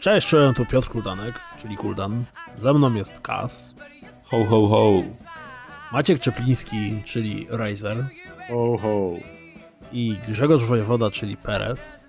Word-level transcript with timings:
Cześć, 0.00 0.28
czułem 0.28 0.54
tu 0.54 0.66
Piotr 0.66 0.88
Kuldanek, 0.88 1.40
czyli 1.58 1.76
Kuldan. 1.76 2.24
Ze 2.56 2.72
mną 2.74 2.94
jest 2.94 3.20
Kas. 3.20 3.74
Ho, 4.24 4.44
ho, 4.44 4.68
ho. 4.68 4.92
Maciek 5.92 6.20
Czepliński, 6.20 7.02
czyli 7.04 7.46
Razer. 7.50 8.04
Ho, 8.48 8.78
ho. 8.78 9.10
I 9.92 10.16
Grzegorz 10.28 10.64
Wojewoda, 10.64 11.10
czyli 11.10 11.36
Perez. 11.36 12.06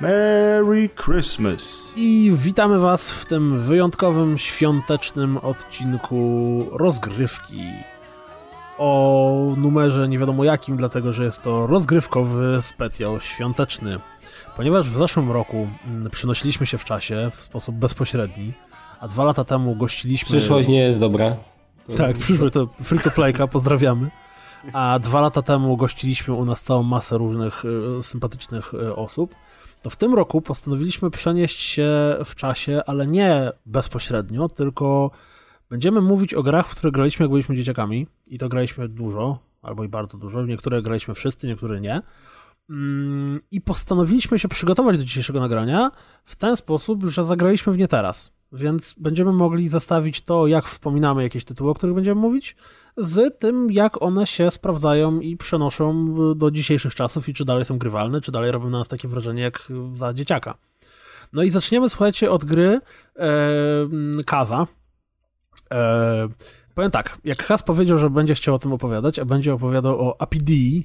Merry 0.00 0.90
Christmas. 1.04 1.82
I 1.96 2.32
witamy 2.34 2.78
Was 2.78 3.12
w 3.12 3.26
tym 3.26 3.60
wyjątkowym, 3.60 4.38
świątecznym 4.38 5.38
odcinku 5.38 6.64
rozgrywki. 6.72 7.62
O 8.78 9.54
numerze 9.56 10.08
nie 10.08 10.18
wiadomo 10.18 10.44
jakim, 10.44 10.76
dlatego 10.76 11.12
że 11.12 11.24
jest 11.24 11.42
to 11.42 11.66
rozgrywkowy 11.66 12.58
specjal 12.62 13.20
świąteczny. 13.20 13.98
Ponieważ 14.56 14.90
w 14.90 14.94
zeszłym 14.94 15.30
roku 15.30 15.68
mm, 15.86 16.10
przenosiliśmy 16.10 16.66
się 16.66 16.78
w 16.78 16.84
czasie 16.84 17.30
w 17.34 17.40
sposób 17.40 17.76
bezpośredni, 17.76 18.52
a 19.00 19.08
dwa 19.08 19.24
lata 19.24 19.44
temu 19.44 19.76
gościliśmy... 19.76 20.28
Przyszłość 20.28 20.68
nie 20.68 20.80
jest 20.80 21.00
dobra. 21.00 21.36
To... 21.86 21.92
Tak, 21.92 22.16
przyszłość 22.16 22.54
to 22.54 22.68
free 22.82 22.98
to 22.98 23.10
playka, 23.10 23.46
pozdrawiamy. 23.56 24.10
A 24.72 24.98
dwa 24.98 25.20
lata 25.20 25.42
temu 25.42 25.76
gościliśmy 25.76 26.34
u 26.34 26.44
nas 26.44 26.62
całą 26.62 26.82
masę 26.82 27.18
różnych 27.18 27.64
y, 27.64 28.02
sympatycznych 28.02 28.74
y, 28.74 28.96
osób. 28.96 29.34
To 29.82 29.90
w 29.90 29.96
tym 29.96 30.14
roku 30.14 30.40
postanowiliśmy 30.40 31.10
przenieść 31.10 31.60
się 31.60 31.90
w 32.24 32.34
czasie, 32.34 32.82
ale 32.86 33.06
nie 33.06 33.52
bezpośrednio, 33.66 34.48
tylko 34.48 35.10
będziemy 35.70 36.00
mówić 36.00 36.34
o 36.34 36.42
grach, 36.42 36.68
w 36.68 36.70
które 36.70 36.90
graliśmy 36.90 37.24
jak 37.24 37.30
byliśmy 37.30 37.56
dzieciakami 37.56 38.06
i 38.30 38.38
to 38.38 38.48
graliśmy 38.48 38.88
dużo, 38.88 39.38
albo 39.62 39.84
i 39.84 39.88
bardzo 39.88 40.18
dużo. 40.18 40.46
Niektóre 40.46 40.82
graliśmy 40.82 41.14
wszyscy, 41.14 41.46
niektóre 41.46 41.80
nie. 41.80 42.02
Mm, 42.70 43.40
I 43.50 43.60
postanowiliśmy 43.60 44.38
się 44.38 44.48
przygotować 44.48 44.98
do 44.98 45.04
dzisiejszego 45.04 45.40
nagrania 45.40 45.90
w 46.24 46.36
ten 46.36 46.56
sposób, 46.56 47.04
że 47.04 47.24
zagraliśmy 47.24 47.72
w 47.72 47.78
nie 47.78 47.88
teraz. 47.88 48.30
Więc 48.52 48.94
będziemy 48.98 49.32
mogli 49.32 49.68
zestawić 49.68 50.20
to, 50.20 50.46
jak 50.46 50.68
wspominamy 50.68 51.22
jakieś 51.22 51.44
tytuły, 51.44 51.70
o 51.70 51.74
których 51.74 51.94
będziemy 51.94 52.20
mówić, 52.20 52.56
z 52.96 53.38
tym, 53.38 53.70
jak 53.70 54.02
one 54.02 54.26
się 54.26 54.50
sprawdzają 54.50 55.20
i 55.20 55.36
przenoszą 55.36 56.14
do 56.34 56.50
dzisiejszych 56.50 56.94
czasów 56.94 57.28
i 57.28 57.34
czy 57.34 57.44
dalej 57.44 57.64
są 57.64 57.78
grywalne, 57.78 58.20
czy 58.20 58.32
dalej 58.32 58.50
robią 58.50 58.70
na 58.70 58.78
nas 58.78 58.88
takie 58.88 59.08
wrażenie 59.08 59.42
jak 59.42 59.68
za 59.94 60.14
dzieciaka. 60.14 60.54
No 61.32 61.42
i 61.42 61.50
zaczniemy, 61.50 61.88
słuchajcie, 61.88 62.30
od 62.30 62.44
gry 62.44 62.80
e, 63.16 63.28
Kaza. 64.26 64.66
E, 65.70 66.28
powiem 66.74 66.90
tak, 66.90 67.18
jak 67.24 67.46
Kaz 67.46 67.62
powiedział, 67.62 67.98
że 67.98 68.10
będzie 68.10 68.34
chciał 68.34 68.54
o 68.54 68.58
tym 68.58 68.72
opowiadać, 68.72 69.18
a 69.18 69.24
będzie 69.24 69.54
opowiadał 69.54 70.08
o 70.08 70.20
e, 70.20 70.84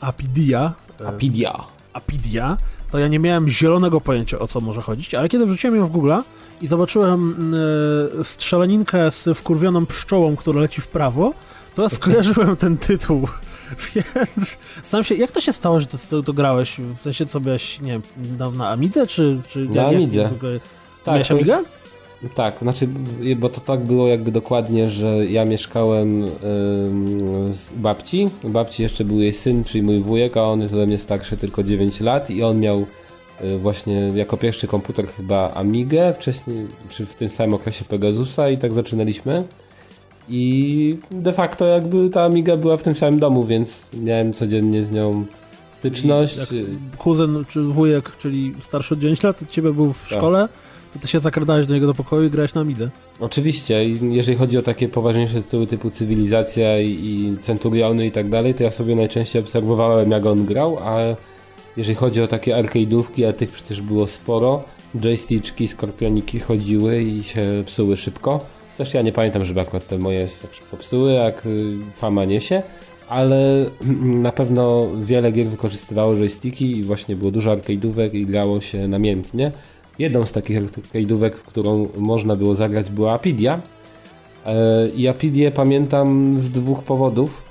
Apidia. 0.00 0.72
E, 1.00 1.08
Apidia. 1.08 1.64
Apidia, 1.92 2.56
to 2.90 2.98
ja 2.98 3.08
nie 3.08 3.18
miałem 3.18 3.48
zielonego 3.48 4.00
pojęcia 4.00 4.38
o 4.38 4.46
co 4.46 4.60
może 4.60 4.82
chodzić, 4.82 5.14
ale 5.14 5.28
kiedy 5.28 5.46
wrzuciłem 5.46 5.76
ją 5.76 5.86
w 5.86 5.90
Google 5.90 6.12
i 6.62 6.66
zobaczyłem 6.66 7.54
y, 8.20 8.24
strzelaninkę 8.24 9.10
z 9.10 9.38
wkurwioną 9.38 9.86
pszczołą, 9.86 10.36
która 10.36 10.60
leci 10.60 10.80
w 10.80 10.88
prawo, 10.88 11.32
to 11.74 11.88
skojarzyłem 11.98 12.56
ten 12.56 12.78
tytuł. 12.78 13.28
Więc 13.94 14.58
znam 14.84 15.04
się, 15.04 15.14
jak 15.14 15.30
to 15.30 15.40
się 15.40 15.52
stało, 15.52 15.80
że 15.80 15.86
to, 15.86 16.22
to 16.22 16.32
grałeś? 16.32 16.76
W 16.98 17.02
sensie 17.02 17.26
co 17.26 17.40
byłeś, 17.40 17.80
nie 17.80 18.00
na, 18.38 18.50
na 18.50 18.68
Amidze, 18.68 19.06
czy... 19.06 19.40
czy 19.48 19.68
na 19.68 19.86
Amidze. 19.86 20.30
Tak, 21.04 21.14
Miałeś 21.14 21.30
Amigę? 21.30 21.62
Tak, 22.34 22.58
znaczy, 22.62 22.88
bo 23.36 23.48
to 23.48 23.60
tak 23.60 23.80
było 23.80 24.08
jakby 24.08 24.32
dokładnie, 24.32 24.90
że 24.90 25.26
ja 25.26 25.44
mieszkałem 25.44 26.26
z 27.50 27.72
babci. 27.76 28.30
U 28.42 28.48
babci 28.48 28.82
jeszcze 28.82 29.04
był 29.04 29.20
jej 29.20 29.32
syn, 29.32 29.64
czyli 29.64 29.82
mój 29.82 30.00
wujek, 30.00 30.36
a 30.36 30.44
on 30.44 30.60
jest 30.60 30.74
ode 30.74 30.86
mnie 30.86 30.98
starszy 30.98 31.36
tylko 31.36 31.62
9 31.62 32.00
lat 32.00 32.30
i 32.30 32.42
on 32.42 32.60
miał 32.60 32.86
y, 33.44 33.58
właśnie 33.58 34.12
jako 34.14 34.36
pierwszy 34.36 34.66
komputer 34.66 35.06
chyba 35.06 35.54
Amigę, 35.54 36.14
wcześniej, 36.14 36.66
czy 36.88 37.06
w 37.06 37.14
tym 37.14 37.28
samym 37.28 37.54
okresie 37.54 37.84
Pegasusa 37.84 38.50
i 38.50 38.58
tak 38.58 38.72
zaczynaliśmy. 38.72 39.44
I 40.28 40.96
de 41.10 41.32
facto 41.32 41.66
jakby 41.66 42.10
ta 42.10 42.24
Amiga 42.24 42.56
była 42.56 42.76
w 42.76 42.82
tym 42.82 42.94
samym 42.94 43.20
domu, 43.20 43.44
więc 43.44 43.88
miałem 44.02 44.34
codziennie 44.34 44.84
z 44.84 44.92
nią 44.92 45.24
styczność. 45.70 46.38
kuzyn 46.98 47.44
czy 47.48 47.62
wujek, 47.62 48.16
czyli 48.18 48.54
starszy 48.60 48.94
od 48.94 49.00
9 49.00 49.22
lat, 49.22 49.44
ciebie 49.50 49.72
był 49.72 49.92
w 49.92 50.08
tak. 50.08 50.18
szkole, 50.18 50.48
to 50.92 50.98
ty 50.98 51.08
się 51.08 51.20
zakradałeś 51.20 51.66
do 51.66 51.74
niego 51.74 51.86
do 51.86 51.94
pokoju 51.94 52.26
i 52.26 52.30
grałeś 52.30 52.54
na 52.54 52.64
Midę. 52.64 52.88
Oczywiście. 53.20 53.88
Jeżeli 53.88 54.38
chodzi 54.38 54.58
o 54.58 54.62
takie 54.62 54.88
poważniejsze 54.88 55.42
tytuły 55.42 55.66
typu 55.66 55.90
Cywilizacja 55.90 56.80
i, 56.80 57.36
Centuriony 57.42 58.06
i 58.06 58.10
tak 58.10 58.28
dalej, 58.28 58.54
to 58.54 58.62
ja 58.62 58.70
sobie 58.70 58.96
najczęściej 58.96 59.42
obserwowałem 59.42 60.10
jak 60.10 60.26
on 60.26 60.46
grał, 60.46 60.78
a 60.78 60.98
jeżeli 61.76 61.94
chodzi 61.94 62.22
o 62.22 62.26
takie 62.26 62.54
arcade'ówki, 62.54 63.28
a 63.28 63.32
tych 63.32 63.50
przecież 63.50 63.80
było 63.80 64.06
sporo, 64.06 64.64
joysticzki, 65.00 65.68
skorpioniki 65.68 66.40
chodziły 66.40 67.02
i 67.02 67.22
się 67.22 67.62
psuły 67.66 67.96
szybko. 67.96 68.40
Też 68.78 68.94
ja 68.94 69.02
nie 69.02 69.12
pamiętam, 69.12 69.44
żeby 69.44 69.60
akurat 69.60 69.86
te 69.86 69.98
moje 69.98 70.28
tak 70.42 70.54
szybko 70.54 70.76
psuły, 70.76 71.12
jak 71.12 71.46
y, 71.46 71.76
fama 71.94 72.24
niesie, 72.24 72.62
ale 73.08 73.70
na 74.28 74.32
pewno 74.32 74.86
wiele 75.02 75.32
gier 75.32 75.46
wykorzystywało 75.46 76.14
joysticki 76.14 76.76
i 76.76 76.82
właśnie 76.82 77.16
było 77.16 77.30
dużo 77.30 77.50
arcade'ówek 77.56 78.14
i 78.14 78.26
grało 78.26 78.60
się 78.60 78.88
namiętnie. 78.88 79.52
Jedną 80.00 80.26
z 80.26 80.32
takich 80.32 80.62
arcade'ówek, 80.62 81.32
w 81.32 81.42
którą 81.42 81.88
można 81.96 82.36
było 82.36 82.54
zagrać 82.54 82.90
była 82.90 83.12
Apidia. 83.12 83.60
E, 84.46 84.88
I 84.96 85.08
Apidię 85.08 85.50
pamiętam 85.50 86.36
z 86.40 86.50
dwóch 86.50 86.82
powodów. 86.82 87.42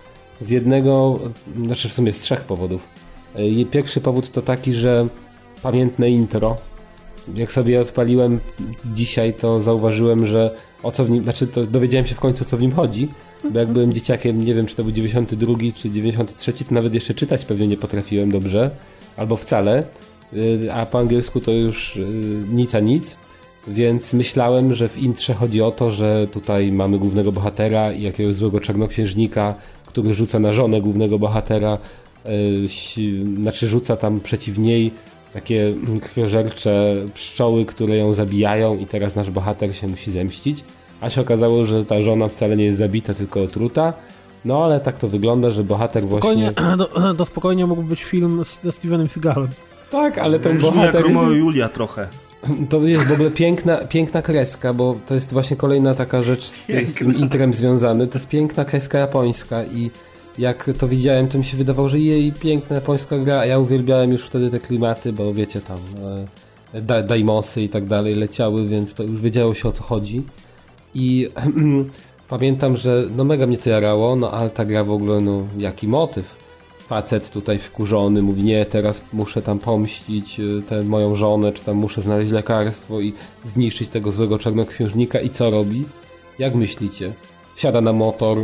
Z 0.42 0.50
jednego, 0.50 1.20
znaczy 1.66 1.90
w 1.90 1.94
sumie 1.94 2.14
z 2.14 2.20
trzech 2.20 2.42
powodów. 2.42 2.88
E, 3.36 3.66
pierwszy 3.66 4.02
powód 4.02 4.32
to 4.32 4.42
taki, 4.42 4.74
że 4.74 5.08
pamiętne 5.64 6.10
intro. 6.10 6.58
Jak 7.36 7.52
sobie 7.52 7.82
odpaliłem 7.82 8.40
dzisiaj, 8.94 9.34
to 9.34 9.60
zauważyłem, 9.60 10.26
że 10.26 10.56
o 10.84 10.92
co 10.92 11.06
w 11.06 11.10
nim, 11.10 11.24
znaczy 11.24 11.48
to 11.48 11.66
dowiedziałem 11.66 12.08
się 12.08 12.16
w 12.16 12.20
końcu 12.20 12.44
o 12.44 12.48
co 12.48 12.58
w 12.58 12.62
nim 12.62 12.72
chodzi, 12.72 13.08
bo 13.52 13.60
jak 13.60 13.68
byłem 13.68 13.94
dzieciakiem, 13.94 14.46
nie 14.46 14.54
wiem 14.54 14.66
czy 14.66 14.76
to 14.76 14.84
był 14.84 14.92
92 14.92 15.54
czy 15.76 15.90
93, 15.90 16.54
to 16.54 16.76
nawet 16.76 16.94
jeszcze 16.94 17.14
czytać 17.14 17.46
pewnie 17.46 17.68
nie 17.68 17.78
potrafiłem 17.78 18.32
dobrze, 18.32 18.72
albo 19.18 19.36
wcale. 19.36 19.84
Y, 20.34 20.74
a 20.74 20.86
po 20.86 21.00
angielsku 21.00 21.40
to 21.40 21.52
już 21.52 21.96
y, 21.98 22.06
nic 22.52 22.76
a 22.76 22.80
nic. 22.80 23.18
Więc 23.68 24.14
myślałem, 24.14 24.74
że 24.74 24.90
w 24.90 24.98
intrze 24.98 25.34
chodzi 25.34 25.62
o 25.62 25.72
to, 25.72 25.92
że 25.92 26.28
tutaj 26.32 26.72
mamy 26.72 27.00
głównego 27.00 27.32
bohatera 27.32 27.92
i 27.92 28.02
jakiegoś 28.02 28.36
złego 28.36 28.60
czarnoksiężnika, 28.60 29.56
który 29.86 30.14
rzuca 30.14 30.40
na 30.40 30.54
żonę 30.54 30.82
głównego 30.82 31.20
bohatera, 31.20 31.78
yy, 32.26 33.36
znaczy 33.42 33.68
rzuca 33.68 33.96
tam 33.96 34.20
przeciw 34.20 34.58
niej 34.58 34.92
takie 35.34 35.74
krwiożercze 36.02 36.96
pszczoły, 37.14 37.66
które 37.66 37.98
ją 37.98 38.14
zabijają 38.14 38.78
i 38.78 38.86
teraz 38.86 39.16
nasz 39.16 39.30
bohater 39.32 39.76
się 39.76 39.88
musi 39.88 40.12
zemścić. 40.12 40.64
A 41.02 41.10
się 41.10 41.22
okazało, 41.22 41.66
że 41.66 41.86
ta 41.86 42.02
żona 42.02 42.28
wcale 42.28 42.58
nie 42.58 42.64
jest 42.64 42.78
zabita, 42.78 43.14
tylko 43.14 43.44
otruta. 43.44 43.94
No 44.46 44.64
ale 44.64 44.80
tak 44.80 44.98
to 44.98 45.08
wygląda, 45.08 45.52
że 45.52 45.64
bohater 45.64 46.02
spokojnie, 46.02 46.52
właśnie... 46.52 46.78
To, 46.94 47.14
to 47.14 47.26
spokojnie 47.26 47.66
mógł 47.66 47.84
być 47.84 48.04
film 48.04 48.44
ze 48.62 48.72
Stevenem 48.72 49.10
Seagalem. 49.10 49.50
Tak, 49.92 50.18
ale 50.18 50.40
ten 50.40 50.58
Brzmi 50.58 50.72
bohater... 50.72 50.96
jak 50.96 51.16
Romeo 51.16 51.32
Julia 51.32 51.70
trochę. 51.70 52.08
To 52.70 52.82
jest 52.82 53.06
w 53.08 53.12
ogóle 53.12 53.32
piękna, 53.32 53.78
piękna 53.78 54.22
kreska, 54.22 54.74
bo 54.74 54.96
to 55.06 55.14
jest 55.14 55.34
właśnie 55.34 55.58
kolejna 55.58 55.96
taka 55.96 56.22
rzecz 56.22 56.44
z, 56.44 56.68
z 56.68 56.94
tym 56.94 57.16
intrem 57.16 57.54
związany. 57.54 58.08
To 58.08 58.18
jest 58.18 58.30
piękna 58.30 58.66
kreska 58.66 59.00
japońska 59.00 59.64
i 59.64 59.92
jak 60.38 60.70
to 60.78 60.88
widziałem, 60.88 61.28
to 61.28 61.38
mi 61.38 61.46
się 61.46 61.58
wydawało, 61.58 61.90
że 61.90 62.00
jej 62.00 62.32
piękna 62.32 62.76
japońska 62.76 63.18
gra, 63.18 63.40
a 63.40 63.46
ja 63.46 63.60
uwielbiałem 63.60 64.12
już 64.12 64.24
wtedy 64.24 64.50
te 64.50 64.60
klimaty, 64.60 65.14
bo 65.14 65.34
wiecie 65.34 65.62
tam 65.62 65.78
e, 66.74 66.82
da, 66.82 67.04
daimosy 67.04 67.62
i 67.62 67.70
tak 67.70 67.86
dalej 67.86 68.16
leciały, 68.16 68.68
więc 68.68 68.94
to 68.94 69.04
już 69.04 69.22
wiedziało 69.22 69.54
się 69.56 69.70
o 69.70 69.72
co 69.72 69.84
chodzi. 69.84 70.22
I 70.96 71.30
pamiętam, 72.30 72.76
że 72.76 73.04
no 73.18 73.24
mega 73.24 73.48
mnie 73.48 73.58
to 73.58 73.70
jarało, 73.70 74.16
no 74.16 74.32
ale 74.32 74.50
ta 74.50 74.66
gra 74.66 74.84
w 74.84 74.92
ogóle, 74.92 75.22
no 75.22 75.44
jaki 75.58 75.88
motyw 75.88 76.39
facet 76.90 77.30
tutaj 77.30 77.60
wkurzony 77.60 78.22
mówi, 78.22 78.44
nie, 78.44 78.66
teraz 78.66 79.02
muszę 79.14 79.42
tam 79.42 79.60
pomścić 79.60 80.40
y, 80.40 80.62
tę 80.70 80.84
moją 80.84 81.16
żonę, 81.16 81.54
czy 81.54 81.64
tam 81.64 81.76
muszę 81.76 82.02
znaleźć 82.02 82.32
lekarstwo 82.32 83.02
i 83.02 83.14
zniszczyć 83.46 83.90
tego 83.90 84.12
złego 84.12 84.40
czarnoksiężnika 84.40 85.20
i 85.20 85.30
co 85.30 85.50
robi? 85.50 85.86
Jak 86.40 86.56
myślicie? 86.56 87.14
Wsiada 87.56 87.82
na 87.82 87.94
motor, 87.94 88.38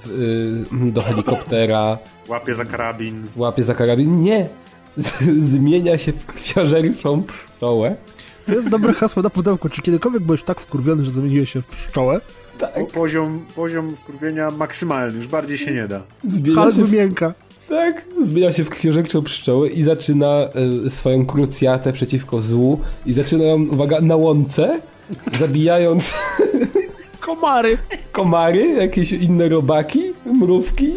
w, 0.00 0.10
y, 0.10 0.90
do 0.96 1.02
helikoptera. 1.02 1.98
Łapie 2.28 2.54
za 2.54 2.64
karabin. 2.64 3.26
Łapie 3.36 3.64
za 3.64 3.74
karabin. 3.74 4.22
Nie! 4.22 4.48
Zmienia 5.52 5.98
się 5.98 6.12
w 6.12 6.26
krwiożerczą 6.26 7.22
pszczołę. 7.22 7.96
To 8.46 8.52
jest 8.52 8.68
dobre 8.68 8.92
hasło 8.92 9.22
na 9.22 9.30
pudełku. 9.30 9.68
Czy 9.68 9.82
kiedykolwiek 9.82 10.22
byłeś 10.22 10.42
tak 10.42 10.60
wkurwiony, 10.60 11.04
że 11.04 11.10
zamieniłeś 11.10 11.52
się 11.52 11.62
w 11.62 11.66
pszczołę? 11.66 12.20
Tak. 12.58 12.86
poziom, 12.86 13.46
poziom 13.56 13.96
wkurwienia 13.96 14.50
maksymalny, 14.50 15.16
już 15.16 15.28
bardziej 15.28 15.58
się 15.58 15.74
nie 15.74 15.88
da. 15.88 16.02
Zmienia 16.24 16.70
się 16.70 16.84
w... 16.84 17.49
Tak, 17.70 18.04
zmienia 18.22 18.52
się 18.52 18.64
w 18.64 18.68
krwiożerczą 18.68 19.22
pszczołę 19.22 19.68
i 19.68 19.82
zaczyna 19.82 20.48
y, 20.86 20.90
swoją 20.90 21.26
krucjatę 21.26 21.92
przeciwko 21.92 22.42
złu 22.42 22.80
i 23.06 23.12
zaczyna 23.12 23.44
ją, 23.44 23.62
uwaga, 23.62 24.00
na 24.00 24.16
łące, 24.16 24.80
zabijając 25.38 26.14
komary. 27.20 27.78
komary, 28.12 28.68
jakieś 28.68 29.12
inne 29.12 29.48
robaki, 29.48 30.02
mrówki 30.26 30.92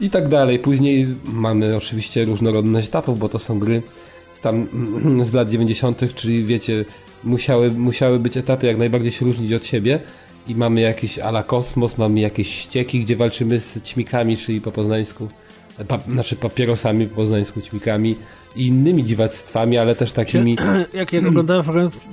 i 0.00 0.10
tak 0.10 0.28
dalej. 0.28 0.58
Później 0.58 1.06
mamy 1.24 1.76
oczywiście 1.76 2.24
różnorodność 2.24 2.88
etapów, 2.88 3.18
bo 3.18 3.28
to 3.28 3.38
są 3.38 3.58
gry 3.58 3.82
z 4.32 4.40
tam 4.40 4.66
z 5.22 5.32
lat 5.32 5.50
90., 5.50 6.14
czyli 6.14 6.44
wiecie, 6.44 6.84
musiały, 7.24 7.70
musiały 7.70 8.18
być 8.18 8.36
etapy 8.36 8.66
jak 8.66 8.78
najbardziej 8.78 9.12
się 9.12 9.24
różnić 9.24 9.52
od 9.52 9.66
siebie 9.66 10.00
i 10.48 10.54
mamy 10.54 10.80
jakiś 10.80 11.18
ala 11.18 11.42
kosmos, 11.42 11.98
mamy 11.98 12.20
jakieś 12.20 12.54
ścieki, 12.54 13.00
gdzie 13.00 13.16
walczymy 13.16 13.60
z 13.60 13.82
ćmikami, 13.82 14.36
czyli 14.36 14.60
po 14.60 14.72
poznańsku, 14.72 15.28
pa, 15.88 15.98
znaczy 15.98 16.36
papierosami 16.36 17.06
po 17.06 17.16
poznańsku, 17.16 17.60
ćmikami 17.60 18.16
i 18.56 18.66
innymi 18.66 19.04
dziwactwami, 19.04 19.78
ale 19.78 19.94
też 19.94 20.12
takimi... 20.12 20.56
Jak, 20.94 21.12
jak 21.12 21.26
oglądałem 21.26 21.64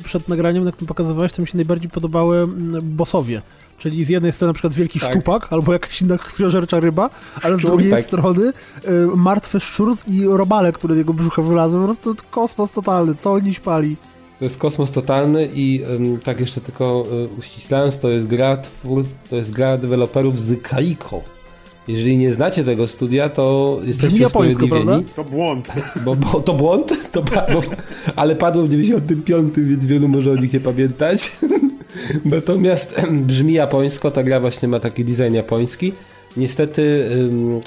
przed 0.03 0.27
nagraniem, 0.27 0.63
na 0.63 0.71
którym 0.71 0.87
pokazywałeś, 0.87 1.31
to 1.31 1.41
mi 1.41 1.47
się 1.47 1.57
najbardziej 1.57 1.89
podobały 1.89 2.37
mm, 2.37 2.79
bossowie. 2.81 3.41
Czyli 3.77 4.05
z 4.05 4.09
jednej 4.09 4.31
strony 4.31 4.49
na 4.49 4.53
przykład 4.53 4.73
wielki 4.73 4.99
tak. 4.99 5.09
szczupak 5.09 5.47
albo 5.53 5.73
jakaś 5.73 6.01
inna 6.01 6.17
krwiożercza 6.17 6.79
ryba, 6.79 7.09
ale 7.41 7.57
z 7.57 7.61
drugiej 7.61 7.91
tak. 7.91 8.01
strony 8.01 8.53
y, 8.87 9.07
martwy 9.15 9.59
szczur 9.59 9.95
i 10.07 10.25
robale, 10.25 10.71
które 10.71 10.95
jego 10.95 11.13
brzucha 11.13 11.41
wylazły. 11.41 11.79
Po 11.79 11.85
prostu 11.85 12.15
kosmos 12.31 12.71
totalny, 12.71 13.15
co 13.15 13.31
oni 13.33 13.53
śpali. 13.53 13.95
To 14.39 14.45
jest 14.45 14.57
kosmos 14.57 14.91
totalny 14.91 15.49
i 15.53 15.81
um, 15.91 16.19
tak 16.19 16.39
jeszcze 16.39 16.61
tylko 16.61 17.01
um, 17.01 17.27
uściślając, 17.39 17.99
to 17.99 18.09
jest 18.09 18.27
gra 18.27 18.57
twór, 18.57 19.05
to 19.29 19.35
jest 19.35 19.51
gra 19.51 19.77
deweloperów 19.77 20.41
z 20.41 20.61
Kaiko. 20.61 21.36
Jeżeli 21.87 22.17
nie 22.17 22.31
znacie 22.31 22.63
tego 22.63 22.87
studia, 22.87 23.29
to 23.29 23.79
jesteście 23.83 24.25
usprawiedliwieni. 24.25 25.03
To 25.15 25.23
błąd. 25.23 25.71
Bo, 26.05 26.15
bo, 26.15 26.41
to 26.41 26.53
błąd, 26.53 26.93
to, 27.11 27.21
bo, 27.21 27.61
ale 28.15 28.35
padło 28.35 28.63
w 28.63 28.69
95, 28.69 29.53
więc 29.57 29.85
wielu 29.85 30.07
może 30.07 30.31
o 30.31 30.35
nich 30.35 30.53
nie 30.53 30.59
pamiętać. 30.59 31.31
Natomiast 32.25 32.95
brzmi 33.11 33.53
japońsko, 33.53 34.11
ta 34.11 34.23
gra 34.23 34.39
właśnie 34.39 34.67
ma 34.67 34.79
taki 34.79 35.05
design 35.05 35.33
japoński. 35.33 35.93
Niestety, 36.37 37.09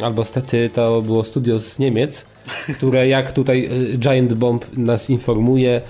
albo 0.02 0.24
stety, 0.24 0.70
to 0.72 1.02
było 1.02 1.24
studio 1.24 1.60
z 1.60 1.78
Niemiec, 1.78 2.26
które 2.76 3.08
jak 3.08 3.32
tutaj 3.32 3.68
y, 3.94 3.98
Giant 3.98 4.34
Bomb 4.34 4.76
nas 4.76 5.10
informuje, 5.10 5.80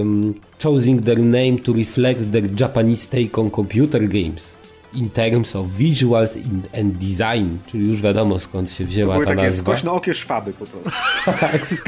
um, 0.00 0.34
choosing 0.62 1.04
their 1.04 1.18
name 1.18 1.58
to 1.58 1.72
reflect 1.72 2.32
their 2.32 2.60
Japanese 2.60 3.08
take 3.08 3.40
on 3.40 3.50
computer 3.50 4.08
games 4.08 4.55
in 4.96 5.10
terms 5.10 5.56
of 5.56 5.66
visuals 5.66 6.36
and 6.80 6.94
design, 6.94 7.58
czyli 7.66 7.88
już 7.88 8.02
wiadomo 8.02 8.38
skąd 8.38 8.70
się 8.70 8.84
wzięła 8.84 9.14
to 9.14 9.20
były 9.20 9.26
ta 9.26 9.30
takie 9.30 9.46
nazwa. 9.46 9.62
skośno 9.62 9.92
okie 9.94 10.14
szwaby 10.14 10.52
po 10.52 10.66
prostu. 10.66 10.90
tak. 11.40 11.84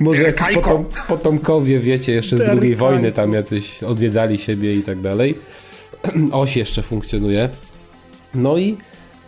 Może 0.00 0.22
jacyś 0.22 0.54
potom, 0.54 0.84
potomkowie, 1.08 1.80
wiecie, 1.80 2.12
jeszcze 2.12 2.38
z 2.38 2.50
drugiej 2.50 2.76
wojny 2.76 3.12
tam 3.12 3.32
jacyś 3.32 3.82
odwiedzali 3.82 4.38
siebie 4.38 4.74
i 4.74 4.82
tak 4.82 5.00
dalej. 5.00 5.34
Oś 6.32 6.56
jeszcze 6.56 6.82
funkcjonuje. 6.82 7.48
No 8.34 8.58
i 8.58 8.76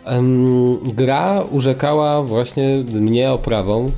um, 0.05 0.79
gra 0.93 1.43
urzekała 1.51 2.23
właśnie 2.23 2.83
mnie 2.93 3.31
oprawą, 3.31 3.91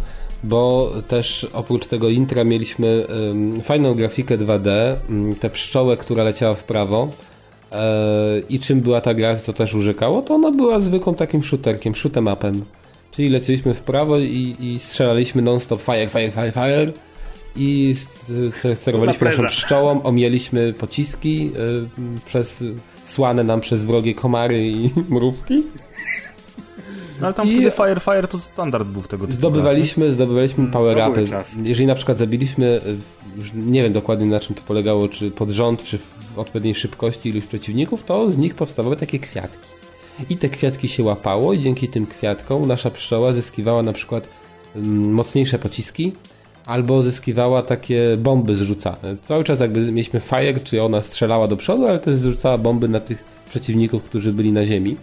bo 0.43 0.91
też 1.07 1.47
oprócz 1.53 1.85
tego 1.85 2.09
intra 2.09 2.43
mieliśmy 2.43 3.07
um, 3.27 3.61
fajną 3.61 3.93
grafikę 3.93 4.37
2D, 4.37 4.95
um, 5.09 5.35
tę 5.35 5.49
pszczołę, 5.49 5.97
która 5.97 6.23
leciała 6.23 6.55
w 6.55 6.63
prawo. 6.63 7.09
E, 7.71 8.39
I 8.49 8.59
czym 8.59 8.81
była 8.81 9.01
ta 9.01 9.13
gra, 9.13 9.35
co 9.35 9.53
też 9.53 9.73
urzekało, 9.73 10.21
to 10.21 10.35
ona 10.35 10.51
była 10.51 10.79
zwykłym 10.79 11.15
takim 11.15 11.43
shooterkiem, 11.43 11.93
shoot'em 11.93 12.33
upem. 12.33 12.65
Czyli 13.11 13.29
leciliśmy 13.29 13.73
w 13.73 13.79
prawo 13.79 14.19
i, 14.19 14.55
i 14.59 14.79
strzelaliśmy 14.79 15.41
non-stop 15.41 15.81
fire, 15.81 16.07
fire, 16.07 16.31
fire, 16.31 16.51
fire 16.51 16.91
i 17.55 17.95
sterowaliśmy 18.75 19.27
naszą 19.27 19.47
pszczołą, 19.47 20.03
omieliśmy 20.03 20.73
pociski 20.73 21.51
y, 22.17 22.21
przez 22.25 22.63
słane 23.05 23.43
nam 23.43 23.61
przez 23.61 23.85
wrogie 23.85 24.13
komary 24.13 24.67
i 24.67 24.89
mrówki. 25.13 25.63
No 27.21 27.27
ale 27.27 27.33
tam 27.33 27.47
I 27.47 27.51
wtedy 27.51 27.71
Fire 27.71 27.99
Fire 27.99 28.27
to 28.27 28.39
standard 28.39 28.87
był 28.87 29.01
w 29.01 29.07
tego 29.07 29.25
typu. 29.25 29.37
Zdobywaliśmy, 29.37 30.11
zdobywaliśmy 30.11 30.59
mm, 30.59 30.71
power 30.71 31.11
upy. 31.11 31.23
Jeżeli 31.63 31.87
na 31.87 31.95
przykład 31.95 32.17
zabiliśmy, 32.17 32.65
y, 32.65 33.37
już 33.37 33.51
nie 33.53 33.83
wiem 33.83 33.93
dokładnie 33.93 34.25
na 34.25 34.39
czym 34.39 34.55
to 34.55 34.61
polegało, 34.61 35.07
czy 35.07 35.31
pod 35.31 35.49
rząd, 35.49 35.83
czy 35.83 35.97
w 35.97 36.39
odpowiedniej 36.39 36.75
szybkości 36.75 37.29
iluś 37.29 37.45
przeciwników, 37.45 38.03
to 38.03 38.31
z 38.31 38.37
nich 38.37 38.55
powstawały 38.55 38.95
takie 38.95 39.19
kwiatki. 39.19 39.67
I 40.29 40.37
te 40.37 40.49
kwiatki 40.49 40.87
się 40.87 41.03
łapało 41.03 41.53
i 41.53 41.59
dzięki 41.59 41.87
tym 41.87 42.07
kwiatkom 42.07 42.67
nasza 42.67 42.91
pszczoła 42.91 43.33
zyskiwała 43.33 43.83
na 43.83 43.93
przykład 43.93 44.27
mm, 44.75 45.13
mocniejsze 45.13 45.59
pociski, 45.59 46.13
albo 46.65 47.01
zyskiwała 47.01 47.61
takie 47.61 48.17
bomby 48.17 48.55
zrzucane. 48.55 49.17
Cały 49.27 49.43
czas 49.43 49.59
jakby 49.59 49.79
mieliśmy 49.79 50.19
fire, 50.19 50.59
czy 50.63 50.83
ona 50.83 51.01
strzelała 51.01 51.47
do 51.47 51.57
przodu, 51.57 51.87
ale 51.87 51.99
też 51.99 52.15
zrzucała 52.15 52.57
bomby 52.57 52.87
na 52.87 52.99
tych 52.99 53.23
przeciwników, 53.49 54.03
którzy 54.03 54.33
byli 54.33 54.51
na 54.51 54.65
ziemi. 54.65 54.97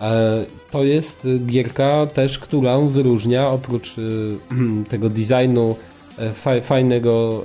E, 0.00 0.44
to 0.70 0.84
jest 0.84 1.26
gierka 1.46 2.06
też, 2.06 2.38
którą 2.38 2.88
wyróżnia 2.88 3.48
oprócz 3.48 3.98
y, 3.98 4.36
tego 4.90 5.10
designu 5.10 5.76
e, 6.18 6.60
fajnego 6.62 7.44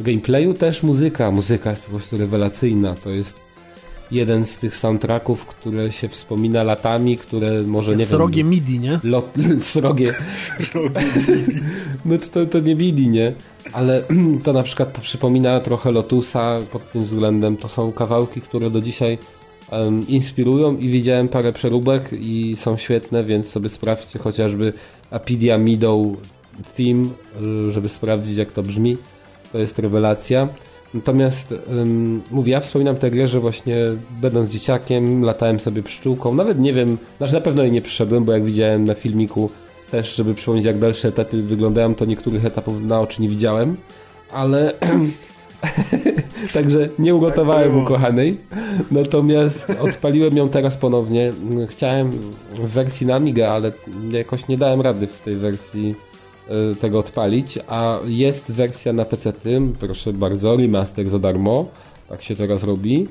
gameplayu 0.00 0.54
też 0.54 0.82
muzyka. 0.82 1.30
Muzyka 1.30 1.70
jest 1.70 1.82
po 1.82 1.90
prostu 1.90 2.18
rewelacyjna. 2.18 2.94
To 2.94 3.10
jest 3.10 3.50
jeden 4.10 4.46
z 4.46 4.58
tych 4.58 4.76
soundtracków, 4.76 5.46
które 5.46 5.92
się 5.92 6.08
wspomina 6.08 6.62
latami, 6.62 7.16
które 7.16 7.62
może 7.62 7.96
nie 7.96 8.06
srogie 8.06 8.42
wiem... 8.42 8.50
MIDI, 8.50 8.78
nie? 8.78 9.00
Lot, 9.04 9.32
srogie. 9.60 10.12
srogie 10.32 11.00
MIDI. 11.28 11.60
no 12.04 12.18
to, 12.32 12.46
to 12.46 12.60
nie 12.60 12.76
MIDI, 12.76 13.08
nie? 13.08 13.32
Ale 13.72 14.02
to 14.44 14.52
na 14.52 14.62
przykład 14.62 14.98
przypomina 15.00 15.60
trochę 15.60 15.92
Lotusa 15.92 16.58
pod 16.72 16.92
tym 16.92 17.04
względem. 17.04 17.56
To 17.56 17.68
są 17.68 17.92
kawałki, 17.92 18.40
które 18.40 18.70
do 18.70 18.80
dzisiaj 18.80 19.18
um, 19.72 20.08
inspirują 20.08 20.76
i 20.76 20.88
widziałem 20.88 21.28
parę 21.28 21.52
przeróbek 21.52 22.12
i 22.12 22.56
są 22.56 22.76
świetne, 22.76 23.24
więc 23.24 23.48
sobie 23.48 23.68
sprawdźcie 23.68 24.18
chociażby 24.18 24.72
Apidia 25.10 25.58
Middle 25.58 26.14
Theme, 26.76 27.08
żeby 27.70 27.88
sprawdzić 27.88 28.36
jak 28.36 28.52
to 28.52 28.62
brzmi. 28.62 28.96
To 29.52 29.58
jest 29.58 29.78
rewelacja. 29.78 30.48
Natomiast 30.94 31.54
um, 31.68 32.22
mówię, 32.30 32.52
ja 32.52 32.60
wspominam 32.60 32.96
tę 32.96 33.10
grę, 33.10 33.28
że 33.28 33.40
właśnie 33.40 33.76
będąc 34.20 34.48
dzieciakiem 34.48 35.22
latałem 35.22 35.60
sobie 35.60 35.82
pszczółką, 35.82 36.34
nawet 36.34 36.58
nie 36.58 36.72
wiem, 36.72 36.98
znaczy 37.18 37.32
na 37.34 37.40
pewno 37.40 37.62
jej 37.62 37.72
nie 37.72 37.82
przyszedłem, 37.82 38.24
bo 38.24 38.32
jak 38.32 38.44
widziałem 38.44 38.84
na 38.84 38.94
filmiku 38.94 39.50
też, 39.90 40.16
żeby 40.16 40.34
przypomnieć 40.34 40.66
jak 40.66 40.78
dalsze 40.78 41.08
etapy 41.08 41.42
wyglądają, 41.42 41.94
to 41.94 42.04
niektórych 42.04 42.44
etapów 42.44 42.82
na 42.82 43.00
oczy 43.00 43.22
nie 43.22 43.28
widziałem, 43.28 43.76
ale 44.32 44.72
także 46.54 46.88
nie 46.98 47.14
ugotowałem 47.14 47.72
tak 47.72 47.82
ukochanej, 47.82 48.36
natomiast 48.90 49.76
odpaliłem 49.80 50.36
ją 50.36 50.48
teraz 50.48 50.76
ponownie. 50.76 51.32
Chciałem 51.68 52.10
w 52.54 52.68
wersji 52.68 53.06
na 53.06 53.14
Amiga, 53.14 53.48
ale 53.48 53.72
jakoś 54.10 54.48
nie 54.48 54.58
dałem 54.58 54.80
rady 54.80 55.06
w 55.06 55.20
tej 55.20 55.36
wersji 55.36 55.94
Y, 56.72 56.76
tego 56.76 56.98
odpalić, 56.98 57.58
a 57.68 57.98
jest 58.06 58.52
wersja 58.52 58.92
na 58.92 59.04
PC, 59.04 59.32
proszę 59.80 60.12
bardzo, 60.12 60.56
remaster 60.56 61.08
za 61.08 61.18
darmo. 61.18 61.68
Tak 62.08 62.22
się 62.22 62.36
teraz 62.36 62.64
robi. 62.64 63.08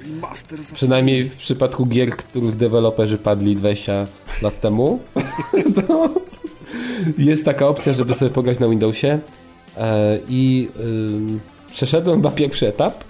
Przynajmniej 0.73 1.29
w 1.29 1.35
przypadku 1.35 1.85
gier, 1.85 2.09
których 2.09 2.55
deweloperzy 2.55 3.17
padli 3.17 3.55
20 3.55 4.07
lat 4.41 4.61
temu. 4.61 4.99
jest 7.17 7.45
taka 7.45 7.67
opcja, 7.67 7.93
żeby 7.93 8.13
sobie 8.13 8.31
pograć 8.31 8.59
na 8.59 8.67
Windowsie. 8.67 9.19
E, 9.77 10.19
I 10.29 10.69
przeszedłem 11.71 12.17
chyba 12.17 12.31
pierwszy 12.31 12.67
etap. 12.67 13.03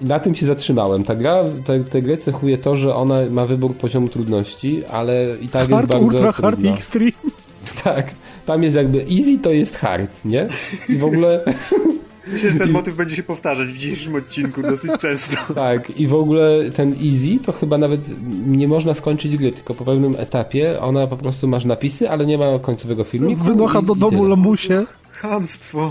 I 0.00 0.04
na 0.04 0.20
tym 0.20 0.34
się 0.34 0.46
zatrzymałem. 0.46 1.04
Ta 1.04 1.14
gra, 1.14 1.44
tę, 1.64 1.84
tę 1.84 2.02
grę 2.02 2.16
cechuje 2.16 2.58
to, 2.58 2.76
że 2.76 2.94
ona 2.94 3.16
ma 3.30 3.46
wybór 3.46 3.74
poziomu 3.74 4.08
trudności, 4.08 4.84
ale 4.84 5.36
i 5.40 5.48
tak 5.48 5.68
hard, 5.68 5.70
jest 5.70 5.92
bardzo 5.92 5.98
ultra, 5.98 6.32
trudna. 6.32 6.50
hard 6.50 6.64
extreme. 6.64 7.12
Tak. 7.84 8.14
Tam 8.46 8.62
jest 8.62 8.76
jakby 8.76 8.98
easy 8.98 9.38
to 9.42 9.50
jest 9.50 9.76
hard, 9.76 10.24
nie? 10.24 10.48
I 10.88 10.96
w 10.96 11.04
ogóle... 11.04 11.40
Myślę, 12.32 12.50
że 12.50 12.58
ten 12.58 12.70
motyw 12.70 12.96
będzie 12.96 13.16
się 13.16 13.22
powtarzać 13.22 13.68
w 13.68 13.76
dzisiejszym 13.76 14.14
odcinku 14.14 14.62
dosyć 14.62 14.90
często. 15.00 15.54
Tak, 15.54 15.90
i 15.90 16.06
w 16.06 16.14
ogóle 16.14 16.70
ten 16.70 16.92
easy 16.92 17.38
to 17.44 17.52
chyba 17.52 17.78
nawet 17.78 18.00
nie 18.46 18.68
można 18.68 18.94
skończyć 18.94 19.36
gry, 19.36 19.52
tylko 19.52 19.74
po 19.74 19.84
pewnym 19.84 20.16
etapie 20.18 20.80
ona 20.80 21.06
po 21.06 21.16
prostu 21.16 21.48
masz 21.48 21.64
napisy, 21.64 22.10
ale 22.10 22.26
nie 22.26 22.38
ma 22.38 22.58
końcowego 22.58 23.04
filmiku. 23.04 23.42
Wynocha 23.42 23.82
do 23.82 23.94
domu 23.94 24.24
lamusie. 24.24 24.84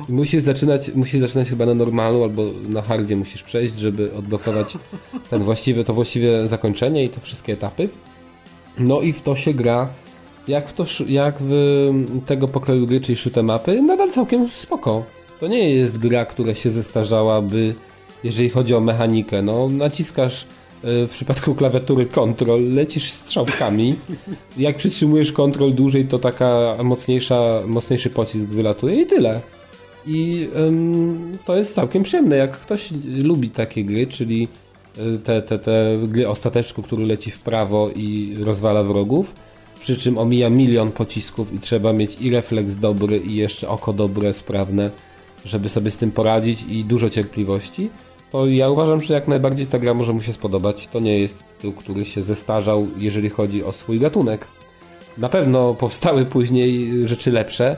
Musisz 0.09 0.43
zaczynać, 0.43 0.91
musisz 0.95 1.21
zaczynać 1.21 1.49
chyba 1.49 1.65
na 1.65 1.73
normalu 1.73 2.23
albo 2.23 2.45
na 2.69 2.81
hardzie 2.81 3.15
musisz 3.15 3.43
przejść, 3.43 3.77
żeby 3.77 4.13
odblokować 4.13 4.77
ten 5.29 5.43
właściwy, 5.43 5.83
to 5.83 5.93
właściwe 5.93 6.47
zakończenie 6.47 7.03
i 7.03 7.09
te 7.09 7.21
wszystkie 7.21 7.53
etapy. 7.53 7.89
No 8.77 9.01
i 9.01 9.13
w 9.13 9.21
to 9.21 9.35
się 9.35 9.53
gra 9.53 9.89
jak 10.47 10.69
w, 10.69 10.73
to, 10.73 10.85
jak 11.07 11.35
w 11.39 12.25
tego 12.25 12.47
pokroju 12.47 12.87
gry, 12.87 13.01
czyli 13.01 13.15
shoot 13.15 13.35
mapy, 13.35 13.81
nadal 13.81 14.11
całkiem 14.11 14.49
spoko. 14.49 15.03
To 15.39 15.47
nie 15.47 15.69
jest 15.69 15.97
gra, 15.97 16.25
która 16.25 16.55
się 16.55 16.69
zestarzałaby, 16.69 17.75
jeżeli 18.23 18.49
chodzi 18.49 18.75
o 18.75 18.79
mechanikę. 18.79 19.41
No, 19.41 19.69
naciskasz 19.69 20.45
w 20.85 21.09
przypadku 21.11 21.55
klawiatury 21.55 22.05
kontrol, 22.05 22.73
lecisz 22.73 23.11
strzałkami. 23.11 23.95
Jak 24.57 24.77
przytrzymujesz 24.77 25.31
kontrol 25.31 25.73
dłużej, 25.73 26.05
to 26.05 26.19
taka 26.19 26.75
mocniejsza, 26.83 27.61
mocniejszy 27.67 28.09
pocisk 28.09 28.45
wylatuje 28.45 29.01
i 29.01 29.05
tyle. 29.05 29.41
I 30.07 30.49
ym, 30.57 31.37
to 31.45 31.55
jest 31.55 31.73
całkiem 31.73 32.03
przyjemne. 32.03 32.37
Jak 32.37 32.51
ktoś 32.51 32.89
lubi 33.05 33.49
takie 33.49 33.83
gry, 33.83 34.07
czyli 34.07 34.47
e, 34.97 35.17
te, 35.17 35.41
te, 35.41 35.59
te 35.59 35.97
gry 36.07 36.27
o 36.29 36.35
stateczku, 36.35 36.83
który 36.83 37.05
leci 37.05 37.31
w 37.31 37.39
prawo 37.39 37.89
i 37.95 38.37
rozwala 38.39 38.83
wrogów, 38.83 39.33
przy 39.79 39.95
czym 39.95 40.17
omija 40.17 40.49
milion 40.49 40.91
pocisków 40.91 41.53
i 41.53 41.59
trzeba 41.59 41.93
mieć 41.93 42.17
i 42.21 42.29
refleks 42.29 42.75
dobry, 42.75 43.17
i 43.17 43.35
jeszcze 43.35 43.69
oko 43.69 43.93
dobre, 43.93 44.33
sprawne, 44.33 44.89
żeby 45.45 45.69
sobie 45.69 45.91
z 45.91 45.97
tym 45.97 46.11
poradzić 46.11 46.65
i 46.69 46.83
dużo 46.83 47.09
cierpliwości, 47.09 47.89
to 48.35 48.47
ja 48.47 48.69
uważam, 48.69 49.01
że 49.01 49.13
jak 49.13 49.27
najbardziej 49.27 49.67
ta 49.67 49.79
gra 49.79 49.93
może 49.93 50.13
mu 50.13 50.21
się 50.21 50.33
spodobać. 50.33 50.87
To 50.87 50.99
nie 50.99 51.19
jest 51.19 51.43
tytuł, 51.55 51.71
który 51.71 52.05
się 52.05 52.21
zestarzał, 52.21 52.87
jeżeli 52.97 53.29
chodzi 53.29 53.63
o 53.63 53.71
swój 53.71 53.99
gatunek. 53.99 54.47
Na 55.17 55.29
pewno 55.29 55.73
powstały 55.73 56.25
później 56.25 56.91
rzeczy 57.07 57.31
lepsze. 57.31 57.77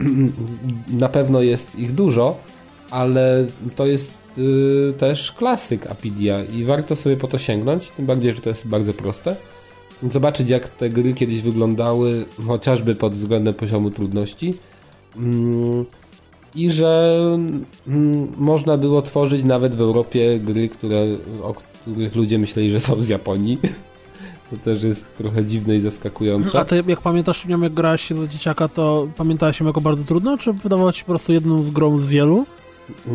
Na 1.04 1.08
pewno 1.08 1.42
jest 1.42 1.78
ich 1.78 1.92
dużo, 1.92 2.36
ale 2.90 3.46
to 3.76 3.86
jest 3.86 4.14
y, 4.38 4.92
też 4.98 5.32
klasyk 5.32 5.86
Apidia 5.86 6.44
i 6.44 6.64
warto 6.64 6.96
sobie 6.96 7.16
po 7.16 7.28
to 7.28 7.38
sięgnąć, 7.38 7.88
tym 7.88 8.06
bardziej, 8.06 8.32
że 8.32 8.40
to 8.40 8.48
jest 8.48 8.68
bardzo 8.68 8.92
proste. 8.92 9.36
Zobaczyć 10.10 10.48
jak 10.50 10.68
te 10.68 10.90
gry 10.90 11.14
kiedyś 11.14 11.40
wyglądały, 11.40 12.24
chociażby 12.46 12.94
pod 12.94 13.12
względem 13.12 13.54
poziomu 13.54 13.90
trudności. 13.90 14.54
I 16.54 16.70
że 16.70 17.20
mm, 17.86 18.32
można 18.36 18.76
było 18.76 19.02
tworzyć 19.02 19.44
nawet 19.44 19.74
w 19.74 19.80
Europie 19.80 20.40
gry, 20.40 20.68
które, 20.68 21.06
o 21.42 21.54
których 21.54 22.16
ludzie 22.16 22.38
myśleli, 22.38 22.70
że 22.70 22.80
są 22.80 23.00
z 23.00 23.08
Japonii. 23.08 23.58
To 24.50 24.56
też 24.56 24.82
jest 24.82 25.16
trochę 25.18 25.44
dziwne 25.44 25.76
i 25.76 25.80
zaskakujące. 25.80 26.60
A 26.60 26.64
ty 26.64 26.84
jak 26.86 27.00
pamiętasz, 27.00 27.46
jak 27.48 27.74
grałeś 27.74 28.00
się 28.00 28.14
za 28.14 28.26
dzieciaka, 28.26 28.68
to 28.68 29.08
pamiętałeś 29.16 29.60
ją 29.60 29.66
jako 29.66 29.80
bardzo 29.80 30.04
trudno, 30.04 30.38
czy 30.38 30.52
wydawało 30.52 30.92
ci 30.92 30.98
się 30.98 31.04
po 31.04 31.12
prostu 31.12 31.32
jedną 31.32 31.62
z 31.62 31.70
grą 31.70 31.98
z 31.98 32.06
wielu? 32.06 32.46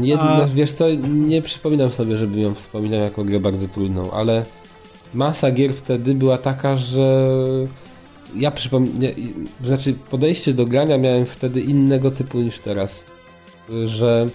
Jedno, 0.02 0.24
A... 0.24 0.48
Wiesz 0.48 0.72
co, 0.72 0.86
nie 1.08 1.42
przypominam 1.42 1.92
sobie, 1.92 2.18
żebym 2.18 2.40
ją 2.40 2.54
wspominał 2.54 3.00
jako 3.00 3.24
grę 3.24 3.40
bardzo 3.40 3.68
trudną, 3.68 4.12
ale 4.12 4.46
masa 5.14 5.52
gier 5.52 5.74
wtedy 5.74 6.14
była 6.14 6.38
taka, 6.38 6.78
że 6.78 7.30
ja 8.36 8.52
przypominam, 8.52 9.12
znaczy 9.66 9.94
podejście 10.12 10.54
do 10.54 10.66
grania 10.66 10.98
miałem 10.98 11.26
wtedy 11.26 11.62
innego 11.62 12.12
typu 12.12 12.40
niż 12.40 12.60
teraz, 12.60 13.04
że 13.86 14.30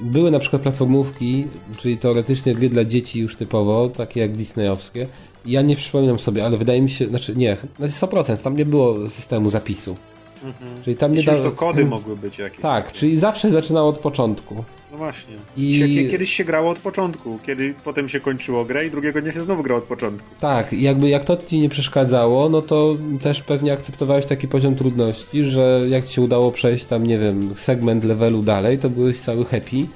były 0.00 0.30
na 0.30 0.38
przykład 0.38 0.62
platformówki, 0.62 1.44
czyli 1.76 1.96
teoretycznie 1.96 2.54
gry 2.54 2.70
dla 2.70 2.84
dzieci 2.84 3.20
już 3.20 3.36
typowo, 3.36 3.88
takie 3.88 4.20
jak 4.20 4.36
disneyowskie. 4.36 5.06
Ja 5.46 5.62
nie 5.62 5.76
przypominam 5.76 6.18
sobie, 6.18 6.44
ale 6.44 6.56
wydaje 6.56 6.82
mi 6.82 6.90
się, 6.90 7.06
znaczy 7.06 7.36
nie, 7.36 7.56
na 7.78 7.86
100%, 7.86 8.36
tam 8.36 8.56
nie 8.56 8.66
było 8.66 9.10
systemu 9.10 9.50
zapisu. 9.50 9.96
Mhm. 10.44 10.82
Czyli 10.82 10.96
tam 10.96 11.14
nie 11.14 11.22
da... 11.22 11.38
to 11.38 11.52
kody 11.52 11.84
mogły 11.84 12.16
być 12.16 12.38
jakieś. 12.38 12.60
Tak, 12.60 12.84
takie. 12.84 12.98
czyli 12.98 13.20
zawsze 13.20 13.50
zaczynało 13.50 13.88
od 13.88 13.98
początku. 13.98 14.64
No 14.92 14.98
właśnie. 14.98 15.34
I... 15.56 16.08
Kiedyś 16.10 16.32
się 16.32 16.44
grało 16.44 16.70
od 16.70 16.78
początku, 16.78 17.38
kiedy 17.46 17.74
potem 17.84 18.08
się 18.08 18.20
kończyło 18.20 18.64
grę 18.64 18.86
i 18.86 18.90
drugiego 18.90 19.22
dnia 19.22 19.32
się 19.32 19.42
znowu 19.42 19.62
grało 19.62 19.80
od 19.80 19.86
początku. 19.86 20.28
Tak, 20.40 20.72
jakby 20.72 21.08
jak 21.08 21.24
to 21.24 21.36
ci 21.36 21.58
nie 21.58 21.68
przeszkadzało, 21.68 22.48
no 22.48 22.62
to 22.62 22.96
też 23.22 23.42
pewnie 23.42 23.72
akceptowałeś 23.72 24.26
taki 24.26 24.48
poziom 24.48 24.76
trudności, 24.76 25.44
że 25.44 25.82
jak 25.88 26.04
ci 26.04 26.14
się 26.14 26.22
udało 26.22 26.52
przejść 26.52 26.84
tam, 26.84 27.06
nie 27.06 27.18
wiem, 27.18 27.54
segment 27.56 28.04
levelu 28.04 28.42
dalej, 28.42 28.78
to 28.78 28.90
byłeś 28.90 29.20
cały 29.20 29.44
happy 29.44 29.86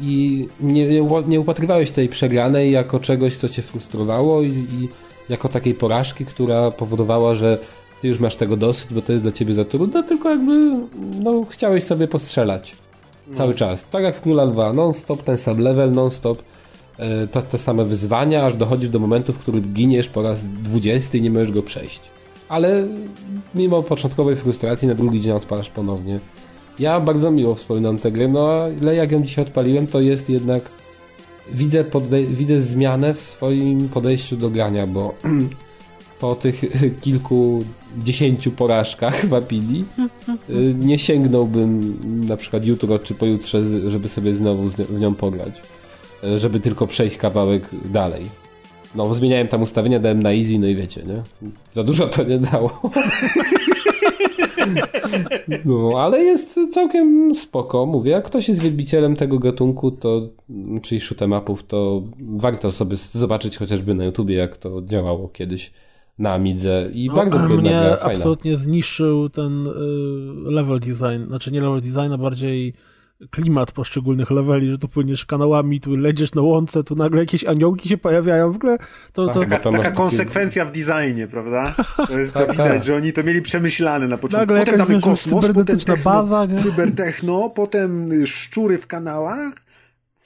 i 0.00 0.48
nie, 0.60 0.86
nie, 0.86 1.02
nie 1.26 1.40
upatrywałeś 1.40 1.90
tej 1.90 2.08
przegranej 2.08 2.72
jako 2.72 3.00
czegoś, 3.00 3.36
co 3.36 3.48
cię 3.48 3.62
frustrowało 3.62 4.42
i, 4.42 4.48
i 4.48 4.88
jako 5.28 5.48
takiej 5.48 5.74
porażki, 5.74 6.24
która 6.24 6.70
powodowała, 6.70 7.34
że 7.34 7.58
ty 8.00 8.08
już 8.08 8.20
masz 8.20 8.36
tego 8.36 8.56
dosyć, 8.56 8.94
bo 8.94 9.02
to 9.02 9.12
jest 9.12 9.24
dla 9.24 9.32
ciebie 9.32 9.54
za 9.54 9.64
trudne, 9.64 10.02
tylko 10.02 10.30
jakby 10.30 10.70
no, 11.20 11.44
chciałeś 11.48 11.84
sobie 11.84 12.08
postrzelać 12.08 12.76
no. 13.28 13.36
cały 13.36 13.54
czas. 13.54 13.86
Tak 13.90 14.02
jak 14.02 14.16
w 14.16 14.20
Króla 14.20 14.46
2, 14.46 14.72
non-stop 14.72 15.22
ten 15.22 15.36
sam 15.36 15.58
level, 15.58 15.92
non-stop 15.92 16.42
te, 17.32 17.42
te 17.42 17.58
same 17.58 17.84
wyzwania, 17.84 18.46
aż 18.46 18.56
dochodzisz 18.56 18.90
do 18.90 18.98
momentu, 18.98 19.32
w 19.32 19.38
którym 19.38 19.72
giniesz 19.74 20.08
po 20.08 20.22
raz 20.22 20.44
20 20.44 21.18
i 21.18 21.22
nie 21.22 21.30
możesz 21.30 21.52
go 21.52 21.62
przejść. 21.62 22.00
Ale 22.48 22.84
mimo 23.54 23.82
początkowej 23.82 24.36
frustracji 24.36 24.88
na 24.88 24.94
drugi 24.94 25.20
dzień 25.20 25.32
odpalasz 25.32 25.70
ponownie. 25.70 26.20
Ja 26.78 27.00
bardzo 27.00 27.30
miło 27.30 27.54
wspominam 27.54 27.98
tę 27.98 28.12
grę, 28.12 28.28
no 28.28 28.48
ale 28.82 28.94
jak 28.94 29.12
ją 29.12 29.22
dzisiaj 29.22 29.44
odpaliłem, 29.44 29.86
to 29.86 30.00
jest 30.00 30.30
jednak 30.30 30.62
widzę, 31.52 31.84
widzę 32.30 32.60
zmianę 32.60 33.14
w 33.14 33.22
swoim 33.22 33.88
podejściu 33.88 34.36
do 34.36 34.50
grania, 34.50 34.86
bo 34.86 35.14
po 36.20 36.34
tych 36.34 36.62
kilkudziesięciu 37.02 38.50
porażkach 38.50 39.26
w 39.26 39.34
Apili 39.34 39.84
y, 40.50 40.74
nie 40.78 40.98
sięgnąłbym 40.98 41.98
na 42.28 42.36
przykład 42.36 42.64
jutro 42.64 42.98
czy 42.98 43.14
pojutrze, 43.14 43.90
żeby 43.90 44.08
sobie 44.08 44.34
znowu 44.34 44.68
w 44.68 45.00
nią 45.00 45.14
pograć. 45.14 45.62
Y, 46.24 46.38
żeby 46.38 46.60
tylko 46.60 46.86
przejść 46.86 47.16
kawałek 47.16 47.68
dalej. 47.84 48.26
No, 48.94 49.14
zmieniałem 49.14 49.48
tam 49.48 49.62
ustawienia, 49.62 50.00
dałem 50.00 50.22
na 50.22 50.32
easy, 50.32 50.58
no 50.58 50.66
i 50.66 50.76
wiecie, 50.76 51.02
nie? 51.02 51.22
Za 51.72 51.82
dużo 51.82 52.06
to 52.06 52.24
nie 52.24 52.38
dało. 52.38 52.80
No, 55.64 55.92
ale 56.00 56.22
jest 56.22 56.58
całkiem 56.70 57.34
spoko. 57.34 57.86
Mówię, 57.86 58.10
jak 58.10 58.24
ktoś 58.24 58.48
jest 58.48 58.62
wielbicielem 58.62 59.16
tego 59.16 59.38
gatunku, 59.38 59.90
to, 59.90 60.28
czyli 60.82 61.00
shoot'em 61.00 61.38
upów, 61.38 61.66
to 61.66 62.02
warto 62.18 62.72
sobie 62.72 62.96
zobaczyć 62.96 63.56
chociażby 63.56 63.94
na 63.94 64.04
YouTubie, 64.04 64.34
jak 64.34 64.56
to 64.56 64.82
działało 64.82 65.28
kiedyś 65.28 65.72
na 66.18 66.32
Amidze 66.32 66.88
i 66.92 67.06
no, 67.08 67.14
bardzo 67.14 67.48
mnie 67.48 67.70
gra, 67.70 67.98
absolutnie 68.00 68.56
zniszczył 68.56 69.28
ten 69.28 69.66
y, 69.66 69.70
level 70.50 70.80
design, 70.80 71.26
znaczy 71.26 71.52
nie 71.52 71.60
level 71.60 71.80
design, 71.80 72.12
a 72.12 72.18
bardziej 72.18 72.74
klimat 73.30 73.72
poszczególnych 73.72 74.30
leveli, 74.30 74.70
że 74.70 74.78
tu 74.78 74.88
płyniesz 74.88 75.26
kanałami, 75.26 75.80
tu 75.80 75.96
ledziesz 75.96 76.34
na 76.34 76.42
łące, 76.42 76.84
tu 76.84 76.94
nagle 76.94 77.20
jakieś 77.20 77.44
aniołki 77.44 77.88
się 77.88 77.98
pojawiają, 77.98 78.52
w 78.52 78.56
ogóle 78.56 78.78
to... 79.12 79.28
to... 79.28 79.40
Taka, 79.40 79.58
taka 79.58 79.90
konsekwencja 79.90 80.64
w 80.64 80.72
designie, 80.72 81.26
prawda? 81.26 81.74
To 82.08 82.18
jest 82.18 82.32
to 82.34 82.40
tak, 82.40 82.50
widać, 82.50 82.68
tak. 82.68 82.82
że 82.82 82.96
oni 82.96 83.12
to 83.12 83.22
mieli 83.22 83.42
przemyślane 83.42 84.08
na 84.08 84.18
początku. 84.18 84.54
Nagle 84.54 84.58
potem 84.58 84.78
damy 84.78 85.00
kosmos, 85.00 85.46
potem 85.54 85.78
techno, 85.78 85.96
baza, 86.04 86.46
nie? 86.46 86.58
cybertechno, 86.58 87.50
potem 87.50 88.10
szczury 88.26 88.78
w 88.78 88.86
kanałach. 88.86 89.52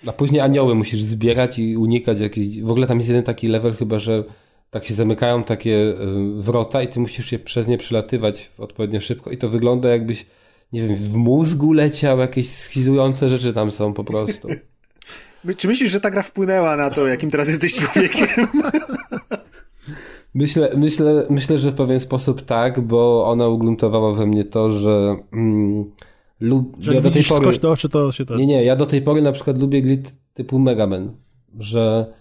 A 0.07 0.13
później 0.13 0.41
anioły 0.41 0.75
musisz 0.75 1.03
zbierać 1.03 1.59
i 1.59 1.77
unikać 1.77 2.21
jakichś... 2.21 2.59
W 2.59 2.71
ogóle 2.71 2.87
tam 2.87 2.97
jest 2.97 3.09
jeden 3.09 3.25
taki 3.25 3.49
level 3.49 3.75
chyba, 3.75 3.99
że 3.99 4.25
tak 4.71 4.85
się 4.85 4.95
zamykają 4.95 5.45
takie 5.45 5.77
y, 5.77 5.95
wrota 6.35 6.83
i 6.83 6.89
ty 6.89 7.01
musisz 7.01 7.27
się 7.27 7.39
przez 7.39 7.69
nie 7.69 7.79
przelatywać 7.79 8.51
odpowiednio 8.59 9.01
szybko 9.01 9.31
i 9.31 9.39
to 9.39 9.49
wygląda 9.49 9.89
jakbyś, 9.89 10.27
nie 10.73 10.89
wiem, 10.89 10.97
w 10.97 11.15
mózgu 11.15 11.73
leciał, 11.73 12.19
jakieś 12.19 12.51
schizujące 12.51 13.29
rzeczy 13.29 13.53
tam 13.53 13.71
są 13.71 13.93
po 13.93 14.05
prostu. 14.05 14.49
Czy 15.57 15.69
myślisz, 15.69 15.91
że 15.91 16.01
ta 16.01 16.11
gra 16.11 16.23
wpłynęła 16.23 16.77
na 16.77 16.91
to, 16.91 17.07
jakim 17.07 17.31
teraz 17.31 17.49
jesteś 17.49 17.75
człowiekiem? 17.75 18.27
Myślę, 20.35 20.71
myślę, 20.77 21.27
myślę, 21.31 21.59
że 21.59 21.71
w 21.71 21.75
pewien 21.75 22.01
sposób 22.01 22.43
tak, 22.43 22.81
bo 22.81 23.27
ona 23.27 23.49
ugruntowała 23.49 24.15
we 24.15 24.27
mnie 24.27 24.45
to, 24.45 24.73
że 24.73 25.17
mm, 25.33 25.91
lub, 26.41 26.77
że 26.81 26.95
ja 26.95 27.01
do 27.01 27.11
tej 27.11 27.25
pory... 27.25 27.59
do 27.59 27.71
oczy, 27.71 27.89
to 27.89 28.13
się 28.13 28.25
to... 28.25 28.37
Nie, 28.37 28.47
nie, 28.47 28.65
ja 28.65 28.77
do 28.77 28.87
tej 28.87 29.03
pory 29.03 29.23
na 29.23 29.33
przykład 29.33 29.59
lubię 29.59 29.83
gry 29.83 30.03
typu 30.35 30.59
Mega 30.59 30.87
Man, 30.87 31.17
że 31.59 32.13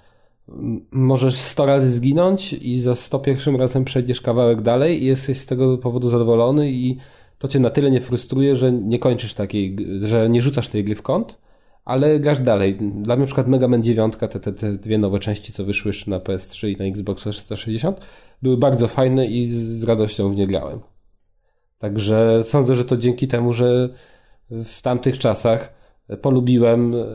możesz 0.91 1.36
100 1.36 1.65
razy 1.65 1.91
zginąć 1.91 2.53
i 2.53 2.79
za 2.82 2.96
101 2.96 3.56
razem 3.56 3.86
przejdziesz 3.86 4.22
kawałek 4.22 4.62
dalej 4.62 5.03
i 5.03 5.06
jesteś 5.06 5.38
z 5.38 5.46
tego 5.46 5.77
powodu 5.77 6.10
zadowolony 6.10 6.72
i 6.72 6.98
to 7.38 7.48
cię 7.48 7.60
na 7.60 7.70
tyle 7.70 7.91
nie 7.91 8.01
frustruje, 8.01 8.56
że 8.56 8.72
nie 8.72 9.00
kończysz 9.00 9.34
takiej, 9.34 9.75
że 10.01 10.29
nie 10.29 10.41
rzucasz 10.41 10.70
tej 10.70 10.84
gry 10.84 10.96
w 10.96 11.01
kąt, 11.01 11.38
ale 11.86 12.20
grasz 12.20 12.41
dalej. 12.41 12.75
Dla 12.75 13.15
mnie 13.15 13.22
na 13.22 13.25
przykład 13.25 13.48
Mega 13.48 13.68
Man 13.68 13.84
9, 13.84 14.13
te, 14.15 14.27
te, 14.27 14.53
te 14.53 14.74
dwie 14.74 14.98
nowe 14.98 15.20
części, 15.20 15.53
co 15.53 15.65
wyszły 15.65 15.89
już 15.89 16.08
na 16.08 16.20
PS3 16.20 16.70
i 16.70 16.77
na 16.77 16.86
Xbox 16.86 17.22
360, 17.22 18.00
były 18.41 18.58
bardzo 18.58 18.88
fajne 18.88 19.25
i 19.25 19.51
z 19.51 19.84
radością 19.84 20.29
w 20.29 20.36
nie 20.36 20.48
grałem. 20.48 20.79
Także 21.77 22.44
sądzę, 22.46 22.75
że 22.75 22.86
to 22.86 22.98
dzięki 22.98 23.27
temu, 23.27 23.53
że 23.53 23.89
w 24.51 24.82
tamtych 24.82 25.20
czasach 25.20 25.78
polubiłem 26.18 26.94
e, 26.96 27.06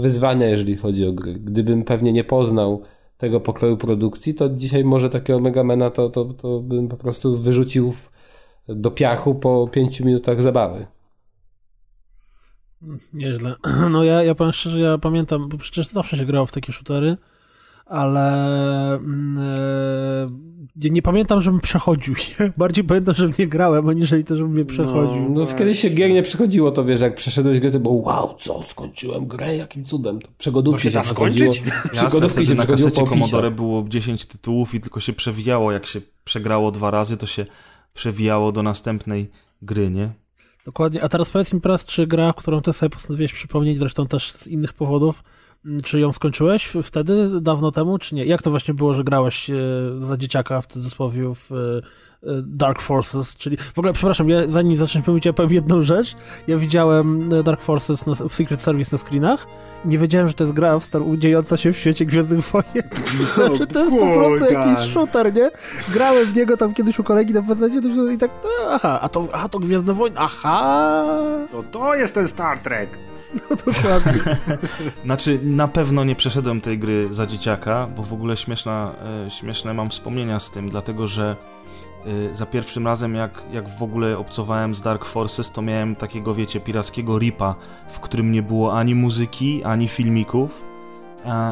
wyzwania, 0.00 0.46
jeżeli 0.46 0.76
chodzi 0.76 1.06
o 1.06 1.12
gry. 1.12 1.34
Gdybym 1.34 1.84
pewnie 1.84 2.12
nie 2.12 2.24
poznał 2.24 2.82
tego 3.18 3.40
pokroju 3.40 3.76
produkcji, 3.76 4.34
to 4.34 4.48
dzisiaj 4.48 4.84
może 4.84 5.10
takiego 5.10 5.40
Megamena 5.40 5.90
to, 5.90 6.10
to, 6.10 6.24
to 6.24 6.60
bym 6.60 6.88
po 6.88 6.96
prostu 6.96 7.38
wyrzucił 7.38 7.94
do 8.68 8.90
piachu 8.90 9.34
po 9.34 9.68
pięciu 9.72 10.06
minutach 10.06 10.42
zabawy. 10.42 10.86
Nieźle. 13.12 13.54
No 13.90 14.04
ja, 14.04 14.22
ja 14.22 14.34
powiem 14.34 14.52
szczerze, 14.52 14.80
ja 14.80 14.98
pamiętam, 14.98 15.48
bo 15.48 15.58
przecież 15.58 15.88
zawsze 15.88 16.16
się 16.16 16.24
grało 16.24 16.46
w 16.46 16.52
takie 16.52 16.72
shootery, 16.72 17.16
ale 17.86 19.00
mm, 20.76 20.86
e, 20.86 20.90
nie 20.90 21.02
pamiętam, 21.02 21.40
żebym 21.40 21.60
przechodził. 21.60 22.14
Bardziej 22.56 22.84
pamiętam, 22.84 23.14
że 23.14 23.30
nie 23.38 23.46
grałem, 23.46 23.88
aniżeli 23.88 24.24
to, 24.24 24.36
żebym 24.36 24.52
mnie 24.52 24.64
przechodził. 24.64 25.22
No, 25.30 25.40
no 25.40 25.46
kiedyś 25.58 25.80
się 25.80 25.90
gier 25.90 26.10
nie 26.10 26.22
przechodziło, 26.22 26.70
to 26.70 26.84
wiesz, 26.84 27.00
jak 27.00 27.14
przeszedłeś 27.14 27.60
grę, 27.60 27.70
to 27.70 27.80
było 27.80 27.94
wow, 27.94 28.36
co, 28.40 28.62
skończyłem 28.62 29.26
grę, 29.26 29.56
jakim 29.56 29.84
cudem. 29.84 30.20
To 30.20 30.28
przygodówki 30.38 30.82
się, 30.82 30.90
się 30.90 31.04
skończyć? 31.04 31.62
Przygodówki 31.92 32.46
się 32.46 32.54
na 32.54 32.66
kasecie 32.66 33.04
Commodore 33.04 33.50
było 33.50 33.84
10 33.88 34.26
tytułów 34.26 34.74
i 34.74 34.80
tylko 34.80 35.00
się 35.00 35.12
przewijało, 35.12 35.72
jak 35.72 35.86
się 35.86 36.00
przegrało 36.24 36.70
dwa 36.70 36.90
razy, 36.90 37.16
to 37.16 37.26
się 37.26 37.46
przewijało 37.94 38.52
do 38.52 38.62
następnej 38.62 39.30
gry, 39.62 39.90
nie? 39.90 40.12
Dokładnie. 40.64 41.02
A 41.02 41.08
teraz 41.08 41.30
powiedz 41.30 41.52
mi 41.52 41.60
teraz, 41.60 41.84
czy 41.84 42.06
gra, 42.06 42.32
którą 42.36 42.60
ty 42.60 42.72
sobie 42.72 42.90
postanowiłeś 42.90 43.32
przypomnieć, 43.32 43.78
zresztą 43.78 44.06
też 44.06 44.32
z 44.32 44.46
innych 44.46 44.72
powodów, 44.72 45.22
Czy 45.84 46.00
ją 46.00 46.12
skończyłeś 46.12 46.72
wtedy, 46.82 47.40
dawno 47.40 47.70
temu, 47.70 47.98
czy 47.98 48.14
nie? 48.14 48.24
Jak 48.24 48.42
to 48.42 48.50
właśnie 48.50 48.74
było, 48.74 48.92
że 48.92 49.04
grałeś 49.04 49.50
za 50.00 50.16
dzieciaka 50.16 50.60
w 50.60 50.66
cudzysłowie 50.66 51.32
w 51.34 51.50
Dark 52.42 52.80
Forces, 52.80 53.36
czyli 53.36 53.56
w 53.56 53.78
ogóle, 53.78 53.92
przepraszam, 53.92 54.28
ja, 54.28 54.48
zanim 54.48 54.76
zaczniesz 54.76 55.06
mówić, 55.06 55.26
ja 55.26 55.32
powiem 55.32 55.52
jedną 55.52 55.82
rzecz. 55.82 56.16
Ja 56.46 56.56
widziałem 56.56 57.30
Dark 57.44 57.60
Forces 57.60 58.06
na, 58.06 58.14
w 58.14 58.34
Secret 58.34 58.60
Service 58.60 58.96
na 58.96 58.98
screenach 58.98 59.46
i 59.84 59.88
nie 59.88 59.98
wiedziałem, 59.98 60.28
że 60.28 60.34
to 60.34 60.44
jest 60.44 60.54
gra 60.54 60.78
w 60.78 60.84
Star 60.84 61.02
dziejąca 61.18 61.56
się 61.56 61.72
w 61.72 61.78
świecie 61.78 62.06
Gwiezdnych 62.06 62.44
Wojen. 62.44 62.88
No, 63.38 63.56
że 63.56 63.66
to 63.66 63.84
jest 63.84 63.98
po 63.98 64.06
prostu 64.06 64.52
jakiś 64.52 64.92
shooter, 64.92 65.34
nie? 65.34 65.50
Grałem 65.88 66.26
w 66.26 66.36
niego 66.36 66.56
tam 66.56 66.74
kiedyś 66.74 66.98
u 66.98 67.04
kolegi 67.04 67.34
na 67.34 67.42
PC 67.42 67.68
i 68.14 68.18
tak, 68.18 68.30
no, 68.44 68.50
aha, 68.70 68.98
a 69.02 69.08
to, 69.08 69.28
aha, 69.32 69.48
to 69.48 69.58
Gwiezdne 69.58 69.94
Wojny, 69.94 70.16
aha! 70.18 71.04
To 71.52 71.62
to 71.62 71.94
jest 71.94 72.14
ten 72.14 72.28
Star 72.28 72.58
Trek! 72.58 72.98
No 73.50 73.56
dokładnie. 73.56 74.36
znaczy, 75.04 75.40
na 75.42 75.68
pewno 75.68 76.04
nie 76.04 76.16
przeszedłem 76.16 76.60
tej 76.60 76.78
gry 76.78 77.08
za 77.10 77.26
dzieciaka, 77.26 77.88
bo 77.96 78.02
w 78.02 78.12
ogóle 78.12 78.36
śmieszna, 78.36 78.94
e, 79.26 79.30
śmieszne 79.30 79.74
mam 79.74 79.90
wspomnienia 79.90 80.40
z 80.40 80.50
tym, 80.50 80.68
dlatego 80.68 81.08
że 81.08 81.36
Y, 82.06 82.36
za 82.36 82.46
pierwszym 82.46 82.86
razem, 82.86 83.14
jak, 83.14 83.42
jak 83.52 83.68
w 83.68 83.82
ogóle 83.82 84.18
obcowałem 84.18 84.74
z 84.74 84.80
Dark 84.80 85.04
Forces, 85.04 85.50
to 85.50 85.62
miałem 85.62 85.96
takiego, 85.96 86.34
wiecie, 86.34 86.60
pirackiego 86.60 87.18
ripa, 87.18 87.54
w 87.88 88.00
którym 88.00 88.32
nie 88.32 88.42
było 88.42 88.78
ani 88.78 88.94
muzyki, 88.94 89.64
ani 89.64 89.88
filmików 89.88 90.62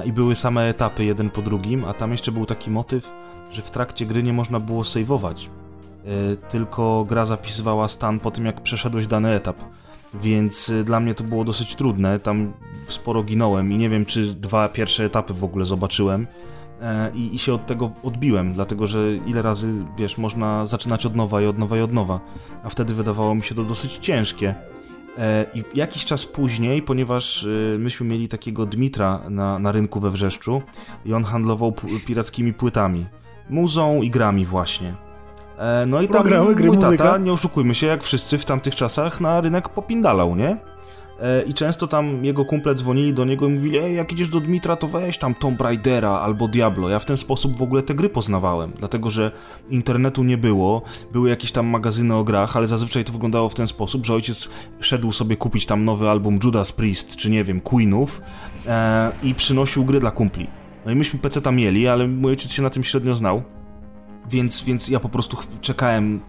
i 0.04 0.12
były 0.12 0.36
same 0.36 0.68
etapy 0.68 1.04
jeden 1.04 1.30
po 1.30 1.42
drugim, 1.42 1.84
a 1.84 1.94
tam 1.94 2.12
jeszcze 2.12 2.32
był 2.32 2.46
taki 2.46 2.70
motyw, 2.70 3.10
że 3.52 3.62
w 3.62 3.70
trakcie 3.70 4.06
gry 4.06 4.22
nie 4.22 4.32
można 4.32 4.60
było 4.60 4.84
saveować, 4.84 5.50
y, 6.06 6.36
tylko 6.36 7.04
gra 7.08 7.26
zapisywała 7.26 7.88
stan 7.88 8.20
po 8.20 8.30
tym, 8.30 8.46
jak 8.46 8.60
przeszedłeś 8.60 9.06
dany 9.06 9.30
etap. 9.30 9.56
Więc 10.14 10.68
y, 10.68 10.84
dla 10.84 11.00
mnie 11.00 11.14
to 11.14 11.24
było 11.24 11.44
dosyć 11.44 11.74
trudne, 11.74 12.18
tam 12.18 12.52
sporo 12.88 13.22
ginąłem 13.22 13.72
i 13.72 13.78
nie 13.78 13.88
wiem, 13.88 14.06
czy 14.06 14.34
dwa 14.34 14.68
pierwsze 14.68 15.04
etapy 15.04 15.34
w 15.34 15.44
ogóle 15.44 15.66
zobaczyłem 15.66 16.26
E, 16.82 17.10
i, 17.14 17.34
i 17.34 17.38
się 17.38 17.54
od 17.54 17.66
tego 17.66 17.90
odbiłem, 18.02 18.52
dlatego 18.52 18.86
że 18.86 19.16
ile 19.26 19.42
razy, 19.42 19.72
wiesz, 19.98 20.18
można 20.18 20.66
zaczynać 20.66 21.06
od 21.06 21.16
nowa 21.16 21.42
i 21.42 21.46
od 21.46 21.58
nowa 21.58 21.76
i 21.76 21.80
od 21.80 21.92
nowa, 21.92 22.20
a 22.64 22.68
wtedy 22.68 22.94
wydawało 22.94 23.34
mi 23.34 23.42
się 23.42 23.54
to 23.54 23.64
dosyć 23.64 23.96
ciężkie. 23.96 24.54
E, 25.18 25.46
I 25.54 25.64
jakiś 25.74 26.04
czas 26.04 26.26
później, 26.26 26.82
ponieważ 26.82 27.44
e, 27.74 27.78
myśmy 27.78 28.06
mieli 28.06 28.28
takiego 28.28 28.66
Dmitra 28.66 29.20
na, 29.30 29.58
na 29.58 29.72
rynku 29.72 30.00
we 30.00 30.10
Wrzeszczu 30.10 30.62
i 31.04 31.12
on 31.12 31.24
handlował 31.24 31.74
pirackimi 32.06 32.52
płytami, 32.52 33.06
muzą 33.50 34.02
i 34.02 34.10
grami 34.10 34.44
właśnie. 34.44 35.05
No 35.86 36.02
i 36.02 36.08
tam 36.08 36.22
Programy, 36.22 36.54
gry, 36.54 36.66
mój 36.66 36.78
tata, 36.78 37.18
nie 37.18 37.32
oszukujmy 37.32 37.74
się, 37.74 37.86
jak 37.86 38.02
wszyscy 38.02 38.38
w 38.38 38.44
tamtych 38.44 38.74
czasach 38.74 39.20
na 39.20 39.40
rynek 39.40 39.68
popindalał, 39.68 40.36
nie? 40.36 40.56
E, 41.20 41.42
i 41.42 41.54
często 41.54 41.86
tam 41.86 42.24
jego 42.24 42.44
kumple 42.44 42.74
dzwonili 42.74 43.14
do 43.14 43.24
niego 43.24 43.46
i 43.46 43.50
mówili, 43.50 43.78
ej, 43.78 43.96
jak 43.96 44.12
idziesz 44.12 44.28
do 44.28 44.40
Dmitra, 44.40 44.76
to 44.76 44.88
weź 44.88 45.18
tam 45.18 45.34
Tomb 45.34 45.60
Raidera 45.60 46.10
albo 46.10 46.48
Diablo. 46.48 46.88
Ja 46.88 46.98
w 46.98 47.04
ten 47.04 47.16
sposób 47.16 47.56
w 47.56 47.62
ogóle 47.62 47.82
te 47.82 47.94
gry 47.94 48.08
poznawałem, 48.08 48.72
dlatego 48.78 49.10
że 49.10 49.32
internetu 49.70 50.24
nie 50.24 50.38
było, 50.38 50.82
były 51.12 51.28
jakieś 51.28 51.52
tam 51.52 51.66
magazyny 51.66 52.14
o 52.14 52.24
grach, 52.24 52.56
ale 52.56 52.66
zazwyczaj 52.66 53.04
to 53.04 53.12
wyglądało 53.12 53.48
w 53.48 53.54
ten 53.54 53.68
sposób, 53.68 54.06
że 54.06 54.14
ojciec 54.14 54.48
szedł 54.80 55.12
sobie 55.12 55.36
kupić 55.36 55.66
tam 55.66 55.84
nowy 55.84 56.08
album 56.08 56.38
Judas 56.44 56.72
Priest, 56.72 57.16
czy 57.16 57.30
nie 57.30 57.44
wiem, 57.44 57.60
Queenów 57.60 58.20
e, 58.66 59.12
i 59.22 59.34
przynosił 59.34 59.84
gry 59.84 60.00
dla 60.00 60.10
kumpli. 60.10 60.46
No 60.86 60.92
i 60.92 60.94
myśmy 60.94 61.18
PC 61.18 61.42
tam 61.42 61.56
mieli, 61.56 61.88
ale 61.88 62.08
mój 62.08 62.30
ojciec 62.30 62.52
się 62.52 62.62
na 62.62 62.70
tym 62.70 62.84
średnio 62.84 63.14
znał. 63.14 63.42
Więc, 64.30 64.62
więc 64.64 64.88
ja 64.88 65.00
po 65.00 65.08
prostu 65.08 65.36
czekałem, 65.60 66.20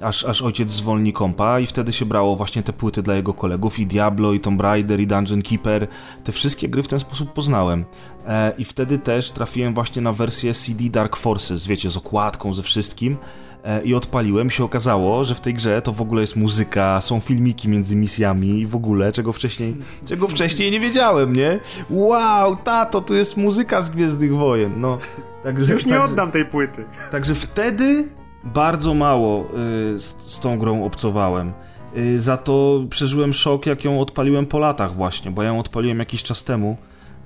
aż, 0.00 0.24
aż 0.24 0.42
ojciec 0.42 0.70
zwolni 0.70 1.12
kompa 1.12 1.60
i 1.60 1.66
wtedy 1.66 1.92
się 1.92 2.04
brało 2.04 2.36
właśnie 2.36 2.62
te 2.62 2.72
płyty 2.72 3.02
dla 3.02 3.14
jego 3.14 3.34
kolegów 3.34 3.78
i 3.78 3.86
Diablo, 3.86 4.32
i 4.32 4.40
Tomb 4.40 4.60
Raider, 4.60 5.00
i 5.00 5.06
Dungeon 5.06 5.42
Keeper. 5.42 5.88
Te 6.24 6.32
wszystkie 6.32 6.68
gry 6.68 6.82
w 6.82 6.88
ten 6.88 7.00
sposób 7.00 7.32
poznałem. 7.32 7.84
E, 8.26 8.52
I 8.58 8.64
wtedy 8.64 8.98
też 8.98 9.30
trafiłem 9.32 9.74
właśnie 9.74 10.02
na 10.02 10.12
wersję 10.12 10.54
CD 10.54 10.84
Dark 10.84 11.16
Forces, 11.16 11.66
wiecie, 11.66 11.90
z 11.90 11.96
okładką, 11.96 12.54
ze 12.54 12.62
wszystkim. 12.62 13.16
E, 13.64 13.82
i 13.82 13.94
odpaliłem, 13.94 14.50
się 14.50 14.64
okazało, 14.64 15.24
że 15.24 15.34
w 15.34 15.40
tej 15.40 15.54
grze 15.54 15.82
to 15.82 15.92
w 15.92 16.00
ogóle 16.00 16.20
jest 16.20 16.36
muzyka, 16.36 17.00
są 17.00 17.20
filmiki 17.20 17.68
między 17.68 17.96
misjami 17.96 18.60
i 18.60 18.66
w 18.66 18.76
ogóle, 18.76 19.12
czego 19.12 19.32
wcześniej, 19.32 19.76
czego 20.06 20.28
wcześniej 20.28 20.70
nie 20.70 20.80
wiedziałem, 20.80 21.36
nie? 21.36 21.60
Wow, 21.90 22.56
tato, 22.56 23.00
tu 23.00 23.14
jest 23.14 23.36
muzyka 23.36 23.82
z 23.82 23.90
Gwiezdnych 23.90 24.36
Wojen, 24.36 24.80
no. 24.80 24.98
Także, 25.44 25.72
Już 25.72 25.86
nie 25.86 25.92
także, 25.92 26.04
oddam 26.12 26.30
tej 26.30 26.44
płyty. 26.44 26.84
Także 27.10 27.34
wtedy 27.34 28.08
bardzo 28.44 28.94
mało 28.94 29.44
y, 29.44 29.98
z, 29.98 30.16
z, 30.18 30.40
tą 30.40 30.58
grą 30.58 30.84
obcowałem. 30.84 31.52
Y, 31.96 32.20
za 32.20 32.36
to 32.36 32.84
przeżyłem 32.90 33.34
szok, 33.34 33.66
jak 33.66 33.84
ją 33.84 34.00
odpaliłem 34.00 34.46
po 34.46 34.58
latach 34.58 34.94
właśnie, 34.94 35.30
bo 35.30 35.42
ja 35.42 35.48
ją 35.48 35.58
odpaliłem 35.58 35.98
jakiś 35.98 36.22
czas 36.22 36.44
temu 36.44 36.76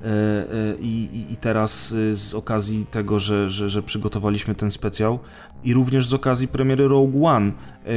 E, 0.05 0.07
e, 0.07 0.75
I, 0.81 1.27
i, 1.31 1.37
teraz 1.37 1.93
e, 1.93 2.15
z 2.15 2.35
okazji 2.35 2.87
tego, 2.91 3.19
że, 3.19 3.51
że, 3.51 3.69
że, 3.69 3.83
przygotowaliśmy 3.83 4.55
ten 4.55 4.71
specjal 4.71 5.19
i 5.65 5.75
również 5.75 6.07
z 6.07 6.15
okazji 6.15 6.49
premiery 6.49 6.89
Rogue 6.89 7.27
One 7.27 7.53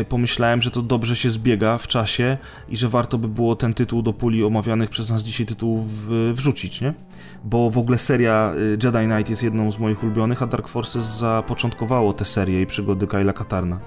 pomyślałem, 0.09 0.61
że 0.61 0.71
to 0.71 0.81
dobrze 0.81 1.15
się 1.15 1.31
zbiega 1.31 1.77
w 1.77 1.87
czasie 1.87 2.37
i 2.69 2.77
że 2.77 2.89
warto 2.89 3.17
by 3.17 3.27
było 3.27 3.55
ten 3.55 3.73
tytuł 3.73 4.01
do 4.01 4.13
puli 4.13 4.43
omawianych 4.43 4.89
przez 4.89 5.09
nas 5.09 5.23
dzisiaj 5.23 5.45
tytułów 5.45 5.85
wrzucić, 6.33 6.81
nie? 6.81 6.93
Bo 7.43 7.69
w 7.69 7.77
ogóle 7.77 7.97
seria 7.97 8.53
Jedi 8.83 9.05
Knight 9.07 9.29
jest 9.29 9.43
jedną 9.43 9.71
z 9.71 9.79
moich 9.79 10.03
ulubionych, 10.03 10.43
a 10.43 10.47
Dark 10.47 10.67
Forces 10.67 11.05
zapoczątkowało 11.05 12.13
tę 12.13 12.25
serię 12.25 12.61
i 12.61 12.65
przygody 12.65 13.07
Kyla 13.07 13.33
Katarna. 13.33 13.79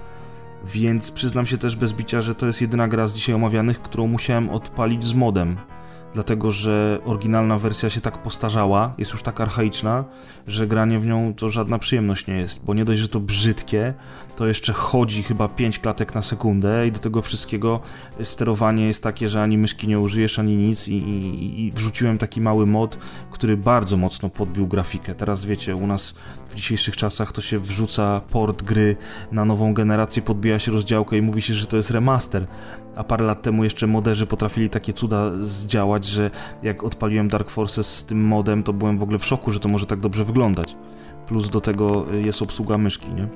Więc 0.65 1.11
przyznam 1.11 1.45
się 1.45 1.57
też 1.57 1.75
bez 1.75 1.93
bicia, 1.93 2.21
że 2.21 2.35
to 2.35 2.47
jest 2.47 2.61
jedyna 2.61 2.87
gra 2.87 3.07
z 3.07 3.13
dzisiaj 3.13 3.35
omawianych, 3.35 3.81
którą 3.81 4.07
musiałem 4.07 4.49
odpalić 4.49 5.03
z 5.03 5.13
modem 5.13 5.57
dlatego 6.15 6.51
że 6.51 6.99
oryginalna 7.05 7.59
wersja 7.59 7.89
się 7.89 8.01
tak 8.01 8.17
postarzała, 8.17 8.93
jest 8.97 9.11
już 9.11 9.23
tak 9.23 9.41
archaiczna, 9.41 10.03
że 10.47 10.67
granie 10.67 10.99
w 10.99 11.05
nią 11.05 11.33
to 11.33 11.49
żadna 11.49 11.79
przyjemność 11.79 12.27
nie 12.27 12.37
jest, 12.37 12.65
bo 12.65 12.73
nie 12.73 12.85
dość, 12.85 12.99
że 12.99 13.09
to 13.09 13.19
brzydkie, 13.19 13.93
to 14.35 14.47
jeszcze 14.47 14.73
chodzi 14.73 15.23
chyba 15.23 15.47
5 15.47 15.79
klatek 15.79 16.15
na 16.15 16.21
sekundę 16.21 16.87
i 16.87 16.91
do 16.91 16.99
tego 16.99 17.21
wszystkiego 17.21 17.79
sterowanie 18.23 18.87
jest 18.87 19.03
takie, 19.03 19.29
że 19.29 19.41
ani 19.41 19.57
myszki 19.57 19.87
nie 19.87 19.99
użyjesz, 19.99 20.39
ani 20.39 20.55
nic 20.55 20.87
i, 20.87 20.93
i, 20.93 21.65
i 21.65 21.71
wrzuciłem 21.71 22.17
taki 22.17 22.41
mały 22.41 22.65
mod, 22.65 22.97
który 23.31 23.57
bardzo 23.57 23.97
mocno 23.97 24.29
podbił 24.29 24.67
grafikę. 24.67 25.15
Teraz 25.15 25.45
wiecie, 25.45 25.75
u 25.75 25.87
nas 25.87 26.15
w 26.49 26.55
dzisiejszych 26.55 26.97
czasach 26.97 27.31
to 27.31 27.41
się 27.41 27.59
wrzuca 27.59 28.21
port 28.31 28.63
gry 28.63 28.97
na 29.31 29.45
nową 29.45 29.73
generację, 29.73 30.21
podbija 30.21 30.59
się 30.59 30.71
rozdziałkę 30.71 31.17
i 31.17 31.21
mówi 31.21 31.41
się, 31.41 31.53
że 31.53 31.67
to 31.67 31.77
jest 31.77 31.91
remaster, 31.91 32.47
a 32.95 33.03
parę 33.03 33.25
lat 33.25 33.41
temu 33.41 33.63
jeszcze 33.63 33.87
moderzy 33.87 34.25
potrafili 34.25 34.69
takie 34.69 34.93
cuda 34.93 35.31
zdziałać, 35.41 36.05
że 36.05 36.31
jak 36.63 36.83
odpaliłem 36.83 37.27
Dark 37.27 37.49
Forces 37.49 37.95
z 37.95 38.05
tym 38.05 38.25
modem, 38.25 38.63
to 38.63 38.73
byłem 38.73 38.97
w 38.97 39.03
ogóle 39.03 39.19
w 39.19 39.25
szoku, 39.25 39.51
że 39.51 39.59
to 39.59 39.69
może 39.69 39.85
tak 39.85 39.99
dobrze 39.99 40.25
wyglądać. 40.25 40.75
Plus 41.27 41.49
do 41.49 41.61
tego 41.61 42.05
jest 42.25 42.41
obsługa 42.41 42.77
myszki, 42.77 43.13
nie? 43.13 43.27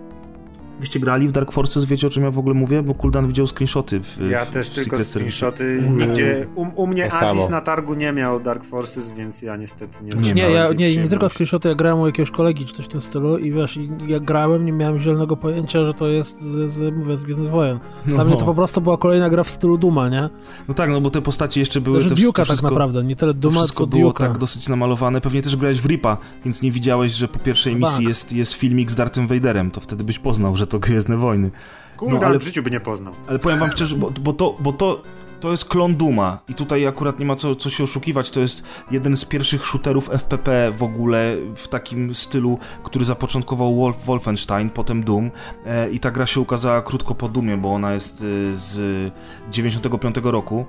Wyście 0.79 0.99
grali 0.99 1.27
w 1.27 1.31
Dark 1.31 1.51
Forces, 1.51 1.85
wiecie 1.85 2.07
o 2.07 2.09
czym 2.09 2.23
ja 2.23 2.31
w 2.31 2.39
ogóle 2.39 2.55
mówię? 2.55 2.83
Bo 2.83 2.93
Kuldan 2.93 3.27
widział 3.27 3.47
screenshoty. 3.47 3.99
W, 3.99 4.29
ja 4.29 4.45
w 4.45 4.49
też 4.49 4.69
tylko 4.69 4.99
screenshoty. 4.99 5.83
Nigdzie, 5.89 6.47
u, 6.55 6.83
u 6.83 6.87
mnie 6.87 7.07
to 7.09 7.19
Aziz 7.19 7.41
samo. 7.41 7.49
na 7.49 7.61
targu 7.61 7.93
nie 7.93 8.11
miał 8.11 8.39
Dark 8.39 8.63
Forces, 8.63 9.11
więc 9.11 9.41
ja 9.41 9.55
niestety 9.55 9.97
nie 10.03 10.13
Nie, 10.21 10.33
nie, 10.33 10.41
ja, 10.41 10.73
nie, 10.73 10.97
nie 10.97 11.09
tylko 11.09 11.29
screenshoty, 11.29 11.69
ja 11.69 11.75
grałem 11.75 11.99
u 11.99 12.05
jakiegoś 12.05 12.31
kolegi 12.31 12.65
czy 12.65 12.73
coś 12.73 12.85
w 12.85 12.89
tym 12.89 13.01
stylu 13.01 13.37
i 13.37 13.51
wiesz, 13.51 13.79
jak 14.07 14.23
grałem, 14.23 14.65
nie 14.65 14.71
miałem 14.71 14.99
zielonego 14.99 15.37
pojęcia, 15.37 15.85
że 15.85 15.93
to 15.93 16.07
jest 16.07 16.41
z, 16.41 16.71
z, 16.71 16.95
mówię, 16.95 17.17
z 17.17 17.23
Gwiezdnych 17.23 17.51
Wojen. 17.51 17.79
Dla 18.05 18.17
no. 18.17 18.25
mnie 18.25 18.37
to 18.37 18.45
po 18.45 18.53
prostu 18.53 18.81
była 18.81 18.97
kolejna 18.97 19.29
gra 19.29 19.43
w 19.43 19.49
stylu 19.49 19.77
Duma, 19.77 20.09
nie? 20.09 20.29
No 20.67 20.73
tak, 20.73 20.89
no 20.89 21.01
bo 21.01 21.09
te 21.09 21.21
postacie 21.21 21.59
jeszcze 21.59 21.81
były... 21.81 22.01
Że 22.01 22.09
Duke'a 22.09 22.47
tak 22.47 22.63
naprawdę, 22.63 23.03
nie 23.03 23.15
tyle 23.15 23.33
Duma, 23.33 23.67
tylko 23.67 23.87
było 23.87 24.13
tak 24.13 24.37
dosyć 24.37 24.69
namalowane. 24.69 25.21
Pewnie 25.21 25.41
też 25.41 25.55
grałeś 25.55 25.81
w 25.81 25.85
Ripa, 25.85 26.17
więc 26.45 26.61
nie 26.61 26.71
widziałeś, 26.71 27.11
że 27.11 27.27
po 27.27 27.39
pierwszej 27.39 27.75
misji 27.75 27.97
tak. 27.97 28.07
jest, 28.07 28.31
jest 28.31 28.53
filmik 28.53 28.91
z 28.91 28.95
Darthem 28.95 29.27
Vaderem, 29.27 29.71
to 29.71 29.81
wtedy 29.81 30.03
byś 30.03 30.19
poznał, 30.19 30.57
że 30.57 30.67
to 30.69 30.79
Gwiezdne 30.79 31.17
Wojny. 31.17 31.51
Kurde, 31.97 32.19
no, 32.19 32.25
ale 32.25 32.39
w 32.39 32.43
życiu 32.43 32.63
by 32.63 32.71
nie 32.71 32.79
poznał. 32.79 33.13
Ale 33.27 33.39
powiem 33.39 33.59
wam 33.59 33.71
szczerze, 33.71 33.95
bo, 33.95 34.11
bo, 34.11 34.33
to, 34.33 34.55
bo 34.59 34.73
to, 34.73 35.01
to 35.39 35.51
jest 35.51 35.65
klon 35.65 35.95
Duma 35.95 36.39
i 36.47 36.55
tutaj 36.55 36.87
akurat 36.87 37.19
nie 37.19 37.25
ma 37.25 37.35
co, 37.35 37.55
co 37.55 37.69
się 37.69 37.83
oszukiwać, 37.83 38.31
to 38.31 38.39
jest 38.39 38.63
jeden 38.91 39.17
z 39.17 39.25
pierwszych 39.25 39.65
shooterów 39.65 40.09
FPP 40.09 40.71
w 40.71 40.83
ogóle 40.83 41.35
w 41.55 41.67
takim 41.67 42.15
stylu, 42.15 42.59
który 42.83 43.05
zapoczątkował 43.05 43.75
Wolf, 43.75 44.05
Wolfenstein, 44.05 44.69
potem 44.69 45.03
Doom 45.03 45.31
e, 45.65 45.91
i 45.91 45.99
ta 45.99 46.11
gra 46.11 46.25
się 46.25 46.39
ukazała 46.39 46.81
krótko 46.81 47.15
po 47.15 47.29
Doomie, 47.29 47.57
bo 47.57 47.73
ona 47.73 47.93
jest 47.93 48.21
e, 48.21 48.57
z 48.57 49.11
95 49.51 50.15
roku. 50.23 50.65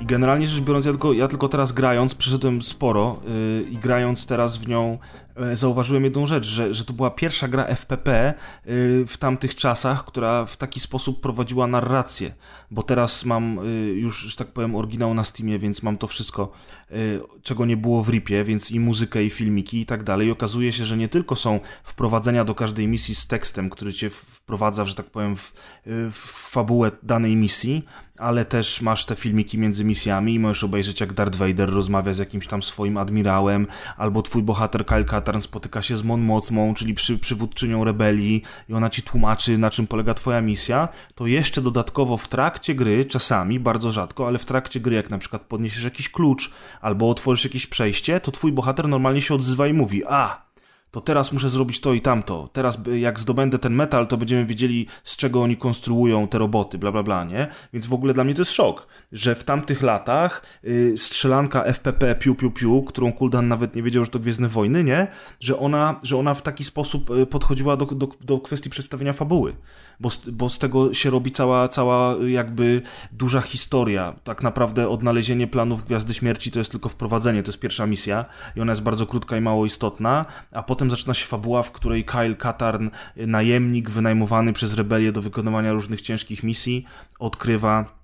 I 0.00 0.06
generalnie 0.06 0.46
rzecz 0.46 0.60
biorąc, 0.60 0.86
ja 0.86 0.92
tylko, 0.92 1.12
ja 1.12 1.28
tylko 1.28 1.48
teraz 1.48 1.72
grając, 1.72 2.14
przeszedłem 2.14 2.62
sporo 2.62 3.20
yy, 3.24 3.70
i 3.70 3.78
grając 3.78 4.26
teraz 4.26 4.56
w 4.56 4.68
nią 4.68 4.98
zauważyłem 5.52 6.04
jedną 6.04 6.26
rzecz, 6.26 6.46
że, 6.46 6.74
że 6.74 6.84
to 6.84 6.92
była 6.92 7.10
pierwsza 7.10 7.48
gra 7.48 7.64
FPP 7.64 8.10
e, 8.12 8.34
w 9.06 9.16
tamtych 9.18 9.54
czasach, 9.54 10.04
która 10.04 10.44
w 10.44 10.56
taki 10.56 10.80
sposób 10.80 11.20
prowadziła 11.20 11.66
narrację, 11.66 12.34
bo 12.70 12.82
teraz 12.82 13.24
mam 13.24 13.58
e, 13.58 13.62
już, 13.92 14.20
że 14.20 14.36
tak 14.36 14.48
powiem, 14.48 14.76
oryginał 14.76 15.14
na 15.14 15.24
Steamie, 15.24 15.58
więc 15.58 15.82
mam 15.82 15.96
to 15.96 16.06
wszystko, 16.06 16.52
czego 17.42 17.66
nie 17.66 17.76
było 17.76 18.02
w 18.02 18.08
RIPie, 18.08 18.44
więc 18.44 18.70
i 18.70 18.80
muzykę, 18.80 19.24
i 19.24 19.30
filmiki 19.30 19.80
i 19.80 19.86
tak 19.86 20.02
dalej. 20.02 20.28
I 20.28 20.30
okazuje 20.30 20.72
się, 20.72 20.84
że 20.84 20.96
nie 20.96 21.08
tylko 21.08 21.36
są 21.36 21.60
wprowadzenia 21.84 22.44
do 22.44 22.54
każdej 22.54 22.88
misji 22.88 23.14
z 23.14 23.26
tekstem, 23.26 23.70
który 23.70 23.92
cię 23.92 24.10
wprowadza, 24.10 24.84
że 24.84 24.94
tak 24.94 25.06
powiem, 25.06 25.36
w, 25.36 25.52
w 26.10 26.50
fabułę 26.50 26.90
danej 27.02 27.36
misji, 27.36 27.84
ale 28.22 28.44
też 28.44 28.80
masz 28.80 29.04
te 29.06 29.16
filmiki 29.16 29.58
między 29.58 29.84
misjami 29.84 30.34
i 30.34 30.38
możesz 30.38 30.64
obejrzeć 30.64 31.00
jak 31.00 31.12
Darth 31.12 31.38
Vader 31.38 31.70
rozmawia 31.70 32.14
z 32.14 32.18
jakimś 32.18 32.46
tam 32.46 32.62
swoim 32.62 32.96
admirałem, 32.96 33.66
albo 33.96 34.22
twój 34.22 34.42
bohater 34.42 34.86
Kyle 34.86 35.04
Katarn 35.04 35.40
spotyka 35.40 35.82
się 35.82 35.96
z 35.96 36.02
Mon 36.02 36.20
Mothmą, 36.20 36.74
czyli 36.74 36.94
przy, 36.94 37.18
przywódczynią 37.18 37.84
rebelii 37.84 38.42
i 38.68 38.74
ona 38.74 38.90
ci 38.90 39.02
tłumaczy 39.02 39.58
na 39.58 39.70
czym 39.70 39.86
polega 39.86 40.14
twoja 40.14 40.40
misja, 40.40 40.88
to 41.14 41.26
jeszcze 41.26 41.62
dodatkowo 41.62 42.16
w 42.16 42.28
trakcie 42.28 42.74
gry, 42.74 43.04
czasami, 43.04 43.60
bardzo 43.60 43.92
rzadko, 43.92 44.26
ale 44.26 44.38
w 44.38 44.44
trakcie 44.44 44.80
gry 44.80 44.94
jak 44.94 45.10
na 45.10 45.18
przykład 45.18 45.42
podniesiesz 45.42 45.84
jakiś 45.84 46.08
klucz 46.08 46.50
albo 46.80 47.10
otworzysz 47.10 47.44
jakieś 47.44 47.66
przejście, 47.66 48.20
to 48.20 48.30
twój 48.30 48.52
bohater 48.52 48.88
normalnie 48.88 49.20
się 49.20 49.34
odzywa 49.34 49.66
i 49.66 49.72
mówi, 49.72 50.02
a, 50.08 50.51
to 50.92 51.00
teraz 51.00 51.32
muszę 51.32 51.48
zrobić 51.48 51.80
to 51.80 51.92
i 51.92 52.00
tamto. 52.00 52.48
Teraz 52.52 52.78
jak 52.98 53.20
zdobędę 53.20 53.58
ten 53.58 53.74
metal, 53.74 54.06
to 54.06 54.16
będziemy 54.16 54.46
wiedzieli, 54.46 54.86
z 55.04 55.16
czego 55.16 55.42
oni 55.42 55.56
konstruują 55.56 56.28
te 56.28 56.38
roboty, 56.38 56.78
bla 56.78 56.92
bla 56.92 57.02
bla, 57.02 57.24
nie? 57.24 57.48
Więc 57.72 57.86
w 57.86 57.92
ogóle 57.92 58.14
dla 58.14 58.24
mnie 58.24 58.34
to 58.34 58.40
jest 58.40 58.52
szok, 58.52 58.86
że 59.12 59.34
w 59.34 59.44
tamtych 59.44 59.82
latach 59.82 60.42
yy, 60.62 60.98
strzelanka 60.98 61.62
FPP 61.62 62.14
piu 62.14 62.34
piu 62.34 62.50
piu, 62.50 62.82
którą 62.82 63.12
Kuldan 63.12 63.48
nawet 63.48 63.76
nie 63.76 63.82
wiedział, 63.82 64.04
że 64.04 64.10
to 64.10 64.18
Gwiezdne 64.18 64.48
Wojny, 64.48 64.84
nie? 64.84 65.06
Że 65.40 65.58
ona, 65.58 65.98
że 66.02 66.16
ona 66.16 66.34
w 66.34 66.42
taki 66.42 66.64
sposób 66.64 67.10
y, 67.10 67.26
podchodziła 67.26 67.76
do, 67.76 67.86
do, 67.86 68.08
do 68.20 68.38
kwestii 68.38 68.70
przedstawienia 68.70 69.12
fabuły 69.12 69.54
bo 70.02 70.10
bo 70.32 70.48
z 70.48 70.58
tego 70.58 70.94
się 70.94 71.10
robi 71.10 71.30
cała, 71.30 71.68
cała 71.68 72.14
jakby 72.26 72.82
duża 73.12 73.40
historia. 73.40 74.14
Tak 74.24 74.42
naprawdę 74.42 74.88
odnalezienie 74.88 75.46
planów 75.46 75.84
Gwiazdy 75.84 76.14
Śmierci 76.14 76.50
to 76.50 76.58
jest 76.58 76.70
tylko 76.70 76.88
wprowadzenie, 76.88 77.42
to 77.42 77.48
jest 77.48 77.60
pierwsza 77.60 77.86
misja 77.86 78.24
i 78.56 78.60
ona 78.60 78.72
jest 78.72 78.82
bardzo 78.82 79.06
krótka 79.06 79.36
i 79.36 79.40
mało 79.40 79.66
istotna, 79.66 80.24
a 80.52 80.62
potem 80.62 80.90
zaczyna 80.90 81.14
się 81.14 81.26
fabuła, 81.26 81.62
w 81.62 81.72
której 81.72 82.04
Kyle 82.04 82.34
Katarn, 82.34 82.88
najemnik 83.16 83.90
wynajmowany 83.90 84.52
przez 84.52 84.74
rebelię 84.74 85.12
do 85.12 85.22
wykonywania 85.22 85.72
różnych 85.72 86.02
ciężkich 86.02 86.42
misji, 86.42 86.84
odkrywa 87.18 88.02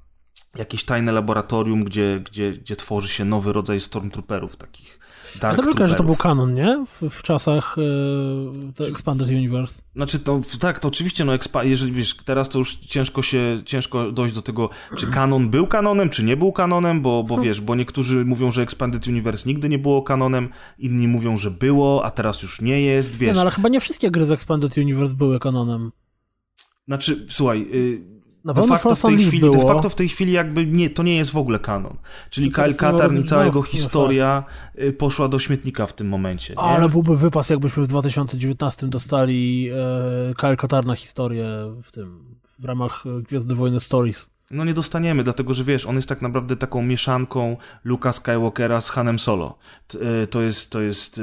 jakieś 0.57 0.85
tajne 0.85 1.13
laboratorium, 1.13 1.85
gdzie, 1.85 2.21
gdzie, 2.25 2.53
gdzie 2.53 2.77
tworzy 2.77 3.09
się 3.09 3.25
nowy 3.25 3.53
rodzaj 3.53 3.81
stormtrooperów 3.81 4.57
takich 4.57 4.98
Dark 5.41 5.57
to 5.57 5.63
tylko, 5.63 5.89
że 5.89 5.95
to 5.95 6.05
był 6.05 6.17
kanon, 6.17 6.55
nie? 6.55 6.85
W, 6.87 7.11
w 7.11 7.23
czasach 7.23 7.77
e, 8.81 8.87
Expanded 8.87 9.29
Universe. 9.29 9.83
Znaczy, 9.97 10.19
no, 10.27 10.41
tak, 10.61 10.81
to 10.81 10.89
oczywiście, 10.89 11.25
no, 11.25 11.33
jeżeli 11.63 11.93
wiesz, 11.93 12.17
teraz 12.25 12.49
to 12.49 12.59
już 12.59 12.77
ciężko 12.77 13.23
się, 13.23 13.63
ciężko 13.65 14.13
dojść 14.13 14.35
do 14.35 14.43
tego, 14.43 14.71
czy 14.97 15.07
kanon 15.07 15.51
był 15.51 15.67
kanonem, 15.67 16.11
czy 16.11 16.25
nie 16.25 16.37
był 16.37 16.53
kanonem, 16.53 17.03
bo, 17.03 17.23
bo 17.23 17.41
wiesz, 17.45 17.61
bo 17.61 17.75
niektórzy 17.75 18.25
mówią, 18.25 18.51
że 18.51 18.63
Expanded 18.63 19.07
Universe 19.07 19.49
nigdy 19.49 19.69
nie 19.69 19.79
było 19.79 20.03
kanonem, 20.03 20.49
inni 20.79 21.09
mówią, 21.09 21.37
że 21.37 21.51
było, 21.51 22.05
a 22.05 22.11
teraz 22.11 22.43
już 22.43 22.61
nie 22.61 22.81
jest, 22.81 23.17
wiesz. 23.17 23.29
Nie, 23.29 23.35
no, 23.35 23.41
ale 23.41 23.51
chyba 23.51 23.69
nie 23.69 23.81
wszystkie 23.81 24.11
gry 24.11 24.27
z 24.27 24.31
Expanded 24.31 24.77
Universe 24.77 25.15
były 25.15 25.39
kanonem. 25.39 25.93
Znaczy, 26.87 27.27
słuchaj, 27.29 27.67
y 27.75 28.18
na 28.49 28.55
de 28.55 28.67
facto, 28.67 28.95
w 28.95 29.03
tej 29.03 29.17
chwili, 29.17 29.41
było. 29.41 29.53
de 29.53 29.67
facto 29.67 29.91
w 29.91 29.95
tej 29.95 30.09
chwili 30.09 30.33
jakby 30.33 30.67
nie, 30.67 30.91
to 30.91 31.03
nie 31.03 31.17
jest 31.17 31.31
w 31.31 31.37
ogóle 31.37 31.59
kanon. 31.59 31.97
Czyli 32.31 32.53
Kyle 32.53 32.75
Katarn 32.75 33.19
i 33.19 33.25
cała 33.25 33.45
jego 33.45 33.63
historia 33.63 34.45
y, 34.83 34.93
poszła 34.93 35.29
do 35.29 35.39
śmietnika 35.39 35.87
w 35.87 35.93
tym 35.93 36.09
momencie. 36.09 36.55
Nie? 36.55 36.61
Ale 36.61 36.89
byłby 36.89 37.17
wypas, 37.17 37.51
jakbyśmy 37.51 37.83
w 37.83 37.87
2019 37.87 38.87
dostali 38.87 39.71
e, 40.31 40.35
Kyle 40.35 40.57
Katarna 40.57 40.97
historię 40.97 41.47
w 41.83 41.93
tym, 41.93 42.37
w 42.59 42.65
ramach 42.65 43.05
Gwiazdy 43.23 43.55
Wojny 43.55 43.81
Stories. 43.81 44.31
No 44.51 44.65
nie 44.65 44.75
dostaniemy, 44.75 45.25
dlatego 45.25 45.55
że 45.55 45.65
wiesz, 45.65 45.87
on 45.87 45.97
jest 45.97 46.09
tak 46.09 46.23
naprawdę 46.23 46.57
taką 46.57 46.83
mieszanką 46.83 47.57
Luka 47.85 48.13
Skywalkera 48.13 48.81
z 48.81 48.91
Hanem 48.91 49.19
Solo. 49.19 49.59
E, 50.23 50.27
to 50.27 50.43
jest, 50.43 50.71
to 50.71 50.81
jest 50.81 51.19
e, 51.19 51.23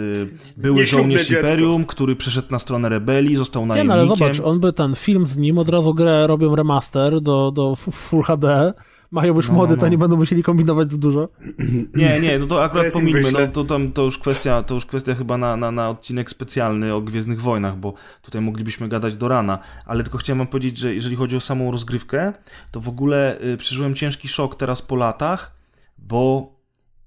były 0.57 0.85
żołnierz 0.85 1.31
Imperium, 1.31 1.85
który 1.85 2.15
przeszedł 2.15 2.47
na 2.51 2.59
stronę 2.59 2.89
rebelii, 2.89 3.35
został 3.35 3.65
najemnikiem. 3.65 3.99
Nie, 3.99 4.05
no 4.05 4.13
ale 4.13 4.17
zobacz, 4.17 4.47
on 4.47 4.59
by 4.59 4.73
ten 4.73 4.95
film 4.95 5.27
z 5.27 5.37
nim, 5.37 5.57
od 5.57 5.69
razu 5.69 5.93
grę 5.93 6.27
robią 6.27 6.55
remaster 6.55 7.21
do, 7.21 7.51
do 7.51 7.75
Full 7.75 8.23
HD, 8.23 8.73
mają 9.15 9.35
już 9.35 9.47
no, 9.47 9.53
młody, 9.53 9.69
no, 9.71 9.75
no. 9.75 9.81
to 9.81 9.87
nie 9.87 9.97
będą 9.97 10.15
musieli 10.15 10.43
kombinować 10.43 10.91
za 10.91 10.97
dużo. 10.97 11.29
Nie, 11.95 12.19
nie, 12.19 12.39
no 12.39 12.45
to 12.45 12.63
akurat 12.63 12.93
pomińmy, 12.93 13.31
no 13.31 13.47
to, 13.47 13.63
tam, 13.63 13.91
to, 13.91 14.01
już 14.03 14.17
kwestia, 14.17 14.63
to 14.63 14.75
już 14.75 14.85
kwestia 14.85 15.15
chyba 15.15 15.37
na, 15.37 15.57
na, 15.57 15.71
na 15.71 15.89
odcinek 15.89 16.29
specjalny 16.29 16.93
o 16.93 17.01
Gwiezdnych 17.01 17.41
Wojnach, 17.41 17.77
bo 17.77 17.93
tutaj 18.21 18.41
moglibyśmy 18.41 18.89
gadać 18.89 19.17
do 19.17 19.27
rana, 19.27 19.59
ale 19.85 20.03
tylko 20.03 20.17
chciałem 20.17 20.37
wam 20.37 20.47
powiedzieć, 20.47 20.77
że 20.77 20.93
jeżeli 20.93 21.15
chodzi 21.15 21.35
o 21.35 21.39
samą 21.39 21.71
rozgrywkę, 21.71 22.33
to 22.71 22.79
w 22.79 22.89
ogóle 22.89 23.41
y, 23.41 23.57
przeżyłem 23.57 23.95
ciężki 23.95 24.27
szok 24.27 24.55
teraz 24.55 24.81
po 24.81 24.95
latach, 24.95 25.55
bo 25.97 26.53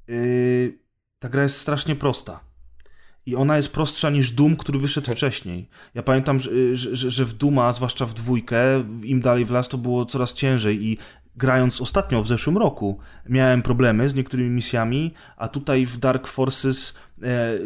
y, 0.09 0.79
ta 1.19 1.29
gra 1.29 1.43
jest 1.43 1.59
strasznie 1.59 1.97
prosta. 1.97 2.49
I 3.29 3.37
ona 3.37 3.57
jest 3.57 3.73
prostsza 3.73 4.11
niż 4.11 4.31
Doom, 4.31 4.57
który 4.57 4.79
wyszedł 4.79 5.13
wcześniej. 5.13 5.69
Ja 5.95 6.03
pamiętam, 6.03 6.41
że, 6.41 6.51
że, 6.77 7.11
że 7.11 7.25
w 7.25 7.33
Duma, 7.33 7.73
zwłaszcza 7.73 8.07
w 8.07 8.15
dwójkę, 8.15 8.85
im 9.03 9.21
dalej 9.21 9.45
w 9.45 9.51
las, 9.51 9.69
to 9.69 9.79
było 9.79 10.07
coraz 10.07 10.35
ciężej 10.35 10.85
i 10.85 10.99
grając 11.39 11.81
ostatnio 11.81 12.23
w 12.23 12.27
zeszłym 12.27 12.59
roku, 12.59 12.99
miałem 13.29 13.63
problemy 13.63 14.09
z 14.09 14.15
niektórymi 14.15 14.51
misjami, 14.51 15.15
a 15.37 15.49
tutaj 15.49 15.87
w 15.87 15.97
Dark 15.97 16.27
Forces 16.27 16.95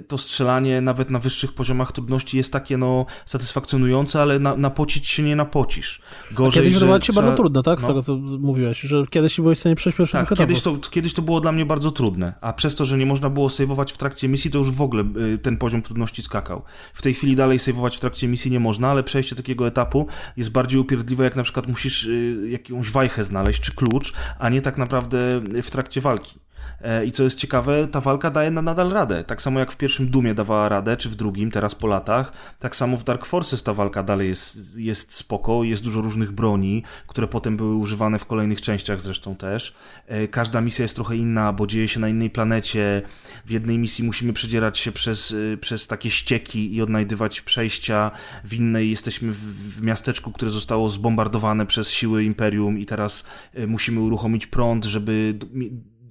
to 0.09 0.19
strzelanie 0.19 0.81
nawet 0.81 1.11
na 1.11 1.19
wyższych 1.19 1.53
poziomach 1.53 1.93
trudności 1.93 2.37
jest 2.37 2.53
takie 2.53 2.77
no 2.77 3.07
satysfakcjonujące, 3.27 4.23
ale 4.23 4.39
na, 4.39 4.57
napocić 4.57 5.07
się 5.07 5.23
nie 5.23 5.37
napocisz. 5.37 6.01
Gorzej, 6.33 6.61
a 6.61 6.63
kiedyś 6.63 6.75
wydawało 6.75 6.99
ci 6.99 7.07
się 7.07 7.13
bardzo 7.13 7.33
trudne, 7.33 7.63
tak? 7.63 7.79
Z 7.81 7.83
no. 7.83 7.89
tego 7.89 8.03
co 8.03 8.17
mówiłeś, 8.17 8.81
że 8.81 9.07
kiedyś 9.11 9.41
byłeś 9.41 9.59
w 9.59 9.61
stanie 9.61 9.75
przejść 9.75 9.99
pierwszy 9.99 10.13
tak, 10.17 10.35
kiedyś 10.39 10.63
to, 10.63 10.77
kiedyś 10.91 11.15
to 11.15 11.23
było 11.23 11.41
dla 11.41 11.53
mnie 11.53 11.67
bardzo 11.67 11.91
trudne, 11.91 12.35
a 12.41 12.53
przez 12.53 12.75
to, 12.75 12.87
że 12.87 12.99
nie 12.99 13.07
można 13.07 13.31
było 13.31 13.49
sejwować 13.49 13.93
w 13.93 13.97
trakcie 13.97 14.29
misji, 14.29 14.51
to 14.51 14.59
już 14.59 14.71
w 14.71 14.83
ogóle 14.83 15.05
y, 15.35 15.39
ten 15.39 15.57
poziom 15.57 15.83
trudności 15.83 16.23
skakał. 16.23 16.63
W 16.95 17.03
tej 17.03 17.15
chwili 17.15 17.37
dalej 17.37 17.59
sejwować 17.59 17.97
w 17.97 18.01
trakcie 18.01 18.29
misji 18.29 18.51
nie 18.51 18.61
można, 18.61 18.91
ale 18.91 19.03
przejście 19.03 19.37
takiego 19.37 19.67
etapu 19.67 20.07
jest 20.37 20.51
bardziej 20.51 20.81
upierdliwe, 20.81 21.25
jak 21.25 21.37
na 21.37 21.43
przykład 21.43 21.69
musisz 21.69 22.05
y, 22.05 22.49
jakąś 22.51 22.91
wajchę 22.91 23.25
znaleźć, 23.25 23.63
czy 23.63 23.75
klucz, 23.75 24.13
a 24.39 24.49
nie 24.49 24.63
tak 24.63 24.79
naprawdę 24.79 25.41
w 25.63 25.71
trakcie 25.71 26.01
walki. 26.01 26.42
E, 26.83 27.07
I 27.07 27.13
co 27.13 27.23
jest 27.23 27.39
ciekawe, 27.39 27.89
ta 27.89 28.01
walka 28.01 28.31
daje 28.31 28.51
na 28.51 28.63
nadal 28.63 28.91
radę. 28.91 29.25
Tak 29.25 29.43
samo 29.43 29.61
jak 29.61 29.73
w 29.73 29.77
pierwszym 29.77 30.07
Dumie 30.11 30.35
dawała 30.35 30.69
radę, 30.69 30.97
czy 30.97 31.09
w 31.09 31.15
drugim, 31.15 31.51
teraz 31.51 31.75
po 31.75 31.87
latach, 31.87 32.33
tak 32.59 32.77
samo 32.77 32.97
w 32.97 33.05
Dark 33.05 33.27
Forces 33.27 33.63
ta 33.63 33.75
walka 33.75 34.03
dalej 34.03 34.29
jest, 34.29 34.79
jest 34.79 35.13
spoko, 35.13 35.65
jest 35.65 35.85
dużo 35.85 36.01
różnych 36.01 36.33
broni, 36.33 36.83
które 37.07 37.29
potem 37.29 37.57
były 37.57 37.75
używane 37.75 38.19
w 38.19 38.25
kolejnych 38.25 38.61
częściach 38.61 39.01
zresztą 39.01 39.37
też. 39.37 39.75
E, 40.07 40.29
każda 40.29 40.61
misja 40.61 40.83
jest 40.83 40.95
trochę 40.95 41.17
inna, 41.17 41.53
bo 41.53 41.67
dzieje 41.67 41.89
się 41.89 42.01
na 42.01 42.09
innej 42.09 42.31
planecie. 42.31 43.03
W 43.47 43.51
jednej 43.51 43.79
misji 43.79 44.05
musimy 44.05 44.33
przedzierać 44.33 44.79
się 44.79 44.93
przez, 44.93 45.35
e, 45.53 45.57
przez 45.57 45.87
takie 45.87 46.11
ścieki 46.11 46.75
i 46.75 46.83
odnajdywać 46.83 47.41
przejścia. 47.41 48.11
W 48.45 48.55
innej 48.55 48.91
jesteśmy 48.91 49.33
w, 49.33 49.39
w 49.77 49.83
miasteczku, 49.83 50.33
które 50.33 50.51
zostało 50.51 50.91
zbombardowane 50.91 51.67
przez 51.67 51.91
siły 51.91 52.25
Imperium 52.25 52.79
i 52.79 52.87
teraz 52.87 53.25
musimy 53.67 54.01
uruchomić 54.01 54.47
prąd, 54.47 54.85
żeby 54.85 55.39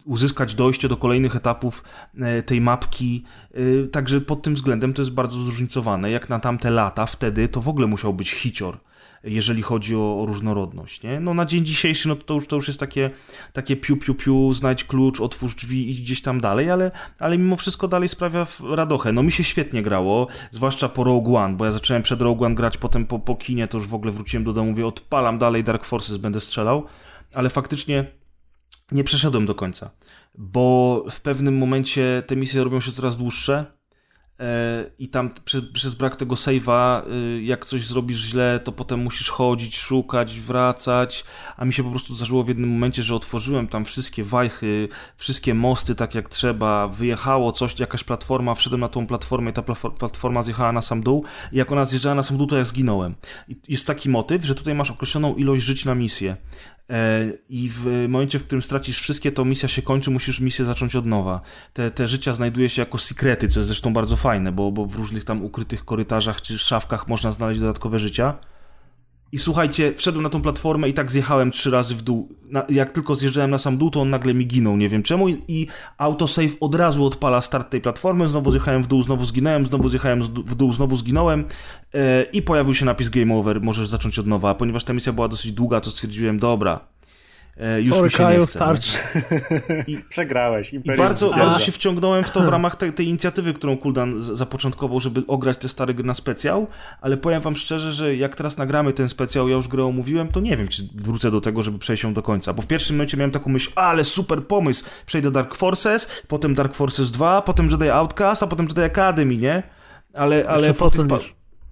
uzyskać 0.05 0.55
dojście 0.55 0.89
do 0.89 0.97
kolejnych 0.97 1.35
etapów 1.35 1.83
e, 2.19 2.43
tej 2.43 2.61
mapki. 2.61 3.23
E, 3.53 3.87
także 3.87 4.21
pod 4.21 4.41
tym 4.41 4.53
względem 4.53 4.93
to 4.93 5.01
jest 5.01 5.11
bardzo 5.11 5.39
zróżnicowane. 5.39 6.11
Jak 6.11 6.29
na 6.29 6.39
tamte 6.39 6.69
lata, 6.69 7.05
wtedy 7.05 7.47
to 7.47 7.61
w 7.61 7.67
ogóle 7.67 7.87
musiał 7.87 8.13
być 8.13 8.31
hicior 8.31 8.77
jeżeli 9.23 9.61
chodzi 9.61 9.95
o, 9.95 10.23
różnorodność. 10.27 11.03
Nie? 11.03 11.19
No 11.19 11.33
na 11.33 11.45
dzień 11.45 11.65
dzisiejszy 11.65 12.07
no 12.07 12.15
to, 12.15 12.33
już, 12.33 12.47
to 12.47 12.55
już 12.55 12.67
jest 12.67 12.79
takie, 12.79 13.09
takie 13.53 13.75
piu, 13.75 13.97
piu, 13.97 14.15
piu, 14.15 14.53
znajdź 14.53 14.83
klucz, 14.83 15.21
otwórz 15.21 15.55
drzwi 15.55 15.89
i 15.89 15.93
gdzieś 15.93 16.21
tam 16.21 16.41
dalej, 16.41 16.71
ale, 16.71 16.91
ale 17.19 17.37
mimo 17.37 17.55
wszystko 17.55 17.87
dalej 17.87 18.09
sprawia 18.09 18.47
radochę. 18.69 19.11
No 19.11 19.23
mi 19.23 19.31
się 19.31 19.43
świetnie 19.43 19.83
grało, 19.83 20.27
zwłaszcza 20.51 20.89
po 20.89 21.03
Rogue 21.03 21.35
One, 21.35 21.55
bo 21.55 21.65
ja 21.65 21.71
zacząłem 21.71 22.03
przed 22.03 22.21
Rogue 22.21 22.45
One 22.45 22.55
grać, 22.55 22.77
potem 22.77 23.05
po, 23.05 23.19
po 23.19 23.35
kinie 23.35 23.67
to 23.67 23.77
już 23.77 23.87
w 23.87 23.93
ogóle 23.93 24.11
wróciłem 24.11 24.43
do 24.43 24.53
domu, 24.53 24.71
mówię 24.71 24.85
odpalam 24.85 25.37
dalej 25.37 25.63
Dark 25.63 25.85
Forces, 25.85 26.17
będę 26.17 26.39
strzelał, 26.39 26.85
ale 27.33 27.49
faktycznie 27.49 28.20
nie 28.91 29.03
przeszedłem 29.03 29.45
do 29.45 29.55
końca, 29.55 29.91
bo 30.37 31.05
w 31.09 31.21
pewnym 31.21 31.57
momencie 31.57 32.23
te 32.27 32.35
misje 32.35 32.63
robią 32.63 32.81
się 32.81 32.91
coraz 32.91 33.17
dłuższe 33.17 33.65
i 34.99 35.07
tam 35.07 35.29
przez, 35.45 35.63
przez 35.73 35.93
brak 35.93 36.15
tego 36.15 36.35
save'a, 36.35 37.01
y, 37.37 37.43
jak 37.43 37.65
coś 37.65 37.87
zrobisz 37.87 38.17
źle, 38.17 38.59
to 38.63 38.71
potem 38.71 38.99
musisz 38.99 39.29
chodzić, 39.29 39.77
szukać, 39.77 40.39
wracać, 40.39 41.23
a 41.57 41.65
mi 41.65 41.73
się 41.73 41.83
po 41.83 41.89
prostu 41.89 42.15
zdarzyło 42.15 42.43
w 42.43 42.47
jednym 42.47 42.69
momencie, 42.69 43.03
że 43.03 43.15
otworzyłem 43.15 43.67
tam 43.67 43.85
wszystkie 43.85 44.23
wajchy, 44.23 44.87
wszystkie 45.17 45.53
mosty 45.53 45.95
tak 45.95 46.15
jak 46.15 46.29
trzeba, 46.29 46.87
wyjechało 46.87 47.51
coś, 47.51 47.79
jakaś 47.79 48.03
platforma, 48.03 48.55
wszedłem 48.55 48.81
na 48.81 48.89
tą 48.89 49.07
platformę 49.07 49.51
i 49.51 49.53
ta 49.53 49.61
platforma 49.99 50.43
zjechała 50.43 50.71
na 50.71 50.81
sam 50.81 51.03
dół 51.03 51.25
i 51.51 51.57
jak 51.57 51.71
ona 51.71 51.85
zjeżdżała 51.85 52.15
na 52.15 52.23
sam 52.23 52.37
dół, 52.37 52.47
to 52.47 52.57
ja 52.57 52.65
zginąłem. 52.65 53.15
I 53.47 53.55
jest 53.67 53.87
taki 53.87 54.09
motyw, 54.09 54.45
że 54.45 54.55
tutaj 54.55 54.75
masz 54.75 54.91
określoną 54.91 55.35
ilość 55.35 55.65
żyć 55.65 55.85
na 55.85 55.95
misję 55.95 56.37
E, 56.80 56.80
I 57.49 57.69
w 57.73 58.05
momencie, 58.09 58.39
w 58.39 58.43
którym 58.43 58.61
stracisz 58.61 58.99
wszystkie, 58.99 59.31
to 59.31 59.45
misja 59.45 59.69
się 59.69 59.81
kończy, 59.81 60.11
musisz 60.11 60.39
misję 60.39 60.65
zacząć 60.65 60.95
od 60.95 61.05
nowa. 61.05 61.41
Te, 61.73 61.91
te 61.91 62.07
życia 62.07 62.33
znajduje 62.33 62.69
się 62.69 62.81
jako 62.81 62.97
sekrety, 62.97 63.47
co 63.47 63.59
jest 63.59 63.67
zresztą 63.67 63.93
bardzo 63.93 64.15
fajne, 64.15 64.51
bo, 64.51 64.71
bo 64.71 64.85
w 64.85 64.95
różnych 64.95 65.23
tam 65.23 65.43
ukrytych 65.43 65.85
korytarzach 65.85 66.41
czy 66.41 66.59
szafkach 66.59 67.07
można 67.07 67.31
znaleźć 67.31 67.59
dodatkowe 67.59 67.99
życia. 67.99 68.37
I 69.31 69.39
słuchajcie, 69.39 69.93
wszedłem 69.97 70.23
na 70.23 70.29
tą 70.29 70.41
platformę 70.41 70.89
i 70.89 70.93
tak 70.93 71.11
zjechałem 71.11 71.51
trzy 71.51 71.71
razy 71.71 71.95
w 71.95 72.01
dół. 72.01 72.29
Na, 72.49 72.65
jak 72.69 72.91
tylko 72.91 73.15
zjeżdżałem 73.15 73.51
na 73.51 73.57
sam 73.57 73.77
dół, 73.77 73.89
to 73.89 74.01
on 74.01 74.09
nagle 74.09 74.33
mi 74.33 74.47
ginął, 74.47 74.77
nie 74.77 74.89
wiem 74.89 75.03
czemu. 75.03 75.29
I, 75.29 75.41
i 75.47 75.67
autosave 75.97 76.51
od 76.59 76.75
razu 76.75 77.05
odpala 77.05 77.41
start 77.41 77.69
tej 77.69 77.81
platformy. 77.81 78.27
Znowu 78.27 78.51
zjechałem 78.51 78.83
w 78.83 78.87
dół, 78.87 79.03
znowu 79.03 79.25
zginąłem, 79.25 79.65
znowu 79.65 79.89
zjechałem 79.89 80.21
w 80.21 80.55
dół, 80.55 80.73
znowu 80.73 80.95
zginąłem. 80.95 81.45
Yy, 81.93 81.99
I 82.33 82.41
pojawił 82.41 82.73
się 82.73 82.85
napis 82.85 83.09
Game 83.09 83.35
Over, 83.35 83.61
możesz 83.61 83.87
zacząć 83.87 84.19
od 84.19 84.27
nowa. 84.27 84.55
Ponieważ 84.55 84.83
ta 84.83 84.93
misja 84.93 85.13
była 85.13 85.27
dosyć 85.27 85.51
długa, 85.51 85.81
to 85.81 85.91
stwierdziłem, 85.91 86.39
dobra, 86.39 86.79
E, 86.79 86.90
już 87.81 87.95
Sorry, 87.95 88.05
mi 88.05 88.11
się 88.11 88.23
nie 88.23 88.45
chce, 88.45 88.47
starczy. 88.47 88.97
I, 89.87 89.97
Przegrałeś. 90.09 90.73
I 90.73 90.79
bardzo, 90.79 91.29
bardzo 91.29 91.59
się 91.59 91.71
wciągnąłem 91.71 92.23
w 92.23 92.31
to 92.31 92.41
w 92.41 92.47
ramach 92.47 92.75
tej, 92.75 92.93
tej 92.93 93.07
inicjatywy, 93.07 93.53
którą 93.53 93.77
Kuldan 93.77 94.21
zapoczątkował, 94.21 94.99
żeby 94.99 95.23
ograć 95.27 95.57
te 95.57 95.69
stare 95.69 95.93
gry 95.93 96.05
na 96.05 96.13
specjał, 96.13 96.67
ale 97.01 97.17
powiem 97.17 97.41
wam 97.41 97.55
szczerze, 97.55 97.91
że 97.93 98.15
jak 98.15 98.35
teraz 98.35 98.57
nagramy 98.57 98.93
ten 98.93 99.09
specjał, 99.09 99.49
ja 99.49 99.55
już 99.55 99.67
grę 99.67 99.85
omówiłem, 99.85 100.27
to 100.27 100.39
nie 100.39 100.57
wiem, 100.57 100.67
czy 100.67 100.83
wrócę 100.95 101.31
do 101.31 101.41
tego, 101.41 101.63
żeby 101.63 101.79
przejść 101.79 102.03
ją 102.03 102.13
do 102.13 102.21
końca, 102.21 102.53
bo 102.53 102.61
w 102.61 102.67
pierwszym 102.67 102.95
momencie 102.95 103.17
miałem 103.17 103.31
taką 103.31 103.49
myśl, 103.49 103.71
ale 103.75 104.03
super 104.03 104.47
pomysł, 104.47 104.85
przejdę 105.05 105.31
Dark 105.31 105.55
Forces, 105.55 106.23
potem 106.27 106.55
Dark 106.55 106.75
Forces 106.75 107.11
2, 107.11 107.41
potem 107.41 107.69
Jedi 107.69 107.89
Outcast, 107.89 108.43
a 108.43 108.47
potem 108.47 108.67
Jedi 108.67 108.81
Academy, 108.81 109.37
nie? 109.37 109.63
Ale, 110.13 110.47
ale... 110.47 110.73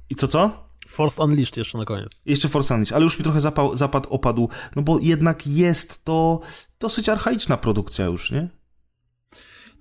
I 0.09 0.15
co, 0.15 0.27
co? 0.27 0.68
Force 0.89 1.23
Unleashed 1.23 1.57
jeszcze 1.57 1.77
na 1.77 1.85
koniec. 1.85 2.09
Jeszcze 2.25 2.49
Force 2.49 2.73
Unleashed, 2.73 2.95
ale 2.95 3.03
już 3.03 3.19
mi 3.19 3.23
trochę 3.23 3.41
zapał, 3.41 3.77
zapad 3.77 4.07
opadł, 4.09 4.49
no 4.75 4.81
bo 4.81 4.99
jednak 4.99 5.47
jest 5.47 6.05
to 6.05 6.39
dosyć 6.79 7.09
archaiczna 7.09 7.57
produkcja 7.57 8.05
już, 8.05 8.31
nie? 8.31 8.49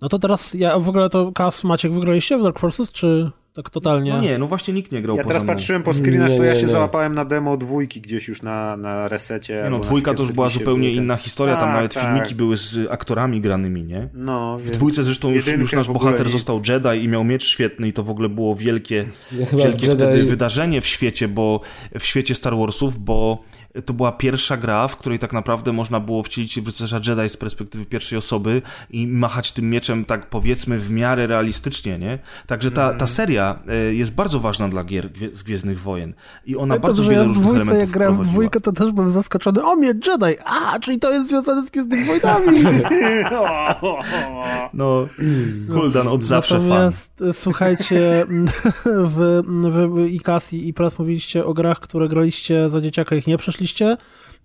No 0.00 0.08
to 0.08 0.18
teraz, 0.18 0.54
ja 0.54 0.78
w 0.78 0.88
ogóle 0.88 1.08
to 1.08 1.32
Kas, 1.32 1.64
Maciek, 1.64 1.92
wygraliście 1.92 2.38
w 2.38 2.42
Dark 2.42 2.58
Forces, 2.58 2.92
czy 2.92 3.30
tak 3.62 3.70
totalnie. 3.70 4.12
No 4.12 4.20
nie, 4.20 4.38
no 4.38 4.46
właśnie 4.46 4.74
nikt 4.74 4.92
nie 4.92 5.02
grał 5.02 5.16
Ja 5.16 5.24
teraz 5.24 5.42
mną. 5.42 5.52
patrzyłem 5.52 5.82
po 5.82 5.94
screenach, 5.94 6.30
to 6.36 6.44
ja 6.44 6.54
się 6.54 6.62
nie. 6.62 6.68
załapałem 6.68 7.14
na 7.14 7.24
demo 7.24 7.56
dwójki 7.56 8.00
gdzieś 8.00 8.28
już 8.28 8.42
na, 8.42 8.76
na 8.76 9.08
resecie. 9.08 9.60
Nie 9.64 9.70
no, 9.70 9.78
dwójka 9.78 10.14
to 10.14 10.22
już 10.22 10.32
była 10.32 10.48
zupełnie 10.48 10.90
inna 10.92 11.16
historia, 11.16 11.56
tam 11.56 11.64
tak, 11.64 11.74
nawet 11.74 11.94
tak. 11.94 12.04
filmiki 12.04 12.34
były 12.34 12.56
z 12.56 12.90
aktorami 12.90 13.40
granymi, 13.40 13.84
nie? 13.84 14.08
No, 14.14 14.58
W 14.58 14.70
dwójce 14.70 15.04
zresztą 15.04 15.30
już, 15.30 15.46
już 15.46 15.72
nasz 15.72 15.88
bohater 15.88 16.26
nic. 16.26 16.32
został 16.32 16.62
Jedi 16.68 17.04
i 17.04 17.08
miał 17.08 17.24
miecz 17.24 17.44
świetny 17.44 17.88
i 17.88 17.92
to 17.92 18.02
w 18.02 18.10
ogóle 18.10 18.28
było 18.28 18.56
wielkie, 18.56 19.04
ja 19.32 19.46
wielkie 19.46 19.90
wtedy 19.90 20.22
wydarzenie 20.24 20.80
w 20.80 20.86
świecie, 20.86 21.28
bo 21.28 21.60
w 21.98 22.06
świecie 22.06 22.34
Star 22.34 22.56
Warsów, 22.56 22.98
bo 22.98 23.42
to 23.84 23.92
była 23.92 24.12
pierwsza 24.12 24.56
gra, 24.56 24.88
w 24.88 24.96
której 24.96 25.18
tak 25.18 25.32
naprawdę 25.32 25.72
można 25.72 26.00
było 26.00 26.22
wcielić 26.22 26.52
się 26.52 26.62
w 26.62 26.66
rycerza 26.66 27.00
Jedi 27.06 27.28
z 27.28 27.36
perspektywy 27.36 27.86
pierwszej 27.86 28.18
osoby 28.18 28.62
i 28.90 29.06
machać 29.06 29.52
tym 29.52 29.70
mieczem 29.70 30.04
tak 30.04 30.26
powiedzmy 30.26 30.78
w 30.78 30.90
miarę 30.90 31.26
realistycznie, 31.26 31.98
nie? 31.98 32.18
Także 32.46 32.70
ta, 32.70 32.86
ta 32.86 32.90
mhm. 32.90 33.08
seria 33.08 33.58
e, 33.68 33.94
jest 33.94 34.14
bardzo 34.14 34.40
ważna 34.40 34.68
dla 34.68 34.84
gier 34.84 35.10
z 35.32 35.42
Gwiezdnych 35.42 35.80
Wojen 35.80 36.14
i 36.46 36.56
ona 36.56 36.74
ja 36.74 36.80
bardzo 36.80 37.02
to, 37.02 37.08
wiele 37.08 37.22
ja 37.22 37.28
w 37.28 37.32
dwójce, 37.32 37.78
jak 37.78 37.90
grałem 37.90 38.16
w 38.16 38.20
dwójkę, 38.20 38.60
to 38.60 38.72
też 38.72 38.92
byłem 38.92 39.10
zaskoczony. 39.10 39.64
O, 39.64 39.76
mnie 39.76 39.88
Jedi! 39.88 40.40
A, 40.44 40.78
czyli 40.78 40.98
to 40.98 41.12
jest 41.12 41.28
związane 41.28 41.66
z 41.66 41.70
Gwiezdnymi 41.70 42.04
Wojnami! 42.04 42.58
no, 44.74 45.06
Kuldan 45.74 46.08
od 46.08 46.24
zawsze 46.24 46.54
Natomiast, 46.54 47.10
fan. 47.18 47.28
E, 47.28 47.32
słuchajcie, 47.32 48.26
w, 49.14 49.42
w 49.92 50.06
Ikasi 50.10 50.68
i 50.68 50.74
Pras 50.74 50.98
mówiliście 50.98 51.44
o 51.44 51.54
grach, 51.54 51.80
które 51.80 52.08
graliście 52.08 52.68
za 52.68 52.80
dzieciaka, 52.80 53.16
ich 53.16 53.26
nie 53.26 53.38
przeszliście 53.38 53.67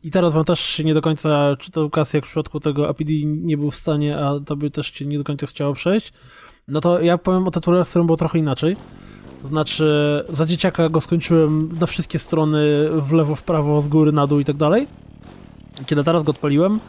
i 0.04 0.12
teraz 0.12 0.34
wam 0.34 0.44
też 0.44 0.80
nie 0.80 0.94
do 0.94 1.02
końca, 1.02 1.56
czy 1.60 1.72
to 1.72 1.90
jak 2.14 2.26
w 2.26 2.28
przypadku 2.28 2.60
tego 2.60 2.90
APD 2.90 3.14
nie 3.26 3.58
był 3.58 3.72
w 3.72 3.76
stanie, 3.76 4.18
a 4.18 4.40
tobie 4.40 4.70
też 4.70 4.92
cię 4.92 5.06
nie 5.06 5.18
do 5.18 5.24
końca 5.24 5.48
chciało 5.48 5.74
przejść, 5.74 6.14
no 6.68 6.82
to 6.82 7.02
ja 7.02 7.18
powiem 7.18 7.48
o 7.48 7.52
tytule, 7.52 7.86
z 7.86 7.90
którym 7.90 8.06
było 8.06 8.18
trochę 8.18 8.40
inaczej. 8.40 8.76
To 9.42 9.48
znaczy, 9.48 9.86
za 10.30 10.46
dzieciaka 10.46 10.90
go 10.90 11.02
skończyłem 11.02 11.78
na 11.80 11.86
wszystkie 11.86 12.20
strony, 12.20 12.90
w 13.02 13.12
lewo, 13.12 13.36
w 13.36 13.44
prawo, 13.44 13.82
z 13.82 13.88
góry, 13.88 14.12
na 14.12 14.28
dół 14.28 14.40
i 14.40 14.46
tak 14.46 14.58
dalej. 14.58 14.88
Kiedy 15.86 16.04
teraz 16.04 16.24
go 16.24 16.32
odpaliłem, 16.32 16.80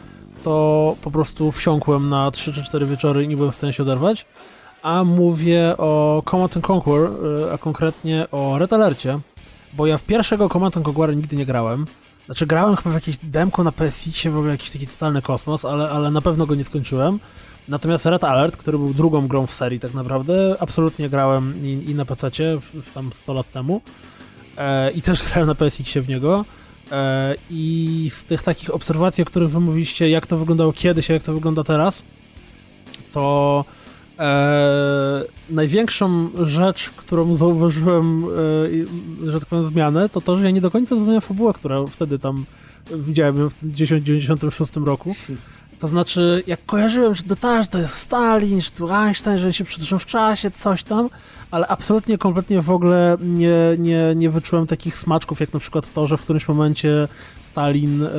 to 0.43 0.95
po 1.01 1.11
prostu 1.11 1.51
wsiąkłem 1.51 2.09
na 2.09 2.31
3 2.31 2.53
czy 2.53 2.63
4 2.63 2.85
wieczory 2.85 3.23
i 3.23 3.27
nie 3.27 3.35
byłem 3.35 3.51
w 3.51 3.55
stanie 3.55 3.73
się 3.73 3.83
oderwać. 3.83 4.25
A 4.81 5.03
mówię 5.03 5.77
o 5.77 6.23
Command 6.25 6.69
Conquer, 6.69 7.09
y, 7.47 7.51
a 7.51 7.57
konkretnie 7.57 8.27
o 8.31 8.57
Red 8.57 8.73
Alercie, 8.73 9.19
bo 9.73 9.87
ja 9.87 9.97
w 9.97 10.03
pierwszego 10.03 10.49
Command 10.49 10.77
Conquer 10.77 11.15
nigdy 11.15 11.35
nie 11.35 11.45
grałem. 11.45 11.85
Znaczy 12.25 12.45
grałem 12.45 12.75
chyba 12.75 12.89
w 12.89 12.93
jakieś 12.93 13.17
demko 13.23 13.63
na 13.63 13.71
PSX, 13.71 14.23
w 14.23 14.37
ogóle 14.37 14.51
jakiś 14.51 14.69
taki 14.69 14.87
totalny 14.87 15.21
kosmos, 15.21 15.65
ale, 15.65 15.89
ale 15.89 16.11
na 16.11 16.21
pewno 16.21 16.45
go 16.45 16.55
nie 16.55 16.63
skończyłem. 16.63 17.19
Natomiast 17.67 18.05
Red 18.05 18.23
Alert, 18.23 18.57
który 18.57 18.77
był 18.77 18.93
drugą 18.93 19.27
grą 19.27 19.47
w 19.47 19.53
serii 19.53 19.79
tak 19.79 19.93
naprawdę, 19.93 20.55
absolutnie 20.59 21.09
grałem 21.09 21.55
i, 21.65 21.91
i 21.91 21.95
na 21.95 22.05
PC 22.05 22.29
tam 22.93 23.13
100 23.13 23.33
lat 23.33 23.51
temu. 23.51 23.81
E, 24.57 24.91
I 24.91 25.01
też 25.01 25.23
grałem 25.27 25.47
na 25.47 25.55
PSX 25.55 25.93
w 25.93 26.07
niego. 26.07 26.45
E, 26.91 27.35
I 27.49 28.09
z 28.13 28.23
tych 28.23 28.43
takich 28.43 28.73
obserwacji, 28.73 29.21
o 29.21 29.25
których 29.25 29.49
wy 29.49 29.59
mówiliście, 29.59 30.09
jak 30.09 30.27
to 30.27 30.37
wyglądało 30.37 30.73
kiedyś, 30.73 31.11
a 31.11 31.13
jak 31.13 31.23
to 31.23 31.33
wygląda 31.33 31.63
teraz, 31.63 32.03
to 33.11 33.65
E, 34.19 35.23
największą 35.49 36.29
rzecz, 36.43 36.89
którą 36.89 37.35
zauważyłem, 37.35 38.25
e, 39.25 39.31
że 39.31 39.39
tak 39.39 39.49
powiem, 39.49 39.65
zmianę, 39.65 40.09
to 40.09 40.21
to, 40.21 40.35
że 40.35 40.43
ja 40.43 40.51
nie 40.51 40.61
do 40.61 40.71
końca 40.71 40.89
zrozumiałem 40.89 41.21
fabułę, 41.21 41.53
która 41.53 41.85
wtedy 41.85 42.19
tam 42.19 42.45
widziałem 42.91 43.49
w 43.49 43.53
1996 43.53 44.85
roku. 44.85 45.15
To 45.79 45.87
znaczy, 45.87 46.43
jak 46.47 46.65
kojarzyłem, 46.65 47.15
że 47.15 47.23
to, 47.23 47.63
że 47.63 47.67
to 47.67 47.77
jest 47.77 47.93
Stalin, 47.93 48.61
że 48.61 48.71
tu 48.71 48.93
Einstein, 48.93 49.37
że 49.37 49.53
się 49.53 49.63
przedłużą 49.63 49.99
w 49.99 50.05
czasie, 50.05 50.51
coś 50.51 50.83
tam, 50.83 51.09
ale 51.51 51.67
absolutnie, 51.67 52.17
kompletnie 52.17 52.61
w 52.61 52.71
ogóle 52.71 53.17
nie, 53.21 53.57
nie, 53.77 54.13
nie 54.15 54.29
wyczułem 54.29 54.67
takich 54.67 54.97
smaczków, 54.97 55.39
jak 55.39 55.53
na 55.53 55.59
przykład 55.59 55.93
to, 55.93 56.07
że 56.07 56.17
w 56.17 56.21
którymś 56.21 56.47
momencie 56.47 57.07
Stalin 57.43 58.03
e, 58.03 58.09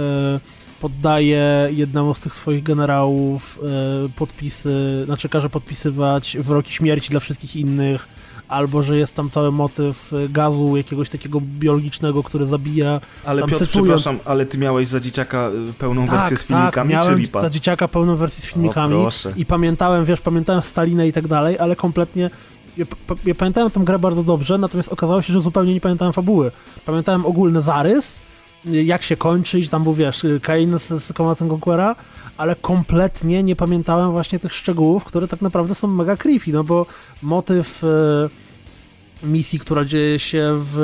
poddaje 0.81 1.69
jednemu 1.71 2.15
z 2.15 2.21
tych 2.21 2.35
swoich 2.35 2.63
generałów 2.63 3.61
e, 3.63 4.09
podpisy, 4.09 5.03
znaczy 5.05 5.29
każe 5.29 5.51
podpisywać 5.51 6.37
wyroki 6.41 6.73
śmierci 6.73 7.11
dla 7.11 7.21
wszystkich 7.21 7.57
innych, 7.57 8.09
albo 8.49 8.83
że 8.83 8.99
jest 8.99 9.15
tam 9.15 9.31
cały 9.31 9.53
motyw 9.53 10.13
gazu 10.29 10.77
jakiegoś 10.77 11.09
takiego 11.09 11.41
biologicznego, 11.41 12.23
który 12.23 12.47
zabija. 12.47 13.01
Ale 13.25 13.41
tam 13.41 13.51
Piotr, 13.51 13.67
cytując... 13.67 14.03
przepraszam, 14.03 14.31
ale 14.31 14.47
ty 14.47 14.59
miałeś 14.59 14.89
za 14.89 15.01
dzieciaka 15.01 15.51
e, 15.69 15.73
pełną 15.73 16.07
tak, 16.07 16.15
wersję 16.15 16.37
z 16.37 16.41
tak, 16.41 16.49
filmikami, 16.49 16.93
tak, 16.93 17.05
miałem 17.05 17.27
czy 17.27 17.41
za 17.41 17.51
dzieciaka 17.51 17.89
pełną 17.89 18.17
wersję 18.17 18.43
z 18.43 18.47
filmikami 18.47 19.07
i 19.37 19.47
pamiętałem, 19.47 20.05
wiesz, 20.05 20.21
pamiętałem 20.21 20.63
Stalinę 20.63 21.09
i 21.09 21.13
tak 21.13 21.29
dalej, 21.29 21.59
ale 21.59 21.77
kompletnie 21.77 22.31
ja, 22.77 22.85
ja 23.27 23.35
pamiętałem 23.35 23.71
tę 23.71 23.81
grę 23.81 23.99
bardzo 23.99 24.23
dobrze, 24.23 24.59
natomiast 24.59 24.93
okazało 24.93 25.23
się, 25.23 25.33
że 25.33 25.41
zupełnie 25.41 25.75
nie 25.75 25.81
pamiętałem 25.81 26.13
fabuły. 26.13 26.51
Pamiętałem 26.87 27.27
ogólny 27.27 27.63
zarys, 27.63 28.21
jak 28.67 29.03
się 29.03 29.17
kończyć, 29.17 29.69
tam 29.69 29.83
był, 29.83 29.95
wiesz, 29.95 30.27
Kane 30.43 30.79
z, 30.79 30.89
z 30.89 31.13
Conquera, 31.41 31.97
ale 32.37 32.57
kompletnie 32.57 33.43
nie 33.43 33.57
pamiętałem 33.57 34.11
właśnie 34.11 34.39
tych 34.39 34.53
szczegółów, 34.53 35.05
które 35.05 35.29
tak 35.29 35.43
naprawdę 35.43 35.75
są 35.75 35.89
mega 35.89 36.17
creepy, 36.17 36.53
no 36.53 36.65
bo 36.65 36.87
motyw 37.23 37.85
e, 37.85 39.27
misji, 39.27 39.59
która 39.59 39.85
dzieje 39.85 40.19
się 40.19 40.59
w 40.59 40.79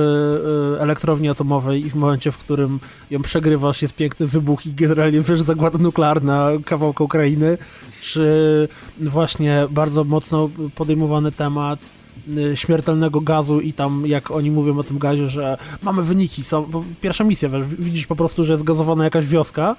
e, 0.77 0.83
elektrowni 0.83 1.29
atomowej 1.29 1.87
i 1.87 1.90
w 1.90 1.95
momencie, 1.95 2.33
w 2.33 2.38
którym 2.38 2.81
ją 3.11 3.23
przegrywasz, 3.23 3.83
jest 3.83 3.95
piękny 3.95 4.27
wybuch 4.27 4.66
i 4.66 4.73
generalnie, 4.73 5.21
wiesz, 5.21 5.42
zagłada 5.42 5.79
nuklearna 5.79 6.49
kawałka 6.64 7.05
Ukrainy, 7.05 7.59
czy 8.01 8.68
właśnie 9.01 9.66
bardzo 9.71 10.05
mocno 10.05 10.51
podejmowany 10.75 11.33
temat 11.33 11.81
śmiertelnego 12.55 13.20
gazu 13.20 13.61
i 13.61 13.72
tam 13.72 14.07
jak 14.07 14.31
oni 14.31 14.51
mówią 14.51 14.79
o 14.79 14.83
tym 14.83 14.98
gazie, 14.98 15.29
że 15.29 15.59
mamy 15.83 16.03
wyniki, 16.03 16.44
są, 16.44 16.85
pierwsza 17.01 17.25
misja, 17.25 17.48
wiesz, 17.48 17.66
widzisz 17.66 18.07
po 18.07 18.16
prostu, 18.16 18.44
że 18.44 18.53
jest 18.53 18.64
gazowana 18.64 19.05
jakaś 19.05 19.27
wioska 19.27 19.77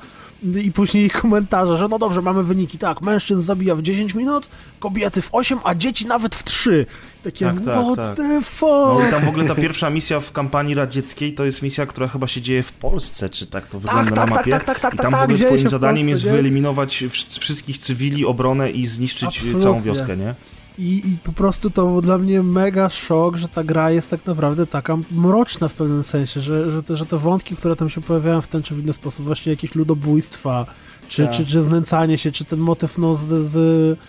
i 0.63 0.71
później 0.71 1.09
komentarze, 1.21 1.77
że 1.77 1.87
no 1.87 1.99
dobrze, 1.99 2.21
mamy 2.21 2.43
wyniki, 2.43 2.77
tak, 2.77 3.01
mężczyzn 3.01 3.41
zabija 3.41 3.75
w 3.75 3.81
10 3.81 4.15
minut, 4.15 4.49
kobiety 4.79 5.21
w 5.21 5.29
8, 5.31 5.59
a 5.63 5.75
dzieci 5.75 6.05
nawet 6.07 6.35
w 6.35 6.43
3. 6.43 6.85
Takie, 7.23 7.45
tak, 7.45 7.55
tak, 7.55 7.83
what 7.83 7.95
tak. 7.95 8.15
the 8.17 8.41
fuck? 8.41 8.69
No 8.69 9.07
i 9.07 9.11
tam 9.11 9.21
w 9.21 9.29
ogóle 9.29 9.45
ta 9.45 9.55
pierwsza 9.55 9.89
misja 9.89 10.19
w 10.19 10.31
kampanii 10.31 10.75
radzieckiej 10.75 11.33
to 11.33 11.45
jest 11.45 11.61
misja, 11.61 11.85
która 11.85 12.07
chyba 12.07 12.27
się 12.27 12.41
dzieje 12.41 12.63
w 12.63 12.71
Polsce, 12.71 13.29
czy 13.29 13.47
tak 13.47 13.67
to 13.67 13.79
wygląda 13.79 14.03
tak, 14.03 14.15
na 14.15 14.25
tak, 14.25 14.29
mapie. 14.29 14.51
Tak, 14.51 14.63
tak, 14.63 14.79
tak, 14.79 14.93
I 14.93 14.97
tam 14.97 15.11
tak, 15.11 15.21
w 15.21 15.23
ogóle 15.23 15.39
twoim 15.39 15.69
zadaniem 15.69 16.07
Polsce, 16.07 16.27
jest 16.27 16.35
wyeliminować 16.35 17.03
wszystkich 17.39 17.77
cywili, 17.77 18.25
obronę 18.25 18.71
i 18.71 18.87
zniszczyć 18.87 19.37
Absolutnie. 19.37 19.61
całą 19.61 19.81
wioskę, 19.81 20.17
nie? 20.17 20.35
I, 20.77 21.01
I 21.07 21.17
po 21.23 21.31
prostu 21.31 21.69
to 21.69 21.87
był 21.87 22.01
dla 22.01 22.17
mnie 22.17 22.43
mega 22.43 22.89
szok, 22.89 23.37
że 23.37 23.47
ta 23.47 23.63
gra 23.63 23.91
jest 23.91 24.09
tak 24.09 24.25
naprawdę 24.25 24.67
taka 24.67 24.97
mroczna 25.11 25.67
w 25.67 25.73
pewnym 25.73 26.03
sensie, 26.03 26.41
że, 26.41 26.71
że, 26.71 26.83
te, 26.83 26.95
że 26.95 27.05
te 27.05 27.17
wątki, 27.17 27.55
które 27.55 27.75
tam 27.75 27.89
się 27.89 28.01
pojawiają 28.01 28.41
w 28.41 28.47
ten 28.47 28.63
czy 28.63 28.75
w 28.75 28.79
inny 28.79 28.93
sposób, 28.93 29.25
właśnie 29.25 29.51
jakieś 29.51 29.75
ludobójstwa, 29.75 30.65
czy, 31.07 31.25
tak. 31.25 31.35
czy, 31.35 31.45
czy 31.45 31.61
znęcanie 31.61 32.17
się, 32.17 32.31
czy 32.31 32.45
ten 32.45 32.59
motyw 32.59 32.97
no, 32.97 33.15
z, 33.15 33.45
z 33.45 33.99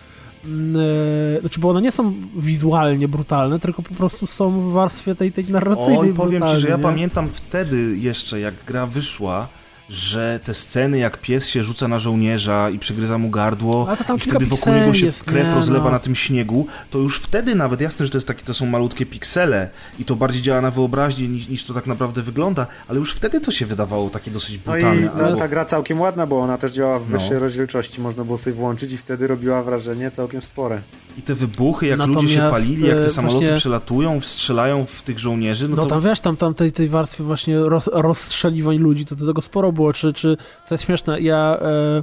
Yy, 1.35 1.40
znaczy, 1.40 1.61
bo 1.61 1.68
one 1.70 1.83
nie 1.83 1.92
są 1.92 2.14
wizualnie 2.37 3.09
brutalne, 3.09 3.59
tylko 3.61 3.83
po 3.83 3.94
prostu 3.94 4.27
są 4.27 4.61
w 4.61 4.72
warstwie 4.72 5.14
tej, 5.14 5.33
tej 5.33 5.44
narracyjnej 5.44 5.98
Oj, 5.98 6.14
powiem 6.14 6.42
ci, 6.42 6.57
że 6.57 6.68
ja 6.68 6.79
pamiętam 6.79 7.29
wtedy 7.29 7.96
jeszcze, 7.96 8.40
jak 8.40 8.55
gra 8.66 8.87
wyszła, 8.87 9.48
że 9.88 10.40
te 10.44 10.55
sceny, 10.55 10.99
jak 10.99 11.20
pies 11.20 11.49
się 11.49 11.64
rzuca 11.64 11.88
na 11.88 11.99
żołnierza 11.99 12.70
i 12.70 12.79
przegryza 12.79 13.18
mu 13.18 13.31
gardło 13.31 13.88
i 14.16 14.20
wtedy 14.20 14.47
wokół 14.47 14.73
niego 14.75 14.94
się 14.94 15.07
jest, 15.07 15.25
krew 15.25 15.49
nie, 15.49 15.55
rozlewa 15.55 15.85
no. 15.85 15.90
na 15.90 15.99
tym 15.99 16.14
śniegu, 16.14 16.66
to 16.90 16.99
już 16.99 17.18
wtedy 17.18 17.55
nawet 17.55 17.81
jasne, 17.81 18.07
że 18.07 18.12
to, 18.12 18.18
jest 18.18 18.29
takie, 18.29 18.44
to 18.44 18.55
są 18.55 18.66
malutkie 18.66 19.07
piksele 19.07 19.70
i 19.99 20.05
to 20.05 20.16
bardziej 20.16 20.42
działa 20.42 20.61
na 20.61 20.70
wyobraźnię 20.70 21.29
niż, 21.29 21.49
niż 21.49 21.64
to 21.64 21.75
tak 21.75 21.87
naprawdę 21.87 22.23
wygląda, 22.23 22.66
ale 22.88 22.99
już 22.99 23.12
wtedy 23.12 23.40
to 23.40 23.53
się 23.53 23.66
wydawało 23.66 24.11
takie 24.11 24.31
dosyć 24.31 24.59
brutalne. 24.59 25.01
No 25.01 25.07
i 25.07 25.16
ta, 25.16 25.27
albo... 25.27 25.38
ta 25.38 25.49
gra 25.49 25.64
całkiem 25.64 26.01
ładna, 26.01 26.27
bo 26.27 26.40
ona 26.40 26.59
też 26.59 26.73
działa 26.73 26.99
w 26.99 27.11
No. 27.11 27.18
wyższej 27.18 27.38
rozdzielczości, 27.38 28.01
można 28.01 28.25
było 28.25 28.38
sobie 28.38 28.57
włączyć 28.57 28.92
i 28.92 28.97
wtedy 28.97 29.27
robiła 29.27 29.62
wrażenie 29.62 30.11
całkiem 30.11 30.42
spore. 30.42 30.81
I 31.18 31.23
te 31.23 31.35
wybuchy, 31.35 31.87
jak 31.87 31.99
Natomiast, 31.99 32.23
ludzie 32.23 32.35
się 32.35 32.51
palili, 32.51 32.88
jak 32.88 32.99
e, 32.99 33.01
te 33.01 33.11
samoloty 33.11 33.38
właśnie- 33.40 33.57
przelatują, 33.59 34.20
strzelają 34.20 34.87
w 34.87 35.03
tych 35.03 35.18
żołnierzy, 35.18 35.68
no, 35.68 35.77
No 35.77 35.83
to... 35.83 35.88
tam 35.88 36.01
wiesz, 36.01 36.20
tam, 36.20 36.37
tam 36.37 36.55
tej, 36.55 36.73
tej 36.73 36.88
warstwy 36.88 37.25
właśnie 37.25 37.59
roz, 37.59 37.90
rozstrzeliwań 37.92 38.79
ludzi, 38.79 39.05
to, 39.05 39.16
to 39.16 39.27
tego 39.27 39.42
sporo 39.42 39.73
było. 39.74 39.92
Czy, 39.92 40.12
czy 40.12 40.37
to 40.68 40.74
jest 40.74 40.84
śmieszne, 40.84 41.20
ja 41.20 41.58
e, 41.60 42.02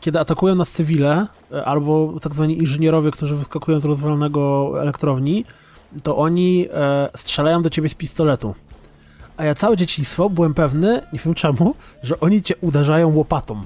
kiedy 0.00 0.20
atakują 0.20 0.54
nas 0.54 0.70
cywile, 0.70 1.26
e, 1.52 1.64
albo 1.64 2.12
tak 2.20 2.34
zwani 2.34 2.58
inżynierowie, 2.58 3.10
którzy 3.10 3.36
wyskakują 3.36 3.80
z 3.80 3.84
rozwalonego 3.84 4.72
elektrowni, 4.82 5.44
to 6.02 6.16
oni 6.16 6.66
e, 6.72 7.08
strzelają 7.14 7.62
do 7.62 7.70
ciebie 7.70 7.88
z 7.88 7.94
pistoletu. 7.94 8.54
A 9.36 9.44
ja 9.44 9.54
całe 9.54 9.76
dzieciństwo 9.76 10.30
byłem 10.30 10.54
pewny, 10.54 11.02
nie 11.12 11.18
wiem 11.18 11.34
czemu, 11.34 11.74
że 12.02 12.20
oni 12.20 12.42
cię 12.42 12.54
uderzają 12.60 13.14
łopatą. 13.14 13.62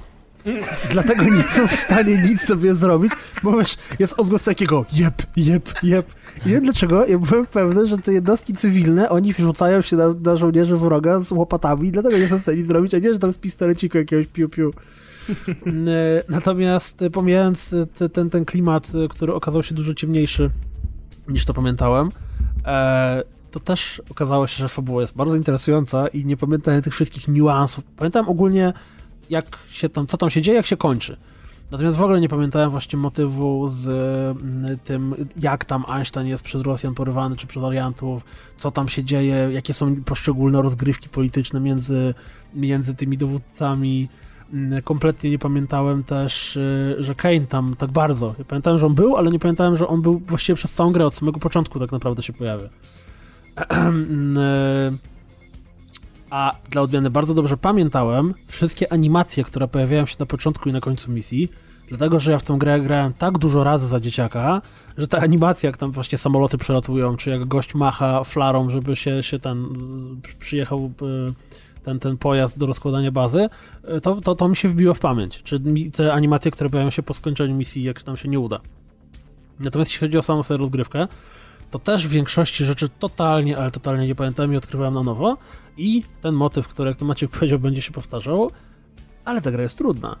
Dlatego 0.91 1.23
nie 1.23 1.43
są 1.43 1.67
w 1.67 1.75
stanie 1.75 2.17
nic 2.17 2.41
sobie 2.41 2.75
zrobić, 2.75 3.11
bo 3.43 3.57
wiesz, 3.57 3.77
jest 3.99 4.13
odgłos 4.19 4.43
takiego 4.43 4.85
jeb, 4.93 5.23
jeb, 5.37 5.69
jeb. 5.83 6.05
I 6.45 6.47
nie 6.47 6.53
wiem 6.53 6.63
dlaczego, 6.63 7.07
ja 7.07 7.19
byłem 7.19 7.45
pewny, 7.45 7.87
że 7.87 7.97
te 7.97 8.13
jednostki 8.13 8.53
cywilne, 8.53 9.09
oni 9.09 9.33
rzucają 9.33 9.81
się 9.81 9.95
na, 9.95 10.13
na 10.23 10.37
żołnierzy 10.37 10.77
wroga 10.77 11.19
z 11.19 11.31
łopatami, 11.31 11.91
dlatego 11.91 12.17
nie 12.17 12.27
są 12.27 12.39
w 12.39 12.41
stanie 12.41 12.57
nic 12.57 12.67
zrobić, 12.67 12.93
a 12.93 12.99
nie, 12.99 13.13
że 13.13 13.19
tam 13.19 13.33
z 13.33 13.37
pistoleciku 13.37 13.97
jakiegoś 13.97 14.27
piu-piu. 14.27 14.71
Mm, 15.65 15.87
e, 15.87 15.91
Natomiast 16.29 17.01
e, 17.01 17.09
pomijając 17.09 17.73
e, 17.73 17.85
te- 17.85 18.09
ten, 18.09 18.29
ten 18.29 18.45
klimat, 18.45 18.91
który 19.09 19.33
okazał 19.33 19.63
się 19.63 19.75
dużo 19.75 19.93
ciemniejszy 19.93 20.49
niż 21.27 21.45
to 21.45 21.53
pamiętałem, 21.53 22.11
e, 22.65 23.23
to 23.51 23.59
też 23.59 24.01
okazało 24.09 24.47
się, 24.47 24.57
że 24.57 24.69
fabuła 24.69 25.01
jest 25.01 25.15
bardzo 25.15 25.35
interesująca 25.35 26.07
i 26.07 26.25
nie 26.25 26.37
pamiętam 26.37 26.81
tych 26.81 26.93
wszystkich 26.93 27.27
niuansów. 27.27 27.83
Pamiętam 27.97 28.29
ogólnie, 28.29 28.73
jak 29.31 29.57
się 29.69 29.89
tam, 29.89 30.07
co 30.07 30.17
tam 30.17 30.29
się 30.29 30.41
dzieje, 30.41 30.57
jak 30.57 30.65
się 30.65 30.77
kończy. 30.77 31.17
Natomiast 31.71 31.97
w 31.97 32.01
ogóle 32.01 32.21
nie 32.21 32.29
pamiętałem 32.29 32.69
właśnie 32.69 32.99
motywu 32.99 33.67
z 33.67 33.87
mm, 33.87 34.77
tym, 34.83 35.15
jak 35.39 35.65
tam 35.65 35.85
Einstein 35.87 36.27
jest 36.27 36.43
przez 36.43 36.61
Rosjan 36.61 36.93
porywany, 36.93 37.35
czy 37.35 37.47
przez 37.47 37.63
Orientów, 37.63 38.25
co 38.57 38.71
tam 38.71 38.89
się 38.89 39.03
dzieje, 39.03 39.49
jakie 39.51 39.73
są 39.73 40.03
poszczególne 40.03 40.61
rozgrywki 40.61 41.09
polityczne 41.09 41.59
między, 41.59 42.13
między 42.53 42.95
tymi 42.95 43.17
dowódcami. 43.17 44.09
Mm, 44.53 44.81
Kompletnie 44.81 45.29
nie 45.29 45.39
pamiętałem 45.39 46.03
też, 46.03 46.55
y, 46.55 46.95
że 46.99 47.15
Kane 47.15 47.47
tam 47.49 47.75
tak 47.77 47.91
bardzo. 47.91 48.35
Ja 48.39 48.45
pamiętałem, 48.45 48.79
że 48.79 48.85
on 48.85 48.95
był, 48.95 49.17
ale 49.17 49.31
nie 49.31 49.39
pamiętałem, 49.39 49.77
że 49.77 49.87
on 49.87 50.01
był 50.01 50.19
właściwie 50.19 50.55
przez 50.55 50.73
całą 50.73 50.91
grę, 50.91 51.05
od 51.05 51.15
samego 51.15 51.39
początku 51.39 51.79
tak 51.79 51.91
naprawdę 51.91 52.23
się 52.23 52.33
pojawia. 52.33 52.69
A 56.31 56.55
dla 56.69 56.81
odmiany 56.81 57.09
bardzo 57.09 57.33
dobrze 57.33 57.57
pamiętałem 57.57 58.33
wszystkie 58.47 58.93
animacje, 58.93 59.43
które 59.43 59.67
pojawiają 59.67 60.05
się 60.05 60.15
na 60.19 60.25
początku 60.25 60.69
i 60.69 60.73
na 60.73 60.81
końcu 60.81 61.11
misji, 61.11 61.49
dlatego 61.87 62.19
że 62.19 62.31
ja 62.31 62.39
w 62.39 62.43
tę 62.43 62.55
grę 62.57 62.79
grałem 62.79 63.13
tak 63.13 63.37
dużo 63.37 63.63
razy 63.63 63.87
za 63.87 63.99
dzieciaka, 63.99 64.61
że 64.97 65.07
ta 65.07 65.17
animacja, 65.17 65.67
jak 65.67 65.77
tam 65.77 65.91
właśnie 65.91 66.17
samoloty 66.17 66.57
przelatują, 66.57 67.17
czy 67.17 67.29
jak 67.29 67.45
gość 67.45 67.75
macha 67.75 68.23
flarą, 68.23 68.69
żeby 68.69 68.95
się, 68.95 69.23
się 69.23 69.39
ten 69.39 69.67
przyjechał 70.39 70.91
y, 71.01 71.33
ten, 71.83 71.99
ten 71.99 72.17
pojazd 72.17 72.57
do 72.57 72.65
rozkładania 72.65 73.11
bazy, 73.11 73.49
y, 73.97 74.01
to, 74.01 74.21
to, 74.21 74.35
to 74.35 74.47
mi 74.47 74.55
się 74.55 74.69
wbiło 74.69 74.93
w 74.93 74.99
pamięć. 74.99 75.43
Czy 75.43 75.61
te 75.93 76.13
animacje, 76.13 76.51
które 76.51 76.69
pojawiają 76.69 76.91
się 76.91 77.03
po 77.03 77.13
skończeniu 77.13 77.55
misji, 77.55 77.83
jak 77.83 78.05
nam 78.05 78.17
się 78.17 78.27
nie 78.27 78.39
uda. 78.39 78.59
Natomiast 79.59 79.91
jeśli 79.91 80.07
chodzi 80.07 80.17
o 80.17 80.21
samą 80.21 80.43
sobie 80.43 80.57
rozgrywkę, 80.57 81.07
to 81.71 81.79
też 81.79 82.07
w 82.07 82.09
większości 82.09 82.65
rzeczy 82.65 82.89
totalnie, 82.89 83.57
ale 83.57 83.71
totalnie 83.71 84.07
nie 84.07 84.15
pamiętam 84.15 84.53
i 84.53 84.57
odkrywałem 84.57 84.93
na 84.93 85.03
nowo. 85.03 85.37
I 85.77 86.03
ten 86.21 86.35
motyw, 86.35 86.67
który, 86.67 86.89
jak 86.89 86.97
to 86.97 87.05
Maciek 87.05 87.31
powiedział, 87.39 87.59
będzie 87.59 87.81
się 87.81 87.91
powtarzał, 87.91 88.51
ale 89.25 89.41
ta 89.41 89.51
gra 89.51 89.63
jest 89.63 89.77
trudna. 89.77 90.15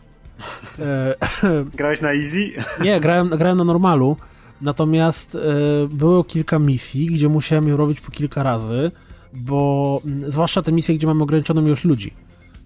E, 0.79 1.15
Grałeś 1.77 2.01
na 2.01 2.13
easy? 2.13 2.51
nie, 2.83 2.99
grałem, 2.99 3.29
grałem 3.29 3.57
na 3.57 3.63
normalu, 3.63 4.17
natomiast 4.61 5.35
e, 5.35 5.39
było 5.87 6.23
kilka 6.23 6.59
misji, 6.59 7.05
gdzie 7.05 7.29
musiałem 7.29 7.67
je 7.67 7.77
robić 7.77 8.01
po 8.01 8.11
kilka 8.11 8.43
razy, 8.43 8.91
bo 9.33 10.01
zwłaszcza 10.27 10.61
te 10.61 10.71
misje, 10.71 10.95
gdzie 10.95 11.07
mamy 11.07 11.23
ograniczoną 11.23 11.65
ilość 11.65 11.83
ludzi. 11.83 12.13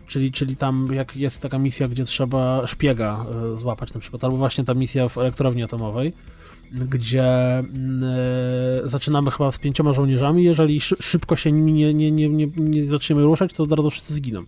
Czyli, 0.07 0.31
czyli 0.31 0.55
tam 0.55 0.87
jak 0.93 1.15
jest 1.17 1.41
taka 1.41 1.59
misja, 1.59 1.87
gdzie 1.87 2.05
trzeba 2.05 2.67
szpiega 2.67 3.25
e, 3.53 3.57
złapać 3.57 3.93
na 3.93 3.99
przykład, 3.99 4.23
albo 4.23 4.37
właśnie 4.37 4.63
ta 4.63 4.73
misja 4.73 5.09
w 5.09 5.17
elektrowni 5.17 5.63
atomowej, 5.63 6.13
gdzie 6.75 7.57
mm, 7.59 8.03
e, 8.03 8.89
zaczynamy 8.89 9.31
chyba 9.31 9.51
z 9.51 9.59
pięcioma 9.59 9.93
żołnierzami, 9.93 10.43
jeżeli 10.43 10.81
szy, 10.81 10.95
szybko 10.99 11.35
się 11.35 11.51
nimi 11.51 11.73
nie, 11.73 11.93
nie, 11.93 12.11
nie, 12.11 12.29
nie, 12.29 12.47
nie 12.57 12.87
zaczniemy 12.87 13.23
ruszać, 13.23 13.53
to 13.53 13.63
od 13.63 13.71
razu 13.71 13.89
wszyscy 13.89 14.13
zginą. 14.13 14.43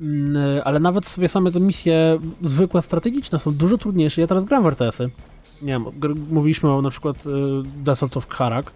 Mm, 0.00 0.36
e, 0.36 0.64
Ale 0.64 0.80
nawet 0.80 1.06
sobie 1.06 1.28
same 1.28 1.52
te 1.52 1.60
misje 1.60 2.18
zwykłe, 2.42 2.82
strategiczne 2.82 3.38
są 3.38 3.54
dużo 3.54 3.78
trudniejsze. 3.78 4.20
Ja 4.20 4.26
teraz 4.26 4.44
gram 4.44 4.62
w 4.62 4.66
RTS-y. 4.66 5.10
Nie 5.62 5.72
wiem, 5.72 5.84
mówiliśmy 6.30 6.70
o 6.70 6.82
na 6.82 6.90
przykład 6.90 7.26
e, 7.26 7.30
Desert 7.84 8.16
of 8.16 8.28
Kharak. 8.28 8.72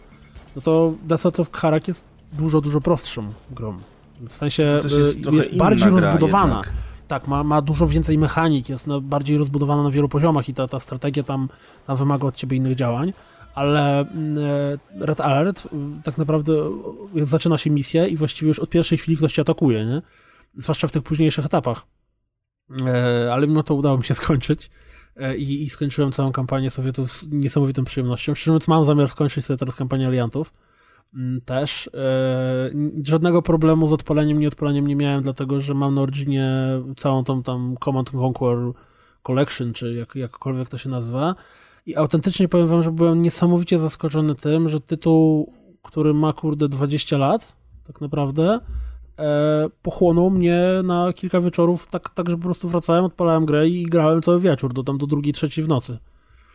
No 0.56 0.62
to 0.62 0.94
Desert 1.02 1.40
of 1.40 1.50
Kharak 1.50 1.88
jest 1.88 2.04
dużo, 2.32 2.60
dużo 2.60 2.80
prostszą 2.80 3.32
grą. 3.50 3.78
W 4.28 4.36
sensie 4.36 4.62
jest, 4.62 5.18
inna 5.18 5.58
bardziej 5.58 5.90
rozbudowana. 5.90 6.54
jednak. 6.54 6.72
Tak, 7.08 7.28
ma, 7.28 7.44
ma 7.44 7.62
dużo 7.62 7.86
więcej 7.86 8.18
mechanik, 8.18 8.68
jest 8.68 8.86
na, 8.86 9.00
bardziej 9.00 9.38
rozbudowana 9.38 9.82
na 9.82 9.90
wielu 9.90 10.08
poziomach 10.08 10.48
i 10.48 10.54
ta, 10.54 10.68
ta 10.68 10.80
strategia 10.80 11.22
tam, 11.22 11.48
tam 11.86 11.96
wymaga 11.96 12.28
od 12.28 12.36
ciebie 12.36 12.56
innych 12.56 12.74
działań, 12.74 13.12
ale 13.54 14.00
mm, 14.00 14.38
e, 14.38 15.06
Red 15.06 15.20
Alert 15.20 15.68
mm, 15.72 16.02
tak 16.02 16.18
naprawdę 16.18 16.52
e, 17.16 17.26
zaczyna 17.26 17.58
się 17.58 17.70
misja 17.70 18.06
i 18.06 18.16
właściwie 18.16 18.48
już 18.48 18.58
od 18.58 18.70
pierwszej 18.70 18.98
chwili 18.98 19.16
ktoś 19.16 19.32
cię 19.32 19.42
atakuje, 19.42 19.86
nie? 19.86 20.02
Zwłaszcza 20.54 20.88
w 20.88 20.92
tych 20.92 21.02
późniejszych 21.02 21.46
etapach. 21.46 21.86
E, 22.86 23.32
ale 23.32 23.46
mimo 23.46 23.62
to 23.62 23.74
udało 23.74 23.98
mi 23.98 24.04
się 24.04 24.14
skończyć 24.24 24.70
e, 25.16 25.36
i, 25.36 25.62
i 25.62 25.70
skończyłem 25.70 26.12
całą 26.12 26.32
kampanię 26.32 26.70
Sowietów 26.70 27.12
z 27.12 27.32
niesamowitą 27.32 27.84
przyjemnością. 27.84 28.34
Szczerze 28.34 28.50
mówiąc, 28.50 28.68
mam 28.68 28.84
zamiar 28.84 29.08
skończyć 29.08 29.44
sobie 29.44 29.58
teraz 29.58 29.76
kampanię 29.76 30.06
Aliantów. 30.06 30.52
Mm, 31.14 31.40
Też. 31.40 31.90
E, 31.94 32.70
żadnego 33.04 33.42
problemu 33.42 33.88
z 33.88 33.92
odpaleniem, 33.92 34.38
nieodpaleniem 34.40 34.86
nie 34.86 34.96
miałem, 34.96 35.22
dlatego 35.22 35.60
że 35.60 35.74
mam 35.74 35.94
na 35.94 36.00
Originie 36.00 36.52
całą 36.96 37.24
tą 37.24 37.42
tam 37.42 37.76
Command 37.84 38.10
and 38.14 38.22
Conquer 38.24 38.58
Collection, 39.22 39.72
czy 39.72 39.94
jak, 39.94 40.14
jakkolwiek 40.16 40.68
to 40.68 40.78
się 40.78 40.88
nazywa. 40.88 41.34
I 41.86 41.96
autentycznie 41.96 42.48
powiem 42.48 42.68
wam, 42.68 42.82
że 42.82 42.92
byłem 42.92 43.22
niesamowicie 43.22 43.78
zaskoczony 43.78 44.34
tym, 44.34 44.68
że 44.68 44.80
tytuł, 44.80 45.52
który 45.82 46.14
ma 46.14 46.32
kurde 46.32 46.68
20 46.68 47.18
lat, 47.18 47.56
tak 47.86 48.00
naprawdę, 48.00 48.60
e, 49.18 49.68
pochłonął 49.82 50.30
mnie 50.30 50.62
na 50.84 51.12
kilka 51.12 51.40
wieczorów, 51.40 51.86
tak, 51.86 52.08
tak, 52.08 52.30
że 52.30 52.36
po 52.36 52.42
prostu 52.42 52.68
wracałem, 52.68 53.04
odpalałem 53.04 53.46
grę 53.46 53.68
i 53.68 53.82
grałem 53.86 54.22
cały 54.22 54.40
wieczór, 54.40 54.72
do 54.72 54.84
tam 54.84 54.98
do 54.98 55.06
drugiej, 55.06 55.32
trzeciej 55.32 55.64
w 55.64 55.68
nocy. 55.68 55.98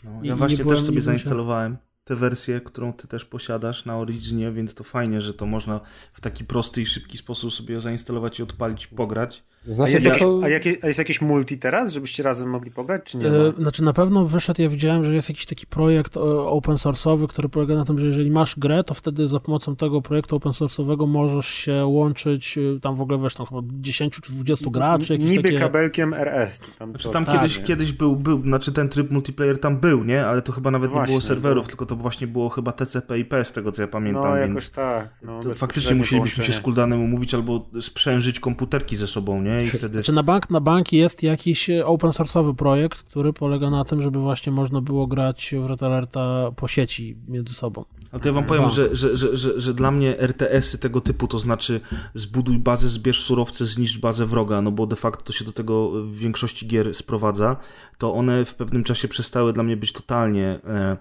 No, 0.03 0.11
ja 0.23 0.33
i 0.33 0.37
właśnie 0.37 0.57
byłem- 0.57 0.69
też 0.69 0.79
sobie 0.79 0.91
byłem 0.91 1.01
się- 1.01 1.05
zainstalowałem 1.05 1.77
tę 2.09 2.15
wersję, 2.15 2.61
którą 2.61 2.93
ty 2.93 3.07
też 3.07 3.25
posiadasz 3.25 3.85
na 3.85 3.97
Originie, 3.97 4.51
więc 4.51 4.73
to 4.73 4.83
fajnie, 4.83 5.21
że 5.21 5.33
to 5.33 5.45
można 5.45 5.79
w 6.13 6.21
taki 6.21 6.45
prosty 6.45 6.81
i 6.81 6.85
szybki 6.85 7.17
sposób 7.17 7.53
sobie 7.53 7.81
zainstalować 7.81 8.39
i 8.39 8.43
odpalić, 8.43 8.87
pograć. 8.87 9.43
A 9.69 9.73
Znaczy, 9.73 9.91
jest, 9.93 10.05
bo 10.05 10.09
jakieś, 10.09 10.23
to... 10.23 10.39
a, 10.43 10.49
jakie, 10.49 10.75
a 10.81 10.87
jest 10.87 10.99
jakieś 10.99 11.21
multi 11.21 11.57
teraz, 11.57 11.93
żebyście 11.93 12.23
razem 12.23 12.49
mogli 12.49 12.71
pograć, 12.71 13.03
czy 13.03 13.17
nie 13.17 13.25
ma? 13.29 13.61
Znaczy 13.61 13.83
na 13.83 13.93
pewno 13.93 14.25
wyszedł, 14.25 14.61
ja 14.61 14.69
widziałem, 14.69 15.03
że 15.03 15.15
jest 15.15 15.29
jakiś 15.29 15.45
taki 15.45 15.67
projekt 15.67 16.17
e, 16.17 16.21
open 16.21 16.75
source'owy, 16.75 17.27
który 17.27 17.49
polega 17.49 17.75
na 17.75 17.85
tym, 17.85 17.99
że 17.99 18.05
jeżeli 18.05 18.31
masz 18.31 18.59
grę, 18.59 18.83
to 18.83 18.93
wtedy 18.93 19.27
za 19.27 19.39
pomocą 19.39 19.75
tego 19.75 20.01
projektu 20.01 20.35
open 20.35 20.51
source'owego 20.51 21.07
możesz 21.07 21.47
się 21.47 21.85
łączyć, 21.85 22.57
e, 22.57 22.79
tam 22.79 22.95
w 22.95 23.01
ogóle 23.01 23.19
wiesz, 23.19 23.35
tam 23.35 23.45
chyba 23.45 23.61
10 23.63 24.13
czy 24.13 24.33
20 24.33 24.69
graczy, 24.69 25.13
jakieś 25.13 25.29
Niby 25.29 25.43
takie... 25.43 25.59
kabelkiem 25.59 26.13
RS. 26.13 26.59
Czy 26.59 26.71
tam, 26.71 26.89
Znaczy 26.89 27.09
tam 27.09 27.25
tak, 27.25 27.35
kiedyś, 27.35 27.57
nie? 27.57 27.63
kiedyś 27.63 27.91
był, 27.91 28.15
był, 28.15 28.41
znaczy 28.41 28.71
ten 28.71 28.89
tryb 28.89 29.11
multiplayer 29.11 29.59
tam 29.59 29.77
był, 29.77 30.03
nie? 30.03 30.25
Ale 30.25 30.41
to 30.41 30.51
chyba 30.51 30.71
nawet 30.71 30.89
nie 30.89 30.93
Właśnie, 30.95 31.11
było 31.13 31.21
serwerów, 31.21 31.63
było. 31.63 31.67
tylko 31.67 31.85
to 31.85 31.95
właśnie 31.95 32.27
było 32.27 32.49
chyba 32.49 32.71
TCP/IP 32.71 33.33
z 33.43 33.51
tego 33.51 33.71
co 33.71 33.81
ja 33.81 33.87
pamiętam, 33.87 34.23
No, 34.23 34.35
więc 34.35 34.49
jakoś 34.49 34.69
tak. 34.69 35.09
No, 35.21 35.39
to 35.39 35.53
faktycznie 35.53 35.95
musielibyśmy 35.95 36.43
się 36.43 36.53
z 36.53 36.59
Kuldanem 36.59 37.01
umówić 37.01 37.33
albo 37.33 37.69
sprzężyć 37.81 38.39
komputerki 38.39 38.95
ze 38.95 39.07
sobą, 39.07 39.41
nie? 39.41 39.48
I 39.65 39.69
wtedy... 39.69 39.93
Znaczy 39.93 40.13
na 40.13 40.23
bank, 40.23 40.49
na 40.49 40.59
bank 40.59 40.93
jest 40.93 41.23
jakiś 41.23 41.69
e, 41.69 41.85
open 41.85 42.09
source'owy 42.09 42.55
projekt, 42.55 43.03
który 43.03 43.33
polega 43.33 43.69
na 43.69 43.85
tym, 43.85 44.01
żeby 44.01 44.19
właśnie 44.19 44.51
można 44.51 44.81
było 44.81 45.07
grać 45.07 45.55
w 45.59 45.65
Red 45.65 45.83
Alerta 45.83 46.51
po 46.55 46.67
sieci 46.67 47.17
między 47.27 47.53
sobą. 47.53 47.85
Ale 48.11 48.19
to 48.19 48.29
ja 48.29 48.33
wam 48.33 48.43
powiem, 48.43 48.69
że, 48.69 48.95
że, 48.95 49.17
że, 49.37 49.59
że 49.59 49.73
dla 49.73 49.91
mnie 49.91 50.19
RTS-y 50.19 50.77
tego 50.77 51.01
typu, 51.01 51.27
to 51.27 51.39
znaczy 51.39 51.81
zbuduj 52.13 52.59
bazę, 52.59 52.89
zbierz 52.89 53.23
surowce, 53.23 53.65
zniszcz 53.65 53.99
bazę 53.99 54.25
wroga, 54.25 54.61
no 54.61 54.71
bo 54.71 54.87
de 54.87 54.95
facto 54.95 55.23
to 55.23 55.33
się 55.33 55.45
do 55.45 55.51
tego 55.51 55.91
w 55.91 56.15
większości 56.15 56.67
gier 56.67 56.95
sprowadza, 56.95 57.57
to 57.97 58.13
one 58.13 58.45
w 58.45 58.55
pewnym 58.55 58.83
czasie 58.83 59.07
przestały 59.07 59.53
dla 59.53 59.63
mnie 59.63 59.77
być 59.77 59.93
totalnie 59.93 60.59
e, 60.67 60.97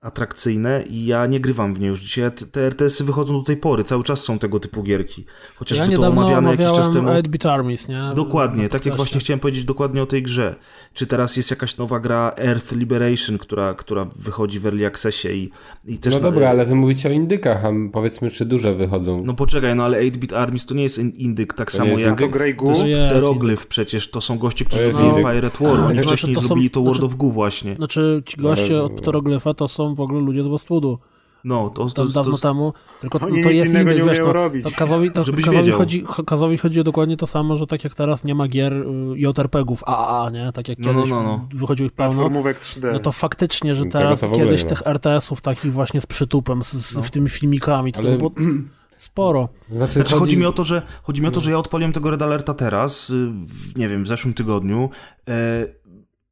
atrakcyjne 0.00 0.84
i 0.90 1.06
ja 1.06 1.26
nie 1.26 1.40
grywam 1.40 1.74
w 1.74 1.80
nie 1.80 1.86
już 1.88 2.00
dzisiaj. 2.00 2.30
Te 2.52 2.60
RTS-y 2.66 3.04
wychodzą 3.04 3.38
do 3.38 3.42
tej 3.42 3.56
pory, 3.56 3.84
cały 3.84 4.02
czas 4.04 4.20
są 4.24 4.38
tego 4.38 4.60
typu 4.60 4.82
gierki. 4.82 5.24
Chociażby 5.56 5.92
ja 5.92 5.98
to 5.98 6.06
omawiane 6.06 6.50
jakiś 6.50 6.76
czas 6.76 6.90
temu. 6.92 7.08
8-bit 7.08 7.46
Armies, 7.46 7.88
nie? 7.88 8.00
Dokładnie, 8.14 8.68
tak 8.68 8.86
jak 8.86 8.96
właśnie 8.96 9.20
chciałem 9.20 9.40
powiedzieć 9.40 9.64
dokładnie 9.64 10.02
o 10.02 10.06
tej 10.06 10.22
grze. 10.22 10.54
Czy 10.92 11.06
teraz 11.06 11.36
jest 11.36 11.50
jakaś 11.50 11.76
nowa 11.76 12.00
gra 12.00 12.32
Earth 12.38 12.72
Liberation, 12.72 13.38
która, 13.38 13.74
która 13.74 14.04
wychodzi 14.16 14.60
w 14.60 14.66
Early 14.66 14.86
Accessie 14.86 15.28
i, 15.28 15.50
i 15.94 15.98
też... 15.98 16.14
No 16.14 16.20
dobra, 16.20 16.50
ale 16.50 16.66
wy 16.66 16.74
mówicie 16.74 17.08
o 17.08 17.12
indykach, 17.12 17.64
a 17.64 17.72
powiedzmy, 17.92 18.30
czy 18.30 18.44
duże 18.44 18.74
wychodzą. 18.74 19.22
No 19.24 19.34
poczekaj, 19.34 19.76
no 19.76 19.84
ale 19.84 20.00
8-bit 20.00 20.32
Armies 20.32 20.66
to 20.66 20.74
nie 20.74 20.82
jest 20.82 20.98
indyk 20.98 21.54
tak 21.54 21.70
To 21.70 21.76
samo 21.76 21.90
jest 21.90 22.02
jak... 22.04 22.20
To 22.20 22.28
Grey 22.28 22.54
To 22.54 22.62
Goo? 22.64 22.70
jest 22.70 22.84
jest 22.86 23.14
Deroglyph 23.14 23.66
przecież, 23.66 24.10
to 24.10 24.20
są 24.20 24.38
goście, 24.38 24.64
którzy 24.64 24.90
To 24.90 24.96
zrobili. 24.96 25.24
Pirate 25.24 25.64
War, 25.64 25.80
oni 25.80 25.94
Znaczy, 25.94 26.08
wcześniej 26.08 26.34
to 26.34 26.40
są- 26.40 26.46
zrobili 26.46 26.70
to 26.70 26.80
World 26.82 26.96
znaczy- 26.98 27.12
of 27.12 27.18
Goo 27.18 27.30
właśnie. 27.30 27.74
Znaczy, 27.74 28.22
ci 28.26 28.36
goście 28.36 28.82
od 28.82 28.92
Pteroglyfa 28.92 29.54
to 29.58 29.68
są 29.68 29.94
w 29.94 30.00
ogóle 30.00 30.20
ludzie 30.20 30.42
z 30.42 30.46
Westwoodu. 30.46 30.98
No, 31.44 31.70
to, 31.70 31.84
to, 31.86 31.90
To, 31.94 32.06
to, 32.06 32.12
dawno 32.12 32.32
to, 32.32 32.48
temu. 32.48 32.72
Tylko 33.00 33.18
Oni 33.26 33.42
to 33.42 33.48
nic 33.50 33.54
jest 33.54 33.66
innego 33.66 33.90
inny, 33.90 34.00
nie 34.00 34.06
wiesz, 34.06 34.18
umieją 34.18 34.24
to, 34.26 34.32
robić. 34.32 34.64
To 34.64 34.70
Kazowi, 34.76 35.10
to, 35.10 35.24
Żebyś 35.24 35.44
Kazowi, 35.44 35.64
wiedział. 35.64 35.78
chodzi, 35.78 36.04
Kazowi 36.26 36.58
chodzi 36.58 36.80
o 36.80 36.84
dokładnie 36.84 37.16
to 37.16 37.26
samo, 37.26 37.56
że 37.56 37.66
tak 37.66 37.84
jak 37.84 37.94
teraz 37.94 38.24
nie 38.24 38.34
ma 38.34 38.48
gier 38.48 38.72
y, 38.72 38.86
JRPG-ów 39.16 39.82
AAA, 39.86 40.30
nie? 40.30 40.52
Tak 40.52 40.68
jak 40.68 40.78
No, 40.78 40.86
no, 40.92 40.94
kiedyś 40.94 41.10
no, 41.10 41.22
no. 41.22 41.48
wychodziło 41.54 41.86
ich 41.86 41.92
pełno. 41.92 42.12
Platformówek 42.12 42.60
3D. 42.60 42.92
No 42.92 42.98
to 42.98 43.12
faktycznie, 43.12 43.74
że 43.74 43.84
teraz 43.86 44.20
to 44.20 44.28
w 44.28 44.32
kiedyś 44.32 44.64
tych 44.64 44.82
RTS-ów 44.86 45.40
takich 45.40 45.72
właśnie 45.72 46.00
z 46.00 46.06
przytupem, 46.06 46.62
z, 46.62 46.72
z, 46.72 47.06
z 47.06 47.10
tymi 47.10 47.28
filmikami, 47.28 47.92
to, 47.92 48.00
Ale- 48.00 48.18
było 48.18 48.30
sporo. 48.96 49.48
Znaczy, 49.72 49.92
Znaczy, 49.92 50.16
chodzi 50.16 50.36
mi 50.36 50.46
o 50.46 50.52
to, 50.52 50.64
że 50.64 50.82
chodzi 51.02 51.22
mi 51.22 51.28
o 51.28 51.30
to, 51.30 51.40
że 51.40 51.50
ja 51.50 51.58
odpaliłem 51.58 51.92
tego 51.92 52.10
Red 52.10 52.22
Alerta 52.22 52.54
teraz, 52.54 53.10
y, 53.10 53.14
w, 53.46 53.76
nie 53.76 53.88
wiem, 53.88 54.04
w 54.04 54.06
zeszłym 54.08 54.34
tygodniu. 54.34 54.90
E, 55.28 55.32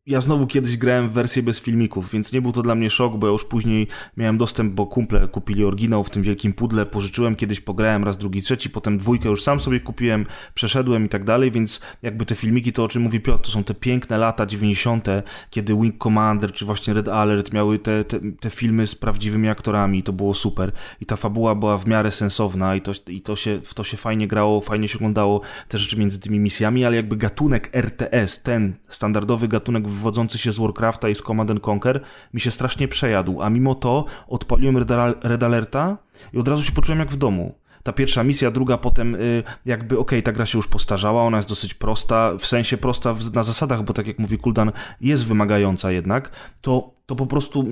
ja 0.07 0.20
znowu 0.20 0.46
kiedyś 0.46 0.76
grałem 0.76 1.09
w 1.09 1.12
wersję 1.12 1.42
bez 1.42 1.61
filmików, 1.61 2.11
więc 2.11 2.32
nie 2.32 2.42
był 2.42 2.52
to 2.52 2.62
dla 2.62 2.74
mnie 2.74 2.90
szok, 2.90 3.16
bo 3.16 3.26
ja 3.26 3.32
już 3.32 3.44
później 3.44 3.88
miałem 4.16 4.38
dostęp, 4.38 4.74
bo 4.74 4.86
kumple 4.86 5.28
kupili 5.28 5.64
oryginał 5.64 6.04
w 6.04 6.11
tym 6.11 6.22
wielkim 6.22 6.52
pudle, 6.52 6.86
pożyczyłem 6.86 7.34
kiedyś, 7.34 7.61
pograłem 7.61 8.04
raz, 8.04 8.16
drugi, 8.16 8.42
trzeci, 8.42 8.70
potem 8.70 8.98
dwójkę 8.98 9.28
już 9.28 9.42
sam 9.42 9.61
sobie 9.61 9.80
kupiłem, 9.80 10.26
przeszedłem 10.54 11.07
i 11.07 11.09
tak 11.09 11.24
dalej, 11.24 11.50
więc 11.50 11.80
jakby 12.02 12.26
te 12.26 12.34
filmiki, 12.34 12.72
to 12.72 12.84
o 12.84 12.88
czym 12.88 13.02
mówi 13.02 13.20
Piotr, 13.20 13.44
to 13.44 13.50
są 13.50 13.64
te 13.64 13.74
piękne 13.74 14.18
lata 14.18 14.46
90., 14.46 15.07
kiedy 15.50 15.74
Wing 15.74 16.02
Commander 16.02 16.52
czy 16.52 16.64
właśnie 16.64 16.94
Red 16.94 17.09
Alert 17.09 17.52
miały 17.52 17.78
te, 17.78 18.04
te, 18.04 18.20
te 18.40 18.50
filmy 18.50 18.86
z 18.86 18.94
prawdziwymi 18.94 19.48
aktorami 19.48 19.98
i 19.98 20.02
to 20.02 20.12
było 20.12 20.34
super. 20.34 20.72
I 21.00 21.07
ta 21.07 21.16
fabuła 21.16 21.54
była 21.54 21.78
w 21.78 21.86
miarę 21.86 22.11
sensowna 22.11 22.76
i 22.76 22.80
to, 22.80 22.92
i 23.07 23.20
to 23.20 23.36
się, 23.36 23.61
w 23.64 23.74
to 23.74 23.84
się 23.84 23.96
fajnie 23.96 24.28
grało, 24.28 24.61
fajnie 24.61 24.88
się 24.88 24.98
oglądało 24.98 25.40
te 25.68 25.78
rzeczy 25.78 25.98
między 25.98 26.18
tymi 26.18 26.38
misjami, 26.38 26.84
ale 26.84 26.96
jakby 26.96 27.16
gatunek 27.16 27.70
RTS, 27.72 28.42
ten 28.42 28.74
standardowy 28.88 29.48
gatunek 29.48 29.88
wywodzący 29.97 30.38
się 30.38 30.53
z 30.53 30.59
Warcrafta 30.59 31.09
i 31.09 31.14
z 31.14 31.22
Command 31.22 31.51
and 31.51 31.68
Conquer 31.68 32.01
mi 32.34 32.40
się 32.40 32.51
strasznie 32.51 32.88
przejadł, 32.88 33.42
a 33.42 33.51
mimo 33.51 33.74
to 33.74 34.05
odpaliłem 34.28 34.76
Red, 34.76 34.90
Al- 34.90 35.14
Red 35.22 35.42
Alerta 35.42 35.99
i 36.32 36.38
od 36.38 36.49
razu 36.49 36.62
się 36.62 36.72
poczułem 36.72 36.99
jak 36.99 37.11
w 37.11 37.16
domu. 37.16 37.55
Ta 37.82 37.92
pierwsza 37.92 38.24
misja, 38.24 38.51
druga 38.51 38.78
potem 38.78 39.14
y, 39.14 39.42
jakby 39.64 39.99
okej, 39.99 40.22
ta 40.22 40.32
gra 40.32 40.47
się 40.47 40.59
już 40.59 40.68
postarzała, 40.68 41.22
ona 41.22 41.36
jest 41.36 41.49
dosyć 41.49 41.74
prosta, 41.74 42.32
w 42.38 42.47
sensie 42.47 42.76
prosta 42.76 43.14
na 43.34 43.42
zasadach, 43.42 43.82
bo 43.82 43.92
tak 43.92 44.07
jak 44.07 44.18
mówi 44.18 44.38
Kuldan, 44.38 44.72
jest 45.01 45.26
wymagająca 45.26 45.92
jednak, 45.92 46.30
to, 46.61 46.90
to 47.07 47.16
po 47.16 47.26
prostu 47.26 47.64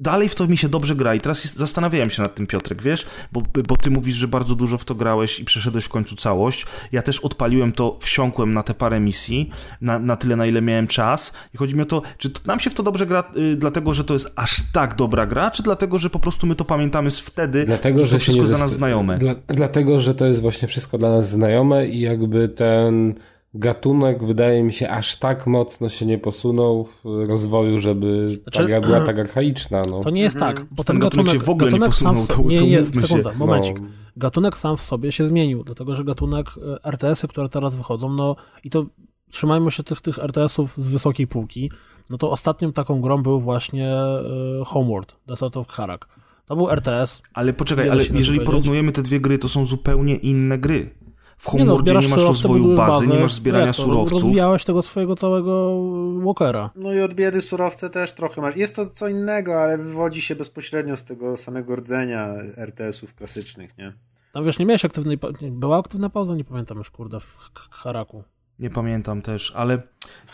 dalej 0.00 0.28
w 0.28 0.34
to 0.34 0.46
mi 0.46 0.56
się 0.56 0.68
dobrze 0.68 0.96
gra 0.96 1.14
i 1.14 1.20
teraz 1.20 1.44
jest, 1.44 1.56
zastanawiałem 1.56 2.10
się 2.10 2.22
nad 2.22 2.34
tym 2.34 2.46
Piotrek, 2.46 2.82
wiesz, 2.82 3.06
bo, 3.32 3.42
bo 3.68 3.76
ty 3.76 3.90
mówisz, 3.90 4.14
że 4.14 4.28
bardzo 4.28 4.54
dużo 4.54 4.78
w 4.78 4.84
to 4.84 4.94
grałeś 4.94 5.40
i 5.40 5.44
przeszedłeś 5.44 5.84
w 5.84 5.88
końcu 5.88 6.16
całość. 6.16 6.66
Ja 6.92 7.02
też 7.02 7.20
odpaliłem 7.20 7.72
to, 7.72 7.98
wsiąkłem 8.00 8.54
na 8.54 8.62
te 8.62 8.74
parę 8.74 9.00
misji, 9.00 9.50
na, 9.80 9.98
na 9.98 10.16
tyle 10.16 10.36
na 10.36 10.46
ile 10.46 10.62
miałem 10.62 10.86
czas 10.86 11.32
i 11.54 11.56
chodzi 11.56 11.74
mi 11.74 11.82
o 11.82 11.84
to, 11.84 12.02
czy 12.18 12.30
to, 12.30 12.40
nam 12.46 12.60
się 12.60 12.70
w 12.70 12.74
to 12.74 12.82
dobrze 12.82 13.06
gra 13.06 13.24
y, 13.36 13.56
dlatego, 13.56 13.94
że 13.94 14.04
to 14.04 14.14
jest 14.14 14.32
aż 14.36 14.72
tak 14.72 14.94
dobra 14.94 15.26
gra, 15.26 15.50
czy 15.50 15.62
dlatego, 15.62 15.98
że 15.98 16.10
po 16.10 16.18
prostu 16.18 16.46
my 16.46 16.54
to 16.54 16.64
pamiętamy 16.64 17.10
z 17.10 17.20
wtedy 17.20 17.64
Dlatego, 17.64 18.00
to 18.00 18.06
że 18.06 18.12
się 18.12 18.18
wszystko 18.18 18.42
jest 18.42 18.50
dla 18.50 18.58
nas 18.58 18.72
znajome. 18.72 19.18
Dla, 19.18 19.34
dlatego, 19.46 20.00
że 20.00 20.14
to 20.14 20.26
jest 20.26 20.40
właśnie 20.40 20.68
wszystko 20.68 20.98
dla 20.98 21.10
nas 21.10 21.28
znajome 21.28 21.88
i 21.88 22.00
jakby 22.00 22.48
ten 22.48 23.14
gatunek 23.58 24.24
wydaje 24.24 24.62
mi 24.62 24.72
się 24.72 24.90
aż 24.90 25.16
tak 25.16 25.46
mocno 25.46 25.88
się 25.88 26.06
nie 26.06 26.18
posunął 26.18 26.84
w 26.84 27.04
rozwoju, 27.28 27.78
żeby 27.78 28.28
ta 28.44 28.50
Znaczy- 28.50 28.66
gra 28.66 28.80
była 28.80 29.00
tak 29.00 29.18
archaiczna. 29.18 29.82
No. 29.90 30.00
To 30.00 30.10
nie 30.10 30.22
jest 30.22 30.38
tak, 30.38 30.66
bo 30.70 30.84
Ten 30.84 30.96
ten 30.96 30.98
gatunek 30.98 31.26
gatunek, 31.26 31.42
się 31.42 31.46
w 31.46 31.50
ogóle 31.50 31.72
nie 31.72 31.78
gatunek 31.78 31.94
sam 31.96 32.16
posunął, 32.16 32.26
to 32.26 32.50
sobie, 32.50 32.60
nie, 32.60 32.70
nie, 32.70 32.78
umówmy 32.78 33.00
się. 33.00 33.08
sekunda, 33.08 33.32
momencik. 33.34 33.80
No. 33.80 33.86
Gatunek 34.16 34.58
sam 34.58 34.76
w 34.76 34.80
sobie 34.80 35.12
się 35.12 35.26
zmienił, 35.26 35.64
dlatego 35.64 35.96
że 35.96 36.04
gatunek 36.04 36.46
e, 36.46 36.84
RTS-y, 36.84 37.28
które 37.28 37.48
teraz 37.48 37.74
wychodzą, 37.74 38.12
no 38.12 38.36
i 38.64 38.70
to 38.70 38.86
trzymajmy 39.30 39.70
się 39.70 39.82
tych, 39.82 40.00
tych 40.00 40.18
RTS-ów 40.18 40.76
z 40.76 40.88
wysokiej 40.88 41.26
półki, 41.26 41.70
no 42.10 42.18
to 42.18 42.30
ostatnią 42.30 42.72
taką 42.72 43.00
grą 43.00 43.22
był 43.22 43.40
właśnie 43.40 43.90
e, 43.90 44.22
Homeward, 44.66 45.16
Desert 45.26 45.56
of 45.56 45.68
Harak. 45.68 46.08
To 46.46 46.56
był 46.56 46.70
RTS. 46.70 47.22
Ale 47.34 47.52
poczekaj, 47.52 47.90
ale 47.90 48.02
jeżeli 48.12 48.40
porównujemy 48.40 48.92
te 48.92 49.02
dwie 49.02 49.20
gry, 49.20 49.38
to 49.38 49.48
są 49.48 49.66
zupełnie 49.66 50.16
inne 50.16 50.58
gry. 50.58 50.90
W 51.38 51.52
Nie 51.52 51.64
no, 51.64 51.76
Homeworldzie 51.76 52.08
nie, 52.08 52.08
masz 52.16 52.26
rozwoju 52.26 52.62
budujesz 52.62 52.78
bazy, 52.78 53.06
nie 53.08 53.18
masz 53.18 53.32
zbierania 53.34 53.66
to? 53.66 53.72
surowców. 53.72 54.12
Rozwijałeś 54.12 54.64
tego 54.64 54.82
swojego 54.82 55.16
całego 55.16 55.80
walkera. 56.24 56.70
No 56.76 56.92
i 56.94 57.00
od 57.00 57.14
biedy 57.14 57.42
surowce 57.42 57.90
też 57.90 58.12
trochę 58.12 58.40
masz. 58.40 58.56
Jest 58.56 58.76
to 58.76 58.90
co 58.90 59.08
innego, 59.08 59.62
ale 59.62 59.78
wywodzi 59.78 60.22
się 60.22 60.36
bezpośrednio 60.36 60.96
z 60.96 61.04
tego 61.04 61.36
samego 61.36 61.76
rdzenia 61.76 62.28
RTS-ów 62.56 63.14
klasycznych, 63.14 63.78
nie? 63.78 63.92
Tam 64.32 64.44
wiesz, 64.44 64.58
nie 64.58 64.66
miałeś 64.66 64.84
aktywnej, 64.84 65.18
była 65.42 65.78
aktywna 65.78 66.10
pauza? 66.10 66.34
Nie 66.34 66.44
pamiętam 66.44 66.78
już, 66.78 66.90
kurde, 66.90 67.20
w 67.20 67.36
Haraku. 67.70 68.22
Nie 68.58 68.70
pamiętam 68.70 69.22
też, 69.22 69.52
ale 69.56 69.82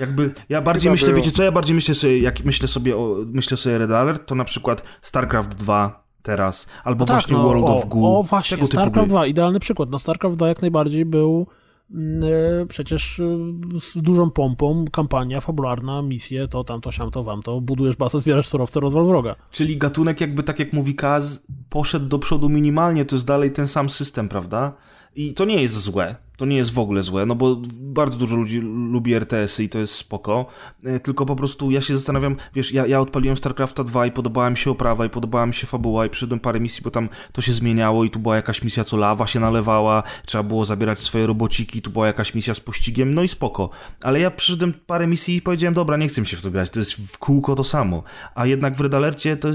jakby 0.00 0.30
ja 0.48 0.60
bardziej 0.62 0.82
Chyba 0.82 0.92
myślę, 0.92 1.08
było. 1.08 1.18
wiecie 1.20 1.30
co, 1.30 1.42
ja 1.42 1.52
bardziej 1.52 1.74
myślę 1.74 1.94
sobie, 1.94 2.18
jak 2.18 2.44
myślę 2.44 2.68
sobie 2.68 2.96
o, 2.96 3.16
myślę 3.26 3.56
sobie 3.56 3.78
Red 3.78 3.90
Alert, 3.90 4.26
to 4.26 4.34
na 4.34 4.44
przykład 4.44 4.82
StarCraft 5.02 5.54
2 5.54 6.01
teraz, 6.22 6.66
albo 6.84 7.04
właśnie 7.04 7.36
no, 7.36 7.42
World 7.42 7.64
o, 7.64 7.76
of 7.76 7.88
Goo. 7.88 8.18
O 8.18 8.22
właśnie, 8.22 8.66
StarCraft 8.66 8.94
gry. 8.94 9.06
2, 9.06 9.26
idealny 9.26 9.60
przykład. 9.60 9.90
No 9.90 9.98
StarCraft 9.98 10.36
2 10.36 10.48
jak 10.48 10.62
najbardziej 10.62 11.04
był 11.04 11.46
e, 11.92 12.66
przecież 12.66 13.20
e, 13.20 13.24
z 13.80 13.98
dużą 14.02 14.30
pompą, 14.30 14.84
kampania 14.92 15.40
fabularna, 15.40 16.02
misje, 16.02 16.48
to 16.48 16.64
tamto, 16.64 16.92
siamto, 16.92 17.24
wam 17.24 17.42
to, 17.42 17.60
budujesz 17.60 17.96
bazę, 17.96 18.20
zbierasz 18.20 18.48
surowce, 18.48 18.80
rozwal 18.80 19.06
wroga. 19.06 19.34
Czyli 19.50 19.76
gatunek 19.76 20.20
jakby 20.20 20.42
tak 20.42 20.58
jak 20.58 20.72
mówi 20.72 20.94
Kaz, 20.94 21.42
poszedł 21.68 22.06
do 22.06 22.18
przodu 22.18 22.48
minimalnie, 22.48 23.04
to 23.04 23.16
jest 23.16 23.26
dalej 23.26 23.52
ten 23.52 23.68
sam 23.68 23.90
system, 23.90 24.28
prawda? 24.28 24.72
I 25.16 25.34
to 25.34 25.44
nie 25.44 25.62
jest 25.62 25.74
złe. 25.74 26.16
To 26.36 26.46
nie 26.46 26.56
jest 26.56 26.72
w 26.72 26.78
ogóle 26.78 27.02
złe, 27.02 27.26
no 27.26 27.34
bo 27.34 27.56
bardzo 27.72 28.18
dużo 28.18 28.36
ludzi 28.36 28.60
lubi 28.60 29.14
RTS-y 29.14 29.64
i 29.64 29.68
to 29.68 29.78
jest 29.78 29.94
spoko. 29.94 30.46
E, 30.84 31.00
Tylko 31.00 31.26
po 31.26 31.36
prostu 31.36 31.70
ja 31.70 31.80
się 31.80 31.94
zastanawiam, 31.94 32.36
wiesz, 32.54 32.72
ja, 32.72 32.86
ja 32.86 33.00
odpaliłem 33.00 33.36
StarCrafta 33.36 33.84
2 33.84 34.06
i 34.06 34.12
podobała 34.12 34.50
mi 34.50 34.56
się 34.56 34.70
oprawa 34.70 35.06
i 35.06 35.10
podobała 35.10 35.46
mi 35.46 35.54
się 35.54 35.66
fabuła 35.66 36.06
i 36.06 36.10
przyszedłem 36.10 36.40
parę 36.40 36.60
misji, 36.60 36.82
bo 36.84 36.90
tam 36.90 37.08
to 37.32 37.42
się 37.42 37.52
zmieniało 37.52 38.04
i 38.04 38.10
tu 38.10 38.18
była 38.18 38.36
jakaś 38.36 38.62
misja, 38.62 38.84
co 38.84 38.96
lawa 38.96 39.26
się 39.26 39.40
nalewała, 39.40 40.02
trzeba 40.26 40.44
było 40.44 40.64
zabierać 40.64 41.00
swoje 41.00 41.26
robociki, 41.26 41.82
tu 41.82 41.90
była 41.90 42.06
jakaś 42.06 42.34
misja 42.34 42.54
z 42.54 42.60
pościgiem, 42.60 43.14
no 43.14 43.22
i 43.22 43.28
spoko. 43.28 43.70
Ale 44.02 44.20
ja 44.20 44.30
przyszedłem 44.30 44.72
parę 44.86 45.06
misji 45.06 45.36
i 45.36 45.42
powiedziałem, 45.42 45.74
dobra, 45.74 45.96
nie 45.96 46.08
chcę 46.08 46.26
się 46.26 46.36
w 46.36 46.42
to 46.42 46.50
grać, 46.50 46.70
to 46.70 46.78
jest 46.78 46.92
w 46.92 47.18
kółko 47.18 47.54
to 47.54 47.64
samo. 47.64 48.02
A 48.34 48.46
jednak 48.46 48.76
w 48.76 48.80
Red 48.80 48.94
Alercie 48.94 49.36
to, 49.36 49.48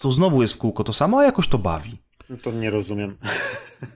to 0.00 0.10
znowu 0.10 0.42
jest 0.42 0.54
w 0.54 0.58
kółko 0.58 0.84
to 0.84 0.92
samo, 0.92 1.18
a 1.18 1.24
jakoś 1.24 1.48
to 1.48 1.58
bawi. 1.58 1.98
To 2.42 2.52
nie 2.52 2.70
rozumiem. 2.70 3.16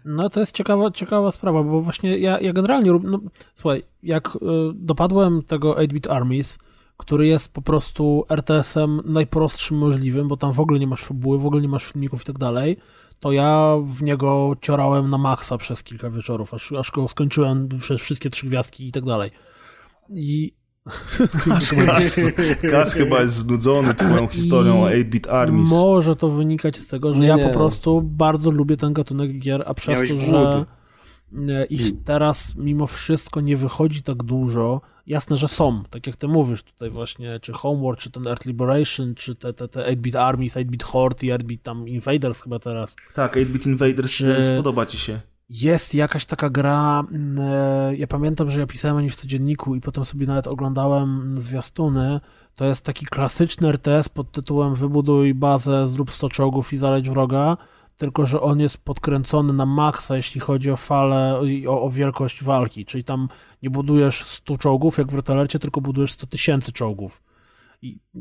No 0.04 0.30
to 0.30 0.40
jest 0.40 0.54
ciekawa, 0.54 0.90
ciekawa 0.90 1.30
sprawa, 1.30 1.62
bo 1.62 1.80
właśnie 1.80 2.18
ja, 2.18 2.40
ja 2.40 2.52
generalnie, 2.52 2.92
no, 3.02 3.20
słuchaj, 3.54 3.82
jak 4.02 4.36
y, 4.36 4.38
dopadłem 4.74 5.42
tego 5.42 5.74
8-bit 5.74 6.06
Armies, 6.06 6.58
który 6.96 7.26
jest 7.26 7.48
po 7.48 7.62
prostu 7.62 8.24
RTS-em 8.28 9.00
najprostszym 9.04 9.78
możliwym, 9.78 10.28
bo 10.28 10.36
tam 10.36 10.52
w 10.52 10.60
ogóle 10.60 10.80
nie 10.80 10.86
masz 10.86 11.04
fabuły, 11.04 11.38
w 11.38 11.46
ogóle 11.46 11.62
nie 11.62 11.68
masz 11.68 11.92
filmików 11.92 12.22
i 12.22 12.24
tak 12.24 12.38
dalej, 12.38 12.76
to 13.20 13.32
ja 13.32 13.76
w 13.84 14.02
niego 14.02 14.56
ciorałem 14.60 15.10
na 15.10 15.18
maksa 15.18 15.58
przez 15.58 15.82
kilka 15.82 16.10
wieczorów, 16.10 16.54
aż, 16.54 16.72
aż 16.72 16.90
go 16.90 17.08
skończyłem 17.08 17.68
przez 17.68 18.02
wszystkie 18.02 18.30
trzy 18.30 18.46
gwiazdki 18.46 18.88
i 18.88 18.92
tak 18.92 19.04
dalej. 19.04 19.30
I 20.10 20.52
Kas, 21.44 22.20
Kas 22.70 22.92
chyba 22.94 23.22
jest 23.22 23.34
znudzony 23.34 23.94
twoją 23.94 24.26
historią 24.26 24.82
o 24.84 24.88
8-bit 24.88 25.28
Armies. 25.28 25.68
Może 25.68 26.16
to 26.16 26.30
wynikać 26.30 26.76
z 26.76 26.86
tego, 26.86 27.14
że 27.14 27.20
Nie, 27.20 27.26
ja 27.26 27.36
nie. 27.36 27.44
po 27.46 27.50
prostu 27.50 28.02
bardzo 28.02 28.50
lubię 28.50 28.76
ten 28.76 28.92
gatunek 28.92 29.38
gier, 29.38 29.62
a 29.66 29.74
przez 29.74 29.94
Miałeś 29.94 30.08
to, 30.10 30.14
głód. 30.16 30.66
że 31.48 31.60
e, 31.60 31.64
ich 31.64 31.92
teraz 32.04 32.54
mimo 32.56 32.86
wszystko 32.86 33.40
nie 33.40 33.56
wychodzi 33.56 34.02
tak 34.02 34.22
dużo. 34.22 34.80
Jasne, 35.06 35.36
że 35.36 35.48
są, 35.48 35.82
tak 35.90 36.06
jak 36.06 36.16
ty 36.16 36.28
mówisz 36.28 36.62
tutaj 36.62 36.90
właśnie, 36.90 37.40
czy 37.40 37.52
Homeward, 37.52 38.00
czy 38.00 38.10
ten 38.10 38.26
Earth 38.26 38.46
Liberation, 38.46 39.14
czy 39.14 39.34
te, 39.34 39.52
te, 39.52 39.68
te 39.68 39.80
8-bit 39.80 40.16
Armies, 40.16 40.54
8-bit 40.56 40.82
Horde 40.82 41.26
i 41.26 41.30
8-bit 41.32 41.62
tam 41.62 41.88
Invaders 41.88 42.42
chyba 42.42 42.58
teraz. 42.58 42.96
Tak, 43.14 43.36
8-bit 43.36 43.66
Invaders 43.66 44.12
Czy- 44.12 44.44
spodoba 44.44 44.86
ci 44.86 44.98
się. 44.98 45.20
Jest 45.48 45.94
jakaś 45.94 46.24
taka 46.24 46.50
gra, 46.50 47.04
mm, 47.10 47.38
e, 47.40 47.96
ja 47.96 48.06
pamiętam, 48.06 48.50
że 48.50 48.60
ja 48.60 48.66
pisałem 48.66 48.96
o 48.96 49.00
niej 49.00 49.10
w 49.10 49.16
codzienniku 49.16 49.74
i 49.74 49.80
potem 49.80 50.04
sobie 50.04 50.26
nawet 50.26 50.46
oglądałem 50.46 51.30
zwiastuny. 51.32 52.20
To 52.54 52.64
jest 52.64 52.84
taki 52.84 53.06
klasyczny 53.06 53.68
RTS 53.68 54.08
pod 54.08 54.32
tytułem 54.32 54.74
wybuduj 54.74 55.34
bazę, 55.34 55.88
zrób 55.88 56.10
100 56.10 56.28
czołgów 56.28 56.72
i 56.72 56.76
zaleć 56.76 57.10
wroga, 57.10 57.56
tylko 57.96 58.26
że 58.26 58.40
on 58.40 58.60
jest 58.60 58.78
podkręcony 58.78 59.52
na 59.52 59.66
maksa, 59.66 60.16
jeśli 60.16 60.40
chodzi 60.40 60.70
o 60.70 60.76
falę 60.76 61.40
i 61.44 61.68
o, 61.68 61.82
o 61.82 61.90
wielkość 61.90 62.44
walki, 62.44 62.84
czyli 62.84 63.04
tam 63.04 63.28
nie 63.62 63.70
budujesz 63.70 64.24
100 64.24 64.58
czołgów 64.58 64.98
jak 64.98 65.12
w 65.12 65.14
Retalercie, 65.14 65.58
tylko 65.58 65.80
budujesz 65.80 66.12
100 66.12 66.26
tysięcy 66.26 66.72
czołgów. 66.72 67.22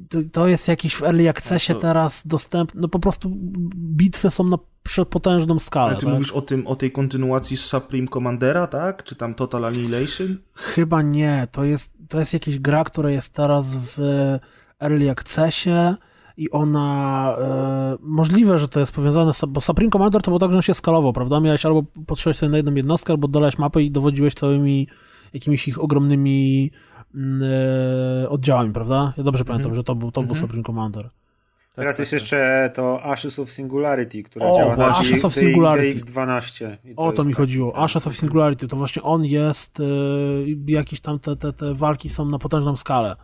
To, 0.09 0.17
to, 0.31 0.47
jest 0.47 0.67
jakiś 0.67 0.95
w 0.95 1.03
early 1.03 1.29
accessie 1.29 1.73
to... 1.73 1.79
teraz 1.79 2.27
dostępny, 2.27 2.81
no 2.81 2.87
po 2.87 2.99
prostu 2.99 3.31
bitwy 3.75 4.31
są 4.31 4.43
na 4.43 4.57
przepotężną 4.83 5.59
skalę. 5.59 5.85
Ale 5.85 5.95
ty 5.95 6.05
tak? 6.05 6.13
mówisz 6.13 6.31
o 6.31 6.41
tym, 6.41 6.67
o 6.67 6.75
tej 6.75 6.91
kontynuacji 6.91 7.57
z 7.57 7.65
Supreme 7.65 8.07
Commandera, 8.07 8.67
tak? 8.67 9.03
Czy 9.03 9.15
tam 9.15 9.33
Total 9.33 9.65
Annihilation? 9.65 10.37
Chyba 10.53 11.01
nie, 11.01 11.47
to 11.51 11.63
jest, 11.63 11.93
to 12.09 12.19
jest 12.19 12.33
jakaś 12.33 12.59
gra, 12.59 12.83
która 12.83 13.09
jest 13.09 13.33
teraz 13.33 13.75
w 13.75 13.99
early 14.79 15.11
accessie, 15.11 15.95
i 16.37 16.51
ona 16.51 17.35
e, 17.39 17.97
możliwe, 17.99 18.59
że 18.59 18.67
to 18.67 18.79
jest 18.79 18.91
powiązane 18.91 19.33
z, 19.33 19.41
bo 19.47 19.61
Supreme 19.61 19.91
Commander 19.91 20.21
to 20.21 20.31
było 20.31 20.39
tak, 20.39 20.51
że 20.51 20.55
on 20.55 20.61
się 20.61 20.73
skalował, 20.73 21.13
prawda? 21.13 21.39
Miałeś 21.39 21.65
albo 21.65 21.83
potrzebowałeś 21.83 22.37
sobie 22.37 22.49
na 22.49 22.57
jedną 22.57 22.75
jednostkę, 22.75 23.13
albo 23.13 23.27
dolać 23.27 23.57
mapę 23.57 23.81
i 23.81 23.91
dowodziłeś 23.91 24.33
całymi 24.33 24.87
jakimiś 25.33 25.67
ich 25.67 25.79
ogromnymi 25.79 26.71
oddziałami, 28.29 28.73
prawda? 28.73 29.13
Ja 29.17 29.23
dobrze 29.23 29.41
mm 29.41 29.45
-hmm. 29.45 29.47
pamiętam, 29.47 29.75
że 29.75 29.83
to 29.83 29.95
był, 29.95 30.11
to 30.11 30.21
był 30.21 30.31
mm 30.31 30.35
-hmm. 30.35 30.41
Supreme 30.41 30.63
Commander. 30.63 31.09
Teraz 31.75 31.95
tak, 31.95 31.99
jest 31.99 32.11
tak, 32.11 32.21
jeszcze 32.21 32.71
to 32.73 33.03
Ashes 33.03 33.39
of 33.39 33.51
Singularity, 33.51 34.23
które 34.23 34.45
o, 34.45 34.55
działa 34.55 34.75
na 34.75 34.87
Ashes 34.87 35.25
of 35.25 35.33
Singularity. 35.33 35.99
DX12. 35.99 36.77
O 36.95 37.11
to 37.11 37.23
mi 37.23 37.29
tak, 37.29 37.37
chodziło. 37.37 37.71
Tak, 37.71 37.81
Ashes 37.81 38.07
of 38.07 38.17
Singularity, 38.17 38.67
to 38.67 38.77
właśnie 38.77 39.01
on 39.01 39.25
jest, 39.25 39.79
y, 39.79 39.83
jakieś 40.67 40.99
tam 40.99 41.19
te, 41.19 41.35
te, 41.35 41.53
te 41.53 41.73
walki 41.73 42.09
są 42.09 42.25
na 42.25 42.39
potężną 42.39 42.77
skalę 42.77 43.15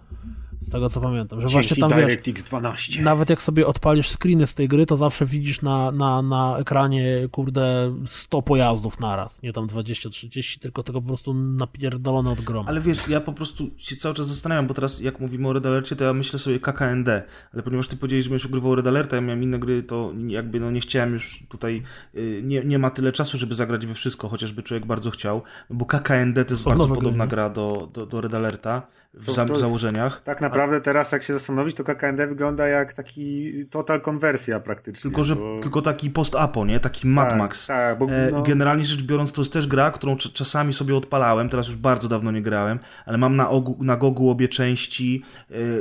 z 0.61 0.69
tego 0.69 0.89
co 0.89 1.01
pamiętam. 1.01 1.41
Że 1.41 1.47
Dzięki 1.47 1.67
właśnie 1.67 1.89
tam 1.89 1.99
DirectX 1.99 2.43
12. 2.43 3.01
Nawet 3.01 3.29
jak 3.29 3.41
sobie 3.41 3.67
odpalisz 3.67 4.09
screeny 4.09 4.47
z 4.47 4.53
tej 4.53 4.67
gry, 4.67 4.85
to 4.85 4.97
zawsze 4.97 5.25
widzisz 5.25 5.61
na, 5.61 5.91
na, 5.91 6.21
na 6.21 6.57
ekranie, 6.57 7.27
kurde, 7.31 7.95
100 8.07 8.41
pojazdów 8.41 8.99
naraz. 8.99 9.41
Nie 9.41 9.53
tam 9.53 9.67
20-30, 9.67 10.59
tylko 10.59 10.83
tego 10.83 11.01
po 11.01 11.07
prostu 11.07 11.33
napierdolone 11.33 12.31
od 12.31 12.41
gromu. 12.41 12.69
Ale 12.69 12.81
wiesz, 12.81 13.07
ja 13.07 13.21
po 13.21 13.33
prostu 13.33 13.69
się 13.77 13.95
cały 13.95 14.15
czas 14.15 14.27
zastanawiam, 14.27 14.67
bo 14.67 14.73
teraz 14.73 14.99
jak 14.99 15.19
mówimy 15.19 15.47
o 15.47 15.53
Red 15.53 15.65
Alercie, 15.65 15.95
to 15.95 16.03
ja 16.03 16.13
myślę 16.13 16.39
sobie 16.39 16.59
KKND, 16.59 17.09
ale 17.53 17.63
ponieważ 17.63 17.87
ty 17.87 17.97
powiedziałeś, 17.97 18.25
że 18.25 18.29
będziesz 18.29 18.45
ogrywał 18.45 18.75
Red 18.75 18.87
Alerta, 18.87 19.15
ja 19.15 19.21
miałem 19.21 19.43
inne 19.43 19.59
gry, 19.59 19.83
to 19.83 20.13
jakby 20.27 20.59
no 20.59 20.71
nie 20.71 20.81
chciałem 20.81 21.13
już 21.13 21.43
tutaj, 21.49 21.83
y, 22.15 22.41
nie, 22.43 22.63
nie 22.63 22.79
ma 22.79 22.89
tyle 22.89 23.11
czasu, 23.11 23.37
żeby 23.37 23.55
zagrać 23.55 23.85
we 23.85 23.93
wszystko, 23.93 24.29
chociażby 24.29 24.63
człowiek 24.63 24.85
bardzo 24.85 25.11
chciał, 25.11 25.41
no 25.69 25.75
bo 25.75 25.85
KKND 25.85 26.45
to 26.45 26.53
jest 26.53 26.65
bardzo 26.65 26.87
podobna 26.87 27.27
gra 27.27 27.49
do, 27.49 27.89
do, 27.93 28.05
do 28.05 28.21
Red 28.21 28.33
Alerta 28.33 28.87
w, 29.13 29.31
za, 29.33 29.45
w 29.45 29.57
założeniach. 29.57 30.21
Tak 30.23 30.41
naprawdę 30.41 30.81
teraz, 30.81 31.11
jak 31.11 31.23
się 31.23 31.33
zastanowić, 31.33 31.75
to 31.75 31.83
KKND 31.83 32.27
wygląda 32.27 32.67
jak 32.67 32.93
taki 32.93 33.53
total 33.65 34.01
konwersja 34.01 34.59
praktycznie. 34.59 35.01
Tylko, 35.01 35.23
że, 35.23 35.35
bo... 35.35 35.59
tylko 35.61 35.81
taki 35.81 36.09
post-apo, 36.09 36.65
nie? 36.65 36.79
Taki 36.79 37.07
Mad 37.07 37.29
tak, 37.29 37.39
Max. 37.39 37.67
Tak, 37.67 37.97
bo, 37.97 38.05
e, 38.05 38.31
no... 38.31 38.41
Generalnie 38.41 38.85
rzecz 38.85 39.01
biorąc, 39.01 39.31
to 39.31 39.41
jest 39.41 39.53
też 39.53 39.67
gra, 39.67 39.91
którą 39.91 40.17
czasami 40.17 40.73
sobie 40.73 40.95
odpalałem, 40.95 41.49
teraz 41.49 41.67
już 41.67 41.75
bardzo 41.75 42.07
dawno 42.07 42.31
nie 42.31 42.41
grałem, 42.41 42.79
ale 43.05 43.17
mam 43.17 43.35
na, 43.35 43.49
ogu, 43.49 43.77
na 43.83 43.97
Gogu 43.97 44.29
obie 44.29 44.47
części, 44.47 45.23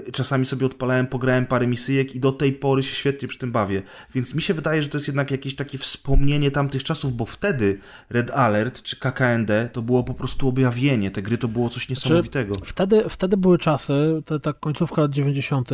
e, 0.06 0.12
czasami 0.12 0.46
sobie 0.46 0.66
odpalałem, 0.66 1.06
pograłem 1.06 1.46
parę 1.46 1.66
misyjek 1.66 2.14
i 2.14 2.20
do 2.20 2.32
tej 2.32 2.52
pory 2.52 2.82
się 2.82 2.94
świetnie 2.94 3.28
przy 3.28 3.38
tym 3.38 3.52
bawię. 3.52 3.82
Więc 4.14 4.34
mi 4.34 4.42
się 4.42 4.54
wydaje, 4.54 4.82
że 4.82 4.88
to 4.88 4.98
jest 4.98 5.08
jednak 5.08 5.30
jakieś 5.30 5.56
takie 5.56 5.78
wspomnienie 5.78 6.50
tamtych 6.50 6.84
czasów, 6.84 7.12
bo 7.12 7.26
wtedy 7.26 7.78
Red 8.10 8.30
Alert 8.30 8.82
czy 8.82 8.96
KKND 8.96 9.50
to 9.72 9.82
było 9.82 10.04
po 10.04 10.14
prostu 10.14 10.48
objawienie. 10.48 11.10
Te 11.10 11.22
gry 11.22 11.38
to 11.38 11.48
było 11.48 11.68
coś 11.68 11.86
znaczy, 11.86 12.02
niesamowitego. 12.02 12.54
wtedy, 12.64 13.04
wtedy 13.08 13.19
były 13.28 13.58
czasy, 13.58 14.22
te, 14.24 14.40
ta 14.40 14.52
końcówka 14.52 15.02
lat 15.02 15.10
90., 15.10 15.70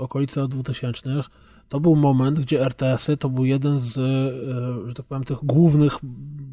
okolice 0.00 0.40
lat 0.40 0.50
2000, 0.50 1.22
to 1.68 1.80
był 1.80 1.96
moment, 1.96 2.40
gdzie 2.40 2.60
RTS-y 2.60 3.16
to 3.16 3.28
był 3.28 3.44
jeden 3.44 3.78
z, 3.78 3.98
e, 3.98 4.88
że 4.88 4.94
tak 4.94 5.06
powiem, 5.06 5.24
tych 5.24 5.38
głównych, 5.42 5.96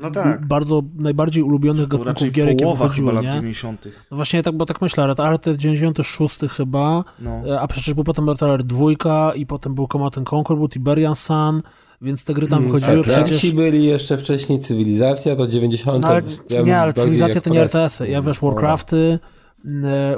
no 0.02 0.12
tak. 0.12 0.46
bardzo, 0.46 0.84
najbardziej 0.96 1.44
ulubionych 1.44 1.88
to 1.88 1.98
gatunków 1.98 2.32
gier, 2.32 2.48
jakie 2.48 2.66
wychodziły, 2.66 3.10
chyba 3.10 3.22
nie? 3.22 3.28
lat 3.28 3.36
90. 3.36 3.88
No 4.12 4.18
właśnie, 4.18 4.44
tak, 4.44 4.58
bo 4.58 4.66
tak 4.66 4.82
myślę, 4.82 5.08
Red 5.08 5.20
Alert 5.20 5.50
96 5.50 6.40
chyba, 6.50 7.04
no. 7.20 7.42
E, 7.48 7.62
a 7.62 7.68
przecież 7.68 7.94
był 7.94 8.04
potem 8.04 8.30
Red 8.30 8.44
Alert 8.44 8.66
2 8.66 9.36
i 9.36 9.46
potem 9.46 9.76
był 9.76 9.88
Command 9.88 10.18
Conquer, 10.18 10.58
był 10.58 10.70
Tiberian 10.70 11.16
Sun, 11.16 11.62
więc 12.02 12.26
te 12.26 12.34
gry 12.34 12.48
tam 12.48 12.60
mm, 12.60 12.72
wychodziły 12.72 13.04
tak, 13.04 13.26
przecież... 13.26 13.54
byli 13.54 13.86
jeszcze 13.86 14.18
wcześniej 14.18 14.60
Cywilizacja, 14.60 15.36
to 15.36 15.48
90. 15.48 16.04
No, 16.04 16.08
ale, 16.08 16.22
ja 16.50 16.62
nie, 16.62 16.78
ale 16.78 16.94
Cywilizacja 16.94 17.42
to 17.42 17.50
nie 17.50 17.62
RTS-y. 17.62 18.10
Ja 18.10 18.22
wiesz, 18.22 18.40
Warcrafty, 18.40 19.20
E, 19.22 19.35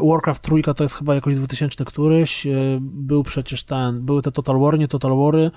Warcraft 0.02 0.44
trójka 0.44 0.74
to 0.74 0.84
jest 0.84 0.96
chyba 0.96 1.16
jakoś 1.16 1.36
2000 1.36 1.86
któryś, 1.86 2.48
e, 2.48 2.78
był 2.82 3.24
przecież 3.24 3.64
ten, 3.64 4.06
były 4.06 4.22
te 4.22 4.32
Total 4.32 4.60
War, 4.60 4.80
nie 4.80 4.88
Total 4.88 5.18
Wary 5.18 5.52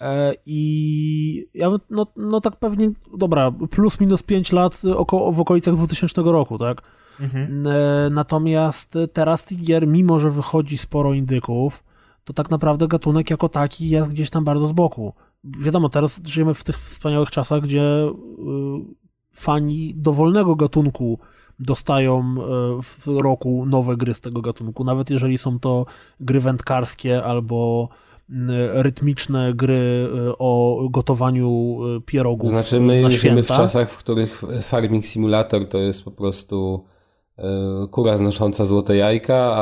e, 0.00 0.34
i 0.46 1.48
ja 1.54 1.70
no, 1.90 2.06
no 2.16 2.40
tak 2.40 2.56
pewnie, 2.56 2.90
dobra, 3.16 3.52
plus 3.70 4.00
minus 4.00 4.22
5 4.22 4.52
lat 4.52 4.82
oko, 4.96 5.32
w 5.32 5.40
okolicach 5.40 5.76
2000 5.76 6.22
roku, 6.22 6.58
tak? 6.58 6.82
Mhm. 7.20 7.62
Natomiast 8.14 8.98
teraz 9.12 9.44
tych 9.44 9.60
gier, 9.60 9.86
mimo 9.86 10.18
że 10.18 10.30
wychodzi 10.30 10.78
sporo 10.78 11.14
indyków, 11.14 11.84
to 12.24 12.32
tak 12.32 12.50
naprawdę 12.50 12.88
gatunek 12.88 13.30
jako 13.30 13.48
taki 13.48 13.88
jest 13.88 14.10
gdzieś 14.10 14.30
tam 14.30 14.44
bardzo 14.44 14.68
z 14.68 14.72
boku. 14.72 15.12
Wiadomo, 15.44 15.88
teraz 15.88 16.20
żyjemy 16.26 16.54
w 16.54 16.64
tych 16.64 16.78
wspaniałych 16.78 17.30
czasach, 17.30 17.62
gdzie 17.62 17.82
fani 19.32 19.94
dowolnego 19.96 20.56
gatunku 20.56 21.18
dostają 21.58 22.20
e, 22.20 22.82
w 22.82 23.06
roku 23.06 23.66
nowe 23.66 23.96
gry 23.96 24.14
z 24.14 24.20
tego 24.20 24.42
gatunku, 24.42 24.84
nawet 24.84 25.10
jeżeli 25.10 25.38
są 25.38 25.58
to 25.58 25.86
gry 26.20 26.40
wędkarskie 26.40 27.24
albo 27.24 27.88
rytmiczne 28.72 29.54
gry 29.54 30.08
e, 30.28 30.38
o 30.38 30.80
gotowaniu 30.90 31.78
e, 31.96 32.00
pierogów 32.00 32.50
Znaczy 32.50 32.80
my 32.80 33.10
żyjemy 33.10 33.42
w 33.42 33.46
czasach, 33.46 33.90
w 33.90 33.96
których 33.96 34.42
Farming 34.62 35.06
Simulator 35.06 35.66
to 35.66 35.78
jest 35.78 36.04
po 36.04 36.10
prostu 36.10 36.84
kura 37.90 38.18
znosząca 38.18 38.64
złote 38.64 38.96
jajka, 38.96 39.56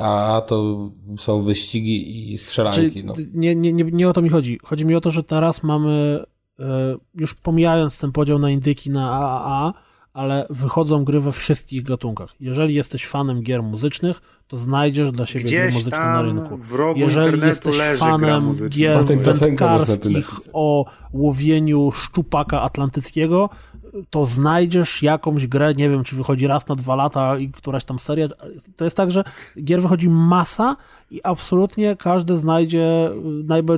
a, 0.00 0.36
a 0.36 0.40
to 0.40 0.90
są 1.18 1.42
wyścigi 1.42 2.32
i 2.32 2.38
strzelanki. 2.38 3.04
No. 3.04 3.14
Nie, 3.34 3.54
nie, 3.54 3.72
nie, 3.72 3.84
nie 3.84 4.08
o 4.08 4.12
to 4.12 4.22
mi 4.22 4.28
chodzi. 4.28 4.58
Chodzi 4.64 4.86
mi 4.86 4.94
o 4.94 5.00
to, 5.00 5.10
że 5.10 5.22
teraz 5.22 5.62
mamy, 5.62 6.24
już 7.14 7.34
pomijając 7.34 8.00
ten 8.00 8.12
podział 8.12 8.38
na 8.38 8.50
indyki, 8.50 8.90
na 8.90 9.10
AAA, 9.10 9.72
ale 10.16 10.46
wychodzą 10.50 11.04
gry 11.04 11.20
we 11.20 11.32
wszystkich 11.32 11.82
gatunkach. 11.82 12.34
Jeżeli 12.40 12.74
jesteś 12.74 13.06
fanem 13.06 13.42
gier 13.42 13.62
muzycznych, 13.62 14.20
to 14.48 14.56
znajdziesz 14.56 15.10
dla 15.10 15.26
siebie 15.26 15.44
Gdzieś 15.44 15.60
gry 15.60 15.72
muzyczne 15.72 16.04
na 16.04 16.22
rynku. 16.22 16.58
Jeżeli 16.96 17.40
jesteś 17.40 17.76
fanem 17.98 18.52
gier 18.68 19.04
wędkarskich 19.04 20.30
o 20.52 20.84
łowieniu 21.12 21.90
szczupaka 21.92 22.62
atlantyckiego, 22.62 23.50
to 24.10 24.26
znajdziesz 24.26 25.02
jakąś 25.02 25.46
grę, 25.46 25.74
nie 25.74 25.90
wiem, 25.90 26.04
czy 26.04 26.16
wychodzi 26.16 26.46
raz 26.46 26.68
na 26.68 26.74
dwa 26.74 26.96
lata 26.96 27.38
i 27.38 27.48
któraś 27.48 27.84
tam 27.84 27.98
seria. 27.98 28.28
To 28.76 28.84
jest 28.84 28.96
tak, 28.96 29.10
że 29.10 29.24
gier 29.64 29.82
wychodzi 29.82 30.08
masa 30.08 30.76
i 31.10 31.20
absolutnie 31.22 31.96
każdy 31.96 32.36
znajdzie 32.36 33.10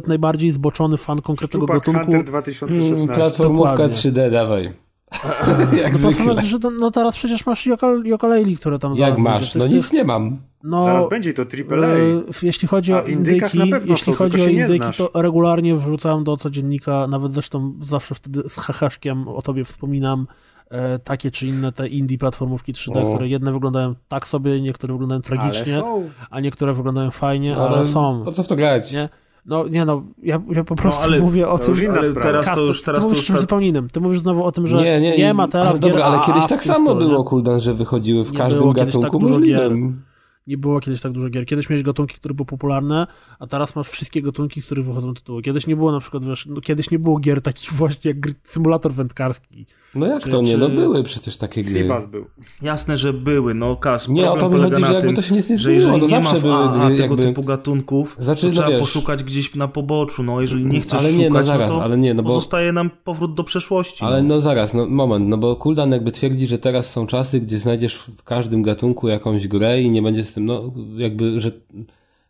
najbardziej 0.06 0.50
zboczony 0.50 0.96
fan 0.96 1.20
konkretnego 1.22 1.66
Szczupak 1.66 1.78
gatunku. 1.78 2.00
Hunter 2.00 2.24
2016. 2.24 3.06
Platformówka 3.06 3.88
3D, 3.88 4.30
dawaj. 4.30 4.87
Jak 5.82 5.92
no, 5.92 6.12
zwykle. 6.12 6.42
Że 6.42 6.58
to, 6.58 6.70
no 6.70 6.90
teraz 6.90 7.16
przecież 7.16 7.46
masz 7.46 7.66
Yooka-Laylee, 7.66 8.56
które 8.56 8.78
tam 8.78 8.94
Jak 8.94 9.18
masz? 9.18 9.54
No 9.54 9.66
nic 9.66 9.92
nie 9.92 10.04
mam. 10.04 10.38
No, 10.64 10.84
Zaraz 10.84 11.08
będzie 11.08 11.34
to 11.34 11.42
AAA. 11.42 11.86
E, 11.86 12.22
jeśli 12.42 12.68
chodzi 12.68 12.94
o 12.94 13.02
indyki, 13.02 13.58
jeśli 13.84 14.12
są, 14.12 14.12
chodzi 14.12 14.42
o 14.42 14.46
indyki, 14.46 14.86
to 14.96 15.10
regularnie 15.14 15.76
wrzucam 15.76 16.24
do 16.24 16.36
codziennika, 16.36 17.06
nawet 17.06 17.32
zresztą 17.32 17.72
zawsze 17.80 18.14
wtedy 18.14 18.48
z 18.48 18.56
heheszkiem 18.56 19.28
o 19.28 19.42
tobie 19.42 19.64
wspominam 19.64 20.26
e, 20.70 20.98
takie 20.98 21.30
czy 21.30 21.46
inne 21.46 21.72
te 21.72 21.88
indie 21.88 22.18
platformówki 22.18 22.72
3D, 22.72 23.06
o. 23.06 23.08
które 23.08 23.28
jedne 23.28 23.52
wyglądają 23.52 23.94
tak 24.08 24.26
sobie, 24.26 24.60
niektóre 24.60 24.94
wyglądają 24.94 25.20
tragicznie, 25.20 25.82
a 26.30 26.40
niektóre 26.40 26.74
wyglądają 26.74 27.10
fajnie, 27.10 27.54
no, 27.56 27.68
ale, 27.68 27.76
ale 27.76 27.84
są. 27.84 28.22
Po 28.24 28.32
co 28.32 28.42
w 28.42 28.48
to 28.48 28.56
grać? 28.56 28.92
Nie? 28.92 29.08
No 29.46 29.68
nie 29.68 29.84
no, 29.84 30.02
ja, 30.22 30.42
ja 30.50 30.64
po 30.64 30.76
prostu 30.76 31.00
no, 31.00 31.06
ale 31.06 31.20
mówię 31.20 31.48
o 31.48 31.58
tym, 31.58 31.74
ale 31.90 32.12
teraz 32.12 32.46
to 32.54 32.60
już 32.60 32.82
teraz 32.82 33.00
ty, 33.00 33.06
ty 33.06 33.10
mówisz 33.10 33.26
czymś 33.26 33.40
zupełnie 33.40 33.68
innym. 33.68 33.88
Ty 33.88 34.00
mówisz 34.00 34.20
znowu 34.20 34.44
o 34.44 34.52
tym, 34.52 34.66
że 34.66 34.76
nie, 34.76 35.00
nie, 35.00 35.18
nie 35.18 35.34
ma 35.34 35.48
teraz 35.48 35.68
ale 35.68 35.78
dobra, 35.78 36.04
ale 36.04 36.26
kiedyś 36.26 36.46
tak 36.46 36.64
samo 36.64 36.94
było, 36.94 37.24
Kuldan, 37.24 37.60
że 37.60 37.74
wychodziły 37.74 38.24
w 38.24 38.32
nie 38.32 38.38
każdym 38.38 38.72
gatunku 38.72 39.10
tak 39.10 39.20
możliwym. 39.20 40.02
Nie 40.48 40.58
było 40.58 40.80
kiedyś 40.80 41.00
tak 41.00 41.12
dużo 41.12 41.28
gier. 41.30 41.46
Kiedyś 41.46 41.70
miałeś 41.70 41.82
gatunki, 41.82 42.16
które 42.16 42.34
były 42.34 42.46
popularne, 42.46 43.06
a 43.38 43.46
teraz 43.46 43.76
masz 43.76 43.88
wszystkie 43.88 44.22
gatunki, 44.22 44.62
z 44.62 44.66
których 44.66 44.84
wychodzą 44.84 45.14
tytuły. 45.14 45.42
Kiedyś 45.42 45.66
nie 45.66 45.76
było 45.76 45.92
na 45.92 46.00
przykład, 46.00 46.24
wiesz, 46.24 46.46
no, 46.46 46.60
kiedyś 46.60 46.90
nie 46.90 46.98
było 46.98 47.18
gier 47.18 47.42
takich 47.42 47.72
właśnie 47.80 48.08
jak 48.10 48.34
symulator 48.44 48.92
wędkarski. 48.92 49.66
No 49.94 50.06
jak 50.06 50.22
czy, 50.22 50.30
to 50.30 50.42
nie? 50.42 50.56
No 50.56 50.68
były 50.68 51.02
przecież 51.02 51.36
takie 51.36 51.62
gry. 51.62 51.80
Sibas 51.80 52.06
był. 52.06 52.26
Jasne, 52.62 52.98
że 52.98 53.12
były, 53.12 53.54
no 53.54 53.76
Kas, 53.76 54.08
Nie, 54.08 54.30
o 54.30 54.36
to 54.36 54.50
mi 54.50 54.60
chodzi, 54.60 54.84
że 54.84 54.92
jakby 54.92 55.14
to 55.14 55.22
się 55.22 55.34
nic 55.34 55.50
nie 55.50 55.56
zmieniło, 55.56 55.98
no 55.98 56.08
zawsze 56.08 56.40
były 56.40 56.78
gry, 56.78 56.96
tego 56.96 57.14
jakby... 57.14 57.22
typu 57.22 57.42
gatunków, 57.42 58.16
znaczy, 58.18 58.40
to 58.40 58.46
no 58.46 58.52
trzeba 58.52 58.68
wiesz... 58.68 58.80
poszukać 58.80 59.24
gdzieś 59.24 59.54
na 59.54 59.68
poboczu, 59.68 60.22
no 60.22 60.40
jeżeli 60.40 60.64
nie 60.64 60.80
chcesz 60.80 61.00
ale 61.00 61.12
nie, 61.12 61.30
no 61.30 61.34
szukać, 61.34 61.46
no, 61.46 61.52
zaraz, 61.52 61.70
no 61.70 61.76
to 61.76 61.84
ale 61.84 61.98
nie, 61.98 62.14
no 62.14 62.22
bo... 62.22 62.28
pozostaje 62.28 62.72
nam 62.72 62.90
powrót 63.04 63.34
do 63.34 63.44
przeszłości. 63.44 64.04
Ale 64.04 64.22
no. 64.22 64.34
no 64.34 64.40
zaraz, 64.40 64.74
no 64.74 64.86
moment, 64.86 65.28
no 65.28 65.38
bo 65.38 65.56
Kuldan 65.56 65.92
jakby 65.92 66.12
twierdzi, 66.12 66.46
że 66.46 66.58
teraz 66.58 66.90
są 66.90 67.06
czasy, 67.06 67.40
gdzie 67.40 67.58
znajdziesz 67.58 67.94
w 67.96 68.22
każdym 68.22 68.62
gatunku 68.62 69.08
jakąś 69.08 69.48
grę 69.48 69.82
i 69.82 69.90
nie 69.90 70.02
będzie 70.02 70.22
z 70.22 70.37
tym, 70.38 70.44
no 70.44 70.72
jakby, 70.96 71.40
że 71.40 71.50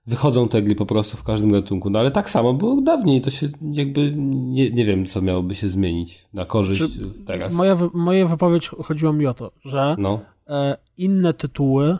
wychodzą 0.06 0.48
te 0.48 0.62
gry 0.62 0.74
po 0.74 0.86
prostu 0.86 1.16
w 1.16 1.24
każdym 1.24 1.52
gatunku. 1.52 1.90
No 1.90 1.98
ale 1.98 2.10
tak 2.10 2.30
samo 2.30 2.54
było 2.54 2.80
dawniej, 2.80 3.20
to 3.20 3.30
się 3.30 3.48
jakby 3.72 4.12
nie, 4.16 4.70
nie 4.70 4.84
wiem, 4.84 5.06
co 5.06 5.22
miałoby 5.22 5.54
się 5.54 5.68
zmienić 5.68 6.26
na 6.34 6.44
korzyść 6.44 6.80
Czy 6.80 7.24
teraz. 7.26 7.54
Moja, 7.54 7.76
moja 7.94 8.26
wypowiedź 8.26 8.68
chodziło 8.68 9.12
mi 9.12 9.26
o 9.26 9.34
to, 9.34 9.52
że 9.64 9.96
no. 9.98 10.20
e, 10.46 10.76
inne 10.98 11.34
tytuły 11.34 11.98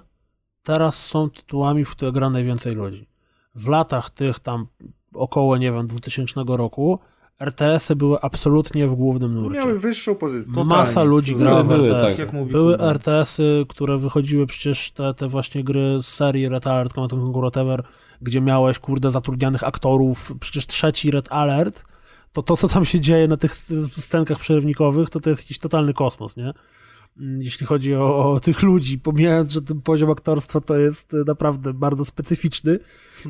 teraz 0.63 1.07
są 1.07 1.31
tytułami, 1.31 1.85
w 1.85 1.91
które 1.91 2.13
gra 2.13 2.31
najwięcej 2.31 2.75
ludzi. 2.75 3.07
w 3.55 3.69
latach 3.69 4.11
tych 4.11 4.39
tam 4.39 4.67
około, 5.15 5.57
nie 5.57 5.73
wiem, 5.73 5.87
2000 5.87 6.41
roku 6.47 6.99
RTS-y 7.41 7.97
były 7.97 8.21
absolutnie 8.21 8.89
w 8.89 8.95
głównym 8.95 9.35
nurcie. 9.35 9.59
Miały 9.59 9.79
wyższą 9.79 10.15
pozycję. 10.15 10.55
Totalnie. 10.55 10.71
Masa 10.71 11.03
ludzi 11.03 11.37
grała 11.37 11.63
w 11.63 11.73
RTS. 11.73 12.17
Tak. 12.17 12.47
były 12.47 12.79
RTS-y, 12.79 13.67
które 13.69 13.99
wychodziły 13.99 14.47
przecież 14.47 14.91
te, 14.91 15.15
te 15.15 15.29
właśnie 15.29 15.65
gry 15.65 15.99
z 16.03 16.07
serii 16.07 16.49
Red 16.49 16.67
Alert, 16.67 16.93
Command 16.93 17.13
Conquer, 17.13 17.43
whatever, 17.43 17.83
gdzie 18.23 18.41
miałeś, 18.41 18.79
kurde, 18.79 19.11
zatrudnianych 19.11 19.65
aktorów. 19.65 20.33
Przecież 20.41 20.67
trzeci 20.67 21.11
Red 21.11 21.33
Alert, 21.33 21.85
to 22.33 22.43
to, 22.43 22.57
co 22.57 22.69
tam 22.69 22.85
się 22.85 23.01
dzieje 23.01 23.29
na 23.29 23.37
tych 23.37 23.57
scenkach 23.99 24.39
przerywnikowych, 24.39 25.11
to 25.11 25.21
to 25.21 25.31
jest 25.31 25.43
jakiś 25.43 25.59
totalny 25.59 25.95
kosmos, 25.95 26.37
nie? 26.37 26.53
Mm, 27.19 27.43
jeśli 27.43 27.67
chodzi 27.67 27.95
o, 27.95 28.33
o, 28.33 28.41
tych 28.41 28.63
ludzi, 28.63 28.99
pomijając, 28.99 29.51
że 29.51 29.63
ten 29.63 29.81
poziom 29.81 30.11
aktorstwa 30.11 30.61
to 30.61 30.79
jest 30.79 31.13
naprawdę 31.27 31.75
bardzo 31.75 32.05
specyficzny 32.05 32.79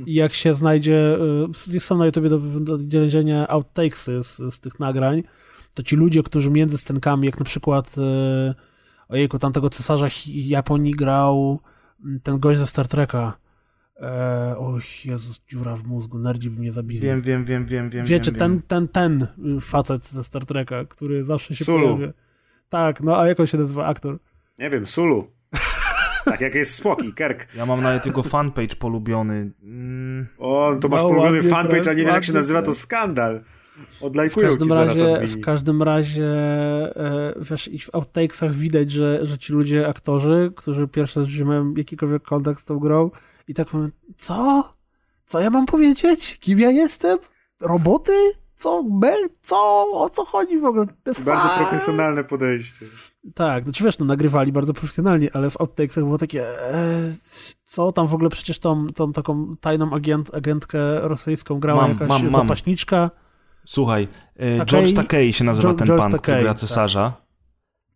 i 0.07 0.15
jak 0.15 0.35
się 0.35 0.55
znajdzie, 0.55 1.19
y, 1.75 1.81
są 1.81 1.99
na 1.99 2.07
YouTube 2.07 2.29
do, 2.29 2.79
znalezienia 2.79 3.49
outtakesy 3.49 4.23
z, 4.23 4.55
z 4.55 4.61
tych 4.61 4.81
nagrań, 4.81 5.23
to 5.75 5.83
ci 5.83 5.97
ludzie, 5.97 6.23
którzy 6.23 6.51
między 6.51 6.79
scenkami, 6.79 7.27
jak 7.27 7.39
na 7.39 7.45
przykład 7.45 7.99
y, 7.99 8.55
ojejku, 9.09 9.39
tamtego 9.39 9.71
cesarza 9.71 10.09
Japonii 10.27 10.95
grał 10.95 11.61
ten 12.23 12.39
gość 12.39 12.59
ze 12.59 12.67
Star 12.67 12.89
Treka, 12.89 13.39
E, 14.01 14.57
o 14.59 14.79
Jezus, 15.05 15.41
dziura 15.49 15.77
w 15.77 15.85
mózgu, 15.85 16.19
nerdzi 16.19 16.51
by 16.51 16.61
mnie 16.61 16.73
zabili. 16.73 17.01
Wiem, 17.01 17.23
wiem, 17.23 17.45
wiem, 17.45 17.67
wiem, 17.67 17.91
wiem. 17.91 18.07
Wiecie, 18.07 18.31
wiem, 18.31 18.39
ten, 18.39 18.53
wiem. 18.53 18.63
ten, 18.63 18.89
ten 18.89 19.27
facet 19.61 20.07
ze 20.07 20.25
Star 20.25 20.47
Treka, 20.47 20.85
który 20.85 21.25
zawsze 21.25 21.57
się 21.57 21.65
Sulu. 21.65 21.97
pojawia. 21.97 22.13
Tak, 22.69 23.01
no 23.01 23.19
a 23.19 23.29
jak 23.29 23.41
on 23.41 23.47
się 23.47 23.59
nazywa 23.59 23.87
aktor? 23.87 24.19
Nie 24.59 24.71
wiem, 24.71 24.87
Sulu. 24.87 25.31
tak 26.25 26.41
jak 26.41 26.55
jest 26.55 26.75
Spock 26.75 27.05
i 27.05 27.13
Kerk. 27.13 27.49
Ja 27.57 27.67
mam 27.67 27.83
nawet 27.83 28.07
jego 28.07 28.23
fanpage 28.23 28.77
polubiony. 28.77 29.51
Mm. 29.63 30.27
O, 30.39 30.77
to 30.81 30.89
masz 30.89 31.03
no, 31.03 31.09
polubiony 31.09 31.43
fanpage, 31.43 31.91
a 31.91 31.95
nie 31.95 32.05
wiesz 32.05 32.15
jak 32.15 32.25
się 32.25 32.33
nazywa, 32.33 32.63
to 32.63 32.75
skandal. 32.75 33.41
Odlajkują 34.01 34.49
w 34.49 34.59
każdym 34.59 34.73
razie, 34.73 35.27
W 35.27 35.41
każdym 35.41 35.83
razie, 35.83 36.27
e, 36.97 37.35
wiesz, 37.51 37.69
i 37.69 37.79
w 37.79 37.95
outtakesach 37.95 38.55
widać, 38.55 38.91
że, 38.91 39.27
że 39.27 39.39
ci 39.39 39.53
ludzie, 39.53 39.89
aktorzy, 39.89 40.53
którzy 40.57 40.89
pierwszy 40.89 41.21
raz 41.21 41.29
mają 41.45 41.75
jakikolwiek 41.75 42.23
kontakt 42.23 42.61
z 42.61 42.65
tą 42.65 42.79
grą, 42.79 43.11
i 43.49 43.55
tak 43.55 43.73
mówię, 43.73 43.89
co? 44.17 44.69
Co 45.27 45.41
ja 45.41 45.51
mam 45.51 45.67
powiedzieć? 45.67 46.39
Kim 46.39 46.59
ja 46.59 46.71
jestem? 46.71 47.19
Roboty? 47.61 48.13
Co? 48.59 48.83
Me? 48.83 49.13
Co? 49.41 49.87
O 49.93 50.11
co 50.11 50.25
chodzi 50.25 50.59
w 50.59 50.65
ogóle? 50.65 50.87
The 50.87 51.15
bardzo 51.15 51.49
fuck? 51.49 51.55
profesjonalne 51.57 52.25
podejście. 52.25 52.87
Tak, 53.35 53.65
znaczy 53.65 53.85
wiesz, 53.85 53.99
no 53.99 54.07
nagrywali 54.07 54.53
bardzo 54.53 54.75
profesjonalnie, 54.75 55.31
ale 55.33 55.51
w 55.51 55.61
outtakesach 55.61 56.05
było 56.05 56.19
takie 56.19 56.61
e, 56.73 57.13
co 57.65 57.93
tam 57.93 58.07
w 58.07 58.15
ogóle 58.15 58.31
przecież 58.31 58.59
tą, 58.59 58.87
tą 58.87 59.13
taką 59.13 59.57
tajną 59.61 59.93
agent, 59.93 60.35
agentkę 60.35 61.01
rosyjską 61.01 61.61
grała 61.61 61.83
mam, 61.83 61.91
jakaś 61.91 62.09
mam, 62.09 62.33
zapaśniczka. 62.33 63.11
Słuchaj, 63.67 64.09
e, 64.37 64.67
George 64.67 64.95
Takei 64.95 65.33
się 65.33 65.45
nazywa 65.45 65.63
George, 65.69 65.79
ten 65.79 65.87
George 65.87 66.03
pan, 66.03 66.13
Takei, 66.13 66.23
który 66.23 66.41
gra 66.41 66.55
cesarza. 66.55 67.11
Tak. 67.11 67.28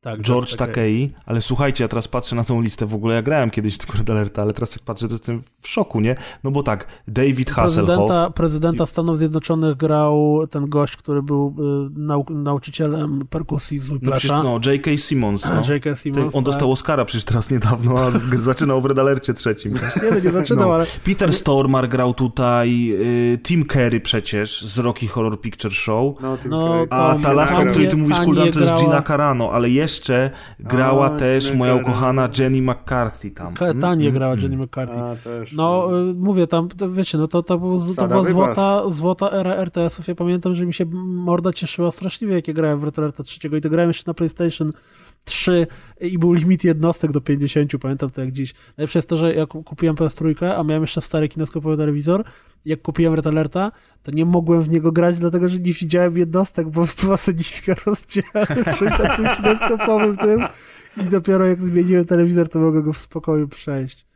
Tak, 0.03 0.22
George 0.22 0.57
Takei, 0.57 1.11
ale 1.26 1.42
słuchajcie, 1.42 1.84
ja 1.84 1.88
teraz 1.88 2.09
patrzę 2.09 2.36
na 2.36 2.44
tą 2.44 2.61
listę, 2.61 2.86
w 2.86 2.94
ogóle 2.94 3.14
ja 3.14 3.22
grałem 3.22 3.50
kiedyś 3.50 3.78
w 3.78 3.98
Red 3.98 4.11
Alerta, 4.11 4.42
ale 4.42 4.53
teraz 4.53 4.74
jak 4.74 4.84
patrzę, 4.84 5.09
to 5.09 5.14
jestem 5.14 5.42
w 5.61 5.68
szoku, 5.68 6.00
nie? 6.00 6.14
No 6.44 6.50
bo 6.50 6.62
tak, 6.62 6.86
David 7.09 7.50
Hasselhoff... 7.50 7.86
Prezydenta, 7.86 8.30
prezydenta 8.30 8.86
Stanów 8.86 9.18
Zjednoczonych 9.18 9.76
grał 9.76 10.46
ten 10.50 10.68
gość, 10.68 10.96
który 10.96 11.22
był 11.22 11.55
y, 11.96 12.00
nau 12.00 12.24
nauczycielem 12.30 13.26
perkusji 13.30 13.78
z 13.78 13.90
Whiplasha. 13.90 14.42
No, 14.42 14.42
no 14.42 14.70
J.K. 14.72 14.90
Simmons. 14.96 15.44
No. 15.44 15.74
J.K. 15.74 15.94
Simmons, 15.94 16.34
On 16.34 16.44
tak. 16.44 16.53
dostał 16.53 16.72
Oscara 16.72 17.05
przecież 17.05 17.24
teraz 17.24 17.50
niedawno, 17.50 17.94
a 17.98 18.11
zaczynał 18.40 18.80
w 18.80 18.86
Red 18.86 18.98
Alercie 18.98 19.34
trzecim. 19.34 19.72
Nie, 19.72 20.11
no, 20.11 20.18
nie 20.24 20.30
zaczynał, 20.30 20.68
no. 20.68 20.74
ale... 20.74 20.86
Peter 21.05 21.34
Stormar 21.34 21.88
grał 21.88 22.14
tutaj, 22.14 22.92
y, 23.34 23.38
Tim 23.42 23.64
Curry 23.64 24.00
przecież 24.00 24.62
z 24.62 24.78
Rocky 24.78 25.07
Horror 25.07 25.40
Picture 25.40 25.72
Show. 25.72 26.20
No, 26.20 26.38
Tim 26.38 26.50
no, 26.50 26.86
a 26.90 27.16
ta 27.22 27.32
laska, 27.32 27.59
o 27.59 27.66
której 27.66 27.88
ty 27.88 27.96
mówisz, 27.96 28.20
Kuldan, 28.20 28.53
to 28.53 28.61
jest 28.61 28.74
Gina 28.82 29.03
Carano, 29.03 29.53
ale 29.53 29.70
jeszcze 29.70 29.91
grała 30.61 31.11
też 31.11 31.55
moja 31.55 31.74
ukochana 31.74 32.28
Jenny 32.38 32.62
McCarthy 32.62 33.30
tam. 33.30 33.55
Tanie 33.80 34.09
mm, 34.09 34.14
grała. 34.14 34.34
Jenny 34.34 34.57
McCarthy. 34.57 35.01
A, 35.01 35.16
też, 35.16 35.53
no, 35.53 35.88
no, 35.90 36.14
mówię 36.16 36.47
tam, 36.47 36.68
to, 36.68 36.90
wiecie, 36.90 37.18
no 37.18 37.28
to, 37.28 37.43
to, 37.43 37.59
był, 37.59 37.95
to 37.95 38.09
była 38.09 38.24
złota, 38.24 38.90
złota 38.90 39.30
era 39.30 39.55
RTS-ów. 39.55 40.09
Ja 40.09 40.14
pamiętam, 40.14 40.55
że 40.55 40.66
mi 40.66 40.74
się 40.74 40.84
morda 41.05 41.53
cieszyła 41.53 41.90
straszliwie, 41.90 42.34
jak 42.34 42.49
ja 42.49 42.55
grałem 42.55 42.80
w 42.80 42.84
Retroleta 42.84 43.22
3 43.22 43.49
i 43.59 43.61
to 43.61 43.70
grałem 43.70 43.90
jeszcze 43.90 44.05
na 44.07 44.14
PlayStation 44.14 44.72
3 45.25 45.66
i 46.01 46.18
był 46.18 46.33
limit 46.33 46.64
jednostek 46.64 47.12
do 47.12 47.20
50, 47.20 47.73
pamiętam 47.81 48.11
to 48.11 48.20
jak 48.20 48.33
dziś. 48.33 48.55
Najlepsze 48.77 48.99
jest 48.99 49.09
to, 49.09 49.16
że 49.16 49.35
jak 49.35 49.49
kupiłem 49.49 49.97
PS3, 49.97 50.45
a 50.45 50.62
miałem 50.62 50.83
jeszcze 50.83 51.01
stary 51.01 51.29
kineskopowy 51.29 51.77
telewizor, 51.77 52.25
jak 52.64 52.83
kupiłem 52.83 53.14
Red 53.14 53.27
Alerta, 53.27 53.73
to 54.03 54.11
nie 54.11 54.25
mogłem 54.25 54.62
w 54.62 54.68
niego 54.68 54.93
grać, 54.93 55.18
dlatego 55.18 55.49
że 55.49 55.59
nie 55.59 55.73
widziałem 55.73 56.16
jednostek, 56.16 56.68
bo 56.68 56.87
była 57.03 57.16
niska 57.39 57.75
rozdzielczość 57.87 58.81
na 58.81 59.16
tym 59.16 59.37
kineskopowym 59.37 60.16
tym 60.16 60.47
i 60.97 61.05
dopiero 61.05 61.47
jak 61.47 61.62
zmieniłem 61.62 62.05
telewizor, 62.05 62.49
to 62.49 62.59
mogę 62.59 62.83
go 62.83 62.93
w 62.93 62.99
spokoju 62.99 63.49
przejść. 63.49 64.07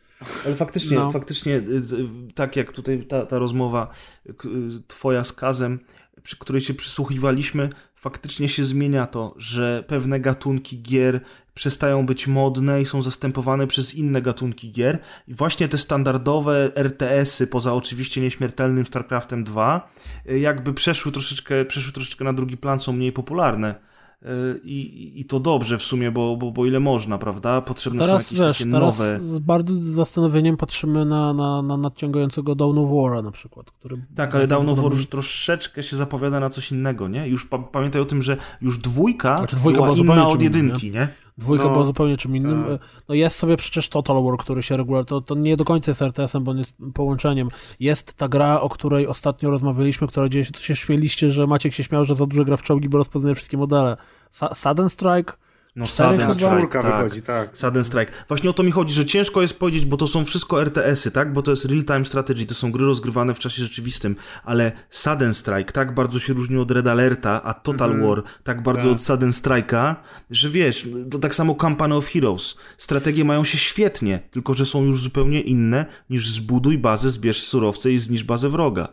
Ale 0.44 0.54
faktycznie, 0.54 0.96
no. 0.96 1.10
faktycznie, 1.10 1.56
y, 1.56 1.60
y, 1.60 2.32
tak 2.34 2.56
jak 2.56 2.72
tutaj 2.72 3.06
ta, 3.06 3.26
ta 3.26 3.38
rozmowa 3.38 3.90
y, 4.28 4.32
twoja 4.86 5.24
z 5.24 5.32
Kazem, 5.32 5.78
przy 6.22 6.38
której 6.38 6.62
się 6.62 6.74
przysłuchiwaliśmy, 6.74 7.70
faktycznie 8.06 8.48
się 8.48 8.64
zmienia 8.64 9.06
to, 9.06 9.34
że 9.36 9.84
pewne 9.86 10.20
gatunki 10.20 10.82
gier 10.82 11.20
przestają 11.54 12.06
być 12.06 12.26
modne 12.26 12.82
i 12.82 12.86
są 12.86 13.02
zastępowane 13.02 13.66
przez 13.66 13.94
inne 13.94 14.22
gatunki 14.22 14.72
gier. 14.72 14.98
I 15.28 15.34
właśnie 15.34 15.68
te 15.68 15.78
standardowe 15.78 16.70
RTS-y, 16.74 17.46
poza 17.46 17.72
oczywiście 17.72 18.20
nieśmiertelnym 18.20 18.86
StarCraftem 18.86 19.44
2, 19.44 19.90
jakby 20.26 20.74
przeszły 20.74 21.12
troszeczkę, 21.12 21.64
przeszły 21.64 21.92
troszeczkę 21.92 22.24
na 22.24 22.32
drugi 22.32 22.56
plan, 22.56 22.80
są 22.80 22.92
mniej 22.92 23.12
popularne. 23.12 23.74
I, 24.64 25.12
I 25.20 25.24
to 25.24 25.40
dobrze 25.40 25.78
w 25.78 25.82
sumie, 25.82 26.10
bo, 26.10 26.36
bo, 26.36 26.50
bo 26.50 26.66
ile 26.66 26.80
można, 26.80 27.18
prawda? 27.18 27.60
Potrzebne 27.60 28.00
teraz, 28.00 28.26
są 28.26 28.34
jakieś 28.34 28.48
wiesz, 28.48 28.58
takie 28.58 28.70
teraz 28.70 28.98
nowe. 28.98 29.20
Z 29.20 29.38
bardzo 29.38 29.74
zastanowieniem 29.80 30.56
patrzymy 30.56 31.04
na, 31.04 31.32
na, 31.32 31.62
na 31.62 31.76
nadciągającego 31.76 32.54
Dawn 32.54 32.78
of 32.78 32.90
War 32.90 33.24
na 33.24 33.30
przykład. 33.30 33.70
Który 33.70 33.96
tak, 34.14 34.34
ale 34.34 34.46
Dawn 34.46 34.68
of 34.68 34.78
War 34.80 34.92
już 34.92 35.06
troszeczkę 35.06 35.82
się 35.82 35.96
zapowiada 35.96 36.40
na 36.40 36.50
coś 36.50 36.72
innego, 36.72 37.08
nie? 37.08 37.28
Już 37.28 37.44
pa 37.44 37.58
pamiętaj 37.58 38.02
o 38.02 38.04
tym, 38.04 38.22
że 38.22 38.36
już 38.60 38.78
dwójka, 38.78 39.38
znaczy, 39.38 39.56
dwójka 39.56 39.82
była 39.82 39.96
inna 39.96 40.28
od 40.28 40.42
jedynki, 40.42 40.90
nie? 40.90 40.98
nie? 40.98 41.08
Dwójka 41.38 41.64
no, 41.64 41.70
była 41.70 41.84
zupełnie 41.84 42.16
czym 42.16 42.36
innym. 42.36 42.64
Tak. 42.64 42.88
No 43.08 43.14
jest 43.14 43.38
sobie 43.38 43.56
przecież 43.56 43.88
Total 43.88 44.24
War, 44.24 44.36
który 44.38 44.62
się 44.62 44.76
regularnie, 44.76 45.06
to, 45.06 45.20
to 45.20 45.34
nie 45.34 45.56
do 45.56 45.64
końca 45.64 45.90
jest 45.90 46.02
RTS-em, 46.02 46.44
bo 46.44 46.50
on 46.50 46.58
jest 46.58 46.74
połączeniem. 46.94 47.48
Jest 47.80 48.14
ta 48.14 48.28
gra, 48.28 48.60
o 48.60 48.68
której 48.68 49.06
ostatnio 49.06 49.50
rozmawialiśmy, 49.50 50.08
która 50.08 50.28
gdzieś 50.28 50.50
to 50.50 50.60
się 50.60 50.76
śmieliście, 50.76 51.30
że 51.30 51.46
Maciek 51.46 51.74
się 51.74 51.84
śmiał, 51.84 52.04
że 52.04 52.14
za 52.14 52.26
dużo 52.26 52.44
gra 52.44 52.56
w 52.56 52.62
czołgi, 52.62 52.88
bo 52.88 52.98
rozpoznaje 52.98 53.34
wszystkie 53.34 53.56
modele. 53.56 53.96
Sa 54.32 54.54
Sudden 54.54 54.88
Strike? 54.88 55.32
No 55.76 55.86
Sudden 55.86 56.32
Strike, 56.32 56.82
tak. 56.82 56.84
wychodzi, 56.84 57.22
tak. 57.22 57.58
Sudden 57.58 57.84
Strike. 57.84 58.12
Właśnie 58.28 58.50
o 58.50 58.52
to 58.52 58.62
mi 58.62 58.70
chodzi, 58.70 58.94
że 58.94 59.04
ciężko 59.04 59.42
jest 59.42 59.58
powiedzieć, 59.58 59.86
bo 59.86 59.96
to 59.96 60.06
są 60.06 60.24
wszystko 60.24 60.62
RTS-y, 60.62 61.10
tak? 61.10 61.32
Bo 61.32 61.42
to 61.42 61.50
jest 61.50 61.64
real-time 61.64 62.04
strategy, 62.04 62.46
to 62.46 62.54
są 62.54 62.72
gry 62.72 62.86
rozgrywane 62.86 63.34
w 63.34 63.38
czasie 63.38 63.62
rzeczywistym, 63.62 64.16
ale 64.44 64.72
Sudden 64.90 65.34
Strike 65.34 65.72
tak 65.72 65.94
bardzo 65.94 66.18
się 66.18 66.32
różni 66.32 66.58
od 66.58 66.70
Red 66.70 66.86
Alerta, 66.86 67.42
a 67.42 67.54
Total 67.54 67.90
mm 67.90 68.02
-hmm. 68.02 68.08
War 68.08 68.22
tak 68.44 68.62
bardzo 68.62 68.82
tak. 68.82 68.92
od 68.92 69.02
Sudden 69.02 69.30
Strike'a, 69.30 69.94
że 70.30 70.50
wiesz, 70.50 70.88
to 71.10 71.18
tak 71.18 71.34
samo 71.34 71.54
Company 71.54 71.94
of 71.94 72.08
Heroes. 72.08 72.56
Strategie 72.78 73.24
mają 73.24 73.44
się 73.44 73.58
świetnie, 73.58 74.20
tylko 74.30 74.54
że 74.54 74.64
są 74.64 74.84
już 74.84 75.00
zupełnie 75.00 75.40
inne 75.40 75.86
niż 76.10 76.28
zbuduj 76.28 76.78
bazę, 76.78 77.10
zbierz 77.10 77.42
surowce 77.42 77.92
i 77.92 77.98
zniszcz 77.98 78.24
bazę 78.24 78.48
wroga. 78.48 78.88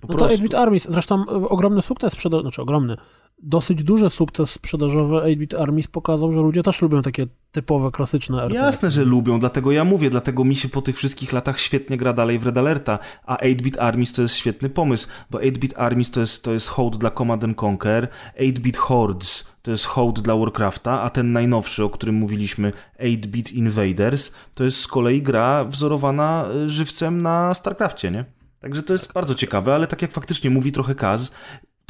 Po 0.00 0.08
no 0.08 0.14
prostu. 0.14 0.36
to 0.36 0.42
8-bit 0.42 0.54
Armies, 0.54 0.86
zresztą 0.90 1.24
e, 1.28 1.30
ogromny 1.30 1.82
sukces 1.82 2.12
sprzedaży, 2.12 2.42
znaczy 2.42 2.62
ogromny, 2.62 2.96
dosyć 3.42 3.82
duży 3.82 4.10
sukces 4.10 4.50
sprzedażowy 4.50 5.16
8-bit 5.16 5.54
Armies 5.54 5.88
pokazał, 5.88 6.32
że 6.32 6.40
ludzie 6.40 6.62
też 6.62 6.82
lubią 6.82 7.02
takie 7.02 7.26
typowe, 7.52 7.90
klasyczne 7.90 8.42
RTS. 8.42 8.54
Jasne, 8.54 8.90
że 8.90 9.04
lubią, 9.04 9.40
dlatego 9.40 9.72
ja 9.72 9.84
mówię, 9.84 10.10
dlatego 10.10 10.44
mi 10.44 10.56
się 10.56 10.68
po 10.68 10.82
tych 10.82 10.96
wszystkich 10.96 11.32
latach 11.32 11.60
świetnie 11.60 11.96
gra 11.96 12.12
dalej 12.12 12.38
w 12.38 12.46
Red 12.46 12.58
Alerta, 12.58 12.98
a 13.24 13.36
8-bit 13.36 13.78
Armies 13.78 14.12
to 14.12 14.22
jest 14.22 14.34
świetny 14.34 14.70
pomysł, 14.70 15.08
bo 15.30 15.38
8-bit 15.38 15.74
Armies 15.76 16.10
to 16.10 16.20
jest, 16.20 16.44
to 16.44 16.52
jest 16.52 16.68
hołd 16.68 16.96
dla 16.96 17.10
Command 17.10 17.44
Conquer, 17.62 18.08
8-bit 18.40 18.76
Hordes 18.76 19.50
to 19.62 19.70
jest 19.70 19.84
hołd 19.84 20.20
dla 20.20 20.36
Warcrafta, 20.36 21.02
a 21.02 21.10
ten 21.10 21.32
najnowszy, 21.32 21.84
o 21.84 21.90
którym 21.90 22.14
mówiliśmy, 22.14 22.72
8-bit 23.00 23.52
Invaders, 23.52 24.32
to 24.54 24.64
jest 24.64 24.80
z 24.80 24.86
kolei 24.86 25.22
gra 25.22 25.64
wzorowana 25.64 26.48
y, 26.64 26.70
żywcem 26.70 27.20
na 27.20 27.54
StarCraftie, 27.54 28.10
nie? 28.10 28.24
Także 28.60 28.82
to 28.82 28.92
jest 28.92 29.12
bardzo 29.12 29.34
ciekawe, 29.34 29.74
ale 29.74 29.86
tak 29.86 30.02
jak 30.02 30.12
faktycznie 30.12 30.50
mówi 30.50 30.72
trochę 30.72 30.94
Kaz, 30.94 31.30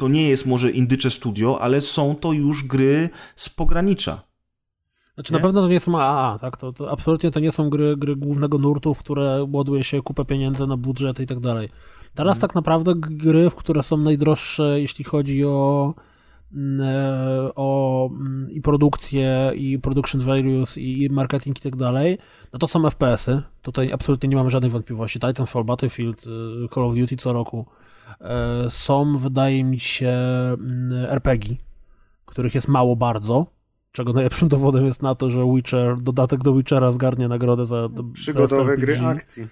to 0.01 0.07
nie 0.07 0.29
jest 0.29 0.45
może 0.45 0.71
Indycze 0.71 1.11
Studio, 1.11 1.61
ale 1.61 1.81
są 1.81 2.15
to 2.15 2.33
już 2.33 2.63
gry 2.63 3.09
z 3.35 3.49
pogranicza. 3.49 4.21
Znaczy 5.13 5.33
nie? 5.33 5.39
na 5.39 5.43
pewno 5.43 5.61
to 5.61 5.67
nie 5.67 5.79
są 5.79 5.99
AAA, 5.99 6.39
tak? 6.39 6.57
To, 6.57 6.73
to 6.73 6.91
absolutnie 6.91 7.31
to 7.31 7.39
nie 7.39 7.51
są 7.51 7.69
gry, 7.69 7.97
gry 7.97 8.15
głównego 8.15 8.57
nurtu, 8.57 8.93
w 8.93 8.99
które 8.99 9.47
ładuje 9.51 9.83
się 9.83 10.01
kupę 10.01 10.25
pieniędzy 10.25 10.67
na 10.67 10.77
budżet 10.77 11.19
i 11.19 11.25
tak 11.25 11.39
dalej. 11.39 11.69
Teraz 12.13 12.37
hmm. 12.37 12.41
tak 12.41 12.55
naprawdę 12.55 12.93
gry, 12.95 13.49
które 13.55 13.83
są 13.83 13.97
najdroższe, 13.97 14.81
jeśli 14.81 15.05
chodzi 15.05 15.45
o 15.45 15.93
o 17.55 18.09
i 18.49 18.61
produkcję, 18.61 19.51
i 19.55 19.79
production 19.79 20.21
values, 20.21 20.77
i 20.77 21.09
marketing 21.11 21.57
i 21.57 21.61
tak 21.61 21.75
dalej, 21.75 22.17
no 22.53 22.59
to 22.59 22.67
są 22.67 22.89
FPS-y. 22.89 23.41
Tutaj 23.61 23.93
absolutnie 23.93 24.29
nie 24.29 24.35
mamy 24.35 24.49
żadnej 24.51 24.71
wątpliwości. 24.71 25.19
Titanfall, 25.19 25.63
Battlefield, 25.63 26.25
Call 26.73 26.83
of 26.83 26.95
Duty 26.95 27.17
co 27.17 27.33
roku. 27.33 27.65
Są, 28.69 29.17
wydaje 29.17 29.63
mi 29.63 29.79
się, 29.79 30.17
RPG, 31.07 31.55
których 32.25 32.55
jest 32.55 32.67
mało 32.67 32.95
bardzo 32.95 33.61
czego 33.91 34.13
najlepszym 34.13 34.47
dowodem 34.55 34.85
jest 34.85 35.01
na 35.01 35.15
to, 35.15 35.29
że 35.29 35.45
Witcher, 35.55 35.97
dodatek 36.01 36.43
do 36.43 36.53
Witchera 36.53 36.91
zgarnie 36.91 37.27
nagrodę 37.27 37.65
za 37.65 37.89
przygodowe 38.13 38.77
gry 38.77 38.99
akcji. 38.99 39.47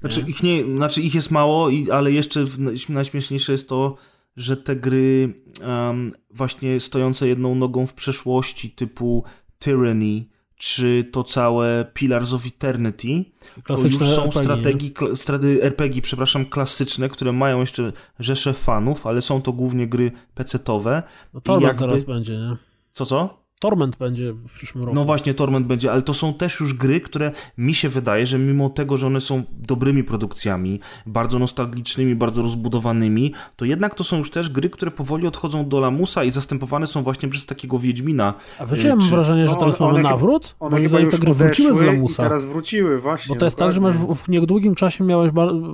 Znaczy 0.00 0.20
ich, 0.20 0.42
nie, 0.42 0.64
znaczy 0.64 1.00
ich 1.00 1.14
jest 1.14 1.30
mało, 1.30 1.68
ale 1.92 2.12
jeszcze 2.12 2.44
najśmieszniejsze 2.88 3.52
jest 3.52 3.68
to, 3.68 3.96
że 4.36 4.56
te 4.56 4.76
gry 4.76 5.34
um, 5.66 6.10
właśnie 6.30 6.80
stojące 6.80 7.28
jedną 7.28 7.54
nogą 7.54 7.86
w 7.86 7.94
przeszłości 7.94 8.70
typu 8.70 9.24
Tyranny, 9.58 10.24
czy 10.56 11.08
to 11.12 11.24
całe 11.24 11.86
Pillars 11.94 12.32
of 12.32 12.46
Eternity, 12.46 13.24
klasyczne 13.62 13.98
to 13.98 14.04
już 14.04 14.14
są 14.14 14.24
RPG, 14.24 14.42
strategii, 14.42 14.94
strategii 15.14 15.62
RPG, 15.62 16.02
przepraszam, 16.02 16.46
klasyczne, 16.46 17.08
które 17.08 17.32
mają 17.32 17.60
jeszcze 17.60 17.92
rzesze 18.18 18.54
fanów, 18.54 19.06
ale 19.06 19.22
są 19.22 19.42
to 19.42 19.52
głównie 19.52 19.88
gry 19.88 20.12
pecetowe. 20.34 21.02
No 21.34 21.40
to 21.40 21.60
jakby... 21.60 21.78
zaraz 21.78 22.04
będzie, 22.04 22.32
nie? 22.32 22.56
Co, 22.92 23.06
co? 23.06 23.39
Torment 23.60 23.96
będzie 23.96 24.32
w 24.32 24.52
przyszłym 24.54 24.84
roku. 24.84 24.94
No 24.94 25.04
właśnie, 25.04 25.34
Torment 25.34 25.66
będzie, 25.66 25.92
ale 25.92 26.02
to 26.02 26.14
są 26.14 26.34
też 26.34 26.60
już 26.60 26.74
gry, 26.74 27.00
które 27.00 27.32
mi 27.58 27.74
się 27.74 27.88
wydaje, 27.88 28.26
że 28.26 28.38
mimo 28.38 28.70
tego, 28.70 28.96
że 28.96 29.06
one 29.06 29.20
są 29.20 29.42
dobrymi 29.52 30.04
produkcjami, 30.04 30.80
bardzo 31.06 31.38
nostalgicznymi, 31.38 32.14
bardzo 32.14 32.42
rozbudowanymi, 32.42 33.32
to 33.56 33.64
jednak 33.64 33.94
to 33.94 34.04
są 34.04 34.18
już 34.18 34.30
też 34.30 34.50
gry, 34.50 34.70
które 34.70 34.90
powoli 34.90 35.26
odchodzą 35.26 35.68
do 35.68 35.80
lamusa 35.80 36.24
i 36.24 36.30
zastępowane 36.30 36.86
są 36.86 37.02
właśnie 37.02 37.28
przez 37.28 37.46
takiego 37.46 37.78
Wiedźmina. 37.78 38.34
A 38.58 38.66
wiecie, 38.66 38.88
ja 38.88 38.96
mam 38.96 39.04
czy... 39.04 39.10
wrażenie, 39.10 39.46
że 39.46 39.52
no, 39.52 39.58
teraz 39.58 39.80
mamy 39.80 40.02
nawrót? 40.02 40.56
One 40.60 40.76
Moim 40.76 40.88
zdaniem 40.88 41.10
te 41.10 41.18
gry 41.18 41.34
wróciły 41.34 41.76
z 41.76 41.80
lamusa. 41.80 42.22
teraz 42.22 42.44
wróciły, 42.44 43.00
właśnie. 43.00 43.34
Bo 43.34 43.38
to 43.38 43.44
jest 43.44 43.56
dokładnie. 43.56 43.80
tak, 43.80 43.94
że 43.94 44.00
masz 44.00 44.16
w, 44.18 44.24
w 44.24 44.28
niedługim 44.28 44.74
czasie 44.74 45.04
miałeś, 45.04 45.32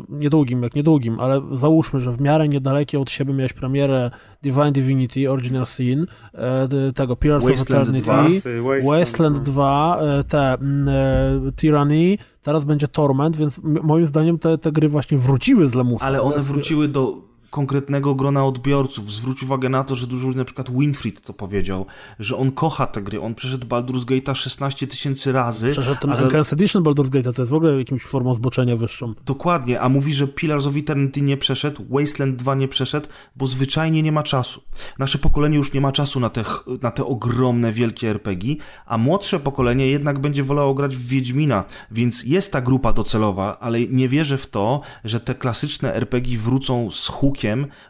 niedługim, 0.08 0.62
jak 0.62 0.74
niedługim, 0.74 1.20
ale 1.20 1.42
załóżmy, 1.52 2.00
że 2.00 2.12
w 2.12 2.20
miarę 2.20 2.48
niedalekie 2.48 3.00
od 3.00 3.10
siebie 3.10 3.34
miałeś 3.34 3.52
premierę 3.52 4.10
Divine 4.42 4.72
Divinity, 4.72 5.30
Original 5.30 5.66
Sin, 5.66 6.06
e, 6.34 6.92
tego 6.94 7.16
Pillars 7.16 7.48
of 7.48 7.75
Eternity, 7.82 8.02
2, 8.02 8.22
Wasteland, 8.62 8.84
Wasteland 8.84 9.38
2, 9.38 9.98
e, 10.00 10.24
te 10.24 10.54
mm, 10.54 10.88
e, 10.88 11.52
Tyranny, 11.52 12.18
teraz 12.42 12.64
będzie 12.64 12.88
Torment, 12.88 13.36
więc 13.36 13.60
moim 13.62 14.06
zdaniem 14.06 14.38
te, 14.38 14.58
te 14.58 14.72
gry 14.72 14.88
właśnie 14.88 15.18
wróciły 15.18 15.68
z 15.68 15.74
Lemusa. 15.74 16.06
Ale 16.06 16.22
one 16.22 16.38
wróciły 16.38 16.88
do 16.88 17.35
konkretnego 17.56 18.14
grona 18.14 18.44
odbiorców. 18.44 19.12
Zwróć 19.12 19.42
uwagę 19.42 19.68
na 19.68 19.84
to, 19.84 19.94
że 19.94 20.06
dużo 20.06 20.28
na 20.28 20.44
przykład 20.44 20.70
Winfried 20.70 21.20
to 21.20 21.32
powiedział, 21.32 21.86
że 22.18 22.36
on 22.36 22.50
kocha 22.52 22.86
te 22.86 23.02
gry. 23.02 23.20
On 23.20 23.34
przeszedł 23.34 23.66
Baldur's 23.66 24.04
Gate'a 24.04 24.34
16 24.34 24.86
tysięcy 24.86 25.32
razy. 25.32 25.70
Przeszedł 25.70 26.00
ten 26.00 26.10
Enhanced 26.10 26.52
Edition 26.52 26.82
Baldur's 26.82 27.08
Gate'a, 27.08 27.34
to 27.34 27.42
jest 27.42 27.50
w 27.50 27.54
ogóle 27.54 27.78
jakimś 27.78 28.02
formą 28.02 28.34
zboczenia 28.34 28.76
wyższą. 28.76 29.14
Dokładnie, 29.26 29.80
a 29.80 29.88
mówi, 29.88 30.14
że 30.14 30.28
Pillars 30.28 30.66
of 30.66 30.76
Eternity 30.76 31.20
nie 31.20 31.36
przeszedł, 31.36 31.84
Wasteland 31.90 32.36
2 32.36 32.54
nie 32.54 32.68
przeszedł, 32.68 33.08
bo 33.36 33.46
zwyczajnie 33.46 34.02
nie 34.02 34.12
ma 34.12 34.22
czasu. 34.22 34.62
Nasze 34.98 35.18
pokolenie 35.18 35.56
już 35.56 35.72
nie 35.72 35.80
ma 35.80 35.92
czasu 35.92 36.20
na 36.20 36.30
te, 36.30 36.44
na 36.82 36.90
te 36.90 37.04
ogromne, 37.04 37.72
wielkie 37.72 38.10
RPG, 38.10 38.54
a 38.86 38.98
młodsze 38.98 39.40
pokolenie 39.40 39.86
jednak 39.86 40.18
będzie 40.18 40.42
wolało 40.42 40.74
grać 40.74 40.96
w 40.96 41.08
Wiedźmina, 41.08 41.64
więc 41.90 42.24
jest 42.24 42.52
ta 42.52 42.60
grupa 42.60 42.92
docelowa, 42.92 43.58
ale 43.60 43.80
nie 43.80 44.08
wierzę 44.08 44.38
w 44.38 44.46
to, 44.46 44.80
że 45.04 45.20
te 45.20 45.34
klasyczne 45.34 45.94
RPG 45.94 46.38
wrócą 46.38 46.90
z 46.90 47.08
hukiem 47.08 47.45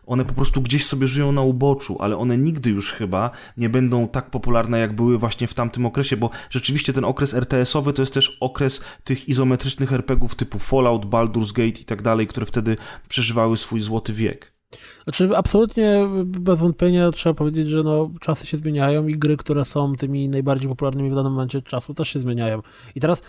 one 0.06 0.24
po 0.24 0.34
prostu 0.34 0.60
gdzieś 0.60 0.86
sobie 0.86 1.08
żyją 1.08 1.32
na 1.32 1.42
uboczu, 1.42 1.96
ale 2.00 2.16
one 2.16 2.38
nigdy 2.38 2.70
już 2.70 2.92
chyba 2.92 3.30
nie 3.56 3.68
będą 3.68 4.08
tak 4.08 4.30
popularne, 4.30 4.78
jak 4.78 4.92
były 4.92 5.18
właśnie 5.18 5.46
w 5.46 5.54
tamtym 5.54 5.86
okresie, 5.86 6.16
bo 6.16 6.30
rzeczywiście 6.50 6.92
ten 6.92 7.04
okres 7.04 7.34
RTS-owy 7.34 7.92
to 7.92 8.02
jest 8.02 8.14
też 8.14 8.36
okres 8.40 8.80
tych 9.04 9.28
izometrycznych 9.28 9.92
RPGów 9.92 10.34
typu 10.34 10.58
Fallout, 10.58 11.06
Baldur's 11.06 11.52
Gate 11.52 11.80
i 11.80 11.84
tak 11.84 12.02
dalej, 12.02 12.26
które 12.26 12.46
wtedy 12.46 12.76
przeżywały 13.08 13.56
swój 13.56 13.80
złoty 13.80 14.12
wiek. 14.12 14.56
Znaczy, 15.04 15.36
absolutnie 15.36 16.08
bez 16.24 16.60
wątpienia 16.60 17.12
trzeba 17.12 17.34
powiedzieć, 17.34 17.68
że 17.68 17.82
no, 17.82 18.10
czasy 18.20 18.46
się 18.46 18.56
zmieniają 18.56 19.06
i 19.06 19.18
gry, 19.18 19.36
które 19.36 19.64
są 19.64 19.94
tymi 19.94 20.28
najbardziej 20.28 20.68
popularnymi 20.68 21.10
w 21.10 21.14
danym 21.14 21.32
momencie 21.32 21.62
czasu, 21.62 21.94
też 21.94 22.08
się 22.08 22.18
zmieniają. 22.18 22.62
I 22.94 23.00
teraz 23.00 23.22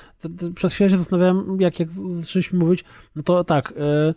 przez 0.56 0.74
chwilę 0.74 0.90
się 0.90 0.98
zastanawiałem, 0.98 1.62
jak, 1.62 1.80
jak 1.80 1.92
zaczęliśmy 1.92 2.60
mówić, 2.60 2.84
no 3.16 3.24
to 3.24 3.44
tak, 3.44 3.74
yy, 3.76 4.14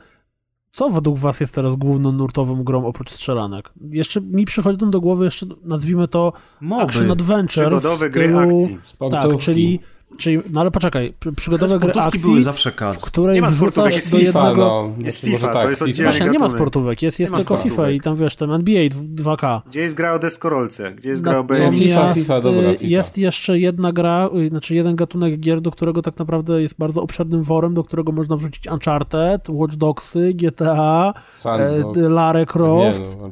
co 0.72 0.90
według 0.90 1.18
was 1.18 1.40
jest 1.40 1.54
teraz 1.54 1.76
główną 1.76 2.12
nurtową 2.12 2.64
grą 2.64 2.86
oprócz 2.86 3.10
strzelanek? 3.10 3.72
Jeszcze 3.90 4.20
mi 4.20 4.44
przychodzą 4.44 4.90
do 4.90 5.00
głowy 5.00 5.24
jeszcze, 5.24 5.46
nazwijmy 5.64 6.08
to 6.08 6.32
Moby. 6.60 6.82
Action 6.82 7.10
Adventure 7.10 7.66
Przygodowe 7.66 8.10
gry 8.10 8.36
akcji. 8.38 8.78
Tak, 9.10 9.38
czyli 9.38 9.80
Czyli, 10.18 10.38
no 10.52 10.60
ale 10.60 10.70
poczekaj, 10.70 11.14
przygodowe 11.36 11.78
gry 11.78 11.92
akcji, 11.92 12.20
były 12.20 12.42
zawsze 12.42 12.72
kas. 12.72 12.96
w 12.96 13.00
której 13.00 13.34
nie 13.34 13.42
ma 13.42 13.50
sportówek, 13.50 13.94
jest 13.94 14.10
do 14.10 14.18
FIFA, 14.18 14.40
jednego... 14.40 14.92
No, 14.98 15.04
jest 15.04 15.18
FIFA, 15.18 15.52
tak, 15.52 15.62
to 15.62 15.70
jest 15.70 15.82
oddzielny 15.82 16.12
Właśnie, 16.12 16.30
nie 16.30 16.38
ma 16.38 16.48
sportówek, 16.48 17.02
jest, 17.02 17.20
jest 17.20 17.34
tylko 17.34 17.56
sportówek. 17.56 17.72
FIFA 17.72 17.90
i 17.90 18.00
tam 18.00 18.16
wiesz, 18.16 18.36
tam 18.36 18.52
NBA 18.52 18.82
2K. 19.14 19.60
Gdzie 19.66 19.80
jest 19.80 19.94
gra 19.94 20.12
o 20.12 20.18
deskorolce? 20.18 20.92
Gdzie 20.92 21.08
jest 21.08 21.22
gra 21.22 21.38
o 21.38 21.44
BMX? 21.44 21.78
FIFA, 21.78 22.14
FIFA, 22.14 22.40
dobra, 22.40 22.72
FIFA. 22.72 22.84
Jest 22.84 23.18
jeszcze 23.18 23.58
jedna 23.58 23.92
gra, 23.92 24.28
y, 24.46 24.48
znaczy 24.48 24.74
jeden 24.74 24.96
gatunek 24.96 25.40
gier, 25.40 25.60
do 25.60 25.70
którego 25.70 26.02
tak 26.02 26.18
naprawdę 26.18 26.62
jest 26.62 26.74
bardzo 26.78 27.02
obszernym 27.02 27.42
worem, 27.42 27.74
do 27.74 27.84
którego 27.84 28.12
można 28.12 28.36
wrzucić 28.36 28.66
Uncharted, 28.66 29.48
Watch 29.48 29.74
Dogsy, 29.74 30.34
GTA, 30.34 31.14
e, 31.44 32.08
Lara 32.08 32.46
Croft. 32.46 33.16
Nie, 33.16 33.22
no, 33.22 33.30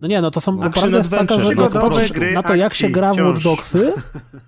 no 0.00 0.08
nie, 0.08 0.20
no 0.20 0.30
to 0.30 0.40
są 0.40 0.56
no, 0.56 0.70
prawda 0.70 0.98
jest 0.98 1.10
taka, 1.10 1.40
że 1.40 1.54
no, 1.54 1.70
gry 2.12 2.32
na 2.32 2.42
to, 2.42 2.54
jak 2.54 2.74
się 2.74 2.88
gra 2.88 3.14
w 3.14 3.18
Watch 3.18 3.42
Dogsy, 3.42 3.92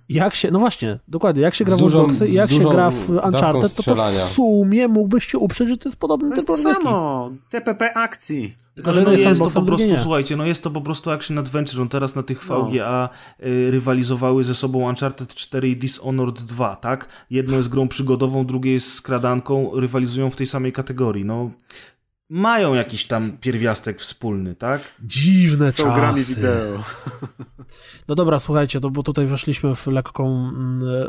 jak 0.09 0.35
się, 0.35 0.51
no 0.51 0.59
właśnie, 0.59 0.99
dokładnie, 1.09 1.43
jak 1.43 1.55
się 1.55 1.65
gra 1.65 1.77
w 1.77 1.83
Watch 1.83 1.95
Dogsy 1.95 2.29
i 2.29 2.33
jak 2.33 2.53
się 2.53 2.61
gra 2.61 2.91
w 2.91 3.11
Uncharted, 3.11 3.75
to, 3.75 3.83
to 3.83 3.95
w 3.95 4.33
sumie 4.33 4.89
mógłbyś 4.89 5.27
się 5.27 5.39
uprzeć, 5.39 5.69
że 5.69 5.77
to 5.77 5.89
jest 5.89 5.99
podobny 5.99 6.29
to 6.29 6.35
jest 6.35 6.47
to 6.47 6.57
samo, 6.57 7.31
TPP 7.51 7.95
akcji. 7.95 8.63
Tylko, 8.75 8.93
że 8.93 9.03
no 9.03 9.13
jest 9.13 9.41
to 9.41 9.51
po 9.51 9.63
prostu, 9.63 9.87
słuchajcie, 10.03 10.37
no 10.37 10.45
jest 10.45 10.63
to 10.63 10.71
po 10.71 10.81
prostu 10.81 11.11
action 11.11 11.39
adventure. 11.39 11.79
No 11.79 11.87
teraz 11.87 12.15
na 12.15 12.23
tych 12.23 12.45
VGA 12.45 13.09
no. 13.41 13.47
y, 13.47 13.71
rywalizowały 13.71 14.45
ze 14.45 14.55
sobą 14.55 14.89
Uncharted 14.89 15.35
4 15.35 15.69
i 15.69 15.77
Dishonored 15.77 16.43
2, 16.43 16.77
tak? 16.77 17.09
Jedno 17.31 17.57
jest 17.57 17.69
grą 17.69 17.89
przygodową, 17.89 18.47
drugie 18.47 18.73
jest 18.73 18.95
skradanką, 18.95 19.71
rywalizują 19.75 20.31
w 20.31 20.37
tej 20.37 20.47
samej 20.47 20.73
kategorii. 20.73 21.25
No, 21.25 21.51
mają 22.33 22.75
jakiś 22.75 23.07
tam 23.07 23.33
pierwiastek 23.41 24.01
wspólny, 24.01 24.55
tak? 24.55 24.97
Dziwne 25.03 25.73
Są 25.73 25.85
czasy. 25.85 26.01
grami 26.01 26.25
wideo. 26.25 26.79
No 28.09 28.15
dobra, 28.15 28.41
słuchajcie, 28.41 28.81
to, 28.81 28.91
bo 28.91 29.03
tutaj 29.03 29.27
weszliśmy 29.27 29.75
w 29.75 29.87
lekką, 29.87 30.51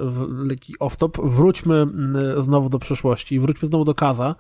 w 0.02 0.26
lekki 0.46 0.74
off-top. 0.80 1.30
Wróćmy 1.30 1.76
mm, 1.76 2.44
znowu 2.44 2.70
do 2.70 2.80
przeszłości. 2.80 3.40
Wróćmy 3.40 3.68
znowu 3.68 3.84
do 3.84 3.96
Kaza, 3.96 4.36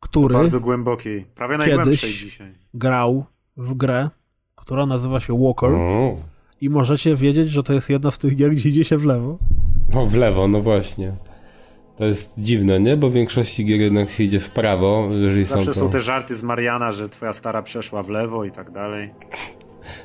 który... 0.00 0.34
bardzo 0.34 0.60
głębokiej, 0.60 1.24
prawie 1.34 1.58
najgłębszej 1.58 2.10
dzisiaj. 2.10 2.54
grał 2.74 3.24
w 3.56 3.74
grę, 3.74 4.10
która 4.54 4.86
nazywa 4.86 5.20
się 5.20 5.38
Walker. 5.42 5.70
I 6.60 6.70
możecie 6.70 7.16
wiedzieć, 7.16 7.50
że 7.50 7.62
to 7.62 7.72
jest 7.72 7.90
jedna 7.90 8.10
z 8.10 8.18
tych 8.18 8.36
gier, 8.36 8.50
gdzie 8.50 8.68
idzie 8.68 8.84
się 8.84 8.98
w 8.98 9.04
lewo. 9.04 9.38
No 9.94 10.06
w 10.06 10.14
lewo, 10.14 10.48
no 10.48 10.60
właśnie. 10.60 11.16
To 11.96 12.04
jest 12.04 12.34
dziwne, 12.38 12.80
nie? 12.80 12.96
Bo 12.96 13.10
w 13.10 13.12
większości 13.12 13.64
gier 13.64 13.80
jednak 13.80 14.10
się 14.10 14.24
idzie 14.24 14.40
w 14.40 14.50
prawo, 14.50 15.08
jeżeli 15.12 15.44
Zawsze 15.44 15.66
są 15.66 15.72
to... 15.72 15.78
są 15.80 15.90
te 15.90 16.00
żarty 16.00 16.36
z 16.36 16.42
Mariana, 16.42 16.92
że 16.92 17.08
twoja 17.08 17.32
stara 17.32 17.62
przeszła 17.62 18.02
w 18.02 18.08
lewo 18.08 18.44
i 18.44 18.50
tak 18.50 18.70
dalej. 18.70 19.10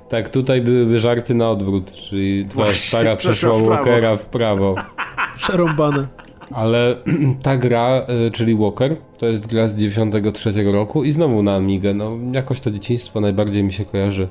Tak, 0.10 0.30
tutaj 0.30 0.62
byłyby 0.62 1.00
żarty 1.00 1.34
na 1.34 1.50
odwrót, 1.50 1.94
czyli 1.94 2.46
twoja 2.46 2.66
Właśnie, 2.66 2.88
stara 2.88 3.16
przeszła 3.16 3.54
w 3.54 3.62
Walkera 3.62 4.18
w 4.18 4.26
prawo. 4.26 4.76
Przerąbane. 5.38 6.08
Ale 6.52 6.96
ta 7.44 7.58
gra, 7.58 8.06
y, 8.28 8.32
czyli 8.32 8.56
Walker, 8.56 8.96
to 9.18 9.26
jest 9.26 9.48
gra 9.48 9.68
z 9.68 9.76
93 9.76 10.64
roku 10.64 11.04
i 11.04 11.12
znowu 11.12 11.44
na 11.44 11.56
Amigę. 11.56 11.94
No, 11.94 12.18
jakoś 12.32 12.60
to 12.60 12.72
dzieciństwo 12.72 13.22
najbardziej 13.22 13.64
mi 13.64 13.74
się 13.74 13.86
kojarzy 13.86 14.28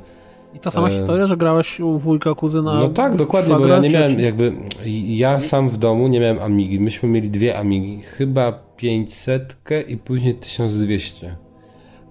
i 0.59 0.61
ta 0.61 0.71
sama 0.71 0.89
e... 0.89 0.91
historia, 0.91 1.27
że 1.27 1.37
grałeś 1.37 1.81
u 1.81 1.99
wujka, 1.99 2.35
kuzyna. 2.35 2.75
No 2.75 2.89
tak, 2.89 3.17
dokładnie, 3.17 3.55
bo 3.55 3.67
ja 3.67 3.79
nie 3.79 3.91
miałem 3.91 4.21
jakby. 4.21 4.53
Ja 5.07 5.41
sam 5.41 5.71
w 5.71 5.77
domu 5.77 6.09
nie 6.09 6.21
miałem 6.21 6.39
Amigi. 6.39 6.81
Myśmy 6.81 7.09
mieli 7.09 7.31
dwie 7.31 7.59
Amigi. 7.59 8.03
Chyba 8.03 8.53
500 8.77 9.57
i 9.89 9.97
później 9.97 10.35
1200. 10.35 11.37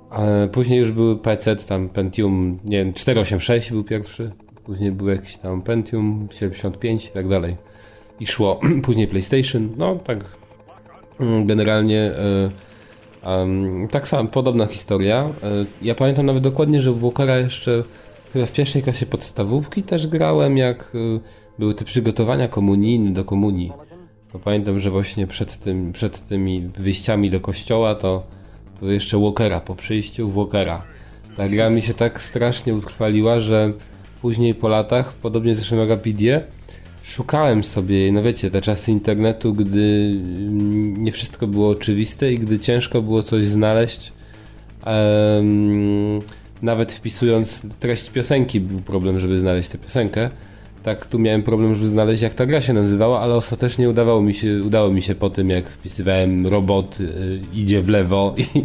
A 0.09 0.21
później 0.51 0.79
już 0.79 0.91
były 0.91 1.17
PC, 1.17 1.55
tam 1.55 1.89
Pentium, 1.89 2.59
nie 2.63 2.77
wiem, 2.77 2.93
486 2.93 3.71
był 3.71 3.83
pierwszy. 3.83 4.31
Później 4.63 4.91
był 4.91 5.07
jakiś 5.07 5.37
tam 5.37 5.61
Pentium 5.61 6.27
75 6.31 7.05
i 7.05 7.09
tak 7.09 7.27
dalej. 7.27 7.55
I 8.19 8.27
szło. 8.27 8.59
Później 8.83 9.07
PlayStation. 9.07 9.69
No 9.77 9.95
tak. 9.95 10.19
Mm, 11.19 11.47
generalnie. 11.47 12.11
Um, 13.25 13.87
tak 13.91 14.07
samo, 14.07 14.29
podobna 14.29 14.65
historia. 14.65 15.29
E, 15.43 15.65
ja 15.81 15.95
pamiętam 15.95 16.25
nawet 16.25 16.43
dokładnie, 16.43 16.81
że 16.81 16.91
w 16.91 16.99
Walkera 16.99 17.37
jeszcze 17.37 17.83
Chyba 18.33 18.45
w 18.45 18.51
pierwszej 18.51 18.83
klasie 18.83 19.05
podstawówki 19.05 19.83
też 19.83 20.07
grałem, 20.07 20.57
jak 20.57 20.95
y, 20.95 21.19
były 21.59 21.75
te 21.75 21.85
przygotowania 21.85 22.47
komunijne 22.47 23.11
do 23.11 23.25
komunii. 23.25 23.71
To 24.31 24.39
pamiętam, 24.39 24.79
że 24.79 24.91
właśnie 24.91 25.27
przed, 25.27 25.57
tym, 25.57 25.93
przed 25.93 26.27
tymi 26.27 26.69
wyjściami 26.77 27.29
do 27.29 27.39
kościoła 27.39 27.95
to, 27.95 28.23
to 28.79 28.91
jeszcze 28.91 29.19
Walkera, 29.19 29.59
po 29.59 29.75
przyjściu 29.75 30.29
Walkera. 30.29 30.83
Ta 31.37 31.49
gra 31.49 31.69
mi 31.69 31.81
się 31.81 31.93
tak 31.93 32.21
strasznie 32.21 32.75
utrwaliła, 32.75 33.39
że 33.39 33.73
później 34.21 34.55
po 34.55 34.67
latach, 34.67 35.13
podobnie 35.13 35.55
zresztą 35.55 35.75
jak 35.75 35.91
Apidie, 35.91 36.43
szukałem 37.03 37.63
sobie, 37.63 38.11
no 38.11 38.23
wiecie, 38.23 38.49
te 38.49 38.61
czasy 38.61 38.91
internetu, 38.91 39.53
gdy 39.53 40.15
nie 40.97 41.11
wszystko 41.11 41.47
było 41.47 41.69
oczywiste 41.69 42.33
i 42.33 42.39
gdy 42.39 42.59
ciężko 42.59 43.01
było 43.01 43.23
coś 43.23 43.45
znaleźć, 43.45 44.13
um, 44.85 46.21
nawet 46.61 46.91
wpisując 46.93 47.61
treść 47.79 48.09
piosenki 48.09 48.59
był 48.59 48.79
problem, 48.79 49.19
żeby 49.19 49.39
znaleźć 49.39 49.69
tę 49.69 49.77
piosenkę. 49.77 50.29
Tak, 50.83 51.05
tu 51.05 51.19
miałem 51.19 51.43
problem, 51.43 51.75
żeby 51.75 51.87
znaleźć 51.87 52.21
jak 52.21 52.33
ta 52.33 52.45
gra 52.45 52.61
się 52.61 52.73
nazywała, 52.73 53.19
ale 53.19 53.35
ostatecznie 53.35 53.89
udawało 53.89 54.21
mi 54.21 54.33
się, 54.33 54.63
udało 54.63 54.91
mi 54.91 55.01
się 55.01 55.15
po 55.15 55.29
tym, 55.29 55.49
jak 55.49 55.69
wpisywałem 55.69 56.47
robot 56.47 56.99
y, 56.99 57.39
idzie 57.53 57.81
w 57.81 57.89
lewo 57.89 58.35
i, 58.37 58.63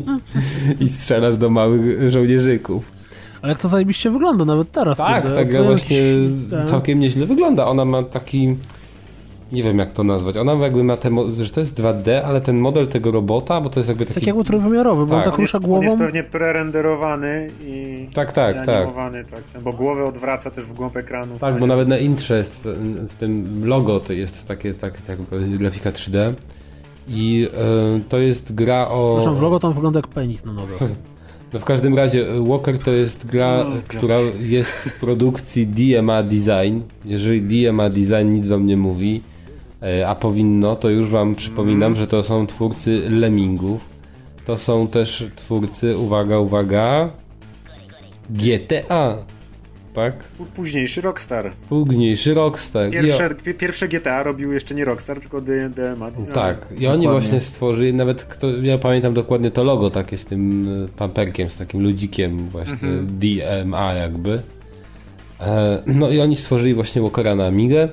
i 0.85 0.89
strzelasz 0.89 1.37
do 1.37 1.51
małych 1.51 2.11
żołnierzyków. 2.11 2.93
Ale 3.43 3.53
jak 3.53 3.63
to 3.63 3.69
zajebiście 3.69 4.11
wygląda 4.11 4.45
nawet 4.45 4.71
teraz. 4.71 4.99
Tak, 4.99 5.35
ta 5.35 5.45
gra 5.45 5.63
właśnie 5.63 5.99
jakiś... 5.99 6.71
całkiem 6.71 7.01
nieźle 7.01 7.27
wygląda. 7.27 7.67
Ona 7.67 7.85
ma 7.85 8.03
taki 8.03 8.57
nie 9.53 9.63
wiem 9.63 9.79
jak 9.79 9.93
to 9.93 10.05
nazwać. 10.05 10.37
Ona 10.37 10.53
jakby 10.53 10.85
ma 10.85 10.97
ten, 10.97 11.19
że 11.41 11.51
to 11.51 11.61
jest 11.61 11.81
2D, 11.81 12.21
ale 12.25 12.41
ten 12.41 12.59
model 12.59 12.89
tego 12.89 13.11
robota, 13.11 13.61
bo 13.61 13.71
to 13.71 13.81
jest 13.81 13.89
jakby 13.89 14.05
taki... 14.07 14.15
Tak 14.15 14.27
jakby 14.27 14.45
trójwymiarowy, 14.45 15.07
bo 15.07 15.17
on 15.17 15.23
tak 15.23 15.39
rusza 15.39 15.61
głową. 15.61 15.77
On 15.77 15.83
jest 15.83 15.99
pewnie 15.99 16.23
prerenderowany 16.23 17.51
i 17.65 18.09
tak, 18.15 18.33
tak, 18.33 18.57
i 18.63 18.67
tak. 18.67 18.67
tak. 19.53 19.63
Bo 19.63 19.73
głowę 19.73 20.07
odwraca 20.07 20.51
też 20.51 20.65
w 20.65 20.73
głąb 20.73 20.97
ekranu. 20.97 21.39
Tak, 21.39 21.59
bo 21.59 21.67
nawet 21.67 21.89
na 21.89 21.99
intrze 21.99 22.39
jest, 22.39 22.69
w 23.09 23.15
tym 23.15 23.61
logo 23.65 24.01
to 24.01 24.13
jest 24.13 24.49
takie, 24.49 24.75
tak, 24.75 25.01
tak 25.01 25.19
grafika 25.59 25.91
3D 25.91 26.33
i 27.09 27.49
y, 27.99 28.01
to 28.09 28.19
jest 28.19 28.55
gra 28.55 28.89
o... 28.89 29.15
Zresztą 29.15 29.35
w 29.35 29.43
logo 29.43 29.59
tam 29.59 29.73
wygląda 29.73 29.99
jak 29.99 30.09
penis 30.09 30.45
na 30.45 30.53
nogę. 30.53 30.73
No 31.53 31.61
w 31.61 31.65
każdym 31.65 31.97
razie 31.97 32.27
Walker 32.49 32.79
to 32.79 32.91
jest 32.91 33.27
gra, 33.27 33.65
no, 33.65 33.77
która 33.89 34.17
jest 34.41 34.73
w 34.73 35.01
produkcji 35.01 35.67
DMA 35.67 36.23
Design. 36.23 36.81
Jeżeli 37.05 37.43
DMA 37.43 37.91
Design 37.91 38.29
nic 38.29 38.49
wam 38.49 38.67
nie 38.67 38.77
mówi, 38.77 39.23
E, 39.23 39.32
a 40.07 40.15
powinno, 40.15 40.77
to 40.77 40.91
już 40.91 41.09
wam 41.09 41.35
przypominam, 41.35 41.97
że 41.97 42.07
to 42.07 42.23
są 42.23 42.47
twórcy 42.47 43.03
Lemmingów. 43.11 43.89
To 44.45 44.59
są 44.59 44.89
też 44.89 45.25
twórcy, 45.37 45.97
uwaga, 45.97 46.39
uwaga, 46.39 47.11
GTA. 48.31 49.25
Tak? 49.93 50.25
Późniejszy 50.55 51.01
Rockstar. 51.01 51.53
Późniejszy 51.69 52.35
Rockstar. 52.35 52.91
Pierwsze, 52.91 53.35
pierwsze 53.59 53.89
GTA 53.89 54.23
robił 54.23 54.53
jeszcze 54.53 54.75
nie 54.75 54.85
Rockstar, 54.85 55.21
tylko 55.21 55.41
DMA. 55.41 56.11
Tak, 56.35 56.67
i 56.79 56.87
oni 56.87 57.09
właśnie 57.09 57.41
stworzyli, 57.41 57.95
nawet 57.95 58.25
kto, 58.25 58.51
ja 58.63 58.79
pamiętam 58.79 59.15
dokładnie 59.15 59.51
to 59.51 59.65
logo 59.65 59.91
takie 59.91 60.17
z 60.19 60.25
tym 60.25 60.69
e, 60.85 60.89
pamperkiem, 60.89 61.51
z 61.51 61.59
takim 61.59 61.83
ludzikiem 61.83 62.49
właśnie, 62.49 62.89
mhm. 62.89 63.19
DMA 63.19 63.95
jakby. 63.95 64.43
E, 65.41 65.83
no 65.87 66.11
i 66.11 66.21
oni 66.21 66.37
stworzyli 66.37 66.75
właśnie 66.75 67.03
Walkera 67.03 67.35
na 67.35 67.47
Amigę. 67.47 67.89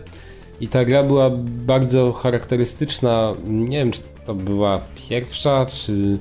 I 0.62 0.68
ta 0.68 0.86
gra 0.86 1.03
była 1.03 1.30
bardzo 1.45 2.14
charakterystyczna. 2.14 3.34
Nie 3.47 3.78
wiem, 3.78 3.91
czy 3.91 4.01
to 4.26 4.36
była 4.36 4.82
pierwsza, 5.10 5.66
czy 5.66 6.20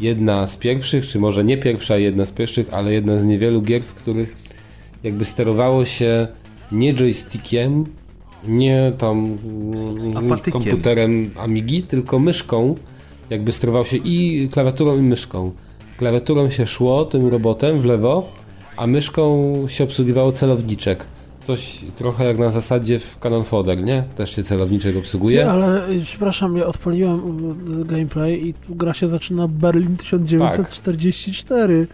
jedna 0.00 0.46
z 0.46 0.56
pierwszych, 0.56 1.06
czy 1.06 1.18
może 1.18 1.44
nie 1.44 1.56
pierwsza, 1.56 1.96
jedna 1.96 2.24
z 2.24 2.32
pierwszych, 2.32 2.74
ale 2.74 2.92
jedna 2.92 3.18
z 3.18 3.24
niewielu 3.24 3.62
gier, 3.62 3.82
w 3.82 3.94
których 3.94 4.36
jakby 5.02 5.24
sterowało 5.24 5.84
się 5.84 6.28
nie 6.72 6.94
joystickiem, 6.94 7.84
nie 8.44 8.92
tam 8.98 9.38
Apatykiem. 10.14 10.52
komputerem 10.52 11.30
Amigi, 11.36 11.82
tylko 11.82 12.18
myszką. 12.18 12.74
Jakby 13.30 13.52
sterował 13.52 13.84
się 13.84 13.96
i 13.96 14.48
klawiaturą, 14.52 14.98
i 14.98 15.02
myszką. 15.02 15.52
Klawiaturą 15.96 16.50
się 16.50 16.66
szło 16.66 17.04
tym 17.04 17.26
robotem 17.26 17.80
w 17.80 17.84
lewo, 17.84 18.32
a 18.76 18.86
myszką 18.86 19.54
się 19.68 19.84
obsługiwało 19.84 20.32
celowniczek 20.32 21.06
coś 21.48 21.78
trochę 21.96 22.24
jak 22.24 22.38
na 22.38 22.50
zasadzie 22.50 23.00
w 23.00 23.18
Canon 23.18 23.44
Fodder, 23.44 23.84
nie? 23.84 24.04
Też 24.16 24.36
się 24.36 24.44
celowniczek 24.44 24.96
obsługuje. 24.96 25.38
Ty, 25.38 25.50
ale 25.50 25.88
y, 25.88 26.04
przepraszam, 26.04 26.56
ja 26.56 26.66
odpaliłem 26.66 27.50
y, 27.82 27.84
gameplay 27.84 28.48
i 28.48 28.54
tu 28.54 28.74
gra 28.74 28.94
się 28.94 29.08
zaczyna 29.08 29.48
Berlin 29.48 29.96
1944. 29.96 31.86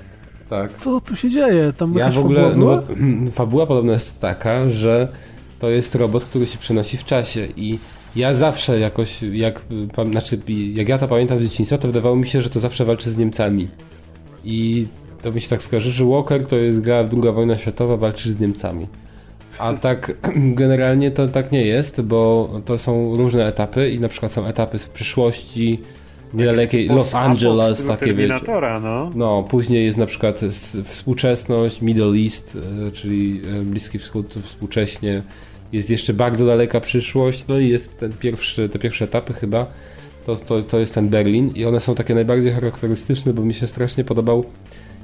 Tak. 0.48 0.70
tak. 0.70 0.78
Co 0.78 1.00
tu 1.00 1.16
się 1.16 1.30
dzieje? 1.30 1.72
Tam 1.72 1.94
ja 1.94 2.11
w 2.11 2.18
ogóle, 2.18 2.50
fabuła? 2.50 2.82
No, 2.96 3.30
fabuła 3.40 3.66
podobno 3.66 3.92
jest 3.92 4.20
taka, 4.20 4.68
że 4.68 5.09
to 5.59 5.70
jest 5.70 5.94
robot, 5.94 6.24
który 6.24 6.46
się 6.46 6.59
przenosi 6.59 6.96
w 6.96 7.05
czasie 7.05 7.48
i 7.57 7.78
ja 8.16 8.34
zawsze 8.34 8.80
jakoś, 8.80 9.22
jak, 9.22 9.64
znaczy, 10.11 10.38
jak 10.74 10.88
ja 10.88 10.98
to 10.98 11.09
pamiętam 11.09 11.40
z 11.40 11.42
dzieciństwa, 11.42 11.78
to 11.78 11.88
wydawało 11.88 12.16
mi 12.16 12.26
się, 12.26 12.42
że 12.42 12.50
to 12.50 12.61
zawsze 12.61 12.84
walczy 12.84 13.11
z 13.11 13.18
Niemcami. 13.18 13.68
I 14.44 14.86
to 15.22 15.32
mi 15.32 15.40
się 15.40 15.48
tak 15.48 15.62
skojarzy, 15.62 15.90
że 15.90 16.05
Walker 16.05 16.46
to 16.46 16.57
jest 16.57 16.80
gra 16.80 16.96
II 16.96 17.32
wojna 17.34 17.57
światowa, 17.57 17.96
walczy 17.96 18.32
z 18.32 18.40
Niemcami. 18.40 18.86
A 19.59 19.72
tak 19.72 20.12
generalnie 20.62 21.11
to 21.11 21.28
tak 21.28 21.52
nie 21.52 21.66
jest, 21.66 22.00
bo 22.00 22.50
to 22.64 22.78
są 22.78 23.16
różne 23.16 23.46
etapy 23.46 23.90
i 23.90 24.00
na 24.00 24.09
przykład 24.09 24.32
są 24.32 24.46
etapy 24.46 24.78
w 24.78 24.90
przyszłości, 24.90 25.80
niedalekiej 26.34 26.88
Los 26.88 27.14
Angeles, 27.14 27.86
takie 27.86 28.07
Terminatora, 28.07 28.80
no. 28.80 29.11
No, 29.14 29.42
później 29.42 29.84
jest 29.84 29.98
na 29.98 30.07
przykład 30.07 30.40
współczesność, 30.84 31.82
Middle 31.82 32.18
East, 32.24 32.59
e, 32.88 32.90
czyli 32.90 33.42
e, 33.61 33.62
Bliski 33.62 33.98
Wschód 33.98 34.34
współcześnie. 34.42 35.22
Jest 35.72 35.90
jeszcze 35.90 36.14
bardzo 36.14 36.46
daleka 36.46 36.80
przyszłość, 36.80 37.46
no 37.48 37.59
i 37.59 37.68
jest 37.68 37.98
ten 37.98 38.12
pierwszy, 38.12 38.68
te 38.68 38.78
pierwsze 38.78 39.05
etapy 39.05 39.32
chyba, 39.32 39.66
to, 40.26 40.36
to, 40.36 40.62
to 40.62 40.78
jest 40.78 40.94
ten 40.94 41.09
Berlin 41.09 41.52
i 41.55 41.64
one 41.64 41.80
są 41.80 41.94
takie 41.94 42.14
najbardziej 42.14 42.52
charakterystyczne, 42.52 43.32
bo 43.32 43.42
mi 43.42 43.55
się 43.55 43.66
strasznie 43.66 44.05
podobał 44.05 44.44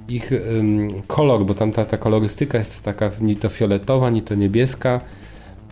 ich 0.08 0.32
um, 0.32 1.02
kolor, 1.06 1.44
bo 1.44 1.54
tam 1.54 1.72
ta, 1.72 1.84
ta 1.84 1.96
kolorystyka 1.96 2.58
jest 2.58 2.82
taka 2.82 3.10
ni 3.20 3.36
to 3.36 3.48
fioletowa, 3.48 4.10
ni 4.10 4.22
to 4.22 4.34
niebieska. 4.34 5.00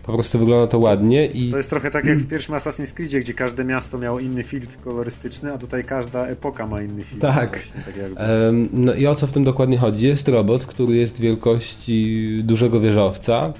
Po 0.03 0.13
prostu 0.13 0.39
wygląda 0.39 0.67
to 0.67 0.79
ładnie 0.79 1.25
i... 1.25 1.51
To 1.51 1.57
jest 1.57 1.69
trochę 1.69 1.91
tak 1.91 2.05
jak 2.05 2.17
w 2.17 2.27
pierwszym 2.31 2.55
Assassin's 2.55 2.93
Creed, 2.93 3.11
gdzie 3.11 3.33
każde 3.33 3.65
miasto 3.65 3.97
miało 3.97 4.19
inny 4.19 4.43
filtr 4.43 4.79
kolorystyczny, 4.79 5.53
a 5.53 5.57
tutaj 5.57 5.83
każda 5.83 6.27
epoka 6.27 6.67
ma 6.67 6.81
inny 6.81 7.03
filtr. 7.03 7.27
Tak. 7.27 7.49
Właśnie, 7.49 7.81
tak 7.81 7.95
no 8.73 8.93
i 8.93 9.07
o 9.07 9.15
co 9.15 9.27
w 9.27 9.31
tym 9.31 9.43
dokładnie 9.43 9.77
chodzi? 9.77 10.07
Jest 10.07 10.27
robot, 10.27 10.65
który 10.65 10.95
jest 10.95 11.19
wielkości 11.19 12.41
dużego 12.43 12.79
wieżowca, 12.79 13.53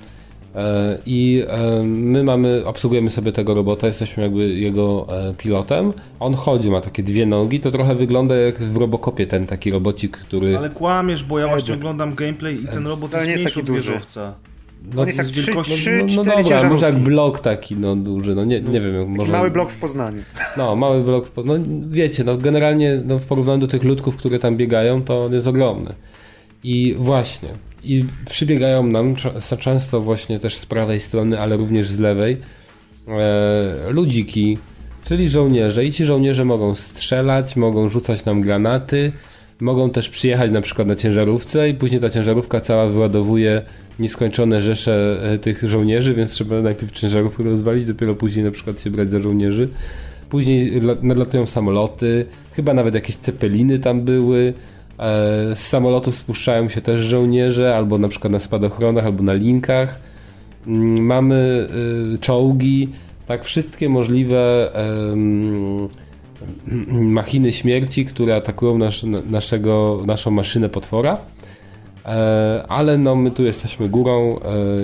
I 1.05 1.43
e, 1.47 1.83
my 1.83 2.23
mamy, 2.23 2.65
obsługujemy 2.65 3.09
sobie 3.09 3.31
tego 3.31 3.53
robota, 3.53 3.87
jesteśmy 3.87 4.23
jakby 4.23 4.59
jego 4.59 5.07
e, 5.09 5.33
pilotem. 5.33 5.93
On 6.19 6.33
chodzi, 6.33 6.71
ma 6.71 6.81
takie 6.81 7.03
dwie 7.03 7.25
nogi, 7.25 7.59
to 7.59 7.71
trochę 7.71 7.95
wygląda 7.95 8.35
jak 8.35 8.59
w 8.59 8.77
Robocopie 8.77 9.27
ten 9.27 9.47
taki 9.47 9.71
robocik, 9.71 10.17
który... 10.17 10.57
Ale 10.57 10.69
kłamiesz, 10.69 11.23
bo 11.23 11.39
ja 11.39 11.47
właśnie 11.47 11.73
oglądam 11.73 12.15
gameplay 12.15 12.63
i 12.63 12.67
ten 12.67 12.87
robot 12.87 13.13
jest, 13.13 13.27
jest 13.27 13.43
taki 13.43 13.63
duży. 13.63 13.91
Wieżowca. 13.91 14.33
No, 14.93 15.01
on 15.01 15.07
jest 15.07 15.17
jak 15.17 15.27
3, 15.27 15.51
3, 15.63 15.91
no, 15.91 16.23
no, 16.23 16.23
no 16.23 16.43
dobra, 16.43 16.69
może 16.69 16.85
jak 16.85 16.95
blok 16.95 17.39
taki 17.39 17.75
no 17.75 17.95
duży, 17.95 18.35
no 18.35 18.45
nie, 18.45 18.61
nie 18.61 18.81
wiem. 18.81 19.09
Może... 19.09 19.31
mały 19.31 19.51
blok 19.51 19.71
w 19.71 19.77
Poznaniu. 19.77 20.21
No, 20.57 20.75
mały 20.75 21.03
blok 21.03 21.27
w 21.27 21.31
Poznaniu. 21.31 21.65
No 21.67 21.87
wiecie, 21.89 22.23
no 22.23 22.37
generalnie 22.37 23.01
no, 23.05 23.19
w 23.19 23.25
porównaniu 23.25 23.61
do 23.61 23.67
tych 23.67 23.83
ludków, 23.83 24.15
które 24.15 24.39
tam 24.39 24.57
biegają, 24.57 25.01
to 25.01 25.25
on 25.25 25.33
jest 25.33 25.47
ogromny. 25.47 25.93
I 26.63 26.95
właśnie, 26.99 27.49
i 27.83 28.05
przybiegają 28.29 28.87
nam 28.87 29.15
często 29.59 30.01
właśnie 30.01 30.39
też 30.39 30.55
z 30.55 30.65
prawej 30.65 30.99
strony, 30.99 31.39
ale 31.39 31.57
również 31.57 31.89
z 31.89 31.99
lewej 31.99 32.37
e, 33.07 33.91
ludziki, 33.91 34.57
czyli 35.05 35.29
żołnierze. 35.29 35.85
I 35.85 35.91
ci 35.91 36.05
żołnierze 36.05 36.45
mogą 36.45 36.75
strzelać, 36.75 37.55
mogą 37.55 37.89
rzucać 37.89 38.25
nam 38.25 38.41
granaty, 38.41 39.11
mogą 39.59 39.89
też 39.89 40.09
przyjechać 40.09 40.51
na 40.51 40.61
przykład 40.61 40.87
na 40.87 40.95
ciężarówce 40.95 41.69
i 41.69 41.73
później 41.73 42.01
ta 42.01 42.09
ciężarówka 42.09 42.59
cała 42.59 42.87
wyładowuje 42.87 43.61
nieskończone 43.99 44.61
rzesze 44.61 45.19
e, 45.23 45.37
tych 45.37 45.63
żołnierzy, 45.63 46.13
więc 46.13 46.31
trzeba 46.31 46.61
najpierw 46.61 46.91
ciężarówkę 46.91 47.43
rozwalić, 47.43 47.87
dopiero 47.87 48.15
później 48.15 48.45
na 48.45 48.51
przykład 48.51 48.81
się 48.81 48.89
brać 48.89 49.09
za 49.09 49.19
żołnierzy. 49.19 49.69
Później 50.29 50.81
nadlatują 51.01 51.47
samoloty, 51.47 52.25
chyba 52.51 52.73
nawet 52.73 52.95
jakieś 52.95 53.15
cepeliny 53.15 53.79
tam 53.79 54.01
były. 54.01 54.53
E, 54.99 55.55
z 55.55 55.59
samolotów 55.59 56.15
spuszczają 56.15 56.69
się 56.69 56.81
też 56.81 57.01
żołnierze, 57.01 57.75
albo 57.75 57.97
na 57.97 58.07
przykład 58.07 58.33
na 58.33 58.39
spadochronach, 58.39 59.05
albo 59.05 59.23
na 59.23 59.33
linkach. 59.33 59.99
Mm, 60.67 61.05
mamy 61.05 61.67
y, 62.15 62.19
czołgi, 62.19 62.89
tak 63.27 63.45
wszystkie 63.45 63.89
możliwe 63.89 64.71
machiny 67.19 67.51
śmierci, 67.51 68.05
które 68.05 68.35
atakują 68.35 68.77
nasz, 68.77 69.03
naszego, 69.29 70.03
naszą 70.05 70.31
maszynę 70.31 70.69
potwora. 70.69 71.17
E, 72.05 72.63
ale 72.67 72.97
no, 72.97 73.15
my 73.15 73.31
tu 73.31 73.43
jesteśmy 73.43 73.89
górą 73.89 74.39
e, 74.39 74.39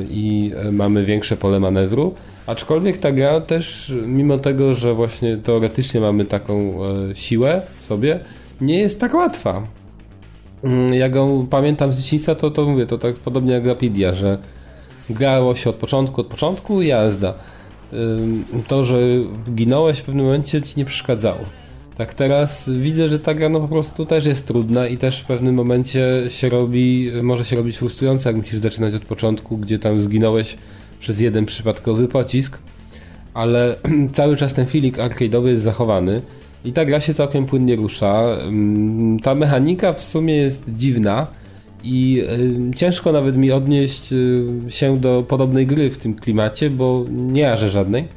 i 0.09 0.51
mamy 0.71 1.05
większe 1.05 1.37
pole 1.37 1.59
manewru. 1.59 2.13
Aczkolwiek 2.47 2.97
ta 2.97 3.11
gra 3.11 3.41
też, 3.41 3.93
mimo 4.07 4.37
tego, 4.37 4.75
że 4.75 4.93
właśnie 4.93 5.37
teoretycznie 5.37 5.99
mamy 5.99 6.25
taką 6.25 6.73
siłę 7.13 7.61
w 7.79 7.85
sobie, 7.85 8.19
nie 8.61 8.79
jest 8.79 8.99
tak 8.99 9.13
łatwa. 9.13 9.61
Mm, 10.63 10.93
jak 10.93 11.11
go 11.11 11.45
pamiętam 11.49 11.93
z 11.93 11.97
dzieciństwa, 11.97 12.35
to, 12.35 12.51
to 12.51 12.65
mówię, 12.65 12.85
to 12.85 12.97
tak 12.97 13.15
podobnie 13.15 13.53
jak 13.53 13.65
Rapidia, 13.65 14.13
że 14.13 14.37
grało 15.09 15.55
się 15.55 15.69
od 15.69 15.75
początku, 15.75 16.21
od 16.21 16.27
początku 16.27 16.81
jazda. 16.81 17.33
To, 18.67 18.85
że 18.85 18.99
ginąłeś 19.55 19.99
w 19.99 20.03
pewnym 20.03 20.25
momencie 20.25 20.61
ci 20.61 20.73
nie 20.77 20.85
przeszkadzało. 20.85 21.39
Tak 21.97 22.13
teraz 22.13 22.69
widzę, 22.69 23.09
że 23.09 23.19
ta 23.19 23.33
gra 23.33 23.49
no 23.49 23.59
po 23.59 23.67
prostu 23.67 24.05
też 24.05 24.25
jest 24.25 24.47
trudna 24.47 24.87
i 24.87 24.97
też 24.97 25.21
w 25.21 25.25
pewnym 25.25 25.55
momencie 25.55 26.23
się 26.27 26.49
robi, 26.49 27.11
może 27.23 27.45
się 27.45 27.55
robić 27.55 27.77
frustrująca, 27.77 28.29
jak 28.29 28.37
musisz 28.37 28.59
zaczynać 28.59 28.95
od 28.95 29.05
początku, 29.05 29.57
gdzie 29.57 29.79
tam 29.79 30.01
zginąłeś 30.01 30.57
przez 30.99 31.21
jeden 31.21 31.45
przypadkowy 31.45 32.07
pocisk, 32.07 32.59
ale 33.33 33.75
cały 34.13 34.37
czas 34.37 34.53
ten 34.53 34.65
feeling 34.65 34.97
arcade'owy 34.97 35.47
jest 35.47 35.63
zachowany 35.63 36.21
i 36.65 36.73
ta 36.73 36.85
gra 36.85 36.99
się 36.99 37.13
całkiem 37.13 37.45
płynnie 37.45 37.75
rusza. 37.75 38.37
Ta 39.23 39.35
mechanika 39.35 39.93
w 39.93 40.01
sumie 40.01 40.35
jest 40.35 40.65
dziwna 40.67 41.27
i 41.83 42.23
ciężko 42.75 43.11
nawet 43.11 43.37
mi 43.37 43.51
odnieść 43.51 44.13
się 44.69 44.99
do 44.99 45.23
podobnej 45.27 45.67
gry 45.67 45.89
w 45.89 45.97
tym 45.97 46.13
klimacie, 46.13 46.69
bo 46.69 47.05
nie 47.09 47.41
jarzę 47.41 47.69
żadnej. 47.69 48.07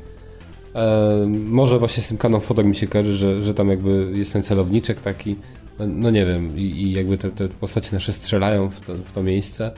Może 1.28 1.78
właśnie 1.78 2.02
z 2.02 2.08
tym 2.08 2.18
Canon 2.18 2.40
Photo 2.40 2.64
mi 2.64 2.74
się 2.74 2.86
kojarzy, 2.86 3.16
że, 3.16 3.42
że 3.42 3.54
tam 3.54 3.68
jakby 3.68 4.12
jest 4.14 4.32
ten 4.32 4.42
celowniczek 4.42 5.00
taki, 5.00 5.36
no, 5.78 5.86
no 5.86 6.10
nie 6.10 6.26
wiem, 6.26 6.58
i, 6.58 6.62
i 6.62 6.92
jakby 6.92 7.18
te, 7.18 7.30
te, 7.30 7.48
postacie 7.48 7.88
nasze 7.92 8.12
strzelają 8.12 8.70
w 8.70 8.80
to, 8.80 8.94
w 8.94 9.12
to 9.12 9.22
miejsce, 9.22 9.70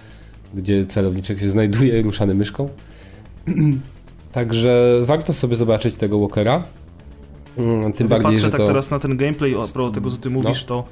gdzie 0.55 0.87
celowniczek 0.87 1.39
się 1.39 1.49
znajduje 1.49 2.03
ruszany 2.03 2.35
myszką. 2.35 2.69
Także 4.33 5.01
warto 5.05 5.33
sobie 5.33 5.57
zobaczyć 5.57 5.95
tego 5.95 6.19
Walkera. 6.19 6.65
Mm, 7.61 7.93
tym 7.93 8.09
bardziej, 8.09 8.33
patrzę 8.33 8.51
tak 8.51 8.61
to... 8.61 8.67
teraz 8.67 8.91
na 8.91 8.99
ten 8.99 9.17
gameplay, 9.17 9.55
o 9.55 9.69
propos 9.69 9.95
tego, 9.95 10.11
co 10.11 10.17
ty 10.17 10.31
mówisz, 10.31 10.63
no. 10.63 10.69
to 10.69 10.85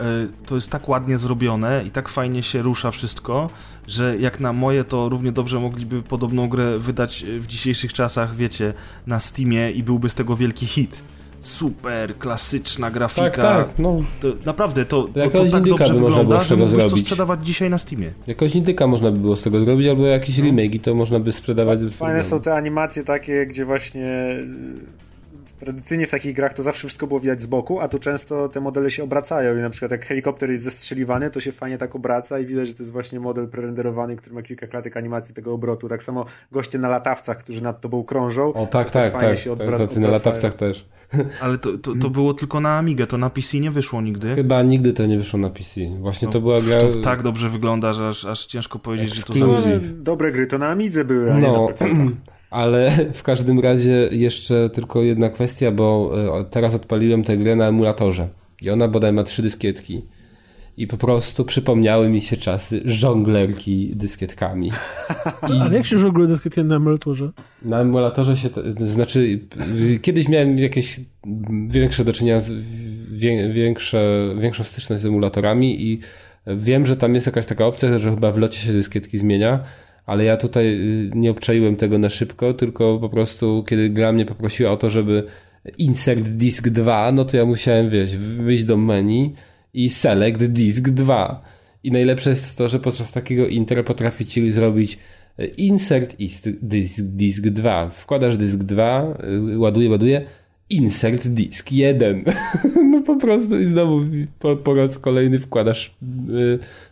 e, 0.00 0.26
to 0.46 0.54
jest 0.54 0.70
tak 0.70 0.88
ładnie 0.88 1.18
zrobione 1.18 1.84
i 1.86 1.90
tak 1.90 2.08
fajnie 2.08 2.42
się 2.42 2.62
rusza 2.62 2.90
wszystko, 2.90 3.50
że 3.86 4.16
jak 4.18 4.40
na 4.40 4.52
moje 4.52 4.84
to 4.84 5.08
równie 5.08 5.32
dobrze 5.32 5.60
mogliby 5.60 6.02
podobną 6.02 6.48
grę 6.48 6.78
wydać 6.78 7.24
w 7.40 7.46
dzisiejszych 7.46 7.92
czasach, 7.92 8.36
wiecie, 8.36 8.74
na 9.06 9.20
Steamie 9.20 9.70
i 9.70 9.82
byłby 9.82 10.08
z 10.08 10.14
tego 10.14 10.36
wielki 10.36 10.66
hit. 10.66 11.02
Super, 11.44 12.18
klasyczna 12.18 12.90
grafika. 12.90 13.30
Tak, 13.30 13.68
tak, 13.68 13.78
no. 13.78 13.96
To, 14.20 14.28
naprawdę, 14.44 14.84
to, 14.84 15.02
to, 15.02 15.30
to 15.30 15.44
tak 15.50 15.68
dobrze 15.68 15.94
wygląda, 15.94 16.40
że 16.40 16.56
mógłbyś 16.56 16.90
to 16.90 16.96
sprzedawać 16.96 17.46
dzisiaj 17.46 17.70
na 17.70 17.78
Steamie. 17.78 18.12
Jakoś 18.26 18.54
indyka 18.54 18.86
można 18.86 19.10
by 19.10 19.18
było 19.18 19.36
z 19.36 19.42
tego 19.42 19.60
zrobić, 19.60 19.88
albo 19.88 20.06
jakiś 20.06 20.38
no. 20.38 20.44
remake 20.44 20.74
i 20.74 20.80
to 20.80 20.94
można 20.94 21.20
by 21.20 21.32
sprzedawać. 21.32 21.80
Fajne 21.90 22.22
są 22.22 22.40
te 22.40 22.54
animacje 22.54 23.04
takie, 23.04 23.46
gdzie 23.46 23.64
właśnie 23.64 24.36
tradycyjnie 25.64 26.06
w 26.06 26.10
takich 26.10 26.34
grach 26.34 26.54
to 26.54 26.62
zawsze 26.62 26.88
wszystko 26.88 27.06
było 27.06 27.20
widać 27.20 27.42
z 27.42 27.46
boku, 27.46 27.80
a 27.80 27.88
tu 27.88 27.98
często 27.98 28.48
te 28.48 28.60
modele 28.60 28.90
się 28.90 29.04
obracają 29.04 29.58
i 29.58 29.60
na 29.60 29.70
przykład 29.70 29.90
jak 29.90 30.04
helikopter 30.04 30.50
jest 30.50 30.64
zestrzeliwany, 30.64 31.30
to 31.30 31.40
się 31.40 31.52
fajnie 31.52 31.78
tak 31.78 31.96
obraca 31.96 32.38
i 32.38 32.46
widać, 32.46 32.68
że 32.68 32.74
to 32.74 32.82
jest 32.82 32.92
właśnie 32.92 33.20
model 33.20 33.48
prerenderowany, 33.48 34.16
który 34.16 34.34
ma 34.34 34.42
kilka 34.42 34.66
klatek 34.66 34.96
animacji 34.96 35.34
tego 35.34 35.52
obrotu. 35.52 35.88
Tak 35.88 36.02
samo 36.02 36.24
goście 36.52 36.78
na 36.78 36.88
latawcach, 36.88 37.38
którzy 37.38 37.62
nad 37.62 37.80
tobą 37.80 38.04
krążą. 38.04 38.52
O 38.52 38.66
tak, 38.66 38.90
tak, 38.90 39.12
tak, 39.12 39.20
tak, 39.20 39.38
się 39.38 39.50
odbra- 39.50 39.78
tacy 39.78 40.00
na 40.00 40.08
latawcach 40.08 40.54
też. 40.54 40.86
Ale 41.40 41.58
to, 41.58 41.78
to, 41.78 41.94
to, 42.00 42.10
było 42.10 42.34
tylko 42.34 42.60
na 42.60 42.78
Amigę, 42.78 43.06
to 43.06 43.18
na 43.18 43.30
PC 43.30 43.60
nie 43.60 43.70
wyszło 43.70 44.02
nigdy? 44.02 44.34
Chyba 44.34 44.62
nigdy 44.62 44.92
to 44.92 45.06
nie 45.06 45.18
wyszło 45.18 45.38
na 45.38 45.50
PC. 45.50 45.80
Właśnie 46.00 46.26
no, 46.26 46.32
to 46.32 46.40
była 46.40 46.60
gra... 46.60 46.80
To 46.80 47.00
tak 47.00 47.22
dobrze 47.22 47.50
wygląda, 47.50 47.92
że 47.92 48.08
aż, 48.08 48.24
aż 48.24 48.46
ciężko 48.46 48.78
powiedzieć, 48.78 49.18
Exclusive. 49.18 49.48
że 49.48 49.54
to 49.54 49.62
za... 49.62 49.68
No, 49.68 49.80
dobre 49.96 50.32
gry 50.32 50.46
to 50.46 50.58
na 50.58 50.68
Amidze 50.68 51.04
były, 51.04 51.32
a 51.32 51.34
no. 51.34 51.40
nie 51.40 51.60
na 51.60 51.68
PC. 51.68 51.86
Ale 52.54 52.90
w 53.20 53.22
każdym 53.22 53.60
razie 53.60 54.08
jeszcze 54.12 54.70
tylko 54.70 55.02
jedna 55.02 55.30
kwestia, 55.30 55.70
bo 55.70 56.12
e, 56.40 56.44
teraz 56.44 56.74
odpaliłem 56.74 57.24
tę 57.24 57.36
grę 57.36 57.56
na 57.56 57.68
emulatorze 57.68 58.28
i 58.62 58.70
ona 58.70 58.88
bodaj 58.88 59.12
ma 59.12 59.22
trzy 59.22 59.42
dyskietki. 59.42 60.02
I 60.76 60.86
po 60.86 60.96
prostu 60.96 61.44
przypomniały 61.44 62.08
mi 62.08 62.22
się 62.22 62.36
czasy 62.36 62.80
żonglerki 62.84 63.92
dyskietkami. 63.96 64.68
I... 65.50 65.60
Ale 65.60 65.76
jak 65.76 65.86
się 65.86 65.98
żongluje 65.98 66.28
dyskietkiem 66.28 66.68
na 66.68 66.76
emulatorze? 66.76 67.30
Na 67.62 67.80
emulatorze 67.80 68.36
się, 68.36 68.48
znaczy 68.86 69.40
kiedyś 70.02 70.28
miałem 70.28 70.58
jakieś 70.58 71.00
większe 71.68 72.04
do 72.04 72.12
czynienia 72.12 72.40
z, 72.40 72.52
większe, 73.52 74.34
większą 74.40 74.64
styczność 74.64 75.02
z 75.02 75.06
emulatorami 75.06 75.82
i 75.82 76.00
wiem, 76.46 76.86
że 76.86 76.96
tam 76.96 77.14
jest 77.14 77.26
jakaś 77.26 77.46
taka 77.46 77.66
opcja, 77.66 77.98
że 77.98 78.10
chyba 78.10 78.32
w 78.32 78.38
locie 78.38 78.58
się 78.58 78.72
dyskietki 78.72 79.18
zmienia 79.18 79.60
ale 80.06 80.24
ja 80.24 80.36
tutaj 80.36 80.66
y, 80.66 81.10
nie 81.14 81.30
obczaiłem 81.30 81.76
tego 81.76 81.98
na 81.98 82.10
szybko, 82.10 82.54
tylko 82.54 82.98
po 82.98 83.08
prostu 83.08 83.64
kiedy 83.68 83.90
gra 83.90 84.12
mnie 84.12 84.26
poprosiła 84.26 84.70
o 84.70 84.76
to, 84.76 84.90
żeby 84.90 85.24
insert 85.78 86.28
disk 86.28 86.68
2, 86.68 87.12
no 87.12 87.24
to 87.24 87.36
ja 87.36 87.44
musiałem, 87.44 87.90
wiesz, 87.90 88.16
wyjść 88.16 88.64
do 88.64 88.76
menu 88.76 89.34
i 89.74 89.90
select 89.90 90.44
disk 90.44 90.88
2. 90.88 91.42
I 91.84 91.92
najlepsze 91.92 92.30
jest 92.30 92.58
to, 92.58 92.68
że 92.68 92.80
podczas 92.80 93.12
takiego 93.12 93.46
inter 93.46 93.84
potrafi 93.84 94.26
ci 94.26 94.50
zrobić 94.50 94.98
y, 95.40 95.46
insert 95.46 96.16
disk, 96.62 97.00
disk 97.00 97.44
2. 97.44 97.88
Wkładasz 97.88 98.36
disk 98.36 98.56
2, 98.56 99.16
y, 99.52 99.58
ładuje, 99.58 99.90
ładuje, 99.90 100.26
insert 100.70 101.28
disk 101.28 101.72
1. 101.72 102.24
no 102.90 103.02
po 103.02 103.16
prostu 103.16 103.60
i 103.60 103.64
znowu 103.64 104.00
po, 104.38 104.56
po 104.56 104.74
raz 104.74 104.98
kolejny 104.98 105.38
wkładasz 105.38 105.94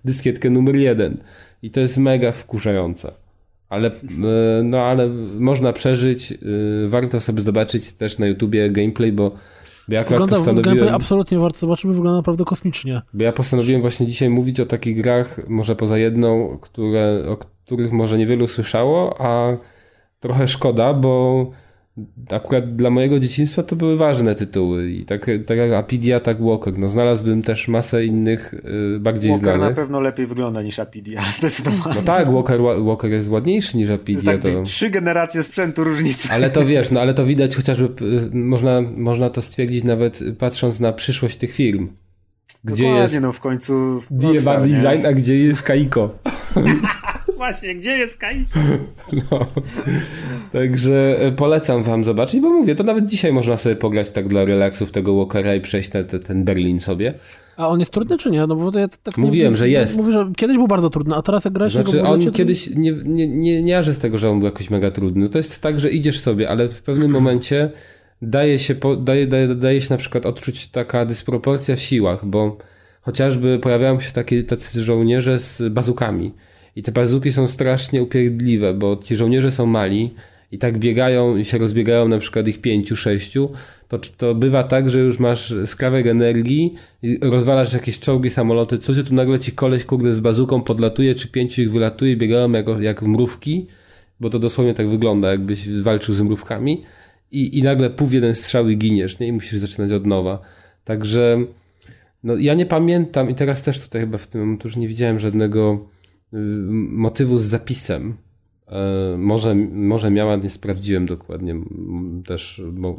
dyskietkę 0.04 0.50
numer 0.50 0.76
1. 0.76 1.16
I 1.62 1.70
to 1.70 1.80
jest 1.80 1.98
mega 1.98 2.32
wkurzające. 2.32 3.12
Ale, 3.68 3.88
e, 3.88 4.62
no, 4.64 4.78
ale 4.78 5.08
można 5.38 5.72
przeżyć. 5.72 6.32
E, 6.32 6.36
warto 6.88 7.20
sobie 7.20 7.42
zobaczyć 7.42 7.92
też 7.92 8.18
na 8.18 8.26
YouTubie 8.26 8.70
gameplay, 8.70 9.12
bo 9.12 9.32
ja 9.88 10.02
wygląda, 10.02 10.36
postanowiłem... 10.36 10.76
Gameplay 10.76 10.94
absolutnie 10.94 11.38
warto 11.38 11.58
zobaczyć, 11.58 11.86
bo 11.86 11.92
wygląda 11.92 12.16
naprawdę 12.16 12.44
kosmicznie. 12.44 13.02
Bo 13.14 13.24
ja 13.24 13.32
postanowiłem 13.32 13.80
właśnie 13.80 14.06
dzisiaj 14.06 14.30
mówić 14.30 14.60
o 14.60 14.66
takich 14.66 14.96
grach, 15.00 15.48
może 15.48 15.76
poza 15.76 15.98
jedną, 15.98 16.58
które, 16.60 17.24
o 17.28 17.36
których 17.36 17.92
może 17.92 18.18
niewielu 18.18 18.48
słyszało, 18.48 19.20
a 19.20 19.56
trochę 20.20 20.48
szkoda, 20.48 20.94
bo 20.94 21.50
akurat 22.30 22.76
dla 22.76 22.90
mojego 22.90 23.20
dzieciństwa 23.20 23.62
to 23.62 23.76
były 23.76 23.97
ważne 23.97 24.34
tytuły 24.34 24.90
i 24.90 25.05
tak, 25.05 25.30
tak 25.47 25.59
jak 25.59 25.72
Apidia, 25.72 26.20
tak 26.20 26.43
Walker. 26.43 26.78
No 26.78 26.88
znalazłbym 26.88 27.43
też 27.43 27.68
masę 27.68 28.05
innych 28.05 28.55
y, 28.55 29.01
bardziej 29.01 29.30
Walker 29.30 29.45
znanych. 29.45 29.61
Walker 29.61 29.76
na 29.76 29.82
pewno 29.82 30.01
lepiej 30.01 30.26
wygląda 30.26 30.62
niż 30.62 30.78
Apidia, 30.78 31.22
zdecydowanie. 31.38 31.97
No 31.97 32.03
tak, 32.03 32.32
Walker, 32.32 32.61
Walker 32.61 33.11
jest 33.11 33.28
ładniejszy 33.28 33.76
niż 33.76 33.90
Apidia. 33.90 34.38
To, 34.38 34.49
to... 34.49 34.62
trzy 34.62 34.90
generacje 34.90 35.43
sprzętu 35.43 35.84
różnicy. 35.84 36.32
Ale 36.32 36.51
to 36.51 36.66
wiesz, 36.72 36.90
no 36.90 37.01
ale 37.01 37.14
to 37.14 37.26
widać 37.26 37.57
chociażby, 37.57 38.05
y, 38.05 38.30
można, 38.32 38.80
można 38.80 39.30
to 39.30 39.43
stwierdzić 39.43 39.84
nawet 39.84 40.20
patrząc 40.38 40.80
na 40.80 40.93
przyszłość 40.93 41.36
tych 41.36 41.53
firm. 41.53 41.88
Gdzie 42.64 42.84
Dokładnie, 42.84 43.03
jest 43.03 43.20
no 43.20 43.32
w 43.32 43.40
końcu 43.40 44.01
Rockstar, 44.22 44.62
Design, 44.62 45.07
a 45.07 45.12
gdzie 45.12 45.38
jest 45.38 45.62
Kaiko? 45.62 46.14
Właśnie, 47.43 47.74
gdzie 47.74 47.90
jest 47.90 48.16
Kaiko? 48.16 48.59
No. 49.30 49.47
Także 50.53 51.16
e, 51.20 51.32
polecam 51.32 51.82
wam 51.82 52.05
zobaczyć, 52.05 52.40
bo 52.40 52.51
mówię, 52.51 52.74
to 52.74 52.84
nawet 52.84 53.07
dzisiaj 53.07 53.32
można 53.32 53.57
sobie 53.57 53.76
pograć 53.76 54.11
tak 54.11 54.28
dla 54.28 54.45
relaksu 54.45 54.86
w 54.86 54.90
tego 54.90 55.16
Walkera 55.16 55.55
i 55.55 55.61
przejść 55.61 55.90
ten, 55.90 56.07
ten 56.07 56.45
Berlin 56.45 56.80
sobie. 56.80 57.14
A 57.57 57.68
on 57.68 57.80
jest 57.80 57.93
trudny 57.93 58.18
czy 58.18 58.30
nie? 58.30 58.47
No 58.47 58.57
bo 58.57 58.78
ja 58.78 58.88
tak 59.03 59.18
Mówiłem, 59.18 59.53
nie, 59.53 59.57
że 59.57 59.68
jest. 59.68 59.97
Mówię, 59.97 60.12
że 60.12 60.32
kiedyś 60.36 60.57
był 60.57 60.68
bardzo 60.68 60.90
trudny, 60.90 61.14
a 61.14 61.22
teraz 61.22 61.45
jak 61.45 61.55
grałeś 61.55 61.72
znaczy, 61.72 61.97
jego 61.97 62.09
on 62.09 62.32
kiedyś 62.32 62.70
nie, 62.70 62.93
nie, 62.93 63.28
nie, 63.28 63.62
nie 63.62 63.82
z 63.82 63.99
tego, 63.99 64.18
że 64.18 64.30
on 64.30 64.38
był 64.38 64.47
jakoś 64.47 64.70
mega 64.70 64.90
trudny. 64.90 65.28
To 65.28 65.38
jest 65.38 65.61
tak, 65.61 65.80
że 65.80 65.90
idziesz 65.90 66.20
sobie, 66.20 66.49
ale 66.49 66.68
w 66.68 66.82
pewnym 66.82 67.11
momencie 67.18 67.70
daje 68.22 68.59
się, 68.59 68.74
po, 68.74 68.97
daje, 68.97 69.26
daje, 69.26 69.55
daje 69.55 69.80
się 69.80 69.88
na 69.90 69.99
przykład 69.99 70.26
odczuć 70.26 70.68
taka 70.68 71.07
dysproporcja 71.07 71.76
w 71.76 71.80
siłach, 71.80 72.26
bo 72.26 72.59
chociażby 73.01 73.59
pojawiają 73.59 74.01
się 74.01 74.12
takie 74.12 74.43
tacy 74.43 74.82
żołnierze 74.82 75.38
z 75.38 75.72
bazukami. 75.72 76.32
I 76.77 76.83
te 76.83 76.93
bazuki 76.93 77.33
są 77.33 77.49
strasznie 77.49 78.03
upierdliwe, 78.03 78.75
bo 78.75 78.97
ci 78.97 79.16
żołnierze 79.16 79.51
są 79.51 79.66
mali 79.66 80.11
i 80.53 80.59
tak 80.59 80.79
biegają 80.79 81.37
i 81.37 81.45
się 81.45 81.59
rozbiegają 81.59 82.09
na 82.09 82.18
przykład 82.18 82.49
ich 82.49 82.61
pięciu, 82.61 82.97
sześciu, 82.97 83.51
to, 83.89 83.99
to 83.99 84.35
bywa 84.35 84.62
tak, 84.62 84.91
że 84.91 84.99
już 84.99 85.18
masz 85.18 85.55
skrawek 85.66 86.07
energii, 86.07 86.75
rozwalasz 87.20 87.73
jakieś 87.73 87.99
czołgi, 87.99 88.31
samoloty, 88.31 88.79
co 88.79 88.95
się 88.95 89.05
tu 89.05 89.14
nagle 89.14 89.39
ci 89.39 89.53
koleś 89.53 89.85
kurde 89.85 90.14
z 90.14 90.20
bazuką 90.20 90.62
podlatuje, 90.62 91.14
czy 91.14 91.29
pięciu 91.29 91.62
ich 91.62 91.73
wylatuje, 91.73 92.16
biegają 92.16 92.53
jak, 92.53 92.66
jak 92.81 93.03
mrówki, 93.03 93.66
bo 94.20 94.31
to 94.31 94.39
dosłownie 94.39 94.75
tak 94.75 94.89
wygląda, 94.89 95.31
jakbyś 95.31 95.68
walczył 95.68 96.14
z 96.14 96.20
mrówkami 96.20 96.83
i, 97.33 97.59
i 97.59 97.62
nagle 97.62 97.91
pół 97.91 98.09
jeden 98.11 98.35
strzał 98.35 98.68
i 98.68 98.77
giniesz, 98.77 99.18
nie? 99.18 99.27
I 99.27 99.33
musisz 99.33 99.59
zaczynać 99.59 99.93
od 99.93 100.07
nowa. 100.07 100.39
Także 100.85 101.45
no, 102.25 102.37
ja 102.37 102.55
nie 102.55 102.66
pamiętam 102.66 103.31
i 103.31 103.35
teraz 103.35 103.62
też 103.62 103.81
tutaj 103.81 104.01
chyba 104.01 104.18
w 104.18 104.27
tym 104.27 104.41
momencie 104.41 104.68
już 104.68 104.77
nie 104.77 104.89
widziałem 104.89 105.18
żadnego 105.18 105.89
motywu 106.89 107.39
z 107.39 107.45
zapisem. 107.45 108.16
E, 108.68 109.16
może, 109.18 109.55
może 109.72 110.11
miała, 110.11 110.37
nie 110.37 110.51
sprawdziłem 110.51 111.07
dokładnie 111.07 111.55
też, 112.26 112.62
bo, 112.72 112.97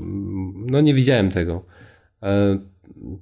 no 0.56 0.82
nie 0.82 0.94
widziałem 0.94 1.30
tego. 1.30 1.66
E, 2.24 2.60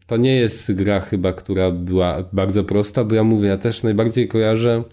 to 0.07 0.18
nie 0.18 0.36
jest 0.36 0.74
gra 0.74 0.99
chyba, 0.99 1.34
która 1.34 1.72
była 1.72 2.30
bardzo 2.34 2.64
prosta, 2.64 3.03
bo 3.03 3.16
ja 3.16 3.24
mówię, 3.24 3.47
ja 3.47 3.57
też 3.57 3.84
najbardziej 3.84 4.28
kojarzę 4.28 4.84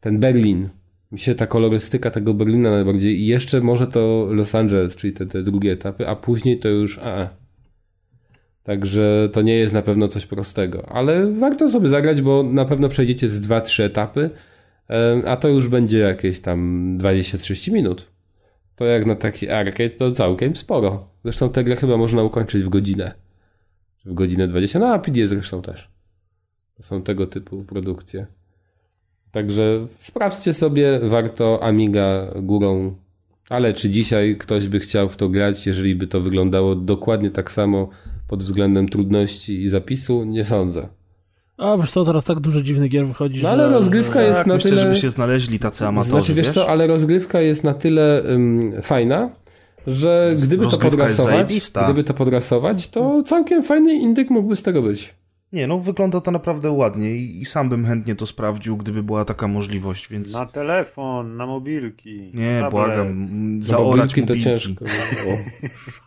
ten 0.00 0.20
Berlin. 0.20 0.68
Mi 1.12 1.18
się 1.18 1.34
ta 1.34 1.46
kolorystyka 1.46 2.10
tego 2.10 2.34
Berlina 2.34 2.70
najbardziej 2.70 3.20
i 3.20 3.26
jeszcze 3.26 3.60
może 3.60 3.86
to 3.86 4.28
Los 4.30 4.54
Angeles, 4.54 4.96
czyli 4.96 5.12
te, 5.12 5.26
te 5.26 5.42
drugie 5.42 5.72
etapy, 5.72 6.08
a 6.08 6.16
później 6.16 6.58
to 6.58 6.68
już 6.68 6.98
a, 6.98 7.28
Także 8.66 9.28
to 9.32 9.42
nie 9.42 9.56
jest 9.56 9.74
na 9.74 9.82
pewno 9.82 10.08
coś 10.08 10.26
prostego, 10.26 10.88
ale 10.88 11.32
warto 11.32 11.70
sobie 11.70 11.88
zagrać, 11.88 12.22
bo 12.22 12.42
na 12.42 12.64
pewno 12.64 12.88
przejdziecie 12.88 13.28
z 13.28 13.46
2-3 13.46 13.82
etapy, 13.82 14.30
a 15.26 15.36
to 15.36 15.48
już 15.48 15.68
będzie 15.68 15.98
jakieś 15.98 16.40
tam 16.40 16.98
20-30 16.98 17.72
minut. 17.72 18.10
To 18.76 18.84
jak 18.84 19.06
na 19.06 19.14
taki 19.14 19.50
arcade 19.50 19.90
to 19.90 20.12
całkiem 20.12 20.56
sporo. 20.56 21.08
Zresztą 21.24 21.50
tę 21.50 21.64
grę 21.64 21.76
chyba 21.76 21.96
można 21.96 22.22
ukończyć 22.22 22.62
w 22.62 22.68
godzinę. 22.68 23.14
w 24.04 24.14
godzinę 24.14 24.48
20. 24.48 24.78
No 24.78 24.86
a 24.86 24.98
PD 24.98 25.26
zresztą 25.26 25.62
też. 25.62 25.90
To 26.76 26.82
są 26.82 27.02
tego 27.02 27.26
typu 27.26 27.64
produkcje. 27.64 28.26
Także 29.30 29.86
sprawdźcie 29.98 30.54
sobie, 30.54 31.00
warto 31.02 31.62
Amiga 31.62 32.34
górą. 32.42 32.96
Ale 33.48 33.74
czy 33.74 33.90
dzisiaj 33.90 34.36
ktoś 34.36 34.68
by 34.68 34.80
chciał 34.80 35.08
w 35.08 35.16
to 35.16 35.28
grać, 35.28 35.66
jeżeli 35.66 35.94
by 35.94 36.06
to 36.06 36.20
wyglądało 36.20 36.74
dokładnie 36.74 37.30
tak 37.30 37.50
samo 37.52 37.88
pod 38.28 38.42
względem 38.42 38.88
trudności 38.88 39.62
i 39.62 39.68
zapisu? 39.68 40.24
Nie 40.24 40.44
sądzę. 40.44 40.88
A 41.58 41.76
wiesz 41.76 41.90
co, 41.90 42.04
teraz 42.04 42.24
tak 42.24 42.40
dużo 42.40 42.62
dziwnych 42.62 42.90
gier 42.90 43.06
wychodzi, 43.06 43.42
No 43.42 43.48
ale 43.48 43.64
że... 43.64 43.70
rozgrywka 43.70 44.22
jest 44.22 44.38
tak, 44.38 44.46
na 44.46 44.54
myślę, 44.54 44.70
tyle... 44.70 44.82
żeby 44.82 44.96
się 44.96 45.10
znaleźli 45.10 45.58
tacy 45.58 45.86
amatorzy, 45.86 46.10
Znaczy 46.10 46.34
wiesz 46.34 46.48
co, 46.50 46.68
ale 46.68 46.86
rozgrywka 46.86 47.40
jest 47.40 47.64
na 47.64 47.74
tyle 47.74 48.22
um, 48.28 48.72
fajna, 48.82 49.30
że 49.86 50.30
gdyby 50.36 50.56
to 50.56 50.70
Rozgrywka 50.70 51.04
jest 51.04 51.16
podrasować, 51.16 51.70
gdyby 51.84 52.04
to 52.04 52.14
podrasować, 52.14 52.88
to 52.88 53.22
całkiem 53.22 53.62
fajny 53.62 53.94
indyk 53.94 54.30
mógłby 54.30 54.56
z 54.56 54.62
tego 54.62 54.82
być. 54.82 55.14
Nie, 55.56 55.66
no 55.66 55.78
wygląda 55.78 56.20
to 56.20 56.30
naprawdę 56.30 56.70
ładnie 56.70 57.10
i, 57.16 57.40
i 57.40 57.44
sam 57.44 57.68
bym 57.68 57.86
chętnie 57.86 58.14
to 58.14 58.26
sprawdził, 58.26 58.76
gdyby 58.76 59.02
była 59.02 59.24
taka 59.24 59.48
możliwość, 59.48 60.08
więc... 60.08 60.32
Na 60.32 60.46
telefon, 60.46 61.36
na 61.36 61.46
mobilki. 61.46 62.30
Nie, 62.34 62.58
tablet. 62.60 62.70
błagam, 62.70 63.28
No 63.58 63.64
zaorać 63.70 63.96
mobilki 64.16 64.22
to 64.22 64.34
mobilki. 64.34 64.44
ciężko. 64.44 64.84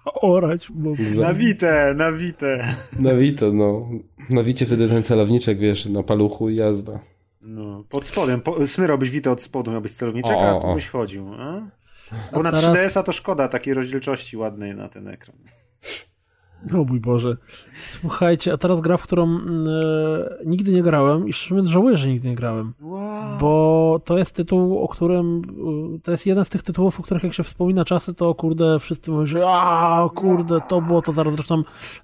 O, 0.05 0.33
Orać, 0.33 0.67
bo... 0.71 0.91
Na 1.21 1.33
Witę, 1.33 1.93
na 1.97 2.11
Witę. 2.11 2.73
na 2.99 3.13
Vito, 3.13 3.53
no. 3.53 3.89
Na 4.29 4.43
Wicie 4.43 4.65
wtedy 4.65 4.87
ten 4.89 5.03
celowniczek, 5.03 5.59
wiesz, 5.59 5.85
na 5.85 6.03
paluchu 6.03 6.49
i 6.49 6.55
jazda. 6.55 6.99
No, 7.41 7.83
pod 7.89 8.05
spodem. 8.05 8.41
Po, 8.41 8.67
smyrałbyś 8.67 9.09
Witę 9.09 9.31
od 9.31 9.41
spodu, 9.41 9.71
miałbyś 9.71 9.91
celowniczek, 9.91 10.35
a 10.39 10.59
tu 10.59 10.73
byś 10.73 10.87
chodził. 10.87 11.33
A? 11.33 11.61
Bo 12.33 12.43
na 12.43 12.51
teraz- 12.51 12.65
3DS-a 12.75 13.03
to 13.03 13.11
szkoda 13.11 13.47
takiej 13.47 13.73
rozdzielczości 13.73 14.37
ładnej 14.37 14.75
na 14.75 14.89
ten 14.89 15.07
ekran. 15.07 15.35
O 16.73 16.83
mój 16.83 16.99
Boże. 16.99 17.37
Słuchajcie, 17.73 18.53
a 18.53 18.57
teraz 18.57 18.81
gra, 18.81 18.97
w 18.97 19.03
którą 19.03 19.23
mm, 19.23 19.67
e, 19.67 20.45
nigdy 20.45 20.71
nie 20.73 20.83
grałem 20.83 21.27
i 21.27 21.33
szczerze 21.33 21.55
mówiąc 21.55 21.69
żałuję, 21.69 21.97
że 21.97 22.07
nigdy 22.07 22.27
nie 22.29 22.35
grałem. 22.35 22.73
Wow. 22.81 23.37
Bo 23.39 24.01
to 24.05 24.17
jest 24.17 24.35
tytuł, 24.35 24.79
o 24.79 24.87
którym. 24.87 25.41
y, 25.95 25.99
To 25.99 26.11
jest 26.11 26.25
jeden 26.25 26.45
z 26.45 26.49
tych 26.49 26.63
tytułów, 26.63 26.99
o 26.99 27.03
których 27.03 27.23
jak 27.23 27.33
się 27.33 27.43
wspomina 27.43 27.85
czasy, 27.85 28.13
to 28.13 28.35
kurde, 28.35 28.79
wszyscy 28.79 29.11
mówią, 29.11 29.25
że 29.25 29.43
a 29.47 30.09
kurde, 30.15 30.61
to 30.69 30.81
było 30.81 31.01
to 31.01 31.11
zaraz 31.11 31.33
zresztą 31.33 31.63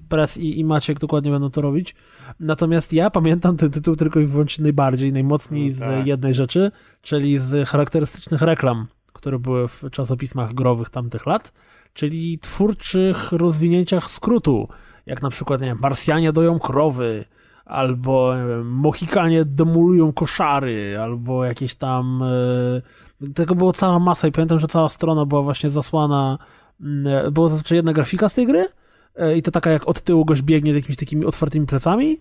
Press 0.10 0.38
i, 0.38 0.60
i 0.60 0.66
Maciek 0.66 1.00
dokładnie 1.00 1.32
będą 1.32 1.50
to 1.50 1.62
robić. 1.62 1.96
Natomiast 2.40 2.94
ja 2.94 3.10
pamiętam 3.10 3.58
ten 3.58 3.70
tytuł 3.72 3.96
tylko 3.96 4.20
i 4.20 4.26
wyłącznie 4.26 4.64
najbardziej, 4.64 5.14
najmocniej 5.14 5.70
No 5.70 5.76
z 5.76 5.80
tak. 5.80 6.08
jednej 6.08 6.34
rzeczy, 6.34 6.72
czyli 7.02 7.38
z 7.38 7.70
charakterystycznych 7.70 8.42
reklam, 8.42 8.88
które 9.14 9.40
były 9.40 9.68
w 9.68 9.84
czasopismach 9.92 10.54
growych 10.54 10.90
tamtych 10.90 11.26
lat, 11.26 11.52
czyli 11.96 12.40
twórczych 12.40 13.32
rozwinięciach 13.32 14.12
skrótu, 14.12 14.68
jak 15.06 15.22
na 15.22 15.30
przykład, 15.30 15.62
nie 15.62 15.68
wiem, 15.68 15.78
Marsjanie 15.82 16.32
doją 16.32 16.60
krowy, 16.60 17.26
albo 17.66 18.34
Mohikanie 18.64 19.46
demolują 19.46 20.14
koszary, 20.14 20.98
albo 21.02 21.46
jakieś 21.46 21.76
tam. 21.76 22.24
E, 22.24 23.32
tego 23.34 23.56
było 23.56 23.74
cała 23.74 24.00
masa 24.00 24.28
i 24.28 24.32
pamiętam, 24.32 24.60
że 24.60 24.68
cała 24.68 24.90
strona 24.90 25.26
była 25.26 25.42
właśnie 25.42 25.70
zasłana. 25.70 26.38
mm, 26.82 27.34
Była 27.34 27.48
zazwyczaj 27.48 27.76
jedna 27.76 27.94
grafika 27.94 28.30
z 28.30 28.34
tej 28.34 28.48
gry 28.48 28.68
e, 29.16 29.38
i 29.38 29.42
to 29.42 29.52
taka 29.52 29.70
jak 29.70 29.88
od 29.88 30.02
tyłu 30.02 30.26
goś 30.26 30.42
biegnie 30.42 30.74
z 30.74 30.76
jakimiś 30.76 30.98
takimi 30.98 31.26
otwartymi 31.26 31.66
plecami. 31.66 32.18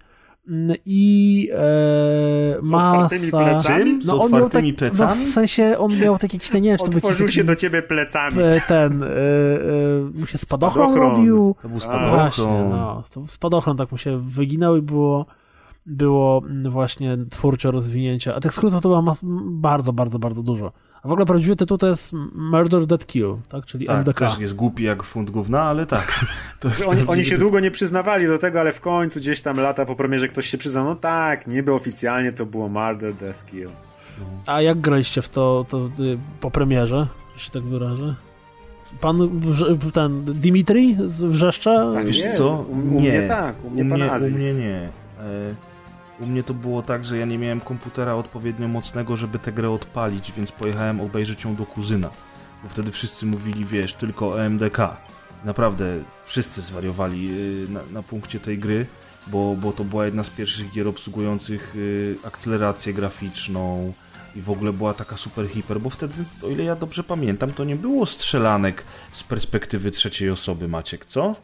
I 0.87 1.49
e, 1.53 1.57
Z 2.63 2.73
otwartymi 2.75 3.31
masa. 3.33 3.51
plecami? 3.63 4.03
Z 4.03 4.09
on 4.09 4.19
miał 4.19 4.29
tak, 4.31 4.33
otwartymi 4.35 4.73
no, 4.73 4.79
plecami? 4.79 5.25
w 5.27 5.29
sensie 5.31 5.79
on 5.79 5.99
miał 6.01 6.19
takie 6.19 6.37
jakieś, 6.37 6.51
te- 6.51 6.61
nie 6.61 6.69
wiem, 6.71 6.79
czy 6.79 6.85
to 6.85 6.91
był 6.91 6.97
jakiś 6.97 7.05
Otworzył 7.11 7.27
taki, 7.27 7.37
się 7.37 7.45
do 7.45 7.55
ciebie 7.55 7.83
plecami. 7.83 8.43
e, 8.43 8.61
ten, 8.69 9.03
e, 9.03 9.07
e, 9.07 9.11
mu 10.21 10.27
się 10.27 10.39
spadochron, 10.39 10.87
Spadochron. 10.93 11.17
robił. 11.17 11.57
To 11.63 11.69
był 11.69 11.79
No 11.79 11.89
Właśnie, 12.11 12.45
spadochron. 12.45 12.71
no, 12.71 13.03
to 13.15 13.27
spadochron 13.27 13.77
tak 13.77 13.93
mu 13.93 13.99
się 13.99 14.19
wyginał 14.21 14.77
i 14.77 14.83
było, 14.83 15.27
było 15.87 16.43
mm, 16.47 16.73
właśnie 16.73 17.17
twórcze 17.31 17.71
rozwinięcie. 17.71 18.35
A 18.35 18.41
tych 18.41 18.53
skrótów 18.53 18.81
to 18.81 18.89
było 18.89 19.15
bardzo, 19.45 19.93
bardzo, 19.93 20.19
bardzo 20.19 20.43
dużo. 20.43 20.73
A 21.03 21.09
w 21.09 21.13
ogóle 21.13 21.27
prawdziwy 21.27 21.57
tytuł 21.57 21.79
to 21.79 21.87
jest 21.87 22.13
Murder 22.35 22.87
Dead 22.87 23.07
Kill, 23.07 23.37
tak? 23.49 23.67
czyli 23.67 23.87
Tak, 23.87 23.97
MDK. 23.99 24.19
też 24.19 24.39
jest 24.39 24.55
głupi 24.57 24.85
jak 24.85 25.03
funt 25.03 25.31
gówna, 25.31 25.63
ale 25.63 25.87
tak. 25.87 26.25
To 26.61 26.69
jest 26.69 26.85
Oni, 26.87 27.03
oni 27.07 27.25
się 27.25 27.39
długo 27.39 27.61
nie 27.61 27.71
przyznawali 27.71 28.27
do 28.27 28.39
tego, 28.39 28.61
ale 28.61 28.73
w 28.73 28.81
końcu 28.81 29.19
gdzieś 29.21 29.41
tam 29.43 29.57
lata 29.61 29.87
po 29.87 29.97
premierze 29.97 30.29
ktoś 30.29 30.47
się 30.47 30.59
przyznał, 30.59 30.85
no 30.85 30.95
tak, 30.95 31.47
niby 31.47 31.73
oficjalnie 31.75 32.33
to 32.33 32.47
było 32.47 32.69
Murder 32.69 33.15
Death 33.15 33.45
Kill. 33.45 33.69
A 34.47 34.61
jak 34.61 34.81
graliście 34.81 35.23
w 35.23 35.29
to, 35.29 35.67
to 35.69 35.79
y, 36.01 36.19
po 36.41 36.51
premierze, 36.51 37.07
że 37.37 37.45
się 37.45 37.51
tak 37.51 37.63
wyrażę? 37.63 38.15
Pan 39.01 39.41
ten 39.93 40.25
Dimitri 40.25 40.97
z 41.07 41.23
Wrzeszcza? 41.23 41.93
Tak, 41.93 42.07
Wiesz 42.07 42.25
nie, 42.25 42.33
co? 42.33 42.65
U, 42.69 42.73
u 42.73 43.01
Nie. 43.01 43.11
mnie 43.19 43.29
tak, 43.29 43.65
u 43.65 43.71
mnie, 43.71 43.85
u 43.85 43.89
pan 43.89 43.99
mnie, 43.99 44.13
Aziz. 44.13 44.33
u 44.33 44.37
mnie 44.37 44.55
nie. 44.55 44.89
E, 45.21 45.55
u 46.21 46.27
mnie 46.27 46.43
to 46.43 46.55
było 46.55 46.83
tak, 46.83 47.05
że 47.05 47.19
ja 47.19 47.27
nie 47.27 47.39
miałem 47.39 47.61
komputera 47.61 48.15
odpowiednio 48.15 48.69
mocnego, 48.69 49.17
żeby 49.17 49.39
tę 49.39 49.53
grę 49.53 49.71
odpalić, 49.71 50.33
więc 50.33 50.53
pojechałem 50.53 51.01
obejrzeć 51.01 51.45
ją 51.45 51.57
do 51.57 51.67
kuzyna. 51.67 52.11
Bo 52.63 52.69
wtedy 52.69 52.93
wszyscy 52.93 53.27
mówili, 53.27 53.65
wiesz, 53.65 53.95
tylko 53.95 54.45
MDK. 54.45 54.97
Naprawdę 55.45 55.85
wszyscy 56.25 56.63
zwariowali 56.63 57.31
y, 57.31 57.67
na, 57.71 57.81
na 57.93 58.03
punkcie 58.03 58.41
tej 58.41 58.59
gry, 58.59 58.87
bo, 59.27 59.57
bo 59.61 59.73
to 59.73 59.85
była 59.85 60.05
jedna 60.05 60.25
z 60.25 60.31
pierwszych 60.31 60.73
gier 60.73 60.89
obsługujących 60.89 61.77
y, 61.77 62.17
akcelerację 62.25 62.95
graficzną 62.95 63.93
i 64.37 64.43
w 64.43 64.51
ogóle 64.51 64.73
była 64.73 64.95
taka 64.95 65.17
super 65.17 65.49
hiper, 65.49 65.81
bo 65.81 65.91
wtedy, 65.91 66.15
o 66.43 66.49
ile 66.49 66.65
ja 66.65 66.77
dobrze 66.77 67.05
pamiętam, 67.05 67.53
to 67.53 67.65
nie 67.65 67.77
było 67.77 68.07
strzelanek 68.07 68.85
z 69.13 69.23
perspektywy 69.23 69.91
trzeciej 69.91 70.31
osoby, 70.31 70.69
Maciek, 70.69 71.05
co? 71.05 71.37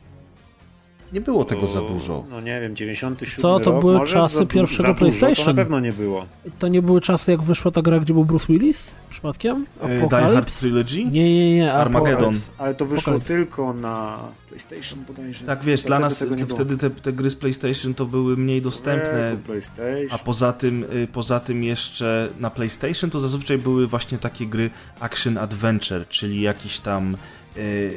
Nie 1.13 1.21
było 1.21 1.45
tego 1.45 1.67
za 1.67 1.81
dużo. 1.83 2.25
No 2.31 2.41
nie 2.41 2.61
wiem, 2.61 2.77
97 2.77 3.43
Co, 3.43 3.61
to 3.61 3.71
rok, 3.71 3.81
były 3.81 3.99
może 3.99 4.13
czasy 4.15 4.37
za, 4.39 4.47
pierwszego 4.47 4.83
za 4.83 4.89
dużo, 4.89 4.99
PlayStation. 4.99 5.45
To 5.45 5.53
na 5.53 5.57
pewno 5.57 5.81
nie 5.81 5.93
było. 5.93 6.27
To 6.59 6.69
nie 6.69 6.83
były 6.83 7.01
czasy, 7.01 7.31
jak 7.31 7.43
wyszła 7.43 7.71
ta 7.71 7.83
gra, 7.83 8.01
gdzie 8.01 8.15
był 8.15 8.25
Bruce 8.25 8.47
Willis? 8.49 8.95
Przypadkiem? 9.11 9.67
E, 9.81 9.89
Die 9.89 10.01
Hard 10.01 10.13
Apocalypse? 10.15 10.61
Trilogy? 10.61 11.05
Nie, 11.05 11.35
nie, 11.35 11.55
nie. 11.57 11.73
Armageddon. 11.73 12.35
Ale 12.59 12.75
to 12.75 12.87
wyszło 12.87 13.13
Apocalypse. 13.13 13.29
tylko 13.35 13.75
na 13.75 14.19
PlayStation 14.49 15.05
bodajże. 15.09 15.45
Tak, 15.45 15.65
wiesz, 15.65 15.83
dla 15.83 15.99
nas 15.99 16.25
wtedy 16.49 16.77
te, 16.77 16.91
te 16.91 17.13
gry 17.13 17.31
z 17.31 17.37
PlayStation 17.37 17.95
to 17.95 18.07
były 18.07 18.37
mniej 18.37 18.63
dostępne, 18.63 19.37
a 20.11 20.19
poza 20.19 20.53
tym, 20.53 20.85
y, 20.95 21.09
poza 21.13 21.41
tym 21.41 21.65
jeszcze 21.65 22.29
na 22.41 22.51
PlayStation 22.51 23.11
to 23.11 23.21
zazwyczaj 23.21 23.59
były 23.59 23.87
właśnie 23.87 24.19
takie 24.19 24.47
gry 24.47 24.71
action 25.01 25.39
adventure, 25.39 26.09
czyli 26.09 26.41
jakiś 26.41 26.81
tam 26.81 27.17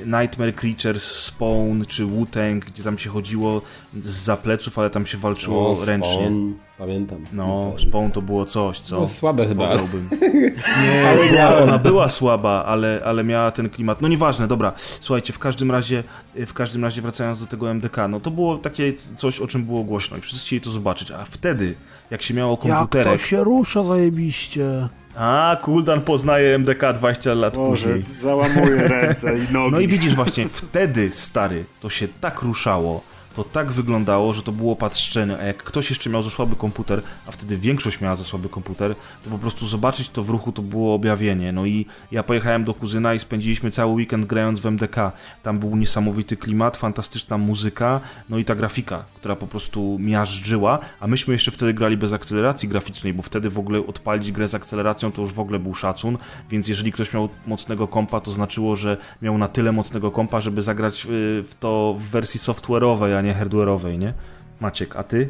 Nightmare 0.05 0.55
Creatures, 0.55 1.03
Spawn 1.03 1.83
czy 1.87 2.05
Wu-Tang, 2.05 2.65
gdzie 2.65 2.83
tam 2.83 2.97
się 2.97 3.09
chodziło 3.09 3.61
z 4.03 4.09
zapleców, 4.11 4.79
ale 4.79 4.89
tam 4.89 5.05
się 5.05 5.17
walczyło 5.17 5.71
O, 5.71 5.85
ręcznie. 5.85 6.13
Spawn, 6.13 6.53
Pamiętam. 6.77 7.25
No, 7.33 7.73
Spawn 7.77 8.11
to 8.11 8.21
było 8.21 8.45
coś, 8.45 8.79
co... 8.79 8.99
No, 8.99 9.07
słabe 9.07 9.47
chyba. 9.47 9.67
Pograłbym. 9.67 10.09
Nie, 10.83 11.29
była, 11.31 11.57
ona 11.57 11.77
była 11.77 12.09
słaba, 12.09 12.65
ale, 12.65 13.01
ale 13.05 13.23
miała 13.23 13.51
ten 13.51 13.69
klimat. 13.69 14.01
No 14.01 14.07
nieważne, 14.07 14.47
dobra. 14.47 14.73
Słuchajcie, 14.77 15.33
w 15.33 15.39
każdym 15.39 15.71
razie, 15.71 16.03
w 16.35 16.53
każdym 16.53 16.83
razie 16.83 17.01
wracając 17.01 17.39
do 17.39 17.45
tego 17.45 17.71
MDK, 17.71 18.07
no 18.07 18.19
to 18.19 18.31
było 18.31 18.57
takie 18.57 18.93
coś, 19.17 19.39
o 19.39 19.47
czym 19.47 19.63
było 19.63 19.83
głośno 19.83 20.17
i 20.17 20.21
wszyscy 20.21 20.45
chcieli 20.45 20.61
to 20.61 20.71
zobaczyć, 20.71 21.11
a 21.11 21.25
wtedy, 21.25 21.75
jak 22.11 22.21
się 22.21 22.33
miało 22.33 22.51
Jak 22.51 22.61
to 22.61 22.67
komputerek... 22.67 23.21
się 23.21 23.43
rusza 23.43 23.83
zajebiście. 23.83 24.89
A, 25.15 25.57
Kuldan 25.61 26.01
poznaje 26.01 26.55
MDK 26.57 26.93
20 26.93 27.33
lat 27.33 27.55
Boże, 27.55 27.85
później. 27.85 28.05
załamuję 28.17 28.87
ręce 28.87 29.37
i 29.37 29.53
nogi. 29.53 29.71
No 29.71 29.79
i 29.79 29.87
widzisz 29.87 30.15
właśnie, 30.15 30.47
wtedy, 30.53 31.09
stary, 31.13 31.65
to 31.81 31.89
się 31.89 32.07
tak 32.21 32.41
ruszało, 32.41 33.01
to 33.35 33.43
tak 33.43 33.71
wyglądało, 33.71 34.33
że 34.33 34.41
to 34.43 34.51
było 34.51 34.75
patrzczenie, 34.75 35.37
a 35.37 35.43
jak 35.43 35.63
ktoś 35.63 35.89
jeszcze 35.89 36.09
miał 36.09 36.23
za 36.23 36.29
słaby 36.29 36.55
komputer, 36.55 37.01
a 37.27 37.31
wtedy 37.31 37.57
większość 37.57 38.01
miała 38.01 38.15
za 38.15 38.23
słaby 38.23 38.49
komputer, 38.49 38.95
to 39.23 39.29
po 39.29 39.37
prostu 39.37 39.67
zobaczyć 39.67 40.09
to 40.09 40.23
w 40.23 40.29
ruchu 40.29 40.51
to 40.51 40.61
było 40.61 40.95
objawienie. 40.95 41.51
No 41.51 41.65
i 41.65 41.85
ja 42.11 42.23
pojechałem 42.23 42.63
do 42.63 42.73
kuzyna 42.73 43.13
i 43.13 43.19
spędziliśmy 43.19 43.71
cały 43.71 43.93
weekend 43.93 44.25
grając 44.25 44.59
w 44.59 44.65
MDK. 44.65 45.11
Tam 45.43 45.59
był 45.59 45.75
niesamowity 45.75 46.37
klimat, 46.37 46.77
fantastyczna 46.77 47.37
muzyka, 47.37 48.01
no 48.29 48.37
i 48.37 48.45
ta 48.45 48.55
grafika, 48.55 49.05
która 49.15 49.35
po 49.35 49.47
prostu 49.47 49.97
miażdżyła, 49.99 50.79
a 50.99 51.07
myśmy 51.07 51.33
jeszcze 51.33 51.51
wtedy 51.51 51.73
grali 51.73 51.97
bez 51.97 52.13
akceleracji 52.13 52.69
graficznej, 52.69 53.13
bo 53.13 53.23
wtedy 53.23 53.49
w 53.49 53.59
ogóle 53.59 53.87
odpalić 53.87 54.31
grę 54.31 54.47
z 54.47 54.55
akceleracją 54.55 55.11
to 55.11 55.21
już 55.21 55.33
w 55.33 55.39
ogóle 55.39 55.59
był 55.59 55.75
szacun, 55.75 56.17
więc 56.49 56.67
jeżeli 56.67 56.91
ktoś 56.91 57.13
miał 57.13 57.29
mocnego 57.47 57.87
kompa, 57.87 58.19
to 58.19 58.31
znaczyło, 58.31 58.75
że 58.75 58.97
miał 59.21 59.37
na 59.37 59.47
tyle 59.47 59.71
mocnego 59.71 60.11
kompa, 60.11 60.41
żeby 60.41 60.61
zagrać 60.61 61.05
y, 61.05 61.07
w 61.49 61.55
to 61.59 61.95
w 61.99 62.03
wersji 62.03 62.39
software'owej, 62.39 63.17
a 63.17 63.21
hardware'owej, 63.31 63.97
nie? 63.97 64.13
Maciek, 64.59 64.95
a 64.95 65.03
ty? 65.03 65.29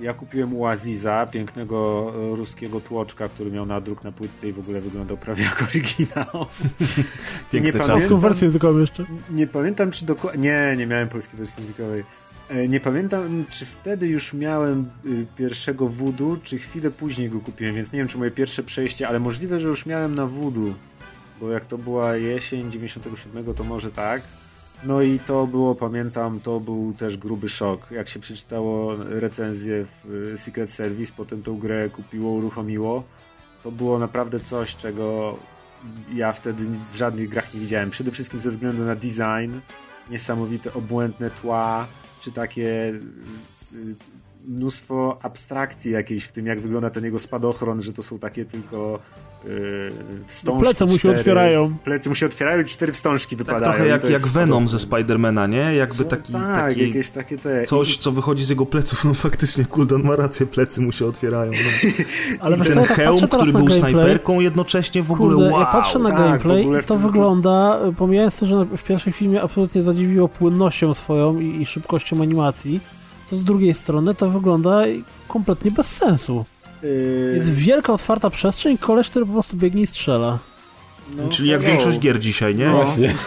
Ja 0.00 0.14
kupiłem 0.14 0.54
u 0.56 0.66
Aziza, 0.66 1.26
pięknego 1.26 2.12
e, 2.32 2.36
ruskiego 2.36 2.80
tłoczka, 2.80 3.28
który 3.28 3.50
miał 3.50 3.66
nadruk 3.66 4.04
na 4.04 4.12
płytce 4.12 4.48
i 4.48 4.52
w 4.52 4.58
ogóle 4.58 4.80
wyglądał 4.80 5.16
prawie 5.16 5.44
jak 5.44 5.62
oryginał. 5.62 6.46
Piękne 7.52 7.60
nie 7.60 7.72
czasy. 7.72 7.90
Polską 7.90 8.08
pamiętam, 8.08 8.20
wersję 8.20 8.46
językową 8.46 8.78
jeszcze. 8.78 9.04
nie 9.30 9.46
pamiętam, 9.46 9.90
czy 9.90 10.06
dokładnie... 10.06 10.42
Nie, 10.42 10.76
nie 10.76 10.86
miałem 10.86 11.08
polskiej 11.08 11.38
wersji 11.38 11.60
językowej. 11.62 12.04
E, 12.48 12.68
Nie 12.68 12.80
pamiętam, 12.80 13.44
czy 13.50 13.66
wtedy 13.66 14.08
już 14.08 14.32
miałem 14.32 14.90
y, 15.06 15.26
pierwszego 15.36 15.88
Voodoo, 15.88 16.36
czy 16.42 16.58
chwilę 16.58 16.90
później 16.90 17.30
go 17.30 17.40
kupiłem, 17.40 17.74
więc 17.74 17.92
nie 17.92 17.98
wiem, 17.98 18.08
czy 18.08 18.18
moje 18.18 18.30
pierwsze 18.30 18.62
przejście, 18.62 19.08
ale 19.08 19.20
możliwe, 19.20 19.60
że 19.60 19.68
już 19.68 19.86
miałem 19.86 20.14
na 20.14 20.26
Voodoo, 20.26 20.74
bo 21.40 21.50
jak 21.50 21.64
to 21.64 21.78
była 21.78 22.16
jesień 22.16 22.70
97, 22.70 23.54
to 23.54 23.64
może 23.64 23.90
tak. 23.90 24.22
No 24.86 25.02
i 25.02 25.18
to 25.18 25.46
było, 25.46 25.74
pamiętam, 25.74 26.40
to 26.40 26.60
był 26.60 26.94
też 26.98 27.16
gruby 27.16 27.48
szok. 27.48 27.90
Jak 27.90 28.08
się 28.08 28.20
przeczytało 28.20 28.96
recenzję 28.96 29.84
w 29.84 30.12
y, 30.34 30.38
Secret 30.38 30.70
Service, 30.70 31.12
potem 31.16 31.42
tą 31.42 31.58
grę 31.58 31.90
kupiło, 31.90 32.30
uruchomiło, 32.30 33.04
to 33.62 33.70
było 33.70 33.98
naprawdę 33.98 34.40
coś, 34.40 34.76
czego 34.76 35.36
ja 36.14 36.32
wtedy 36.32 36.64
w 36.92 36.96
żadnych 36.96 37.28
grach 37.28 37.54
nie 37.54 37.60
widziałem. 37.60 37.90
Przede 37.90 38.10
wszystkim 38.10 38.40
ze 38.40 38.50
względu 38.50 38.84
na 38.84 38.94
design, 38.94 39.58
niesamowite 40.10 40.74
obłędne 40.74 41.30
tła, 41.30 41.86
czy 42.20 42.32
takie 42.32 42.68
y, 42.68 43.00
y, 43.72 43.94
mnóstwo 44.48 45.18
abstrakcji 45.22 45.90
jakiejś 45.90 46.24
w 46.24 46.32
tym, 46.32 46.46
jak 46.46 46.60
wygląda 46.60 46.90
ten 46.90 47.04
jego 47.04 47.20
spadochron, 47.20 47.82
że 47.82 47.92
to 47.92 48.02
są 48.02 48.18
takie 48.18 48.44
tylko 48.44 48.98
yy, 49.44 49.92
wstążki. 50.26 50.58
No 50.58 50.64
plecy 50.64 50.84
mu 50.84 50.90
się 50.90 50.98
cztery. 50.98 51.18
otwierają. 51.18 51.76
Plecy 51.84 52.08
mu 52.08 52.14
się 52.14 52.26
otwierają 52.26 52.62
i 52.62 52.64
cztery 52.64 52.92
wstążki 52.92 53.36
Tak 53.36 53.46
wypadają. 53.46 53.72
trochę 53.72 53.86
i 53.86 53.90
jak, 53.90 54.02
to 54.02 54.08
jest 54.08 54.24
jak 54.24 54.32
Venom 54.32 54.68
ze. 54.68 54.78
Spidermana, 54.78 55.46
nie? 55.46 55.74
Jakby 55.74 56.04
taki, 56.04 56.32
tak, 56.32 56.56
taki 56.56 56.86
jakieś 56.86 57.10
takie 57.10 57.38
te. 57.38 57.64
coś, 57.64 57.96
co 57.96 58.12
wychodzi 58.12 58.44
z 58.44 58.48
jego 58.48 58.66
pleców. 58.66 59.04
No 59.04 59.14
faktycznie, 59.14 59.64
Kuldan 59.64 60.02
ma 60.02 60.16
rację, 60.16 60.46
plecy 60.46 60.80
mu 60.80 60.92
się 60.92 61.06
otwierają. 61.06 61.50
No. 61.52 61.90
Ale 62.44 62.56
wiesz 62.56 62.66
Ten 62.66 62.76
co, 62.76 62.88
tak 62.88 62.96
hełm, 62.96 63.28
który 63.28 63.52
był 63.52 63.64
gameplay, 63.64 63.92
snajperką 63.92 64.40
jednocześnie 64.40 65.02
w 65.02 65.12
ogóle, 65.12 65.34
Kurde, 65.34 65.50
wow. 65.50 65.60
ja 65.60 65.66
patrzę 65.66 65.98
na 65.98 66.10
tak, 66.10 66.18
gameplay 66.18 66.66
i 66.82 66.84
to 66.86 66.96
wygląda, 66.96 67.80
pomijając 67.96 68.36
to, 68.36 68.46
że 68.46 68.64
w 68.76 68.82
pierwszej 68.82 69.12
filmie 69.12 69.42
absolutnie 69.42 69.82
zadziwiło 69.82 70.28
płynnością 70.28 70.94
swoją 70.94 71.38
i, 71.38 71.62
i 71.62 71.66
szybkością 71.66 72.22
animacji, 72.22 72.80
to 73.30 73.36
z 73.36 73.44
drugiej 73.44 73.74
strony 73.74 74.14
to 74.14 74.30
wygląda 74.30 74.82
kompletnie 75.28 75.70
bez 75.70 75.86
sensu. 75.96 76.44
Yy, 76.82 77.32
Jest 77.34 77.50
wielka, 77.50 77.92
otwarta 77.92 78.30
przestrzeń 78.30 78.78
koleś, 78.78 79.10
który 79.10 79.26
po 79.26 79.32
prostu 79.32 79.56
biegnie 79.56 79.82
i 79.82 79.86
strzela. 79.86 80.38
No, 81.16 81.28
Czyli 81.28 81.48
jak 81.48 81.60
hello. 81.60 81.72
większość 81.72 81.98
gier 81.98 82.18
dzisiaj, 82.20 82.54
nie? 82.54 82.66
No. 82.66 82.72
Właśnie. 82.72 83.14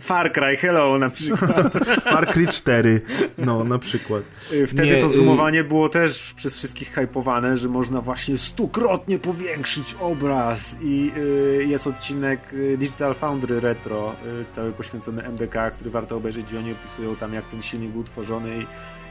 Far 0.00 0.32
Cry, 0.32 0.56
hello 0.56 0.98
na 0.98 1.10
przykład. 1.10 1.74
Far 2.12 2.32
Cry 2.32 2.46
4, 2.46 3.00
no 3.38 3.64
na 3.64 3.78
przykład. 3.78 4.22
Yy, 4.52 4.66
Wtedy 4.66 4.88
Nie, 4.88 4.96
to 4.96 5.06
y- 5.06 5.10
zoomowanie 5.10 5.64
było 5.64 5.88
też 5.88 6.34
przez 6.36 6.54
wszystkich 6.56 6.92
hypowane, 6.92 7.56
że 7.56 7.68
można 7.68 8.00
właśnie 8.00 8.38
stukrotnie 8.38 9.18
powiększyć 9.18 9.96
obraz 10.00 10.76
i 10.82 11.12
yy, 11.58 11.64
jest 11.64 11.86
odcinek 11.86 12.40
yy, 12.52 12.78
Digital 12.78 13.14
Foundry 13.14 13.60
Retro, 13.60 14.16
yy, 14.24 14.44
cały 14.50 14.72
poświęcony 14.72 15.22
MDK, 15.22 15.70
który 15.70 15.90
warto 15.90 16.16
obejrzeć, 16.16 16.46
gdzie 16.46 16.58
oni 16.58 16.72
opisują 16.72 17.16
tam 17.16 17.34
jak 17.34 17.48
ten 17.48 17.62
silnik 17.62 17.90
był 17.90 18.04
tworzony 18.04 18.58
i 18.58 18.66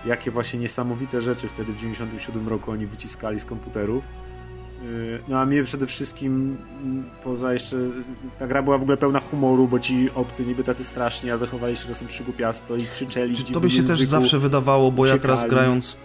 jakie 0.08 0.32
właśnie 0.32 0.60
niesamowite 0.60 1.22
rzeczy 1.22 1.48
wtedy 1.48 1.74
w 1.74 1.78
97 1.78 2.48
roku 2.50 2.72
oni 2.72 2.86
wyciskali 2.88 3.40
z 3.40 3.46
komputerów. 3.46 4.04
No 5.28 5.40
a 5.40 5.45
mnie 5.45 5.64
przede 5.64 5.88
wszystkim, 5.88 6.57
mm, 6.84 7.03
poza 7.24 7.53
jeszcze, 7.53 7.78
ta 8.40 8.48
gra 8.48 8.64
była 8.64 8.78
w 8.78 8.82
ogóle 8.82 8.98
pełna 8.98 9.20
humoru, 9.20 9.68
bo 9.68 9.80
ci 9.80 10.10
obcy 10.16 10.45
niby 10.45 10.64
tacy 10.64 10.84
straszni, 10.84 11.32
a 11.32 11.38
zachowali 11.38 11.76
się 11.76 11.88
czasem 11.88 12.07
przygłupiasto 12.07 12.76
i 12.76 12.86
krzyczeli 12.86 13.36
Czy 13.36 13.53
to 13.53 13.60
by 13.60 13.70
się 13.70 13.82
też 13.82 13.90
języku. 13.90 14.10
zawsze 14.12 14.40
wydawało, 14.40 14.91
bo 14.91 15.06
ja 15.06 15.14
uciekali. 15.14 15.38
teraz 15.38 15.49
grając, 15.49 15.98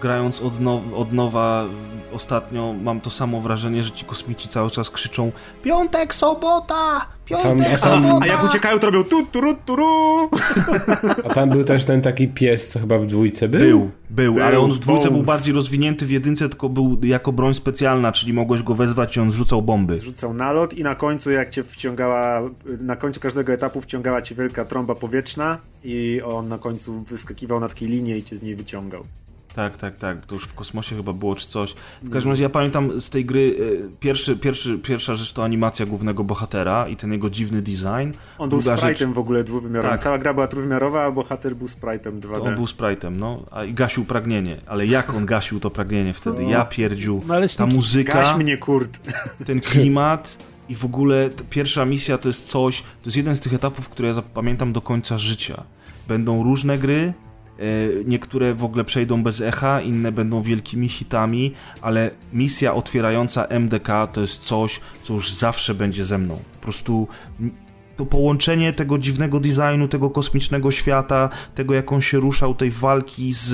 grając 0.00 0.40
od, 0.42 0.60
now, 0.60 0.80
od 0.96 1.12
nowa 1.12 1.64
ostatnio 2.12 2.74
mam 2.82 3.00
to 3.00 3.10
samo 3.10 3.40
wrażenie, 3.40 3.82
że 3.84 3.90
ci 3.90 4.04
kosmici 4.04 4.48
cały 4.48 4.70
czas 4.70 4.90
krzyczą 4.90 5.32
Piątek, 5.62 6.14
sobota! 6.14 7.06
Piątek, 7.24 7.66
A 7.74 7.78
tam- 7.78 8.04
sobota! 8.04 8.18
A 8.24 8.26
jak 8.26 8.44
uciekają, 8.44 8.78
to 8.78 8.86
robią 8.90 9.04
tu, 9.04 9.26
turu, 9.26 9.54
turu. 9.66 10.30
A 11.24 11.34
tam 11.34 11.50
był 11.50 11.64
też 11.64 11.84
ten 11.84 12.02
taki 12.02 12.28
pies, 12.28 12.68
co 12.68 12.78
chyba 12.78 12.98
w 12.98 13.06
dwójce 13.06 13.48
był. 13.48 13.60
Był, 13.60 13.90
był, 14.10 14.34
Był, 14.34 14.44
ale 14.44 14.58
on 14.60 14.72
w 14.72 14.78
dwójce 14.78 15.04
był 15.04 15.12
Bones. 15.12 15.26
bardziej 15.26 15.54
rozwinięty, 15.54 16.06
w 16.06 16.10
jedynce 16.10 16.48
tylko 16.48 16.68
był 16.68 16.98
jako 17.02 17.32
broń 17.32 17.54
specjalna, 17.54 18.12
czyli 18.12 18.32
mogłeś 18.32 18.62
go 18.62 18.74
wezwać 18.74 19.16
i 19.16 19.20
on 19.20 19.30
zrzucał 19.30 19.62
bomby. 19.62 19.94
Zrzucał 19.96 20.34
nalot 20.34 20.74
i 20.74 20.82
na 20.82 20.94
końcu, 20.94 21.30
jak 21.30 21.50
cię 21.50 21.64
wciągała, 21.64 22.40
na 22.80 22.96
końcu 22.96 23.20
każdego 23.20 23.52
etapu 23.52 23.80
wciągała 23.80 24.22
cię 24.22 24.34
wielka 24.34 24.64
trąba 24.64 24.94
powietrzna 24.94 25.58
i 25.84 26.20
on 26.24 26.48
na 26.48 26.58
końcu 26.58 27.00
wyskakiwał 27.00 27.60
na 27.60 27.68
takiej 27.68 27.88
linie 27.88 28.18
i 28.18 28.22
cię 28.22 28.36
z 28.36 28.42
niej 28.42 28.56
wyciągał. 28.56 29.04
Tak, 29.54 29.76
tak, 29.76 29.96
tak. 29.98 30.26
To 30.26 30.34
już 30.34 30.44
w 30.44 30.54
kosmosie 30.54 30.96
chyba 30.96 31.12
było 31.12 31.34
czy 31.34 31.48
coś. 31.48 31.74
W 32.02 32.10
każdym 32.10 32.32
razie 32.32 32.42
ja 32.42 32.48
pamiętam 32.48 33.00
z 33.00 33.10
tej 33.10 33.24
gry 33.24 33.56
e, 33.84 33.98
pierwszy, 34.00 34.36
pierwszy, 34.36 34.78
pierwsza 34.78 35.14
rzecz 35.14 35.32
to 35.32 35.44
animacja 35.44 35.86
głównego 35.86 36.24
bohatera 36.24 36.88
i 36.88 36.96
ten 36.96 37.12
jego 37.12 37.30
dziwny 37.30 37.62
design. 37.62 38.12
On 38.38 38.50
był 38.50 38.58
Druga 38.60 38.74
sprite'em 38.76 38.88
rzecz- 38.88 39.12
w 39.14 39.18
ogóle 39.18 39.44
dwuwymiarowym. 39.44 39.90
Tak. 39.90 40.00
Cała 40.02 40.18
gra 40.18 40.34
była 40.34 40.46
trójwymiarowa, 40.46 41.04
a 41.04 41.10
bohater 41.10 41.56
był 41.56 41.66
sprite'em 41.66 42.20
2D. 42.20 42.34
To 42.34 42.42
on 42.42 42.54
był 42.54 42.64
sprite'em, 42.64 43.16
no, 43.16 43.42
a 43.50 43.64
i 43.64 43.74
gasił 43.74 44.04
pragnienie. 44.04 44.56
Ale 44.66 44.86
jak 44.86 45.14
on 45.14 45.26
gasił 45.26 45.60
to 45.60 45.70
pragnienie 45.70 46.12
wtedy? 46.14 46.42
No. 46.42 46.50
Ja 46.50 46.64
pierdziu. 46.64 47.20
Ta 47.20 47.26
Naleśniki. 47.28 47.74
muzyka, 47.74 48.12
Gaś 48.12 48.36
mnie, 48.36 48.56
kurt. 48.56 48.98
ten 49.46 49.60
klimat 49.60 50.36
i 50.68 50.74
w 50.74 50.84
ogóle 50.84 51.30
ta 51.30 51.44
pierwsza 51.50 51.84
misja 51.84 52.18
to 52.18 52.28
jest 52.28 52.48
coś, 52.48 52.80
to 52.82 52.86
jest 53.06 53.16
jeden 53.16 53.36
z 53.36 53.40
tych 53.40 53.54
etapów, 53.54 53.88
które 53.88 54.08
ja 54.08 54.14
zapamiętam 54.14 54.72
do 54.72 54.80
końca 54.80 55.18
życia. 55.18 55.62
Będą 56.08 56.42
różne 56.42 56.78
gry, 56.78 57.12
niektóre 58.04 58.54
w 58.54 58.64
ogóle 58.64 58.84
przejdą 58.84 59.22
bez 59.22 59.40
echa, 59.40 59.80
inne 59.80 60.12
będą 60.12 60.42
wielkimi 60.42 60.88
hitami, 60.88 61.52
ale 61.80 62.10
misja 62.32 62.74
otwierająca 62.74 63.44
MDK 63.44 64.06
to 64.12 64.20
jest 64.20 64.42
coś, 64.42 64.80
co 65.02 65.14
już 65.14 65.32
zawsze 65.32 65.74
będzie 65.74 66.04
ze 66.04 66.18
mną. 66.18 66.38
Po 66.52 66.58
prostu 66.58 67.08
to 67.98 68.06
połączenie 68.06 68.72
tego 68.72 68.98
dziwnego 68.98 69.40
designu, 69.40 69.88
tego 69.88 70.10
kosmicznego 70.10 70.70
świata, 70.70 71.28
tego 71.54 71.74
jak 71.74 71.92
on 71.92 72.00
się 72.00 72.18
ruszał, 72.20 72.54
tej 72.54 72.70
walki 72.70 73.32
z, 73.32 73.52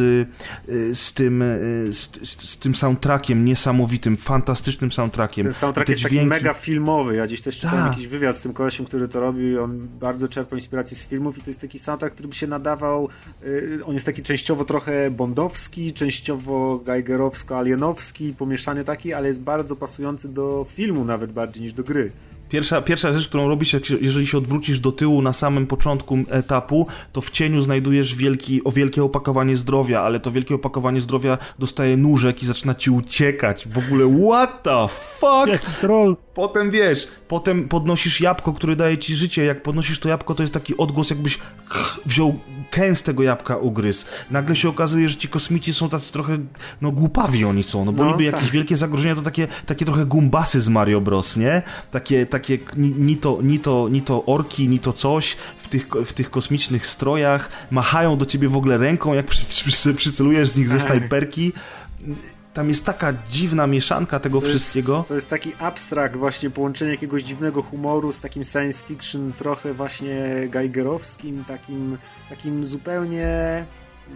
y, 0.68 0.94
z, 0.94 1.12
tym, 1.12 1.42
y, 1.42 1.88
z, 1.92 2.10
z, 2.22 2.58
tym 2.58 2.74
soundtrackiem 2.74 3.44
niesamowitym, 3.44 4.16
fantastycznym 4.16 4.92
soundtrackiem. 4.92 5.44
Ten 5.46 5.54
soundtrack 5.54 5.88
jest 5.88 6.02
taki 6.02 6.14
dźwięki- 6.16 6.26
mega 6.26 6.54
filmowy. 6.54 7.16
Ja 7.16 7.26
dziś 7.26 7.40
też 7.42 7.56
czytałem 7.56 7.84
Tak. 7.84 7.92
jakiś 7.92 8.06
wywiad 8.06 8.36
z 8.36 8.40
tym 8.40 8.52
kolesiem, 8.52 8.86
który 8.86 9.08
to 9.08 9.20
robi. 9.20 9.58
On 9.58 9.88
bardzo 10.00 10.28
czerpał 10.28 10.58
inspiracji 10.58 10.96
z 10.96 11.06
filmów 11.06 11.38
i 11.38 11.40
to 11.40 11.50
jest 11.50 11.60
taki 11.60 11.78
soundtrack, 11.78 12.14
który 12.14 12.28
by 12.28 12.34
się 12.34 12.46
nadawał. 12.46 13.08
y, 13.46 13.80
on 13.86 13.94
jest 13.94 14.06
taki 14.06 14.22
częściowo 14.22 14.64
trochę 14.64 15.10
bondowski, 15.10 15.92
częściowo 15.92 16.80
geigerowsko-alienowski, 16.84 18.32
pomieszany 18.34 18.84
taki, 18.84 19.12
ale 19.12 19.28
jest 19.28 19.40
bardzo 19.40 19.76
pasujący 19.76 20.28
do 20.28 20.66
filmu 20.74 21.04
nawet 21.04 21.32
bardziej 21.32 21.62
niż 21.62 21.72
do 21.72 21.84
gry. 21.84 22.10
Pierwsza, 22.48 22.82
pierwsza 22.82 23.12
rzecz, 23.12 23.28
którą 23.28 23.48
robisz, 23.48 23.76
jeżeli 24.00 24.26
się 24.26 24.38
odwrócisz 24.38 24.78
do 24.80 24.92
tyłu 24.92 25.22
na 25.22 25.32
samym 25.32 25.66
początku 25.66 26.18
etapu, 26.30 26.86
to 27.12 27.20
w 27.20 27.30
cieniu 27.30 27.62
znajdujesz 27.62 28.14
wielki, 28.14 28.64
o 28.64 28.72
wielkie 28.72 29.04
opakowanie 29.04 29.56
zdrowia, 29.56 30.02
ale 30.02 30.20
to 30.20 30.30
wielkie 30.30 30.54
opakowanie 30.54 31.00
zdrowia 31.00 31.38
dostaje 31.58 31.96
nóżek 31.96 32.42
i 32.42 32.46
zaczyna 32.46 32.74
ci 32.74 32.90
uciekać. 32.90 33.68
W 33.68 33.78
ogóle, 33.78 34.26
what 34.28 34.62
the 34.62 34.88
fuck? 34.88 35.46
Jaki 35.46 35.80
troll. 35.80 36.16
Potem 36.34 36.70
wiesz, 36.70 37.08
potem 37.28 37.68
podnosisz 37.68 38.20
jabłko, 38.20 38.52
które 38.52 38.76
daje 38.76 38.98
ci 38.98 39.14
życie. 39.14 39.44
Jak 39.44 39.62
podnosisz 39.62 39.98
to 39.98 40.08
jabłko, 40.08 40.34
to 40.34 40.42
jest 40.42 40.54
taki 40.54 40.76
odgłos, 40.76 41.10
jakbyś 41.10 41.38
wziął 42.06 42.38
kęs 42.74 43.02
tego 43.02 43.22
jabłka 43.22 43.56
ugryzł. 43.56 44.04
Nagle 44.30 44.56
się 44.56 44.68
okazuje, 44.68 45.08
że 45.08 45.16
ci 45.16 45.28
kosmici 45.28 45.72
są 45.74 45.88
tacy 45.88 46.12
trochę, 46.12 46.38
no 46.80 46.90
głupawi 46.90 47.44
oni 47.44 47.62
są, 47.62 47.84
no 47.84 47.92
bo 47.92 48.04
No, 48.04 48.10
niby 48.10 48.24
tak. 48.24 48.34
jakieś 48.34 48.50
wielkie 48.50 48.76
zagrożenia 48.76 49.14
to 49.14 49.22
takie, 49.22 49.48
takie 49.66 49.84
trochę 49.84 50.06
gumbasy 50.06 50.60
z 50.60 50.68
Mario 50.68 51.00
Bros, 51.00 51.36
nie? 51.36 51.62
Takie, 51.90 52.26
takie 52.26 52.58
ni, 52.76 52.90
ni, 52.92 53.16
to, 53.16 53.38
ni, 53.42 53.58
to, 53.58 53.88
ni 53.90 54.02
to 54.02 54.24
orki, 54.26 54.68
ni 54.68 54.78
to 54.80 54.92
coś 54.92 55.36
w 55.58 55.68
tych, 55.68 55.86
w 56.06 56.12
tych 56.12 56.30
kosmicznych 56.30 56.86
strojach, 56.86 57.48
machają 57.70 58.16
do 58.18 58.26
ciebie 58.26 58.48
w 58.48 58.56
ogóle 58.56 58.78
ręką, 58.78 59.14
jak 59.14 59.26
przy, 59.26 59.46
przy, 59.46 59.94
przycelujesz 59.94 60.48
z 60.50 60.56
nich 60.56 60.68
ze 60.68 60.78
Tak. 60.78 60.86
snajperki. 60.86 61.52
Tam 62.54 62.68
jest 62.68 62.84
taka 62.84 63.12
dziwna 63.30 63.66
mieszanka 63.66 64.20
tego 64.20 64.40
To 64.40 64.46
wszystkiego. 64.46 64.96
Jest, 64.96 65.08
to 65.08 65.14
jest 65.14 65.28
taki 65.28 65.52
abstrakt, 65.58 66.16
właśnie 66.16 66.50
połączenie 66.50 66.90
jakiegoś 66.90 67.22
dziwnego 67.22 67.62
humoru 67.62 68.12
z 68.12 68.20
takim 68.20 68.44
science 68.44 68.84
fiction 68.84 69.32
trochę 69.38 69.74
właśnie 69.74 70.24
geigerowskim, 70.48 71.44
takim, 71.44 71.98
takim 72.30 72.64
zupełnie. 72.66 73.28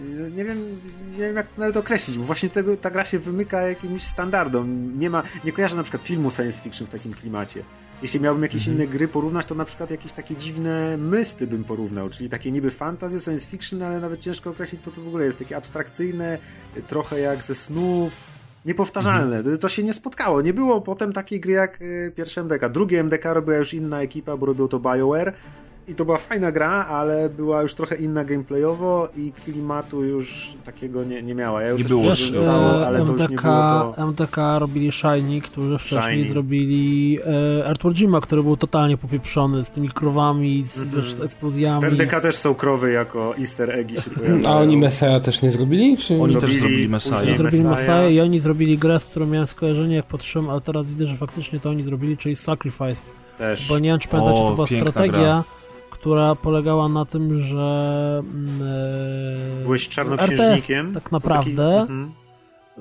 y, 0.03 0.31
Nie 0.37 0.45
wiem, 0.45 0.81
nie 1.13 1.19
wiem 1.19 1.37
jak 1.37 1.47
to 1.47 1.61
nawet 1.61 1.77
określić, 1.77 2.19
bo 2.19 2.25
właśnie 2.25 2.49
tego, 2.49 2.77
ta 2.77 2.91
gra 2.91 3.05
się 3.05 3.19
wymyka 3.19 3.63
jakimś 3.63 4.03
standardom. 4.03 4.99
Nie 4.99 5.11
ma, 5.11 5.23
nie 5.45 5.53
kojarzę 5.53 5.77
na 5.77 5.83
przykład 5.83 6.03
filmu 6.03 6.31
science 6.31 6.63
fiction 6.63 6.87
w 6.87 6.91
takim 6.91 7.15
klimacie. 7.15 7.63
Jeśli 8.03 8.21
miałbym 8.21 8.43
jakieś 8.43 8.67
inne 8.67 8.87
gry 8.87 9.09
porównać, 9.09 9.47
to 9.47 9.55
na 9.55 9.65
przykład 9.65 9.91
jakieś 9.91 10.13
takie 10.13 10.37
dziwne 10.37 10.97
mysty 10.97 11.47
bym 11.47 11.65
porównał, 11.65 12.09
czyli 12.11 12.29
takie 12.29 12.51
niby 12.51 12.71
fantasy, 12.71 13.21
science 13.21 13.47
fiction, 13.47 13.83
ale 13.83 14.01
nawet 14.01 14.21
ciężko 14.21 14.51
określić, 14.51 14.83
co 14.83 14.91
to 14.91 15.01
w 15.01 15.09
ogóle 15.09 15.25
jest. 15.25 15.39
Takie 15.39 15.57
abstrakcyjne, 15.57 16.39
y, 16.77 16.83
trochę 16.83 17.21
jak 17.21 17.43
ze 17.45 17.55
snów, 17.55 18.13
niepowtarzalne. 18.65 19.43
To- 19.43 19.59
To 19.59 19.69
się 19.69 19.83
nie 19.83 19.93
spotkało. 19.93 20.43
Nie 20.43 20.55
było 20.55 20.81
potem 20.81 21.13
takiej 21.13 21.41
gry 21.41 21.53
jak 21.53 21.83
y, 21.83 22.13
pierwsze 22.17 22.41
MDK. 22.41 22.69
Drugie 22.69 23.01
MDK 23.01 23.35
robiła 23.35 23.57
już 23.57 23.75
inna 23.75 24.03
ekipa, 24.03 24.37
bo 24.37 24.47
robił 24.47 24.69
to 24.69 24.79
BioWare. 24.81 25.33
I 25.89 25.95
to 25.95 26.05
była 26.05 26.19
fajna 26.19 26.53
gra, 26.53 26.71
ale 26.71 27.29
była 27.31 27.63
już 27.63 27.75
trochę 27.75 27.97
inna 27.97 28.25
gameplayowo 28.25 29.09
i 29.17 29.33
klimatu 29.45 30.05
już 30.05 30.51
takiego 30.65 31.05
nie, 31.05 31.23
nie 31.23 31.35
miała. 31.35 31.63
Ja 31.63 31.73
Nie 31.75 31.85
było. 31.85 32.03
Wiesz, 32.03 32.33
całą, 32.45 32.67
e, 32.81 32.87
ale 32.87 32.99
to 33.05 33.13
już 33.13 33.21
nie 33.21 33.27
MDK, 33.27 33.43
było 33.43 33.93
to. 33.97 34.03
MDK 34.07 34.59
robili 34.59 34.93
Shiny, 34.93 35.41
którzy 35.41 35.79
wcześniej 35.79 36.19
Shiny. 36.19 36.29
zrobili 36.29 37.19
e, 37.61 37.67
Artward 37.67 37.97
Jima, 37.97 38.21
który 38.21 38.43
był 38.43 38.57
totalnie 38.57 38.97
popieprzony 38.97 39.65
z 39.65 39.71
tymi 39.71 39.89
krowami, 39.89 40.65
z, 40.65 40.79
Mhm. 40.83 40.97
wiesz, 41.03 41.15
z 41.15 41.21
eksplozjami. 41.21 41.81
W 41.83 41.85
MDK 42.01 42.19
z... 42.19 42.23
też 42.23 42.37
są 42.37 42.55
krowy 42.55 42.93
jako 42.93 43.37
easter 43.39 43.71
eggi 43.71 43.97
się 43.97 44.11
pojawiają. 44.11 44.47
A 44.49 44.57
oni 44.57 44.77
Messiah 44.77 45.23
też 45.23 45.43
nie 45.43 45.51
zrobili? 45.51 45.97
Czy... 45.97 46.15
Oni 46.21 46.33
też 46.35 46.41
Zrobili 46.43 46.59
zrobili 46.61 46.89
Messiah. 46.89 47.19
później 47.19 47.37
Zrobili 47.37 47.65
Messiah. 47.65 48.13
I 48.13 48.21
oni 48.21 48.41
zrobili 48.41 48.79
grę, 48.79 49.01
z 49.01 49.05
którą 49.05 49.27
miałem 49.27 49.47
skojarzenie, 49.47 49.97
jak 49.97 50.07
patrzyłem, 50.07 50.51
ale 50.51 50.61
teraz 50.61 50.87
widzę, 50.87 51.07
że 51.07 51.17
faktycznie 51.17 51.61
to 51.61 51.71
oni 51.71 51.83
zrobili, 51.83 52.17
czyli 52.17 52.37
Sacrifice. 52.37 53.03
też. 53.39 53.69
Bo 53.69 53.79
nie 53.79 53.89
wiem, 53.91 53.99
czy 53.99 54.09
pamiętacie, 54.09 54.41
O, 54.43 54.49
to 54.49 54.55
była 54.55 54.67
strategia, 54.67 55.13
gra. 55.19 55.45
Która 56.09 56.35
polegała 56.35 56.89
na 56.89 57.05
tym, 57.05 57.37
że... 57.37 58.23
Yy, 59.59 59.63
Byłeś 59.63 59.89
czarnoksiężnikiem? 59.89 60.87
RTS, 60.87 60.95
tak 60.95 61.13
naprawdę. 61.13 61.79
Taki, 61.81 61.93
mm 61.93 62.13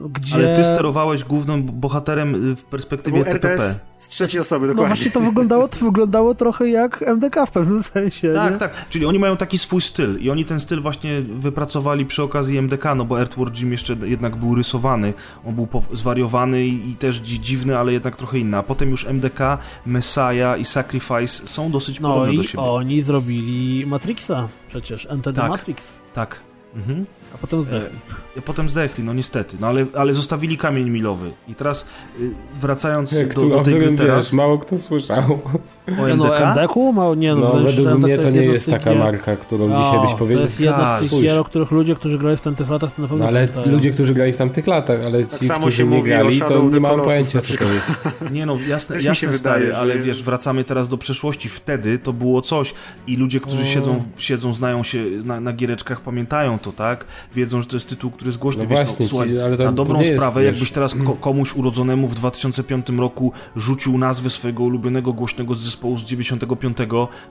gdzie... 0.10 0.36
Ale 0.36 0.56
ty 0.56 0.64
sterowałeś 0.64 1.24
głównym 1.24 1.64
bohaterem 1.64 2.52
y, 2.52 2.56
w 2.56 2.66
perspektywie 2.66 3.26
to 3.26 3.32
TPP. 3.32 3.74
Z 3.98 4.08
trzeciej 4.08 4.42
osoby, 4.42 4.68
no 4.68 4.74
dokładnie. 4.74 4.90
No 4.90 4.96
właśnie 4.96 5.12
to 5.12 5.22
wyglądało, 5.22 5.68
to 5.68 5.78
wyglądało 5.86 6.36
trochę 6.36 6.70
jak 6.70 7.02
MDK 7.02 7.46
w 7.46 7.52
pewnym 7.52 7.84
sensie. 7.84 8.34
Tak, 8.34 8.54
nie? 8.54 8.60
tak. 8.60 8.90
Czyli 8.90 9.06
oni 9.06 9.20
mają 9.20 9.38
taki 9.38 9.58
swój 9.58 9.82
styl 9.82 10.20
i 10.20 10.30
oni 10.30 10.46
ten 10.46 10.60
styl 10.60 10.82
właśnie 10.82 11.22
wypracowali 11.22 12.06
przy 12.06 12.24
okazji 12.24 12.58
MDK, 12.58 12.96
no 12.96 13.06
bo 13.06 13.20
Earthworm 13.20 13.54
Jim 13.56 13.72
jeszcze 13.72 13.96
jednak 14.04 14.36
był 14.36 14.56
rysowany. 14.56 15.14
On 15.46 15.56
był 15.56 15.68
zwariowany 15.94 16.66
i, 16.66 16.90
i 16.90 16.96
też 16.96 17.16
dziwny, 17.18 17.78
ale 17.78 17.94
jednak 17.94 18.16
trochę 18.16 18.40
inny. 18.40 18.58
A 18.58 18.64
potem 18.64 18.90
już 18.90 19.06
MDK, 19.06 19.58
Messiah 19.86 20.60
i 20.60 20.66
Sacrifice 20.66 21.48
są 21.48 21.72
dosyć 21.72 22.00
no 22.00 22.14
podobne 22.14 22.34
i 22.34 22.38
do 22.38 22.44
siebie. 22.44 22.64
oni 22.64 23.02
zrobili 23.02 23.86
Matrixa 23.86 24.48
przecież, 24.68 25.08
Enter 25.10 25.34
the 25.34 25.42
tak, 25.42 25.50
Matrix. 25.50 26.02
Tak, 26.14 26.40
mhm. 26.76 27.06
A 27.36 27.38
potem 27.38 27.62
zdechli. 27.62 28.00
E, 28.38 28.42
potem 28.42 28.70
zdechli, 28.70 29.04
no 29.04 29.14
niestety. 29.14 29.58
No 29.60 29.68
ale, 29.68 29.86
ale 29.96 30.14
zostawili 30.14 30.58
kamień 30.58 30.90
milowy. 30.90 31.32
I 31.48 31.56
teraz 31.56 31.86
y, 32.20 32.32
wracając 32.60 33.12
Jak 33.12 33.34
do, 33.34 33.50
do 33.50 33.62
tej 33.62 33.74
gry 33.74 33.96
teraz... 33.96 34.26
Wiesz, 34.26 34.34
mało 34.34 34.60
kto 34.60 34.78
słyszał. 34.78 35.40
O 35.88 36.08
MDK? 36.08 36.18
No, 36.18 36.52
MDK-u? 36.52 36.94
Mało, 36.94 37.16
nie, 37.16 37.36
no, 37.36 37.42
no 37.42 37.60
według 37.64 38.04
mnie 38.04 38.18
to, 38.18 38.30
nie 38.30 38.44
jest 38.44 38.70
taka 38.70 38.90
gier... 38.90 39.00
marka, 39.00 39.36
którą 39.36 39.76
o, 39.76 39.84
dzisiaj 39.84 40.02
byś 40.02 40.14
powiedział. 40.14 40.40
To 40.40 40.44
jest 40.44 40.60
jedna 40.60 40.98
z 40.98 41.00
tych 41.00 41.22
gier, 41.22 41.40
o 41.40 41.44
których 41.44 41.72
ludzie, 41.72 41.96
którzy 41.96 42.18
grali 42.18 42.38
w 42.38 42.42
tamtych 42.42 42.70
latach, 42.70 42.96
to 42.96 43.02
na 43.02 43.08
pewno 43.08 43.24
no, 43.24 43.30
ale 43.30 43.48
pamiętają. 43.48 43.76
ludzie, 43.76 43.92
którzy 43.92 44.14
grali 44.14 44.34
w 44.34 44.38
tamtych 44.38 44.68
latach, 44.68 45.02
ale 45.06 45.24
tak 45.24 45.40
ci, 45.40 45.50
którzy 45.50 45.88
nie 45.88 46.04
grali, 46.04 46.40
to 46.40 46.64
nie 46.64 46.80
mam 46.80 47.02
pojęcia, 47.02 47.42
co 47.42 47.58
to 47.58 47.64
jest. 47.64 48.08
Nie 48.32 48.46
no, 48.46 48.58
jasne, 48.70 48.96
jasne 48.96 49.34
stary, 49.34 49.66
wydaje, 49.66 49.78
ale 49.78 49.94
że... 49.94 50.00
wiesz, 50.00 50.24
wracamy 50.24 50.64
teraz 50.64 50.88
do 50.88 50.98
przeszłości. 50.98 51.50
Wtedy 51.50 52.00
to 52.00 52.14
było 52.14 52.42
coś 52.42 52.74
i 53.08 53.16
ludzie, 53.18 53.40
którzy 53.40 53.66
siedzą, 53.66 54.04
siedzą 54.18 54.54
znają 54.54 54.84
się 54.84 55.04
na, 55.24 55.40
na 55.40 55.54
giereczkach, 55.54 56.02
pamiętają 56.02 56.60
to, 56.60 56.72
tak? 56.72 57.06
Wiedzą, 57.36 57.62
że 57.62 57.68
to 57.68 57.76
jest 57.76 57.90
tytuł, 57.90 58.12
który 58.12 58.30
jest 58.30 58.40
głośny. 58.40 58.64
No 58.64 58.70
wiesz, 58.70 58.80
właśnie, 58.80 59.06
no, 59.06 59.10
słuchaj, 59.10 59.42
ale 59.42 59.58
to, 59.58 59.64
na 59.64 59.72
dobrą 59.72 60.00
to 60.00 60.06
sprawę, 60.06 60.44
jakbyś 60.44 60.72
teraz 60.72 60.96
komuś 61.22 61.56
urodzonemu 61.56 62.08
w 62.08 62.16
2005 62.16 62.90
roku 62.90 63.32
rzucił 63.56 63.98
nazwę 63.98 64.30
swojego 64.30 64.64
ulubionego 64.64 65.14
głośnego 65.14 65.56
zespołu 65.56 65.77
z 65.98 66.06
95, 66.06 66.78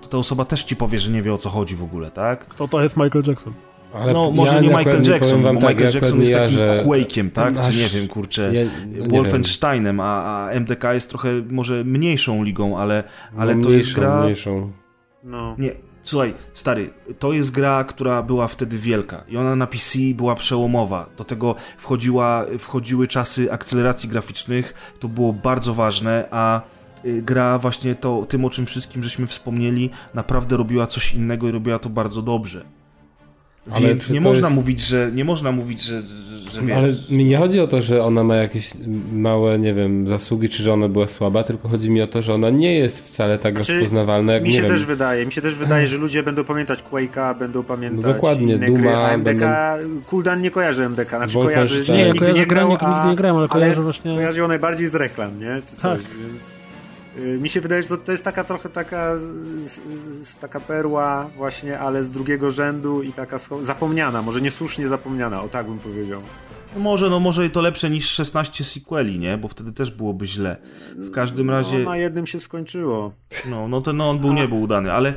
to 0.03 0.09
ta 0.11 0.19
osoba 0.19 0.45
też 0.45 0.65
ci 0.65 0.77
powie, 0.77 0.99
że 0.99 1.11
nie 1.11 1.23
wie 1.23 1.35
o 1.35 1.39
co 1.39 1.51
chodzi 1.51 1.77
w 1.77 1.83
ogóle, 1.83 2.11
tak? 2.11 2.55
To 2.55 2.69
to 2.69 2.83
jest 2.83 2.97
Michael 2.97 3.25
Jackson. 3.27 3.55
Ale 3.93 4.13
no, 4.13 4.31
może 4.31 4.55
ja 4.55 4.61
nie 4.61 4.69
Michael 4.69 5.03
Jackson, 5.03 5.43
bo 5.43 5.49
tak, 5.49 5.55
Michael 5.55 5.95
Jackson 5.95 6.21
jest 6.21 6.33
ja, 6.33 6.39
takim 6.39 6.57
że... 6.57 6.85
Quake'iem, 6.87 7.31
tak? 7.31 7.57
Aż... 7.57 7.77
Nie 7.77 7.89
wiem, 7.89 8.09
kurczę, 8.09 8.55
ja, 8.55 8.65
no 8.97 9.17
Wolfensteinem, 9.17 10.01
a, 10.01 10.47
a, 10.47 10.61
MDK 10.61 10.85
jest 10.95 11.09
trochę 11.09 11.29
może 11.51 11.85
mniejszą 11.85 12.45
ligą, 12.45 12.79
ale, 12.79 13.05
ale 13.37 13.55
no, 13.55 13.63
to 13.63 13.69
mniejszą, 13.69 13.89
jest 13.89 13.99
gra... 13.99 14.23
Mniejszą. 14.23 14.73
No. 15.25 15.57
Nie, 15.59 15.73
Słuchaj, 16.07 16.35
stary, 16.55 16.91
to 17.19 17.33
jest 17.33 17.51
gra, 17.51 17.85
która 17.85 18.23
była 18.23 18.49
wtedy 18.49 18.79
wielka 18.79 19.25
i 19.29 19.37
ona 19.37 19.57
na 19.57 19.67
PC 19.67 19.99
była 20.15 20.35
przełomowa. 20.35 21.07
Do 21.17 21.25
tego 21.25 21.55
wchodziła, 21.77 22.47
wchodziły 22.59 23.09
czasy 23.09 23.53
akceleracji 23.53 24.09
graficznych, 24.09 24.95
to 25.01 25.09
było 25.09 25.33
bardzo 25.33 25.75
ważne, 25.75 26.29
a 26.31 26.61
gra 27.23 27.59
właśnie 27.59 27.95
to, 27.95 28.27
tym 28.29 28.45
o 28.45 28.51
czym 28.51 28.67
wszystkim 28.67 29.03
żeśmy 29.03 29.27
wspomnieli, 29.27 29.91
naprawdę 30.15 30.57
robiła 30.57 30.87
coś 30.87 31.15
innego 31.15 31.49
i 31.49 31.53
robiła 31.53 31.79
to 31.79 31.89
bardzo 31.89 32.23
dobrze. 32.23 32.65
Ale 33.71 33.89
Więc 33.89 34.11
nie 34.11 34.21
można, 34.21 34.47
jest... 34.47 34.57
mówić, 34.57 34.81
że, 34.81 35.11
nie 35.15 35.25
można 35.25 35.53
mówić, 35.53 35.83
że, 35.83 36.03
że, 36.03 36.67
że 36.67 36.77
Ale 36.77 36.95
mi 37.11 37.25
nie 37.25 37.39
chodzi 37.39 37.61
o 37.61 37.67
to, 37.67 37.83
że 37.83 38.03
ona 38.03 38.25
ma 38.25 38.37
jakieś 38.37 38.73
małe, 39.13 39.59
nie 39.59 39.75
wiem, 39.75 40.09
zasługi, 40.09 40.49
czy 40.49 40.63
że 40.63 40.73
ona 40.73 40.89
była 40.89 41.09
słaba, 41.09 41.43
tylko 41.43 41.69
chodzi 41.69 41.91
mi 41.91 42.03
o 42.03 42.07
to, 42.07 42.23
że 42.23 42.35
ona 42.35 42.51
nie 42.51 42.75
jest 42.75 43.07
wcale 43.07 43.39
tak 43.39 43.55
znaczy, 43.55 43.73
rozpoznawalna, 43.73 44.33
jak 44.33 44.43
mi 44.43 44.53
się 44.53 44.63
nie 44.63 44.69
też 44.69 44.81
wiem. 44.81 44.89
wydaje, 44.89 45.27
mi 45.27 45.33
się 45.33 45.43
też 45.43 45.55
wydaje, 45.55 45.87
że 45.87 45.97
ludzie 45.97 46.23
będą 46.23 46.45
pamiętać 46.45 46.85
Quake'a, 46.93 47.39
będą 47.39 47.63
pamiętać 47.63 48.05
no 48.05 48.15
dokładnie, 48.15 48.55
inne 48.55 48.67
Duma, 48.67 48.79
gry, 48.79 48.95
a 48.95 49.17
MDK, 49.17 49.79
będą... 49.79 50.01
Kooldan 50.07 50.43
nie 50.43 50.51
kojarzy 50.51 50.85
MDK, 50.85 51.09
znaczy 51.09 51.35
kojarzy, 51.35 51.93
nie, 51.93 51.99
nie, 51.99 52.11
nigdy 52.11 52.33
nie 52.33 52.47
grał, 52.47 52.71
nigdy, 52.71 52.87
nigdy 52.87 53.09
nie 53.09 53.17
grałem, 53.17 53.37
ale 53.37 53.49
kojarzy 53.49 53.83
właśnie... 53.83 54.17
kojarzy 54.17 54.41
ją 54.41 54.49
najbardziej 54.49 54.89
z 54.89 54.95
reklam, 54.95 55.39
nie? 55.39 55.63
Czy 55.67 55.77
coś, 55.77 56.03
tak. 56.03 56.11
więc... 56.33 56.56
Y, 57.19 57.39
mi 57.39 57.49
się 57.49 57.61
wydaje, 57.61 57.83
że 57.83 57.89
to, 57.89 57.97
to 57.97 58.13
jest 58.13 58.25
taka 58.25 58.45
trochę 58.45 58.69
taka, 58.69 59.19
z, 59.19 59.81
z, 60.09 60.37
taka 60.37 60.61
perła 60.61 61.31
właśnie, 61.37 61.79
ale 61.79 62.05
z 62.05 62.11
drugiego 62.11 62.51
rzędu 62.51 63.03
i 63.03 63.13
taka 63.13 63.39
zapomniana, 63.61 64.23
może 64.23 64.41
niesłusznie 64.41 64.89
zapomniana, 64.89 65.43
o 65.43 65.49
tak 65.49 65.67
bym 65.67 65.79
powiedział. 65.79 66.23
No 66.75 66.83
może, 66.83 67.11
no 67.11 67.21
może 67.21 67.47
i 67.47 67.51
to 67.51 67.61
lepsze 67.61 67.91
niż 67.91 68.09
16 68.09 68.65
sequeli, 68.65 69.19
nie? 69.19 69.39
Bo 69.39 69.49
wtedy 69.49 69.73
też 69.73 69.91
byłoby 69.91 70.27
źle. 70.27 70.57
W 70.97 71.11
każdym 71.11 71.51
razie... 71.51 71.79
No, 71.79 71.91
na 71.91 71.97
jednym 71.97 72.27
się 72.27 72.41
skończyło. 72.41 73.13
No, 73.51 73.69
no 73.69 73.81
to 73.81 73.93
no, 73.93 74.11
on 74.11 74.19
był, 74.19 74.33
nie 74.33 74.49
był 74.49 74.61
udany, 74.61 74.93
ale 74.93 75.15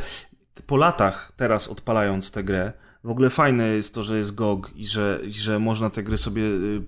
po 0.68 0.78
latach 0.78 1.34
teraz 1.36 1.68
odpalając 1.68 2.32
tę 2.32 2.44
grę, 2.44 2.74
w 3.04 3.10
ogóle 3.10 3.30
fajne 3.30 3.68
jest 3.68 3.94
to, 3.94 4.04
że 4.04 4.18
jest 4.18 4.36
GOG 4.36 4.72
i 4.76 4.88
że, 4.88 5.22
i 5.28 5.32
że 5.32 5.60
można 5.60 5.90
te 5.90 6.04
gry 6.04 6.18
sobie 6.18 6.42
y, 6.42 6.84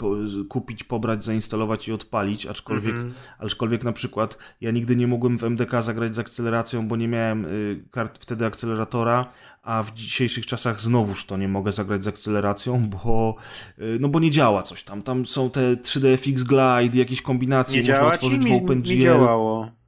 kupić, 0.50 0.84
pobrać, 0.84 1.24
zainstalować 1.26 1.88
i 1.88 1.92
odpalić, 1.92 2.46
aczkolwiek, 2.46 2.96
mm 2.96 3.10
-hmm. 3.10 3.14
aczkolwiek 3.40 3.84
na 3.84 3.92
przykład 3.92 4.38
ja 4.62 4.72
nigdy 4.72 4.96
nie 4.96 5.08
mogłem 5.08 5.38
w 5.38 5.44
MDK 5.44 5.82
zagrać 5.82 6.16
z 6.16 6.20
akceleracją, 6.20 6.88
bo 6.88 6.96
nie 6.96 7.08
miałem 7.08 7.46
y, 7.46 7.84
kart 7.92 8.18
wtedy 8.20 8.46
akceleratora, 8.46 9.26
a 9.64 9.84
w 9.84 9.94
dzisiejszych 9.94 10.46
czasach 10.46 10.82
znowuż 10.82 11.26
to 11.26 11.38
nie 11.38 11.48
mogę 11.48 11.72
zagrać 11.72 12.04
z 12.04 12.08
akceleracją, 12.08 12.90
bo, 12.90 13.36
y, 13.80 13.98
no 14.00 14.10
bo 14.10 14.20
nie 14.20 14.32
działa 14.32 14.64
coś 14.64 14.84
tam. 14.84 15.02
Tam 15.02 15.26
są 15.26 15.50
te 15.50 15.76
3DFX 15.76 16.44
Glide, 16.44 16.98
jakieś 16.98 17.22
kombinacje, 17.22 17.76
nie 17.76 17.82
można 17.82 17.96
działa 17.96 18.14
otworzyć 18.14 18.46
w 18.46 18.64
OpenGL. 18.64 18.90
Nie 18.90 19.00
działało. 19.00 19.81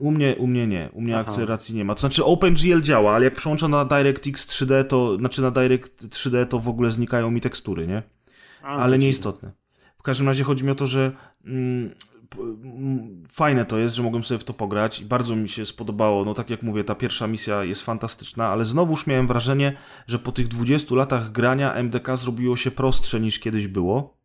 U 0.00 0.10
mnie, 0.10 0.36
u 0.38 0.46
mnie 0.46 0.66
nie, 0.66 0.90
u 0.92 1.00
mnie 1.00 1.18
Aha. 1.18 1.28
akceleracji 1.28 1.74
nie 1.74 1.84
ma. 1.84 1.94
To 1.94 2.00
znaczy 2.00 2.24
OpenGL 2.24 2.80
działa, 2.80 3.14
ale 3.14 3.24
jak 3.24 3.34
przełączę 3.34 3.68
na 3.68 3.84
DirectX 3.84 4.46
3D, 4.46 4.84
to 4.84 5.16
znaczy 5.16 5.42
na 5.42 5.50
Direct 5.50 6.06
3D, 6.06 6.46
to 6.46 6.58
w 6.58 6.68
ogóle 6.68 6.90
znikają 6.90 7.30
mi 7.30 7.40
tekstury, 7.40 7.86
nie? 7.86 8.02
A, 8.62 8.76
ale 8.76 8.98
nieistotne. 8.98 9.52
W 9.98 10.02
każdym 10.02 10.26
razie 10.26 10.44
chodzi 10.44 10.64
mi 10.64 10.70
o 10.70 10.74
to, 10.74 10.86
że 10.86 11.12
mm, 11.44 11.94
mm, 12.38 13.22
fajne 13.32 13.64
to 13.64 13.78
jest, 13.78 13.94
że 13.94 14.02
mogłem 14.02 14.24
sobie 14.24 14.38
w 14.38 14.44
to 14.44 14.54
pograć 14.54 15.00
i 15.00 15.04
bardzo 15.04 15.36
mi 15.36 15.48
się 15.48 15.66
spodobało. 15.66 16.24
No 16.24 16.34
tak 16.34 16.50
jak 16.50 16.62
mówię, 16.62 16.84
ta 16.84 16.94
pierwsza 16.94 17.26
misja 17.26 17.64
jest 17.64 17.82
fantastyczna, 17.82 18.48
ale 18.48 18.64
znowuż 18.64 19.06
miałem 19.06 19.26
wrażenie, 19.26 19.76
że 20.06 20.18
po 20.18 20.32
tych 20.32 20.48
20 20.48 20.94
latach 20.94 21.32
grania 21.32 21.74
MDK 21.74 22.16
zrobiło 22.16 22.56
się 22.56 22.70
prostsze 22.70 23.20
niż 23.20 23.38
kiedyś 23.38 23.66
było. 23.66 24.23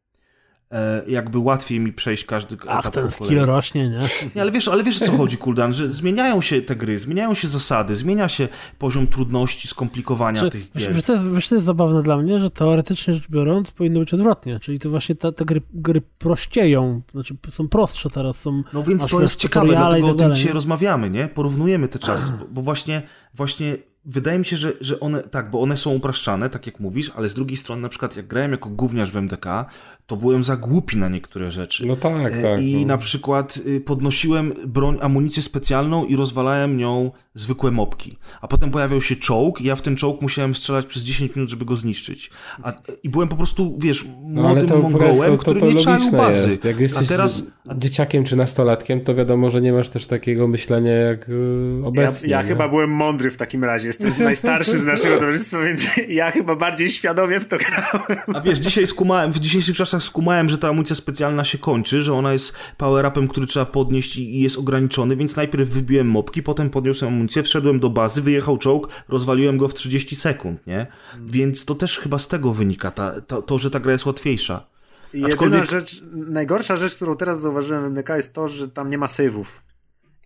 E, 0.71 1.03
jakby 1.07 1.37
łatwiej 1.39 1.79
mi 1.79 1.93
przejść 1.93 2.25
każdy 2.25 2.57
Ach, 2.67 2.79
etap 2.79 2.93
ten 2.93 3.11
skill 3.11 3.39
rośnie, 3.39 3.89
nie? 3.89 3.99
nie? 4.35 4.41
ale 4.41 4.51
wiesz, 4.51 4.67
ale 4.67 4.83
wiesz 4.83 5.01
o 5.01 5.05
co 5.05 5.11
chodzi, 5.11 5.37
Kuldan, 5.37 5.73
że 5.73 5.91
zmieniają 5.91 6.41
się 6.41 6.61
te 6.61 6.75
gry, 6.75 6.99
zmieniają 6.99 7.33
się 7.33 7.47
zasady, 7.47 7.95
zmienia 7.95 8.29
się 8.29 8.47
poziom 8.77 9.07
trudności, 9.07 9.67
skomplikowania 9.67 10.41
Czy, 10.41 10.49
tych 10.49 10.71
gier. 10.77 10.93
Wiesz, 10.93 11.05
to 11.05 11.13
jest, 11.13 11.31
wiesz, 11.31 11.47
to 11.47 11.55
jest 11.55 11.65
zabawne 11.65 12.03
dla 12.03 12.17
mnie, 12.17 12.39
że 12.39 12.49
teoretycznie 12.49 13.13
rzecz 13.13 13.27
biorąc 13.29 13.71
powinno 13.71 13.99
być 13.99 14.13
odwrotnie, 14.13 14.59
czyli 14.59 14.79
to 14.79 14.89
właśnie 14.89 15.15
te, 15.15 15.31
te 15.31 15.45
gry, 15.45 15.61
gry 15.73 16.01
prościeją, 16.17 17.01
znaczy 17.11 17.35
są 17.49 17.67
prostsze 17.67 18.09
teraz, 18.09 18.41
są 18.41 18.63
No 18.73 18.83
więc 18.83 19.07
to 19.07 19.21
jest 19.21 19.35
ciekawe, 19.35 19.67
dlatego 19.67 20.07
tak 20.07 20.15
o 20.15 20.19
tym 20.19 20.35
dzisiaj 20.35 20.53
rozmawiamy, 20.53 21.09
nie? 21.09 21.27
Porównujemy 21.27 21.87
te 21.87 21.99
czasy, 21.99 22.31
bo, 22.39 22.45
bo 22.45 22.61
właśnie, 22.61 23.01
właśnie 23.33 23.77
wydaje 24.05 24.39
mi 24.39 24.45
się, 24.45 24.57
że, 24.57 24.73
że 24.81 24.99
one, 24.99 25.23
tak, 25.23 25.49
bo 25.49 25.61
one 25.61 25.77
są 25.77 25.91
upraszczane, 25.91 26.49
tak 26.49 26.65
jak 26.65 26.79
mówisz, 26.79 27.11
ale 27.15 27.29
z 27.29 27.33
drugiej 27.33 27.57
strony, 27.57 27.81
na 27.81 27.89
przykład, 27.89 28.15
jak 28.15 28.27
grałem 28.27 28.51
jako 28.51 28.69
gówniarz 28.69 29.11
w 29.11 29.15
MDK, 29.15 29.65
to 30.09 30.17
byłem 30.17 30.43
za 30.43 30.57
głupi 30.57 30.97
na 30.97 31.09
niektóre 31.09 31.51
rzeczy. 31.51 31.85
No 31.85 31.95
tak, 31.95 32.33
e, 32.33 32.41
tak. 32.41 32.61
I 32.61 32.75
no. 32.75 32.87
na 32.87 32.97
przykład 32.97 33.59
y, 33.67 33.81
podnosiłem 33.81 34.53
broń, 34.67 34.97
amunicję 35.01 35.43
specjalną 35.43 36.05
i 36.05 36.15
rozwalałem 36.15 36.77
nią 36.77 37.11
zwykłe 37.35 37.71
mopki. 37.71 38.17
A 38.41 38.47
potem 38.47 38.71
pojawiał 38.71 39.01
się 39.01 39.15
czołg 39.15 39.61
i 39.61 39.63
ja 39.63 39.75
w 39.75 39.81
ten 39.81 39.95
czołg 39.95 40.21
musiałem 40.21 40.55
strzelać 40.55 40.85
przez 40.85 41.03
10 41.03 41.35
minut, 41.35 41.49
żeby 41.49 41.65
go 41.65 41.75
zniszczyć. 41.75 42.29
A, 42.63 42.73
I 43.03 43.09
byłem 43.09 43.29
po 43.29 43.35
prostu, 43.35 43.77
wiesz, 43.81 44.05
no, 44.23 44.41
młodym 44.41 44.69
no, 44.69 44.77
mongołem, 44.77 45.31
to, 45.31 45.37
który 45.37 45.59
to, 45.59 45.65
to 45.65 45.71
nie 45.71 45.79
czaił 45.79 46.11
bazy. 46.11 46.49
Jest. 46.49 46.65
Jak 46.65 46.79
jesteś 46.79 47.05
a 47.05 47.09
teraz... 47.09 47.43
dzieciakiem 47.75 48.23
czy 48.23 48.35
nastolatkiem, 48.35 49.01
to 49.01 49.15
wiadomo, 49.15 49.49
że 49.49 49.61
nie 49.61 49.73
masz 49.73 49.89
też 49.89 50.07
takiego 50.07 50.47
myślenia 50.47 50.91
jak 50.91 51.27
yy, 51.27 51.81
obecnie. 51.85 52.29
Ja, 52.29 52.41
ja 52.41 52.47
chyba 52.47 52.69
byłem 52.69 52.89
mądry 52.89 53.31
w 53.31 53.37
takim 53.37 53.63
razie. 53.63 53.87
Jestem 53.87 54.13
najstarszy 54.19 54.77
z 54.77 54.85
naszego 54.85 55.17
towarzystwa, 55.19 55.61
więc 55.61 55.99
ja 56.07 56.31
chyba 56.31 56.55
bardziej 56.55 56.89
świadomie 56.89 57.39
w 57.39 57.47
to 57.47 57.57
grałem. 57.57 58.23
A 58.33 58.41
wiesz, 58.41 58.59
dzisiaj 58.59 58.87
skumałem, 58.87 59.31
w 59.31 59.39
dzisiejszych 59.39 59.77
czasach 59.77 59.98
skumałem, 59.99 60.49
że 60.49 60.57
ta 60.57 60.69
amunicja 60.69 60.95
specjalna 60.95 61.43
się 61.43 61.57
kończy, 61.57 62.01
że 62.01 62.13
ona 62.13 62.33
jest 62.33 62.53
power-upem, 62.77 63.27
który 63.27 63.47
trzeba 63.47 63.65
podnieść 63.65 64.17
i 64.17 64.39
jest 64.39 64.57
ograniczony, 64.57 65.15
więc 65.15 65.35
najpierw 65.35 65.69
wybiłem 65.69 66.07
mopki, 66.07 66.43
potem 66.43 66.69
podniosłem 66.69 67.13
amunicję, 67.13 67.43
wszedłem 67.43 67.79
do 67.79 67.89
bazy, 67.89 68.21
wyjechał 68.21 68.57
czołg, 68.57 68.89
rozwaliłem 69.09 69.57
go 69.57 69.67
w 69.67 69.73
30 69.73 70.15
sekund, 70.15 70.67
nie? 70.67 70.87
Więc 71.25 71.65
to 71.65 71.75
też 71.75 71.99
chyba 71.99 72.19
z 72.19 72.27
tego 72.27 72.53
wynika, 72.53 72.91
ta, 72.91 73.21
to, 73.21 73.41
to 73.41 73.57
że 73.57 73.71
ta 73.71 73.79
gra 73.79 73.91
jest 73.91 74.05
łatwiejsza. 74.05 74.65
Jedyna 75.13 75.33
Aczkolwiek... 75.33 75.63
rzecz, 75.63 76.03
najgorsza 76.13 76.77
rzecz, 76.77 76.95
którą 76.95 77.15
teraz 77.15 77.41
zauważyłem 77.41 77.95
w 77.95 77.97
NK 77.97 78.09
jest 78.09 78.33
to, 78.33 78.47
że 78.47 78.69
tam 78.69 78.89
nie 78.89 78.97
ma 78.97 79.05
save'ów. 79.05 79.45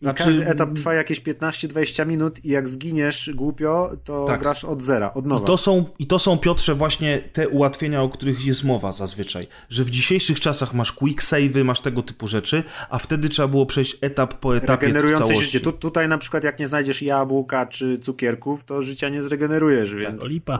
I 0.04 0.06
znaczy... 0.06 0.24
każdy 0.24 0.48
etap 0.48 0.74
trwa 0.74 0.94
jakieś 0.94 1.22
15-20 1.22 2.08
minut 2.08 2.46
i 2.46 2.50
jak 2.50 2.70
zginiesz 2.70 3.30
głupio, 3.36 3.92
to 4.04 4.26
tak. 4.26 4.40
grasz 4.40 4.66
od 4.66 4.82
zera, 4.82 5.14
od 5.14 5.26
nowa. 5.26 5.44
I 5.44 5.48
to, 5.48 5.58
są, 5.58 5.86
I 6.00 6.08
to 6.08 6.20
są, 6.20 6.38
Piotrze, 6.38 6.76
właśnie 6.76 7.22
te 7.34 7.50
ułatwienia, 7.50 8.02
o 8.02 8.10
których 8.10 8.46
jest 8.46 8.64
mowa 8.64 8.92
zazwyczaj. 8.92 9.48
Że 9.70 9.84
w 9.84 9.90
dzisiejszych 9.90 10.40
czasach 10.40 10.74
masz 10.74 10.92
quick 10.92 11.22
save'y, 11.22 11.64
masz 11.64 11.82
tego 11.82 12.02
typu 12.02 12.28
rzeczy, 12.28 12.64
a 12.90 13.00
wtedy 13.00 13.30
trzeba 13.30 13.48
było 13.48 13.66
przejść 13.66 13.98
etap 14.02 14.34
po 14.34 14.58
etapie 14.58 14.88
Regenerujące 14.88 15.36
życie. 15.36 15.60
Tu, 15.60 15.72
tutaj 15.72 16.08
na 16.08 16.18
przykład 16.18 16.44
jak 16.44 16.60
nie 16.60 16.68
znajdziesz 16.68 17.02
jabłka 17.02 17.66
czy 17.66 17.98
cukierków, 17.98 18.64
to 18.64 18.82
życia 18.82 19.10
nie 19.10 19.24
zregenerujesz, 19.24 19.96
więc... 19.96 20.22
Tak, 20.22 20.30
lipa. 20.30 20.60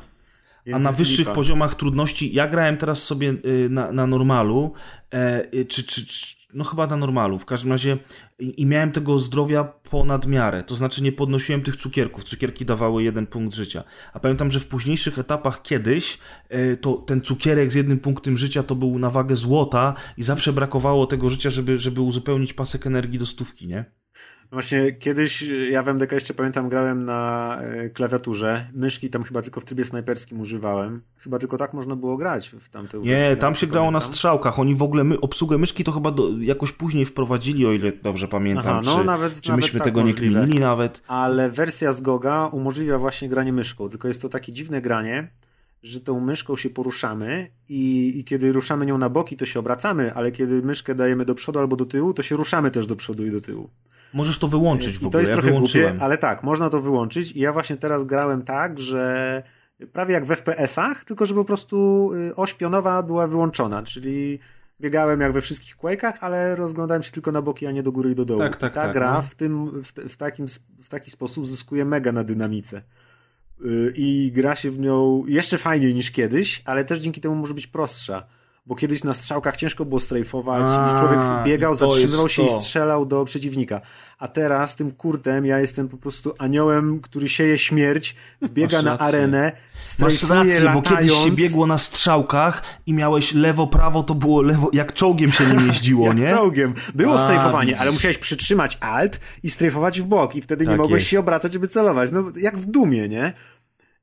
A 0.74 0.80
na 0.80 0.92
wyższych 0.92 1.20
lipa. 1.20 1.34
poziomach 1.34 1.76
trudności, 1.76 2.34
ja 2.34 2.48
grałem 2.48 2.78
teraz 2.78 3.04
sobie 3.04 3.34
y, 3.46 3.70
na, 3.70 3.92
na 3.92 4.08
normalu, 4.08 4.74
e, 5.14 5.46
y, 5.54 5.66
czy, 5.66 5.84
czy, 5.84 6.06
czy 6.06 6.44
no 6.54 6.64
chyba 6.64 6.88
na 6.88 6.98
normalu. 6.98 7.40
W 7.40 7.46
każdym 7.46 7.72
razie 7.72 7.98
i, 8.40 8.62
i, 8.62 8.66
miałem 8.66 8.92
tego 8.92 9.20
zdrowia 9.20 9.64
ponad 9.64 10.28
miarę. 10.28 10.64
To 10.64 10.76
znaczy 10.76 11.04
nie 11.04 11.12
podnosiłem 11.12 11.62
tych 11.62 11.76
cukierków. 11.76 12.24
Cukierki 12.24 12.66
dawały 12.66 13.04
jeden 13.04 13.28
punkt 13.28 13.56
życia. 13.56 13.84
A 14.14 14.20
pamiętam, 14.20 14.52
że 14.52 14.60
w 14.60 14.68
późniejszych 14.68 15.20
etapach 15.20 15.62
kiedyś 15.62 16.18
e, 16.50 16.78
to 16.78 16.94
ten 16.94 17.22
cukierek 17.22 17.72
z 17.72 17.76
jednym 17.76 18.00
punktem 18.00 18.38
życia 18.38 18.64
to 18.64 18.76
był 18.76 19.00
na 19.00 19.10
wagę 19.10 19.36
złota 19.36 19.94
i 20.18 20.24
zawsze 20.24 20.54
brakowało 20.54 21.08
tego 21.08 21.30
życia, 21.30 21.50
żeby, 21.50 21.78
żeby 21.78 22.02
uzupełnić 22.02 22.54
pasek 22.54 22.88
energii 22.88 23.20
do 23.20 23.26
stówki, 23.26 23.68
nie? 23.68 23.86
Właśnie 24.54 24.92
kiedyś, 24.92 25.46
ja 25.70 25.84
w 25.84 25.88
MDK 25.88 26.12
jeszcze 26.12 26.34
pamiętam, 26.34 26.70
grałem 26.70 27.06
na 27.06 27.60
e, 27.62 27.90
klawiaturze. 27.90 28.70
Myszki 28.74 29.10
tam 29.10 29.24
chyba 29.24 29.42
tylko 29.42 29.62
w 29.62 29.66
trybie 29.66 29.86
snajperskim 29.86 30.42
używałem. 30.42 31.02
Chyba 31.18 31.40
tylko 31.40 31.58
tak 31.58 31.74
można 31.74 31.96
było 31.96 32.18
grać 32.18 32.50
w 32.60 32.70
tamte 32.70 32.98
Nie, 32.98 33.36
tam 33.36 33.56
się 33.56 33.68
grało 33.68 33.88
pamiętam. 33.88 34.10
na 34.10 34.14
strzałkach. 34.14 34.60
Oni 34.60 34.76
w 34.76 34.84
ogóle 34.84 35.04
my, 35.04 35.20
obsługę 35.20 35.58
myszki 35.58 35.84
to 35.84 35.92
chyba 35.92 36.12
do, 36.12 36.30
jakoś 36.40 36.72
później 36.72 37.06
wprowadzili, 37.06 37.66
o 37.66 37.72
ile 37.72 37.92
dobrze 37.92 38.28
pamiętam. 38.28 38.68
Aha, 38.68 38.82
no, 38.86 39.00
czy, 39.00 39.04
nawet, 39.04 39.42
czy 39.42 39.54
myśmy 39.54 39.80
tak 39.80 39.86
tego 39.86 40.02
możliwe. 40.02 40.40
nie 40.40 40.42
kminili 40.42 40.60
nawet. 40.60 41.02
Ale 41.08 41.50
wersja 41.50 41.94
z 41.94 42.02
Goga 42.02 42.48
umożliwia 42.48 42.98
właśnie 42.98 43.30
granie 43.30 43.54
myszką. 43.54 43.90
Tylko 43.90 44.08
jest 44.08 44.22
to 44.22 44.30
takie 44.30 44.54
dziwne 44.54 44.82
granie, 44.82 45.32
że 45.84 46.00
tą 46.00 46.20
myszką 46.20 46.56
się 46.56 46.70
poruszamy 46.70 47.52
i, 47.70 48.14
i, 48.20 48.24
kiedy 48.24 48.52
ruszamy 48.52 48.86
nią 48.86 48.98
na 48.98 49.10
boki, 49.10 49.38
to 49.38 49.46
się 49.46 49.60
obracamy, 49.60 50.14
ale 50.14 50.32
kiedy 50.32 50.62
myszkę 50.62 50.96
dajemy 50.96 51.26
do 51.26 51.36
przodu 51.36 51.60
albo 51.60 51.76
do 51.76 51.86
tyłu, 51.86 52.14
to 52.14 52.24
się 52.24 52.36
ruszamy 52.36 52.72
też 52.72 52.88
do 52.88 52.96
przodu 52.96 53.26
i 53.26 53.32
do 53.32 53.42
tyłu. 53.42 53.70
Możesz 54.14 54.40
to 54.40 54.48
wyłączyć 54.48 54.98
w 54.98 54.98
ogóle. 54.98 55.10
I 55.10 55.12
to 55.12 55.20
jest 55.20 55.32
ja 55.32 55.38
trochę 55.38 55.60
głupie, 55.60 55.96
ale 56.00 56.18
tak, 56.18 56.44
można 56.44 56.70
to 56.70 56.82
wyłączyć 56.82 57.32
i 57.32 57.40
ja 57.40 57.54
właśnie 57.54 57.78
teraz 57.78 58.04
grałem 58.04 58.42
tak, 58.42 58.80
że 58.80 59.44
prawie 59.94 60.14
jak 60.14 60.26
w 60.26 60.32
FPS-ach, 60.32 61.06
tylko 61.06 61.26
że 61.26 61.36
po 61.36 61.46
prostu 61.46 62.10
y, 62.14 62.36
oś 62.36 62.54
pionowa 62.54 63.04
była 63.04 63.28
wyłączona, 63.28 63.84
czyli 63.84 64.40
biegałem 64.82 65.22
jak 65.22 65.32
we 65.32 65.42
wszystkich 65.42 65.78
Quake'ach, 65.78 66.14
ale 66.22 66.56
rozglądałem 66.56 67.04
się 67.04 67.12
tylko 67.12 67.32
na 67.32 67.42
boki, 67.42 67.68
a 67.68 67.72
nie 67.72 67.84
do 67.84 67.92
góry 67.92 68.12
i 68.12 68.16
do 68.16 68.26
dołu. 68.26 68.40
Tak, 68.40 68.58
tak, 68.58 68.74
Ta 68.74 68.82
tak, 68.82 68.94
gra 68.94 69.14
no. 69.14 69.22
w, 69.22 69.36
tym, 69.36 69.82
w, 69.84 69.92
w, 69.92 70.18
takim, 70.18 70.46
w 70.80 70.90
taki 70.90 71.12
sposób 71.12 71.48
zyskuje 71.48 71.86
mega 71.86 72.12
na 72.12 72.24
dynamice. 72.24 72.82
Y, 73.66 73.94
I 73.96 74.32
gra 74.32 74.56
się 74.56 74.72
w 74.72 74.80
nią 74.80 75.24
jeszcze 75.28 75.58
fajniej 75.58 75.94
niż 75.94 76.12
kiedyś, 76.12 76.62
ale 76.66 76.86
też 76.86 77.00
dzięki 77.00 77.22
temu 77.22 77.36
może 77.36 77.54
być 77.54 77.68
prostsza 77.68 78.28
bo 78.66 78.76
kiedyś 78.76 79.04
na 79.04 79.14
strzałkach 79.14 79.58
ciężko 79.58 79.86
było 79.86 80.00
strajfować 80.00 80.64
A, 80.68 80.96
i 80.96 81.00
człowiek 81.00 81.20
biegał, 81.46 81.76
zatrzymywał 81.76 82.30
się 82.30 82.44
i 82.44 82.50
strzelał 82.50 83.06
do 83.06 83.26
przeciwnika. 83.26 83.82
A 84.20 84.28
teraz 84.28 84.76
tym 84.76 84.92
kurtem 84.92 85.46
ja 85.46 85.60
jestem 85.60 85.88
po 85.90 85.98
prostu 85.98 86.34
aniołem, 86.40 87.00
który 87.00 87.30
sieje 87.30 87.58
śmierć, 87.58 88.16
biega 88.44 88.82
na 88.82 89.00
arenę, 89.00 89.52
Masz 90.00 90.24
rację, 90.24 90.60
latając. 90.60 90.74
bo 90.90 90.96
kiedyś 90.96 91.12
się 91.12 91.32
biegło 91.32 91.68
na 91.68 91.78
strzałkach 91.78 92.64
i 92.86 92.94
miałeś 92.94 93.34
lewo, 93.34 93.68
prawo, 93.68 94.04
to 94.04 94.16
było 94.16 94.42
lewo, 94.42 94.70
jak 94.74 94.94
czołgiem 94.94 95.32
się 95.32 95.46
nim 95.46 95.68
jeździło, 95.68 96.08
jak 96.08 96.18
nie? 96.18 96.30
czołgiem. 96.30 96.74
Było 96.96 97.16
A, 97.16 97.18
strajfowanie, 97.18 97.66
widzisz. 97.66 97.82
ale 97.82 97.92
musiałeś 97.92 98.18
przytrzymać 98.18 98.78
alt 98.82 99.20
i 99.44 99.50
strajfować 99.50 100.02
w 100.02 100.04
bok 100.06 100.36
i 100.36 100.42
wtedy 100.42 100.66
tak 100.66 100.72
nie 100.74 100.78
mogłeś 100.78 101.02
jest. 101.02 101.12
się 101.12 101.20
obracać, 101.20 101.54
żeby 101.54 101.68
celować. 101.68 102.12
No 102.12 102.24
jak 102.38 102.58
w 102.58 102.66
dumie, 102.66 103.10
nie? 103.10 103.34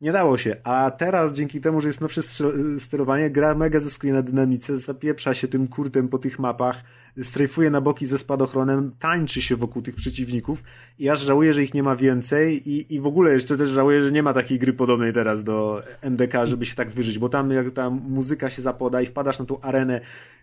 Nie 0.01 0.13
dało 0.13 0.39
się. 0.39 0.57
A 0.65 0.91
teraz 0.91 1.37
dzięki 1.37 1.61
temu, 1.61 1.81
że 1.81 1.89
jest 1.89 2.01
nowsze 2.01 2.23
sterowanie, 2.79 3.31
gra 3.31 3.55
mega 3.55 3.81
zyskuje 3.81 4.13
na 4.13 4.23
dynamice, 4.23 4.77
zapieprza 4.77 5.35
się 5.35 5.49
tym 5.49 5.69
kurtem 5.69 6.09
po 6.09 6.19
tych 6.19 6.39
mapach, 6.39 6.83
strajfuje 7.23 7.71
na 7.71 7.81
boki 7.81 8.07
ze 8.07 8.19
spadochronem, 8.19 8.93
tańczy 8.99 9.43
się 9.43 9.57
wokół 9.57 9.83
tych 9.83 9.95
przeciwników 9.95 10.63
i 10.99 11.09
aż 11.09 11.21
żałuję, 11.21 11.53
że 11.53 11.63
ich 11.63 11.75
nie 11.75 11.83
ma 11.83 11.97
więcej 11.97 12.71
i, 12.71 12.95
i 12.95 13.01
w 13.01 13.07
ogóle 13.07 13.33
jeszcze 13.33 13.57
też 13.57 13.71
żałuję, 13.71 14.01
że 14.03 14.13
nie 14.13 14.23
ma 14.23 14.33
takiej 14.33 14.59
gry 14.59 14.73
podobnej 14.73 15.13
teraz 15.13 15.45
do 15.45 15.83
MDK, 16.03 16.47
żeby 16.47 16.67
się 16.67 16.75
tak 16.75 16.91
wyżyć, 16.91 17.19
bo 17.19 17.29
tam 17.29 17.51
jak 17.51 17.71
ta 17.71 17.91
muzyka 17.91 18.51
się 18.51 18.63
zapoda 18.63 19.03
i 19.03 19.07
wpadasz 19.07 19.39
na 19.39 19.45
tą 19.45 19.61
arenę, 19.61 20.01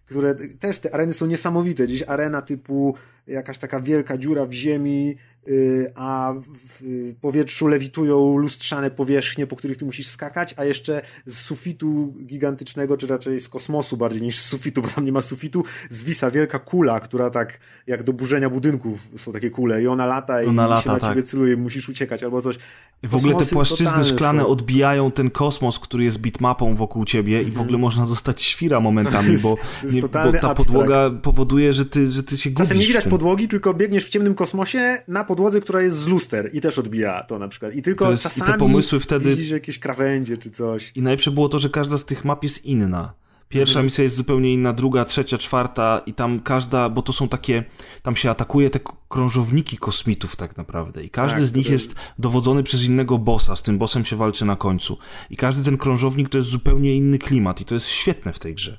które 0.07 0.35
też 0.35 0.79
te 0.79 0.93
areny 0.93 1.13
są 1.13 1.25
niesamowite. 1.25 1.83
Gdzieś 1.83 2.03
arena 2.03 2.41
typu 2.41 2.95
jakaś 3.27 3.57
taka 3.57 3.79
wielka 3.79 4.17
dziura 4.17 4.45
w 4.45 4.53
ziemi, 4.53 5.15
Y, 5.49 5.91
a 5.95 6.33
w 6.43 7.13
powietrzu 7.21 7.67
lewitują 7.67 8.37
lustrzane 8.37 8.91
powierzchnie, 8.91 9.47
po 9.47 9.55
których 9.55 9.77
ty 9.77 9.85
musisz 9.85 10.07
skakać, 10.07 10.53
a 10.57 10.65
jeszcze 10.65 11.01
z 11.25 11.37
sufitu 11.37 12.13
gigantycznego, 12.25 12.97
czy 12.97 13.07
raczej 13.07 13.39
z 13.39 13.49
kosmosu 13.49 13.97
bardziej 13.97 14.21
niż 14.21 14.39
z 14.39 14.45
sufitu, 14.45 14.81
bo 14.81 14.87
tam 14.87 15.05
nie 15.05 15.11
ma 15.11 15.21
sufitu, 15.21 15.63
zwisa 15.89 16.31
wielka 16.31 16.59
kula, 16.59 16.99
która 16.99 17.29
tak 17.29 17.59
jak 17.87 18.03
do 18.03 18.13
burzenia 18.13 18.49
budynków 18.49 18.99
są 19.17 19.31
takie 19.31 19.49
kule 19.49 19.83
i 19.83 19.87
ona 19.87 20.05
lata 20.05 20.43
i 20.43 20.47
ona 20.47 20.67
lata, 20.67 20.81
się 20.81 20.89
na 20.89 20.99
tak. 20.99 21.09
ciebie 21.09 21.23
celuje, 21.23 21.57
musisz 21.57 21.89
uciekać 21.89 22.23
albo 22.23 22.41
coś. 22.41 22.57
W 23.03 23.15
ogóle 23.15 23.35
te 23.35 23.45
płaszczyzny 23.45 24.05
szklane 24.05 24.41
są. 24.41 24.47
odbijają 24.47 25.11
ten 25.11 25.29
kosmos, 25.29 25.79
który 25.79 26.03
jest 26.03 26.17
bitmapą 26.17 26.75
wokół 26.75 27.05
ciebie 27.05 27.41
i 27.41 27.51
w 27.51 27.61
ogóle 27.61 27.77
można 27.77 28.05
dostać 28.05 28.41
świra 28.41 28.79
momentami, 28.79 29.31
jest, 29.31 29.43
bo, 29.43 29.57
nie, 29.97 30.01
bo 30.01 30.09
ta 30.09 30.21
abstrakt. 30.21 30.57
podłoga 30.57 31.09
powoduje, 31.09 31.73
że 31.73 31.85
ty, 31.85 32.11
że 32.11 32.23
ty 32.23 32.37
się 32.37 32.49
gubisz. 32.49 32.67
Czasem 32.67 32.77
nie 32.77 32.85
widać 32.85 33.07
podłogi, 33.07 33.47
tylko 33.47 33.73
biegniesz 33.73 34.05
w 34.05 34.09
ciemnym 34.09 34.35
kosmosie 34.35 34.97
na 35.07 35.23
podłodze 35.23 35.47
podłodze, 35.47 35.61
która 35.61 35.81
jest 35.81 35.97
z 35.97 36.07
luster 36.07 36.49
i 36.53 36.61
też 36.61 36.79
odbija 36.79 37.23
to 37.23 37.39
na 37.39 37.47
przykład. 37.47 37.75
I 37.75 37.81
tylko 37.81 38.11
jest, 38.11 38.23
czasami 38.23 38.49
i 38.49 38.53
te 38.53 38.59
pomysły 38.59 38.99
wtedy... 38.99 39.29
widzisz 39.29 39.49
jakieś 39.49 39.79
krawędzie 39.79 40.37
czy 40.37 40.51
coś. 40.51 40.91
I 40.95 41.01
najlepsze 41.01 41.31
było 41.31 41.49
to, 41.49 41.59
że 41.59 41.69
każda 41.69 41.97
z 41.97 42.05
tych 42.05 42.25
map 42.25 42.43
jest 42.43 42.65
inna. 42.65 43.13
Pierwsza 43.49 43.71
mhm. 43.71 43.85
misja 43.85 44.03
jest 44.03 44.15
zupełnie 44.15 44.53
inna, 44.53 44.73
druga, 44.73 45.05
trzecia, 45.05 45.37
czwarta 45.37 46.01
i 46.05 46.13
tam 46.13 46.39
każda, 46.39 46.89
bo 46.89 47.01
to 47.01 47.13
są 47.13 47.27
takie, 47.27 47.63
tam 48.03 48.15
się 48.15 48.29
atakuje 48.29 48.69
te 48.69 48.79
krążowniki 49.09 49.77
kosmitów 49.77 50.35
tak 50.35 50.57
naprawdę 50.57 51.03
i 51.03 51.09
każdy 51.09 51.39
tak, 51.39 51.45
z 51.45 51.53
nich 51.53 51.69
jest 51.69 51.95
dowodzony 52.19 52.63
przez 52.63 52.83
innego 52.83 53.17
bossa, 53.17 53.55
z 53.55 53.63
tym 53.63 53.77
bossem 53.77 54.05
się 54.05 54.15
walczy 54.15 54.45
na 54.45 54.55
końcu. 54.55 54.97
I 55.29 55.37
każdy 55.37 55.63
ten 55.63 55.77
krążownik 55.77 56.29
to 56.29 56.37
jest 56.37 56.49
zupełnie 56.49 56.95
inny 56.95 57.17
klimat 57.17 57.61
i 57.61 57.65
to 57.65 57.73
jest 57.73 57.87
świetne 57.87 58.33
w 58.33 58.39
tej 58.39 58.55
grze. 58.55 58.77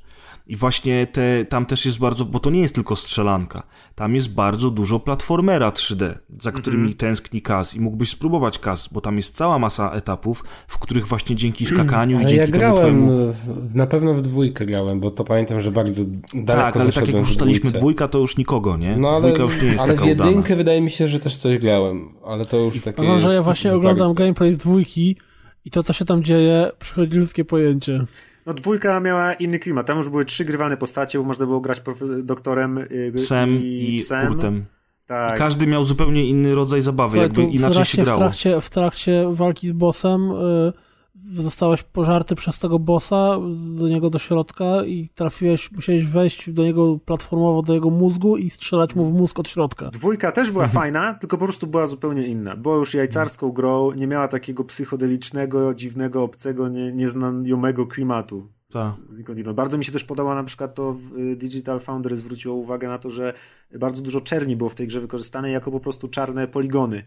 I 0.48 0.56
właśnie 0.56 1.06
te, 1.06 1.44
tam 1.44 1.66
też 1.66 1.86
jest 1.86 1.98
bardzo, 1.98 2.24
bo 2.24 2.38
to 2.40 2.50
nie 2.50 2.60
jest 2.60 2.74
tylko 2.74 2.96
strzelanka. 2.96 3.62
Tam 3.94 4.14
jest 4.14 4.34
bardzo 4.34 4.70
dużo 4.70 5.00
platformera 5.00 5.70
3D, 5.70 6.14
za 6.40 6.52
którymi 6.52 6.82
mm 6.82 6.94
-hmm. 6.94 6.96
tęskni 6.96 7.42
Kaz 7.42 7.74
i 7.74 7.80
mógłbyś 7.80 8.10
spróbować 8.10 8.58
Kaz, 8.58 8.88
bo 8.92 9.00
tam 9.00 9.16
jest 9.16 9.36
cała 9.36 9.58
masa 9.58 9.90
etapów, 9.90 10.44
w 10.68 10.78
których 10.78 11.06
właśnie 11.06 11.36
dzięki 11.36 11.66
skakaniu 11.74 12.16
ale 12.16 12.26
i 12.26 12.28
dzięki 12.28 12.52
ja 12.52 12.58
grałem, 12.58 12.76
twojemu... 12.76 13.32
w, 13.32 13.74
na 13.74 13.86
pewno 13.86 14.14
w 14.14 14.22
dwójkę 14.22 14.66
grałem, 14.66 15.00
bo 15.00 15.10
to 15.10 15.24
pamiętam, 15.24 15.60
że 15.60 15.70
bardzo 15.70 16.02
daleko 16.34 16.72
Tak, 16.72 16.76
ale 16.76 16.92
tak 16.92 17.06
jak 17.06 17.16
już 17.16 17.34
staliśmy 17.34 17.70
dwójka, 17.70 18.08
to 18.08 18.18
już 18.18 18.36
nikogo, 18.36 18.76
nie? 18.76 18.96
No 18.96 19.08
ale, 19.08 19.20
Dwójka 19.20 19.42
już 19.42 19.62
nie 19.62 19.68
jest 19.68 19.80
ale 19.80 19.94
taka 19.94 20.04
w 20.04 20.08
jedynkę 20.08 20.40
udana. 20.40 20.56
wydaje 20.56 20.80
mi 20.80 20.90
się, 20.90 21.08
że 21.08 21.20
też 21.20 21.36
coś 21.36 21.58
grałem, 21.58 22.14
ale 22.24 22.44
to 22.44 22.56
już 22.56 22.80
takie 22.80 23.02
No, 23.02 23.20
że 23.20 23.34
ja 23.34 23.42
właśnie 23.42 23.74
oglądam 23.74 24.14
gameplay 24.14 24.52
z 24.52 24.56
dwójki 24.56 25.16
i 25.64 25.70
to, 25.70 25.82
co 25.82 25.92
się 25.92 26.04
tam 26.04 26.22
dzieje, 26.22 26.70
przychodzi 26.78 27.18
ludzkie 27.18 27.44
pojęcie. 27.44 28.06
No 28.48 28.54
dwójka 28.54 29.00
miała 29.00 29.32
inny 29.32 29.58
klimat. 29.58 29.86
Tam 29.86 29.96
już 29.96 30.08
były 30.08 30.24
trzy 30.24 30.44
grywalne 30.44 30.76
postacie, 30.76 31.18
bo 31.18 31.24
można 31.24 31.46
było 31.46 31.60
grać 31.60 31.82
doktorem 32.22 32.78
y, 32.78 33.12
psem 33.16 33.50
i, 33.50 33.96
i 33.96 34.00
psem. 34.00 34.28
kurtem. 34.28 34.64
Tak. 35.06 35.34
I 35.36 35.38
każdy 35.38 35.66
miał 35.66 35.84
zupełnie 35.84 36.26
inny 36.26 36.54
rodzaj 36.54 36.80
zabawy, 36.80 37.18
jakby 37.18 37.42
inaczej 37.42 37.72
trakcie, 37.72 37.96
się 37.96 38.02
grało. 38.02 38.18
W 38.18 38.22
trakcie, 38.22 38.60
w 38.60 38.70
trakcie 38.70 39.24
walki 39.32 39.68
z 39.68 39.72
bossem 39.72 40.30
y, 40.30 40.72
zostałeś 41.36 41.82
pożarty 41.82 42.34
przez 42.34 42.58
tego 42.58 42.78
bossa 42.78 43.38
do 43.78 43.88
niego 43.88 44.10
do 44.10 44.18
środka 44.18 44.84
i 44.84 45.08
trafiłeś, 45.14 45.72
musiałeś 45.72 46.06
wejść 46.06 46.50
do 46.50 46.62
niego 46.62 46.98
platformowo 47.04 47.62
do 47.62 47.74
jego 47.74 47.90
mózgu 47.90 48.36
i 48.36 48.50
strzelać 48.50 48.94
mu 48.94 49.04
w 49.04 49.12
mózg 49.12 49.38
od 49.38 49.48
środka. 49.48 49.90
Dwójka 49.90 50.32
też 50.32 50.50
była 50.50 50.68
fajna, 50.78 51.14
tylko 51.14 51.38
po 51.38 51.44
prostu 51.44 51.66
była 51.66 51.86
zupełnie 51.86 52.26
inna. 52.26 52.56
Była 52.56 52.76
już 52.76 52.94
jajcarską 52.94 53.52
grą, 53.52 53.92
nie 53.92 54.06
miała 54.06 54.28
takiego 54.28 54.64
psychodelicznego, 54.64 55.74
dziwnego, 55.74 56.22
obcego, 56.22 56.68
nie, 56.68 56.92
nieznajomego 56.92 57.86
klimatu. 57.86 58.48
Tak. 58.72 58.92
Bardzo 59.54 59.78
mi 59.78 59.84
się 59.84 59.92
też 59.92 60.04
podoba 60.04 60.34
na 60.34 60.44
przykład 60.44 60.74
to 60.74 60.96
y, 61.18 61.36
Digital 61.36 61.80
Foundry 61.80 62.16
zwróciło 62.16 62.54
uwagę 62.54 62.88
na 62.88 62.98
to, 62.98 63.10
że 63.10 63.34
bardzo 63.78 64.02
dużo 64.02 64.20
czerni 64.20 64.56
było 64.56 64.70
w 64.70 64.74
tej 64.74 64.86
grze 64.86 65.00
wykorzystane 65.00 65.50
jako 65.50 65.70
po 65.70 65.80
prostu 65.80 66.08
czarne 66.08 66.48
poligony 66.48 67.04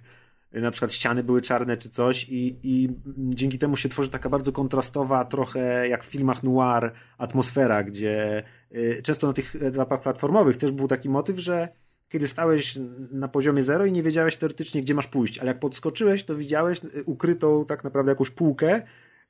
na 0.53 0.71
przykład 0.71 0.93
ściany 0.93 1.23
były 1.23 1.41
czarne 1.41 1.77
czy 1.77 1.89
coś 1.89 2.29
i, 2.29 2.59
i 2.63 2.89
dzięki 3.17 3.59
temu 3.59 3.77
się 3.77 3.89
tworzy 3.89 4.09
taka 4.09 4.29
bardzo 4.29 4.51
kontrastowa, 4.51 5.25
trochę 5.25 5.87
jak 5.87 6.03
w 6.03 6.07
filmach 6.07 6.43
noir 6.43 6.91
atmosfera, 7.17 7.83
gdzie 7.83 8.43
y, 8.75 9.01
często 9.03 9.27
na 9.27 9.33
tych 9.33 9.55
etapach 9.55 10.01
platformowych 10.01 10.57
też 10.57 10.71
był 10.71 10.87
taki 10.87 11.09
motyw, 11.09 11.39
że 11.39 11.67
kiedy 12.09 12.27
stałeś 12.27 12.79
na 13.11 13.27
poziomie 13.27 13.63
zero 13.63 13.85
i 13.85 13.91
nie 13.91 14.03
wiedziałeś 14.03 14.37
teoretycznie, 14.37 14.81
gdzie 14.81 14.95
masz 14.95 15.07
pójść, 15.07 15.39
ale 15.39 15.47
jak 15.47 15.59
podskoczyłeś, 15.59 16.23
to 16.23 16.35
widziałeś 16.35 16.81
y, 16.83 17.03
ukrytą 17.03 17.65
tak 17.65 17.83
naprawdę 17.83 18.11
jakąś 18.11 18.29
półkę, 18.29 18.81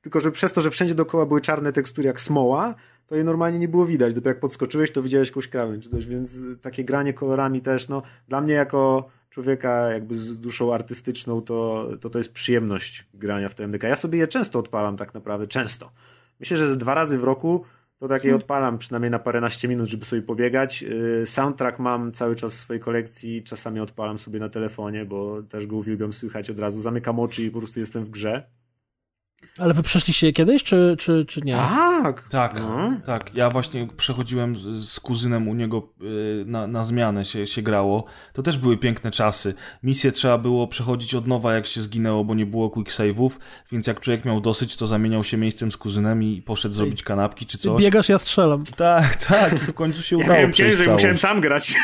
tylko 0.02 0.20
że 0.20 0.30
przez 0.30 0.52
to, 0.52 0.60
że 0.60 0.70
wszędzie 0.70 0.94
dookoła 0.94 1.26
były 1.26 1.40
czarne 1.40 1.72
tekstury 1.72 2.06
jak 2.06 2.20
smoła, 2.20 2.74
to 3.06 3.16
je 3.16 3.24
normalnie 3.24 3.58
nie 3.58 3.68
było 3.68 3.86
widać. 3.86 4.14
Dopiero 4.14 4.30
jak 4.30 4.40
podskoczyłeś, 4.40 4.92
to 4.92 5.02
widziałeś 5.02 5.28
jakąś 5.28 5.48
krawędź, 5.48 6.06
więc 6.06 6.38
takie 6.60 6.84
granie 6.84 7.14
kolorami 7.14 7.60
też, 7.60 7.88
no, 7.88 8.02
dla 8.28 8.40
mnie 8.40 8.54
jako 8.54 9.08
człowieka 9.32 9.90
jakby 9.90 10.14
z 10.14 10.40
duszą 10.40 10.74
artystyczną, 10.74 11.40
to 11.40 11.88
to, 12.00 12.10
to 12.10 12.18
jest 12.18 12.32
przyjemność 12.32 13.06
grania 13.14 13.48
w 13.48 13.54
TMDK. 13.54 13.82
Ja 13.88 13.96
sobie 13.96 14.18
je 14.18 14.28
często 14.28 14.58
odpalam 14.58 14.96
tak 14.96 15.14
naprawdę, 15.14 15.46
często. 15.46 15.92
Myślę, 16.40 16.56
że 16.56 16.76
dwa 16.76 16.94
razy 16.94 17.18
w 17.18 17.24
roku 17.24 17.64
to 17.98 18.08
takie 18.08 18.28
hmm. 18.28 18.40
odpalam 18.40 18.78
przynajmniej 18.78 19.10
na 19.10 19.18
paręnaście 19.18 19.68
minut, 19.68 19.88
żeby 19.88 20.04
sobie 20.04 20.22
pobiegać. 20.22 20.82
Y, 20.82 21.26
soundtrack 21.26 21.78
mam 21.78 22.12
cały 22.12 22.36
czas 22.36 22.54
w 22.54 22.58
swojej 22.58 22.80
kolekcji, 22.80 23.42
czasami 23.42 23.80
odpalam 23.80 24.18
sobie 24.18 24.40
na 24.40 24.48
telefonie, 24.48 25.04
bo 25.04 25.42
też 25.42 25.66
go 25.66 25.76
uwielbiam 25.76 26.12
słychać 26.12 26.50
od 26.50 26.58
razu. 26.58 26.80
Zamykam 26.80 27.20
oczy 27.20 27.42
i 27.42 27.50
po 27.50 27.58
prostu 27.58 27.80
jestem 27.80 28.04
w 28.04 28.10
grze. 28.10 28.50
Ale 29.58 29.74
wy 29.74 29.82
przeszliście 29.82 30.32
kiedyś, 30.32 30.62
czy, 30.62 30.96
czy, 30.98 31.24
czy 31.24 31.40
nie? 31.40 31.52
Tak! 31.52 32.28
Tak, 32.28 32.54
no. 32.54 32.96
tak. 33.06 33.34
Ja 33.34 33.50
właśnie 33.50 33.88
przechodziłem 33.96 34.56
z, 34.56 34.88
z 34.88 35.00
kuzynem 35.00 35.48
u 35.48 35.54
niego 35.54 35.88
y, 36.02 36.44
na, 36.46 36.66
na 36.66 36.84
zmianę 36.84 37.24
się, 37.24 37.46
się 37.46 37.62
grało. 37.62 38.04
To 38.32 38.42
też 38.42 38.58
były 38.58 38.76
piękne 38.76 39.10
czasy. 39.10 39.54
Misje 39.82 40.12
trzeba 40.12 40.38
było 40.38 40.68
przechodzić 40.68 41.14
od 41.14 41.26
nowa, 41.26 41.54
jak 41.54 41.66
się 41.66 41.82
zginęło, 41.82 42.24
bo 42.24 42.34
nie 42.34 42.46
było 42.46 42.70
quick 42.70 42.90
save'ów, 42.90 43.30
więc 43.72 43.86
jak 43.86 44.00
człowiek 44.00 44.24
miał 44.24 44.40
dosyć, 44.40 44.76
to 44.76 44.86
zamieniał 44.86 45.24
się 45.24 45.36
miejscem 45.36 45.72
z 45.72 45.76
kuzynem 45.76 46.22
i 46.22 46.42
poszedł 46.42 46.74
zrobić 46.74 47.02
kanapki 47.02 47.46
czy 47.46 47.58
coś. 47.58 47.82
Biegasz, 47.82 48.08
ja 48.08 48.18
strzelam. 48.18 48.64
Tak, 48.76 49.16
tak. 49.16 49.54
W 49.54 49.74
końcu 49.74 50.02
się 50.02 50.16
udało 50.16 50.32
ja 50.32 50.38
miałem 50.38 50.52
ciężej, 50.52 50.88
musiałem 50.88 51.18
sam 51.18 51.40
grać. 51.40 51.74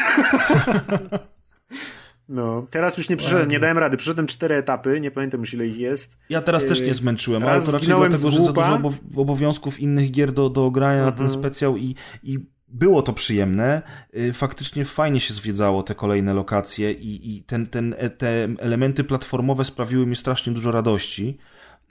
No, 2.29 2.67
teraz 2.71 2.99
już 2.99 3.09
nie 3.09 3.17
przyszedłem, 3.17 3.51
nie 3.51 3.61
dałem 3.61 3.79
rady. 3.79 3.97
Przyszedłem 3.97 4.27
cztery 4.27 4.55
etapy, 4.55 5.01
nie 5.01 5.11
pamiętam 5.11 5.41
już 5.41 5.55
ile 5.55 5.67
ich 5.67 5.79
jest. 5.79 6.19
Ja 6.31 6.43
teraz 6.43 6.67
też 6.67 6.81
nie 6.81 6.95
zmęczyłem, 6.95 7.45
ale 7.45 7.63
to 7.63 7.73
raczej 7.73 7.89
dlatego, 7.89 8.31
że 8.31 8.43
za 8.43 8.53
dużo 8.53 8.81
obowiązków 9.17 9.81
innych 9.81 10.11
gier 10.11 10.33
do, 10.33 10.51
do 10.51 10.71
grania 10.71 11.05
na 11.05 11.13
ten 11.13 11.27
mhm. 11.27 11.41
specjał 11.41 11.77
i, 11.77 11.95
i 12.23 12.39
było 12.69 13.03
to 13.03 13.13
przyjemne. 13.13 13.83
Y, 14.17 14.33
faktycznie 14.33 14.85
fajnie 14.85 15.21
się 15.21 15.35
zwiedzało 15.35 15.83
te 15.83 15.95
kolejne 15.95 16.35
lokacje 16.35 16.93
i, 16.93 17.37
i 17.37 17.43
ten, 17.43 17.67
ten, 17.67 17.95
e, 17.99 18.11
te 18.11 18.49
elementy 18.59 19.05
platformowe 19.05 19.65
sprawiły 19.65 20.07
mi 20.07 20.17
strasznie 20.17 20.53
dużo 20.53 20.73
radości. 20.73 21.39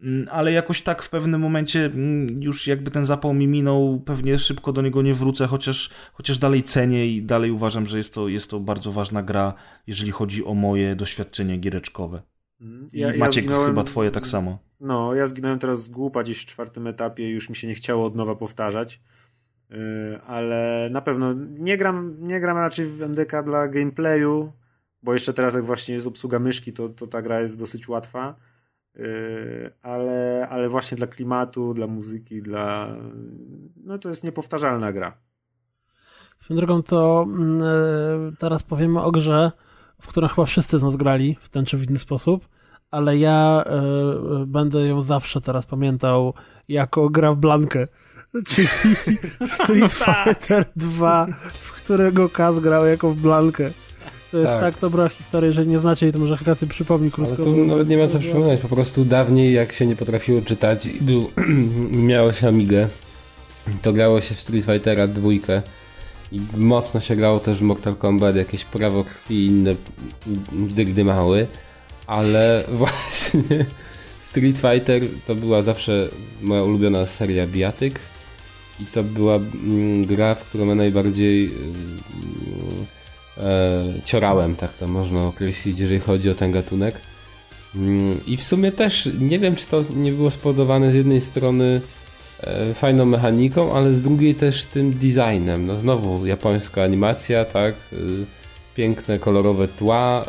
Mm, 0.02 0.28
ale 0.32 0.52
jakoś 0.52 0.82
tak 0.82 1.04
w 1.04 1.10
pewnym 1.10 1.42
momencie 1.42 1.86
mm, 1.86 2.44
już 2.44 2.68
jakby 2.68 2.92
ten 2.92 3.06
zapał 3.06 3.34
mi 3.34 3.48
minął, 3.48 4.02
pewnie 4.06 4.40
szybko 4.40 4.74
do 4.74 4.82
niego 4.82 5.02
nie 5.02 5.14
wrócę, 5.14 5.48
chociaż, 5.48 5.90
chociaż 6.14 6.38
dalej 6.38 6.64
cenię 6.64 7.08
i 7.08 7.24
dalej 7.24 7.52
uważam, 7.52 7.86
że 7.86 7.98
jest 7.98 8.14
to, 8.14 8.28
jest 8.28 8.50
to 8.50 8.60
bardzo 8.60 8.92
ważna 8.92 9.24
gra, 9.24 9.54
jeżeli 9.88 10.12
chodzi 10.12 10.46
o 10.46 10.54
moje 10.54 10.96
doświadczenie 10.96 11.58
giereczkowe. 11.58 12.22
Mm, 12.62 12.88
ja, 12.94 13.18
Maciek, 13.18 13.50
ja 13.50 13.66
chyba 13.66 13.84
twoje 13.84 14.12
z... 14.12 14.14
tak 14.14 14.24
samo. 14.24 14.60
No, 14.80 15.16
ja 15.16 15.28
zginąłem 15.28 15.60
teraz 15.60 15.84
z 15.84 15.90
głupa 15.90 16.24
gdzieś 16.24 16.42
w 16.42 16.46
czwartym 16.46 16.88
etapie, 16.88 17.30
już 17.30 17.50
mi 17.50 17.56
się 17.56 17.68
nie 17.68 17.76
chciało 17.76 18.06
od 18.06 18.16
nowa 18.16 18.36
powtarzać. 18.36 19.02
Yy, 19.70 19.78
ale 20.28 20.90
na 20.92 21.02
pewno 21.02 21.34
nie 21.50 21.78
gram, 21.78 22.18
nie 22.20 22.40
gram 22.40 22.58
raczej 22.58 22.86
w 22.86 23.02
MDK 23.02 23.44
dla 23.44 23.68
gameplayu, 23.68 24.52
bo 25.04 25.14
jeszcze 25.14 25.34
teraz 25.34 25.54
jak 25.54 25.66
właśnie 25.66 25.96
jest 25.96 26.08
obsługa 26.08 26.40
myszki, 26.40 26.74
to, 26.74 26.90
to 26.90 27.08
ta 27.08 27.22
gra 27.22 27.42
jest 27.42 27.60
dosyć 27.60 27.88
łatwa 27.88 28.36
ale, 29.82 30.48
ale 30.50 30.70
właśnie 30.70 30.98
dla 30.98 31.08
klimatu, 31.08 31.74
dla 31.74 31.88
muzyki, 31.88 32.42
dla. 32.42 32.96
No 33.84 33.98
to 33.98 34.10
jest 34.10 34.24
niepowtarzalna 34.24 34.94
gra. 34.94 35.18
Swoją 36.40 36.58
drogą 36.58 36.84
to 36.84 37.26
mm, 37.28 37.62
e, 37.62 38.36
teraz 38.40 38.64
powiemy 38.64 39.02
o 39.02 39.12
grze, 39.12 39.52
w 40.02 40.08
którą 40.08 40.28
chyba 40.28 40.46
wszyscy 40.46 40.80
z 40.80 40.84
nas 40.84 40.96
grali 40.96 41.38
w 41.42 41.50
ten 41.50 41.66
czy 41.66 41.78
w 41.78 41.90
inny 41.90 42.00
sposób, 42.00 42.48
ale 42.92 43.18
ja 43.18 43.64
y, 44.44 44.46
będę 44.46 44.88
ją 44.88 45.02
zawsze 45.04 45.42
teraz 45.42 45.66
pamiętał 45.66 46.34
jako 46.68 47.10
gra 47.10 47.32
w 47.32 47.36
Blankę, 47.36 47.88
czyli 48.48 48.68
Street. 49.48 49.94
Fighter 50.06 50.66
2, 50.76 51.28
w 51.54 51.84
którego 51.84 52.30
Kaz 52.30 52.60
grał 52.60 52.86
jako 52.86 53.12
w 53.12 53.16
Blankę. 53.16 53.72
To 54.32 54.38
jest 54.38 54.50
tak. 54.50 54.62
tak 54.62 54.82
dobra 54.82 55.10
historia, 55.10 55.48
jeżeli 55.48 55.70
nie 55.70 55.80
znacie, 55.80 56.12
to 56.12 56.20
może 56.20 56.38
Hekasy 56.38 56.68
przypomni 56.68 57.12
krótko. 57.12 57.36
Ale 57.36 57.46
tu 57.46 57.66
nawet 57.66 57.90
nie 57.90 57.98
ma 57.98 58.08
co 58.08 58.20
przypominać, 58.20 58.60
po 58.60 58.68
prostu 58.68 59.06
dawniej 59.06 59.54
jak 59.54 59.74
się 59.74 59.86
nie 59.86 59.96
potrafiło 59.96 60.42
czytać 60.42 60.86
i 60.86 61.02
był, 61.02 61.32
miało 62.12 62.34
się 62.34 62.48
Amigę, 62.48 62.88
to 63.82 63.94
grało 63.94 64.22
się 64.22 64.36
w 64.36 64.42
Street 64.42 64.66
Fightera 64.66 65.08
dwójkę 65.08 65.62
i 66.32 66.40
mocno 66.58 67.00
się 67.00 67.16
grało 67.16 67.40
też 67.40 67.58
w 67.58 67.62
Mortal 67.62 67.96
Kombat, 67.96 68.36
jakieś 68.36 68.66
prawo 68.66 69.04
krwi 69.04 69.36
i 69.36 69.48
inne 69.48 69.76
dygdy 70.52 71.06
mały, 71.06 71.48
ale 72.08 72.64
właśnie 72.74 73.66
Street 74.20 74.58
Fighter 74.58 75.02
to 75.28 75.36
była 75.36 75.62
zawsze 75.62 76.08
moja 76.42 76.64
ulubiona 76.64 77.06
seria 77.06 77.48
bijatyk 77.48 78.00
i 78.80 78.86
to 78.86 79.04
była 79.04 79.36
mm, 79.36 80.06
gra, 80.06 80.36
w 80.36 80.44
którą 80.50 80.68
ja 80.68 80.76
najbardziej 80.76 81.52
ciorałem, 84.06 84.56
tak 84.56 84.74
to 84.74 84.88
można 84.88 85.26
określić, 85.26 85.80
jeżeli 85.80 86.00
chodzi 86.00 86.30
o 86.30 86.36
ten 86.36 86.52
gatunek. 86.52 86.96
Mm, 87.76 88.20
I 88.28 88.38
w 88.38 88.44
sumie 88.44 88.72
też 88.72 89.10
nie 89.20 89.40
wiem, 89.40 89.56
czy 89.56 89.66
to 89.66 89.84
nie 89.96 90.12
było 90.12 90.32
spowodowane 90.32 90.92
z 90.92 90.96
jednej 90.96 91.22
strony 91.22 91.82
e, 92.44 92.74
fajną 92.74 93.06
mechaniką, 93.06 93.74
ale 93.74 93.94
z 93.94 94.02
drugiej 94.02 94.36
też 94.36 94.66
tym 94.66 94.94
designem. 94.94 95.68
No 95.68 95.78
znowu 95.78 96.26
japońska 96.26 96.84
animacja, 96.84 97.46
tak, 97.46 97.74
e, 97.94 97.96
piękne, 98.76 99.20
kolorowe 99.20 99.68
tła. 99.68 100.26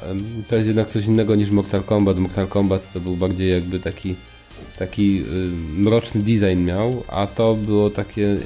To 0.48 0.56
jest 0.56 0.66
jednak 0.66 0.88
coś 0.88 1.04
innego 1.04 1.34
niż 1.34 1.50
Mortal 1.50 1.82
Kombat. 1.82 2.18
Mortal 2.18 2.46
Kombat 2.46 2.92
to 2.92 3.00
był 3.00 3.16
bardziej 3.16 3.50
jakby 3.50 3.80
taki 3.80 4.14
taki 4.78 5.18
e, 5.18 5.80
mroczny 5.80 6.22
design 6.22 6.64
miał, 6.64 7.04
a 7.08 7.26
to 7.26 7.54
było 7.54 7.90
takie 7.90 8.36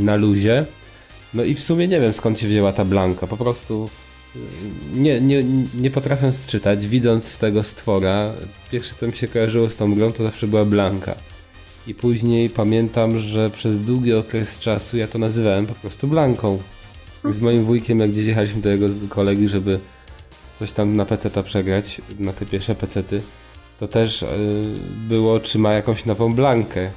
na 0.00 0.16
luzie. 0.16 0.66
No 1.34 1.44
i 1.44 1.54
w 1.54 1.62
sumie 1.62 1.88
nie 1.88 2.00
wiem 2.00 2.12
skąd 2.12 2.40
się 2.40 2.48
wzięła 2.48 2.72
ta 2.72 2.84
blanka. 2.84 3.26
Po 3.26 3.36
prostu 3.36 3.90
y, 4.36 4.38
nie, 4.94 5.20
nie, 5.20 5.44
nie 5.74 5.90
potrafię 5.90 6.32
czytać. 6.46 6.86
Widząc 6.86 7.38
tego 7.38 7.62
stwora, 7.62 8.32
pierwsze 8.72 8.94
co 8.94 9.06
mi 9.06 9.12
się 9.12 9.28
kojarzyło 9.28 9.70
z 9.70 9.76
tą 9.76 9.94
grą 9.94 10.12
to 10.12 10.22
zawsze 10.22 10.46
była 10.46 10.64
blanka. 10.64 11.14
I 11.86 11.94
później 11.94 12.50
pamiętam, 12.50 13.18
że 13.18 13.50
przez 13.50 13.84
długi 13.84 14.14
okres 14.14 14.58
czasu 14.58 14.96
ja 14.96 15.08
to 15.08 15.18
nazywałem 15.18 15.66
po 15.66 15.74
prostu 15.74 16.08
blanką. 16.08 16.58
Z 17.30 17.40
moim 17.40 17.64
wujkiem, 17.64 18.00
jak 18.00 18.10
gdzieś 18.10 18.26
jechaliśmy 18.26 18.60
do 18.60 18.70
jego 18.70 18.86
kolegi, 19.08 19.48
żeby 19.48 19.80
coś 20.56 20.72
tam 20.72 20.96
na 20.96 21.06
PC-ta 21.06 21.42
przegrać, 21.42 22.00
na 22.18 22.32
te 22.32 22.46
pierwsze 22.46 22.74
PC-ty, 22.74 23.22
to 23.80 23.88
też 23.88 24.22
yy, 24.22 24.28
było, 25.08 25.40
czy 25.40 25.58
ma 25.58 25.72
jakąś 25.72 26.06
nową 26.06 26.34
blankę. 26.34 26.90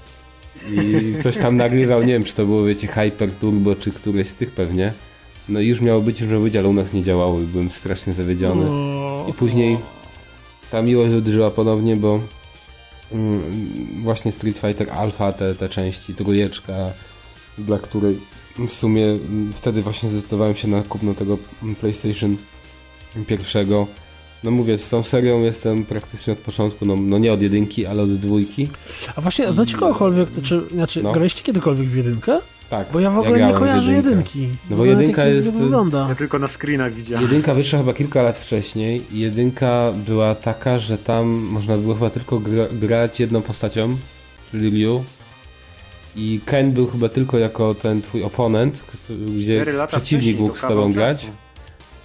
I 0.72 1.14
coś 1.24 1.38
tam 1.38 1.58
nagrywał, 1.58 2.04
nie 2.04 2.14
wiem 2.14 2.24
czy 2.24 2.34
to 2.34 2.46
było, 2.46 2.64
wiecie, 2.64 2.88
Hyper 2.88 3.32
Turbo, 3.32 3.76
czy 3.76 3.92
któreś 3.92 4.28
z 4.28 4.36
tych 4.36 4.52
pewnie. 4.52 4.94
No 5.50 5.60
i 5.60 5.68
już 5.68 5.82
miało 5.82 6.02
być, 6.02 6.22
już 6.22 6.30
miało 6.30 6.44
być, 6.44 6.56
ale 6.56 6.68
u 6.68 6.74
nas 6.74 6.94
nie 6.94 7.04
działało 7.04 7.40
i 7.40 7.44
byłem 7.44 7.72
strasznie 7.72 8.14
zawiedziony. 8.14 8.70
I 9.30 9.34
później 9.34 9.78
ta 10.72 10.82
miłość 10.82 11.14
uderzyła 11.14 11.52
ponownie, 11.52 11.96
bo 11.96 12.20
mm, 13.12 13.42
właśnie 14.04 14.32
Street 14.32 14.60
Fighter 14.60 14.90
Alpha, 14.90 15.32
te, 15.32 15.56
te 15.56 15.70
części, 15.70 16.16
trójeczka, 16.16 16.74
dla 17.58 17.80
której 17.80 18.18
w 18.68 18.74
sumie 18.74 19.06
mm, 19.06 19.54
wtedy 19.54 19.82
właśnie 19.82 20.10
zdecydowałem 20.10 20.56
się 20.56 20.68
na 20.68 20.82
kupno 20.82 21.14
tego 21.14 21.38
PlayStation 21.80 22.38
pierwszego 23.28 23.88
no 24.44 24.52
mówię, 24.52 24.78
z 24.78 24.90
tą 24.90 25.04
serią 25.04 25.44
jestem 25.44 25.86
praktycznie 25.86 26.34
od 26.34 26.40
początku, 26.40 26.86
no, 26.86 26.96
no 26.96 27.18
nie 27.18 27.34
od 27.34 27.42
jedynki, 27.42 27.86
ale 27.86 28.04
od 28.04 28.16
dwójki. 28.16 28.68
A 29.16 29.22
właśnie, 29.22 29.54
znacie 29.54 29.78
kogokolwiek, 29.78 30.30
czy, 30.44 30.62
znaczy, 30.72 31.04
no. 31.04 31.12
graliście 31.12 31.44
kiedykolwiek 31.44 31.88
w 31.88 31.96
jedynkę? 31.96 32.40
Tak. 32.70 32.88
Bo 32.94 33.00
ja 33.00 33.12
w 33.12 33.20
ogóle 33.20 33.40
ja 33.40 33.48
nie 33.48 33.54
kojarzę 33.54 33.94
jedynki. 33.94 34.48
No 34.70 34.78
bo 34.78 34.86
jedynka 34.86 35.26
jest. 35.26 35.54
Wygląda. 35.54 36.06
Ja 36.10 36.16
tylko 36.16 36.40
na 36.40 36.48
screenach 36.48 36.94
widziałem. 36.94 37.24
Jedynka 37.24 37.54
wyszła 37.54 37.80
chyba 37.80 37.94
kilka 37.94 38.22
lat 38.22 38.38
wcześniej. 38.38 39.02
Jedynka 39.12 39.94
była 40.06 40.36
taka, 40.36 40.80
że 40.80 40.98
tam 40.98 41.28
można 41.28 41.78
było 41.78 41.94
chyba 41.94 42.10
tylko 42.10 42.40
gra, 42.40 42.66
grać 42.72 43.20
jedną 43.20 43.42
postacią, 43.42 43.98
czyli 44.52 44.70
Ryu. 44.70 45.04
I 46.16 46.40
Ken 46.46 46.72
był 46.72 46.88
chyba 46.88 47.10
tylko 47.10 47.38
jako 47.38 47.76
ten 47.76 48.02
twój 48.02 48.24
oponent, 48.24 48.84
gdzie 49.36 49.66
przeciwnik 49.88 50.40
mógł 50.40 50.58
z 50.58 50.62
tobą 50.62 50.94
grać. 50.94 51.28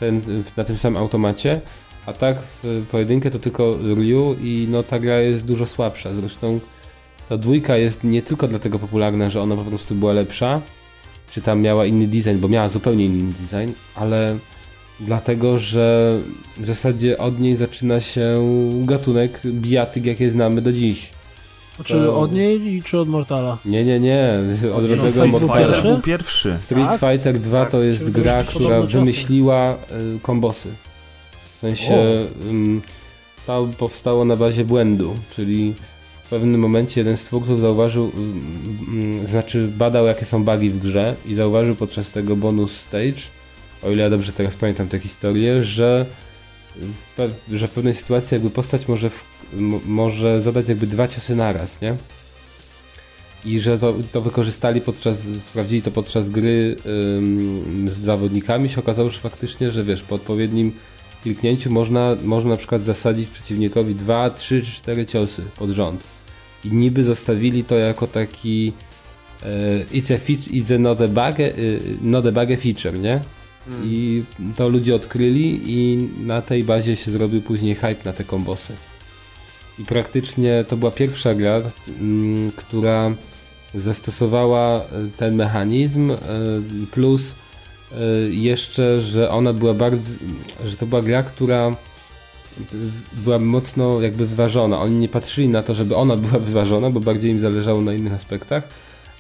Ten, 0.01 0.23
na 0.57 0.65
tym 0.65 0.79
samym 0.79 0.97
automacie. 0.97 1.61
A 2.09 2.13
tak 2.13 2.37
w 2.63 2.87
pojedynkę 2.91 3.31
to 3.31 3.39
tylko 3.39 3.77
Ryu 3.77 4.37
i 4.43 4.67
no 4.71 4.83
ta 4.83 4.99
gra 4.99 5.19
jest 5.19 5.45
dużo 5.45 5.67
słabsza. 5.67 6.15
Zresztą 6.15 6.61
ta 7.29 7.37
dwójka 7.37 7.77
jest 7.77 8.05
nie 8.05 8.23
tylko 8.23 8.49
dlatego 8.49 8.79
popularna, 8.79 9.31
że 9.31 9.43
ona 9.43 9.57
po 9.57 9.65
prostu 9.65 9.95
była 9.95 10.13
lepsza, 10.13 10.61
czy 11.31 11.43
tam 11.43 11.61
miała 11.61 11.87
inny 11.87 12.07
design, 12.07 12.39
bo 12.41 12.49
miała 12.49 12.69
zupełnie 12.69 13.05
inny 13.05 13.33
design, 13.33 13.73
ale 13.95 14.37
dlatego, 15.01 15.59
że 15.59 16.19
w 16.57 16.67
zasadzie 16.67 17.19
od 17.19 17.41
niej 17.41 17.57
zaczyna 17.57 18.01
się 18.01 18.43
gatunek 18.85 19.41
bijatyk, 19.45 20.05
jakie 20.05 20.31
znamy 20.31 20.63
do 20.63 20.73
dziś. 20.73 21.11
Czy 21.85 21.95
to... 21.95 22.19
od 22.21 22.33
niej 22.33 22.83
czy 22.85 22.99
od 22.99 23.09
Mortala? 23.09 23.59
Nie, 23.65 23.85
nie, 23.85 24.01
nie. 24.01 24.29
Od 24.75 24.85
różnego 24.85 25.27
Mortala. 25.27 25.83
Był 25.83 26.01
pierwszy. 26.01 26.57
Street 26.59 26.89
tak? 26.89 27.01
Fighter 27.01 27.39
2 27.39 27.67
to 27.67 27.83
jest 27.83 28.05
tak, 28.05 28.13
gra, 28.13 28.45
która 28.45 28.83
wymyśliła 28.83 29.75
y, 29.75 30.21
kombosy. 30.23 30.69
W 31.59 31.61
sensie 31.61 32.27
to 33.47 33.69
powstało 33.79 34.25
na 34.25 34.37
bazie 34.37 34.65
błędu, 34.65 35.17
czyli 35.37 35.75
w 36.25 36.29
pewnym 36.29 36.61
momencie 36.61 37.01
jeden 37.01 37.17
z 37.17 37.25
twórców 37.25 37.61
zauważył, 37.61 38.13
znaczy 39.25 39.69
badał 39.77 40.07
jakie 40.07 40.25
są 40.25 40.45
bugi 40.45 40.71
w 40.71 40.79
grze 40.79 41.15
i 41.27 41.35
zauważył 41.35 41.77
podczas 41.77 42.11
tego 42.11 42.37
bonus 42.37 42.77
stage, 42.77 43.23
o 43.83 43.91
ile 43.91 44.03
ja 44.03 44.11
dobrze 44.11 44.33
teraz 44.33 44.57
pamiętam 44.57 44.89
tę 44.89 44.99
historię, 44.99 45.63
że 45.63 46.07
że 47.53 47.69
w 47.69 47.71
pewnej 47.71 47.95
sytuacji 47.95 48.35
jakby 48.35 48.51
postać 48.51 48.89
może, 48.89 49.11
w, 49.11 49.25
może 49.87 50.43
zadać 50.43 50.69
jakby 50.69 50.87
dwa 50.87 51.09
ciosy 51.09 51.37
naraz, 51.37 51.81
nie? 51.81 51.97
I 53.45 53.61
że 53.61 53.79
to, 53.79 53.95
to 54.13 54.21
wykorzystali 54.21 54.81
podczas, 54.81 55.19
sprawdzili 55.49 55.83
to 55.83 55.91
podczas 55.91 56.31
gry 56.31 56.77
ym, 57.17 57.91
z 57.91 57.99
zawodnikami, 57.99 58.69
się 58.69 58.81
okazało, 58.81 59.11
że 59.11 59.21
faktycznie, 59.21 59.71
że 59.71 59.85
wiesz, 59.85 60.03
po 60.03 60.15
odpowiednim 60.15 60.73
kliknięciu 61.23 61.71
można, 61.71 62.17
można 62.25 62.51
na 62.51 62.57
przykład 62.57 62.83
zasadzić 62.83 63.29
przeciwnikowi 63.29 63.95
dwa, 63.95 64.31
trzy 64.31 64.63
czy 64.63 64.73
cztery 64.73 65.07
ciosy 65.07 65.43
pod 65.59 65.71
rząd. 65.71 66.01
I 66.65 66.69
niby 66.69 67.05
zostawili 67.05 67.65
to 67.65 67.75
jako 67.75 68.07
taki 68.07 68.73
it's, 69.93 70.15
a 70.15 70.19
feature, 70.19 70.53
it's 70.53 70.75
a 70.75 70.79
not 70.79 71.01
a 71.01 71.09
bug, 71.09 71.37
not 72.03 72.27
a 72.27 72.33
bug 72.33 72.61
feature, 72.61 72.99
nie? 72.99 73.21
Hmm. 73.69 73.83
I 73.87 74.25
to 74.57 74.69
ludzie 74.69 74.95
odkryli 74.95 75.61
i 75.67 76.09
na 76.27 76.43
tej 76.43 76.65
bazie 76.65 76.97
się 76.97 77.11
zrobił 77.11 77.43
później 77.43 77.75
hype 77.75 78.05
na 78.05 78.13
te 78.13 78.25
kombosy. 78.25 78.73
I 79.79 79.85
praktycznie 79.85 80.65
to 80.69 80.77
była 80.77 80.91
pierwsza 80.91 81.35
gra, 81.35 81.63
która 82.57 83.15
zastosowała 83.75 84.85
ten 85.17 85.35
mechanizm, 85.35 86.13
plus 86.91 87.35
jeszcze, 88.31 89.01
że 89.01 89.31
ona 89.31 89.53
była 89.53 89.75
bardzo, 89.75 90.13
że 90.65 90.77
to 90.77 90.87
była 90.87 91.03
gra, 91.03 91.23
która 91.23 91.77
była 93.13 93.39
mocno 93.39 94.01
jakby 94.01 94.27
wyważona. 94.27 94.81
Oni 94.81 94.97
nie 94.97 95.09
patrzyli 95.09 95.49
na 95.49 95.63
to, 95.63 95.75
żeby 95.75 95.97
ona 95.97 96.17
była 96.17 96.39
wyważona, 96.49 96.91
bo 96.91 97.01
bardziej 97.01 97.31
im 97.31 97.41
zależało 97.41 97.81
na 97.81 97.95
innych 97.95 98.15
aspektach, 98.15 98.69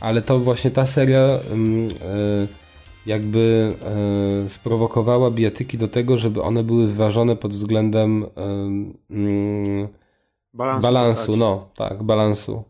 ale 0.01 0.23
to 0.23 0.39
właśnie 0.39 0.71
ta 0.71 0.87
seria 0.87 1.19
e, 1.21 1.41
jakby 3.07 3.75
e, 4.45 4.49
sprowokowała 4.49 5.31
bijatyki 5.31 5.79
do 5.79 5.89
tego, 5.89 6.19
żeby 6.19 6.43
one 6.43 6.65
były 6.65 6.87
wyważone 6.87 7.37
pod 7.37 7.53
względem 7.53 8.27
mm, 9.11 9.89
balansu, 10.55 10.83
balansu 10.83 11.37
no 11.37 11.69
tak, 11.77 12.03
balansu. 12.03 12.65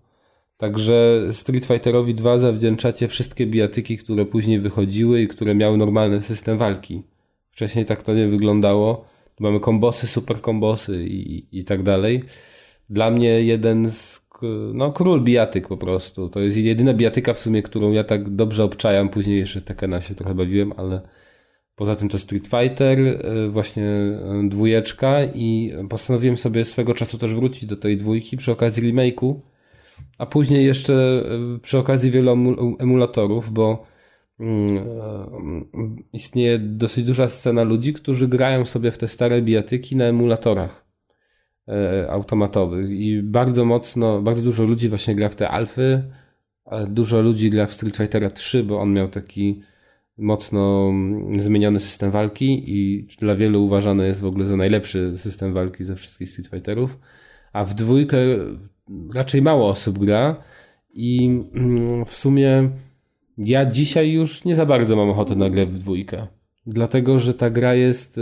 Także 0.58 1.28
Street 1.32 1.64
Fighterowi 1.64 2.14
2 2.14 2.38
zawdzięczacie 2.38 3.08
wszystkie 3.08 3.46
bijatyki, 3.46 3.98
które 3.98 4.26
później 4.26 4.60
wychodziły 4.60 5.22
i 5.22 5.28
które 5.28 5.54
miały 5.54 5.76
normalny 5.76 6.22
system 6.22 6.58
walki. 6.58 7.02
Wcześniej 7.50 7.84
tak 7.84 8.02
to 8.02 8.14
nie 8.14 8.28
wyglądało. 8.28 9.04
Mamy 9.40 9.60
kombosy, 9.60 10.06
super 10.06 10.40
kombosy 10.40 11.04
i, 11.04 11.58
i 11.58 11.64
tak 11.64 11.82
dalej. 11.82 12.22
Dla 12.90 13.10
mnie 13.10 13.42
jeden 13.42 13.90
z 13.90 14.28
no, 14.74 14.92
król 14.92 15.20
bijatyk 15.20 15.68
po 15.68 15.76
prostu. 15.76 16.28
To 16.28 16.40
jest 16.40 16.56
jedyna 16.56 16.94
bijatyka 16.94 17.34
w 17.34 17.38
sumie, 17.38 17.62
którą 17.62 17.92
ja 17.92 18.04
tak 18.04 18.30
dobrze 18.30 18.64
obczajam. 18.64 19.08
Później 19.08 19.38
jeszcze 19.38 19.62
Tekena 19.62 20.00
się 20.00 20.14
trochę 20.14 20.34
bawiłem, 20.34 20.72
ale 20.76 21.00
poza 21.76 21.96
tym 21.96 22.08
to 22.08 22.18
Street 22.18 22.48
Fighter, 22.48 22.98
e, 22.98 23.48
właśnie 23.48 23.84
e, 23.84 24.48
dwójeczka 24.48 25.24
i 25.24 25.72
postanowiłem 25.88 26.38
sobie 26.38 26.64
swego 26.64 26.94
czasu 26.94 27.18
też 27.18 27.34
wrócić 27.34 27.66
do 27.66 27.76
tej 27.76 27.96
dwójki 27.96 28.36
przy 28.36 28.52
okazji 28.52 28.92
remake'u, 28.92 29.34
a 30.18 30.26
później 30.26 30.66
jeszcze 30.66 30.94
e, 30.94 31.58
przy 31.58 31.78
okazji 31.78 32.10
wielu 32.10 32.32
emulatorów, 32.78 33.52
bo 33.52 33.86
mm, 34.40 35.66
istnieje 36.12 36.58
dosyć 36.58 37.04
duża 37.04 37.28
scena 37.28 37.62
ludzi, 37.62 37.92
którzy 37.92 38.28
grają 38.28 38.64
sobie 38.64 38.90
w 38.90 38.98
te 38.98 39.08
stare 39.08 39.42
bijatyki 39.42 39.96
na 39.96 40.04
emulatorach. 40.04 40.88
E, 41.68 42.10
automatowych 42.10 42.90
i 42.90 43.22
bardzo 43.22 43.64
mocno, 43.64 44.22
bardzo 44.22 44.42
dużo 44.42 44.64
ludzi 44.64 44.88
właśnie 44.88 45.14
gra 45.14 45.28
w 45.28 45.36
te 45.36 45.48
alfy, 45.48 46.02
dużo 46.88 47.20
ludzi 47.20 47.50
gra 47.50 47.66
w 47.66 47.74
Street 47.74 47.96
Fightera 47.96 48.30
3, 48.30 48.64
bo 48.64 48.80
on 48.80 48.92
miał 48.92 49.08
taki 49.08 49.62
mocno 50.18 50.88
mm, 50.90 51.40
zmieniony 51.40 51.80
system 51.80 52.10
walki 52.10 52.64
i 52.66 53.06
dla 53.20 53.36
wielu 53.36 53.64
uważany 53.64 54.06
jest 54.06 54.20
w 54.20 54.24
ogóle 54.24 54.46
za 54.46 54.56
najlepszy 54.56 55.18
system 55.18 55.52
walki 55.52 55.84
ze 55.84 55.96
wszystkich 55.96 56.30
Street 56.30 56.50
Fighterów, 56.50 56.98
a 57.52 57.64
w 57.64 57.74
dwójkę 57.74 58.16
raczej 59.14 59.42
mało 59.42 59.68
osób 59.68 59.98
gra 59.98 60.42
i 60.92 61.26
mm, 61.54 62.04
w 62.04 62.14
sumie 62.14 62.70
ja 63.38 63.66
dzisiaj 63.66 64.12
już 64.12 64.44
nie 64.44 64.54
za 64.54 64.66
bardzo 64.66 64.96
mam 64.96 65.10
ochotę 65.10 65.36
na 65.36 65.50
grę 65.50 65.66
w 65.66 65.78
dwójkę, 65.78 66.26
dlatego, 66.66 67.18
że 67.18 67.34
ta 67.34 67.50
gra 67.50 67.74
jest 67.74 68.16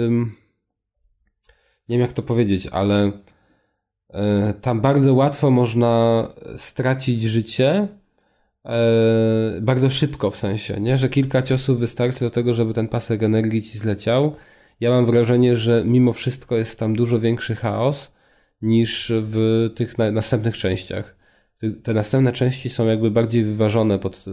nie 1.88 1.97
wiem 1.97 2.01
jak 2.01 2.12
to 2.12 2.22
powiedzieć, 2.22 2.66
ale 2.66 3.12
E, 4.16 4.55
tam 4.60 4.80
bardzo 4.80 5.14
łatwo 5.14 5.51
można 5.51 6.26
stracić 6.56 7.22
życie, 7.22 7.88
e, 8.64 9.60
bardzo 9.62 9.90
szybko 9.90 10.30
w 10.30 10.36
sensie, 10.36 10.80
nie? 10.80 10.98
że 10.98 11.09
kilka 11.09 11.43
ciosów 11.43 11.78
wystarczy 11.80 12.20
do 12.20 12.30
tego, 12.30 12.55
żeby 12.55 12.74
ten 12.74 12.88
pasek 12.88 13.22
energii 13.22 13.62
ci 13.62 13.78
zleciał. 13.78 14.34
Ja 14.80 14.90
mam 14.90 15.06
wrażenie, 15.06 15.56
że 15.56 15.82
mimo 15.84 16.12
wszystko 16.12 16.56
jest 16.56 16.78
tam 16.78 16.97
dużo 16.97 17.20
większy 17.20 17.55
chaos 17.55 18.12
niż 18.62 19.12
w 19.14 19.66
tych 19.74 19.98
na 19.98 20.10
następnych 20.10 20.56
częściach. 20.56 21.16
Te 21.82 21.94
następne 21.94 22.32
części 22.32 22.70
są 22.70 22.86
jakby 22.86 23.10
bardziej 23.10 23.44
wyważone 23.44 23.98
pod 23.98 24.24
e, 24.28 24.30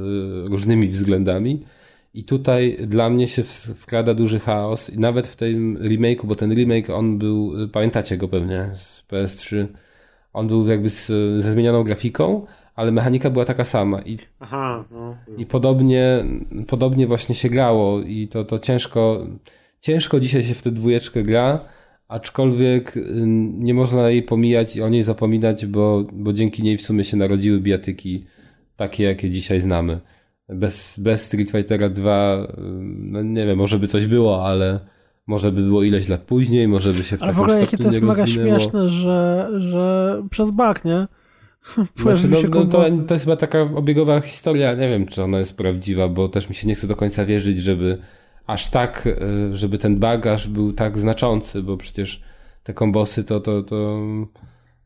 różnymi 0.47 0.87
względami. 0.87 1.63
I 2.13 2.23
tutaj 2.23 2.77
dla 2.87 3.09
mnie 3.09 3.27
się 3.27 3.43
wkrada 3.75 4.13
duży 4.13 4.39
chaos. 4.39 4.89
I 4.89 4.99
nawet 4.99 5.27
w 5.27 5.35
tym 5.35 5.77
remake'u, 5.77 6.25
bo 6.25 6.35
ten 6.35 6.53
remake 6.55 6.89
on 6.89 7.17
był, 7.17 7.53
pamiętacie 7.71 8.17
go 8.17 8.27
pewnie 8.27 8.71
z 8.75 9.03
PS3, 9.11 9.67
on 10.33 10.47
był 10.47 10.67
jakby 10.67 10.89
z, 10.89 11.07
ze 11.43 11.51
zmienioną 11.51 11.83
grafiką, 11.83 12.45
ale 12.75 12.91
mechanika 12.91 13.29
była 13.29 13.45
taka 13.45 13.65
sama. 13.65 14.01
I, 14.01 14.17
Aha, 14.39 14.85
no. 14.91 15.15
i 15.37 15.45
podobnie, 15.45 16.25
podobnie 16.67 17.07
właśnie 17.07 17.35
się 17.35 17.49
grało 17.49 18.01
i 18.01 18.27
to, 18.27 18.45
to 18.45 18.59
ciężko, 18.59 19.27
ciężko 19.79 20.19
dzisiaj 20.19 20.43
się 20.43 20.53
w 20.53 20.61
tę 20.61 20.71
dwójeczkę 20.71 21.23
gra, 21.23 21.59
aczkolwiek 22.13 22.95
nie 23.57 23.73
można 23.73 24.09
jej 24.09 24.23
pomijać 24.23 24.75
i 24.75 24.81
o 24.81 24.89
niej 24.89 25.03
zapominać, 25.03 25.65
bo, 25.65 26.05
bo 26.13 26.33
dzięki 26.33 26.63
niej 26.63 26.77
w 26.77 26.81
sumie 26.81 27.03
się 27.03 27.17
narodziły 27.17 27.59
bijatyki 27.59 28.25
takie, 28.75 29.03
jakie 29.03 29.29
dzisiaj 29.29 29.61
znamy. 29.61 29.99
Bez, 30.49 30.99
bez 30.99 31.23
Street 31.23 31.51
Fightera 31.51 31.89
2, 31.89 32.47
no 32.83 33.23
nie 33.23 33.45
wiem, 33.45 33.57
może 33.57 33.79
by 33.79 33.87
coś 33.87 34.05
było, 34.05 34.47
ale 34.47 34.79
może 35.27 35.51
by 35.51 35.61
było 35.61 35.83
ileś 35.83 36.07
lat 36.07 36.21
później, 36.21 36.67
może 36.67 36.93
by 36.93 37.03
się 37.03 37.17
w 37.17 37.23
Ale 37.23 37.33
w 37.33 37.39
ogóle 37.39 37.59
jakie 37.59 37.77
to 37.77 37.87
jest 37.87 38.01
mega 38.01 38.27
śmieszne, 38.27 38.89
że, 38.89 39.49
że 39.57 40.23
przez 40.29 40.51
bug, 40.51 40.85
nie? 40.85 41.07
Znaczy, 41.95 42.27
no, 42.27 42.37
no, 42.49 42.65
to, 42.65 42.85
to 43.07 43.13
jest 43.13 43.25
chyba 43.25 43.35
taka 43.35 43.61
obiegowa 43.61 44.21
historia, 44.21 44.73
nie 44.73 44.89
wiem, 44.89 45.05
czy 45.05 45.23
ona 45.23 45.39
jest 45.39 45.57
prawdziwa, 45.57 46.07
bo 46.07 46.29
też 46.29 46.49
mi 46.49 46.55
się 46.55 46.67
nie 46.67 46.75
chce 46.75 46.87
do 46.87 46.95
końca 46.95 47.25
wierzyć, 47.25 47.59
żeby 47.59 47.97
aż 48.47 48.69
tak, 48.69 49.07
e, 49.07 49.55
żeby 49.55 49.77
ten 49.77 49.99
bug 49.99 50.27
aż 50.27 50.47
był 50.47 50.73
tak 50.73 50.97
znaczący, 50.97 51.63
bo 51.63 51.77
przecież 51.77 52.21
te 52.63 52.73
kombosy 52.73 53.23
to, 53.23 53.39
to, 53.39 53.63
to 53.63 54.01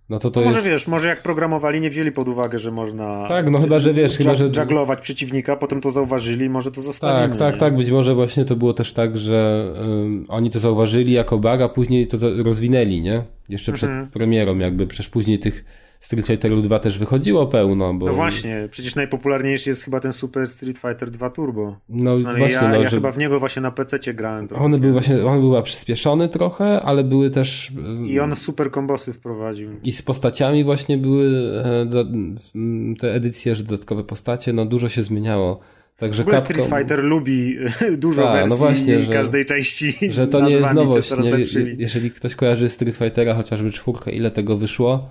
no 0.10 0.20
to 0.20 0.30
to 0.30 0.42
może 0.42 0.58
jest... 0.58 0.70
wiesz, 0.70 0.88
może 0.88 1.08
jak 1.08 1.22
programowali, 1.22 1.82
nie 1.82 1.90
wzięli 1.90 2.12
pod 2.12 2.28
uwagę, 2.28 2.60
że 2.60 2.72
można. 2.72 3.28
Tak, 3.28 3.50
no 3.50 3.60
chyba, 3.60 3.80
że 3.80 3.94
wiesz, 3.94 4.18
chyba, 4.18 4.36
że. 4.36 4.54
Żaglować 4.54 5.00
przeciwnika, 5.00 5.56
potem 5.56 5.82
to 5.82 5.92
zauważyli, 5.92 6.50
może 6.50 6.72
to 6.72 6.82
zostawili. 6.82 7.30
Tak, 7.30 7.40
tak, 7.40 7.54
nie? 7.54 7.60
tak. 7.60 7.76
Być 7.76 7.92
może 7.92 8.16
właśnie 8.16 8.46
to 8.46 8.56
było 8.56 8.74
też 8.74 8.94
tak, 8.94 9.18
że 9.18 9.72
um, 9.80 10.26
oni 10.28 10.50
to 10.50 10.60
zauważyli 10.60 11.12
jako 11.12 11.38
bug, 11.38 11.62
a 11.62 11.70
później 11.70 12.08
to 12.08 12.18
rozwinęli, 12.44 13.02
nie? 13.02 13.24
Jeszcze 13.50 13.74
przed 13.74 13.90
mhm. 13.90 14.08
premierą, 14.08 14.58
jakby, 14.58 14.88
przecież 14.88 15.10
później 15.10 15.40
tych 15.40 15.66
Street 16.00 16.28
Fighter 16.28 16.62
2 16.62 16.80
też 16.80 17.00
wychodziło 17.00 17.48
pełno. 17.48 17.94
Bo... 17.94 18.06
No 18.06 18.14
właśnie, 18.14 18.68
przecież 18.72 18.96
najpopularniejszy 18.96 19.70
jest 19.70 19.84
chyba 19.84 20.00
ten 20.00 20.14
Super 20.14 20.48
Street 20.48 20.78
Fighter 20.78 21.12
2 21.12 21.30
Turbo. 21.30 21.78
No 21.90 22.20
właśnie, 22.20 22.54
ja, 22.54 22.70
no, 22.70 22.82
ja 22.82 22.90
że... 22.90 22.98
chyba 22.98 23.12
w 23.12 23.18
niego 23.18 23.40
właśnie 23.40 23.62
na 23.62 23.72
PC 23.72 24.14
grałem. 24.14 24.48
One 24.56 24.80
były 24.80 24.94
właśnie, 24.94 25.26
on 25.26 25.42
był 25.42 25.64
przyspieszony 25.64 26.30
trochę, 26.30 26.82
ale 26.82 27.04
były 27.04 27.30
też... 27.30 27.72
I 28.08 28.20
on 28.20 28.36
super 28.36 28.72
kombosy 28.72 29.14
wprowadził. 29.14 29.70
I 29.84 29.92
z 29.92 30.02
postaciami 30.02 30.64
właśnie 30.64 30.98
były 30.98 31.52
e, 31.66 32.96
te 33.00 33.14
edycje, 33.14 33.56
że 33.56 33.64
dodatkowe 33.64 34.04
postacie, 34.04 34.54
no 34.54 34.66
dużo 34.66 34.90
się 34.90 35.04
zmieniało. 35.04 35.60
Także 35.98 36.24
Capcom... 36.26 36.42
Street 36.42 36.66
Fighter 36.66 37.04
lubi 37.04 37.56
dużo 37.98 38.24
Ta, 38.24 38.34
wersji 38.34 38.50
no 38.50 38.56
właśnie, 38.56 39.00
że, 39.00 39.14
każdej 39.14 39.46
części. 39.46 39.94
Że 40.10 40.28
to 40.28 40.42
nie 40.42 40.56
jest 40.56 40.74
nowość. 40.74 41.12
Nie, 41.56 41.76
jeżeli 41.78 42.12
ktoś 42.12 42.36
kojarzy 42.36 42.70
Street 42.70 42.96
Fightera, 42.96 43.34
chociażby 43.34 43.72
czwórkę, 43.72 44.12
ile 44.12 44.32
tego 44.32 44.58
wyszło, 44.58 45.10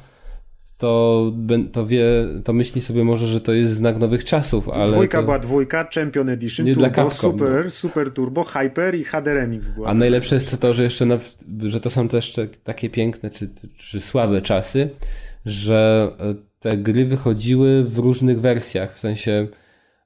to, 0.78 1.32
to 1.72 1.86
wie, 1.86 2.04
to 2.44 2.52
myśli 2.52 2.80
sobie 2.80 3.04
może, 3.04 3.26
że 3.26 3.40
to 3.40 3.52
jest 3.52 3.72
znak 3.72 3.98
nowych 3.98 4.24
czasów, 4.24 4.68
ale... 4.68 4.92
Dwójka 4.92 5.18
to... 5.18 5.24
była 5.24 5.38
dwójka, 5.38 5.88
Champion 5.94 6.28
Edition, 6.28 6.66
nie 6.66 6.74
Turbo, 6.74 6.88
dla 6.88 7.04
Capcom, 7.04 7.32
Super, 7.32 7.64
no. 7.64 7.70
Super 7.70 8.10
Turbo, 8.10 8.44
Hyper 8.44 8.94
i 8.94 9.04
HD 9.04 9.34
Remix 9.34 9.68
była. 9.68 9.88
A 9.88 9.94
najlepsze 9.94 10.34
jest 10.34 10.60
to, 10.60 10.74
że 10.74 10.82
jeszcze, 10.82 11.06
na, 11.06 11.18
że 11.62 11.80
to 11.80 11.90
są 11.90 12.08
też 12.08 12.40
takie 12.64 12.90
piękne 12.90 13.30
czy, 13.30 13.48
czy 13.76 14.00
słabe 14.00 14.42
czasy, 14.42 14.90
że 15.46 16.10
e, 16.20 16.34
te 16.60 16.76
gry 16.76 17.06
wychodziły 17.06 17.84
w 17.84 17.98
różnych 17.98 18.40
wersjach, 18.40 18.94
w 18.94 18.98
sensie 18.98 19.48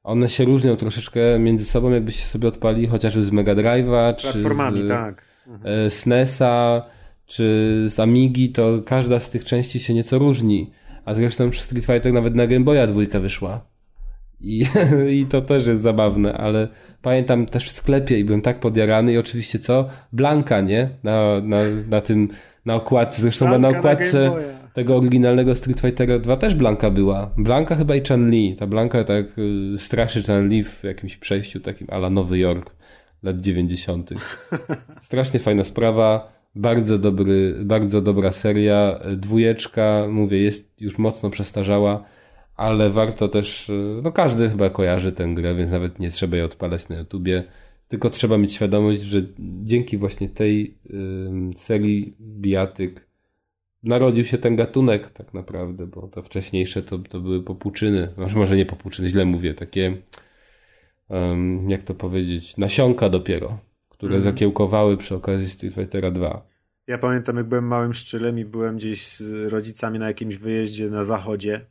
one 0.02 0.28
się 0.28 0.44
różnią 0.44 0.76
troszeczkę 0.76 1.38
między 1.38 1.64
sobą, 1.64 1.90
jakbyście 1.90 2.24
sobie 2.24 2.48
odpali 2.48 2.86
chociażby 2.86 3.22
z 3.22 3.30
Mega 3.30 3.55
Drive'a, 3.55 4.16
czy 4.16 4.28
z, 4.28 4.88
tak. 4.88 5.24
Mhm. 5.47 5.90
SNESa, 5.90 6.82
czy 7.31 7.85
z 7.89 8.01
Amigi, 8.01 8.48
to 8.48 8.82
każda 8.86 9.20
z 9.20 9.31
tych 9.31 9.44
części 9.44 9.81
się 9.81 9.94
nieco 9.94 10.19
różni. 10.19 10.70
A 11.05 11.15
zresztą 11.15 11.51
przy 11.51 11.62
Street 11.62 11.85
Fighter 11.85 12.12
nawet 12.12 12.35
na 12.35 12.47
Game 12.47 12.65
Boya 12.65 12.86
dwójka 12.86 13.20
wyszła. 13.20 13.66
I, 14.40 14.65
I 15.20 15.27
to 15.27 15.43
też 15.43 15.66
jest 15.66 15.82
zabawne, 15.82 16.32
ale 16.32 16.69
pamiętam 17.02 17.47
też 17.47 17.69
w 17.69 17.73
sklepie 17.73 18.19
i 18.19 18.24
byłem 18.24 18.43
tak 18.43 18.61
podjarany 18.61 19.12
i 19.12 19.19
oczywiście 19.19 19.59
co? 19.59 19.89
Blanka, 20.12 20.61
nie? 20.61 20.90
Na, 21.02 21.40
na, 21.40 21.59
na 21.90 22.01
tym, 22.01 22.28
na 22.66 22.74
okładce, 22.74 23.23
zresztą 23.23 23.47
Blanka 23.47 23.70
na 23.70 23.78
okładce 23.78 24.31
na 24.31 24.70
tego 24.74 24.97
oryginalnego 24.97 25.55
Street 25.55 25.81
Fightera 25.81 26.19
2 26.19 26.36
też 26.36 26.55
Blanka 26.55 26.90
była. 26.90 27.31
Blanka 27.36 27.74
chyba 27.74 27.97
i 27.97 28.02
Chan-Li. 28.09 28.57
Ta 28.59 28.66
Blanka 28.66 29.05
tak 29.05 29.27
y, 29.39 29.78
straszy 29.78 30.23
Chan-Li 30.23 30.65
w 30.65 30.85
jakimś 30.85 31.16
przejściu 31.16 31.61
takim 31.61 31.86
ala 31.90 32.11
Nowy 32.11 32.39
Jork 32.39 32.70
lat 33.23 33.40
90. 33.40 34.11
Strasznie 35.01 35.40
fajna 35.40 35.65
sprawa. 35.65 36.40
Bardzo 36.55 36.98
dobry, 36.98 37.55
bardzo 37.64 38.01
dobra 38.01 38.32
seria. 38.32 39.01
Dwójeczka, 39.16 40.06
mówię, 40.10 40.39
jest 40.39 40.81
już 40.81 40.98
mocno 40.98 41.31
przestarzała, 41.31 42.05
ale 42.56 42.90
warto 42.90 43.28
też, 43.28 43.68
y, 43.68 44.01
no 44.02 44.12
każdy 44.12 44.51
chyba 44.51 44.70
kojarzy 44.70 45.12
tę 45.12 45.28
grę, 45.35 45.55
więc 45.55 45.70
nawet 45.70 45.98
nie 45.98 46.10
trzeba 46.10 46.36
jej 46.36 46.44
odpalać 46.44 46.89
na 46.89 46.98
YouTubie. 46.98 47.44
Tylko 47.89 48.10
trzeba 48.10 48.39
mieć 48.39 48.52
świadomość, 48.52 49.01
że 49.02 49.22
dzięki 49.62 49.98
właśnie 49.98 50.28
tej 50.28 50.78
serii 51.56 52.16
bijatyk 52.20 53.10
narodził 53.82 54.24
się 54.24 54.39
ten 54.39 54.56
gatunek 54.56 55.10
tak 55.10 55.35
naprawdę, 55.35 55.86
bo 55.86 56.09
to 56.09 56.22
wcześniejsze 56.22 56.82
to, 56.82 56.98
to 56.98 57.20
były 57.20 57.43
popłuczyny, 57.43 58.09
może 58.36 58.56
nie 58.56 58.66
popłuczyny, 58.66 59.09
źle 59.09 59.24
mówię, 59.24 59.55
takie 59.55 59.97
jak 61.68 61.82
to 61.82 61.94
powiedzieć, 61.94 62.56
nasionka 62.56 63.09
dopiero, 63.09 63.59
które 64.01 64.14
mm. 64.14 64.22
zakiełkowały 64.22 64.97
przy 64.97 65.14
okazji 65.14 65.48
Street 65.48 65.74
Fightera 65.74 66.10
2. 66.10 66.43
Ja 66.86 66.98
pamiętam, 66.98 67.36
jak 67.36 67.48
byłem 67.48 67.66
małym 67.66 67.94
szczylem 67.94 68.39
i 68.39 68.44
byłem 68.44 68.77
gdzieś 68.77 69.06
z 69.06 69.47
rodzicami 69.47 69.98
na 69.98 70.06
jakimś 70.06 70.36
wyjeździe 70.36 70.90
na 70.90 71.05
zachodzie 71.05 71.66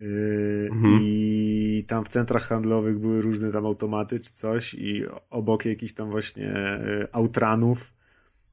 yy, 0.00 0.68
mhm. 0.72 0.98
i 1.02 1.84
tam 1.88 2.04
w 2.04 2.08
centrach 2.08 2.42
handlowych 2.42 2.98
były 2.98 3.22
różne 3.22 3.52
tam 3.52 3.66
automaty 3.66 4.20
czy 4.20 4.32
coś 4.32 4.74
i 4.74 5.04
obok 5.30 5.64
jakichś 5.64 5.92
tam 5.92 6.10
właśnie 6.10 6.44
yy, 6.44 7.08
autranów 7.12 7.94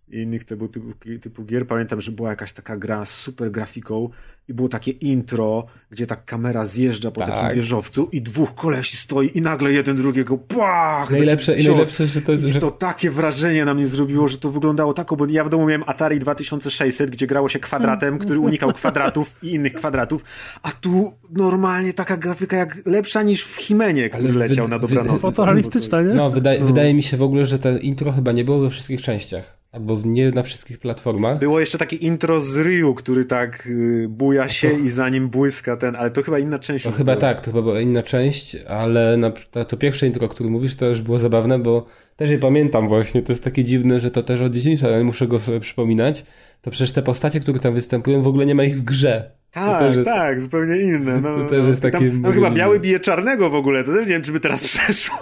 i 0.07 0.21
innych 0.21 0.43
typu, 0.43 0.67
typu, 0.67 0.87
typu 1.21 1.45
gier. 1.45 1.67
Pamiętam, 1.67 2.01
że 2.01 2.11
była 2.11 2.29
jakaś 2.29 2.53
taka 2.53 2.77
gra 2.77 3.05
z 3.05 3.11
super 3.11 3.51
grafiką 3.51 4.09
i 4.47 4.53
było 4.53 4.69
takie 4.69 4.91
intro, 4.91 5.65
gdzie 5.91 6.07
ta 6.07 6.15
kamera 6.15 6.65
zjeżdża 6.65 7.11
po 7.11 7.21
tak. 7.21 7.33
takim 7.33 7.55
wieżowcu 7.55 8.09
i 8.11 8.21
dwóch 8.21 8.55
kolesi 8.55 8.97
stoi 8.97 9.29
i 9.37 9.41
nagle 9.41 9.71
jeden 9.71 9.97
drugiego 9.97 10.37
pach! 10.37 11.11
Najlepsze, 11.11 11.55
i 11.55 11.67
najlepsze, 11.67 12.07
że 12.07 12.21
to 12.21 12.31
jest... 12.31 12.47
I 12.47 12.53
to 12.53 12.71
takie 12.71 13.11
wrażenie 13.11 13.65
na 13.65 13.73
mnie 13.73 13.87
zrobiło, 13.87 14.27
że 14.27 14.37
to 14.37 14.51
wyglądało 14.51 14.93
tak, 14.93 15.13
bo 15.17 15.25
ja 15.29 15.43
w 15.43 15.49
domu 15.49 15.65
miałem 15.65 15.83
Atari 15.87 16.19
2600, 16.19 17.11
gdzie 17.11 17.27
grało 17.27 17.49
się 17.49 17.59
kwadratem, 17.59 18.17
który 18.17 18.39
unikał 18.39 18.73
kwadratów 18.83 19.35
i 19.43 19.53
innych 19.53 19.73
kwadratów, 19.73 20.23
a 20.63 20.71
tu 20.71 21.13
normalnie 21.31 21.93
taka 21.93 22.17
grafika 22.17 22.57
jak 22.57 22.85
lepsza 22.85 23.23
niż 23.23 23.43
w 23.43 23.55
Himenie, 23.55 24.09
który 24.09 24.29
Ale 24.29 24.39
leciał 24.39 24.67
na 24.67 24.79
dobranoc. 24.79 25.21
Fotorealistyczna, 25.21 26.01
nie? 26.01 26.13
No, 26.13 26.31
wydaje, 26.31 26.59
no. 26.59 26.65
wydaje 26.65 26.93
mi 26.93 27.03
się 27.03 27.17
w 27.17 27.23
ogóle, 27.23 27.45
że 27.45 27.59
to 27.59 27.77
intro 27.77 28.11
chyba 28.11 28.31
nie 28.31 28.45
było 28.45 28.59
we 28.59 28.69
wszystkich 28.69 29.01
częściach. 29.01 29.63
Albo 29.73 30.01
nie 30.05 30.31
na 30.31 30.43
wszystkich 30.43 30.79
platformach. 30.79 31.39
Było 31.39 31.59
jeszcze 31.59 31.77
takie 31.77 31.95
intro 31.95 32.41
z 32.41 32.57
Ryu, 32.57 32.93
który 32.93 33.25
tak 33.25 33.67
y, 33.67 34.05
buja 34.33 34.47
się 34.47 34.69
to... 34.69 34.77
i 34.77 34.89
za 34.89 35.09
nim 35.09 35.29
błyska 35.29 35.77
ten, 35.77 35.95
ale 35.95 36.11
to 36.11 36.23
chyba 36.23 36.39
inna 36.39 36.59
część. 36.59 36.85
To 36.85 36.91
chyba 36.91 37.15
tak, 37.15 37.41
to 37.41 37.51
chyba 37.51 37.61
była 37.61 37.81
inna 37.81 38.03
część, 38.03 38.55
ale 38.67 39.17
na, 39.17 39.31
to, 39.51 39.65
to 39.65 39.77
pierwsze 39.77 40.07
intro, 40.07 40.25
o 40.25 40.29
którym 40.29 40.51
mówisz, 40.51 40.75
to 40.75 40.85
już 40.85 41.01
było 41.01 41.19
zabawne, 41.19 41.59
bo 41.59 41.85
też 42.15 42.29
je 42.29 42.37
pamiętam 42.37 42.87
właśnie, 42.87 43.21
to 43.21 43.31
jest 43.31 43.43
takie 43.43 43.63
dziwne, 43.63 43.99
że 43.99 44.11
to 44.11 44.23
też 44.23 44.41
od 44.41 44.53
dzieciństwa, 44.53 44.87
ale 44.87 45.03
muszę 45.03 45.27
go 45.27 45.39
sobie 45.39 45.59
przypominać. 45.59 46.25
To 46.61 46.71
przecież 46.71 46.91
te 46.91 47.01
postacie, 47.01 47.39
które 47.39 47.59
tam 47.59 47.73
występują, 47.73 48.21
w 48.21 48.27
ogóle 48.27 48.45
nie 48.45 48.55
ma 48.55 48.63
ich 48.63 48.77
w 48.77 48.81
grze. 48.81 49.31
Tak, 49.51 49.95
jest, 49.95 50.05
tak, 50.05 50.41
zupełnie 50.41 50.77
inne. 50.77 51.21
No, 51.21 51.29
to 51.37 51.49
też 51.49 51.61
no. 51.61 51.67
jest 51.67 51.81
takie... 51.81 51.97
Tam, 51.97 52.21
no, 52.21 52.31
chyba 52.31 52.51
biały 52.51 52.79
bije 52.79 52.99
czarnego 52.99 53.49
w 53.49 53.55
ogóle, 53.55 53.83
to 53.83 53.91
też 53.91 54.01
nie 54.01 54.13
wiem, 54.13 54.21
czy 54.21 54.31
by 54.31 54.39
teraz 54.39 54.63
przeszło. 54.67 55.17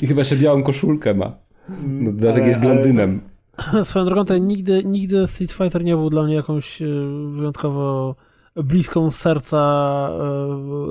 I 0.00 0.06
chyba 0.06 0.20
jeszcze 0.20 0.36
białą 0.36 0.62
koszulkę 0.62 1.14
ma. 1.14 1.36
No, 1.82 2.10
dlatego 2.12 2.46
jest 2.46 2.60
blondynem. 2.60 3.20
Swoją 3.84 4.04
drogą, 4.04 4.24
to 4.24 4.38
nigdy, 4.38 4.82
nigdy 4.84 5.26
Street 5.26 5.52
Fighter 5.52 5.84
nie 5.84 5.96
był 5.96 6.10
dla 6.10 6.22
mnie 6.22 6.34
jakąś 6.34 6.82
e, 6.82 6.86
wyjątkowo 7.30 8.14
bliską 8.56 9.10
serca 9.10 9.58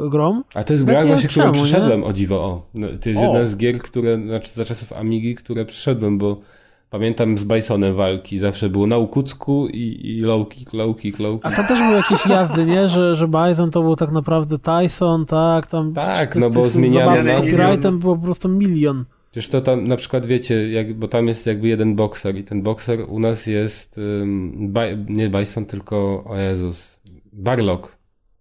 e, 0.06 0.10
grom. 0.10 0.44
A 0.54 0.64
to 0.64 0.74
jest 0.74 0.86
gra 0.86 1.06
właśnie, 1.06 1.30
którą 1.30 1.52
przeszedłem, 1.52 2.02
nie? 2.02 2.06
o 2.06 2.14
dziwo. 2.14 2.36
O. 2.36 2.66
No, 2.74 2.88
to 3.02 3.10
jest 3.10 3.22
o. 3.22 3.24
jedna 3.24 3.46
z 3.46 3.58
gier, 3.58 3.80
które, 3.80 4.18
znaczy 4.18 4.52
za 4.56 4.66
czasów 4.66 4.94
Amigi, 4.94 5.36
które 5.36 5.66
przeszedłem, 5.66 6.18
bo 6.18 6.42
pamiętam 6.90 7.38
z 7.38 7.46
Bisonem 7.46 7.96
walki, 7.96 8.38
zawsze 8.38 8.70
było 8.70 8.88
na 8.88 8.98
ukucku 8.98 9.68
i, 9.68 10.00
i 10.04 10.22
low 10.22 10.50
kick, 10.50 10.74
low 10.74 10.98
kick, 10.98 11.20
low 11.20 11.42
kick. 11.42 11.46
A 11.46 11.62
to 11.62 11.68
też 11.68 11.80
były 11.80 11.96
jakieś 11.96 12.26
jazdy, 12.26 12.66
nie? 12.66 12.88
Że, 12.88 13.16
że 13.16 13.28
Bison 13.28 13.72
to 13.72 13.82
był 13.82 13.96
tak 13.96 14.12
naprawdę 14.12 14.58
Tyson, 14.60 15.26
tak? 15.26 15.68
Tam 15.68 15.94
tak, 15.94 16.36
no 16.36 16.50
bo 16.50 16.70
zmieniano. 16.70 17.24
Z 17.24 17.28
copyrightem 17.28 18.00
było 18.00 18.16
po 18.16 18.24
prostu 18.24 18.50
milion. 18.50 19.06
Przecież 19.34 19.50
to 19.50 19.62
tam 19.62 19.88
na 19.88 19.98
przykład 19.98 20.26
wiecie, 20.26 20.72
jak, 20.72 20.94
bo 20.94 21.08
tam 21.08 21.28
jest 21.28 21.46
jakby 21.48 21.68
jeden 21.68 21.96
bokser 21.96 22.36
i 22.36 22.44
ten 22.44 22.62
bokser 22.62 23.00
u 23.08 23.20
nas 23.20 23.48
jest 23.48 23.98
um, 23.98 24.74
nie 25.10 25.30
Bison, 25.30 25.66
tylko 25.66 26.24
o 26.28 26.38
Jezus, 26.38 27.00
Barlock. 27.32 27.98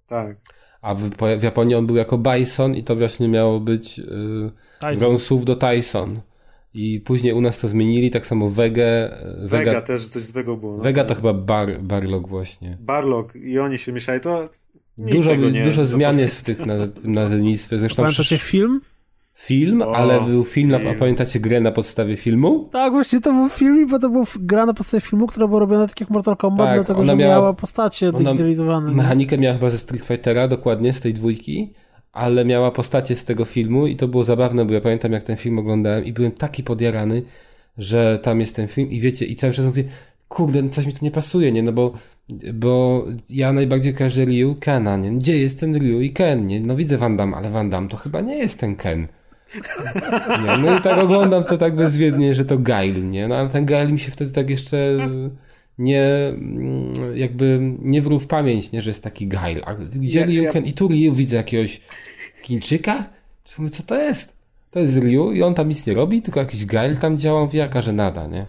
Tak. 0.07 0.37
A 0.83 0.95
w, 0.95 1.11
w, 1.39 1.43
Japonii 1.43 1.75
on 1.75 1.87
był 1.87 1.97
jako 1.97 2.19
Bison 2.19 2.75
i 2.75 2.85
to 2.85 2.97
właśnie 2.97 3.29
miało 3.29 3.61
być 3.61 3.99
yy, 3.99 4.97
grą 4.97 5.19
słów 5.19 5.45
do 5.45 5.57
Tyson. 5.57 6.21
I 6.75 7.01
później 7.01 7.33
u 7.33 7.41
nas 7.41 7.61
to 7.61 7.69
zmienili, 7.69 8.11
tak 8.11 8.27
samo 8.27 8.51
Vega. 8.51 8.83
Y, 8.83 9.49
Vega, 9.49 9.65
Vega 9.65 9.83
też 9.83 10.09
coś 10.09 10.23
z 10.23 10.31
Vega 10.31 10.57
było. 10.57 10.77
No. 10.77 10.83
Vega 10.83 11.05
to 11.05 11.15
chyba 11.15 11.35
bar, 11.35 11.81
Barlock 11.81 12.29
właśnie. 12.29 12.79
Barlock 12.81 13.37
i 13.37 13.59
oni 13.59 13.79
się 13.79 13.93
mieszali, 13.93 14.21
to 14.21 14.49
Dużo, 14.99 15.37
dużo 15.65 15.87
zmian 15.87 16.19
jest 16.19 16.37
w 16.37 16.43
tych 16.43 16.59
nazewnictwie. 17.05 17.79
Zresztą 17.79 17.97
Pamiętacie 17.97 18.23
przecież... 18.23 18.43
film? 18.43 18.81
Film, 19.43 19.83
o, 19.83 19.97
ale 19.97 20.21
był 20.21 20.45
film, 20.45 20.71
film. 20.71 20.85
Na, 20.85 20.95
pamiętacie 20.95 21.41
grę 21.41 21.61
na 21.61 21.73
podstawie 21.73 22.17
filmu? 22.17 22.69
Tak, 22.73 22.93
właśnie 22.93 23.21
to 23.21 23.33
był 23.33 23.49
film, 23.49 23.89
bo 23.89 23.99
to 23.99 24.11
był 24.11 24.25
gra 24.41 24.67
na 24.67 24.75
podstawie 24.75 25.01
filmu, 25.01 25.27
która 25.27 25.49
była 25.49 25.61
robiona 25.61 25.87
tak 25.87 26.01
jak 26.01 26.11
Mortal 26.11 26.37
Kombat, 26.37 26.67
tak, 26.67 26.77
dlatego 26.77 27.05
że 27.05 27.17
miała, 27.17 27.35
miała 27.35 27.55
postacie 27.55 28.13
digitalizowane. 28.13 28.93
Mechanikę 28.93 29.39
miała 29.39 29.55
chyba 29.55 29.71
ze 29.71 29.79
Street 29.79 30.05
Fightera, 30.05 30.49
dokładnie, 30.49 30.93
z 30.93 31.01
tej 31.01 31.15
dwójki, 31.15 31.73
ale 32.13 32.45
miała 32.45 32.71
postacie 32.71 33.17
z 33.17 33.25
tego 33.25 33.45
filmu 33.45 33.87
i 33.87 33.97
to 33.97 34.09
było 34.09 34.25
zabawne, 34.25 34.65
bo 34.65 34.73
ja 34.73 34.81
pamiętam 34.81 35.13
jak 35.13 35.23
ten 35.23 35.37
film 35.37 35.59
oglądałem 35.59 36.05
i 36.05 36.13
byłem 36.13 36.33
taki 36.33 36.63
podjarany, 36.63 37.23
że 37.79 38.19
tam 38.23 38.41
jest 38.41 38.57
ten 38.57 38.69
film 38.69 38.91
i 38.91 39.01
wiecie, 39.01 39.27
i 39.27 39.37
cały 39.37 39.53
czas 39.53 39.67
mówię, 39.67 39.85
kurde, 40.29 40.63
no 40.63 40.69
coś 40.69 40.87
mi 40.87 40.93
tu 40.93 41.05
nie 41.05 41.11
pasuje, 41.11 41.53
nie, 41.53 41.63
no 41.63 41.73
bo, 41.73 41.93
bo 42.55 43.05
ja 43.31 43.53
najbardziej 43.53 43.95
kojarzę 43.95 44.25
Ryu 44.25 44.57
Kena, 44.61 44.97
nie, 44.97 45.11
gdzie 45.11 45.39
jest 45.39 45.61
ten 45.61 45.77
Ryu 45.77 46.01
i 46.01 46.11
Ken, 46.11 46.47
nie, 46.47 46.61
no 46.61 46.77
widzę 46.77 46.99
Van 46.99 47.17
Damme, 47.17 47.37
ale 47.37 47.51
Van 47.51 47.71
Damme 47.71 47.89
to 47.89 47.97
chyba 47.97 48.21
nie 48.21 48.39
jest 48.39 48.59
ten 48.59 48.77
Ken. 48.77 49.07
Nie, 50.45 50.59
no 50.59 50.79
i 50.79 50.83
tak 50.83 50.99
oglądam 50.99 51.45
to 51.45 51.59
tak 51.59 51.75
bezwiednie, 51.75 52.35
że 52.35 52.45
to 52.45 52.59
Gail, 52.59 53.11
nie? 53.11 53.29
No 53.29 53.37
ale 53.37 53.49
ten 53.49 53.67
Gail 53.67 53.93
mi 53.93 54.01
się 54.01 54.11
wtedy 54.11 54.31
tak 54.33 54.51
jeszcze 54.51 54.97
nie 55.79 56.05
mm, 56.05 56.93
jakby 57.15 57.61
nie 57.79 58.03
wrół 58.03 58.21
w 58.21 58.27
pamięć, 58.27 58.73
nie, 58.73 58.83
że 58.83 58.91
jest 58.91 59.03
taki 59.03 59.27
Gail. 59.27 59.63
A 59.65 59.75
gdzie 59.75 60.25
Ryu 60.25 60.43
ja... 60.43 60.53
I 60.53 60.73
tu 60.73 60.89
Ryu 60.89 61.13
widzę 61.13 61.37
jakiegoś 61.37 61.81
Chińczyka? 62.43 63.05
Co 63.45 63.63
to 63.87 63.99
jest? 63.99 64.37
To 64.71 64.81
jest 64.81 64.97
Ryu 64.97 65.33
i 65.33 65.43
on 65.43 65.55
tam 65.55 65.69
nic 65.69 65.87
nie 65.87 65.95
robi, 65.95 66.23
tylko 66.23 66.41
jakiś 66.41 66.67
Gail 66.67 66.97
tam 66.97 67.19
działa, 67.19 67.49
jaka, 67.53 67.81
że 67.81 67.93
nada, 67.93 68.27
nie? 68.27 68.47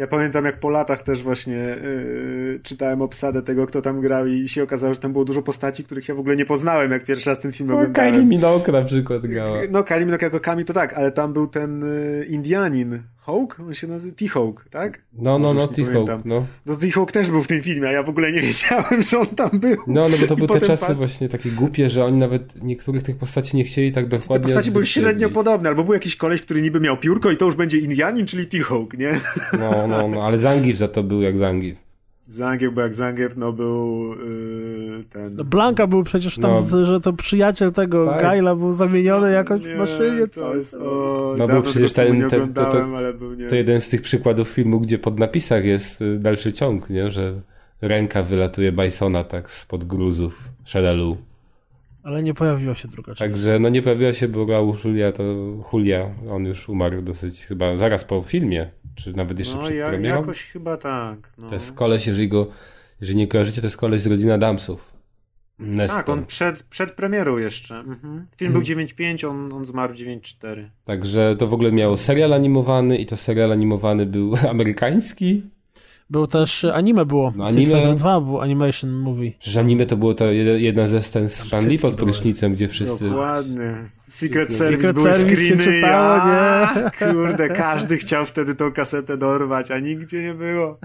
Ja 0.00 0.06
pamiętam, 0.06 0.44
jak 0.44 0.60
po 0.60 0.70
latach 0.70 1.02
też 1.02 1.22
właśnie 1.22 1.54
yy, 1.54 2.60
czytałem 2.62 3.02
obsadę 3.02 3.42
tego, 3.42 3.66
kto 3.66 3.82
tam 3.82 4.00
grał 4.00 4.26
i 4.26 4.48
się 4.48 4.62
okazało, 4.62 4.94
że 4.94 5.00
tam 5.00 5.12
było 5.12 5.24
dużo 5.24 5.42
postaci, 5.42 5.84
których 5.84 6.08
ja 6.08 6.14
w 6.14 6.18
ogóle 6.18 6.36
nie 6.36 6.44
poznałem, 6.44 6.90
jak 6.90 7.04
pierwszy 7.04 7.30
raz 7.30 7.40
ten 7.40 7.52
film 7.52 7.68
no, 7.68 7.74
oglądałem. 7.74 8.12
Kali 8.12 8.26
Minogue 8.26 8.72
na 8.72 8.82
przykład 8.82 9.22
grała. 9.26 9.58
No, 9.70 9.84
Kali 9.84 10.06
Minogue 10.06 10.24
jako 10.24 10.40
Kami 10.40 10.64
to 10.64 10.72
tak, 10.72 10.94
ale 10.94 11.12
tam 11.12 11.32
był 11.32 11.46
ten 11.46 11.82
y, 11.82 12.26
Indianin, 12.28 13.02
Hawk? 13.20 13.60
On 13.60 13.74
się 13.74 13.86
nazywa 13.86 14.16
T-Hawk, 14.16 14.66
tak? 14.70 15.02
No, 15.12 15.38
no, 15.38 15.54
no, 15.54 15.68
T-Hawk, 15.68 16.24
no. 16.24 16.46
No 16.66 16.76
T-Hawk 16.76 17.12
też 17.12 17.30
był 17.30 17.42
w 17.42 17.46
tym 17.46 17.62
filmie, 17.62 17.88
a 17.88 17.92
ja 17.92 18.02
w 18.02 18.08
ogóle 18.08 18.32
nie 18.32 18.40
wiedziałem, 18.50 19.02
że 19.02 19.18
on 19.18 19.26
tam 19.26 19.50
był. 19.52 19.76
No, 19.86 20.02
no 20.08 20.16
bo 20.20 20.26
to 20.26 20.36
były 20.36 20.60
te 20.60 20.66
czasy 20.66 20.86
pan... 20.86 20.96
właśnie 20.96 21.28
takie 21.28 21.50
głupie, 21.50 21.90
że 21.90 22.04
oni 22.04 22.16
nawet 22.16 22.62
niektórych 22.62 23.02
tych 23.02 23.16
postaci 23.16 23.56
nie 23.56 23.64
chcieli 23.64 23.92
tak 23.92 24.08
dokładnie 24.08 24.36
Te 24.36 24.40
postaci 24.40 24.70
były 24.70 24.86
średnio 24.86 25.30
podobne, 25.30 25.68
albo 25.68 25.84
był 25.84 25.94
jakiś 25.94 26.16
koleś, 26.16 26.42
który 26.42 26.62
niby 26.62 26.80
miał 26.80 26.96
piórko 26.96 27.30
i 27.30 27.36
to 27.36 27.44
już 27.44 27.54
będzie 27.54 27.78
Indianin, 27.78 28.26
czyli 28.26 28.46
T-Hawk, 28.46 28.98
nie? 28.98 29.20
No, 29.58 29.86
no, 29.86 30.08
no, 30.08 30.26
ale 30.26 30.38
Zangief 30.38 30.76
za 30.76 30.88
to 30.88 31.02
był 31.02 31.22
jak 31.22 31.38
Zangief. 31.38 31.89
Zangief, 32.32 32.74
bo 32.74 32.80
jak 32.80 32.94
Zangief, 32.94 33.36
no 33.36 33.52
był 33.52 34.14
yy, 34.14 35.04
ten... 35.10 35.34
No 35.34 35.44
Blanka 35.44 35.86
był 35.86 36.02
przecież 36.02 36.38
tam, 36.38 36.56
no. 36.70 36.84
że 36.84 37.00
to 37.00 37.12
przyjaciel 37.12 37.72
tego 37.72 38.06
tak. 38.06 38.22
Gaila 38.22 38.54
był 38.54 38.72
zamieniony 38.72 39.32
jakoś 39.32 39.60
nie, 39.60 39.74
w 39.74 39.78
maszynie. 39.78 40.26
To 40.26 40.56
jest, 40.56 40.74
o, 40.74 41.34
no 41.38 41.48
był 41.48 41.62
przecież 41.62 41.92
ten, 41.92 42.30
ten 42.30 42.54
to, 42.54 42.64
to, 42.64 42.86
to, 43.48 43.54
jeden 43.54 43.80
z 43.80 43.88
tych 43.88 44.02
przykładów 44.02 44.48
filmu, 44.48 44.80
gdzie 44.80 44.98
pod 44.98 45.18
napisach 45.18 45.64
jest 45.64 46.02
y, 46.02 46.18
dalszy 46.18 46.52
ciąg, 46.52 46.90
nie? 46.90 47.10
że 47.10 47.40
ręka 47.80 48.22
wylatuje 48.22 48.72
Bisona 48.72 49.24
tak 49.24 49.50
spod 49.50 49.84
gruzów 49.84 50.48
Shadalu. 50.64 51.16
Ale 52.02 52.22
nie 52.22 52.34
pojawiła 52.34 52.74
się 52.74 52.88
druga 52.88 53.14
część. 53.14 53.18
Także 53.18 53.58
no 53.58 53.68
nie 53.68 53.82
pojawiła 53.82 54.14
się, 54.14 54.28
bo 54.28 54.76
Julia, 54.84 55.12
to 55.12 55.22
Julia, 55.72 56.10
on 56.30 56.44
już 56.44 56.68
umarł 56.68 57.02
dosyć 57.02 57.44
chyba 57.44 57.76
zaraz 57.76 58.04
po 58.04 58.22
filmie, 58.22 58.70
czy 58.94 59.16
nawet 59.16 59.38
jeszcze 59.38 59.56
no, 59.56 59.62
przed 59.62 59.76
ja, 59.76 59.88
premierą. 59.88 60.16
jakoś 60.20 60.42
chyba 60.42 60.76
tak. 60.76 61.32
No. 61.38 61.48
To 61.48 61.54
jest 61.54 61.74
koleś, 61.74 62.06
jeżeli 62.06 62.28
go, 62.28 62.46
jeżeli 63.00 63.18
nie 63.18 63.26
kojarzycie, 63.26 63.60
to 63.60 63.66
jest 63.66 63.76
koleś 63.76 64.00
z 64.00 64.06
rodziny 64.06 64.34
Adamsów. 64.34 65.00
Nestor. 65.58 65.98
Tak, 65.98 66.08
on 66.08 66.26
przed, 66.26 66.62
przed 66.62 66.92
premierą 66.92 67.38
jeszcze. 67.38 67.76
Mhm. 67.76 68.26
Film 68.36 68.52
był 68.52 68.62
9.5, 68.62 69.20
hmm. 69.20 69.42
on, 69.42 69.52
on 69.52 69.64
zmarł 69.64 69.94
9.4. 69.94 70.68
Także 70.84 71.36
to 71.38 71.46
w 71.46 71.54
ogóle 71.54 71.72
miało 71.72 71.96
serial 71.96 72.32
animowany 72.32 72.98
i 72.98 73.06
to 73.06 73.16
serial 73.16 73.52
animowany 73.52 74.06
był 74.06 74.34
amerykański. 74.50 75.42
Był 76.10 76.26
też 76.26 76.64
anime 76.64 77.04
było. 77.04 77.32
No, 77.36 77.44
anime 77.44 77.94
2 77.94 78.20
był 78.20 78.40
animation 78.40 78.90
movie. 78.90 79.32
Przecież 79.38 79.56
anime 79.56 79.86
to 79.86 79.96
było 79.96 80.14
to 80.14 80.32
jedna 80.32 80.86
ze 80.86 81.02
scen 81.02 81.28
z 81.28 81.32
Stan 81.32 81.64
pod 81.82 81.94
prysznicem, 81.94 82.54
gdzie 82.54 82.68
wszyscy... 82.68 83.08
Dokładnie. 83.08 83.74
Secret 84.10 84.52
Service 84.52 84.76
Secret 84.76 84.94
były 84.94 85.12
Service 85.12 85.36
screeny. 85.36 85.64
Się 85.64 85.70
czytało, 85.70 86.16
ja, 86.16 86.74
nie? 86.76 87.12
Kurde, 87.12 87.48
każdy 87.48 87.98
chciał 87.98 88.26
wtedy 88.26 88.54
tą 88.54 88.72
kasetę 88.72 89.16
dorwać, 89.16 89.70
a 89.70 89.78
nigdzie 89.78 90.22
nie 90.22 90.34
było. 90.34 90.78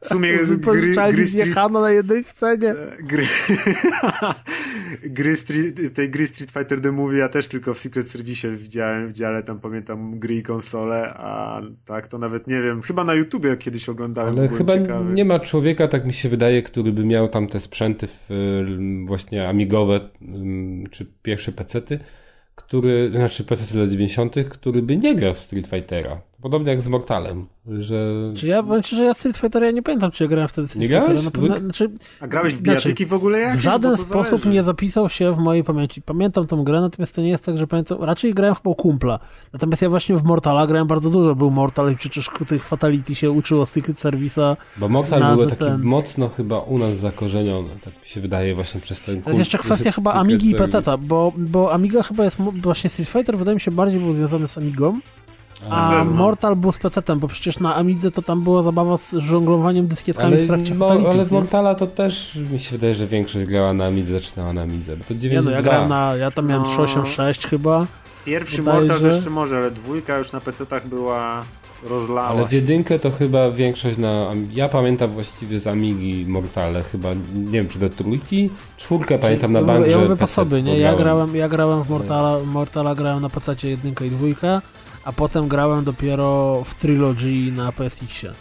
W 0.00 0.06
sumie 0.06 0.32
gry, 0.36 0.56
gry 1.12 1.26
Street... 1.26 1.72
na 1.72 1.90
jednej 1.90 2.24
scenie. 2.24 2.68
E, 2.68 3.02
gry, 3.02 3.26
gry 5.18 5.36
street, 5.36 5.94
tej 5.94 6.10
gry 6.10 6.26
Street 6.26 6.50
Fighter 6.50 6.80
The 6.80 6.92
Movie 6.92 7.18
ja 7.18 7.28
też 7.28 7.48
tylko 7.48 7.74
w 7.74 7.78
Secret 7.78 8.08
Service 8.08 8.56
widziałem 8.56 9.08
w 9.08 9.12
dziale, 9.12 9.42
tam 9.42 9.60
pamiętam 9.60 10.18
gry 10.18 10.34
i 10.34 10.42
konsole, 10.42 11.14
a 11.14 11.62
tak 11.84 12.08
to 12.08 12.18
nawet 12.18 12.46
nie 12.46 12.62
wiem, 12.62 12.82
chyba 12.82 13.04
na 13.04 13.14
YouTubie 13.14 13.56
kiedyś 13.56 13.88
oglądałem. 13.88 14.38
Ale 14.38 14.48
chyba 14.48 14.72
ciekawy. 14.72 15.14
nie 15.14 15.24
ma 15.24 15.40
człowieka, 15.40 15.88
tak 15.88 16.04
mi 16.04 16.12
się 16.12 16.28
wydaje, 16.28 16.62
który 16.62 16.92
by 16.92 17.04
miał 17.04 17.28
tam 17.28 17.48
te 17.48 17.60
sprzęty 17.60 18.06
w, 18.06 18.28
właśnie 19.06 19.48
amigowe 19.48 20.00
czy 20.90 21.06
pierwsze 21.22 21.52
pecety, 21.52 21.98
który, 22.54 23.10
znaczy 23.10 23.44
PC 23.44 23.78
lat 23.78 23.88
90., 23.88 24.34
który 24.50 24.82
by 24.82 24.96
nie 24.96 25.14
grał 25.14 25.34
w 25.34 25.42
Street 25.42 25.66
Fightera. 25.66 26.20
Podobnie 26.42 26.70
jak 26.70 26.82
z 26.82 26.88
Mortalem, 26.88 27.46
że... 27.66 28.14
Czy 28.36 28.48
ja 28.48 28.62
powiem 28.62 28.82
że 28.82 29.04
ja 29.04 29.14
Street 29.14 29.36
Fightera 29.36 29.66
ja 29.66 29.72
nie 29.72 29.82
pamiętam, 29.82 30.10
czy 30.10 30.24
ja 30.24 30.28
grałem 30.28 30.48
wtedy 30.48 30.68
Street 30.68 30.90
nie 30.90 31.00
Fightera. 31.00 31.30
Pewno, 31.30 31.58
znaczy, 31.58 31.90
A 32.20 32.26
grałeś 32.26 32.54
w 32.54 32.60
bijatyki 32.60 32.88
znaczy, 32.88 33.06
w 33.06 33.12
ogóle 33.12 33.38
jak? 33.38 33.56
W 33.56 33.60
żaden 33.60 33.96
sposób 33.96 34.40
zależy. 34.40 34.48
nie 34.48 34.62
zapisał 34.62 35.08
się 35.08 35.34
w 35.34 35.38
mojej 35.38 35.64
pamięci. 35.64 36.02
Pamiętam 36.02 36.46
tą 36.46 36.64
grę, 36.64 36.80
natomiast 36.80 37.14
to 37.14 37.22
nie 37.22 37.28
jest 37.28 37.46
tak, 37.46 37.58
że 37.58 37.66
pamiętam... 37.66 38.02
Raczej 38.02 38.34
grałem 38.34 38.54
chyba 38.54 38.70
u 38.70 38.74
kumpla. 38.74 39.18
Natomiast 39.52 39.82
ja 39.82 39.90
właśnie 39.90 40.16
w 40.16 40.24
Mortala 40.24 40.66
grałem 40.66 40.86
bardzo 40.86 41.10
dużo. 41.10 41.34
Był 41.34 41.50
Mortal 41.50 41.92
i 41.92 41.96
przecież 41.96 42.30
tych 42.48 42.64
Fatality 42.64 43.14
się 43.14 43.30
uczyło 43.30 43.66
Secret 43.66 43.96
Service'a. 43.96 44.56
Bo 44.76 44.88
Mortal 44.88 45.36
był 45.36 45.46
taki 45.46 45.64
ten... 45.64 45.82
mocno 45.82 46.28
chyba 46.28 46.58
u 46.58 46.78
nas 46.78 46.96
zakorzeniony, 46.96 47.68
tak 47.84 48.02
mi 48.02 48.08
się 48.08 48.20
wydaje 48.20 48.54
właśnie 48.54 48.80
przez 48.80 49.00
ten 49.00 49.14
kult. 49.14 49.24
To 49.24 49.30
jest 49.30 49.38
jeszcze 49.38 49.58
kwestia 49.58 49.92
chyba 49.92 50.12
Amigi 50.12 50.50
i 50.50 50.54
PC-ta, 50.54 50.96
bo, 50.96 51.32
bo 51.36 51.72
Amiga 51.72 52.02
chyba 52.02 52.24
jest... 52.24 52.38
Właśnie 52.62 52.90
Street 52.90 53.08
Fighter 53.08 53.38
wydaje 53.38 53.54
mi 53.54 53.60
się 53.60 53.70
bardziej 53.70 54.00
był 54.00 54.14
związany 54.14 54.48
z 54.48 54.58
Amigą. 54.58 55.00
A 55.70 56.04
Mortal 56.04 56.56
był 56.56 56.72
z 56.72 56.78
pecetem, 56.78 57.18
bo 57.18 57.28
przecież 57.28 57.60
na 57.60 57.76
Amidze 57.76 58.10
to 58.10 58.22
tam 58.22 58.44
była 58.44 58.62
zabawa 58.62 58.96
z 58.96 59.14
żonglowaniem 59.14 59.86
dyskietkami 59.86 60.34
ale, 60.34 60.42
w 60.42 60.46
trakcie 60.46 60.74
no, 60.74 60.86
Ale 61.12 61.24
w 61.24 61.30
Mortala 61.30 61.74
to 61.74 61.86
też 61.86 62.38
mi 62.52 62.58
się 62.58 62.70
wydaje, 62.72 62.94
że 62.94 63.06
większość 63.06 63.46
grała 63.46 63.72
na 63.72 63.84
Amidze, 63.84 64.12
zaczynała 64.12 64.52
na 64.52 64.62
Amidze. 64.62 64.96
Bo 64.96 65.04
to 65.04 65.14
92. 65.14 65.34
Ja, 65.34 65.42
no, 65.42 65.50
ja 65.50 65.62
grałem 65.62 65.88
na, 65.88 66.16
ja 66.16 66.30
tam 66.30 66.46
miałem 66.46 66.62
no. 66.62 66.68
386 66.68 67.46
chyba. 67.46 67.86
Pierwszy 68.24 68.56
Wydaje, 68.56 68.80
Mortal 68.80 69.00
że... 69.00 69.08
jeszcze 69.08 69.30
może, 69.30 69.56
ale 69.56 69.70
dwójka 69.70 70.18
już 70.18 70.32
na 70.32 70.40
pecetach 70.40 70.88
była 70.88 71.44
rozlała. 71.82 72.28
Ale 72.28 72.48
w 72.48 72.52
jedynkę 72.52 72.98
to 72.98 73.10
chyba 73.10 73.50
większość 73.50 73.98
na... 73.98 74.32
Ja 74.52 74.68
pamiętam 74.68 75.10
właściwie 75.10 75.60
z 75.60 75.66
Amigi 75.66 76.26
Mortale 76.26 76.82
chyba, 76.82 77.08
nie 77.34 77.52
wiem 77.52 77.68
czy 77.68 77.78
do 77.78 77.88
trójki, 77.88 78.50
czwórkę 78.76 79.18
pamiętam 79.18 79.52
na 79.52 79.62
bank, 79.62 79.86
Ja 79.86 79.98
mówię 79.98 80.16
po 80.16 80.26
sobie, 80.26 80.62
nie? 80.62 80.78
Ja 80.78 80.96
grałem, 80.96 81.36
ja 81.36 81.48
grałem 81.48 81.82
w 81.82 81.90
Mortala, 81.90 82.38
Mortala 82.44 82.94
grałem 82.94 83.22
na 83.22 83.28
pececie 83.28 83.68
jedynkę 83.68 84.06
i 84.06 84.10
dwójkę 84.10 84.60
a 85.04 85.12
potem 85.12 85.48
grałem 85.48 85.84
dopiero 85.84 86.62
w 86.64 86.74
Trilogy 86.74 87.52
na 87.52 87.72
PSX-ie. 87.72 88.32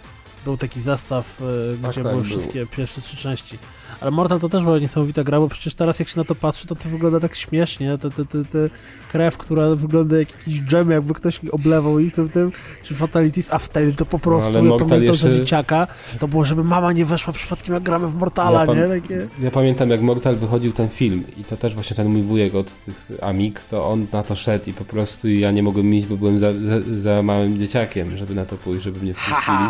Był 0.46 0.58
taki 0.58 0.82
zestaw, 0.82 1.42
e, 1.42 1.78
gdzie 1.90 2.04
tak, 2.04 2.12
były 2.14 2.24
tak, 2.24 2.32
wszystkie 2.32 2.60
był. 2.60 2.68
pierwsze 2.68 3.02
trzy 3.02 3.18
części. 3.18 3.58
Ale 4.02 4.12
Mortal 4.12 4.40
to 4.40 4.50
też 4.50 4.64
była 4.64 4.80
niesamowita 4.80 5.24
gra, 5.24 5.40
bo 5.40 5.50
przecież 5.50 5.76
teraz 5.76 6.00
jak 6.00 6.10
się 6.10 6.20
na 6.20 6.24
to 6.24 6.36
patrzy, 6.36 6.68
to 6.68 6.76
to 6.76 6.90
wygląda 6.90 7.20
tak 7.20 7.36
śmiesznie. 7.36 7.98
Te, 7.98 8.10
te, 8.10 8.26
te, 8.26 8.46
te 8.46 8.70
krew, 9.12 9.38
która 9.38 9.76
wygląda 9.76 10.18
jak 10.18 10.32
jakiś 10.32 10.62
dżem, 10.62 10.92
jakby 10.92 11.14
ktoś 11.14 11.40
oblewał 11.52 12.00
ich 12.00 12.14
tym, 12.14 12.30
tym 12.30 12.52
czy 12.84 12.96
Fatalities, 12.96 13.54
a 13.54 13.58
wtedy 13.58 13.94
to 13.94 14.06
po 14.06 14.18
no, 14.18 14.22
prostu, 14.22 14.52
no, 14.52 14.74
ja 14.74 14.80
pamiętam, 14.80 15.04
jeszcze... 15.04 15.32
że 15.32 15.40
dzieciaka, 15.40 15.88
to 16.20 16.28
było, 16.28 16.46
żeby 16.46 16.64
mama 16.64 16.94
nie 16.94 17.06
weszła 17.06 17.34
przypadkiem, 17.34 17.74
jak 17.74 17.84
gramy 17.84 18.08
w 18.08 18.16
Mortala, 18.16 18.66
ja 18.66 18.74
nie? 18.74 19.02
Takie... 19.02 19.28
Ja 19.42 19.52
pamiętam, 19.52 19.90
jak 19.90 20.02
Mortal 20.02 20.36
wychodził 20.36 20.74
ten 20.74 20.90
film 20.90 21.24
i 21.38 21.44
to 21.44 21.58
też 21.58 21.74
właśnie 21.74 21.96
ten 21.96 22.08
mój 22.08 22.22
wujek 22.22 22.56
od 22.56 22.84
tych 22.86 23.12
Amig, 23.22 23.60
to 23.60 23.88
on 23.90 24.08
na 24.14 24.24
to 24.24 24.36
szedł 24.36 24.70
i 24.70 24.74
po 24.74 24.86
prostu 24.86 25.30
ja 25.30 25.52
nie 25.52 25.64
mogłem 25.64 25.94
iść, 25.94 26.08
bo 26.08 26.18
byłem 26.18 26.40
za, 26.40 26.54
za, 26.54 26.96
za 27.02 27.24
małym 27.24 27.60
dzieciakiem, 27.60 28.18
żeby 28.18 28.36
na 28.36 28.46
to 28.46 28.58
pójść, 28.58 28.84
żeby 28.84 29.00
mnie 29.00 29.14
wpuścili. 29.14 29.70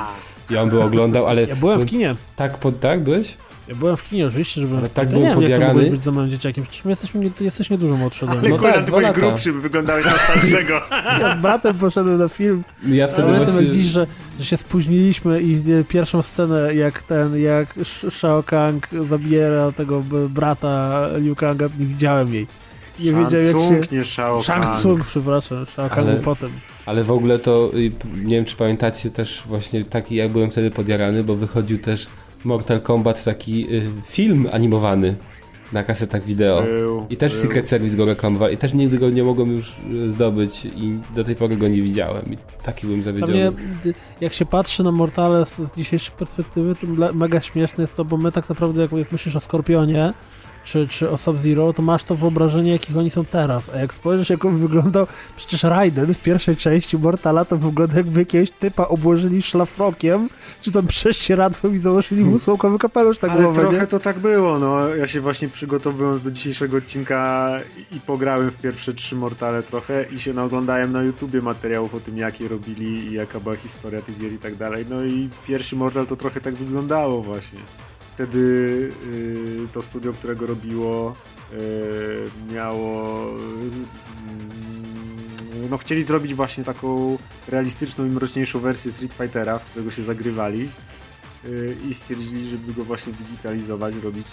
I 0.49 0.57
on 0.57 0.69
by 0.69 0.83
oglądał, 0.83 1.27
ale... 1.27 1.43
Ja 1.43 1.55
byłem 1.55 1.81
w 1.81 1.85
kinie. 1.85 2.15
Tak, 2.35 2.57
pod, 2.57 2.79
tak 2.79 3.03
byłeś? 3.03 3.37
Ja 3.71 3.77
byłem 3.77 3.97
w 3.97 4.03
kinie 4.03 4.27
oczywiście, 4.27 4.61
żeby... 4.61 4.77
Ale 4.77 4.89
tak 4.89 5.09
byłem 5.09 5.23
nie 5.23 5.33
podjarany. 5.33 5.73
Wiem, 5.73 5.83
jak 5.83 5.91
być 5.91 6.01
za 6.01 6.11
małym 6.11 6.31
dzieciakiem. 6.31 6.63
Przecież 6.63 6.85
my 6.85 6.91
jesteśmy, 6.91 7.31
ty 7.31 7.43
jesteś 7.43 7.69
niedużo 7.69 7.97
młodszy 7.97 8.25
ode 8.25 8.35
mnie. 8.35 8.49
No 8.49 8.59
tak, 8.59 8.75
ty 8.75 8.91
byłeś 8.91 9.11
grubszy, 9.11 9.53
wyglądałeś 9.53 10.05
na 10.05 10.17
starszego. 10.17 10.81
ja 11.21 11.37
z 11.37 11.41
bratem 11.41 11.77
poszedłem 11.77 12.17
na 12.17 12.27
film. 12.27 12.63
Ja 12.87 13.07
wtedy 13.07 13.27
Ale 13.27 13.45
właśnie... 13.45 13.71
dziś, 13.71 13.85
że, 13.85 14.07
że 14.39 14.45
się 14.45 14.57
spóźniliśmy 14.57 15.41
i 15.41 15.63
pierwszą 15.87 16.21
scenę, 16.21 16.75
jak 16.75 17.01
ten, 17.01 17.37
jak 17.37 17.75
Shao 18.09 18.43
Kang 18.43 18.87
zabiera 19.07 19.71
tego 19.71 20.03
brata 20.29 21.07
Liu 21.17 21.35
Kanga, 21.35 21.65
nie 21.79 21.85
widziałem 21.85 22.33
jej. 22.33 22.47
Nie 22.99 23.13
wiedziałem 23.13 23.45
jak 23.47 23.85
się... 23.85 23.97
nie 23.97 24.05
Shao 24.05 24.33
Kang. 24.33 24.43
Shang 24.43 24.77
Tsung, 24.77 25.05
przepraszam. 25.05 25.65
Shao 25.65 25.89
Kang 25.89 26.07
Ale... 26.07 26.15
potem. 26.15 26.51
Ale 26.85 27.03
w 27.03 27.11
ogóle 27.11 27.39
to, 27.39 27.71
nie 28.15 28.35
wiem 28.35 28.45
czy 28.45 28.55
pamiętacie 28.55 29.11
też 29.11 29.43
właśnie 29.45 29.85
taki, 29.85 30.15
jak 30.15 30.31
byłem 30.31 30.51
wtedy 30.51 30.71
podjarany, 30.71 31.23
bo 31.23 31.35
wychodził 31.35 31.77
też 31.79 32.07
Mortal 32.43 32.81
Kombat 32.81 33.23
taki 33.23 33.75
y, 33.75 33.91
film 34.05 34.49
animowany 34.51 35.15
na 35.73 35.83
kasetach 35.83 36.25
wideo. 36.25 36.61
Był, 36.61 37.05
I 37.09 37.17
też 37.17 37.31
był. 37.33 37.41
Secret 37.41 37.69
Service 37.69 37.97
go 37.97 38.05
reklamował 38.05 38.49
i 38.49 38.57
też 38.57 38.73
nigdy 38.73 38.97
go 38.97 39.09
nie 39.09 39.23
mogłem 39.23 39.55
już 39.55 39.75
y, 39.93 40.11
zdobyć 40.11 40.65
i 40.65 40.99
do 41.15 41.23
tej 41.23 41.35
pory 41.35 41.57
go 41.57 41.67
nie 41.67 41.81
widziałem 41.81 42.33
i 42.33 42.37
taki 42.63 42.87
byłem 42.87 43.03
zawiedziony. 43.03 43.33
Mnie, 43.33 43.51
jak 44.21 44.33
się 44.33 44.45
patrzy 44.45 44.83
na 44.83 44.91
Mortale 44.91 45.45
z, 45.45 45.57
z 45.57 45.75
dzisiejszej 45.75 46.15
perspektywy, 46.17 46.75
to 46.75 47.13
mega 47.13 47.41
śmieszne 47.41 47.83
jest 47.83 47.97
to, 47.97 48.05
bo 48.05 48.17
my 48.17 48.31
tak 48.31 48.49
naprawdę 48.49 48.81
jak, 48.81 48.91
jak 48.91 49.11
myślisz 49.11 49.35
o 49.35 49.39
Skorpionie, 49.39 50.13
czy, 50.63 50.87
czy 50.87 51.09
o 51.09 51.17
Sub-Zero, 51.17 51.73
to 51.73 51.81
masz 51.81 52.03
to 52.03 52.15
wyobrażenie, 52.15 52.71
jakich 52.71 52.97
oni 52.97 53.09
są 53.09 53.25
teraz. 53.25 53.69
A 53.69 53.77
jak 53.77 53.93
spojrzysz, 53.93 54.29
jak 54.29 54.45
on 54.45 54.57
wyglądał, 54.57 55.07
przecież 55.37 55.63
Raiden 55.63 56.13
w 56.13 56.19
pierwszej 56.19 56.57
części 56.57 56.97
Mortala 56.97 57.45
to 57.45 57.57
wygląda 57.57 57.97
jakby 57.97 58.19
jakiegoś 58.19 58.51
typa 58.51 58.87
obłożyli 58.87 59.41
szlafrokiem, 59.41 60.29
czy 60.61 60.71
tam 60.71 60.87
prześcieradłem 60.87 61.75
i 61.75 61.79
założyli 61.79 62.23
mu 62.23 62.39
słomkowy 62.39 62.79
kapelusz 62.79 63.21
na 63.21 63.29
Ale 63.29 63.43
głowę. 63.43 63.61
trochę 63.61 63.77
nie? 63.77 63.87
to 63.87 63.99
tak 63.99 64.19
było, 64.19 64.59
no. 64.59 64.87
Ja 64.95 65.07
się 65.07 65.21
właśnie 65.21 65.47
przygotowując 65.47 66.21
do 66.21 66.31
dzisiejszego 66.31 66.77
odcinka 66.77 67.51
i 67.91 67.99
pograłem 67.99 68.51
w 68.51 68.55
pierwsze 68.55 68.93
trzy 68.93 69.15
Mortale 69.15 69.63
trochę 69.63 70.05
i 70.11 70.19
się 70.19 70.33
naoglądałem 70.33 70.91
na 70.91 71.03
YouTubie 71.03 71.41
materiałów 71.41 71.95
o 71.95 71.99
tym, 71.99 72.17
jakie 72.17 72.47
robili 72.47 73.07
i 73.07 73.13
jaka 73.13 73.39
była 73.39 73.55
historia 73.55 74.01
tych 74.01 74.19
gier 74.19 74.33
i 74.33 74.37
tak 74.37 74.55
dalej. 74.55 74.85
No 74.89 75.03
i 75.03 75.29
pierwszy 75.47 75.75
Mortal 75.75 76.07
to 76.07 76.15
trochę 76.15 76.41
tak 76.41 76.55
wyglądało 76.55 77.21
właśnie 77.21 77.59
wtedy 78.21 78.91
y, 79.05 79.67
to 79.73 79.81
studio, 79.81 80.13
którego 80.13 80.47
robiło, 80.47 81.15
y, 81.53 82.53
miało. 82.53 83.27
Y, 85.65 85.69
no, 85.69 85.77
chcieli 85.77 86.03
zrobić 86.03 86.33
właśnie 86.33 86.63
taką 86.63 87.17
realistyczną 87.47 88.05
i 88.05 88.09
mroczniejszą 88.09 88.59
wersję 88.59 88.91
Street 88.91 89.13
Fightera, 89.13 89.59
w 89.59 89.65
którego 89.65 89.91
się 89.91 90.03
zagrywali. 90.03 90.69
Y, 91.45 91.75
i 91.89 91.93
stwierdzili, 91.93 92.49
żeby 92.49 92.73
go 92.73 92.83
właśnie 92.83 93.13
digitalizować, 93.13 93.95
robić 93.95 94.27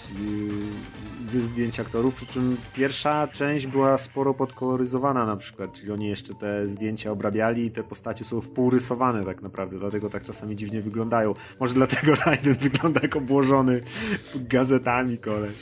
y, 1.23 1.25
ze 1.25 1.39
zdjęć 1.39 1.79
aktorów, 1.79 2.15
przy 2.15 2.25
czym 2.25 2.57
pierwsza 2.73 3.27
część 3.27 3.67
była 3.67 3.97
sporo 3.97 4.33
podkoloryzowana 4.33 5.25
na 5.25 5.35
przykład, 5.37 5.73
czyli 5.73 5.91
oni 5.91 6.07
jeszcze 6.07 6.33
te 6.33 6.67
zdjęcia 6.67 7.11
obrabiali 7.11 7.65
i 7.65 7.71
te 7.71 7.83
postacie 7.83 8.25
są 8.25 8.41
wpółrysowane 8.41 9.25
tak 9.25 9.41
naprawdę, 9.41 9.79
dlatego 9.79 10.09
tak 10.09 10.23
czasami 10.23 10.55
dziwnie 10.55 10.81
wyglądają. 10.81 11.35
Może 11.59 11.73
dlatego 11.73 12.15
Raiden 12.25 12.55
wygląda 12.55 12.99
jak 13.03 13.15
obłożony 13.15 13.81
gazetami 14.35 15.17
koleś. 15.17 15.55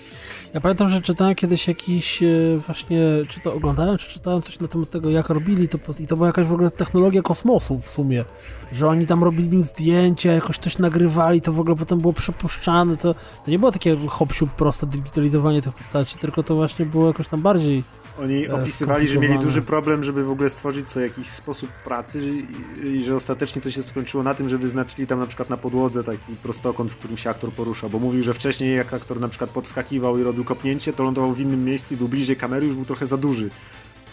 Ja 0.54 0.62
pamiętam, 0.62 0.90
że 0.90 1.02
czytałem 1.02 1.36
kiedyś 1.36 1.68
jakiś 1.68 2.24
e, 2.24 2.28
właśnie, 2.68 3.02
czy 3.30 3.40
to 3.40 3.54
oglądałem, 3.54 3.98
czy 3.98 4.10
czytałem 4.10 4.42
coś 4.42 4.60
na 4.60 4.68
temat 4.68 4.90
tego, 4.90 5.10
jak 5.10 5.30
robili 5.30 5.68
to 5.68 5.78
i 6.00 6.08
to 6.08 6.16
była 6.16 6.28
jakaś 6.28 6.48
w 6.48 6.54
ogóle 6.54 6.72
technologia 6.72 7.22
kosmosu 7.22 7.80
w 7.80 7.90
sumie, 7.90 8.26
że 8.72 8.88
oni 8.88 9.06
tam 9.06 9.24
robili 9.24 9.64
zdjęcia, 9.64 10.32
jakoś 10.32 10.58
coś 10.58 10.78
nagrywali, 10.78 11.42
to 11.42 11.52
w 11.52 11.60
ogóle 11.60 11.76
potem 11.76 12.00
było 12.00 12.14
przepuszczane, 12.14 12.98
to, 12.98 13.14
to 13.14 13.52
nie 13.52 13.60
było 13.60 13.72
takie 13.72 13.98
hop 14.08 14.34
proste 14.58 14.88
digitalizowanie 14.88 15.62
tych 15.62 15.74
postaci, 15.74 16.18
tylko 16.18 16.44
to 16.44 16.56
właśnie 16.56 16.86
było 16.86 17.08
jakoś 17.08 17.28
tam 17.28 17.42
bardziej 17.42 17.84
oni 18.24 18.48
opisywali, 18.48 19.08
że 19.08 19.20
mieli 19.20 19.40
duży 19.40 19.62
problem, 19.62 20.04
żeby 20.04 20.24
w 20.24 20.30
ogóle 20.30 20.50
stworzyć 20.50 20.90
sobie 20.90 21.06
jakiś 21.08 21.28
sposób 21.28 21.70
pracy 21.70 22.22
i, 22.30 22.88
i, 22.88 23.04
że 23.04 23.16
ostatecznie 23.16 23.62
to 23.62 23.72
się 23.72 23.84
skończyło 23.84 24.24
na 24.24 24.34
tym, 24.34 24.50
że 24.50 24.58
wyznaczyli 24.58 25.08
tam 25.08 25.20
na 25.20 25.28
przykład 25.28 25.50
na 25.50 25.58
podłodze 25.58 26.04
taki 26.04 26.36
prostokąt, 26.44 26.92
w 26.92 26.96
którym 26.96 27.18
się 27.18 27.30
aktor 27.30 27.54
porusza, 27.54 27.90
bo 27.90 28.00
mówił, 28.00 28.24
że 28.24 28.34
wcześniej 28.34 28.76
jak 28.76 28.94
aktor 28.94 29.20
na 29.20 29.28
przykład 29.28 29.50
podskakiwał 29.50 30.20
i 30.20 30.24
robił 30.24 30.44
kopnięcie, 30.44 30.94
to 30.94 31.04
lądował 31.04 31.34
w 31.34 31.40
innym 31.40 31.66
miejscu 31.66 31.94
i 31.94 31.98
był 31.98 32.08
bliżej 32.08 32.36
kamery, 32.36 32.66
już 32.66 32.76
był 32.76 32.86
trochę 32.86 33.08
za 33.08 33.18
duży. 33.18 33.50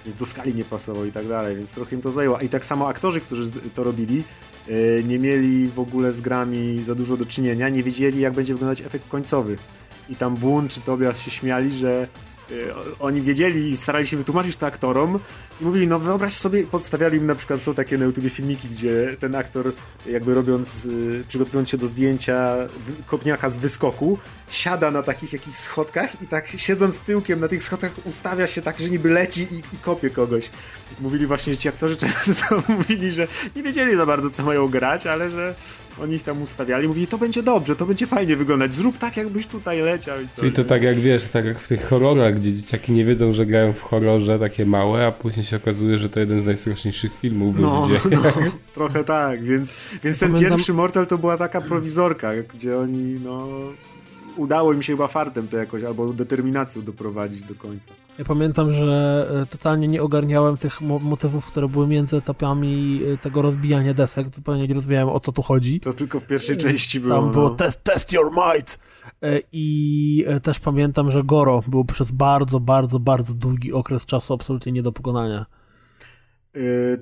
Więc 0.04 0.18
do 0.18 0.26
skali 0.26 0.54
nie 0.54 0.64
pasował 0.64 1.04
i 1.04 1.12
tak 1.12 1.28
dalej, 1.28 1.56
więc 1.56 1.74
trochę 1.74 1.96
im 1.96 2.02
to 2.02 2.12
zajęło. 2.12 2.38
I 2.38 2.48
tak 2.48 2.64
samo 2.64 2.88
aktorzy, 2.88 3.20
którzy 3.20 3.50
to 3.74 3.84
robili, 3.84 4.24
e, 4.68 5.02
nie 5.02 5.18
mieli 5.18 5.68
w 5.68 5.80
ogóle 5.80 6.12
z 6.12 6.20
grami 6.20 6.82
za 6.82 6.94
dużo 6.94 7.16
do 7.16 7.26
czynienia, 7.26 7.68
nie 7.68 7.82
wiedzieli 7.82 8.20
jak 8.20 8.32
będzie 8.32 8.54
wyglądać 8.54 8.80
efekt 8.80 9.08
końcowy 9.08 9.56
i 10.08 10.16
tam 10.16 10.36
Boone 10.36 10.68
czy 10.68 10.80
Tobias 10.80 11.20
się 11.20 11.30
śmiali, 11.30 11.72
że 11.72 12.08
oni 12.98 13.22
wiedzieli 13.22 13.70
i 13.70 13.76
starali 13.76 14.06
się 14.06 14.16
wytłumaczyć 14.16 14.56
to 14.56 14.66
aktorom 14.66 15.20
i 15.60 15.64
mówili, 15.64 15.86
no 15.86 15.98
wyobraź 15.98 16.32
sobie, 16.32 16.66
podstawiali 16.66 17.18
im 17.18 17.26
na 17.26 17.34
przykład, 17.34 17.60
są 17.60 17.74
takie 17.74 17.98
na 17.98 18.04
YouTubie 18.04 18.30
filmiki, 18.30 18.68
gdzie 18.68 19.16
ten 19.20 19.34
aktor 19.34 19.72
jakby 20.06 20.34
robiąc, 20.34 20.84
y, 20.84 21.24
przygotowując 21.28 21.68
się 21.68 21.76
do 21.76 21.86
zdjęcia 21.86 22.56
kopniaka 23.06 23.48
z 23.48 23.56
wyskoku, 23.56 24.18
siada 24.48 24.90
na 24.90 25.02
takich 25.02 25.32
jakichś 25.32 25.56
schodkach 25.56 26.22
i 26.22 26.26
tak 26.26 26.48
siedząc 26.56 26.98
tyłkiem 26.98 27.40
na 27.40 27.48
tych 27.48 27.62
schodkach 27.62 27.92
ustawia 28.04 28.46
się 28.46 28.62
tak, 28.62 28.80
że 28.80 28.90
niby 28.90 29.10
leci 29.10 29.42
i, 29.42 29.58
i 29.58 29.78
kopie 29.82 30.10
kogoś. 30.10 30.50
Mówili 31.00 31.26
właśnie, 31.26 31.52
że 31.52 31.58
ci 31.58 31.68
aktorzy 31.68 31.96
często 32.06 32.62
mówili, 32.68 33.12
że 33.12 33.28
nie 33.56 33.62
wiedzieli 33.62 33.96
za 33.96 34.06
bardzo, 34.06 34.30
co 34.30 34.42
mają 34.42 34.68
grać, 34.68 35.06
ale 35.06 35.30
że 35.30 35.54
oni 36.02 36.14
ich 36.14 36.22
tam 36.22 36.42
ustawiali, 36.42 36.88
mówili, 36.88 37.06
to 37.06 37.18
będzie 37.18 37.42
dobrze, 37.42 37.76
to 37.76 37.86
będzie 37.86 38.06
fajnie 38.06 38.36
wyglądać, 38.36 38.74
zrób 38.74 38.98
tak, 38.98 39.16
jakbyś 39.16 39.46
tutaj 39.46 39.80
leciał. 39.80 40.20
I 40.20 40.28
Czyli 40.36 40.52
to 40.52 40.56
więc... 40.56 40.68
tak 40.68 40.82
jak 40.82 40.96
wiesz, 40.96 41.28
tak 41.28 41.44
jak 41.44 41.58
w 41.58 41.68
tych 41.68 41.88
horrorach, 41.88 42.34
gdzie 42.34 42.52
dzieciaki 42.52 42.92
nie 42.92 43.04
wiedzą, 43.04 43.32
że 43.32 43.46
grają 43.46 43.72
w 43.72 43.82
horrorze 43.82 44.38
takie 44.38 44.66
małe, 44.66 45.06
a 45.06 45.12
później 45.12 45.46
się 45.46 45.56
okazuje, 45.56 45.98
że 45.98 46.08
to 46.08 46.20
jeden 46.20 46.42
z 46.42 46.46
najstraszniejszych 46.46 47.18
filmów 47.18 47.56
no, 47.58 47.88
no, 48.10 48.20
trochę 48.74 49.04
tak, 49.04 49.44
więc, 49.44 49.76
więc 50.04 50.18
ten 50.18 50.32
Pamiętam... 50.32 50.56
pierwszy 50.56 50.74
Mortal 50.74 51.06
to 51.06 51.18
była 51.18 51.36
taka 51.36 51.60
prowizorka, 51.60 52.32
gdzie 52.54 52.78
oni, 52.78 53.20
no 53.24 53.48
udało 54.36 54.74
mi 54.74 54.84
się 54.84 54.92
chyba 54.92 55.08
fartem 55.08 55.48
to 55.48 55.56
jakoś, 55.56 55.82
albo 55.82 56.12
determinacją 56.12 56.82
doprowadzić 56.82 57.42
do 57.42 57.54
końca. 57.54 57.94
Ja 58.18 58.24
pamiętam, 58.24 58.72
że 58.72 59.28
e, 59.42 59.46
totalnie 59.46 59.88
nie 59.88 60.02
ogarniałem 60.02 60.56
tych 60.56 60.80
motywów, 60.80 61.46
które 61.46 61.68
były 61.68 61.86
między 61.86 62.16
etapami 62.16 63.00
e, 63.14 63.18
tego 63.18 63.42
rozbijania 63.42 63.94
desek, 63.94 64.34
zupełnie 64.34 64.68
nie 64.68 64.74
rozumiałem 64.74 65.08
o 65.08 65.20
co 65.20 65.32
tu 65.32 65.42
chodzi. 65.42 65.80
To 65.80 65.92
tylko 65.92 66.20
w 66.20 66.26
pierwszej 66.26 66.56
części 66.56 67.00
było. 67.00 67.14
Tam 67.14 67.26
no. 67.26 67.32
było 67.32 67.50
test, 67.50 67.84
test 67.84 68.12
your 68.12 68.30
might! 68.30 68.78
E, 69.22 69.40
I 69.52 70.24
też 70.42 70.60
pamiętam, 70.60 71.10
że 71.10 71.24
Goro 71.24 71.62
był 71.66 71.84
przez 71.84 72.12
bardzo, 72.12 72.60
bardzo, 72.60 72.98
bardzo 72.98 73.34
długi 73.34 73.72
okres 73.72 74.06
czasu 74.06 74.34
absolutnie 74.34 74.72
nie 74.72 74.82
do 74.82 74.92
pokonania. 74.92 75.46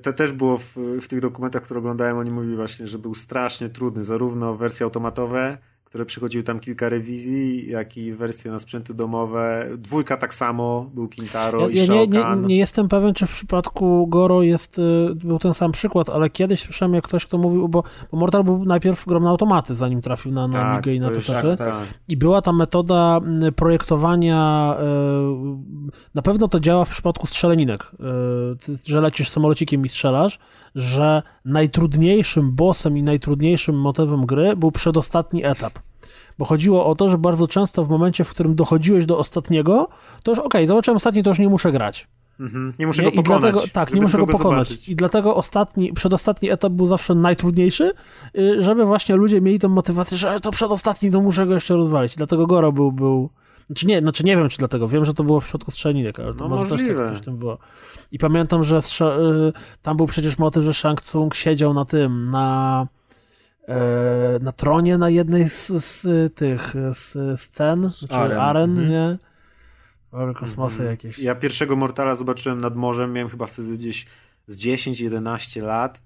To 0.01 0.13
też 0.13 0.31
było 0.31 0.57
w, 0.57 0.77
w 1.01 1.07
tych 1.07 1.19
dokumentach, 1.19 1.63
które 1.63 1.79
oglądałem, 1.79 2.17
oni 2.17 2.31
mówili 2.31 2.55
właśnie, 2.55 2.87
że 2.87 2.99
był 2.99 3.13
strasznie 3.13 3.69
trudny, 3.69 4.03
zarówno 4.03 4.55
wersje 4.55 4.83
automatowe, 4.83 5.57
które 5.93 6.05
przychodziły 6.05 6.43
tam 6.43 6.59
kilka 6.59 6.89
rewizji, 6.89 7.69
jak 7.69 7.97
i 7.97 8.13
wersje 8.13 8.51
na 8.51 8.59
sprzęty 8.59 8.93
domowe. 8.93 9.67
Dwójka 9.77 10.17
tak 10.17 10.33
samo, 10.33 10.89
był 10.93 11.07
Kintaro 11.07 11.59
ja, 11.59 11.67
i 11.67 11.77
ja 11.77 11.93
nie, 11.93 12.07
nie, 12.07 12.23
nie, 12.35 12.57
jestem 12.57 12.87
pewien, 12.87 13.13
czy 13.13 13.25
w 13.25 13.31
przypadku 13.31 14.07
Goro 14.07 14.43
jest, 14.43 14.79
y, 14.79 15.15
był 15.15 15.39
ten 15.39 15.53
sam 15.53 15.71
przykład, 15.71 16.09
ale 16.09 16.29
kiedyś 16.29 16.61
słyszałem 16.61 16.93
jak 16.93 17.03
ktoś, 17.03 17.25
kto 17.25 17.37
mówił, 17.37 17.69
bo, 17.69 17.83
bo 18.11 18.17
Mortal 18.17 18.43
był 18.43 18.65
najpierw 18.65 19.05
grom 19.05 19.23
na 19.23 19.29
automaty, 19.29 19.75
zanim 19.75 20.01
trafił 20.01 20.31
na, 20.31 20.47
na 20.47 20.53
tak, 20.53 20.87
i 20.87 20.99
na 20.99 21.09
PC. 21.09 21.41
Tak, 21.41 21.57
tak. 21.57 21.87
I 22.09 22.17
była 22.17 22.41
ta 22.41 22.51
metoda 22.51 23.19
y, 23.47 23.51
projektowania, 23.51 24.75
y, 24.79 25.93
na 26.15 26.21
pewno 26.21 26.47
to 26.47 26.59
działa 26.59 26.85
w 26.85 26.89
przypadku 26.89 27.27
strzeleninek, 27.27 27.91
że 28.85 29.01
lecisz 29.01 29.29
samolocikiem 29.29 29.85
i 29.85 29.89
strzelasz, 29.89 30.39
że 30.75 31.21
najtrudniejszym 31.45 32.51
bossem 32.55 32.97
i 32.97 33.03
najtrudniejszym 33.03 33.75
motywem 33.75 34.25
gry 34.25 34.55
był 34.55 34.71
przedostatni 34.71 35.45
etap. 35.45 35.82
Bo 36.37 36.45
chodziło 36.45 36.85
o 36.85 36.95
to, 36.95 37.09
że 37.09 37.17
bardzo 37.17 37.47
często 37.47 37.83
w 37.83 37.89
momencie, 37.89 38.23
w 38.23 38.29
którym 38.29 38.55
dochodziłeś 38.55 39.05
do 39.05 39.17
ostatniego, 39.17 39.87
to 40.23 40.31
już 40.31 40.39
okej, 40.39 40.47
okay, 40.47 40.67
zobaczyłem 40.67 40.97
ostatni, 40.97 41.23
to 41.23 41.29
już 41.29 41.39
nie 41.39 41.49
muszę 41.49 41.71
grać. 41.71 42.07
Mhm. 42.39 42.73
Nie 42.79 42.87
muszę 42.87 43.03
nie? 43.03 43.11
go 43.11 43.15
pokonać. 43.15 43.41
Dlatego, 43.41 43.73
tak, 43.73 43.93
nie 43.93 44.01
muszę 44.01 44.17
go 44.17 44.27
pokonać. 44.27 44.67
Zobaczyć. 44.67 44.89
I 44.89 44.95
dlatego 44.95 45.35
ostatni, 45.35 45.93
przedostatni 45.93 46.51
etap 46.51 46.73
był 46.73 46.87
zawsze 46.87 47.15
najtrudniejszy, 47.15 47.91
y, 48.37 48.61
żeby 48.61 48.85
właśnie 48.85 49.15
ludzie 49.15 49.41
mieli 49.41 49.59
tą 49.59 49.69
motywację, 49.69 50.17
że 50.17 50.39
to 50.39 50.51
przedostatni, 50.51 51.11
to 51.11 51.21
muszę 51.21 51.45
go 51.45 51.53
jeszcze 51.53 51.73
rozwalić. 51.73 52.15
Dlatego 52.15 52.47
Goro 52.47 52.71
był, 52.71 52.91
był 52.91 53.29
znaczy 53.67 53.87
nie, 53.87 53.99
znaczy 53.99 54.23
nie 54.23 54.37
wiem, 54.37 54.49
czy 54.49 54.57
dlatego. 54.57 54.87
Wiem, 54.87 55.05
że 55.05 55.13
to 55.13 55.23
było 55.23 55.39
w 55.39 55.43
przypadku 55.43 55.71
strzelinek, 55.71 56.19
ale 56.19 56.33
no 56.33 56.49
może 56.49 56.71
możliwe. 56.71 56.95
też 56.95 57.07
tak 57.09 57.17
coś 57.17 57.25
tam 57.25 57.37
było. 57.37 57.57
I 58.11 58.17
pamiętam, 58.19 58.63
że 58.63 58.77
y, 58.77 58.81
tam 59.81 59.97
był 59.97 60.07
przecież 60.07 60.37
motyw, 60.37 60.63
że 60.63 60.73
Shang 60.73 61.01
Tsung 61.01 61.35
siedział 61.35 61.73
na 61.73 61.85
tym, 61.85 62.29
na 62.31 62.87
na 64.41 64.51
tronie 64.51 64.97
na 64.97 65.09
jednej 65.09 65.49
z, 65.49 65.67
z 65.67 66.35
tych 66.35 66.73
z 66.93 67.39
scen, 67.41 67.89
z 67.89 68.07
czy 68.07 68.15
aren, 68.15 68.37
aren 68.37 68.69
mhm. 68.69 68.89
nie? 68.89 69.17
Kosmosy 70.33 70.75
mhm. 70.75 70.89
jakieś. 70.89 71.19
Ja 71.19 71.35
pierwszego 71.35 71.75
Mortala 71.75 72.15
zobaczyłem 72.15 72.61
nad 72.61 72.75
morzem, 72.75 73.13
miałem 73.13 73.29
chyba 73.29 73.45
wtedy 73.45 73.77
gdzieś 73.77 74.05
z 74.47 74.59
10-11 74.59 75.63
lat 75.63 76.01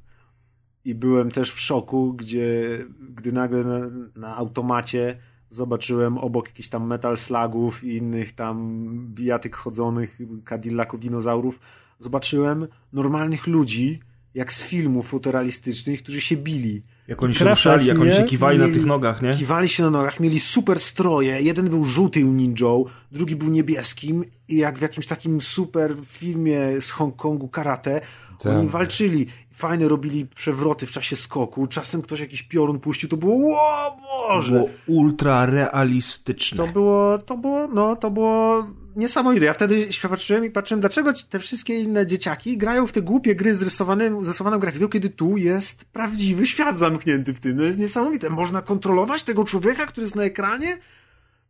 i 0.85 0.95
byłem 0.95 1.31
też 1.31 1.51
w 1.51 1.59
szoku, 1.59 2.13
gdzie 2.13 2.79
gdy 2.99 3.31
nagle 3.31 3.63
na, 3.63 3.79
na 4.15 4.35
automacie 4.35 5.17
zobaczyłem 5.49 6.17
obok 6.17 6.47
jakichś 6.47 6.69
tam 6.69 6.88
metal 6.88 7.17
slagów 7.17 7.84
i 7.84 7.97
innych 7.97 8.31
tam 8.31 8.88
bijatyk 9.13 9.55
chodzonych, 9.55 10.19
Cadillaców, 10.45 10.99
dinozaurów, 10.99 11.59
zobaczyłem 11.99 12.67
normalnych 12.93 13.47
ludzi, 13.47 13.99
jak 14.34 14.53
z 14.53 14.63
filmów 14.63 15.07
fotorealistycznych, 15.07 16.03
którzy 16.03 16.21
się 16.21 16.38
bili. 16.38 16.81
Jak 17.07 17.23
oni 17.23 17.35
się 17.35 17.49
ruszali, 17.49 17.88
jak 17.88 17.99
oni 17.99 18.13
się 18.13 18.23
kiwali 18.23 18.59
mieli, 18.59 18.71
na 18.71 18.77
tych 18.77 18.85
nogach, 18.85 19.21
nie? 19.21 19.34
Kiwali 19.34 19.69
się 19.69 19.84
na 19.84 19.89
nogach, 19.89 20.19
mieli 20.19 20.39
super 20.39 20.79
stroje. 20.79 21.41
Jeden 21.41 21.69
był 21.69 21.84
żółtym 21.84 22.38
ninją, 22.38 22.84
drugi 23.11 23.35
był 23.35 23.49
niebieskim 23.49 24.23
i 24.47 24.57
jak 24.57 24.77
w 24.77 24.81
jakimś 24.81 25.07
takim 25.07 25.41
super 25.41 25.95
filmie 26.05 26.81
z 26.81 26.91
Hongkongu 26.91 27.47
karate, 27.47 28.01
tak. 28.39 28.57
oni 28.57 28.67
walczyli. 28.67 29.25
Fajne 29.51 29.88
robili 29.88 30.25
przewroty 30.25 30.88
w 30.88 30.91
czasie 30.91 31.15
skoku. 31.15 31.67
Czasem 31.67 32.01
ktoś 32.01 32.19
jakiś 32.19 32.43
piorun 32.43 32.79
puścił, 32.79 33.09
to 33.09 33.17
było 33.17 33.61
o 33.61 33.97
Boże! 34.01 34.51
To 34.51 34.57
było 34.57 34.69
ultra 34.88 35.45
realistyczne. 35.45 36.57
To 36.57 36.67
było, 36.67 37.17
to 37.17 37.38
było, 37.38 37.67
no, 37.67 37.95
to 37.95 38.11
było 38.11 38.67
niesamowite. 38.98 39.45
Ja 39.45 39.53
wtedy 39.53 39.94
się 39.94 40.10
patrzyłem 40.10 40.45
i 40.45 40.49
patrzyłem, 40.49 40.82
dlaczego 40.82 41.14
te 41.30 41.40
wszystkie 41.40 41.80
inne 41.80 42.06
dzieciaki 42.06 42.57
grają 42.57 42.88
w 42.88 42.91
te 42.91 43.02
głupie 43.02 43.36
gry 43.36 43.56
z 43.56 43.61
rysowanym, 43.61 44.19
rysowaną 44.19 44.60
grafiką, 44.60 44.88
kiedy 44.88 45.10
tu 45.10 45.38
jest 45.38 45.86
prawdziwy 45.86 46.48
świat 46.48 46.78
zamknięty 46.78 47.34
w 47.34 47.40
tym. 47.40 47.57
No 47.57 47.64
jest 47.64 47.80
niesamowite. 47.80 48.30
Można 48.30 48.61
kontrolować 48.61 49.24
tego 49.24 49.44
człowieka, 49.44 49.86
który 49.86 50.06
jest 50.06 50.15
na 50.15 50.24
ekranie? 50.24 50.78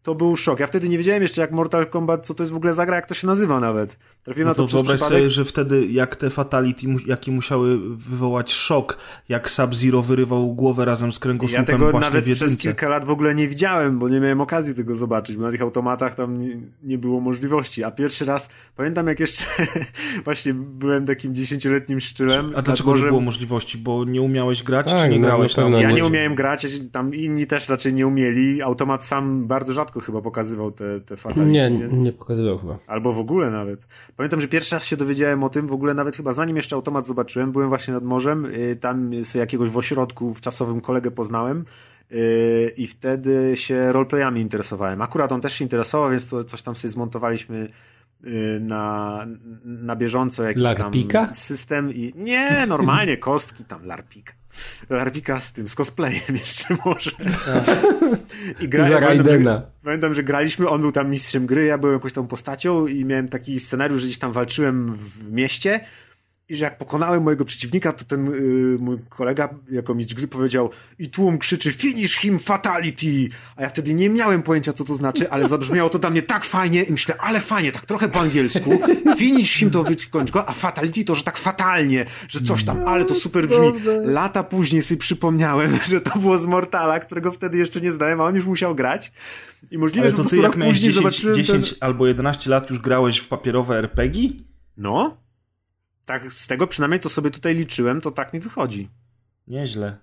To 0.07 0.15
był 0.15 0.35
szok. 0.35 0.59
Ja 0.59 0.67
wtedy 0.67 0.89
nie 0.89 0.97
wiedziałem 0.97 1.21
jeszcze, 1.21 1.41
jak 1.41 1.51
Mortal 1.51 1.87
Kombat, 1.87 2.25
co 2.27 2.33
to 2.33 2.43
jest 2.43 2.53
w 2.53 2.55
ogóle 2.55 2.73
za 2.73 2.85
gra, 2.85 2.95
jak 2.95 3.05
to 3.05 3.13
się 3.13 3.27
nazywa 3.27 3.59
nawet. 3.59 3.97
Trafiłem 4.23 4.47
no 4.47 4.55
to, 4.55 4.61
na 4.61 4.67
to 4.67 4.73
wyobraź 4.73 4.95
przypadek... 4.95 5.17
sobie, 5.17 5.29
że 5.29 5.45
wtedy, 5.45 5.87
jak 5.87 6.15
te 6.15 6.29
fatality, 6.29 6.87
jaki 7.05 7.31
musiały 7.31 7.79
wywołać 7.97 8.51
szok, 8.51 8.97
jak 9.29 9.51
Sub-Zero 9.51 10.01
wyrywał 10.01 10.55
głowę 10.55 10.85
razem 10.85 11.13
z 11.13 11.19
kręgosłupem 11.19 11.65
Ja 11.67 11.71
tego 11.71 11.99
nawet 11.99 12.25
przez 12.25 12.57
kilka 12.57 12.89
lat 12.89 13.05
w 13.05 13.09
ogóle 13.09 13.35
nie 13.35 13.47
widziałem, 13.47 13.99
bo 13.99 14.09
nie 14.09 14.19
miałem 14.19 14.41
okazji 14.41 14.75
tego 14.75 14.95
zobaczyć, 14.95 15.37
bo 15.37 15.43
na 15.43 15.51
tych 15.51 15.61
automatach 15.61 16.15
tam 16.15 16.37
nie, 16.37 16.49
nie 16.83 16.97
było 16.97 17.21
możliwości. 17.21 17.83
A 17.83 17.91
pierwszy 17.91 18.25
raz, 18.25 18.49
pamiętam 18.75 19.07
jak 19.07 19.19
jeszcze 19.19 19.45
właśnie 20.25 20.53
byłem 20.53 21.05
takim 21.05 21.35
dziesięcioletnim 21.35 21.99
szczylem. 21.99 22.53
A 22.55 22.61
dlaczego 22.61 22.89
morzem... 22.89 23.05
nie 23.05 23.09
było 23.09 23.21
możliwości? 23.21 23.77
Bo 23.77 24.05
nie 24.05 24.21
umiałeś 24.21 24.63
grać, 24.63 24.91
tak, 24.91 25.01
czy 25.01 25.09
nie 25.09 25.19
no, 25.19 25.27
grałeś 25.27 25.53
tam? 25.53 25.73
Ja 25.73 25.91
nie 25.91 26.05
umiałem 26.05 26.35
grać, 26.35 26.67
tam 26.91 27.13
inni 27.13 27.47
też 27.47 27.69
raczej 27.69 27.93
nie 27.93 28.07
umieli. 28.07 28.61
Automat 28.61 29.03
sam 29.03 29.47
bardzo 29.47 29.73
rzadko 29.73 29.96
chyba 30.01 30.21
pokazywał 30.21 30.71
te, 30.71 31.01
te 31.01 31.17
fatality. 31.17 31.51
Nie, 31.51 31.71
więc... 31.71 32.03
nie 32.03 32.11
pokazywał 32.11 32.57
chyba. 32.57 32.79
Albo 32.87 33.13
w 33.13 33.19
ogóle 33.19 33.51
nawet. 33.51 33.87
Pamiętam, 34.15 34.41
że 34.41 34.47
pierwszy 34.47 34.75
raz 34.75 34.85
się 34.85 34.97
dowiedziałem 34.97 35.43
o 35.43 35.49
tym, 35.49 35.67
w 35.67 35.71
ogóle 35.71 35.93
nawet 35.93 36.15
chyba 36.17 36.33
zanim 36.33 36.55
jeszcze 36.55 36.75
automat 36.75 37.07
zobaczyłem, 37.07 37.51
byłem 37.51 37.69
właśnie 37.69 37.93
nad 37.93 38.03
morzem, 38.03 38.45
y, 38.45 38.77
tam 38.81 39.25
sobie 39.25 39.39
jakiegoś 39.39 39.69
w 39.69 39.77
ośrodku 39.77 40.33
w 40.33 40.41
czasowym 40.41 40.81
kolegę 40.81 41.11
poznałem 41.11 41.65
y, 42.11 42.73
i 42.77 42.87
wtedy 42.87 43.51
się 43.55 43.91
roleplayami 43.91 44.41
interesowałem. 44.41 45.01
Akurat 45.01 45.31
on 45.31 45.41
też 45.41 45.53
się 45.53 45.65
interesował, 45.65 46.11
więc 46.11 46.29
to 46.29 46.43
coś 46.43 46.61
tam 46.61 46.75
sobie 46.75 46.91
zmontowaliśmy 46.91 47.67
y, 48.23 48.59
na, 48.61 49.25
na 49.65 49.95
bieżąco 49.95 50.43
jakiś 50.43 50.63
Larpika? 50.63 51.25
tam 51.25 51.33
system 51.33 51.93
i 51.93 52.13
nie, 52.15 52.65
normalnie 52.67 53.17
kostki 53.17 53.63
tam 53.63 53.85
larpika. 53.85 54.33
Larpika 54.89 55.39
z 55.39 55.53
tym, 55.53 55.67
z 55.67 55.75
cosplayem 55.75 56.35
jeszcze 56.45 56.77
może. 56.85 57.11
I 58.61 58.69
gra, 58.69 58.89
ja 58.89 59.01
pamiętam, 59.01 59.43
że, 59.43 59.61
pamiętam, 59.83 60.13
że 60.13 60.23
graliśmy, 60.23 60.69
on 60.69 60.81
był 60.81 60.91
tam 60.91 61.09
mistrzem 61.09 61.45
gry, 61.45 61.65
ja 61.65 61.77
byłem 61.77 61.95
jakąś 61.95 62.13
tą 62.13 62.27
postacią 62.27 62.87
i 62.87 63.05
miałem 63.05 63.27
taki 63.27 63.59
scenariusz, 63.59 64.01
że 64.01 64.07
gdzieś 64.07 64.19
tam 64.19 64.31
walczyłem 64.31 64.95
w 64.95 65.31
mieście 65.31 65.79
i 66.49 66.55
że 66.55 66.65
jak 66.65 66.77
pokonałem 66.77 67.23
mojego 67.23 67.45
przeciwnika, 67.45 67.93
to 67.93 68.05
ten 68.05 68.25
yy, 68.25 68.77
mój 68.79 68.97
kolega 69.09 69.49
jako 69.71 69.95
mistrz 69.95 70.13
gry 70.13 70.27
powiedział 70.27 70.69
i 70.99 71.09
tłum 71.09 71.37
krzyczy 71.37 71.71
finish 71.71 72.15
him 72.15 72.39
fatality, 72.39 73.27
a 73.55 73.61
ja 73.61 73.69
wtedy 73.69 73.93
nie 73.93 74.09
miałem 74.09 74.43
pojęcia 74.43 74.73
co 74.73 74.83
to 74.83 74.95
znaczy, 74.95 75.31
ale 75.31 75.47
zabrzmiało 75.47 75.89
to 75.89 75.99
dla 75.99 76.09
mnie 76.09 76.21
tak 76.21 76.45
fajnie 76.45 76.83
i 76.83 76.91
myślę, 76.91 77.15
ale 77.17 77.39
fajnie, 77.39 77.71
tak 77.71 77.85
trochę 77.85 78.09
po 78.09 78.19
angielsku, 78.19 78.79
finish 79.17 79.53
him 79.53 79.69
to 79.69 79.83
wykończ 79.83 80.31
go, 80.31 80.49
a 80.49 80.53
fatality 80.53 81.03
to, 81.03 81.15
że 81.15 81.23
tak 81.23 81.37
fatalnie, 81.37 82.05
że 82.27 82.41
coś 82.41 82.63
tam, 82.63 82.83
ale 82.85 83.05
to 83.05 83.15
super 83.15 83.47
brzmi. 83.47 83.71
Lata 84.03 84.43
później 84.43 84.83
sobie 84.83 84.99
przypomniałem, 84.99 85.77
że 85.91 86.01
to 86.01 86.19
było 86.19 86.37
z 86.37 86.45
Mortala, 86.45 86.99
którego 86.99 87.31
wtedy 87.31 87.57
jeszcze 87.57 87.81
nie 87.81 87.91
znałem, 87.91 88.21
a 88.21 88.23
on 88.23 88.35
już 88.35 88.45
musiał 88.45 88.75
grać. 88.75 89.11
I 89.71 89.77
możliwe, 89.77 90.07
ale 90.07 90.15
to 90.15 90.23
że 90.23 90.29
ty 90.29 90.37
jak 90.37 90.57
miałeś 90.57 90.77
10, 90.77 90.95
zobaczyłem 90.95 91.35
10 91.35 91.69
ten... 91.69 91.77
albo 91.79 92.07
11 92.07 92.49
lat 92.49 92.69
już 92.69 92.79
grałeś 92.79 93.19
w 93.19 93.27
papierowe 93.27 93.77
RPG? 93.77 94.29
No 94.77 95.26
tak 96.07 96.31
z 96.33 96.47
tego 96.47 96.67
przynajmniej, 96.67 96.99
co 96.99 97.09
sobie 97.09 97.31
tutaj 97.31 97.55
liczyłem, 97.55 98.01
to 98.01 98.11
tak 98.11 98.33
mi 98.33 98.39
wychodzi. 98.39 98.89
Nieźle. 99.47 99.97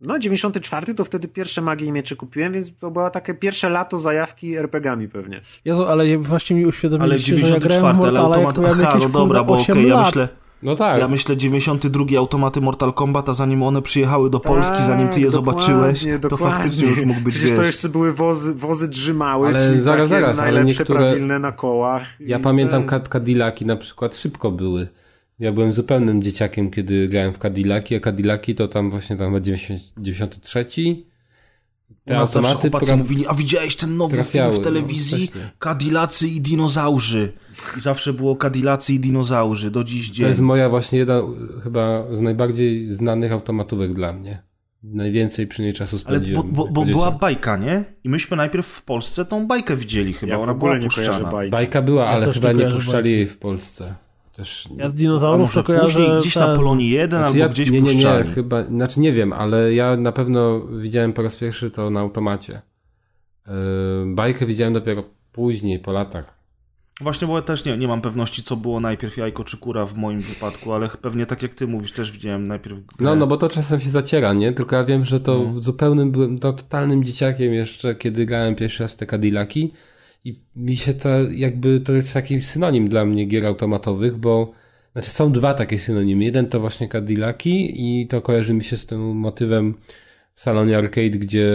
No, 0.00 0.18
94 0.18 0.94
to 0.94 1.04
wtedy 1.04 1.28
pierwsze 1.28 1.62
magie 1.62 1.86
i 1.86 1.92
miecze 1.92 2.16
kupiłem, 2.16 2.52
więc 2.52 2.76
to 2.78 2.90
było 2.90 3.10
takie 3.10 3.34
pierwsze 3.34 3.68
lato 3.68 3.98
zajawki 3.98 4.56
RPG-ami 4.56 5.08
pewnie. 5.08 5.40
Jezu, 5.64 5.84
ale 5.84 6.18
właśnie 6.18 6.56
mi 6.56 6.62
Ale 6.62 6.68
uświadomiliście, 6.68 7.38
że 7.38 7.48
ja 7.48 7.60
94, 7.60 7.80
grałem 7.80 7.96
w 7.96 8.04
ale 8.04 8.12
jak 8.12 8.22
automat... 8.24 8.58
miałem 8.58 8.80
Aha, 8.86 8.98
no 9.00 9.08
dobra, 9.08 9.44
bo 9.44 9.54
8 9.54 9.72
okej, 9.78 9.88
ja 9.88 9.94
lat. 9.94 10.06
myślę... 10.06 10.28
No 10.62 10.76
tak. 10.76 11.00
Ja 11.00 11.08
myślę 11.08 11.36
92 11.36 12.18
automaty 12.18 12.60
Mortal 12.60 12.92
Kombat, 12.92 13.28
a 13.28 13.34
zanim 13.34 13.62
one 13.62 13.82
przyjechały 13.82 14.30
do 14.30 14.40
Polski, 14.40 14.76
Tak, 14.76 14.86
zanim 14.86 15.08
ty 15.08 15.20
je 15.20 15.30
zobaczyłeś, 15.30 16.04
dokładnie, 16.04 16.28
to 16.28 16.36
faktycznie 16.36 16.86
już 16.88 17.04
mógł 17.04 17.20
być 17.20 17.34
Przecież 17.34 17.56
to 17.56 17.62
jeszcze 17.64 17.88
były 17.88 18.12
wozy, 18.12 18.54
wozy 18.54 18.88
drzymały, 18.88 19.48
Ale 19.48 19.60
czyli 19.60 19.80
zaraz, 19.80 20.10
takie 20.10 20.20
zaraz, 20.20 20.38
ale 20.38 20.52
najlepsze 20.52 20.82
niektóre- 20.82 20.98
prawilne 20.98 21.38
na 21.38 21.52
kołach. 21.52 22.20
Ja 22.20 22.38
I- 22.38 22.42
pamiętam 22.42 22.82
Cadillaki 23.12 23.66
na 23.66 23.76
przykład 23.76 24.16
szybko 24.16 24.50
były. 24.50 24.88
Ja 25.38 25.52
byłem 25.52 25.72
zupełnym 25.72 26.22
dzieciakiem, 26.22 26.70
kiedy 26.70 27.08
grałem 27.08 27.32
w 27.32 27.38
Cadillaki, 27.38 27.94
a 27.96 28.00
Cadillaki 28.00 28.54
to 28.54 28.68
tam 28.68 28.90
właśnie 28.90 29.16
tam 29.16 29.26
chyba 29.26 29.40
90, 29.40 29.80
93. 29.98 30.66
U 32.06 32.12
nas 32.12 32.32
zawsze 32.32 32.54
chłopacy 32.54 32.86
pra- 32.92 32.96
mówili, 32.96 33.24
a 33.28 33.34
widziałeś 33.34 33.76
ten 33.76 33.96
nowy 33.96 34.14
trafiały, 34.16 34.52
film 34.52 34.62
w 34.62 34.66
no, 34.66 34.70
telewizji? 34.72 35.26
wcześniej. 35.26 35.44
Kadilacy 35.58 36.28
i 36.28 36.40
dinozaurzy. 36.40 37.32
I 37.76 37.80
zawsze 37.80 38.12
było 38.12 38.36
Kadilacy 38.36 38.92
i 38.92 39.00
dinozaurzy, 39.00 39.70
do 39.70 39.84
dziś 39.84 40.08
To 40.08 40.14
dzień. 40.14 40.26
jest 40.28 40.40
moja 40.40 40.68
właśnie 40.68 40.98
jedna 40.98 41.22
chyba 41.64 42.04
z 42.16 42.20
najbardziej 42.20 42.92
znanych 42.94 43.32
automatówek 43.32 43.94
dla 43.94 44.12
mnie. 44.12 44.42
Najwięcej 44.82 45.46
przy 45.46 45.62
niej 45.62 45.72
czasu 45.72 45.96
Ale 46.04 46.16
spędziłem. 46.18 46.42
bo, 46.42 46.64
bo, 46.64 46.72
bo 46.72 46.80
jako 46.80 46.92
była 46.92 47.10
bajka, 47.10 47.56
nie? 47.56 47.84
I 48.04 48.08
myśmy 48.08 48.36
najpierw 48.36 48.66
w 48.66 48.82
Polsce 48.82 49.24
tą 49.24 49.46
bajkę 49.46 49.76
widzieli 49.76 50.12
chyba, 50.12 50.32
Ja 50.32 50.38
w 50.38 50.42
ona 50.42 50.52
ogóle 50.52 50.70
była 50.72 50.82
nie 50.82 50.88
puszczana. 50.88 51.30
bajki. 51.32 51.50
Bajka 51.50 51.82
była, 51.82 52.04
Ja 52.04 52.10
ale 52.10 52.26
też 52.26 52.34
chyba 52.36 52.52
nie 52.52 52.64
nie 52.64 52.70
puszczali 52.70 52.92
bajki. 52.94 53.10
jej 53.10 53.26
w 53.26 53.36
Polsce. 53.38 53.94
Też. 54.36 54.68
Ja 54.76 54.88
z 54.88 54.94
dinozaurów 54.94 55.54
to 55.54 55.62
kojarzę 55.62 55.84
później 55.84 56.20
gdzieś 56.20 56.36
na 56.36 56.46
ten- 56.46 56.56
Polonii 56.56 56.90
1 56.90 57.10
Znaczy 57.20 57.26
albo 57.26 57.38
ja, 57.38 57.48
gdzieś 57.48 57.70
nie, 57.70 57.80
nie, 57.80 57.94
nie, 57.94 58.24
chyba, 58.34 58.64
znaczy 58.64 59.00
nie 59.00 59.12
wiem, 59.12 59.32
ale 59.32 59.74
ja 59.74 59.96
na 59.96 60.12
pewno 60.12 60.60
widziałem 60.60 61.12
po 61.12 61.22
raz 61.22 61.36
pierwszy 61.36 61.70
to 61.70 61.90
na 61.90 62.00
automacie. 62.00 62.62
Yy, 63.46 63.52
bajkę 64.14 64.46
widziałem 64.46 64.74
dopiero 64.74 65.04
później, 65.32 65.78
po 65.78 65.92
latach. 65.92 66.36
Właśnie, 67.00 67.28
bo 67.28 67.36
ja 67.36 67.42
też 67.42 67.64
nie, 67.64 67.78
nie 67.78 67.88
mam 67.88 68.00
pewności, 68.00 68.42
co 68.42 68.56
było 68.56 68.80
najpierw 68.80 69.16
jajko 69.16 69.44
czy 69.44 69.58
kura 69.58 69.86
w 69.86 69.96
moim 69.96 70.20
wypadku, 70.20 70.72
ale 70.72 70.88
pewnie 70.88 71.26
tak 71.26 71.42
jak 71.42 71.54
ty 71.54 71.66
mówisz, 71.66 71.92
też 71.92 72.12
widziałem 72.12 72.46
najpierw 72.46 72.76
grę. 72.76 72.86
No, 73.00 73.16
no 73.16 73.26
bo 73.26 73.36
to 73.36 73.48
czasem 73.48 73.80
się 73.80 73.90
zaciera, 73.90 74.32
nie? 74.32 74.52
Tylko 74.52 74.76
ja 74.76 74.84
wiem, 74.84 75.04
że 75.04 75.20
to 75.20 75.50
No. 75.54 75.62
zupełnym 75.62 76.10
byłem 76.10 76.38
to 76.38 76.52
totalnym 76.52 77.04
dzieciakiem 77.04 77.54
jeszcze, 77.54 77.94
kiedy 77.94 78.26
grałem 78.26 78.54
pierwszy 78.54 78.82
raz 78.82 78.92
w 78.92 78.96
te 78.96 79.06
Cadillaki 79.06 79.72
i 80.26 80.40
mi 80.56 80.76
się 80.76 80.94
to 80.94 81.08
jakby, 81.30 81.80
to 81.80 81.92
jest 81.92 82.14
taki 82.14 82.40
synonim 82.40 82.88
dla 82.88 83.04
mnie 83.04 83.24
gier 83.24 83.46
automatowych, 83.46 84.16
bo 84.16 84.52
znaczy 84.92 85.10
są 85.10 85.32
dwa 85.32 85.54
takie 85.54 85.78
synonimy. 85.78 86.24
Jeden 86.24 86.46
to 86.46 86.60
właśnie 86.60 86.88
Cadillaki 86.88 87.72
i 87.76 88.06
to 88.06 88.22
kojarzy 88.22 88.54
mi 88.54 88.64
się 88.64 88.76
z 88.76 88.86
tym 88.86 89.00
motywem 89.00 89.74
w 90.34 90.40
salonie 90.40 90.78
arcade, 90.78 91.10
gdzie 91.10 91.54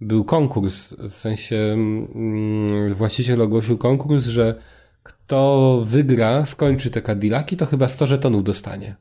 był 0.00 0.24
konkurs, 0.24 0.94
w 1.10 1.16
sensie 1.16 1.56
mm, 1.56 2.94
właściciel 2.94 3.42
ogłosił 3.42 3.78
konkurs, 3.78 4.26
że 4.26 4.54
kto 5.02 5.82
wygra, 5.86 6.46
skończy 6.46 6.90
te 6.90 7.02
Cadillaki, 7.02 7.56
to 7.56 7.66
chyba 7.66 7.88
100 7.88 8.06
żetonów 8.06 8.44
dostanie. 8.44 8.96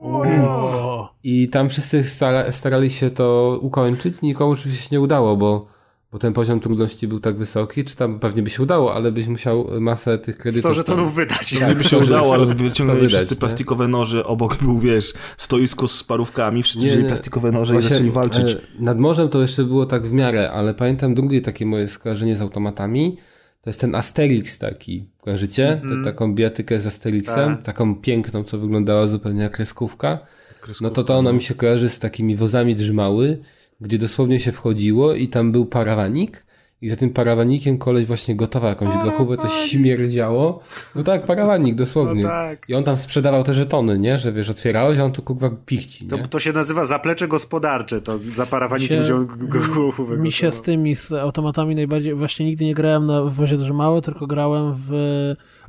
O, 0.00 1.14
I 1.24 1.48
tam 1.48 1.68
wszyscy 1.68 2.04
stara, 2.04 2.52
starali 2.52 2.90
się 2.90 3.10
to 3.10 3.58
ukończyć, 3.62 4.22
nikomu 4.22 4.52
oczywiście 4.52 4.82
się 4.82 4.88
nie 4.92 5.00
udało, 5.00 5.36
bo, 5.36 5.79
bo 6.12 6.18
ten 6.18 6.32
poziom 6.32 6.60
trudności 6.60 7.08
był 7.08 7.20
tak 7.20 7.36
wysoki, 7.36 7.84
czy 7.84 7.96
tam 7.96 8.18
pewnie 8.20 8.42
by 8.42 8.50
się 8.50 8.62
udało, 8.62 8.94
ale 8.94 9.12
byś 9.12 9.26
musiał 9.26 9.66
masę 9.80 10.18
tych 10.18 10.38
kredytów... 10.38 10.70
100 10.70 10.72
żetonów 10.74 11.14
wydać. 11.14 11.58
Tak. 11.58 11.78
by 11.78 11.84
się 11.84 11.98
udało, 11.98 12.34
ale 12.34 12.46
to 12.46 12.54
wyciągnęli 12.54 13.00
wydać, 13.00 13.14
wszyscy 13.14 13.34
nie? 13.34 13.38
plastikowe 13.40 13.88
noże, 13.88 14.24
obok 14.26 14.56
był, 14.56 14.78
wiesz, 14.78 15.12
stoisko 15.36 15.88
z 15.88 16.04
parówkami, 16.04 16.62
wszyscy 16.62 16.80
Nie, 16.80 16.86
wzięli 16.88 17.02
nie. 17.02 17.08
plastikowe 17.08 17.52
noże 17.52 17.74
i 17.74 17.76
Właśnie, 17.76 17.88
zaczęli 17.96 18.10
walczyć. 18.10 18.52
e, 18.52 18.60
Nad 18.78 18.98
morzem 18.98 19.28
to 19.28 19.40
jeszcze 19.42 19.64
było 19.64 19.86
tak 19.86 20.06
w 20.06 20.12
miarę, 20.12 20.50
ale 20.52 20.74
pamiętam 20.74 21.14
drugie 21.14 21.40
takie 21.40 21.66
moje 21.66 21.88
skojarzenie 21.88 22.36
z 22.36 22.40
automatami, 22.40 23.16
to 23.62 23.70
jest 23.70 23.80
ten 23.80 23.94
Asterix 23.94 24.58
taki, 24.58 25.08
kojarzycie? 25.20 25.72
Mhm. 25.72 26.04
Tę 26.04 26.10
taką 26.10 26.34
bijatykę 26.34 26.80
z 26.80 26.86
Asterixem, 26.86 27.56
Tak. 27.56 27.62
taką 27.62 27.94
piękną, 27.94 28.44
co 28.44 28.58
wyglądała 28.58 29.06
zupełnie 29.06 29.42
jak 29.42 29.52
kreskówka. 29.52 30.18
No 30.80 30.90
to 30.90 31.04
to 31.04 31.16
ona 31.18 31.32
mi 31.32 31.42
się 31.42 31.54
kojarzy 31.54 31.88
z 31.88 31.98
takimi 31.98 32.36
wozami 32.36 32.74
drzymały, 32.74 33.38
gdzie 33.80 33.98
dosłownie 33.98 34.40
się 34.40 34.52
wchodziło 34.52 35.14
i 35.14 35.28
tam 35.28 35.52
był 35.52 35.66
parawanik 35.66 36.44
i 36.82 36.88
za 36.88 36.96
tym 36.96 37.10
parawanikiem 37.10 37.78
koleś 37.78 38.06
właśnie 38.06 38.36
gotował 38.36 38.68
jakąś 38.70 39.02
grochówę, 39.02 39.36
coś 39.36 39.52
śmierdziało. 39.52 40.60
No 40.96 41.02
tak, 41.02 41.26
parawanik, 41.26 41.74
dosłownie. 41.74 42.22
No 42.22 42.28
tak. 42.28 42.68
I 42.68 42.74
on 42.74 42.84
tam 42.84 42.96
sprzedawał 42.98 43.44
te 43.44 43.54
żetony, 43.54 43.98
nie? 43.98 44.18
Że 44.18 44.32
wiesz, 44.32 44.50
otwierałeś, 44.50 44.98
a 44.98 45.04
on 45.04 45.12
tu 45.12 45.22
kurwa 45.22 45.50
pichci, 45.66 46.06
To, 46.06 46.16
nie? 46.16 46.26
to 46.26 46.38
się 46.38 46.52
nazywa 46.52 46.84
zaplecze 46.86 47.28
gospodarcze, 47.28 48.00
to 48.00 48.18
za 48.32 48.46
parawanikiem 48.46 48.96
się- 48.96 49.02
wziął 49.02 49.26
g- 49.26 49.36
g- 49.48 49.60
głowę. 49.74 50.16
mi 50.16 50.32
się 50.32 50.52
z 50.52 50.62
tymi 50.62 50.96
z 50.96 51.12
automatami 51.12 51.74
najbardziej, 51.74 52.14
właśnie 52.14 52.46
nigdy 52.46 52.64
nie 52.64 52.74
grałem 52.74 53.06
na 53.06 53.22
w 53.22 53.32
wozie 53.32 53.56
drzymały, 53.56 54.02
tylko 54.02 54.26
grałem 54.26 54.74
w, 54.88 54.90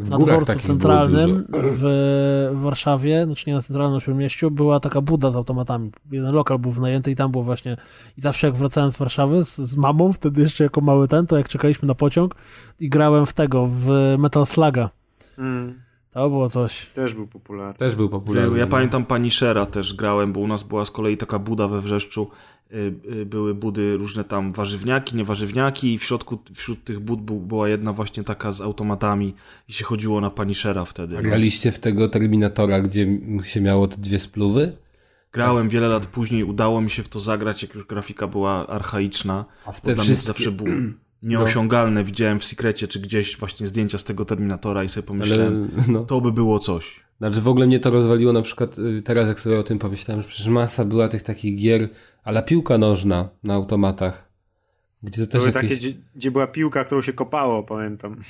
W 0.02 0.10
na 0.10 0.18
dworcu 0.18 0.60
centralnym 0.60 1.46
w, 1.54 2.52
w 2.54 2.62
Warszawie, 2.62 3.26
znaczy 3.26 3.44
nie 3.48 3.54
na 3.54 3.62
centralnym 3.62 4.02
Śródmieściu, 4.02 4.52
była 4.52 4.80
taka 4.80 5.02
buda 5.02 5.32
z 5.32 5.36
automatami. 5.36 5.92
Jeden 6.12 6.34
lokal 6.34 6.60
był 6.60 6.72
wynajęty 6.72 7.12
i 7.12 7.16
tam 7.16 7.32
było 7.32 7.44
właśnie 7.44 7.78
i 8.18 8.22
zawsze 8.22 8.48
jak 8.48 8.56
wracałem 8.56 8.92
z 8.92 8.98
Warszawy 8.98 9.46
z, 9.46 9.58
z 9.58 9.76
mamą, 9.76 10.14
wtedy 10.14 10.42
jeszcze 10.42 10.64
jako 10.64 10.82
mały 10.82 11.08
ten, 11.08 11.28
to 11.28 11.38
jak 11.38 11.48
czekaliśmy 11.48 11.88
na 11.88 11.96
pociąg 11.96 12.36
i 12.80 12.90
grałem 12.90 13.26
w 13.26 13.34
tego, 13.34 13.68
w 13.72 14.16
Metal 14.20 14.46
Sluga. 14.46 14.90
Mm, 15.38 15.82
To 16.12 16.30
było 16.30 16.50
coś. 16.50 16.86
też 16.86 17.14
był 17.14 17.28
popularny. 17.28 17.80
Też 17.80 17.96
był 17.96 18.10
popularny. 18.10 18.58
Ja 18.60 18.66
no. 18.66 18.72
pamiętam 18.72 19.06
Punishera 19.06 19.66
też 19.66 19.94
grałem, 19.94 20.34
bo 20.34 20.40
u 20.40 20.48
nas 20.48 20.64
była 20.64 20.86
z 20.86 20.92
kolei 20.92 21.18
taka 21.18 21.40
buda 21.40 21.68
we 21.68 21.82
Wrzeszczu. 21.82 22.28
y, 22.72 22.94
y, 23.22 23.26
Były 23.26 23.56
budy 23.56 23.98
różne 23.98 24.24
tam 24.24 24.52
warzywniaki, 24.52 25.16
niewarzywniaki 25.16 25.94
i 25.94 25.98
w 25.98 26.04
środku, 26.04 26.40
wśród 26.56 26.84
tych 26.84 27.00
bud 27.00 27.22
był, 27.22 27.40
była 27.40 27.70
jedna 27.70 27.94
właśnie 27.94 28.24
taka 28.24 28.52
z 28.52 28.62
automatami 28.62 29.36
i 29.70 29.74
się 29.74 29.86
chodziło 29.86 30.22
na 30.22 30.30
Punishera 30.30 30.86
wtedy. 30.86 31.18
A 31.18 31.22
graliście 31.22 31.72
w 31.72 31.80
tego 31.80 32.10
Terminatora, 32.10 32.82
gdzie 32.82 33.08
się 33.44 33.62
miało 33.62 33.88
te 33.88 33.98
dwie 33.98 34.20
spluwy? 34.20 34.78
Grałem 35.34 35.70
wiele 35.70 35.88
lat 35.88 36.06
później, 36.06 36.44
udało 36.44 36.82
mi 36.82 36.90
się 36.90 37.04
w 37.04 37.10
to 37.10 37.20
zagrać, 37.20 37.62
jak 37.62 37.76
już 37.76 37.86
grafika 37.86 38.28
była 38.28 38.68
archaiczna. 38.68 39.46
A 39.66 39.72
w 39.72 39.82
te 39.82 39.96
wszystkie... 39.96 40.28
zawsze 40.28 40.52
było 40.52 40.70
nieosiągalne. 41.24 42.04
Widziałem 42.04 42.40
w 42.40 42.46
Secrecie 42.46 42.88
czy 42.88 43.00
gdzieś 43.00 43.38
właśnie 43.38 43.68
zdjęcia 43.68 43.98
z 43.98 44.04
tego 44.04 44.26
Terminatora 44.26 44.84
i 44.84 44.90
sobie 44.90 45.02
Ale, 45.02 45.08
pomyślałem, 45.08 45.72
no. 45.88 46.06
to 46.06 46.22
by 46.22 46.32
było 46.32 46.60
coś. 46.60 47.00
Znaczy 47.18 47.42
w 47.42 47.48
ogóle 47.48 47.68
mnie 47.68 47.80
to 47.80 47.90
rozwaliło 47.90 48.34
na 48.34 48.42
przykład 48.42 48.80
y, 48.80 49.02
teraz 49.02 49.28
jak 49.28 49.40
sobie 49.40 49.60
o 49.60 49.64
tym 49.64 49.80
pomyślałem, 49.80 50.22
że 50.22 50.28
przecież 50.28 50.48
masa 50.48 50.86
była 50.86 51.08
tych 51.08 51.24
takich 51.24 51.56
gier, 51.56 51.90
ale 52.24 52.44
piłka 52.44 52.78
nożna 52.78 53.30
na 53.44 53.54
automatach. 53.54 54.32
Gdzie 55.04 55.26
to 55.28 55.32
też 55.32 55.42
Były 55.42 55.54
jakieś... 55.54 55.70
takie, 55.70 55.76
gdzie, 55.76 56.02
gdzie 56.16 56.32
była 56.32 56.48
piłka, 56.48 56.84
którą 56.84 57.02
się 57.02 57.14
kopało, 57.14 57.64
pamiętam. 57.64 58.22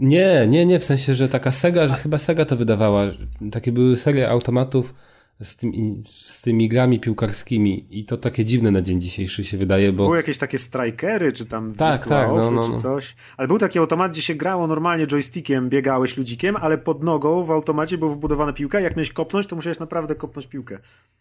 Nie, 0.00 0.46
nie, 0.48 0.66
nie, 0.66 0.80
w 0.80 0.84
sensie, 0.84 1.14
że 1.14 1.28
taka 1.28 1.50
Sega, 1.50 1.88
że 1.88 1.94
chyba 1.94 2.18
Sega 2.18 2.44
to 2.44 2.56
wydawała. 2.56 3.04
Takie 3.52 3.72
były 3.72 3.96
serie 3.96 4.30
automatów 4.30 4.94
z, 5.42 5.56
tymi, 5.56 6.02
z 6.06 6.42
tymi 6.42 6.68
grami 6.68 7.00
piłkarskimi 7.00 7.86
i 7.90 8.04
to 8.04 8.16
takie 8.16 8.44
dziwne 8.44 8.70
na 8.70 8.82
dzień 8.82 9.00
dzisiejszy 9.00 9.44
się 9.44 9.58
wydaje, 9.58 9.92
bo 9.92 10.04
Były 10.04 10.16
jakieś 10.16 10.38
takie 10.38 10.58
strikery, 10.58 11.32
czy 11.32 11.46
tam 11.46 11.74
Tak, 11.74 12.06
tak, 12.06 12.28
no, 12.28 12.50
no, 12.50 12.62
czy 12.62 12.70
no. 12.70 12.78
coś. 12.78 13.16
Ale 13.36 13.48
był 13.48 13.58
taki 13.58 13.78
automat, 13.78 14.12
gdzie 14.12 14.22
się 14.22 14.34
grało 14.34 14.66
normalnie 14.66 15.06
joystickiem, 15.06 15.68
biegałeś 15.68 16.16
ludzikiem, 16.16 16.56
ale 16.60 16.78
pod 16.78 17.04
nogą 17.04 17.44
w 17.44 17.50
automacie 17.50 17.98
była 17.98 18.10
wbudowana 18.12 18.52
piłka. 18.52 18.80
Jak 18.80 18.96
miałeś 18.96 19.12
kopnąć, 19.12 19.46
to 19.46 19.56
musiałeś 19.56 19.78
naprawdę 19.78 20.14
kopnąć 20.14 20.46
piłkę. 20.46 20.78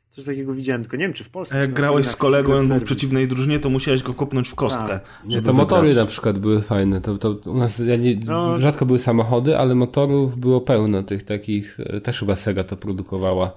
Coś 0.10 0.26
takiego 0.26 0.54
widziałem, 0.54 0.82
tylko 0.82 0.98
nie 0.98 1.04
wiem, 1.04 1.14
czy 1.14 1.24
w 1.24 1.30
Polsce. 1.30 1.56
A 1.56 1.60
jak 1.60 1.74
grałeś 1.74 2.08
z 2.08 2.16
kolegą, 2.16 2.50
Secret 2.50 2.62
on 2.62 2.68
był 2.68 2.80
w 2.80 2.84
przeciwnej 2.84 3.28
drużynie, 3.28 3.60
to 3.60 3.70
musiałeś 3.70 4.04
go 4.04 4.14
kopnąć 4.14 4.50
w 4.50 4.56
kostkę. 4.56 4.88
Tak. 4.88 5.04
nie, 5.26 5.36
żeby 5.36 5.46
to 5.46 5.54
motory 5.54 5.96
na 5.96 6.06
przykład 6.06 6.40
były 6.40 6.62
fajne. 6.62 7.02
To, 7.02 7.18
to 7.18 7.30
u 7.46 7.58
nas 7.58 7.80
ja 7.80 7.96
nie, 7.96 8.16
No. 8.26 8.60
rzadko 8.60 8.86
były 8.86 9.00
samochody, 9.00 9.58
ale 9.58 9.76
motorów 9.76 10.38
było 10.38 10.62
pełno 10.62 11.04
tych 11.04 11.24
takich, 11.24 11.78
też 12.04 12.20
chyba 12.20 12.36
Sega 12.36 12.64
to 12.64 12.78
produkowała, 12.78 13.52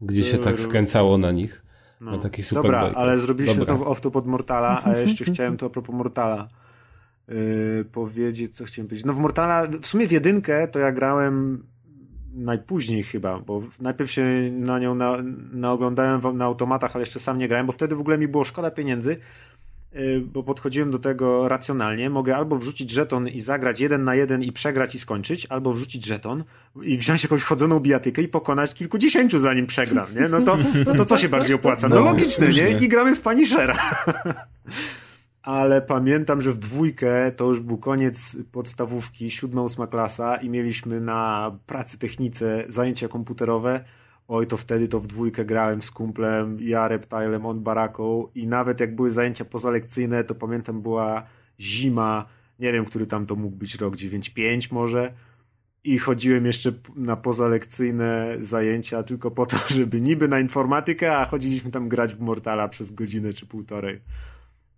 gdzie 0.00 0.24
się 0.24 0.38
tak 0.38 0.60
skręcało 0.60 1.18
na 1.18 1.32
nich. 1.32 1.62
Na 2.00 2.18
takich 2.18 2.46
super 2.46 2.62
Dobra, 2.62 2.80
bajkach. 2.80 3.02
ale 3.02 3.18
zrobiliśmy 3.18 3.58
Dobra. 3.60 3.76
znowu 3.76 3.90
off-top 3.92 4.16
od 4.16 4.26
Mortala, 4.26 4.82
a 4.84 4.96
jeszcze 4.96 5.24
chciałem 5.32 5.56
to 5.56 5.66
a 5.66 5.70
propos 5.70 5.94
Mortala 5.96 6.48
yy, 7.28 7.34
powiedzieć, 7.92 8.56
co 8.56 8.64
chciałem 8.64 8.88
powiedzieć. 8.88 9.06
No 9.06 9.12
w 9.12 9.18
Mortala, 9.18 9.66
w 9.82 9.86
sumie 9.86 10.06
w 10.06 10.12
jedynkę 10.12 10.68
to 10.68 10.78
ja 10.78 10.92
grałem 10.92 11.66
najpóźniej 12.34 13.02
chyba, 13.02 13.40
bo 13.40 13.62
najpierw 13.80 14.10
się 14.10 14.24
na 14.52 14.78
nią 14.78 14.94
na, 14.94 15.16
naoglądałem 15.52 16.20
w- 16.20 16.34
na 16.34 16.44
automatach, 16.44 16.96
ale 16.96 17.02
jeszcze 17.02 17.20
sam 17.20 17.38
nie 17.38 17.48
grałem, 17.48 17.66
bo 17.66 17.72
wtedy 17.72 17.96
w 17.96 18.00
ogóle 18.00 18.18
mi 18.18 18.28
było 18.28 18.44
szkoda 18.44 18.70
pieniędzy, 18.70 19.10
yy, 19.10 19.16
bo 20.26 20.42
podchodziłem 20.42 20.90
do 20.90 20.98
tego 20.98 21.48
racjonalnie. 21.48 22.10
Mogę 22.10 22.36
albo 22.36 22.56
wrzucić 22.56 22.90
żeton 22.90 23.28
i 23.28 23.40
zagrać 23.40 23.80
jeden 23.80 24.04
na 24.04 24.14
jeden 24.14 24.42
i 24.42 24.52
przegrać 24.52 24.94
i 24.94 24.98
skończyć, 24.98 25.46
albo 25.46 25.72
wrzucić 25.72 26.06
żeton 26.06 26.44
i 26.82 26.98
wziąć 26.98 27.22
jakąś 27.22 27.42
chodzoną 27.42 27.80
bijatykę 27.80 28.22
i 28.22 28.28
pokonać 28.28 28.74
kilkudziesięciu 28.74 29.38
zanim 29.38 29.66
przegram, 29.66 30.06
nie? 30.14 30.28
No 30.28 30.42
to, 30.42 30.58
no 30.86 30.94
to 30.94 31.04
co 31.04 31.16
się 31.16 31.28
bardziej 31.28 31.56
opłaca? 31.56 31.88
No, 31.88 31.94
No, 31.94 32.00
logiczne, 32.00 32.48
nie? 32.48 32.70
I 32.70 32.88
gramy 32.88 33.16
w 33.16 33.20
Punishera. 33.20 33.76
Ale 35.42 35.82
pamiętam, 35.82 36.42
że 36.42 36.52
w 36.52 36.58
dwójkę 36.58 37.32
to 37.36 37.44
już 37.44 37.60
był 37.60 37.78
koniec 37.78 38.36
podstawówki, 38.52 39.30
siódma, 39.30 39.62
ósma 39.62 39.86
klasa 39.86 40.36
i 40.36 40.50
mieliśmy 40.50 41.00
na 41.00 41.52
pracy 41.66 41.98
technice 41.98 42.64
zajęcia 42.68 43.08
komputerowe. 43.08 43.84
Oj, 44.28 44.46
to 44.46 44.56
wtedy 44.56 44.88
to 44.88 45.00
w 45.00 45.06
dwójkę 45.06 45.44
grałem 45.44 45.82
z 45.82 45.90
kumplem, 45.90 46.58
ja 46.60 46.88
Reptilem, 46.88 47.46
on 47.46 47.60
Baraką 47.60 48.28
i 48.34 48.46
nawet 48.46 48.80
jak 48.80 48.94
były 48.94 49.10
zajęcia 49.10 49.44
pozalekcyjne, 49.44 50.24
to 50.24 50.34
pamiętam 50.34 50.82
była 50.82 51.22
zima, 51.60 52.26
nie 52.58 52.72
wiem, 52.72 52.84
który 52.84 53.06
tam 53.06 53.26
to 53.26 53.36
mógł 53.36 53.56
być 53.56 53.74
rok, 53.74 53.96
9-5 53.96 54.72
może 54.72 55.12
i 55.84 55.98
chodziłem 55.98 56.46
jeszcze 56.46 56.72
na 56.96 57.16
pozalekcyjne 57.16 58.36
zajęcia 58.40 59.02
tylko 59.02 59.30
po 59.30 59.46
to, 59.46 59.56
żeby 59.76 60.00
niby 60.00 60.28
na 60.28 60.40
informatykę, 60.40 61.16
a 61.16 61.24
chodziliśmy 61.24 61.70
tam 61.70 61.88
grać 61.88 62.14
w 62.14 62.20
Mortala 62.20 62.68
przez 62.68 62.90
godzinę 62.90 63.32
czy 63.32 63.46
półtorej. 63.46 64.00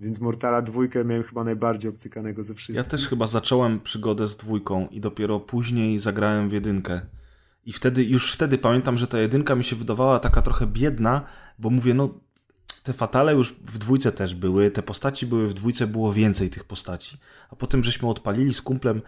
Więc 0.00 0.20
Mortala 0.20 0.62
dwójkę 0.62 1.04
miałem 1.04 1.24
chyba 1.24 1.44
najbardziej 1.44 1.90
obcykanego 1.90 2.42
ze 2.42 2.54
wszystkich. 2.54 2.84
Ja 2.84 2.90
też 2.90 3.08
chyba 3.08 3.26
zacząłem 3.26 3.80
przygodę 3.80 4.26
z 4.26 4.36
dwójką 4.36 4.88
i 4.90 5.00
dopiero 5.00 5.40
później 5.40 5.98
zagrałem 5.98 6.48
w 6.48 6.52
jedynkę. 6.52 7.00
I 7.68 7.72
wtedy, 7.72 8.04
już 8.04 8.32
wtedy 8.32 8.58
pamiętam, 8.58 8.98
że 8.98 9.06
ta 9.06 9.18
jedynka 9.18 9.54
mi 9.54 9.64
się 9.64 9.76
wydawała 9.76 10.18
taka 10.18 10.42
trochę 10.42 10.66
biedna, 10.66 11.24
bo 11.58 11.70
mówię, 11.70 11.94
no 11.94 12.20
te 12.82 12.92
fatale 12.92 13.34
już 13.34 13.52
w 13.52 13.78
dwójce 13.78 14.12
też 14.12 14.34
były, 14.34 14.70
te 14.70 14.82
postaci 14.82 15.26
były 15.26 15.48
w 15.48 15.54
dwójce, 15.54 15.86
było 15.86 16.12
więcej 16.12 16.50
tych 16.50 16.64
postaci. 16.64 17.18
A 17.50 17.56
potem 17.56 17.84
żeśmy 17.84 18.08
odpalili 18.08 18.54
z 18.54 18.62
kumplem 18.62 19.02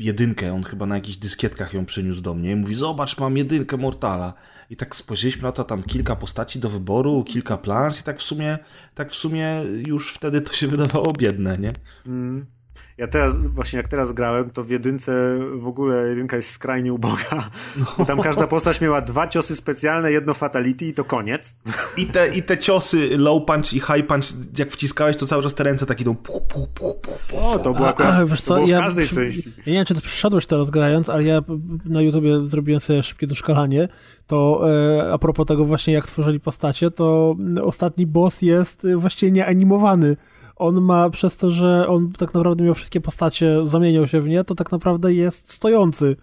jedynkę, 0.00 0.52
on 0.52 0.62
chyba 0.62 0.86
na 0.86 0.94
jakichś 0.94 1.16
dyskietkach 1.16 1.74
ją 1.74 1.86
przyniósł 1.86 2.20
do 2.20 2.34
mnie 2.34 2.52
i 2.52 2.56
mówi, 2.56 2.74
zobacz, 2.74 3.18
mam 3.18 3.36
jedynkę 3.36 3.76
Mortala. 3.76 4.34
I 4.70 4.76
tak 4.76 4.96
spojrzeliśmy 4.96 5.42
na 5.42 5.52
to, 5.52 5.64
tam 5.64 5.82
kilka 5.82 6.16
postaci 6.16 6.58
do 6.58 6.70
wyboru, 6.70 7.24
kilka 7.24 7.56
plansz 7.56 8.00
i 8.00 8.02
tak 8.02 8.18
w 8.18 8.22
sumie, 8.22 8.58
tak 8.94 9.10
w 9.10 9.14
sumie 9.14 9.62
już 9.86 10.12
wtedy 10.12 10.40
to 10.40 10.52
się 10.52 10.66
wydawało 10.66 11.12
biedne, 11.12 11.58
nie? 11.58 11.72
Mm. 12.06 12.55
Ja 12.98 13.06
teraz, 13.08 13.46
właśnie 13.46 13.76
jak 13.76 13.88
teraz 13.88 14.12
grałem, 14.12 14.50
to 14.50 14.64
w 14.64 14.70
jedynce 14.70 15.38
w 15.58 15.66
ogóle 15.66 16.08
jedynka 16.08 16.36
jest 16.36 16.50
skrajnie 16.50 16.92
uboga. 16.92 17.50
No. 17.98 18.04
Tam 18.04 18.20
każda 18.20 18.46
postać 18.46 18.80
miała 18.80 19.00
dwa 19.00 19.28
ciosy 19.28 19.56
specjalne, 19.56 20.12
jedno 20.12 20.34
fatality 20.34 20.86
i 20.86 20.94
to 20.94 21.04
koniec. 21.04 21.56
I 21.96 22.06
te, 22.06 22.28
I 22.28 22.42
te 22.42 22.58
ciosy 22.58 23.18
low 23.18 23.46
punch 23.46 23.72
i 23.72 23.80
high 23.80 24.06
punch, 24.06 24.24
jak 24.58 24.72
wciskałeś, 24.72 25.16
to 25.16 25.26
cały 25.26 25.42
czas 25.42 25.54
te 25.54 25.64
ręce 25.64 25.86
takie 25.86 26.02
idą 26.02 26.14
puch, 26.14 26.42
puch, 26.48 26.68
puch, 26.68 26.96
puch, 27.00 27.42
O, 27.42 27.58
to 27.58 27.74
było 27.74 27.88
akurat 27.88 28.14
a, 28.14 28.26
wiesz 28.26 28.42
co, 28.42 28.54
było 28.54 28.66
w 28.66 28.70
ja 28.70 28.80
każdej 28.80 29.04
przy, 29.04 29.14
części. 29.14 29.52
Ja 29.56 29.72
nie 29.72 29.78
wiem, 29.78 29.86
czy 29.86 29.94
ty 29.94 30.00
przyszedłeś 30.00 30.46
teraz 30.46 30.70
grając, 30.70 31.08
ale 31.08 31.24
ja 31.24 31.42
na 31.84 32.02
YouTubie 32.02 32.46
zrobiłem 32.46 32.80
sobie 32.80 33.02
szybkie 33.02 33.26
doszkalanie, 33.26 33.88
to 34.26 34.62
e, 34.70 35.12
a 35.12 35.18
propos 35.18 35.46
tego 35.46 35.64
właśnie, 35.64 35.94
jak 35.94 36.06
tworzyli 36.06 36.40
postacie, 36.40 36.90
to 36.90 37.36
ostatni 37.62 38.06
boss 38.06 38.42
jest 38.42 38.86
właściwie 38.96 39.32
nieanimowany 39.32 40.16
on 40.56 40.80
ma 40.80 41.10
przez 41.10 41.36
to, 41.36 41.50
że 41.50 41.88
on 41.88 42.12
tak 42.12 42.34
naprawdę 42.34 42.64
miał 42.64 42.74
wszystkie 42.74 43.00
postacie, 43.00 43.60
zamieniał 43.64 44.06
się 44.06 44.20
w 44.20 44.28
nie, 44.28 44.44
to 44.44 44.54
tak 44.54 44.72
naprawdę 44.72 45.14
jest 45.14 45.52
stojący. 45.52 46.16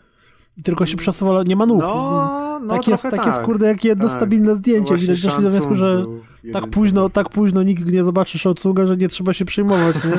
I 0.57 0.64
tylko 0.64 0.85
się 0.85 0.97
przesuwa, 0.97 1.43
nie 1.43 1.55
ma 1.55 1.65
nóg. 1.65 1.81
No, 1.81 2.60
no 2.60 2.77
tak, 2.77 2.88
jest, 2.88 3.03
tak, 3.03 3.15
tak 3.15 3.26
jest, 3.26 3.39
kurde, 3.39 3.68
jak 3.68 3.84
jedno 3.84 4.07
tak. 4.07 4.18
stabilne 4.18 4.55
zdjęcie. 4.55 4.95
Widać, 4.95 5.22
doszli 5.22 5.43
do 5.43 5.49
wniosku, 5.49 5.76
że 5.76 6.05
tak 6.53 6.68
późno, 6.68 7.10
tak 7.10 7.30
późno 7.30 7.64
nikt 7.64 7.85
nie 7.85 8.03
zobaczy 8.03 8.39
Shotsuga, 8.39 8.88
że 8.88 8.97
nie 8.97 9.07
trzeba 9.07 9.34
się 9.34 9.45
przejmować, 9.45 9.95
nie? 9.95 10.11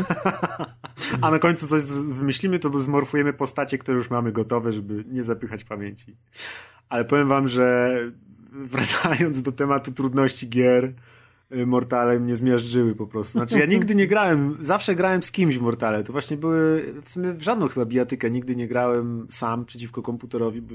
A 1.20 1.30
na 1.30 1.38
końcu 1.38 1.66
coś 1.66 1.82
wymyślimy, 2.14 2.58
to 2.58 2.82
zmorfujemy 2.82 3.32
postacie, 3.32 3.78
które 3.78 3.96
już 3.96 4.10
mamy 4.10 4.32
gotowe, 4.32 4.72
żeby 4.72 5.04
nie 5.08 5.24
zapychać 5.24 5.64
pamięci. 5.64 6.16
Ale 6.88 7.04
powiem 7.04 7.28
wam, 7.28 7.48
że 7.48 7.96
wracając 8.72 9.42
do 9.42 9.52
tematu 9.52 9.92
trudności 9.92 10.48
gier, 10.48 10.92
Mortale 11.66 12.20
mnie 12.20 12.36
zmiażdżyły 12.36 12.94
po 12.94 13.06
prostu. 13.06 13.38
Znaczy 13.38 13.58
ja 13.58 13.66
nigdy 13.66 13.94
nie 13.94 14.06
grałem, 14.06 14.56
zawsze 14.60 14.94
grałem 14.94 15.22
z 15.22 15.32
kimś 15.32 15.58
Mortale. 15.58 16.04
To 16.04 16.12
właśnie 16.12 16.36
były, 16.36 16.84
w 17.02 17.08
sumie 17.08 17.32
w 17.32 17.42
żadną 17.42 17.68
chyba 17.68 17.86
bijatykę 17.86 18.30
nigdy 18.30 18.56
nie 18.56 18.68
grałem 18.68 19.26
sam 19.30 19.64
przeciwko 19.64 20.02
komputerowi, 20.02 20.62
bo, 20.62 20.74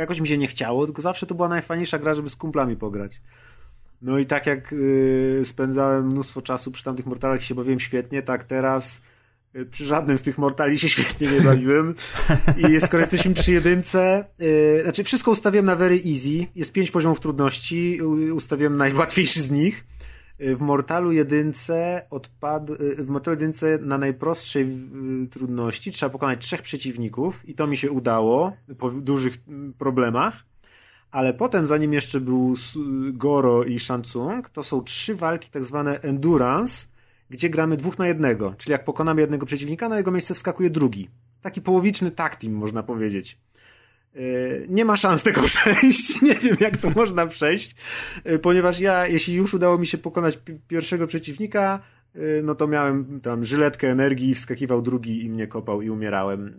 jakoś 0.00 0.20
mi 0.20 0.28
się 0.28 0.38
nie 0.38 0.46
chciało, 0.46 0.86
tylko 0.86 1.02
zawsze 1.02 1.26
to 1.26 1.34
była 1.34 1.48
najfajniejsza 1.48 1.98
gra, 1.98 2.14
żeby 2.14 2.28
z 2.28 2.36
kumplami 2.36 2.76
pograć. 2.76 3.20
No 4.02 4.18
i 4.18 4.26
tak 4.26 4.46
jak 4.46 4.72
y, 4.72 5.40
spędzałem 5.44 6.06
mnóstwo 6.06 6.42
czasu 6.42 6.70
przy 6.70 6.84
tamtych 6.84 7.06
Mortalach 7.06 7.40
i 7.40 7.44
się 7.44 7.54
bawiłem 7.54 7.80
świetnie, 7.80 8.22
tak 8.22 8.44
teraz 8.44 9.02
y, 9.56 9.66
przy 9.66 9.84
żadnym 9.84 10.18
z 10.18 10.22
tych 10.22 10.38
Mortali 10.38 10.78
się 10.78 10.88
świetnie 10.88 11.28
nie 11.28 11.40
bawiłem. 11.40 11.94
I 12.56 12.80
skoro 12.80 13.00
jesteśmy 13.00 13.34
przy 13.34 13.52
jedynce, 13.52 14.24
yy, 14.38 14.82
znaczy 14.82 15.04
wszystko 15.04 15.30
ustawiłem 15.30 15.66
na 15.66 15.76
very 15.76 15.94
easy. 15.94 16.46
Jest 16.54 16.72
pięć 16.72 16.90
poziomów 16.90 17.20
trudności, 17.20 18.02
ustawiłem 18.32 18.76
najłatwiejszy 18.76 19.42
z 19.42 19.50
nich. 19.50 19.84
Y, 20.40 20.56
w 20.56 20.60
Mortalu 20.60 21.12
jedynce 21.12 22.06
odpadł, 22.10 22.74
y, 22.74 23.04
w 23.04 23.08
Mortalu 23.08 23.34
jedynce 23.34 23.78
na 23.82 23.98
najprostszej 23.98 24.64
y, 25.24 25.26
trudności 25.26 25.92
trzeba 25.92 26.10
pokonać 26.10 26.46
trzech 26.46 26.62
przeciwników 26.62 27.48
i 27.48 27.54
to 27.54 27.66
mi 27.66 27.76
się 27.76 27.90
udało 27.90 28.52
po 28.78 28.90
dużych 28.90 29.34
problemach. 29.78 30.44
Ale 31.10 31.34
potem, 31.34 31.66
zanim 31.66 31.92
jeszcze 31.92 32.20
był 32.20 32.54
Goro 33.12 33.64
i 33.64 33.78
Shansung, 33.78 34.50
to 34.50 34.62
są 34.62 34.82
trzy 34.82 35.14
walki 35.14 35.50
tak 35.50 35.64
zwane 35.64 36.00
endurance, 36.00 36.86
gdzie 37.30 37.50
gramy 37.50 37.76
dwóch 37.76 37.98
na 37.98 38.08
jednego. 38.08 38.54
Czyli 38.58 38.72
jak 38.72 38.84
pokonamy 38.84 39.20
jednego 39.20 39.46
przeciwnika, 39.46 39.88
na 39.88 39.96
jego 39.96 40.10
miejsce 40.10 40.34
wskakuje 40.34 40.70
drugi. 40.70 41.08
Taki 41.40 41.62
połowiczny 41.62 42.10
tag 42.10 42.36
team, 42.36 42.52
można 42.52 42.82
powiedzieć. 42.82 43.38
E, 44.18 44.20
nie 44.68 44.84
ma 44.84 44.96
szans 44.96 45.22
tego 45.22 45.40
przejść. 45.54 46.22
Nie 46.22 46.34
wiem, 46.34 46.56
jak 46.60 46.76
to 46.76 46.90
można 46.90 47.26
przejść, 47.26 47.76
e, 48.24 48.38
ponieważ 48.38 48.80
ja, 48.80 49.06
jeśli 49.06 49.34
już 49.34 49.54
udało 49.54 49.78
mi 49.78 49.86
się 49.86 49.98
pokonać 49.98 50.38
pierwszego 50.68 51.06
przeciwnika, 51.06 51.80
e, 52.14 52.18
no 52.42 52.54
to 52.54 52.66
miałem 52.66 53.20
tam 53.20 53.44
żyletkę 53.44 53.90
energii, 53.90 54.34
wskakiwał 54.34 54.82
drugi 54.82 55.24
i 55.24 55.30
mnie 55.30 55.46
kopał 55.46 55.82
i 55.82 55.90
umierałem. 55.90 56.54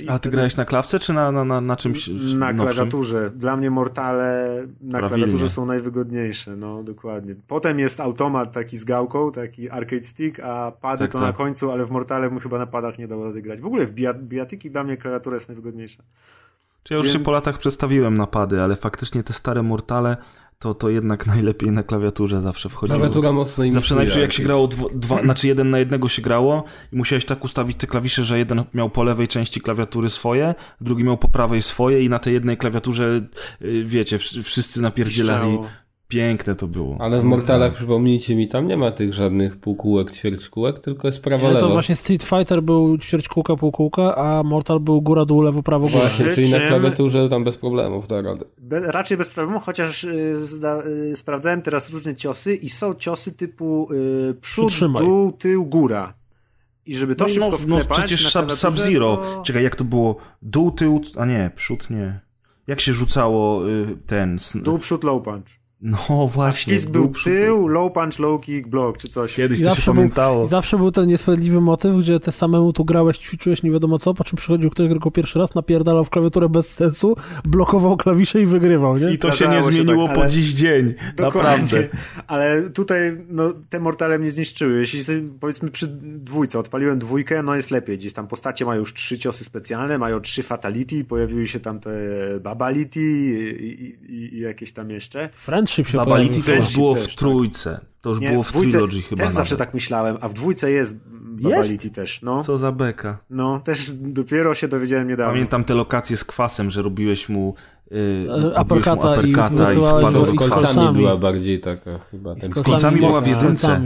I 0.00 0.08
A 0.08 0.12
ty 0.12 0.18
wtedy... 0.18 0.34
grałeś 0.36 0.56
na 0.56 0.64
klawce 0.64 0.98
czy 0.98 1.12
na, 1.12 1.32
na, 1.32 1.44
na, 1.44 1.60
na 1.60 1.76
czymś 1.76 2.08
Na 2.08 2.52
nowszym? 2.52 2.58
klawiaturze. 2.58 3.30
Dla 3.36 3.56
mnie 3.56 3.70
Mortale 3.70 4.48
na 4.80 4.98
Prawilnie. 4.98 5.24
klawiaturze 5.24 5.48
są 5.48 5.66
najwygodniejsze, 5.66 6.56
no 6.56 6.82
dokładnie. 6.82 7.34
Potem 7.46 7.78
jest 7.78 8.00
automat 8.00 8.52
taki 8.52 8.76
z 8.78 8.84
gałką, 8.84 9.32
taki 9.32 9.70
arcade 9.70 10.04
stick, 10.04 10.40
a 10.40 10.72
pady 10.80 10.98
tak, 10.98 11.12
to 11.12 11.18
tak. 11.18 11.26
na 11.28 11.32
końcu, 11.32 11.70
ale 11.70 11.86
w 11.86 11.90
Mortale 11.90 12.30
chyba 12.40 12.58
na 12.58 12.66
padach 12.66 12.98
nie 12.98 13.08
dało 13.08 13.24
rady 13.24 13.42
grać. 13.42 13.60
W 13.60 13.66
ogóle 13.66 13.86
w 13.86 13.92
biatyki 14.22 14.70
dla 14.70 14.84
mnie 14.84 14.96
klawiatura 14.96 15.36
jest 15.36 15.48
najwygodniejsza. 15.48 16.02
Czy 16.84 16.94
ja 16.94 16.98
już 16.98 17.06
Więc... 17.06 17.18
się 17.18 17.24
po 17.24 17.30
latach 17.30 17.58
przestawiłem 17.58 18.16
napady, 18.18 18.62
ale 18.62 18.76
faktycznie 18.76 19.22
te 19.22 19.32
stare 19.32 19.62
Mortale 19.62 20.16
to, 20.58 20.74
to 20.74 20.90
jednak 20.90 21.26
najlepiej 21.34 21.72
na 21.72 21.82
klawiaturze 21.82 22.40
zawsze 22.40 22.68
wchodziło. 22.68 22.98
Klawiatura 22.98 23.32
mocno 23.32 23.64
Zawsze 23.70 23.94
najpierw 23.94 24.20
jak 24.20 24.32
się 24.32 24.42
grało, 24.42 24.66
dwa, 24.66 24.86
dwa, 24.94 25.22
znaczy 25.24 25.48
jeden 25.48 25.70
na 25.70 25.78
jednego 25.78 26.08
się 26.08 26.22
grało 26.22 26.64
i 26.92 26.96
musiałeś 26.96 27.24
tak 27.24 27.44
ustawić 27.44 27.76
te 27.76 27.86
klawisze, 27.86 28.24
że 28.24 28.38
jeden 28.38 28.64
miał 28.74 28.90
po 28.90 29.02
lewej 29.02 29.28
części 29.28 29.60
klawiatury 29.60 30.10
swoje, 30.10 30.54
drugi 30.80 31.04
miał 31.04 31.18
po 31.18 31.28
prawej 31.28 31.62
swoje 31.62 32.02
i 32.02 32.08
na 32.08 32.18
tej 32.18 32.34
jednej 32.34 32.56
klawiaturze, 32.56 33.20
y, 33.62 33.84
wiecie, 33.84 34.18
wszyscy 34.18 34.82
napierdzielali 34.82 35.58
Piękne 36.14 36.54
to 36.54 36.66
było. 36.66 36.96
Ale 37.00 37.20
w 37.20 37.24
Mortalach, 37.24 37.74
przypomnijcie 37.74 38.36
mi, 38.36 38.48
tam 38.48 38.66
nie 38.66 38.76
ma 38.76 38.90
tych 38.90 39.14
żadnych 39.14 39.56
półkółek, 39.56 40.12
ćwierćkółek, 40.12 40.78
tylko 40.78 41.08
jest 41.08 41.22
prawo 41.22 41.48
lewo. 41.48 41.60
to 41.60 41.68
właśnie 41.68 41.96
Street 41.96 42.22
Fighter 42.22 42.62
był 42.62 42.98
ćwierćkółka, 42.98 43.56
półkółka, 43.56 44.16
a 44.16 44.42
Mortal 44.42 44.80
był 44.80 45.02
góra, 45.02 45.24
dół, 45.24 45.42
lewo, 45.42 45.62
prawo, 45.62 45.86
góra. 45.86 46.00
Właśnie, 46.00 46.26
czyli 46.26 46.50
na 46.50 46.58
klawiaturze 46.58 47.28
tam 47.28 47.44
bez 47.44 47.56
problemów 47.56 48.10
radę. 48.10 48.44
Be, 48.58 48.80
raczej 48.80 49.16
bez 49.16 49.28
problemu, 49.28 49.60
chociaż 49.60 50.04
y, 50.04 50.46
zda, 50.46 50.82
y, 51.12 51.16
sprawdzałem 51.16 51.62
teraz 51.62 51.90
różne 51.90 52.14
ciosy 52.14 52.54
i 52.54 52.68
są 52.68 52.94
ciosy 52.94 53.32
typu 53.32 53.88
y, 53.92 54.34
przód, 54.40 54.66
Przytrzymaj. 54.66 55.04
dół, 55.04 55.32
tył, 55.32 55.66
góra. 55.66 56.14
I 56.86 56.96
żeby 56.96 57.14
to 57.14 57.24
no, 57.24 57.28
szybko 57.28 57.58
no, 57.66 57.78
no 57.78 57.84
przecież 57.90 58.32
Sub-Zero. 58.54 59.16
To... 59.16 59.42
Czekaj, 59.42 59.64
jak 59.64 59.76
to 59.76 59.84
było? 59.84 60.16
Dół, 60.42 60.70
tył, 60.70 61.00
a 61.18 61.24
nie, 61.24 61.50
przód 61.56 61.90
nie. 61.90 62.20
Jak 62.66 62.80
się 62.80 62.92
rzucało 62.92 63.68
y, 63.68 63.96
ten... 64.06 64.38
Dół, 64.54 64.78
przód, 64.78 65.04
low 65.04 65.22
punch. 65.22 65.63
No 65.80 66.28
właśnie. 66.28 66.72
Ścisk 66.72 66.90
był 66.90 67.12
tył, 67.24 67.68
low 67.68 67.92
punch, 67.92 68.18
low 68.18 68.40
kick, 68.40 68.68
block, 68.68 68.98
czy 68.98 69.08
coś. 69.08 69.34
Kiedyś 69.34 69.62
to 69.62 69.74
się 69.74 69.94
pamiętało. 69.94 70.38
Był, 70.38 70.48
zawsze 70.48 70.76
był 70.76 70.90
ten 70.90 71.06
niesprawiedliwy 71.06 71.60
motyw, 71.60 71.96
gdzie 71.98 72.20
ty 72.20 72.32
samemu 72.32 72.72
tu 72.72 72.84
grałeś, 72.84 73.18
ćwiczyłeś 73.18 73.62
nie 73.62 73.70
wiadomo 73.70 73.98
co, 73.98 74.14
po 74.14 74.24
czym 74.24 74.36
przychodził 74.36 74.70
ktoś 74.70 74.94
go 74.94 75.10
pierwszy 75.10 75.38
raz, 75.38 75.54
napierdalał 75.54 76.04
w 76.04 76.10
klawiaturę 76.10 76.48
bez 76.48 76.74
sensu, 76.74 77.16
blokował 77.44 77.96
klawisze 77.96 78.42
i 78.42 78.46
wygrywał, 78.46 78.98
nie? 78.98 79.12
I 79.12 79.18
to 79.18 79.28
Zdarzało 79.28 79.62
się 79.62 79.68
nie 79.68 79.72
zmieniło 79.72 80.08
tak, 80.08 80.16
po 80.16 80.26
dziś 80.26 80.52
dzień. 80.52 80.94
Naprawdę. 81.18 81.88
Ale 82.26 82.70
tutaj 82.70 82.98
no, 83.28 83.52
te 83.68 83.80
mortale 83.80 84.18
mnie 84.18 84.30
zniszczyły. 84.30 84.80
Jeśli 84.80 85.00
powiedzmy 85.40 85.70
przy 85.70 85.86
dwójce 86.02 86.58
odpaliłem 86.58 86.98
dwójkę, 86.98 87.42
no 87.42 87.54
jest 87.54 87.70
lepiej. 87.70 87.98
Gdzieś 87.98 88.12
tam 88.12 88.26
postacie 88.26 88.64
mają 88.64 88.80
już 88.80 88.94
trzy 88.94 89.18
ciosy 89.18 89.44
specjalne, 89.44 89.98
mają 89.98 90.20
trzy 90.20 90.42
fatality, 90.42 91.04
pojawiły 91.04 91.46
się 91.46 91.60
tam 91.60 91.80
te 91.80 91.90
babality 92.40 93.00
i, 93.00 94.14
i, 94.14 94.36
i 94.36 94.40
jakieś 94.40 94.72
tam 94.72 94.90
jeszcze. 94.90 95.30
Friendship 95.74 95.92
się 95.92 95.98
babality 95.98 96.42
to 96.42 96.54
już 96.54 96.74
było 96.74 96.94
w 96.94 97.06
tak. 97.06 97.14
trójce. 97.14 97.80
To 98.00 98.10
już 98.10 98.20
nie, 98.20 98.30
było 98.30 98.42
w, 98.42 98.48
w 98.48 98.52
Trilogy 98.52 99.02
chyba. 99.02 99.08
Też 99.08 99.18
nawet. 99.18 99.34
zawsze 99.34 99.56
tak 99.56 99.74
myślałem, 99.74 100.18
a 100.20 100.28
w 100.28 100.34
dwójce 100.34 100.70
jest 100.70 100.96
Babality 101.06 101.86
jest? 101.86 101.94
też. 101.94 102.22
No. 102.22 102.44
Co 102.44 102.58
za 102.58 102.72
beka. 102.72 103.18
No, 103.30 103.60
też 103.60 103.90
dopiero 103.90 104.54
się 104.54 104.68
dowiedziałem 104.68 105.08
niedawno. 105.08 105.32
Pamiętam 105.32 105.64
te 105.64 105.74
lokacje 105.74 106.16
z 106.16 106.24
kwasem, 106.24 106.70
że 106.70 106.82
robiłeś 106.82 107.28
mu 107.28 107.54
Yy, 107.90 108.56
aperkata 108.56 109.22
i, 109.22 109.30
i 109.30 109.32
wpadł 109.32 110.24
z 110.24 110.34
kolcami 110.34 110.96
była 110.96 111.16
bardziej 111.16 111.60
taka 111.60 111.98
chyba. 112.10 112.34
Ten 112.34 112.52
z 112.54 112.62
kolcami 112.62 113.00
była 113.00 113.20
w 113.20 113.26
jedynce. 113.26 113.80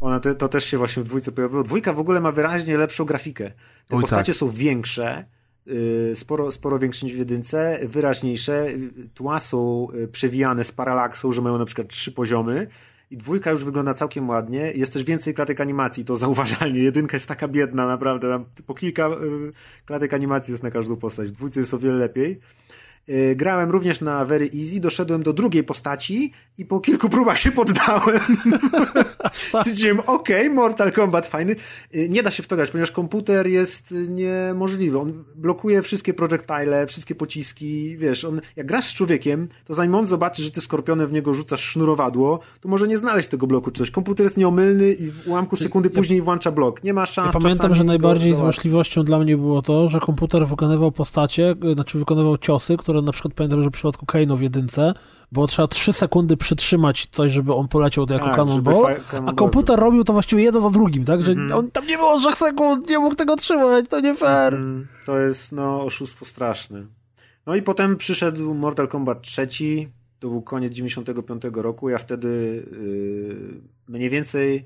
Ona 0.00 0.20
te, 0.20 0.34
to 0.34 0.48
też 0.48 0.64
się 0.64 0.78
właśnie 0.78 1.02
w 1.02 1.06
dwójce 1.06 1.32
pojawiło. 1.32 1.62
Dwójka 1.62 1.92
w 1.92 1.98
ogóle 1.98 2.20
ma 2.20 2.32
wyraźnie 2.32 2.76
lepszą 2.76 3.04
grafikę. 3.04 3.50
Te 3.88 3.96
Oj, 3.96 4.00
postacie 4.00 4.32
tak. 4.32 4.36
są 4.36 4.50
większe, 4.50 5.24
sporo, 6.14 6.52
sporo 6.52 6.78
większe 6.78 7.06
niż 7.06 7.14
w 7.14 7.18
jedynce, 7.18 7.78
wyraźniejsze. 7.82 8.66
Tła 9.14 9.38
są 9.38 9.88
y, 9.94 10.08
przewijane 10.08 10.64
z 10.64 10.72
paralaksą, 10.72 11.32
że 11.32 11.42
mają 11.42 11.58
na 11.58 11.64
przykład 11.64 11.88
trzy 11.88 12.12
poziomy. 12.12 12.66
I 13.10 13.16
dwójka 13.16 13.50
już 13.50 13.64
wygląda 13.64 13.94
całkiem 13.94 14.28
ładnie. 14.28 14.72
Jest 14.74 14.92
też 14.92 15.04
więcej 15.04 15.34
klatek 15.34 15.60
animacji, 15.60 16.04
to 16.04 16.16
zauważalnie. 16.16 16.80
Jedynka 16.80 17.16
jest 17.16 17.28
taka 17.28 17.48
biedna, 17.48 17.86
naprawdę. 17.86 18.28
Tam 18.28 18.44
po 18.66 18.74
kilka 18.74 19.08
y, 19.08 19.12
klatek 19.84 20.14
animacji 20.14 20.52
jest 20.52 20.62
na 20.62 20.70
każdą 20.70 20.96
postać. 20.96 21.28
W 21.28 21.32
dwójce 21.32 21.60
jest 21.60 21.74
o 21.74 21.78
wiele 21.78 21.96
lepiej. 21.96 22.40
Y, 23.08 23.36
grałem 23.36 23.70
również 23.70 24.00
na 24.00 24.24
Very 24.24 24.50
Easy, 24.60 24.80
doszedłem 24.80 25.22
do 25.22 25.32
drugiej 25.32 25.64
postaci 25.64 26.32
i 26.58 26.64
po 26.64 26.80
kilku 26.80 27.08
próbach 27.08 27.38
się 27.38 27.52
poddałem. 27.52 28.20
Stwierdziłem, 29.60 30.00
okej, 30.00 30.46
okay, 30.46 30.50
Mortal 30.50 30.92
Kombat 30.92 31.26
fajny. 31.26 31.56
Y, 31.94 32.08
nie 32.08 32.22
da 32.22 32.30
się 32.30 32.42
w 32.42 32.46
to 32.46 32.56
grać, 32.56 32.70
ponieważ 32.70 32.90
komputer 32.90 33.46
jest 33.46 33.94
niemożliwy. 34.08 34.98
On 34.98 35.24
blokuje 35.36 35.82
wszystkie 35.82 36.14
projectile, 36.14 36.86
wszystkie 36.86 37.14
pociski, 37.14 37.96
wiesz, 37.96 38.24
on, 38.24 38.40
jak 38.56 38.66
grasz 38.66 38.84
z 38.84 38.94
człowiekiem, 38.94 39.48
to 39.64 39.74
zanim 39.74 39.94
on 39.94 40.06
zobaczy, 40.06 40.42
że 40.42 40.50
ty 40.50 40.60
skorpionem 40.60 41.06
w 41.06 41.12
niego 41.12 41.34
rzucasz 41.34 41.60
sznurowadło, 41.60 42.40
to 42.60 42.68
może 42.68 42.88
nie 42.88 42.98
znaleźć 42.98 43.28
tego 43.28 43.46
bloku 43.46 43.70
czy 43.70 43.78
coś. 43.78 43.90
Komputer 43.90 44.24
jest 44.24 44.36
nieomylny 44.36 44.92
i 44.92 45.10
w 45.10 45.28
ułamku 45.28 45.56
sekundy 45.56 45.88
ja, 45.88 45.94
później 45.94 46.22
włącza 46.22 46.50
blok. 46.50 46.84
Nie 46.84 46.94
ma 46.94 47.06
szans. 47.06 47.34
Ja 47.34 47.40
pamiętam, 47.40 47.74
że 47.74 47.84
najbardziej 47.84 48.34
złośliwością 48.34 49.04
dla 49.04 49.18
mnie 49.18 49.36
było 49.36 49.62
to, 49.62 49.88
że 49.88 50.00
komputer 50.00 50.46
wykonywał 50.46 50.92
postacie, 50.92 51.54
znaczy 51.74 51.98
wykonywał 51.98 52.38
ciosy, 52.38 52.76
które 52.76 53.02
na 53.02 53.12
przykład 53.12 53.34
pamiętam, 53.34 53.62
że 53.62 53.68
w 53.68 53.72
przypadku 53.72 54.06
Kaino 54.06 54.36
w 54.36 54.42
jedynce 54.42 54.94
było 55.32 55.46
trzeba 55.46 55.68
3 55.68 55.92
sekundy 55.92 56.36
przytrzymać 56.36 57.06
coś, 57.10 57.30
żeby 57.30 57.54
on 57.54 57.68
poleciał 57.68 58.06
jako 58.10 58.26
tak, 58.26 58.36
cannonball, 58.36 58.96
a 59.26 59.32
komputer 59.32 59.78
robił 59.78 60.04
to 60.04 60.12
właściwie 60.12 60.42
jedno 60.42 60.60
za 60.60 60.70
drugim, 60.70 61.04
tak? 61.04 61.22
Że 61.22 61.32
mm 61.32 61.48
-hmm. 61.48 61.58
on 61.58 61.70
tam 61.70 61.86
nie 61.86 61.96
było 61.96 62.18
3 62.18 62.32
sekund, 62.32 62.88
nie 62.88 62.98
mógł 62.98 63.14
tego 63.14 63.36
trzymać, 63.36 63.88
to 63.88 64.00
nie 64.00 64.14
fair. 64.14 64.54
Mm, 64.54 64.86
to 65.06 65.18
jest, 65.18 65.52
no, 65.52 65.84
oszustwo 65.84 66.24
straszne. 66.24 66.86
No 67.46 67.54
i 67.54 67.62
potem 67.62 67.96
przyszedł 67.96 68.54
Mortal 68.54 68.88
Kombat 68.88 69.22
3, 69.22 69.46
to 70.18 70.28
był 70.28 70.42
koniec 70.42 70.72
95 70.72 71.42
roku, 71.52 71.88
ja 71.88 71.98
wtedy 71.98 72.28
yy, 72.72 73.60
mniej 73.88 74.10
więcej 74.10 74.64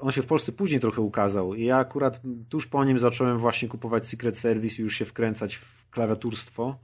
on 0.00 0.12
się 0.12 0.22
w 0.22 0.26
Polsce 0.26 0.52
później 0.52 0.80
trochę 0.80 1.02
ukazał 1.02 1.54
i 1.54 1.64
ja 1.64 1.76
akurat 1.76 2.20
tuż 2.48 2.66
po 2.66 2.84
nim 2.84 2.98
zacząłem 2.98 3.38
właśnie 3.38 3.68
kupować 3.68 4.06
Secret 4.06 4.38
Service 4.38 4.76
i 4.78 4.84
już 4.84 4.96
się 4.96 5.04
wkręcać 5.04 5.54
w 5.54 5.90
klawiaturstwo. 5.90 6.78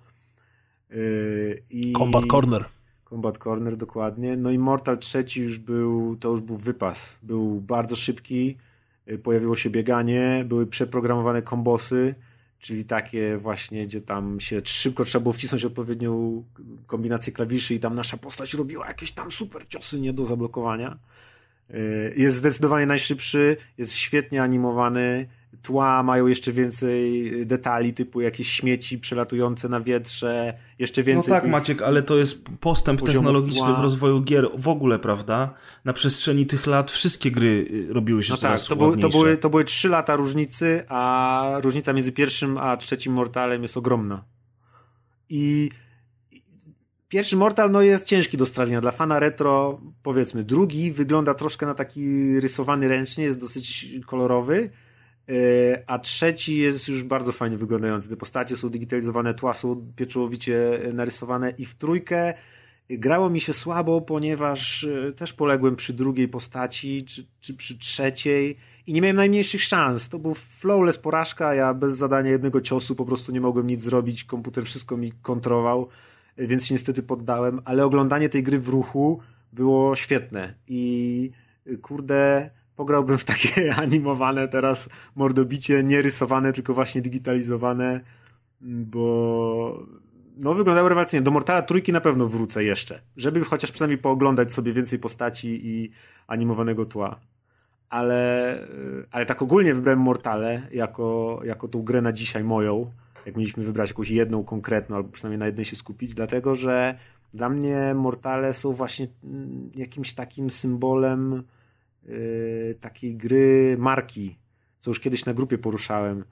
Yy, 0.91 1.63
I... 1.71 1.93
Combat 1.93 2.27
Corner. 2.27 2.65
Combat 3.11 3.39
Corner, 3.39 3.77
dokładnie. 3.77 4.37
No 4.37 4.51
i 4.51 4.59
Mortal 4.59 4.99
trzeci 4.99 5.43
już 5.43 5.59
był, 5.59 6.17
to 6.17 6.31
już 6.31 6.41
był 6.41 6.57
wypas. 6.57 7.19
Był 7.23 7.61
bardzo 7.61 7.97
szybki, 7.97 8.57
yy, 9.07 9.19
pojawiło 9.19 9.57
się 9.57 9.71
bieganie, 9.71 10.45
były 10.49 10.67
przeprogramowane 10.67 11.43
kombosy, 11.43 12.15
czyli 12.59 12.85
takie 12.85 13.37
właśnie, 13.37 13.87
gdzie 13.87 14.01
tam 14.01 14.41
się 14.41 14.61
szybko 14.65 15.05
trzeba 15.05 15.23
było 15.23 15.33
wcisnąć 15.33 15.65
odpowiednią 15.65 16.45
kombinację 16.87 17.33
klawiszy 17.33 17.75
i 17.75 17.81
tam 17.81 17.95
nasza 17.95 18.17
postać 18.17 18.55
robiła 18.55 18.87
jakieś 18.87 19.13
tam 19.13 19.31
super 19.31 19.69
ciosy 19.69 20.01
nie 20.01 20.13
do 20.13 20.25
zablokowania. 20.25 20.99
Yy, 21.71 21.77
jest 22.17 22.37
zdecydowanie 22.37 22.87
najszybszy, 22.87 23.57
jest 23.79 23.95
świetnie 23.95 24.43
animowany, 24.43 25.29
tła 25.63 26.03
mają 26.03 26.27
jeszcze 26.27 26.53
więcej 26.53 27.33
detali, 27.47 27.95
typu 27.95 28.21
jakieś 28.21 28.49
śmieci 28.49 28.99
przelatujące 28.99 29.69
na 29.69 29.81
wietrze, 29.81 30.59
jeszcze 30.81 31.03
więcej. 31.03 31.33
No 31.35 31.41
tak, 31.41 31.51
Maciek, 31.51 31.83
ale 31.83 32.03
to 32.03 32.17
jest 32.17 32.45
postęp 32.61 33.03
technologiczny 33.03 33.67
tła. 33.67 33.75
w 33.75 33.83
rozwoju 33.83 34.21
gier 34.21 34.49
w 34.59 34.69
ogóle, 34.69 34.99
prawda? 34.99 35.55
Na 35.85 35.93
przestrzeni 35.93 36.47
tych 36.47 36.67
lat 36.67 36.91
wszystkie 36.91 37.31
gry 37.31 37.69
y, 37.71 37.93
robiły 37.93 38.23
się 38.25 38.33
no 38.33 38.37
coraz 38.37 38.63
tak, 38.63 38.69
to, 38.69 38.77
były, 38.77 38.99
to, 38.99 39.09
były, 39.09 39.37
to 39.37 39.51
były 39.51 39.65
trzy 39.65 39.89
lata 39.89 40.17
różnicy, 40.17 40.85
a 40.89 41.57
różnica 41.63 41.93
między 41.93 42.13
pierwszym 42.13 42.59
a 42.59 42.77
trzecim 42.77 43.13
Mortalem 43.13 43.63
jest 43.63 43.77
ogromna. 43.77 44.25
I 45.29 45.71
Pierwszy 47.09 47.37
Mortal 47.37 47.71
no, 47.71 47.83
jest 47.83 48.07
ciężki 48.07 48.37
do 48.37 48.47
strawienia. 48.47 48.81
Dla 48.81 48.91
fana 48.91 49.19
retro, 49.19 49.81
powiedzmy, 50.03 50.45
drugi 50.45 50.93
wygląda 50.93 51.35
troszkę 51.35 51.67
na 51.67 51.75
taki 51.75 52.41
rysowany 52.41 52.89
ręcznie, 52.89 53.25
jest 53.25 53.41
dosyć 53.41 53.89
kolorowy. 54.07 54.71
E, 55.31 55.83
a 55.87 55.99
trzeci 55.99 56.59
jest 56.59 56.89
już 56.89 57.03
bardzo 57.03 57.33
fajnie 57.33 57.57
wyglądający. 57.57 58.09
Te 58.09 58.17
postacie 58.17 58.57
są 58.57 58.69
digitalizowane, 58.69 59.35
tła 59.35 59.55
są 59.55 59.93
pieczołowicie 59.97 60.81
narysowane 60.93 61.51
i 61.59 61.65
w 61.65 61.75
trójkę 61.75 62.35
grało 62.91 63.31
mi 63.31 63.41
się 63.41 63.53
słabo, 63.53 64.01
ponieważ 64.01 64.85
e, 64.85 65.13
też 65.13 65.33
poległem 65.33 65.77
przy 65.77 65.93
drugiej 65.93 66.29
postaci, 66.29 67.05
czy, 67.05 67.27
czy 67.41 67.55
przy 67.55 67.79
trzeciej 67.79 68.57
i 68.87 68.93
nie 68.93 69.01
miałem 69.01 69.17
najmniejszych 69.17 69.63
szans. 69.63 70.09
To 70.09 70.19
był 70.19 70.35
flawless 70.35 70.99
porażka, 70.99 71.55
ja 71.55 71.75
bez 71.75 71.97
zadania 71.97 72.31
jednego 72.31 72.61
ciosu 72.61 72.95
po 72.95 73.05
prostu 73.05 73.33
nie 73.33 73.41
mogłem 73.41 73.67
nic 73.67 73.81
zrobić, 73.81 74.25
komputer 74.25 74.65
wszystko 74.65 74.97
mi 74.97 75.13
kontrował, 75.13 75.89
e, 76.37 76.47
więc 76.47 76.67
się 76.67 76.75
niestety 76.75 77.03
poddałem, 77.03 77.61
ale 77.65 77.85
oglądanie 77.85 78.29
tej 78.29 78.43
gry 78.43 78.59
w 78.59 78.69
ruchu 78.69 79.21
było 79.53 79.97
świetne 79.97 80.55
i 80.69 81.31
kurde 81.83 82.51
pograłbym 82.81 83.19
w 83.19 83.25
takie 83.25 83.75
animowane 83.85 84.49
teraz 84.49 84.89
mordobicie, 85.17 85.83
nie 85.85 86.03
rysowane, 86.03 86.53
tylko 86.53 86.75
właśnie 86.75 87.01
digitalizowane, 87.01 88.01
bo 88.61 89.87
no 90.37 90.55
wyglądały 90.55 90.89
rewelacyjnie. 90.89 91.25
Do 91.25 91.31
Mortala 91.31 91.63
trójki 91.63 91.93
na 91.93 92.01
pewno 92.01 92.27
wrócę 92.27 92.65
jeszcze, 92.65 93.01
żeby 93.17 93.45
chociaż 93.45 93.73
przynajmniej 93.73 93.99
pooglądać 93.99 94.53
sobie 94.53 94.73
więcej 94.73 94.99
postaci 94.99 95.61
i 95.63 95.91
animowanego 96.27 96.85
tła. 96.87 97.21
Ale, 97.91 98.59
ale 99.11 99.27
tak 99.27 99.43
ogólnie 99.43 99.75
wybrałem 99.75 100.01
Mortale 100.01 100.63
jako, 100.73 101.41
jako 101.45 101.69
tą 101.69 101.83
grę 101.83 102.03
na 102.03 102.13
dzisiaj 102.13 102.45
moją, 102.45 102.91
jak 103.27 103.37
mieliśmy 103.37 103.65
wybrać 103.65 103.91
jakąś 103.91 104.11
jedną 104.11 104.45
konkretną, 104.45 104.97
albo 104.97 105.09
przynajmniej 105.09 105.39
na 105.39 105.47
jednej 105.47 105.65
się 105.65 105.77
skupić, 105.77 106.15
dlatego 106.15 106.55
że 106.55 106.95
dla 107.35 107.49
mnie 107.49 107.95
Mortale 107.95 108.55
są 108.55 108.73
właśnie 108.73 109.07
mm, 109.25 109.71
jakimś 109.75 110.15
takim 110.15 110.51
symbolem 110.51 111.43
Y, 112.09 112.75
takiej 112.81 113.17
gry 113.17 113.77
marki, 113.79 114.39
co 114.79 114.91
już 114.91 115.01
kiedyś 115.01 115.25
na 115.27 115.35
grupie 115.35 115.59
poruszałem, 115.59 116.25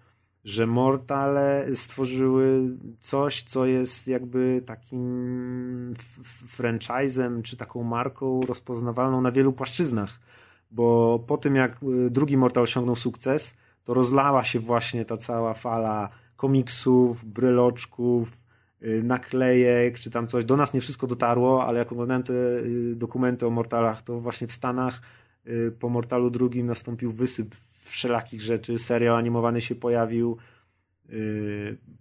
że 0.44 0.66
Mortale 0.66 1.66
stworzyły 1.74 2.74
coś, 3.00 3.42
co 3.42 3.66
jest 3.66 4.08
jakby 4.08 4.62
takim 4.66 5.94
franchisem, 6.48 7.42
czy 7.42 7.56
taką 7.56 7.82
marką 7.82 8.40
rozpoznawalną 8.40 9.20
na 9.20 9.32
wielu 9.32 9.52
płaszczyznach. 9.52 10.20
Bo 10.70 11.18
po 11.26 11.38
tym, 11.38 11.56
jak 11.56 11.82
y, 11.82 12.10
drugi 12.10 12.36
Mortal 12.36 12.62
osiągnął 12.62 12.96
sukces, 12.96 13.54
to 13.84 13.94
rozlała 13.94 14.44
się 14.44 14.60
właśnie 14.60 15.04
ta 15.04 15.16
cała 15.16 15.54
fala 15.54 16.08
komiksów, 16.36 17.24
bryloczków, 17.24 18.44
y, 18.82 19.02
naklejek, 19.02 19.98
czy 19.98 20.10
tam 20.10 20.26
coś. 20.26 20.44
Do 20.44 20.56
nas 20.56 20.74
nie 20.74 20.80
wszystko 20.80 21.06
dotarło, 21.06 21.66
ale 21.66 21.78
jak 21.78 21.92
oglądałem 21.92 22.22
te 22.22 22.32
dokumenty 22.94 23.46
o 23.46 23.50
Mortalach, 23.50 24.02
to 24.02 24.20
właśnie 24.20 24.46
w 24.46 24.52
Stanach 24.52 25.00
po 25.78 25.88
Mortalu 25.88 26.30
drugim 26.30 26.66
nastąpił 26.66 27.12
wysyp 27.12 27.54
wszelakich 27.84 28.40
rzeczy, 28.40 28.78
serial 28.78 29.16
animowany 29.16 29.60
się 29.60 29.74
pojawił, 29.74 30.32
y, 30.32 30.57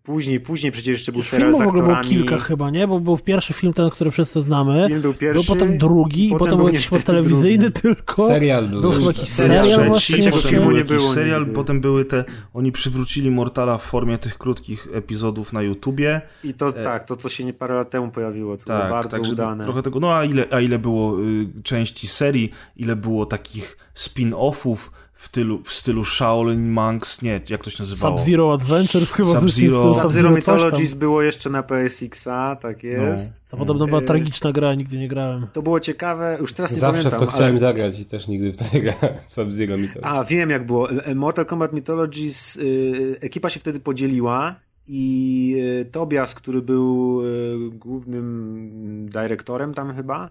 Później, 0.07 0.39
później 0.39 0.71
przecież 0.71 0.91
jeszcze 0.91 1.11
był 1.11 1.23
serial 1.23 1.53
z 1.53 1.61
aktorami. 1.61 1.87
było 1.87 2.03
kilka 2.03 2.37
chyba, 2.37 2.69
nie? 2.69 2.87
Bo 2.87 2.99
był 2.99 3.17
pierwszy 3.17 3.53
film 3.53 3.73
ten, 3.73 3.89
który 3.89 4.11
wszyscy 4.11 4.41
znamy. 4.41 4.85
Film 4.87 5.01
był 5.01 5.13
pierwszy. 5.13 5.45
Był 5.45 5.55
potem 5.55 5.77
drugi, 5.77 6.29
potem, 6.29 6.39
potem 6.39 6.57
był 6.57 6.67
jakiś 6.67 7.03
telewizyjny 7.03 7.69
drugi. 7.69 7.81
tylko. 7.81 8.27
Serial 8.27 8.67
był. 8.67 8.81
Był 8.81 8.91
chyba 8.91 9.07
jakiś 9.07 9.29
serial, 9.29 9.63
serial 9.63 9.87
właśnie. 9.87 10.17
Trzeciego 10.17 10.37
filmu 10.37 10.71
nie 10.71 10.85
było 10.85 11.13
serial, 11.13 11.41
nigdy. 11.41 11.55
potem 11.55 11.81
były 11.81 12.05
te, 12.05 12.25
oni 12.53 12.71
przywrócili 12.71 13.31
Mortala 13.31 13.77
w 13.77 13.83
formie 13.83 14.17
tych 14.17 14.37
krótkich 14.37 14.87
epizodów 14.93 15.53
na 15.53 15.61
YouTubie. 15.61 16.21
I 16.43 16.53
to 16.53 16.67
e... 16.67 16.73
tak, 16.73 17.03
to 17.03 17.15
co 17.15 17.29
się 17.29 17.43
nie 17.43 17.53
parę 17.53 17.75
lat 17.75 17.89
temu 17.89 18.11
pojawiło, 18.11 18.57
co 18.57 18.65
tak, 18.65 18.77
było 18.77 18.89
bardzo 18.89 19.17
tak, 19.17 19.31
udane. 19.31 19.63
Trochę 19.63 19.81
tego, 19.81 19.99
no 19.99 20.13
a 20.13 20.25
ile, 20.25 20.45
a 20.51 20.61
ile 20.61 20.79
było 20.79 21.21
y, 21.21 21.63
części 21.63 22.07
serii, 22.07 22.51
ile 22.75 22.95
było 22.95 23.25
takich 23.25 23.77
spin-offów, 23.95 24.77
w, 25.17 25.29
tylu, 25.29 25.63
w 25.63 25.73
stylu 25.73 26.05
Shaolin 26.05 26.71
Monks, 26.71 27.21
nie, 27.21 27.41
jak 27.49 27.63
to 27.63 27.69
się 27.69 27.83
nazywało? 27.83 28.17
Sub-Zero 28.17 28.53
Adventures 28.53 29.13
chyba. 29.13 29.39
Sub-Zero 29.39 30.01
Sub 30.01 30.11
Sub 30.11 30.31
Mythologies 30.31 30.93
było 30.93 31.21
jeszcze 31.21 31.49
na 31.49 31.63
PSX-a, 31.63 32.55
tak 32.55 32.83
no. 32.83 32.89
jest. 32.89 33.31
No. 33.31 33.37
To 33.49 33.57
podobno 33.57 33.87
była 33.87 34.01
e... 34.01 34.03
tragiczna 34.03 34.51
gra, 34.51 34.75
nigdy 34.75 34.97
nie 34.97 35.07
grałem. 35.07 35.47
To 35.53 35.61
było 35.61 35.79
ciekawe, 35.79 36.37
już 36.39 36.53
teraz 36.53 36.71
nie 36.71 36.79
Zawsze 36.79 36.91
pamiętam. 36.91 37.11
Zawsze 37.11 37.25
w 37.25 37.29
to 37.29 37.35
chciałem 37.35 37.59
zagrać 37.59 37.99
i 37.99 38.05
też 38.05 38.27
nigdy 38.27 38.53
w 38.53 38.57
to 38.57 38.65
nie 38.73 38.81
grałem, 38.81 39.15
Sub-Zero 39.27 39.77
Mythologies. 39.77 40.11
A, 40.13 40.23
wiem 40.23 40.49
jak 40.49 40.65
było. 40.65 40.89
E, 40.91 41.15
Mortal 41.15 41.45
Kombat 41.45 41.73
Mythologies, 41.73 42.55
y, 42.55 43.17
ekipa 43.21 43.49
się 43.49 43.59
wtedy 43.59 43.79
podzieliła 43.79 44.55
i 44.87 45.55
y, 45.81 45.85
Tobias, 45.85 46.35
który 46.35 46.61
był 46.61 47.21
y, 47.25 47.69
głównym 47.71 49.05
dyrektorem 49.09 49.73
tam 49.73 49.95
chyba, 49.95 50.29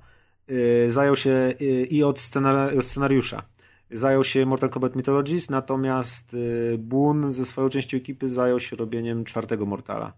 zajął 0.88 1.16
się 1.16 1.54
i 1.90 2.02
od, 2.02 2.18
scenari 2.18 2.78
od 2.78 2.84
scenariusza 2.84 3.42
zajął 3.90 4.24
się 4.24 4.46
Mortal 4.46 4.70
Kombat 4.70 4.96
Mythologies, 4.96 5.50
natomiast 5.50 6.34
y, 6.34 6.76
Boon 6.78 7.32
ze 7.32 7.46
swoją 7.46 7.68
częścią 7.68 7.96
ekipy 7.96 8.28
zajął 8.28 8.60
się 8.60 8.76
robieniem 8.76 9.24
czwartego 9.24 9.66
Mortala. 9.66 10.12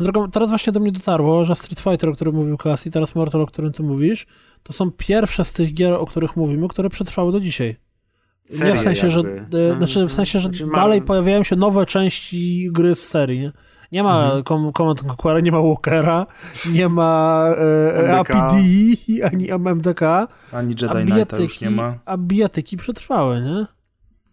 drogą, 0.00 0.30
teraz 0.30 0.48
właśnie 0.48 0.72
do 0.72 0.80
mnie 0.80 0.92
dotarło, 0.92 1.44
że 1.44 1.56
Street 1.56 1.80
Fighter, 1.80 2.10
o 2.10 2.12
którym 2.12 2.34
mówił 2.34 2.56
Kasi, 2.56 2.90
teraz 2.90 3.14
Mortal, 3.14 3.40
o 3.40 3.46
którym 3.46 3.72
ty 3.72 3.82
mówisz, 3.82 4.26
to 4.62 4.72
są 4.72 4.90
pierwsze 4.90 5.44
z 5.44 5.52
tych 5.52 5.74
gier, 5.74 5.94
o 5.94 6.06
których 6.06 6.36
mówimy, 6.36 6.68
które 6.68 6.90
przetrwały 6.90 7.32
do 7.32 7.40
dzisiaj. 7.40 7.76
Serie 8.44 8.72
nie 8.72 8.78
w 8.78 8.82
sensie, 8.82 9.06
jakby. 9.06 9.32
że, 9.52 9.72
y, 9.72 9.76
znaczy 9.76 10.06
w 10.06 10.12
sensie, 10.12 10.38
że 10.38 10.48
znaczy, 10.48 10.66
dalej 10.74 11.02
pojawiają 11.02 11.42
się 11.42 11.56
nowe 11.56 11.86
części 11.86 12.68
gry 12.72 12.94
z 12.94 13.08
serii, 13.08 13.40
nie? 13.40 13.52
Nie 13.92 14.02
ma 14.02 14.34
mhm. 14.34 14.72
Command 14.72 15.02
Conquera, 15.02 15.40
nie 15.40 15.52
ma 15.52 15.62
Walkera, 15.62 16.26
nie 16.72 16.88
ma 16.88 17.44
e, 18.06 18.18
APD, 18.18 18.54
ani 19.24 19.52
MMDK. 19.52 20.28
Ani 20.52 20.74
Jedi 20.80 21.12
Knighta 21.12 21.36
już 21.38 21.60
nie 21.60 21.70
ma. 21.70 21.94
A 22.04 22.16
bijatyki 22.16 22.76
przetrwały, 22.76 23.40
nie? 23.40 23.66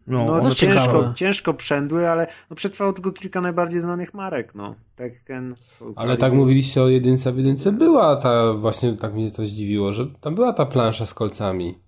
No, 0.08 0.26
no 0.26 0.42
to 0.42 0.52
ciężko, 0.52 1.14
ciężko 1.16 1.54
przędły, 1.54 2.10
ale 2.10 2.28
no, 2.50 2.56
przetrwało 2.56 2.94
tylko 2.94 3.12
kilka 3.12 3.42
najbardziej 3.42 3.82
znanych 3.82 4.14
marek, 4.14 4.56
no. 4.56 4.76
Tekken, 4.96 5.56
Ale 5.96 6.18
tak 6.18 6.34
mówiliście 6.34 6.84
o 6.84 6.88
jedynce, 6.88 7.32
w 7.32 7.38
jedynce 7.38 7.72
była 7.72 8.16
ta, 8.16 8.54
właśnie 8.54 8.94
tak 8.94 9.14
mnie 9.14 9.32
to 9.32 9.46
zdziwiło, 9.46 9.94
że 9.94 10.08
tam 10.22 10.36
była 10.36 10.54
ta 10.54 10.66
plansza 10.66 11.06
z 11.06 11.14
kolcami. 11.14 11.80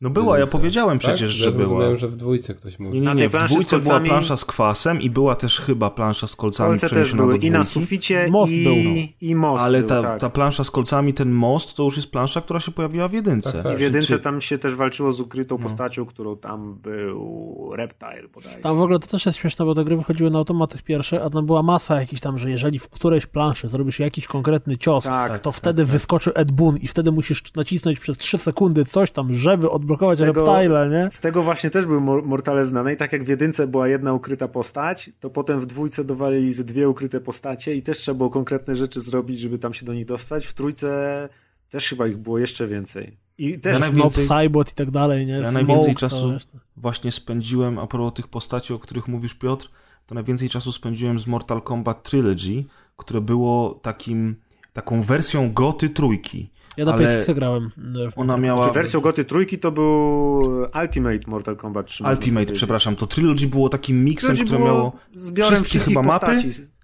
No 0.00 0.10
była, 0.10 0.38
ja 0.38 0.46
powiedziałem 0.46 0.98
tak? 0.98 1.08
przecież, 1.08 1.32
że, 1.32 1.44
że 1.44 1.52
była. 1.52 1.64
Rozumiem, 1.64 1.96
że 1.96 2.08
w 2.08 2.16
dwójce 2.16 2.54
ktoś 2.54 2.78
mówił. 2.78 3.00
Nie, 3.00 3.08
nie, 3.08 3.14
nie, 3.14 3.28
w 3.28 3.32
dwójce 3.32 3.78
była 3.78 4.00
plansza 4.00 4.36
z 4.36 4.44
kwasem 4.44 5.02
i 5.02 5.10
była 5.10 5.34
też 5.34 5.60
chyba 5.60 5.90
plansza 5.90 6.26
z 6.26 6.36
kolcami 6.36 6.70
Kolce 6.70 6.90
też 6.90 7.14
były 7.14 7.38
i 7.38 7.50
na 7.50 7.64
suficie 7.64 8.28
most 8.30 8.52
i, 8.52 8.64
był, 8.64 8.74
no. 8.74 8.90
i 9.20 9.34
most 9.34 9.64
Ale 9.64 9.78
był, 9.78 9.88
ta, 9.88 10.02
tak. 10.02 10.20
ta 10.20 10.30
plansza 10.30 10.64
z 10.64 10.70
kolcami, 10.70 11.14
ten 11.14 11.30
most, 11.30 11.76
to 11.76 11.82
już 11.82 11.96
jest 11.96 12.10
plansza, 12.10 12.40
która 12.40 12.60
się 12.60 12.70
pojawiła 12.70 13.08
w 13.08 13.12
jedynce. 13.12 13.52
Tak, 13.52 13.62
tak. 13.62 13.74
I 13.74 13.76
w 13.76 13.80
jedynce 13.80 14.08
Czy... 14.08 14.18
tam 14.18 14.40
się 14.40 14.58
też 14.58 14.74
walczyło 14.74 15.12
z 15.12 15.20
ukrytą 15.20 15.58
no. 15.58 15.68
postacią, 15.68 16.06
którą 16.06 16.36
tam 16.36 16.74
był 16.74 17.70
Reptile 17.76 18.28
bodajże. 18.34 18.58
Tam 18.58 18.76
w 18.76 18.82
ogóle 18.82 18.98
to 18.98 19.06
też 19.06 19.26
jest 19.26 19.38
śmieszne, 19.38 19.64
bo 19.64 19.74
te 19.74 19.84
gry 19.84 19.96
wychodziły 19.96 20.30
na 20.30 20.38
automatach 20.38 20.82
pierwsze, 20.82 21.22
a 21.24 21.30
tam 21.30 21.46
była 21.46 21.62
masa 21.62 22.00
jakichś 22.00 22.22
tam, 22.22 22.38
że 22.38 22.50
jeżeli 22.50 22.78
w 22.78 22.88
którejś 22.88 23.26
planszy 23.26 23.68
zrobisz 23.68 23.98
jakiś 23.98 24.26
konkretny 24.26 24.78
cios, 24.78 25.04
tak, 25.04 25.38
to 25.38 25.52
wtedy 25.52 25.82
tak, 25.82 25.92
wyskoczy 25.92 26.34
Ed 26.34 26.52
Boon 26.52 26.76
i 26.76 26.86
wtedy 26.86 27.12
musisz 27.12 27.54
nacisnąć 27.54 28.00
przez 28.00 28.18
3 28.18 28.38
sekundy 28.38 28.84
coś 28.84 29.10
tam, 29.10 29.34
żeby 29.34 29.70
odblokować 29.92 30.18
tego... 30.18 30.46
Reptile 30.46 30.88
nie? 30.90 31.10
Z 31.10 31.20
tego 31.20 31.42
właśnie 31.42 31.70
też 31.70 31.86
były 31.86 32.00
Mortale 32.22 32.66
znane 32.66 32.92
i 32.92 32.96
tak 32.96 33.12
jak 33.12 33.24
w 33.24 33.28
jedynce 33.28 33.66
była 33.66 33.88
jedna 33.88 34.12
ukryta 34.12 34.48
postać, 34.48 35.10
to 35.20 35.30
potem 35.30 35.60
w 35.60 35.66
dwójce 35.66 36.04
dowalili 36.04 36.52
ze 36.52 36.64
dwie 36.64 36.88
ukryte 36.88 37.20
postacie 37.20 37.74
i 37.74 37.82
też 37.82 37.98
trzeba 37.98 38.16
było 38.18 38.30
konkretne 38.30 38.76
rzeczy 38.76 39.00
zrobić, 39.00 39.40
żeby 39.40 39.58
tam 39.58 39.74
się 39.74 39.86
do 39.86 39.94
nich 39.94 40.04
dostać. 40.04 40.46
W 40.46 40.54
trójce 40.54 41.28
też 41.68 41.88
chyba 41.88 42.06
ich 42.06 42.16
było 42.16 42.38
jeszcze 42.38 42.66
więcej. 42.66 43.16
I 43.38 43.58
też 43.58 43.72
ja 43.72 43.78
najwięcej, 43.78 44.26
Cybot 44.28 44.72
i 44.72 44.74
tak 44.74 44.90
dalej, 44.90 45.26
nie? 45.26 45.32
Ja 45.32 45.50
Smoke, 45.50 45.64
najwięcej 45.64 45.94
czasu 45.94 46.32
właśnie 46.76 47.12
spędziłem, 47.12 47.78
a 47.78 47.86
propos 47.86 48.14
tych 48.14 48.28
postaci, 48.28 48.72
o 48.72 48.78
których 48.78 49.08
mówisz 49.08 49.34
Piotr, 49.34 49.70
to 50.06 50.14
najwięcej 50.14 50.48
czasu 50.48 50.72
spędziłem 50.72 51.20
z 51.20 51.26
Mortal 51.26 51.62
Kombat 51.62 52.02
Trilogy, 52.02 52.64
które 52.96 53.20
było 53.20 53.80
takim, 53.82 54.36
taką 54.72 55.02
wersją 55.02 55.52
goty 55.52 55.88
trójki. 55.90 56.50
Ja 56.76 56.84
na 56.84 56.92
ale 56.92 57.18
PSX 57.18 57.34
grałem. 57.34 57.70
E, 58.06 58.16
ona 58.16 58.36
miała... 58.36 58.66
Czy 58.66 58.74
wersją 58.74 59.00
Goty 59.00 59.24
trójki 59.24 59.58
to 59.58 59.72
był 59.72 60.40
Ultimate 60.82 61.20
Mortal 61.26 61.56
Kombat 61.56 61.86
3. 61.86 62.04
Ultimate, 62.04 62.52
przepraszam. 62.52 62.96
To 62.96 63.06
Trilogy 63.06 63.46
było 63.46 63.68
takim 63.68 64.04
miksem, 64.04 64.36
które 64.36 64.58
miało 64.58 64.96
wszystkie 65.42 65.78
chyba 65.78 66.02
mapy. 66.02 66.26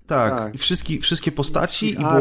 Tak, 0.07 0.31
tak. 0.31 0.55
I 0.55 0.59
wszystkie, 0.59 1.01
wszystkie 1.01 1.33
postaci 1.33 1.93
i 1.93 1.97
było 1.97 2.21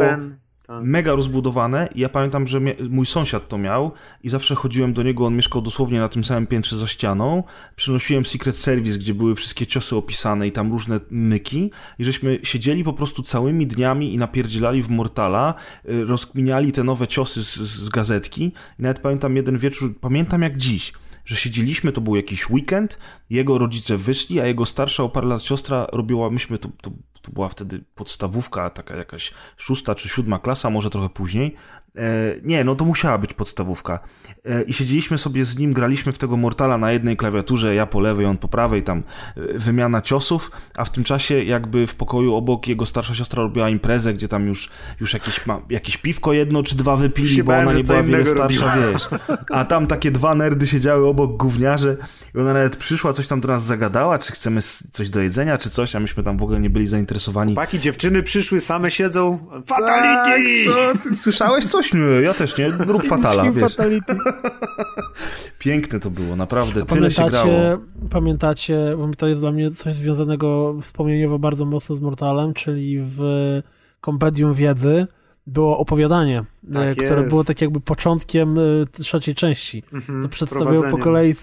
tak. 0.68 0.84
Mega 0.84 1.16
rozbudowane 1.16 1.90
i 1.96 2.00
ja 2.00 2.10
pamiętam, 2.10 2.48
że 2.48 2.62
mój 2.90 3.06
sąsiad 3.06 3.48
to 3.48 3.58
miał 3.58 3.92
i 4.24 4.30
zawsze 4.30 4.56
chodziłem 4.56 4.94
do 4.94 5.04
niego, 5.04 5.26
on 5.26 5.36
mieszkał 5.36 5.62
dosłownie 5.62 6.00
na 6.00 6.10
tym 6.10 6.24
samym 6.24 6.48
piętrze 6.48 6.78
za 6.78 6.88
ścianą, 6.88 7.44
przynosiłem 7.76 8.26
Secret 8.26 8.58
Service, 8.58 8.98
gdzie 8.98 9.14
były 9.14 9.36
wszystkie 9.36 9.68
ciosy 9.68 9.96
opisane 9.96 10.48
i 10.48 10.52
tam 10.52 10.72
różne 10.72 11.00
myki. 11.10 11.72
I 12.00 12.06
żeśmy 12.06 12.40
siedzieli 12.44 12.84
po 12.84 12.94
prostu 12.94 13.24
całymi 13.24 13.68
dniami 13.68 14.14
i 14.14 14.18
napierdzielali 14.18 14.84
w 14.84 14.90
Mortala, 14.90 15.54
y, 15.90 16.06
rozkminiali 16.06 16.72
te 16.72 16.84
nowe 16.84 17.08
ciosy 17.08 17.44
z, 17.44 17.56
z 17.56 17.90
gazetki. 17.90 18.44
I 18.80 18.82
nawet 18.82 19.00
pamiętam 19.00 19.36
jeden 19.36 19.58
wieczór, 19.58 19.96
pamiętam 20.00 20.42
jak 20.42 20.58
dziś, 20.58 20.94
że 21.26 21.36
siedzieliśmy, 21.36 21.92
to 21.92 22.02
był 22.02 22.16
jakiś 22.16 22.50
weekend, 22.50 23.00
jego 23.30 23.58
rodzice 23.58 23.98
wyszli, 23.98 24.40
a 24.40 24.46
jego 24.46 24.66
starsza 24.66 25.04
o 25.04 25.10
parę 25.10 25.28
lat 25.28 25.44
siostra 25.44 25.88
robiła, 25.92 26.30
myśmy, 26.30 26.58
to, 26.58 26.70
to 26.82 26.92
to 27.26 27.32
była 27.32 27.50
wtedy 27.50 27.84
podstawówka, 27.96 28.70
taka 28.70 28.96
jakaś 28.96 29.32
szósta 29.58 29.96
czy 29.96 30.10
siódma 30.10 30.40
klasa, 30.40 30.70
może 30.70 30.90
trochę 30.90 31.10
później. 31.10 31.56
E, 31.98 32.36
nie, 32.44 32.64
no 32.64 32.76
to 32.76 32.86
musiała 32.86 33.18
być 33.18 33.34
podstawówka. 33.34 34.00
E, 34.46 34.64
I 34.64 34.74
siedzieliśmy 34.74 35.18
sobie 35.18 35.46
z 35.46 35.58
nim, 35.58 35.74
graliśmy 35.74 36.14
w 36.14 36.18
tego 36.18 36.38
Mortala 36.38 36.78
na 36.78 36.92
jednej 36.92 37.18
klawiaturze, 37.18 37.76
ja 37.76 37.86
po 37.86 38.00
lewej, 38.00 38.26
on 38.26 38.38
po 38.38 38.48
prawej, 38.48 38.84
tam 38.84 39.04
e, 39.38 39.60
wymiana 39.60 40.02
ciosów, 40.02 40.52
a 40.76 40.86
w 40.86 40.90
tym 40.90 41.04
czasie 41.04 41.44
jakby 41.44 41.88
w 41.88 41.96
pokoju 41.96 42.36
obok 42.36 42.68
jego 42.68 42.86
starsza 42.86 43.16
siostra 43.16 43.44
robiła 43.44 43.70
imprezę, 43.70 44.14
gdzie 44.14 44.28
tam 44.28 44.48
już, 44.48 44.70
już 45.00 45.14
jakieś, 45.14 45.46
ma, 45.46 45.62
jakieś 45.70 45.98
piwko 45.98 46.34
jedno 46.34 46.64
czy 46.64 46.76
dwa 46.76 46.96
wypili, 46.96 47.44
bo 47.44 47.58
ona 47.58 47.74
nie 47.74 47.84
była 47.84 48.04
wiele 48.04 48.26
starsza, 48.26 48.78
wiesz. 48.78 49.08
A 49.52 49.66
tam 49.66 49.88
takie 49.88 50.12
dwa 50.12 50.36
nerdy 50.36 50.68
siedziały 50.68 51.08
obok 51.08 51.38
gówniarze 51.38 51.98
i 52.36 52.40
ona 52.40 52.54
nawet 52.54 52.78
przyszła, 52.78 53.14
coś 53.14 53.28
tam 53.28 53.42
do 53.42 53.48
nas 53.48 53.64
zagadała, 53.64 54.20
czy 54.20 54.32
chcemy 54.32 54.62
coś 54.92 55.10
do 55.10 55.22
jedzenia, 55.22 55.58
czy 55.58 55.70
coś, 55.70 55.96
a 55.96 56.00
myśmy 56.00 56.24
tam 56.24 56.38
w 56.38 56.44
ogóle 56.44 56.60
nie 56.60 56.70
byli 56.70 56.88
zainteresowani. 56.88 57.56
Chłopaki, 57.56 57.80
dziewczyny 57.80 58.24
przyszły, 58.24 58.62
same 58.62 58.92
siedzą. 58.92 59.40
Fatality! 59.66 60.66
Tak, 60.66 61.04
co? 61.04 61.16
Słyszałeś 61.22 61.66
coś? 61.66 61.85
Nie, 61.94 62.22
ja 62.24 62.34
też 62.34 62.58
nie. 62.58 62.68
Rób 62.88 63.08
fatala, 63.08 63.52
wiesz. 63.52 63.72
Fatality. 63.72 64.18
Piękne 65.60 66.00
to 66.00 66.10
było, 66.10 66.36
naprawdę. 66.36 66.82
A 66.82 66.86
Tyle 66.86 67.12
się 67.12 67.26
grało. 67.30 67.52
Pamiętacie, 68.10 68.78
bo 68.98 69.08
to 69.18 69.28
jest 69.28 69.42
dla 69.42 69.52
mnie 69.52 69.72
coś 69.72 69.94
związanego 69.94 70.76
wspomnieniowo 70.82 71.40
bardzo 71.40 71.66
mocno 71.66 71.96
z 71.96 72.02
Mortalem, 72.02 72.54
czyli 72.54 73.00
w 73.00 73.22
Kompendium 74.02 74.54
Wiedzy 74.54 75.08
było 75.48 75.78
opowiadanie, 75.78 76.44
tak 76.74 76.88
e, 76.88 76.92
które 76.92 77.18
jest. 77.18 77.30
było 77.30 77.44
tak 77.44 77.62
jakby 77.62 77.80
początkiem 77.80 78.58
e, 78.60 78.62
trzeciej 79.04 79.36
części. 79.36 79.84
Mhm, 79.94 80.24
to 80.24 80.30
przedstawiało 80.30 80.84
po 80.92 80.98
kolei 80.98 81.34
z, 81.34 81.42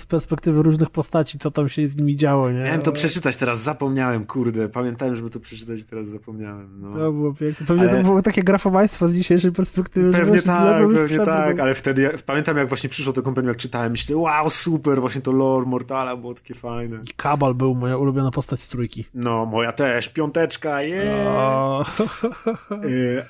z, 0.00 0.06
perspektywy 0.06 0.62
różnych 0.62 0.90
postaci, 0.90 1.38
co 1.38 1.50
tam 1.50 1.68
się 1.68 1.88
z 1.88 1.96
nimi 1.96 2.16
działo. 2.16 2.50
Nie? 2.50 2.64
Miałem 2.64 2.82
to 2.82 2.92
przeczytać, 2.92 3.36
teraz 3.36 3.60
zapomniałem, 3.60 4.24
kurde. 4.24 4.68
Pamiętałem, 4.68 5.16
żeby 5.16 5.30
to 5.30 5.40
przeczytać 5.40 5.80
i 5.80 5.84
teraz 5.84 6.08
zapomniałem. 6.08 6.80
No. 6.80 6.92
To 6.92 7.12
było 7.12 7.34
piękne. 7.34 7.66
Pewnie 7.66 7.88
ale... 7.88 7.98
to 7.98 8.04
było 8.04 8.22
takie 8.22 8.42
grafomaństwo 8.42 9.08
z 9.08 9.14
dzisiejszej 9.14 9.52
perspektywy. 9.52 10.12
Pewnie 10.12 10.42
tak, 10.42 10.88
pewnie 10.94 11.18
tak, 11.18 11.60
ale 11.60 11.74
wtedy 11.74 12.02
ja, 12.02 12.10
pamiętam 12.26 12.56
jak 12.56 12.68
właśnie 12.68 12.90
przyszło 12.90 13.12
to 13.12 13.22
kompendium, 13.22 13.50
jak 13.50 13.58
czytałem, 13.58 13.92
myślę, 13.92 14.16
wow, 14.16 14.50
super, 14.50 15.00
właśnie 15.00 15.20
to 15.20 15.32
lore 15.32 15.66
Mortala 15.66 16.16
było 16.16 16.34
takie 16.34 16.54
fajne. 16.54 16.96
I 17.10 17.14
Kabal 17.16 17.54
był 17.54 17.74
moja 17.74 17.96
ulubiona 17.96 18.30
postać 18.30 18.60
z 18.60 18.68
trójki. 18.68 19.04
No, 19.14 19.46
moja 19.46 19.72
też, 19.72 20.08
piąteczka, 20.08 20.82
yeah! 20.82 21.24
No. 21.24 21.84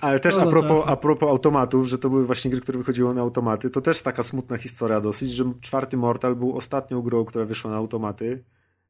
ale 0.01 0.14
też 0.21 0.37
no, 0.37 0.43
a, 0.43 0.47
propos, 0.47 0.85
a 0.87 0.97
propos 0.97 1.31
automatów, 1.31 1.87
że 1.87 1.99
to 1.99 2.11
były 2.11 2.27
właśnie 2.27 2.51
gry, 2.51 2.61
które 2.61 2.79
wychodziły 2.79 3.15
na 3.15 3.21
automaty, 3.21 3.71
to 3.71 3.81
też 3.81 4.03
taka 4.03 4.23
smutna 4.23 4.57
historia 4.57 5.01
dosyć, 5.01 5.31
że 5.31 5.45
czwarty 5.61 5.97
Mortal 5.97 6.37
był 6.37 6.57
ostatnią 6.57 7.03
grą, 7.03 7.25
która 7.25 7.45
wyszła 7.45 7.71
na 7.71 7.77
automaty. 7.77 8.45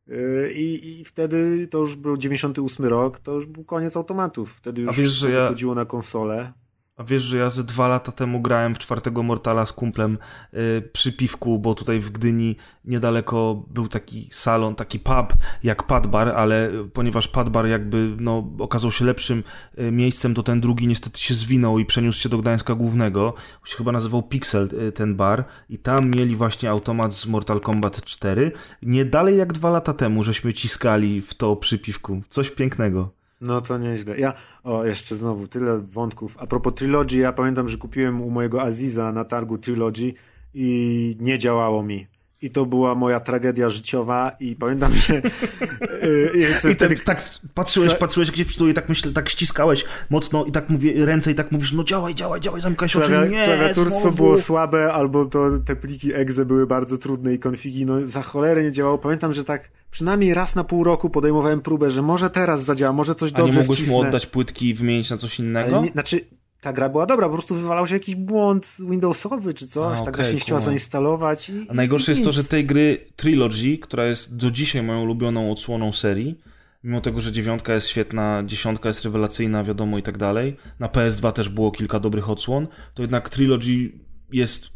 Yy, 0.06 0.52
I, 0.52 1.00
I 1.00 1.04
wtedy 1.04 1.68
to 1.68 1.78
już 1.78 1.96
był 1.96 2.16
98 2.16 2.86
rok, 2.86 3.18
to 3.18 3.32
już 3.32 3.46
był 3.46 3.64
koniec 3.64 3.96
automatów. 3.96 4.54
Wtedy 4.54 4.82
już 4.82 4.96
wiesz, 4.96 5.10
że 5.10 5.30
ja... 5.30 5.42
wychodziło 5.42 5.74
na 5.74 5.84
konsolę. 5.84 6.52
A 6.96 7.04
wiesz, 7.04 7.22
że 7.22 7.36
ja 7.36 7.50
ze 7.50 7.64
dwa 7.64 7.88
lata 7.88 8.12
temu 8.12 8.40
grałem 8.40 8.74
w 8.74 8.78
czwartego 8.78 9.22
Mortala 9.22 9.66
z 9.66 9.72
kumplem 9.72 10.18
yy, 10.52 10.88
przy 10.92 11.12
piwku, 11.12 11.58
bo 11.58 11.74
tutaj 11.74 12.00
w 12.00 12.10
Gdyni 12.10 12.56
niedaleko 12.84 13.64
był 13.70 13.88
taki 13.88 14.28
salon, 14.30 14.74
taki 14.74 14.98
pub 15.00 15.34
jak 15.62 15.82
Padbar, 15.82 16.28
ale 16.28 16.70
ponieważ 16.92 17.28
Padbar 17.28 17.66
jakby 17.66 18.16
no, 18.18 18.50
okazał 18.58 18.92
się 18.92 19.04
lepszym 19.04 19.44
yy, 19.76 19.92
miejscem, 19.92 20.34
to 20.34 20.42
ten 20.42 20.60
drugi 20.60 20.86
niestety 20.86 21.20
się 21.20 21.34
zwinął 21.34 21.78
i 21.78 21.84
przeniósł 21.84 22.20
się 22.20 22.28
do 22.28 22.38
Gdańska 22.38 22.74
Głównego. 22.74 23.34
Się 23.64 23.76
chyba 23.76 23.92
nazywał 23.92 24.22
Pixel 24.22 24.68
ten 24.94 25.16
bar 25.16 25.44
i 25.68 25.78
tam 25.78 26.10
mieli 26.10 26.36
właśnie 26.36 26.70
automat 26.70 27.14
z 27.14 27.26
Mortal 27.26 27.60
Kombat 27.60 28.04
4. 28.04 28.52
Nie 28.82 29.04
dalej 29.04 29.36
jak 29.36 29.52
dwa 29.52 29.70
lata 29.70 29.92
temu, 29.92 30.24
żeśmy 30.24 30.54
ciskali 30.54 31.20
w 31.20 31.34
to 31.34 31.56
przy 31.56 31.78
piwku. 31.78 32.22
Coś 32.30 32.50
pięknego. 32.50 33.23
No 33.40 33.60
to 33.60 33.78
nieźle. 33.78 34.18
Ja, 34.18 34.32
o, 34.64 34.84
jeszcze 34.84 35.16
znowu 35.16 35.48
tyle 35.48 35.80
wątków. 35.80 36.36
A 36.38 36.46
propos 36.46 36.74
Trilogy, 36.74 37.16
ja 37.16 37.32
pamiętam, 37.32 37.68
że 37.68 37.78
kupiłem 37.78 38.20
u 38.20 38.30
mojego 38.30 38.62
Aziza 38.62 39.12
na 39.12 39.24
targu 39.24 39.58
Trilogy 39.58 40.14
i 40.54 41.16
nie 41.20 41.38
działało 41.38 41.82
mi. 41.82 42.06
I 42.44 42.50
to 42.50 42.66
była 42.66 42.94
moja 42.94 43.20
tragedia 43.20 43.68
życiowa 43.68 44.30
i 44.40 44.56
pamiętam, 44.56 44.92
że 44.94 45.14
yy, 45.14 46.70
I 46.70 46.74
wtedy... 46.74 46.96
tak 46.96 47.24
patrzyłeś, 47.54 47.94
patrzyłeś 47.94 48.30
gdzie 48.30 48.44
w 48.44 48.68
i 48.70 48.74
tak 48.74 48.88
myślę, 48.88 49.12
tak 49.12 49.28
ściskałeś 49.28 49.84
mocno 50.10 50.44
i 50.44 50.52
tak 50.52 50.68
mówię, 50.68 51.06
ręce 51.06 51.30
i 51.30 51.34
tak 51.34 51.52
mówisz, 51.52 51.72
no 51.72 51.84
działaj, 51.84 52.14
działaj, 52.14 52.40
działaj, 52.40 52.60
zamykaj 52.60 52.88
oczy, 52.88 53.28
nie, 53.30 53.44
Klawiaturstwo 53.44 54.00
znowu. 54.00 54.16
było 54.16 54.40
słabe, 54.40 54.92
albo 54.92 55.26
to 55.26 55.50
te 55.64 55.76
pliki 55.76 56.14
exe 56.14 56.46
były 56.46 56.66
bardzo 56.66 56.98
trudne 56.98 57.34
i 57.34 57.38
konfigi, 57.38 57.86
no 57.86 58.06
za 58.06 58.22
cholerę 58.22 58.62
nie 58.62 58.72
działało. 58.72 58.98
Pamiętam, 58.98 59.32
że 59.32 59.44
tak 59.44 59.70
przynajmniej 59.90 60.34
raz 60.34 60.54
na 60.54 60.64
pół 60.64 60.84
roku 60.84 61.10
podejmowałem 61.10 61.60
próbę, 61.60 61.90
że 61.90 62.02
może 62.02 62.30
teraz 62.30 62.64
zadziała, 62.64 62.92
może 62.92 63.14
coś 63.14 63.32
dobrze 63.32 63.44
A 63.44 63.52
nie 63.52 63.58
mogłeś 63.60 63.78
wcisnę. 63.78 63.94
mu 63.94 64.00
oddać 64.00 64.26
płytki 64.26 64.68
i 64.68 64.74
wymienić 64.74 65.10
na 65.10 65.16
coś 65.16 65.38
innego? 65.38 65.82
Nie, 65.82 65.88
znaczy, 65.88 66.20
ta 66.64 66.72
gra 66.72 66.88
była 66.88 67.06
dobra, 67.06 67.26
po 67.26 67.32
prostu 67.32 67.54
wywalał 67.54 67.86
się 67.86 67.94
jakiś 67.94 68.14
błąd 68.14 68.76
Windowsowy 68.80 69.54
czy 69.54 69.66
coś, 69.66 69.98
A, 69.98 70.02
okay, 70.02 70.24
się 70.24 70.34
nie 70.34 70.40
chciała 70.40 70.60
cool. 70.60 70.66
zainstalować. 70.66 71.50
I, 71.50 71.66
A 71.68 71.74
najgorsze 71.74 72.12
jest 72.12 72.24
to, 72.24 72.32
że 72.32 72.44
tej 72.44 72.66
gry 72.66 72.98
Trilogy, 73.16 73.78
która 73.78 74.06
jest 74.06 74.36
do 74.36 74.50
dzisiaj 74.50 74.82
moją 74.82 75.02
ulubioną 75.02 75.52
odsłoną 75.52 75.92
serii, 75.92 76.40
mimo 76.84 77.00
tego, 77.00 77.20
że 77.20 77.32
dziewiątka 77.32 77.74
jest 77.74 77.88
świetna, 77.88 78.42
dziesiątka 78.46 78.88
jest 78.88 79.04
rewelacyjna, 79.04 79.64
wiadomo 79.64 79.98
i 79.98 80.02
tak 80.02 80.18
dalej, 80.18 80.56
na 80.78 80.88
PS2 80.88 81.32
też 81.32 81.48
było 81.48 81.70
kilka 81.70 82.00
dobrych 82.00 82.30
odsłon, 82.30 82.66
to 82.94 83.02
jednak 83.02 83.28
Trilogy 83.28 83.92
jest 84.32 84.70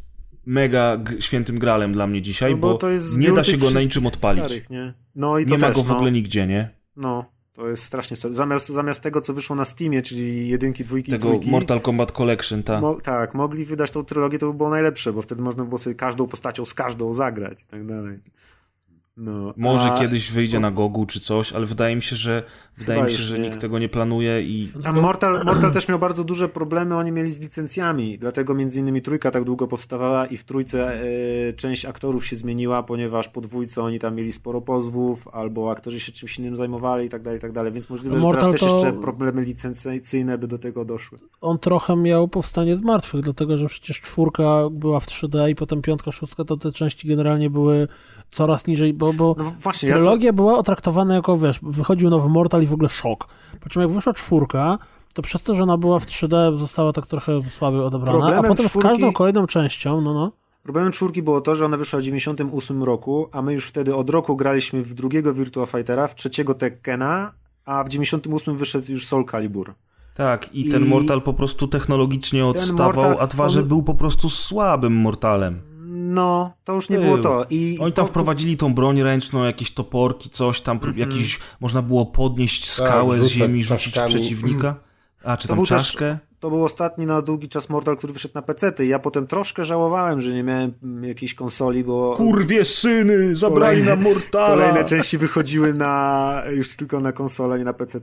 mega 0.47 1.01
świętym 1.21 1.59
gralem 1.59 1.93
dla 1.93 2.07
mnie 2.07 2.23
dzisiaj, 2.23 2.51
no 2.51 2.57
bo, 2.57 2.79
bo 2.79 2.89
nie 3.17 3.33
da 3.33 3.45
się 3.45 3.57
go 3.57 3.71
na 3.71 3.81
niczym 3.81 4.07
odpalić. 4.07 4.45
Starych, 4.45 4.71
nie 4.71 4.95
no 5.15 5.39
i 5.39 5.47
nie 5.47 5.59
ma 5.59 5.71
go 5.71 5.83
w 5.83 5.89
no. 5.89 5.97
ogóle 5.97 6.13
nigdzie, 6.13 6.47
nie? 6.47 6.71
No, 6.97 7.25
To 7.59 7.69
jest 7.69 7.83
strasznie 7.83 8.17
sobie. 8.17 8.35
Zamiast, 8.35 8.69
zamiast 8.69 9.03
tego, 9.03 9.21
co 9.21 9.35
wyszło 9.35 9.57
na 9.57 9.65
Steamie, 9.65 10.03
czyli 10.03 10.49
jedynki, 10.49 10.85
dwójki, 10.85 11.11
Tego 11.11 11.29
trójki, 11.29 11.51
Mortal 11.51 11.81
Kombat 11.81 12.13
Collection, 12.13 12.63
tak. 12.63 12.81
Mo 12.81 12.95
tak, 12.95 13.35
mogli 13.35 13.65
wydać 13.65 13.91
tą 13.91 14.05
trylogię, 14.05 14.39
to 14.39 14.47
by 14.47 14.55
było 14.55 14.71
najlepsze, 14.71 15.13
bo 15.13 15.23
wtedy 15.23 15.43
można 15.43 15.65
było 15.65 15.79
sobie 15.79 15.97
każdą 15.97 16.27
postacią 16.27 16.65
z 16.65 16.75
każdą 16.75 17.15
zagrać 17.15 17.63
i 17.63 17.67
tak 17.67 17.87
dalej. 17.87 18.19
No, 19.21 19.55
Może 19.57 19.93
a 19.93 19.99
kiedyś 19.99 20.33
wyjdzie 20.33 20.61
na 20.61 20.71
Gogu 20.71 21.07
czy 21.07 21.21
coś, 21.21 21.53
ale 21.53 21.67
wydaje 21.67 21.97
mi 21.97 22.03
się, 22.03 22.17
że 22.17 22.43
wydaje 22.77 23.03
mi 23.03 23.11
się, 23.11 23.17
że 23.17 23.39
nie. 23.39 23.49
nikt 23.49 23.61
tego 23.61 23.79
nie 23.79 23.89
planuje 23.89 24.43
i 24.43 24.73
Tam 24.83 25.01
Mortal, 25.01 25.45
Mortal 25.45 25.73
też 25.73 25.89
miał 25.89 25.99
bardzo 25.99 26.25
duże 26.25 26.49
problemy, 26.49 26.97
oni 26.97 27.13
mieli 27.13 27.33
z 27.33 27.41
licencjami, 27.41 28.19
dlatego 28.19 28.55
między 28.55 28.81
innymi 28.81 29.03
trójka 29.03 29.31
tak 29.31 29.45
długo 29.45 29.69
powstawała 29.69 30.27
i 30.27 30.37
w 30.37 30.45
trójce 30.45 31.01
e, 31.49 31.53
część 31.53 31.85
aktorów 31.85 32.27
się 32.27 32.37
zmieniła, 32.37 32.83
ponieważ 32.83 33.29
po 33.29 33.41
dwójce 33.41 33.83
oni 33.83 33.99
tam 33.99 34.15
mieli 34.15 34.33
sporo 34.33 34.61
pozwów, 34.61 35.29
albo 35.33 35.71
aktorzy 35.71 36.01
się 36.01 36.13
czymś 36.13 36.39
innym 36.39 36.57
zajmowali 36.57 37.07
i 37.07 37.09
tak 37.09 37.23
dalej, 37.23 37.39
i 37.39 37.43
tak 37.43 37.53
dalej, 37.53 37.73
więc 37.73 37.91
możliwe, 37.91 38.21
że 38.21 38.27
Mortal 38.27 38.41
teraz 38.41 38.61
też 38.61 38.71
to- 38.71 38.77
jeszcze 38.77 38.93
problemy 38.93 39.43
licencyjne 39.43 40.39
by 40.39 40.47
do 40.49 40.59
tego 40.59 40.85
doszły. 40.85 41.19
On 41.41 41.59
trochę 41.59 41.97
miał 41.97 42.29
powstanie 42.29 42.77
z 42.77 42.83
martwych, 42.83 43.23
dlatego 43.23 43.57
że 43.57 43.67
przecież 43.67 44.01
czwórka 44.01 44.71
była 44.71 45.01
w 45.01 45.07
3D 45.07 45.51
i 45.51 45.55
potem 45.55 45.83
piątka, 45.83 46.13
szóstka, 46.13 46.45
to 46.45 46.57
te 46.57 46.73
części 46.73 47.09
generalnie 47.09 47.51
były 47.51 47.89
coraz 48.31 48.67
niżej, 48.67 48.95
bo, 48.95 49.08
bo 49.13 49.35
No 49.39 49.45
właśnie, 49.45 49.89
ja 49.89 49.95
to, 49.95 50.01
trylogia 50.01 50.33
była 50.33 50.59
otraktowana 50.59 51.15
jako, 51.15 51.39
wiesz, 51.39 51.59
wychodził 51.63 52.11
nowy 52.11 52.29
Mortal 52.29 52.63
i 52.63 52.67
w 52.67 52.73
ogóle 52.73 52.89
szok. 52.89 53.29
Po 53.61 53.69
czym 53.69 53.83
jak 53.83 53.91
wyszła 53.91 54.13
czwórka, 54.13 54.79
to 55.15 55.23
przez 55.23 55.43
to, 55.43 55.55
że 55.55 55.63
ona 55.63 55.77
była 55.79 55.99
w 55.99 56.07
3D, 56.07 56.59
została 56.59 56.93
tak 56.93 57.07
trochę 57.07 57.41
słabiej 57.51 57.81
odebrana, 57.81 58.19
a 58.19 58.23
Problemem 58.23 58.51
potem 58.51 58.69
z 58.69 58.73
czwórki- 58.73 58.83
każdą 58.83 59.13
kolejną 59.13 59.47
częścią, 59.47 60.01
no 60.01 60.15
no, 60.15 60.33
Problemem 60.63 60.93
czwórki 60.93 61.23
było 61.23 61.41
to, 61.41 61.55
że 61.55 61.65
ona 61.67 61.77
wyszła 61.77 61.99
w 61.99 62.03
98 62.03 62.83
roku, 62.83 63.29
a 63.33 63.43
my 63.43 63.53
już 63.53 63.67
wtedy 63.67 63.95
od 63.95 64.11
roku 64.11 64.37
graliśmy 64.37 64.83
w 64.83 64.95
drugiego 64.95 65.35
Virtua 65.35 65.67
Fightera, 65.67 66.07
w 66.07 66.15
trzeciego 66.15 66.55
Tekkena, 66.55 67.33
a 67.65 67.85
w 67.85 67.89
98 67.89 68.57
wyszedł 68.57 68.93
już 68.93 69.07
Soul 69.07 69.25
Calibur. 69.31 69.75
tak, 70.15 70.55
i, 70.55 70.69
I- 70.69 70.71
ten 70.71 70.87
Mortal 70.87 71.23
po 71.23 71.35
prostu 71.35 71.69
technologicznie 71.69 72.47
odstawał, 72.47 72.87
Mortal, 72.87 73.17
a 73.21 73.27
dwa, 73.27 73.49
że 73.49 73.61
on- 73.61 73.69
był 73.69 73.83
po 73.83 73.95
prostu 73.95 74.31
słabym 74.31 74.93
Mortalem. 74.97 75.61
No, 76.15 76.53
to 76.65 76.73
już 76.73 76.89
nie 76.91 76.97
Był. 76.97 77.05
było 77.05 77.19
to. 77.19 77.47
I 77.51 77.79
Oni 77.81 77.93
tam 77.93 78.05
po- 78.05 78.11
wprowadzili 78.11 78.57
tą 78.57 78.75
broń 78.75 79.03
ręczną, 79.03 79.45
jakieś 79.45 79.71
toporki, 79.71 80.31
coś 80.31 80.61
tam, 80.61 80.77
Mhm. 80.77 80.99
jakiś, 80.99 81.39
można 81.61 81.83
było 81.83 82.07
podnieść 82.07 82.71
skałę 82.71 83.17
z 83.19 83.21
rzucać 83.21 83.33
ziemi, 83.33 83.65
rzucić 83.65 83.95
czaszkami. 83.95 84.15
przeciwnika. 84.15 84.75
A, 85.25 85.37
czy 85.37 85.43
To 85.43 85.49
tam 85.49 85.57
był 85.59 85.67
też- 85.67 85.79
czaszkę? 85.83 86.19
To 86.41 86.51
był 86.51 86.65
ostatni 86.65 87.07
na 87.07 87.23
długi 87.23 87.49
czas 87.49 87.69
Mortal, 87.69 87.97
który 87.97 88.13
wyszedł 88.13 88.35
na 88.35 88.43
PC. 88.43 88.73
I 88.85 88.89
ja 88.89 88.99
potem 88.99 89.27
troszkę 89.27 89.65
żałowałem, 89.65 90.21
że 90.21 90.33
nie 90.33 90.43
miałem 90.43 90.73
mm, 90.83 91.05
jakiejś 91.05 91.35
konsoli, 91.35 91.85
bo 91.85 92.15
Kurwie 92.17 92.65
syny, 92.65 93.37
zabrali 93.37 93.81
Kolejne- 93.83 94.03
nam 94.05 94.15
Mortala! 94.15 94.49
kolejne 94.49 94.85
części 94.85 95.19
wychodziły 95.19 95.75
na 95.75 96.43
już 96.57 96.77
tylko 96.77 97.01
na 97.01 97.13
konsolę, 97.13 97.59
nie 97.59 97.65
na 97.65 97.73
PC. 97.73 98.01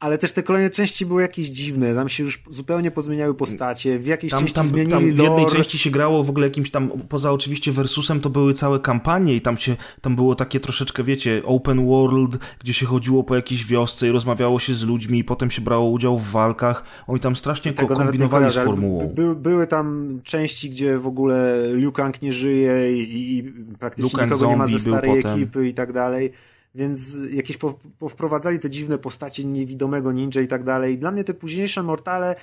Ale 0.00 0.18
też 0.18 0.32
te 0.32 0.42
kolejne 0.42 0.70
części 0.70 1.06
były 1.06 1.22
jakieś 1.22 1.46
dziwne. 1.48 1.94
Tam 1.94 2.08
się 2.08 2.24
już 2.24 2.42
zupełnie 2.50 2.90
pozmieniały 2.90 3.34
postacie. 3.34 3.98
W 3.98 4.06
jakiejś 4.06 4.30
Tam, 4.30 4.40
części 4.40 4.54
tam, 4.54 4.66
zmienili 4.66 4.90
tam 4.92 5.02
w 5.02 5.06
jednej 5.06 5.26
lore. 5.28 5.50
części 5.56 5.78
się 5.78 5.90
grało 5.90 6.24
w 6.24 6.30
ogóle 6.30 6.46
jakimś 6.46 6.70
tam, 6.70 6.90
poza 7.08 7.32
oczywiście 7.32 7.72
Versusem, 7.72 8.20
to 8.20 8.30
były 8.30 8.54
całe 8.54 8.80
kampanie 8.80 9.34
i 9.34 9.40
tam 9.40 9.58
się, 9.58 9.76
tam 10.00 10.16
było 10.16 10.34
takie 10.34 10.60
troszeczkę, 10.60 11.04
wiecie, 11.04 11.42
open 11.44 11.86
world, 11.86 12.38
gdzie 12.60 12.72
się 12.74 12.86
chodziło 12.86 13.24
po 13.24 13.36
jakiejś 13.36 13.66
wiosce 13.66 14.08
i 14.08 14.10
rozmawiało 14.10 14.58
się 14.60 14.74
z 14.74 14.82
ludźmi 14.82 15.18
i 15.18 15.24
potem 15.24 15.50
się 15.50 15.62
brało 15.62 15.90
udział 15.90 16.18
w 16.18 16.30
walkach. 16.30 16.84
Oni 17.06 17.20
tam 17.20 17.36
strasznie 17.36 17.72
ko- 17.72 17.82
Tego 17.82 17.96
kombinowali 17.96 18.50
z 18.52 18.54
formułą. 18.54 19.08
by- 19.08 19.14
By, 19.14 19.36
były 19.36 19.66
tam 19.66 20.18
części, 20.24 20.70
gdzie 20.70 20.98
w 20.98 21.06
ogóle 21.06 21.62
Liu 21.74 21.92
Kang 21.92 22.22
nie 22.22 22.32
żyje 22.32 23.02
i, 23.02 23.36
i 23.38 23.42
praktycznie 23.78 24.18
Kang 24.18 24.30
nikogo 24.32 24.50
nie 24.50 24.56
ma 24.56 24.66
ze 24.66 24.78
starej 24.78 25.18
ekipy 25.18 25.68
i 25.68 25.74
tak 25.74 25.92
dalej. 25.92 26.30
Więc 26.74 27.16
jakieś 27.32 27.56
po, 27.56 27.78
powprowadzali 27.98 28.58
te 28.58 28.70
dziwne 28.70 28.98
postacie 28.98 29.44
niewidomego 29.44 30.12
ninja 30.12 30.40
i 30.42 30.48
tak 30.48 30.64
dalej. 30.64 30.98
Dla 30.98 31.10
mnie 31.10 31.24
te 31.24 31.34
późniejsze 31.34 31.82
Mortale 31.82 32.36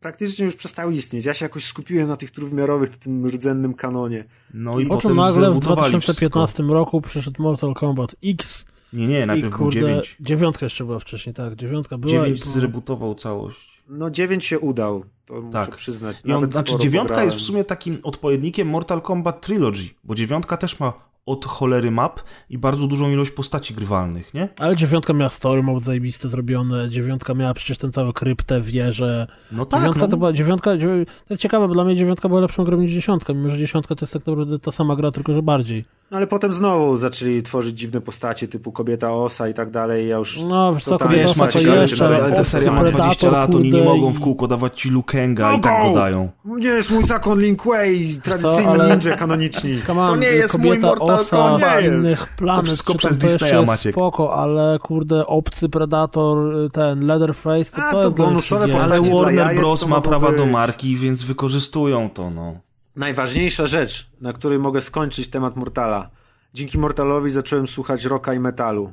praktycznie 0.00 0.44
już 0.44 0.56
przestały 0.56 0.94
istnieć. 0.94 1.24
Ja 1.24 1.34
się 1.34 1.44
jakoś 1.44 1.64
skupiłem 1.64 2.08
na 2.08 2.16
tych 2.16 2.30
trójwymiarowych, 2.30 2.96
tym 2.96 3.26
rdzennym 3.26 3.74
kanonie. 3.74 4.24
No 4.54 4.80
i 4.80 4.86
po 4.86 4.96
czym 4.96 5.10
potem 5.10 5.16
nagle 5.16 5.50
w 5.50 5.54
zrebutowali 5.54 5.90
2015 5.90 6.62
roku 6.62 7.00
przyszedł 7.00 7.42
Mortal 7.42 7.74
Kombat 7.74 8.14
X 8.24 8.46
wszystko. 8.46 8.74
Nie, 8.92 9.06
nie, 9.06 9.26
najpierw 9.26 9.50
był 9.50 9.58
kurde, 9.58 9.80
9. 9.80 10.16
dziewiątka 10.20 10.66
jeszcze 10.66 10.84
była 10.84 10.98
wcześniej, 10.98 11.34
tak, 11.34 11.56
dziewiątka 11.56 11.98
była 11.98 12.12
9 12.12 12.40
i 12.40 13.20
całość. 13.20 13.82
No 13.88 14.10
9 14.10 14.44
się 14.44 14.58
udał, 14.58 15.04
to 15.26 15.34
muszę 15.34 15.52
Tak. 15.52 15.76
przyznać. 15.76 16.16
I 16.24 16.24
on, 16.24 16.30
Nawet 16.30 16.52
znaczy 16.52 16.78
dziewiątka 16.78 17.08
pograłem. 17.08 17.24
jest 17.24 17.36
w 17.36 17.46
sumie 17.46 17.64
takim 17.64 17.98
odpowiednikiem 18.02 18.68
Mortal 18.68 19.02
Kombat 19.02 19.40
Trilogy, 19.40 19.88
bo 20.04 20.14
dziewiątka 20.14 20.56
też 20.56 20.80
ma 20.80 20.92
od 21.26 21.44
cholery 21.44 21.90
map 21.90 22.20
i 22.50 22.58
bardzo 22.58 22.86
dużą 22.86 23.10
ilość 23.10 23.30
postaci 23.30 23.74
grywalnych, 23.74 24.34
nie? 24.34 24.48
Ale 24.58 24.76
dziewiątka 24.76 25.12
miała 25.12 25.28
story 25.30 25.62
mode 25.62 25.84
zajebiste 25.84 26.28
zrobione, 26.28 26.88
dziewiątka 26.90 27.34
miała 27.34 27.54
przecież 27.54 27.78
ten 27.78 27.92
cały 27.92 28.12
kryptę, 28.12 28.60
wieżę. 28.60 29.26
No 29.52 29.66
tak, 29.66 29.80
dziewiątka 29.80 30.00
no. 30.00 30.08
to 30.08 30.16
była, 30.16 30.32
dziewiątka, 30.32 30.70
dziew- 30.76 31.06
to 31.06 31.24
jest 31.30 31.42
ciekawe, 31.42 31.68
bo 31.68 31.74
dla 31.74 31.84
mnie 31.84 31.96
dziewiątka 31.96 32.28
była 32.28 32.40
lepszą 32.40 32.64
grą 32.64 32.80
niż 32.80 32.92
dziesiątka, 32.92 33.32
mimo 33.32 33.50
że 33.50 33.58
dziesiątka 33.58 33.94
to 33.94 34.02
jest 34.02 34.12
tak 34.12 34.26
naprawdę 34.26 34.58
ta 34.58 34.70
sama 34.72 34.96
gra, 34.96 35.10
tylko 35.10 35.32
że 35.32 35.42
bardziej. 35.42 35.84
No 36.14 36.18
ale 36.18 36.26
potem 36.26 36.52
znowu 36.52 36.96
zaczęli 36.96 37.42
tworzyć 37.42 37.78
dziwne 37.78 38.00
postacie 38.00 38.48
typu 38.48 38.72
kobieta 38.72 39.12
osa 39.12 39.48
i 39.48 39.54
tak 39.54 39.70
dalej. 39.70 40.08
Ja 40.08 40.16
już 40.16 40.38
No, 40.48 40.74
wiesz 40.74 40.84
co, 40.84 40.90
totalnie 40.90 41.24
kobieta 41.24 41.28
Wiesz, 41.28 41.38
to 41.38 41.44
Maciek, 41.44 41.72
ale, 41.72 41.82
jeszcze, 41.82 42.32
ta 42.36 42.44
seria 42.44 42.70
ma 42.72 42.78
Predator, 42.78 43.00
20 43.00 43.30
lat, 43.30 43.54
oni 43.54 43.72
nie 43.72 43.82
mogą 43.82 44.12
w 44.12 44.20
kółko 44.20 44.48
dawać 44.48 44.80
ci 44.80 44.90
Lukenga 44.90 45.52
i 45.52 45.60
tak 45.60 45.82
go! 45.82 45.94
dają. 45.94 46.28
Nie 46.44 46.68
jest 46.68 46.90
mój 46.90 47.04
zakon 47.04 47.40
Lin 47.40 47.56
Kuei, 47.56 48.16
tradycyjni 48.22 48.66
ale- 48.66 48.96
ninja 48.96 49.16
kanoniczni. 49.16 49.82
Come 49.86 50.02
on, 50.02 50.20
nie 50.20 50.26
jest 50.26 50.58
mój 50.58 50.78
Mortal 50.78 51.10
osa 51.14 51.36
Kombat. 51.36 51.80
z 51.82 51.84
innych 51.84 52.26
planet, 52.36 52.66
wszystko 52.66 52.92
czy 52.92 52.98
tam 52.98 53.10
przez 53.10 53.18
to 53.18 53.26
Disneya, 53.26 53.66
Maciek. 53.66 53.94
spoko, 53.94 54.34
ale 54.34 54.78
kurde, 54.78 55.26
obcy 55.26 55.68
Predator, 55.68 56.52
ten 56.72 57.06
Leatherface, 57.06 57.76
to, 57.76 57.82
A, 57.82 57.90
to 57.92 58.00
to 58.00 58.04
jest 58.04 58.16
bonusowe 58.16 58.68
postacie. 58.68 58.84
Ale 58.94 59.10
Warner 59.10 59.56
Bros. 59.56 59.80
to 59.80 59.88
ma 59.88 60.00
prawa 60.00 60.32
do 60.32 60.46
marki, 60.46 60.96
więc 60.96 61.22
wykorzystują 61.22 62.10
to, 62.10 62.30
no. 62.30 62.63
Najważniejsza 62.96 63.66
rzecz, 63.66 64.10
na 64.20 64.32
której 64.32 64.58
mogę 64.58 64.80
skończyć 64.80 65.28
temat 65.28 65.56
Mortala. 65.56 66.10
Dzięki 66.54 66.78
Mortalowi 66.78 67.30
zacząłem 67.30 67.68
słuchać 67.68 68.04
rocka 68.04 68.34
i 68.34 68.38
metalu. 68.38 68.92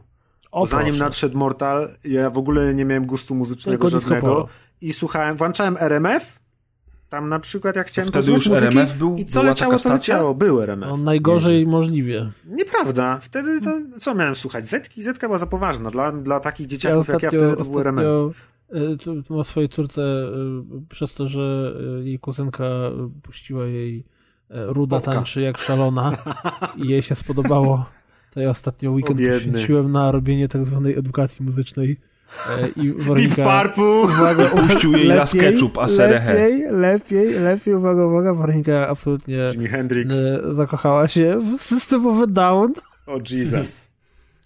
O, 0.51 0.65
zanim 0.65 0.87
proszę. 0.87 1.03
nadszedł 1.03 1.37
Mortal, 1.37 1.95
ja 2.03 2.29
w 2.29 2.37
ogóle 2.37 2.73
nie 2.73 2.85
miałem 2.85 3.05
gustu 3.05 3.35
muzycznego 3.35 3.89
Tylko 3.89 3.99
żadnego. 3.99 4.47
I 4.81 4.93
słuchałem, 4.93 5.37
włączałem 5.37 5.77
RMF, 5.79 6.39
tam 7.09 7.29
na 7.29 7.39
przykład 7.39 7.75
jak 7.75 7.87
chciałem 7.87 8.07
wtedy 8.07 8.31
już 8.31 8.47
muzyki 8.47 8.77
RMF 8.77 8.97
był? 8.97 9.15
i 9.15 9.25
co 9.25 9.43
leciało, 9.43 9.79
to 9.79 9.93
leciało. 9.93 10.35
Był 10.35 10.61
RMF. 10.61 10.89
No, 10.89 10.97
najgorzej 10.97 11.67
możliwie. 11.67 12.31
Nieprawda. 12.45 13.19
Wtedy 13.21 13.61
to 13.61 13.79
co 13.99 14.15
miałem 14.15 14.35
słuchać? 14.35 14.67
Zetki? 14.69 15.03
Zetka 15.03 15.27
była 15.27 15.37
za 15.37 15.47
poważna. 15.47 15.91
Dla, 15.91 16.11
dla 16.11 16.39
takich 16.39 16.65
Ja 16.65 16.69
dzieciaków 16.69 17.07
jak 17.07 17.23
ja 17.23 17.29
ostatnio, 17.29 17.47
wtedy 17.47 17.63
to 17.63 17.71
był 17.71 17.79
RMF. 17.79 18.03
Y, 18.73 19.33
ma 19.33 19.43
swojej 19.43 19.69
córce 19.69 20.01
y, 20.01 20.85
przez 20.89 21.13
to, 21.13 21.27
że 21.27 21.73
y, 22.01 22.03
jej 22.05 22.19
kuzynka 22.19 22.63
puściła 23.23 23.65
jej 23.65 23.99
y, 23.99 24.03
Ruda 24.51 24.95
Popka. 24.97 25.11
tańczy 25.11 25.41
jak 25.41 25.57
szalona 25.57 26.17
i 26.77 26.87
jej 26.87 27.01
się 27.03 27.15
spodobało. 27.15 27.85
To 28.33 28.39
ja 28.39 28.49
ostatnio 28.49 28.91
weekend 28.91 29.19
O, 29.19 29.23
biedny. 29.23 29.51
poświęciłem 29.51 29.91
na 29.91 30.11
robienie 30.11 30.47
tak 30.47 30.65
zwanej 30.65 30.97
edukacji 30.97 31.45
muzycznej 31.45 31.97
y, 32.77 32.81
i 32.81 32.91
Weronika... 32.93 33.61
Purple! 33.61 33.83
Uwaga, 34.03 34.45
Puścił 34.67 34.91
jej 34.91 35.07
raz 35.07 35.31
ketchup, 35.33 35.77
a 35.77 35.87
serechę. 35.87 36.33
lepiej, 36.33 36.63
lepiej, 36.71 37.33
lepiej, 37.39 37.73
uwaga, 37.75 38.05
uwaga, 38.05 38.33
Weronika 38.33 38.87
absolutnie 38.87 39.47
Jimi 39.51 39.67
Hendrix. 39.67 40.15
y, 40.15 40.53
zakochała 40.55 41.07
się 41.07 41.39
w 41.57 41.61
systemowy 41.61 42.27
down. 42.27 42.73
O 43.07 43.17
Jesus. 43.31 43.90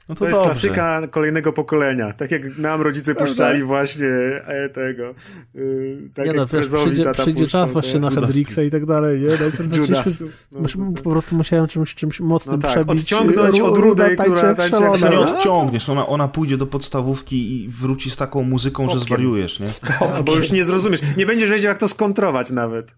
No 0.10 0.16
to, 0.16 0.20
To 0.20 0.26
jest 0.26 0.38
dobrze. 0.40 0.52
klasyka 0.52 1.02
kolejnego 1.08 1.54
pokolenia. 1.54 2.14
Tak 2.14 2.32
jak 2.32 2.58
nam 2.58 2.82
rodzice 2.82 3.16
puszczali 3.16 3.64
właśnie 3.64 4.08
e, 4.08 4.70
tego. 4.70 5.14
y, 5.56 6.10
tak 6.14 6.26
Nie 6.26 6.32
jak 6.32 6.36
no, 6.38 6.48
wiesz, 6.48 6.68
przyjdzie, 6.68 7.04
tata 7.04 7.22
przyjdzie 7.22 7.44
puszczał 7.44 7.62
czas 7.62 7.72
właśnie 7.72 8.00
na 8.00 8.12
Hendrixa 8.12 8.60
i 8.68 8.72
tak 8.72 8.86
dalej, 8.86 9.22
nie? 9.22 9.30
Zaczęliśmy, 9.30 9.78
Judasów. 9.78 10.46
No, 10.52 10.60
no, 10.78 10.92
po 11.04 11.10
prostu 11.10 11.36
musiałem 11.36 11.68
czymś, 11.68 11.96
czymś 11.96 12.20
mocnym 12.20 12.56
No 12.56 12.62
tak, 12.62 12.72
przebić. 12.72 13.02
odciągnąć 13.02 13.60
Ru- 13.60 13.92
od 13.92 13.98
tańczy 13.98 14.16
która 14.24 14.54
tańczy 14.56 14.84
jak 14.84 14.94
nie 14.94 14.98
szalona. 15.00 15.38
odciągniesz, 15.38 15.90
ona, 15.90 16.08
ona 16.08 16.28
pójdzie 16.28 16.58
do 16.58 16.68
podstawówki 16.68 17.64
i 17.64 17.70
wróci 17.70 18.12
z 18.12 18.18
taką 18.18 18.44
muzyką, 18.44 18.90
że 18.90 19.00
zwariujesz, 19.00 19.60
nie? 19.60 19.68
No, 20.02 20.24
bo 20.24 20.36
już 20.36 20.52
nie 20.52 20.66
zrozumiesz. 20.66 21.00
Nie 21.18 21.26
będziesz 21.26 21.50
wiedział, 21.50 21.70
jak 21.70 21.78
to 21.78 21.88
skontrować 21.88 22.52
nawet. 22.52 22.96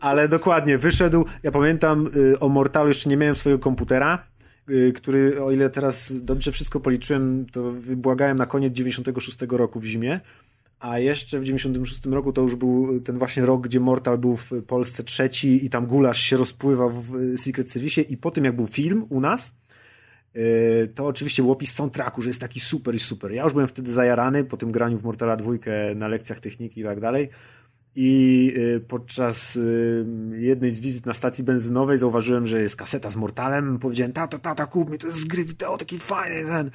Ale 0.00 0.28
dokładnie, 0.28 0.78
wyszedł. 0.78 1.24
Ja 1.42 1.50
pamiętam 1.50 2.10
y, 2.16 2.38
o 2.38 2.48
Mortalu, 2.48 2.88
jeszcze 2.88 3.10
nie 3.10 3.16
miałem 3.16 3.36
swojego 3.36 3.62
komputera, 3.62 4.18
y, 4.18 4.37
który, 4.94 5.42
o 5.42 5.50
ile 5.52 5.70
teraz 5.70 6.24
dobrze 6.24 6.52
wszystko 6.52 6.80
policzyłem, 6.80 7.46
to 7.52 7.72
wybłagałem 7.72 8.36
na 8.36 8.46
koniec 8.46 8.72
96 8.72 9.38
roku 9.50 9.80
w 9.80 9.84
zimie. 9.84 10.20
A 10.80 10.98
jeszcze 10.98 11.40
w 11.40 11.44
96 11.44 12.06
roku 12.06 12.32
to 12.32 12.42
już 12.42 12.54
był 12.54 13.00
ten 13.00 13.18
właśnie 13.18 13.46
rok, 13.46 13.62
gdzie 13.62 13.80
Mortal 13.80 14.18
był 14.18 14.36
w 14.36 14.50
Polsce 14.66 15.04
trzeci 15.04 15.64
i 15.64 15.70
tam 15.70 15.86
gulasz 15.86 16.20
się 16.20 16.36
rozpływał 16.36 16.90
w 16.90 17.38
Secret 17.38 17.70
Service 17.70 18.02
i 18.02 18.16
po 18.16 18.30
tym 18.30 18.44
jak 18.44 18.56
był 18.56 18.66
film 18.66 19.06
u 19.08 19.20
nas, 19.20 19.54
Yy, 20.34 20.88
to 20.94 21.06
oczywiście 21.06 21.42
był 21.42 21.52
opis 21.52 21.74
soundtracku, 21.74 22.22
że 22.22 22.30
jest 22.30 22.40
taki 22.40 22.60
super 22.60 22.94
i 22.94 22.98
super. 22.98 23.32
Ja 23.32 23.44
już 23.44 23.52
byłem 23.52 23.68
wtedy 23.68 23.92
zajarany 23.92 24.44
po 24.44 24.56
tym 24.56 24.72
graniu 24.72 24.98
w 24.98 25.04
Mortala 25.04 25.36
dwójkę 25.36 25.94
na 25.94 26.08
lekcjach 26.08 26.40
techniki 26.40 26.80
i 26.80 26.84
tak 26.84 27.00
dalej. 27.00 27.28
I 28.00 28.52
yy, 28.56 28.80
podczas 28.80 29.54
yy, 29.54 30.40
jednej 30.40 30.70
z 30.70 30.80
wizyt 30.80 31.06
na 31.06 31.14
stacji 31.14 31.44
benzynowej 31.44 31.98
zauważyłem, 31.98 32.46
że 32.46 32.60
jest 32.60 32.76
kaseta 32.76 33.10
z 33.10 33.16
Mortalem. 33.16 33.78
Powiedziałem, 33.78 34.12
tata, 34.12 34.38
tata, 34.38 34.66
kup 34.66 34.90
mi, 34.90 34.98
to 34.98 35.12
z 35.12 35.24
gry 35.24 35.44
wideo, 35.44 35.76
taki 35.76 35.98
fajny 35.98 36.44
ten. 36.50 36.70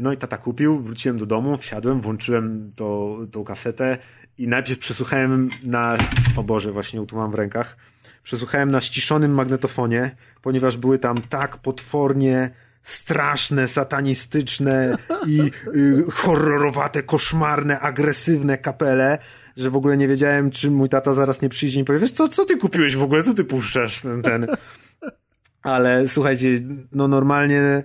No 0.00 0.12
i 0.12 0.16
tata 0.16 0.38
kupił, 0.38 0.80
wróciłem 0.80 1.18
do 1.18 1.26
domu, 1.26 1.56
wsiadłem, 1.56 2.00
włączyłem 2.00 2.70
to, 2.76 3.18
tą 3.30 3.44
kasetę 3.44 3.98
i 4.38 4.48
najpierw 4.48 4.78
przesłuchałem 4.78 5.50
na, 5.64 5.96
o 6.36 6.42
Boże, 6.42 6.72
właśnie 6.72 7.06
tu 7.06 7.16
mam 7.16 7.30
w 7.30 7.34
rękach, 7.34 7.76
przesłuchałem 8.22 8.70
na 8.70 8.80
ściszonym 8.80 9.34
magnetofonie, 9.34 10.16
ponieważ 10.42 10.76
były 10.76 10.98
tam 10.98 11.18
tak 11.28 11.56
potwornie 11.56 12.50
straszne, 12.82 13.68
satanistyczne 13.68 14.96
i 15.26 15.40
y, 15.74 16.04
horrorowate, 16.12 17.02
koszmarne, 17.02 17.80
agresywne 17.80 18.58
kapele, 18.58 19.18
że 19.58 19.70
w 19.70 19.76
ogóle 19.76 19.96
nie 19.96 20.08
wiedziałem, 20.08 20.50
czy 20.50 20.70
mój 20.70 20.88
tata 20.88 21.14
zaraz 21.14 21.42
nie 21.42 21.48
przyjdzie 21.48 21.80
i 21.80 21.84
powie, 21.84 21.98
wiesz 21.98 22.10
co, 22.10 22.28
co 22.28 22.44
ty 22.44 22.56
kupiłeś 22.56 22.96
w 22.96 23.02
ogóle, 23.02 23.22
co 23.22 23.34
ty 23.34 23.44
puszczasz 23.44 24.00
ten, 24.00 24.22
ten. 24.22 24.46
Ale 25.62 26.08
słuchajcie, 26.08 26.48
no 26.92 27.08
normalnie 27.08 27.82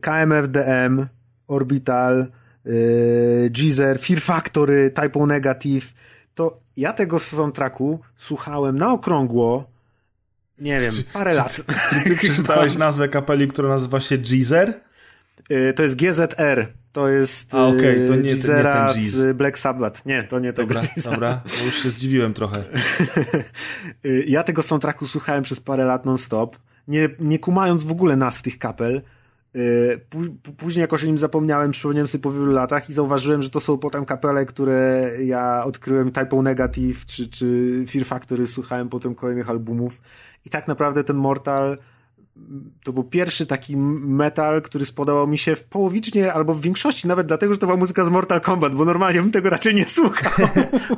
KMFDM, 0.00 1.06
Orbital, 1.46 2.26
yy, 2.64 3.50
Geezer, 3.50 3.98
Fear 4.00 4.20
Factory, 4.20 4.90
Typo 4.90 5.26
Negative, 5.26 5.92
to 6.34 6.60
ja 6.76 6.92
tego 6.92 7.18
soundtracku 7.18 8.00
słuchałem 8.16 8.78
na 8.78 8.92
okrągło, 8.92 9.70
nie 10.58 10.80
wiem, 10.80 10.90
parę 11.12 11.30
czy, 11.30 11.38
lat. 11.38 11.54
Czy, 11.54 11.64
czy 11.64 12.04
ty 12.04 12.16
przeczytałeś 12.26 12.76
nazwę 12.76 13.08
kapeli, 13.08 13.48
która 13.48 13.68
nazywa 13.68 14.00
się 14.00 14.18
Geezer? 14.18 14.80
Yy, 15.50 15.72
to 15.72 15.82
jest 15.82 15.96
GZR. 15.96 16.79
To 16.92 17.08
jest 17.08 17.54
A, 17.54 17.66
okay, 17.66 17.80
to 17.80 17.90
nie, 17.90 18.06
to 18.06 18.14
nie 18.16 18.62
ten 18.62 19.02
z 19.02 19.36
Black 19.36 19.58
Sabbath. 19.58 20.06
Nie, 20.06 20.22
to 20.22 20.38
nie 20.38 20.52
dobra, 20.52 20.80
tego 20.80 21.10
Dobra, 21.10 21.40
to 21.58 21.64
już 21.64 21.82
się 21.82 21.90
zdziwiłem 21.90 22.34
trochę. 22.34 22.64
Yy, 24.04 24.24
ja 24.34 24.42
tego 24.42 24.62
soundtracku 24.62 25.06
słuchałem 25.06 25.42
przez 25.42 25.60
parę 25.60 25.84
lat 25.84 26.04
non-stop, 26.04 26.56
nie, 26.88 27.08
nie 27.20 27.38
kumając 27.38 27.82
w 27.82 27.90
ogóle 27.90 28.16
nazw 28.16 28.42
tych 28.42 28.58
kapel. 28.58 29.02
Yy, 29.54 30.00
później 30.56 30.80
jakoś 30.80 31.04
o 31.04 31.06
nim 31.06 31.18
zapomniałem, 31.18 31.70
przypomniałem 31.70 32.06
sobie 32.06 32.22
po 32.22 32.32
wielu 32.32 32.52
latach 32.52 32.90
i 32.90 32.92
zauważyłem, 32.92 33.42
że 33.42 33.50
to 33.50 33.60
są 33.60 33.78
potem 33.78 34.04
kapele, 34.04 34.46
które 34.46 35.10
ja 35.24 35.64
odkryłem 35.64 36.12
Typo 36.12 36.42
Negative 36.42 37.06
czy, 37.06 37.28
czy 37.28 37.84
Fear 37.88 38.04
Factory, 38.04 38.46
słuchałem 38.46 38.88
potem 38.88 39.14
kolejnych 39.14 39.50
albumów 39.50 40.00
i 40.46 40.50
tak 40.50 40.68
naprawdę 40.68 41.04
ten 41.04 41.16
Mortal 41.16 41.76
to 42.84 42.92
był 42.92 43.04
pierwszy 43.04 43.46
taki 43.46 43.76
metal, 43.76 44.62
który 44.62 44.84
spodobał 44.84 45.26
mi 45.26 45.38
się 45.38 45.56
w 45.56 45.64
połowicznie 45.64 46.32
albo 46.32 46.54
w 46.54 46.60
większości, 46.60 47.08
nawet 47.08 47.26
dlatego, 47.26 47.54
że 47.54 47.58
to 47.58 47.66
była 47.66 47.78
muzyka 47.78 48.04
z 48.04 48.10
Mortal 48.10 48.40
Kombat, 48.40 48.74
bo 48.74 48.84
normalnie 48.84 49.20
bym 49.20 49.30
tego 49.30 49.50
raczej 49.50 49.74
nie 49.74 49.84
słuchał. 49.84 50.48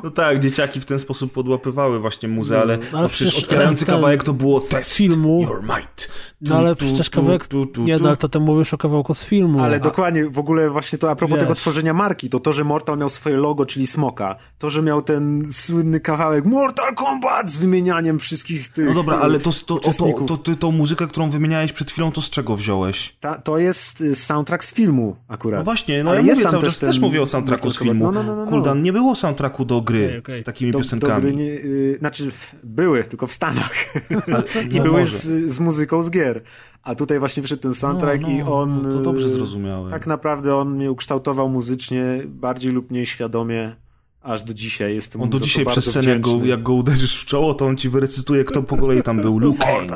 No 0.04 0.10
tak, 0.10 0.40
dzieciaki 0.40 0.80
w 0.80 0.84
ten 0.84 0.98
sposób 0.98 1.32
podłapywały 1.32 2.00
właśnie 2.00 2.28
muzę, 2.28 2.60
ale, 2.60 2.76
no, 2.76 2.84
ale 2.92 3.02
no 3.02 3.08
przecież 3.08 3.38
otwierający 3.38 3.86
ten, 3.86 3.94
kawałek 3.94 4.24
to 4.24 4.32
było 4.32 4.60
test 4.60 4.94
filmu. 4.94 5.42
Your 5.42 5.62
might. 5.62 6.08
No 6.40 6.56
ale 6.56 6.76
przecież 6.76 7.10
kawałek, 7.10 7.46
tu, 7.46 7.66
tu, 7.66 7.72
tu, 7.72 7.82
nie, 7.82 7.98
no, 7.98 8.08
ale 8.08 8.16
to 8.16 8.28
ty 8.28 8.40
mówisz 8.40 8.74
o 8.74 8.78
kawałku 8.78 9.14
z 9.14 9.24
filmu. 9.24 9.62
Ale 9.62 9.76
a... 9.76 9.80
dokładnie, 9.80 10.30
w 10.30 10.38
ogóle 10.38 10.70
właśnie 10.70 10.98
to 10.98 11.10
a 11.10 11.16
propos 11.16 11.34
Wiesz. 11.34 11.42
tego 11.42 11.54
tworzenia 11.54 11.94
marki, 11.94 12.28
to 12.28 12.40
to, 12.40 12.52
że 12.52 12.64
Mortal 12.64 12.98
miał 12.98 13.10
swoje 13.10 13.36
logo, 13.36 13.66
czyli 13.66 13.86
smoka, 13.86 14.36
to, 14.58 14.70
że 14.70 14.82
miał 14.82 15.02
ten 15.02 15.42
słynny 15.52 16.00
kawałek 16.00 16.44
Mortal 16.44 16.94
Kombat 16.94 17.50
z 17.50 17.58
wymienianiem 17.58 18.18
wszystkich 18.18 18.68
tych 18.68 18.88
No 18.88 18.94
dobra, 18.94 19.18
ale 19.18 19.38
to, 19.38 19.50
to, 19.66 19.78
to, 19.78 19.90
to, 20.26 20.36
to, 20.36 20.56
to 20.56 20.70
muzykę, 20.70 21.06
którą 21.06 21.21
wymieniałeś 21.30 21.72
przed 21.72 21.90
chwilą, 21.90 22.12
to 22.12 22.22
z 22.22 22.30
czego 22.30 22.56
wziąłeś? 22.56 23.16
Ta, 23.20 23.38
to 23.38 23.58
jest 23.58 24.00
y, 24.00 24.14
soundtrack 24.14 24.64
z 24.64 24.74
filmu 24.74 25.16
akurat. 25.28 25.60
No 25.60 25.64
właśnie, 25.64 26.04
no 26.04 26.10
ale 26.10 26.22
ja 26.22 26.34
mówię 26.34 26.46
cały 26.50 26.62
czas, 26.62 26.78
też 26.78 26.98
mówię 26.98 27.22
o 27.22 27.26
soundtracku 27.26 27.70
z 27.70 27.78
filmu. 27.78 28.04
No, 28.04 28.12
no, 28.12 28.22
no, 28.22 28.44
no, 28.44 28.50
Kuldan, 28.50 28.82
nie 28.82 28.92
było 28.92 29.16
soundtracku 29.16 29.64
do 29.64 29.80
gry 29.80 30.06
okay, 30.06 30.18
okay. 30.18 30.38
z 30.38 30.42
takimi 30.42 30.70
do, 30.70 30.78
piosenkami. 30.78 31.14
Do 31.14 31.20
gry 31.20 31.34
nie, 31.34 31.44
yy, 31.44 31.96
znaczy 31.98 32.30
były, 32.64 33.04
tylko 33.04 33.26
w 33.26 33.32
Stanach. 33.32 33.74
Ale, 34.34 34.42
I 34.70 34.76
no 34.76 34.82
były 34.82 35.06
z, 35.06 35.22
z, 35.52 35.60
muzyką 35.60 36.02
z 36.02 36.10
gier. 36.10 36.42
A 36.82 36.94
tutaj 36.94 37.18
właśnie 37.18 37.42
wyszedł 37.42 37.62
ten 37.62 37.74
soundtrack 37.74 38.22
no, 38.22 38.28
no, 38.28 38.34
i 38.34 38.42
on... 38.42 38.82
to 38.82 38.98
dobrze 38.98 39.28
zrozumiałem. 39.28 39.90
Tak 39.90 40.06
naprawdę 40.06 40.56
on 40.56 40.74
mnie 40.74 40.90
ukształtował 40.90 41.48
muzycznie 41.48 42.04
bardziej 42.26 42.72
lub 42.72 42.90
mniej 42.90 43.06
świadomie 43.06 43.76
aż 44.22 44.42
do 44.42 44.54
dzisiaj 44.54 44.94
jestem 44.94 45.22
On 45.22 45.30
do 45.30 45.40
dzisiaj 45.40 45.66
przez 45.66 45.86
scenę, 45.90 46.10
jak 46.10 46.20
go, 46.20 46.44
jak 46.44 46.62
go 46.62 46.72
uderzysz 46.72 47.22
w 47.22 47.26
czoło, 47.26 47.54
to 47.54 47.66
on 47.66 47.76
ci 47.76 47.88
wyrecytuje, 47.88 48.44
kto 48.44 48.62
po 48.62 48.76
kolei 48.76 49.02
tam 49.02 49.20
był. 49.20 49.38
Luke 49.38 49.66
Hank, 49.66 49.92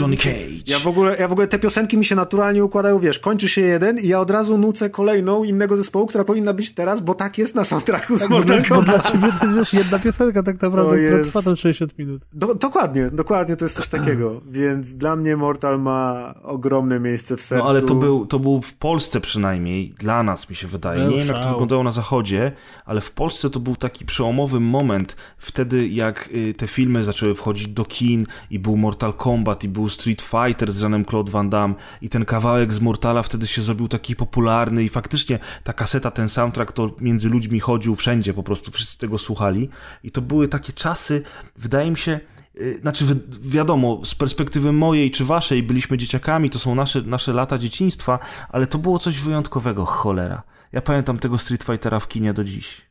Johnny 0.00 0.16
Cage. 0.16 0.36
Ja 0.66 0.78
w, 0.78 0.86
ogóle, 0.86 1.16
ja 1.16 1.28
w 1.28 1.32
ogóle 1.32 1.46
te 1.46 1.58
piosenki 1.58 1.98
mi 1.98 2.04
się 2.04 2.14
naturalnie 2.14 2.64
układają, 2.64 2.98
wiesz, 2.98 3.18
kończy 3.18 3.48
się 3.48 3.60
jeden 3.60 3.98
i 3.98 4.08
ja 4.08 4.20
od 4.20 4.30
razu 4.30 4.58
nucę 4.58 4.90
kolejną 4.90 5.44
innego 5.44 5.76
zespołu, 5.76 6.06
która 6.06 6.24
powinna 6.24 6.52
być 6.52 6.74
teraz, 6.74 7.00
bo 7.00 7.14
tak 7.14 7.38
jest 7.38 7.54
na 7.54 7.64
soundtracku 7.64 8.16
z 8.16 8.20
tak, 8.20 8.30
Mortal 8.30 8.64
Kombat. 8.64 8.86
Bo 8.86 8.92
dla 8.92 9.10
ciebie 9.10 9.28
to 9.40 9.46
jest 9.46 9.56
wiesz, 9.56 9.72
jedna 9.72 9.98
piosenka 9.98 10.42
tak 10.42 10.62
naprawdę, 10.62 11.00
jest... 11.00 11.12
która 11.12 11.24
trwa 11.24 11.42
tam 11.42 11.56
60 11.56 11.98
minut. 11.98 12.22
Do, 12.32 12.54
dokładnie, 12.54 13.10
dokładnie 13.10 13.56
to 13.56 13.64
jest 13.64 13.76
coś 13.76 13.88
takiego. 13.88 14.40
Więc 14.50 14.94
dla 14.94 15.16
mnie 15.16 15.36
Mortal 15.36 15.80
ma 15.80 16.34
ogromne 16.42 17.00
miejsce 17.00 17.36
w 17.36 17.40
sercu. 17.40 17.64
No 17.64 17.70
ale 17.70 17.82
to 17.82 17.94
był, 17.94 18.26
to 18.26 18.38
był 18.38 18.62
w 18.62 18.74
Polsce 18.74 19.20
przynajmniej, 19.20 19.94
dla 19.98 20.22
nas 20.22 20.50
mi 20.50 20.56
się 20.56 20.68
wydaje. 20.68 21.04
Nie 21.06 21.18
wiem 21.18 21.28
jak 21.28 21.42
to 21.42 21.48
wyglądało 21.48 21.82
na 21.82 21.90
zachodzie, 21.90 22.52
ale 22.84 23.00
w 23.00 23.10
Polsce 23.10 23.50
to 23.50 23.60
był 23.66 23.76
taki 23.76 24.04
przełomowy 24.04 24.60
moment, 24.60 25.16
wtedy 25.38 25.88
jak 25.88 26.28
y, 26.34 26.54
te 26.54 26.66
filmy 26.66 27.04
zaczęły 27.04 27.34
wchodzić 27.34 27.68
do 27.68 27.84
kin 27.84 28.26
i 28.50 28.58
był 28.58 28.76
Mortal 28.76 29.12
Kombat 29.12 29.64
i 29.64 29.68
był 29.68 29.88
Street 29.88 30.22
Fighter 30.22 30.72
z 30.72 30.80
Jeanem 30.80 31.04
Claude 31.04 31.32
Van 31.32 31.50
Damme 31.50 31.74
i 32.02 32.08
ten 32.08 32.24
kawałek 32.24 32.72
z 32.72 32.80
Mortala 32.80 33.22
wtedy 33.22 33.46
się 33.46 33.62
zrobił 33.62 33.88
taki 33.88 34.16
popularny 34.16 34.84
i 34.84 34.88
faktycznie 34.88 35.38
ta 35.64 35.72
kaseta, 35.72 36.10
ten 36.10 36.28
soundtrack 36.28 36.72
to 36.72 36.90
między 37.00 37.28
ludźmi 37.28 37.60
chodził 37.60 37.96
wszędzie, 37.96 38.34
po 38.34 38.42
prostu 38.42 38.70
wszyscy 38.70 38.98
tego 38.98 39.18
słuchali 39.18 39.68
i 40.04 40.10
to 40.10 40.20
były 40.20 40.48
takie 40.48 40.72
czasy, 40.72 41.22
wydaje 41.56 41.90
mi 41.90 41.96
się, 41.96 42.20
y, 42.60 42.78
znaczy, 42.82 43.04
wiadomo, 43.40 44.00
z 44.04 44.14
perspektywy 44.14 44.72
mojej 44.72 45.10
czy 45.10 45.24
waszej 45.24 45.62
byliśmy 45.62 45.98
dzieciakami, 45.98 46.50
to 46.50 46.58
są 46.58 46.74
nasze, 46.74 47.02
nasze 47.02 47.32
lata 47.32 47.58
dzieciństwa, 47.58 48.18
ale 48.48 48.66
to 48.66 48.78
było 48.78 48.98
coś 48.98 49.18
wyjątkowego, 49.18 49.84
cholera. 49.84 50.42
Ja 50.72 50.82
pamiętam 50.82 51.18
tego 51.18 51.38
Street 51.38 51.64
Fightera 51.64 52.00
w 52.00 52.08
kinie 52.08 52.32
do 52.32 52.44
dziś. 52.44 52.85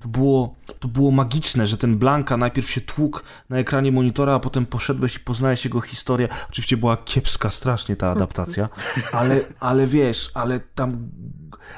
To 0.00 0.08
było, 0.08 0.54
to 0.80 0.88
było 0.88 1.10
magiczne, 1.10 1.66
że 1.66 1.76
ten 1.76 1.98
Blanka 1.98 2.36
najpierw 2.36 2.70
się 2.70 2.80
tłukł 2.80 3.20
na 3.48 3.58
ekranie 3.58 3.92
monitora, 3.92 4.34
a 4.34 4.40
potem 4.40 4.66
poszedłeś 4.66 5.16
i 5.16 5.20
poznałeś 5.20 5.64
jego 5.64 5.80
historię. 5.80 6.28
Oczywiście 6.50 6.76
była 6.76 6.96
kiepska 6.96 7.50
strasznie 7.50 7.96
ta 7.96 8.10
adaptacja, 8.10 8.68
ale, 9.12 9.40
ale 9.60 9.86
wiesz, 9.86 10.30
ale 10.34 10.60
tam 10.60 11.10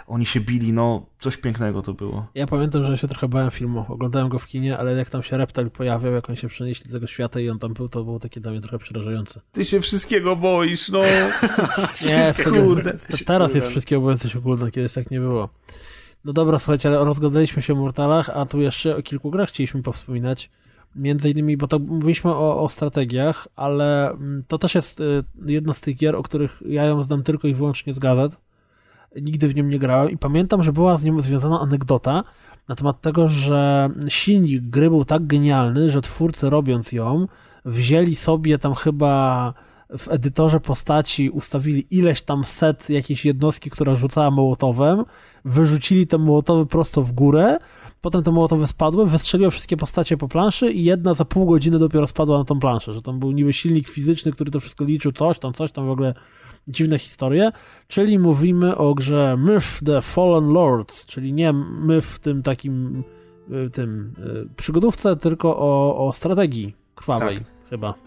oni 0.07 0.27
się 0.27 0.41
bili, 0.41 0.73
no 0.73 1.07
coś 1.21 1.37
pięknego 1.37 1.83
to 1.83 1.95
było. 1.95 2.27
Ja 2.35 2.47
pamiętam, 2.47 2.85
że 2.85 2.99
się 2.99 3.09
trochę 3.09 3.29
bałem 3.29 3.51
filmu. 3.51 3.85
Oglądałem 3.89 4.29
go 4.29 4.39
w 4.39 4.47
kinie, 4.47 4.79
ale 4.79 4.93
jak 4.93 5.11
tam 5.11 5.23
się 5.23 5.37
Reptile 5.37 5.71
pojawiał, 5.71 6.13
jak 6.13 6.29
oni 6.29 6.39
się 6.39 6.49
przenieśli 6.49 6.87
do 6.87 6.93
tego 6.93 7.07
świata 7.07 7.41
i 7.41 7.49
on 7.49 7.59
tam 7.59 7.75
był, 7.75 7.89
to 7.89 8.05
było 8.05 8.19
takie 8.19 8.41
dla 8.41 8.53
mnie 8.53 8.61
trochę 8.61 8.79
przerażające. 8.79 9.41
Ty 9.52 9.65
się 9.65 9.81
wszystkiego 9.81 10.36
boisz, 10.36 10.89
no. 10.89 11.01
nie, 12.09 12.44
kurde. 12.44 12.94
Teraz 13.27 13.55
jest 13.55 13.69
wszystkiego 13.69 14.01
bojący 14.01 14.31
się 14.31 14.41
Guldan, 14.41 14.70
kiedyś 14.70 14.93
tak 14.93 15.10
nie 15.10 15.20
było. 15.20 15.49
No 16.27 16.33
dobra, 16.33 16.59
słuchajcie, 16.59 16.89
ale 16.89 17.05
rozgadaliśmy 17.05 17.63
się 17.63 17.73
o 17.73 17.77
Mortalach, 17.77 18.31
a 18.31 18.47
tu 18.47 18.61
jeszcze 18.61 18.97
o 18.97 19.03
kilku 19.03 19.31
grach 19.31 19.49
chcieliśmy 19.49 19.83
powspominać. 19.83 20.51
Między 20.97 21.31
innymi, 21.31 21.57
bo 21.57 21.69
to 21.69 21.79
mówiliśmy 21.79 22.31
o, 22.31 22.63
o 22.63 22.69
strategiach, 22.69 23.49
ale 23.57 24.11
mm, 24.11 24.43
to 24.49 24.59
też 24.59 24.75
jest 24.75 25.01
y, 25.01 25.25
jedna 25.47 25.75
z 25.75 25.81
tych 25.81 25.97
gier, 25.97 26.17
o 26.17 26.23
których 26.23 26.63
ja 26.69 26.85
ją 26.85 27.03
znam 27.03 27.23
tylko 27.23 27.49
i 27.49 27.55
wyłącznie 27.55 27.95
z 27.95 27.99
gazet. 27.99 28.37
Nigdy 29.17 29.49
w 29.49 29.55
nią 29.55 29.65
nie 29.65 29.79
grałem 29.79 30.11
i 30.11 30.19
pamiętam, 30.19 30.63
że 30.63 30.73
była 30.73 30.97
z 30.97 31.05
nią 31.05 31.21
związana 31.21 31.61
anegdota 31.61 32.25
na 32.69 32.75
temat 32.75 33.01
tego, 33.01 33.29
że 33.29 33.91
silnik 34.09 34.63
gry 34.63 34.91
był 34.91 35.05
tak 35.05 35.27
genialny, 35.27 35.91
że 35.91 36.01
twórcy 36.01 36.51
robiąc 36.51 36.93
ją 36.93 37.27
wzięli 37.65 38.17
sobie 38.17 38.59
tam 38.59 38.75
chyba 38.75 39.55
w 39.98 40.08
edytorze 40.08 40.60
postaci 40.60 41.31
ustawili 41.31 41.86
ileś 41.90 42.23
tam 42.23 42.44
set 42.44 42.90
jakiejś 42.90 43.24
jednostki, 43.24 43.70
która 43.70 43.94
rzucała 43.94 44.31
mołotowem, 44.31 45.05
wyrzucili 45.44 46.06
te 46.06 46.18
mołotowy 46.18 46.66
prosto 46.66 47.02
w 47.02 47.12
górę, 47.12 47.58
potem 48.00 48.23
te 48.23 48.32
mołotowy 48.32 48.66
spadły, 48.66 49.06
wystrzeliło 49.06 49.50
wszystkie 49.50 49.76
postacie 49.76 50.16
po 50.16 50.28
planszy 50.28 50.73
i 50.73 50.84
jedna 50.84 51.15
za 51.15 51.24
pół 51.24 51.47
godziny 51.47 51.78
dopiero 51.78 52.06
spadła 52.06 52.39
na 52.39 52.44
tą 52.44 52.60
planszę, 52.60 52.92
że 52.92 53.02
tam 53.02 53.18
był 53.18 53.32
niby 53.32 53.52
silnik 53.52 53.89
fizyczny, 53.89 54.32
który 54.32 54.50
to 54.50 54.60
wszystko 54.60 54.84
liczył, 54.84 55.12
coś 55.12 55.39
tam, 55.39 55.52
coś 55.52 55.73
tam 55.73 55.86
w 55.86 55.90
ogóle 55.90 56.15
dziwne 56.68 56.98
historie, 56.98 57.52
czyli 57.89 58.18
mówimy 58.18 58.76
o 58.76 58.94
grze 58.94 59.36
Myth 59.39 59.66
the 59.84 60.02
Fallen 60.02 60.52
Lords, 60.52 61.06
czyli 61.06 61.32
nie 61.32 61.52
Myth 61.52 62.06
w 62.06 62.18
tym 62.18 62.42
takim 62.42 63.05
y, 63.66 63.70
tym 63.70 64.15
y, 64.18 64.55
przygodówce, 64.56 65.16
tylko 65.16 65.56
o, 65.58 66.06
o 66.06 66.12
strategii 66.12 66.74
krwawej 66.94 67.39
tak. 67.39 67.47
chyba 67.70 68.06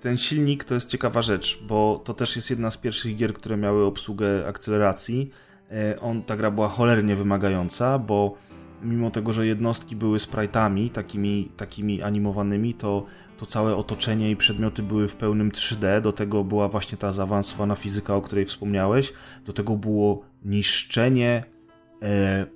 ten 0.00 0.16
silnik 0.16 0.64
to 0.64 0.74
jest 0.74 0.90
ciekawa 0.90 1.22
rzecz, 1.22 1.62
bo 1.62 2.00
to 2.04 2.14
też 2.14 2.36
jest 2.36 2.50
jedna 2.50 2.70
z 2.70 2.76
pierwszych 2.76 3.16
gier, 3.16 3.34
które 3.34 3.56
miały 3.56 3.84
obsługę 3.84 4.48
akceleracji. 4.48 5.30
E, 5.70 6.00
on, 6.00 6.22
ta 6.22 6.36
gra 6.36 6.50
była 6.50 6.68
cholernie 6.68 7.16
wymagająca, 7.16 7.98
bo 7.98 8.34
mimo 8.82 9.10
tego, 9.10 9.32
że 9.32 9.46
jednostki 9.46 9.96
były 9.96 10.18
sprite'ami, 10.18 10.90
takimi, 10.90 11.48
takimi 11.56 12.02
animowanymi, 12.02 12.74
to, 12.74 13.06
to 13.38 13.46
całe 13.46 13.76
otoczenie 13.76 14.30
i 14.30 14.36
przedmioty 14.36 14.82
były 14.82 15.08
w 15.08 15.16
pełnym 15.16 15.50
3D. 15.50 16.00
Do 16.00 16.12
tego 16.12 16.44
była 16.44 16.68
właśnie 16.68 16.98
ta 16.98 17.12
zaawansowana 17.12 17.74
fizyka, 17.74 18.14
o 18.14 18.22
której 18.22 18.46
wspomniałeś. 18.46 19.12
Do 19.46 19.52
tego 19.52 19.76
było 19.76 20.22
niszczenie 20.44 21.44
e, 22.02 22.46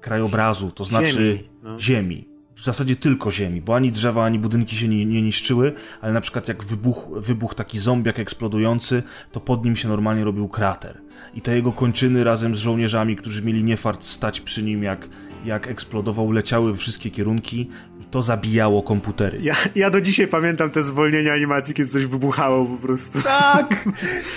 krajobrazu, 0.00 0.70
to 0.70 0.84
znaczy 0.84 1.12
ziemi. 1.12 1.48
No. 1.62 1.80
ziemi 1.80 2.31
w 2.62 2.64
zasadzie 2.64 2.96
tylko 2.96 3.30
ziemi, 3.30 3.60
bo 3.60 3.76
ani 3.76 3.90
drzewa, 3.90 4.24
ani 4.24 4.38
budynki 4.38 4.76
się 4.76 4.88
nie, 4.88 5.06
nie 5.06 5.22
niszczyły, 5.22 5.72
ale 6.00 6.12
na 6.12 6.20
przykład 6.20 6.48
jak 6.48 6.64
wybuch, 6.64 7.08
wybuch 7.16 7.54
taki 7.54 7.78
zombiak 7.78 8.18
eksplodujący, 8.18 9.02
to 9.32 9.40
pod 9.40 9.64
nim 9.64 9.76
się 9.76 9.88
normalnie 9.88 10.24
robił 10.24 10.48
krater. 10.48 11.00
I 11.34 11.40
te 11.40 11.56
jego 11.56 11.72
kończyny 11.72 12.24
razem 12.24 12.56
z 12.56 12.58
żołnierzami, 12.58 13.16
którzy 13.16 13.42
mieli 13.42 13.64
niefart 13.64 14.04
stać 14.04 14.40
przy 14.40 14.62
nim, 14.62 14.82
jak, 14.82 15.08
jak 15.44 15.68
eksplodował, 15.68 16.32
leciały 16.32 16.76
wszystkie 16.76 17.10
kierunki 17.10 17.68
to 18.12 18.22
zabijało 18.22 18.82
komputery. 18.82 19.38
Ja, 19.40 19.56
ja 19.74 19.90
do 19.90 20.00
dzisiaj 20.00 20.28
pamiętam 20.28 20.70
te 20.70 20.82
zwolnienia 20.82 21.32
animacji, 21.32 21.74
kiedy 21.74 21.90
coś 21.90 22.06
wybuchało 22.06 22.66
po 22.66 22.86
prostu. 22.86 23.22
Tak! 23.22 23.88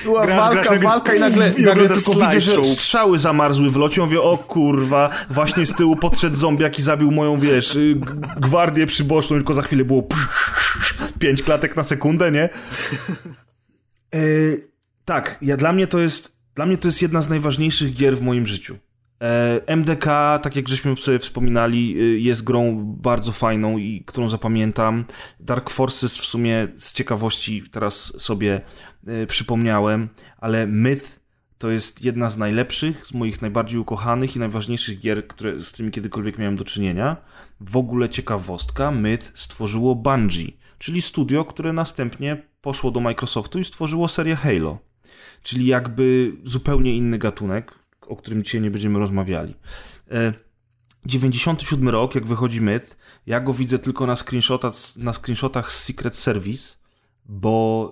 Była 0.03 0.21
Grasz, 0.25 0.39
walka, 0.39 0.53
grasz, 0.53 0.69
nagle- 0.69 0.89
walka 0.89 1.15
i 1.15 1.19
nagle, 1.19 1.53
i 1.57 1.63
nagle 1.63 1.87
tylko 1.89 2.13
widzę, 2.13 2.41
że 2.41 2.65
strzały 2.65 3.19
zamarzły 3.19 3.69
w 3.69 3.75
locie. 3.75 4.01
Mówię, 4.01 4.21
o 4.21 4.37
kurwa, 4.37 5.09
właśnie 5.29 5.65
z 5.65 5.73
tyłu 5.73 5.95
podszedł 5.95 6.35
zombiak 6.35 6.79
i 6.79 6.81
zabił 6.81 7.11
moją, 7.11 7.37
wiesz, 7.37 7.75
y, 7.75 7.95
gwardię 8.37 8.85
przyboczną, 8.85 9.37
tylko 9.37 9.53
za 9.53 9.61
chwilę 9.61 9.85
było 9.85 10.07
pięć 11.19 11.43
klatek 11.43 11.75
na 11.75 11.83
sekundę, 11.83 12.31
nie? 12.31 12.49
E, 14.13 14.19
tak, 15.05 15.37
ja, 15.41 15.57
dla 15.57 15.73
mnie 15.73 15.87
to 15.87 15.99
jest 15.99 16.35
dla 16.55 16.65
mnie 16.65 16.77
to 16.77 16.87
jest 16.87 17.01
jedna 17.01 17.21
z 17.21 17.29
najważniejszych 17.29 17.93
gier 17.93 18.17
w 18.17 18.21
moim 18.21 18.45
życiu. 18.45 18.77
E, 19.21 19.61
MDK, 19.67 20.05
tak 20.41 20.55
jak 20.55 20.67
żeśmy 20.67 20.97
sobie 20.97 21.19
wspominali, 21.19 22.01
y, 22.01 22.19
jest 22.19 22.43
grą 22.43 22.83
bardzo 22.85 23.31
fajną 23.31 23.77
i 23.77 24.03
którą 24.05 24.29
zapamiętam. 24.29 25.05
Dark 25.39 25.69
Forces 25.69 26.17
w 26.17 26.25
sumie 26.25 26.67
z 26.75 26.93
ciekawości 26.93 27.63
teraz 27.71 28.21
sobie 28.21 28.61
y, 29.07 29.27
przypomniałem, 29.27 30.09
ale 30.37 30.67
Myth 30.67 31.19
to 31.57 31.69
jest 31.69 32.05
jedna 32.05 32.29
z 32.29 32.37
najlepszych, 32.37 33.05
z 33.05 33.13
moich 33.13 33.41
najbardziej 33.41 33.79
ukochanych 33.79 34.35
i 34.35 34.39
najważniejszych 34.39 34.99
gier, 34.99 35.27
które, 35.27 35.61
z 35.61 35.69
którymi 35.69 35.91
kiedykolwiek 35.91 36.37
miałem 36.37 36.55
do 36.55 36.65
czynienia. 36.65 37.17
W 37.59 37.77
ogóle 37.77 38.09
ciekawostka, 38.09 38.91
Myth 38.91 39.31
stworzyło 39.35 39.95
Bungie, 39.95 40.51
czyli 40.77 41.01
studio, 41.01 41.45
które 41.45 41.73
następnie 41.73 42.41
poszło 42.61 42.91
do 42.91 42.99
Microsoftu 42.99 43.59
i 43.59 43.65
stworzyło 43.65 44.07
serię 44.07 44.35
Halo. 44.35 44.77
Czyli 45.43 45.65
jakby 45.65 46.31
zupełnie 46.43 46.95
inny 46.95 47.17
gatunek, 47.17 47.84
o 48.07 48.15
którym 48.15 48.43
dzisiaj 48.43 48.61
nie 48.61 48.71
będziemy 48.71 48.99
rozmawiali. 48.99 49.55
E, 50.11 50.33
97 51.05 51.89
rok, 51.89 52.15
jak 52.15 52.25
wychodzi 52.25 52.61
Myth, 52.61 52.97
ja 53.25 53.39
go 53.39 53.53
widzę 53.53 53.79
tylko 53.79 54.05
na, 54.05 54.15
screenshotach, 54.15 54.73
na 54.95 55.13
screenshotach 55.13 55.71
z 55.71 55.83
Secret 55.83 56.15
Service, 56.15 56.75
bo, 57.25 57.91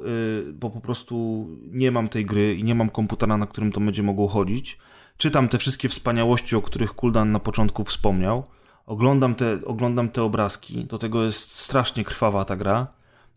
y, 0.50 0.54
bo 0.54 0.70
po 0.70 0.82
prostu 0.82 1.48
nie 1.72 1.92
mam 1.92 2.10
tej 2.10 2.26
gry 2.26 2.56
i 2.56 2.64
nie 2.64 2.76
mam 2.76 2.90
komputera, 2.90 3.38
na 3.38 3.48
którym 3.48 3.72
to 3.72 3.80
będzie 3.80 4.04
mogło 4.04 4.28
chodzić. 4.28 4.78
Czytam 5.18 5.50
te 5.50 5.58
wszystkie 5.58 5.90
wspaniałości, 5.90 6.56
o 6.56 6.62
których 6.62 6.94
Kuldan 6.94 7.32
na 7.32 7.40
początku 7.40 7.84
wspomniał. 7.84 8.44
Oglądam 8.86 9.36
te, 9.36 9.60
oglądam 9.66 10.10
te 10.10 10.24
obrazki. 10.24 10.86
Do 10.86 10.98
tego 10.98 11.24
jest 11.24 11.56
strasznie 11.56 12.04
krwawa 12.04 12.46
ta 12.46 12.56
gra 12.56 12.88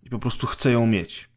i 0.05 0.11
po 0.11 0.19
prostu 0.19 0.47
chcę 0.47 0.73
ją 0.73 0.87
mieć. 0.87 1.29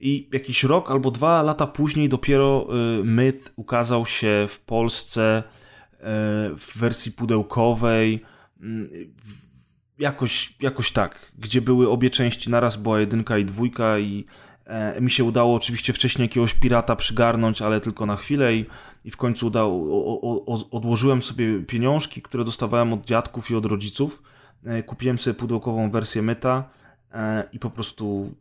I 0.00 0.28
jakiś 0.32 0.64
rok 0.64 0.90
albo 0.90 1.10
dwa 1.10 1.42
lata 1.42 1.66
później 1.66 2.08
dopiero 2.08 2.66
y, 3.00 3.04
Myth 3.04 3.52
ukazał 3.56 4.06
się 4.06 4.46
w 4.48 4.60
Polsce 4.60 5.42
y, 5.42 6.00
w 6.56 6.72
wersji 6.76 7.12
pudełkowej. 7.12 8.22
y, 8.62 9.10
Jakoś, 9.98 10.54
jakoś 10.60 10.92
tak, 10.92 11.32
gdzie 11.38 11.60
były 11.60 11.90
obie 11.90 12.10
części, 12.10 12.50
naraz 12.50 12.76
była 12.76 13.00
jedynka 13.00 13.38
i 13.38 13.44
dwójka 13.44 13.98
i 13.98 14.24
e, 14.64 15.00
mi 15.00 15.10
się 15.10 15.24
udało 15.24 15.54
oczywiście 15.54 15.92
wcześniej 15.92 16.24
jakiegoś 16.28 16.54
pirata 16.54 16.96
przygarnąć, 16.96 17.62
ale 17.62 17.80
tylko 17.80 18.06
na 18.06 18.16
chwilę 18.16 18.54
i, 18.54 18.66
i 19.04 19.10
w 19.10 19.16
końcu 19.16 19.46
udało, 19.46 19.74
o, 20.22 20.46
o, 20.46 20.70
odłożyłem 20.70 21.22
sobie 21.22 21.60
pieniążki, 21.60 22.22
które 22.22 22.44
dostawałem 22.44 22.92
od 22.92 23.04
dziadków 23.04 23.50
i 23.50 23.54
od 23.54 23.66
rodziców. 23.66 24.22
E, 24.64 24.82
kupiłem 24.82 25.18
sobie 25.18 25.34
pudełkową 25.34 25.90
wersję 25.90 26.22
Myta 26.22 26.68
e, 27.12 27.48
i 27.52 27.58
po 27.58 27.70
prostu 27.70 28.34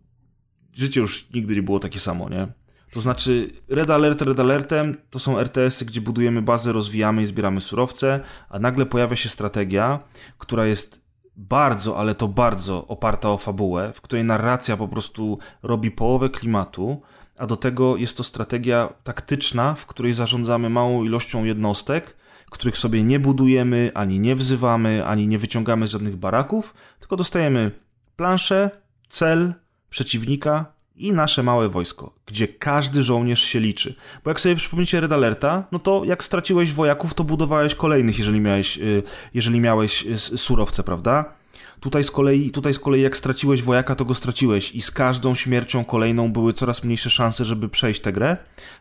życie 0.75 1.01
już 1.01 1.29
nigdy 1.33 1.55
nie 1.55 1.63
było 1.63 1.79
takie 1.79 1.99
samo, 1.99 2.29
nie? 2.29 2.47
To 2.93 3.01
znaczy, 3.01 3.51
Red 3.69 3.89
Alert 3.89 4.21
Red 4.21 4.39
Alertem 4.39 4.97
to 5.09 5.19
są 5.19 5.39
RTS-y, 5.39 5.85
gdzie 5.85 6.01
budujemy 6.01 6.41
bazę, 6.41 6.71
rozwijamy 6.71 7.21
i 7.21 7.25
zbieramy 7.25 7.61
surowce, 7.61 8.19
a 8.49 8.59
nagle 8.59 8.85
pojawia 8.85 9.15
się 9.15 9.29
strategia, 9.29 9.99
która 10.37 10.65
jest 10.65 11.01
bardzo, 11.37 11.97
ale 11.97 12.15
to 12.15 12.27
bardzo 12.27 12.87
oparta 12.87 13.29
o 13.29 13.37
fabułę, 13.37 13.93
w 13.93 14.01
której 14.01 14.25
narracja 14.25 14.77
po 14.77 14.87
prostu 14.87 15.39
robi 15.63 15.91
połowę 15.91 16.29
klimatu, 16.29 17.01
a 17.37 17.47
do 17.47 17.55
tego 17.55 17.97
jest 17.97 18.17
to 18.17 18.23
strategia 18.23 18.93
taktyczna, 19.03 19.73
w 19.73 19.85
której 19.85 20.13
zarządzamy 20.13 20.69
małą 20.69 21.03
ilością 21.03 21.43
jednostek, 21.43 22.15
których 22.55 22.77
sobie 22.77 23.03
nie 23.03 23.19
budujemy, 23.19 23.91
ani 23.93 24.19
nie 24.19 24.35
wzywamy, 24.35 25.05
ani 25.05 25.27
nie 25.27 25.39
wyciągamy 25.39 25.87
z 25.87 25.91
żadnych 25.91 26.15
baraków, 26.15 26.73
tylko 26.99 27.15
dostajemy 27.17 27.71
planszę, 28.15 28.69
cel, 29.09 29.53
przeciwnika 29.95 30.65
i 30.95 31.13
nasze 31.13 31.43
małe 31.43 31.69
wojsko, 31.69 32.13
gdzie 32.25 32.47
każdy 32.47 33.03
żołnierz 33.03 33.43
się 33.43 33.59
liczy. 33.59 33.95
Bo 34.23 34.29
jak 34.31 34.41
sobie 34.41 34.55
przypomnicie 34.55 35.01
Red 35.01 35.11
Alerta, 35.11 35.63
no 35.71 35.79
to 35.79 36.01
jak 36.05 36.23
straciłeś 36.23 36.73
wojaków, 36.73 37.13
to 37.13 37.23
budowałeś 37.23 37.75
kolejnych, 37.75 38.17
jeżeli 38.17 38.39
miałeś, 38.39 38.77
y, 38.77 39.03
jeżeli 39.33 39.59
miałeś 39.59 40.05
y, 40.05 40.37
surowce, 40.37 40.83
prawda? 40.83 41.33
Tutaj 41.79 42.03
z, 42.03 42.11
kolei, 42.11 42.51
tutaj 42.51 42.73
z 42.73 42.79
kolei 42.79 43.01
jak 43.01 43.17
straciłeś 43.17 43.63
wojaka, 43.63 43.95
to 43.95 44.05
go 44.05 44.13
straciłeś 44.13 44.75
i 44.75 44.81
z 44.81 44.91
każdą 44.91 45.35
śmiercią 45.35 45.85
kolejną 45.85 46.31
były 46.31 46.53
coraz 46.53 46.83
mniejsze 46.83 47.09
szanse, 47.09 47.45
żeby 47.45 47.69
przejść 47.69 48.01
tę 48.01 48.13
grę, 48.13 48.37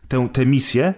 tę, 0.07 0.29
tę 0.33 0.45
misję. 0.45 0.93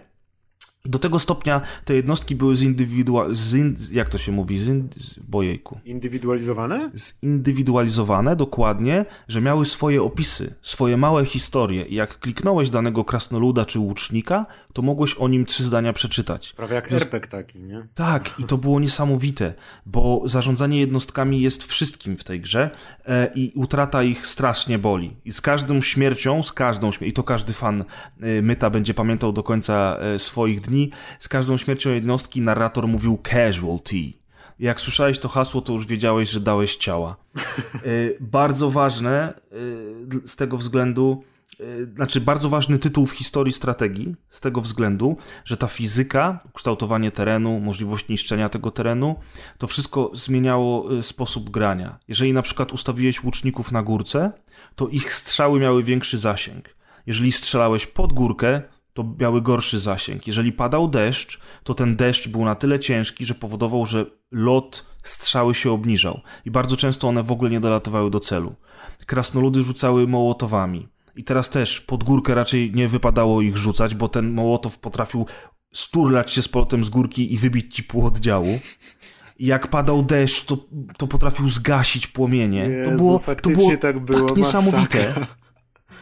Do 0.88 1.00
tego 1.00 1.20
stopnia 1.20 1.62
te 1.86 1.96
jednostki 1.96 2.36
były 2.36 2.56
zindywidual... 2.56 3.36
Zin, 3.36 3.76
jak 3.92 4.10
to 4.10 4.18
się 4.18 4.32
mówi? 4.32 4.60
Zin, 4.60 4.90
z, 4.98 5.20
bojejku 5.20 5.80
Indywidualizowane? 5.86 6.92
zindywidualizowane 7.24 8.36
dokładnie, 8.36 9.06
że 9.28 9.42
miały 9.42 9.66
swoje 9.66 10.04
opisy, 10.04 10.56
swoje 10.62 10.98
małe 10.98 11.26
historie 11.26 11.86
i 11.86 11.96
jak 11.96 12.20
kliknąłeś 12.20 12.70
danego 12.70 13.04
krasnoluda 13.04 13.66
czy 13.66 13.80
łucznika, 13.80 14.46
to 14.74 14.82
mogłeś 14.82 15.14
o 15.14 15.28
nim 15.28 15.46
trzy 15.46 15.64
zdania 15.64 15.94
przeczytać. 15.94 16.54
Prawie 16.54 16.76
jak 16.76 16.92
RPG 16.92 17.28
taki, 17.32 17.60
nie? 17.60 17.88
Tak, 17.96 18.40
i 18.40 18.44
to 18.44 18.58
było 18.58 18.80
niesamowite, 18.80 19.54
bo 19.86 20.22
zarządzanie 20.26 20.80
jednostkami 20.80 21.42
jest 21.42 21.64
wszystkim 21.64 22.18
w 22.18 22.24
tej 22.24 22.42
grze 22.42 22.70
e, 23.06 23.32
i 23.36 23.52
utrata 23.56 24.04
ich 24.04 24.28
strasznie 24.28 24.80
boli. 24.80 25.16
I 25.26 25.32
z 25.32 25.42
każdą 25.42 25.82
śmiercią, 25.82 26.44
z 26.44 26.54
każdą 26.54 26.92
śmiercią, 26.92 27.10
i 27.10 27.14
to 27.14 27.24
każdy 27.24 27.54
fan 27.54 27.84
e, 28.22 28.42
Myta 28.42 28.70
będzie 28.70 28.94
pamiętał 28.94 29.34
do 29.34 29.44
końca 29.44 29.98
e, 30.00 30.20
swoich 30.20 30.62
dni, 30.62 30.77
z 31.20 31.28
każdą 31.28 31.58
śmiercią 31.58 31.90
jednostki 31.90 32.42
narrator 32.42 32.88
mówił 32.88 33.20
casualty. 33.32 34.14
Jak 34.60 34.82
słyszałeś 34.82 35.20
to 35.20 35.30
hasło, 35.30 35.62
to 35.62 35.74
już 35.74 35.86
wiedziałeś, 35.86 36.30
że 36.30 36.40
dałeś 36.40 36.76
ciała. 36.76 37.16
E, 37.36 37.40
bardzo 38.38 38.72
ważne 38.72 39.34
d- 40.06 40.28
z 40.28 40.36
tego 40.36 40.58
względu, 40.58 41.24
e, 41.60 41.64
znaczy 41.96 42.22
bardzo 42.22 42.50
ważny 42.50 42.80
tytuł 42.80 43.06
w 43.08 43.12
historii 43.12 43.54
strategii, 43.54 44.16
z 44.30 44.42
tego 44.42 44.62
względu, 44.62 45.18
że 45.46 45.58
ta 45.58 45.68
fizyka, 45.68 46.40
kształtowanie 46.54 47.12
terenu, 47.12 47.60
możliwość 47.60 48.08
niszczenia 48.08 48.50
tego 48.50 48.72
terenu, 48.72 49.16
to 49.58 49.68
wszystko 49.68 50.12
zmieniało 50.14 51.02
sposób 51.02 51.50
grania. 51.50 52.00
Jeżeli 52.08 52.34
na 52.34 52.42
przykład 52.42 52.74
ustawiłeś 52.74 53.24
łuczników 53.24 53.72
na 53.72 53.84
górce, 53.84 54.32
to 54.76 54.88
ich 54.88 55.14
strzały 55.14 55.60
miały 55.60 55.84
większy 55.84 56.18
zasięg. 56.18 56.78
Jeżeli 57.08 57.32
strzelałeś 57.32 57.88
pod 57.88 58.14
górkę, 58.14 58.62
to 58.98 59.06
miały 59.20 59.42
gorszy 59.42 59.80
zasięg. 59.80 60.28
Jeżeli 60.28 60.52
padał 60.52 60.88
deszcz, 60.88 61.40
to 61.64 61.74
ten 61.74 61.96
deszcz 61.96 62.28
był 62.28 62.46
na 62.46 62.56
tyle 62.56 62.80
ciężki, 62.80 63.26
że 63.26 63.36
powodował, 63.36 63.86
że 63.86 64.06
lot 64.32 64.86
strzały 65.04 65.56
się 65.56 65.72
obniżał 65.72 66.22
i 66.46 66.52
bardzo 66.52 66.78
często 66.78 67.08
one 67.08 67.24
w 67.24 67.32
ogóle 67.32 67.50
nie 67.52 67.60
dolatywały 67.60 68.12
do 68.12 68.20
celu. 68.20 68.56
Krasnoludy 69.06 69.64
rzucały 69.64 70.08
mołotowami. 70.08 70.88
I 71.16 71.24
teraz 71.24 71.50
też 71.50 71.82
pod 71.82 72.04
górkę 72.04 72.36
raczej 72.36 72.72
nie 72.76 72.88
wypadało 72.88 73.42
ich 73.42 73.58
rzucać, 73.58 73.96
bo 73.96 74.08
ten 74.08 74.34
mołotow 74.34 74.80
potrafił 74.80 75.26
sturlać 75.74 76.32
się 76.32 76.42
z 76.42 76.48
polotem 76.48 76.84
z 76.84 76.90
górki 76.90 77.34
i 77.34 77.38
wybić 77.38 77.76
ci 77.76 77.84
pół 77.84 78.06
oddziału. 78.06 78.60
I 79.40 79.46
jak 79.46 79.68
padał 79.68 80.04
deszcz, 80.04 80.46
to, 80.46 80.58
to 80.98 81.08
potrafił 81.08 81.50
zgasić 81.50 82.08
płomienie. 82.08 82.64
to 82.64 82.70
Jezu, 82.70 82.98
było, 82.98 83.20
to 83.42 83.50
było 83.50 83.78
tak 83.78 84.00
było, 84.00 84.28
tak 84.28 84.38
niesamowite. 84.38 85.08
masakra. 85.08 85.28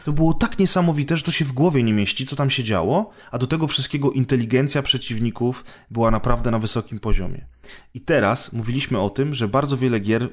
To 0.06 0.12
było 0.12 0.34
tak 0.34 0.58
niesamowite, 0.58 1.16
że 1.16 1.22
to 1.22 1.32
się 1.32 1.44
w 1.44 1.52
głowie 1.52 1.82
nie 1.82 1.92
mieści, 1.92 2.26
co 2.26 2.36
tam 2.36 2.50
się 2.50 2.64
działo, 2.64 3.10
a 3.30 3.38
do 3.38 3.46
tego 3.46 3.66
wszystkiego 3.66 4.10
inteligencja 4.10 4.82
przeciwników 4.82 5.64
była 5.90 6.10
naprawdę 6.10 6.50
na 6.50 6.58
wysokim 6.58 6.98
poziomie. 6.98 7.46
I 7.94 8.00
teraz 8.00 8.52
mówiliśmy 8.52 9.00
o 9.00 9.10
tym, 9.10 9.34
że 9.34 9.48
bardzo 9.48 9.76
wiele 9.76 10.00
gier 10.00 10.22
y, 10.22 10.28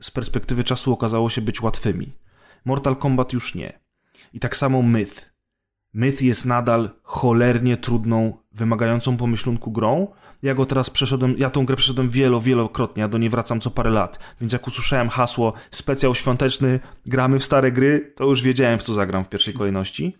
z 0.00 0.10
perspektywy 0.10 0.64
czasu 0.64 0.92
okazało 0.92 1.30
się 1.30 1.42
być 1.42 1.62
łatwymi. 1.62 2.12
Mortal 2.64 2.96
Kombat 2.96 3.32
już 3.32 3.54
nie. 3.54 3.80
I 4.32 4.40
tak 4.40 4.56
samo 4.56 4.82
Myth. 4.82 5.34
Myth 5.94 6.22
jest 6.22 6.44
nadal 6.44 6.90
cholernie 7.02 7.76
trudną, 7.76 8.38
wymagającą 8.52 9.16
pomyślunku 9.16 9.72
grą. 9.72 10.06
Ja 10.44 10.54
go 10.54 10.66
teraz 10.66 10.90
przeszedłem, 10.90 11.34
ja 11.38 11.50
tą 11.50 11.66
grę 11.66 11.76
przeszedłem 11.76 12.10
wielo, 12.10 12.40
wielokrotnie, 12.40 13.00
ja 13.00 13.08
do 13.08 13.18
niej 13.18 13.30
wracam 13.30 13.60
co 13.60 13.70
parę 13.70 13.90
lat. 13.90 14.18
Więc 14.40 14.52
jak 14.52 14.66
usłyszałem 14.66 15.08
hasło 15.08 15.52
specjal 15.70 16.14
świąteczny, 16.14 16.80
gramy 17.06 17.38
w 17.38 17.44
stare 17.44 17.72
gry, 17.72 18.12
to 18.16 18.24
już 18.24 18.42
wiedziałem 18.42 18.78
w 18.78 18.82
co 18.82 18.94
zagram 18.94 19.24
w 19.24 19.28
pierwszej 19.28 19.54
kolejności. 19.54 20.16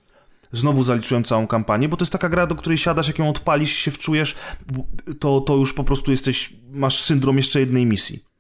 Znowu 0.53 0.83
zaliczyłem 0.83 1.25
całą 1.25 1.47
kampanię, 1.47 1.89
bo 1.89 1.97
to 1.97 2.05
jest 2.05 2.13
taka 2.13 2.29
gra, 2.29 2.47
do 2.47 2.55
której 2.55 2.79
siadasz, 2.79 3.09
jak 3.09 3.19
ją 3.19 3.29
odpalisz, 3.29 3.73
się 3.73 3.91
wczujesz, 3.91 4.35
to, 5.21 5.41
to 5.41 5.57
już 5.57 5.73
po 5.73 5.85
prostu 5.85 6.11
jesteś, 6.11 6.53
masz 6.73 7.03
syndrom 7.03 7.37
jeszcze 7.37 7.61
jednej 7.61 7.87
misji. 7.87 8.34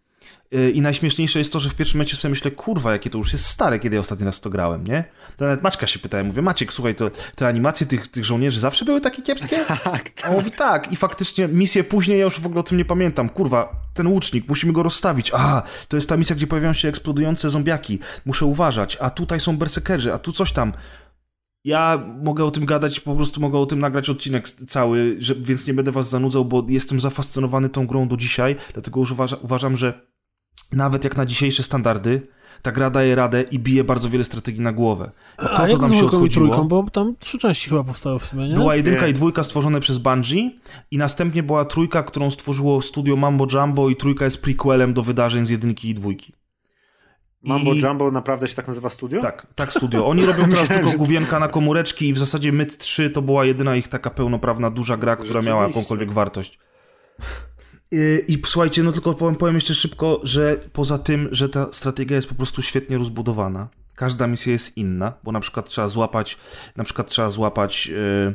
Y, 0.54 0.70
I 0.70 0.80
najśmieszniejsze 0.80 1.38
jest 1.38 1.52
to, 1.52 1.60
że 1.60 1.70
w 1.70 1.74
pierwszym 1.74 1.98
momencie 1.98 2.16
sobie 2.16 2.30
myślę, 2.30 2.50
kurwa, 2.50 2.92
jakie 2.92 3.10
to 3.10 3.18
już 3.18 3.32
jest 3.32 3.46
stare, 3.46 3.78
kiedy 3.78 3.96
ja 3.96 4.00
ostatni 4.00 4.26
raz 4.26 4.40
to 4.40 4.50
grałem, 4.50 4.84
nie? 4.86 5.04
To 5.36 5.44
nawet 5.44 5.62
Maćka 5.62 5.86
się 5.86 5.98
pytałem, 5.98 6.26
mówię, 6.26 6.42
Maciek, 6.42 6.72
słuchaj, 6.72 6.94
to 6.94 7.10
te 7.36 7.46
animacje 7.46 7.86
tych, 7.86 8.08
tych 8.08 8.24
żołnierzy 8.24 8.60
zawsze 8.60 8.84
były 8.84 9.00
takie 9.00 9.22
kiepskie? 9.22 9.56
Tak, 9.84 10.10
A 10.24 10.28
on 10.28 10.34
mówi 10.34 10.50
tak 10.50 10.92
i 10.92 10.96
faktycznie 10.96 11.48
misję 11.48 11.84
później, 11.84 12.18
ja 12.18 12.24
już 12.24 12.40
w 12.40 12.46
ogóle 12.46 12.60
o 12.60 12.62
tym 12.62 12.78
nie 12.78 12.84
pamiętam, 12.84 13.28
kurwa, 13.28 13.76
ten 13.94 14.06
łucznik, 14.06 14.48
musimy 14.48 14.72
go 14.72 14.82
rozstawić, 14.82 15.30
a, 15.34 15.62
to 15.88 15.96
jest 15.96 16.08
ta 16.08 16.16
misja, 16.16 16.36
gdzie 16.36 16.46
pojawiają 16.46 16.72
się 16.72 16.88
eksplodujące 16.88 17.50
zombiaki, 17.50 17.98
muszę 18.24 18.46
uważać, 18.46 18.96
a 19.00 19.10
tutaj 19.10 19.40
są 19.40 19.56
bersekerzy, 19.56 20.12
a 20.12 20.18
tu 20.18 20.32
coś 20.32 20.52
tam. 20.52 20.72
Ja 21.64 22.04
mogę 22.22 22.44
o 22.44 22.50
tym 22.50 22.64
gadać, 22.64 23.00
po 23.00 23.16
prostu 23.16 23.40
mogę 23.40 23.58
o 23.58 23.66
tym 23.66 23.78
nagrać 23.78 24.10
odcinek 24.10 24.48
cały, 24.48 25.16
że, 25.18 25.34
więc 25.34 25.66
nie 25.66 25.74
będę 25.74 25.92
was 25.92 26.08
zanudzał, 26.08 26.44
bo 26.44 26.66
jestem 26.68 27.00
zafascynowany 27.00 27.68
tą 27.68 27.86
grą 27.86 28.08
do 28.08 28.16
dzisiaj, 28.16 28.56
dlatego 28.72 29.00
już 29.00 29.12
uważa, 29.12 29.36
uważam, 29.36 29.76
że 29.76 30.13
nawet 30.72 31.04
jak 31.04 31.16
na 31.16 31.26
dzisiejsze 31.26 31.62
standardy, 31.62 32.22
ta 32.62 32.72
gra 32.72 32.90
daje 32.90 33.14
radę 33.14 33.42
i 33.42 33.58
bije 33.58 33.84
bardzo 33.84 34.10
wiele 34.10 34.24
strategii 34.24 34.60
na 34.62 34.72
głowę. 34.72 35.10
I 35.38 35.42
to, 35.42 35.52
A 35.52 35.56
co 35.56 35.66
jak 35.66 35.80
tam 35.80 35.94
się 35.94 36.04
odchodziło... 36.04 36.28
trójką, 36.48 36.68
bo 36.68 36.90
tam 36.90 37.14
trzy 37.18 37.38
części 37.38 37.70
chyba 37.70 37.84
powstały 37.84 38.18
w 38.18 38.24
sumie, 38.24 38.48
nie? 38.48 38.54
Była 38.54 38.76
jedynka 38.76 39.04
Nie. 39.04 39.08
i 39.10 39.14
dwójka 39.14 39.44
stworzone 39.44 39.80
przez 39.80 39.98
Bungie 39.98 40.50
i 40.90 40.98
następnie 40.98 41.42
była 41.42 41.64
trójka, 41.64 42.02
którą 42.02 42.30
stworzyło 42.30 42.82
studio 42.82 43.16
Mambo 43.16 43.46
Jumbo 43.52 43.88
i 43.90 43.96
trójka 43.96 44.24
jest 44.24 44.42
prequelem 44.42 44.94
do 44.94 45.02
wydarzeń 45.02 45.46
z 45.46 45.50
jedynki 45.50 45.90
i 45.90 45.94
dwójki. 45.94 46.32
Mambo 47.42 47.72
I- 47.72 47.80
Jumbo 47.80 48.10
naprawdę 48.10 48.48
się 48.48 48.54
tak 48.54 48.68
nazywa 48.68 48.88
studio? 48.90 49.20
Tak, 49.22 49.46
tak 49.54 49.72
studio. 49.72 50.06
Oni 50.06 50.26
robią 50.26 50.48
teraz 50.50 50.68
tylko 50.68 50.90
główienka 50.90 51.38
na 51.38 51.48
komóreczki 51.48 52.08
i 52.08 52.12
w 52.12 52.18
zasadzie 52.18 52.52
Myth 52.52 52.76
3 52.76 53.10
to 53.10 53.22
była 53.22 53.44
jedyna 53.44 53.76
ich 53.76 53.88
taka 53.88 54.10
pełnoprawna 54.10 54.70
duża 54.70 54.96
gra, 54.96 55.16
która 55.16 55.42
miała 55.42 55.66
jakąkolwiek 55.66 56.12
wartość. 56.12 56.58
I, 57.90 58.24
I 58.28 58.42
słuchajcie, 58.46 58.82
no 58.82 58.92
tylko 58.92 59.14
powiem, 59.14 59.36
powiem 59.36 59.54
jeszcze 59.54 59.74
szybko, 59.74 60.20
że 60.22 60.56
poza 60.72 60.98
tym, 60.98 61.28
że 61.32 61.48
ta 61.48 61.72
strategia 61.72 62.16
jest 62.16 62.28
po 62.28 62.34
prostu 62.34 62.62
świetnie 62.62 62.98
rozbudowana, 62.98 63.68
każda 63.94 64.26
misja 64.26 64.52
jest 64.52 64.76
inna, 64.76 65.12
bo 65.24 65.32
na 65.32 65.40
przykład 65.40 65.66
trzeba 65.66 65.88
złapać, 65.88 66.38
na 66.76 66.84
przykład 66.84 67.08
trzeba 67.08 67.30
złapać 67.30 67.90
e, 67.90 68.34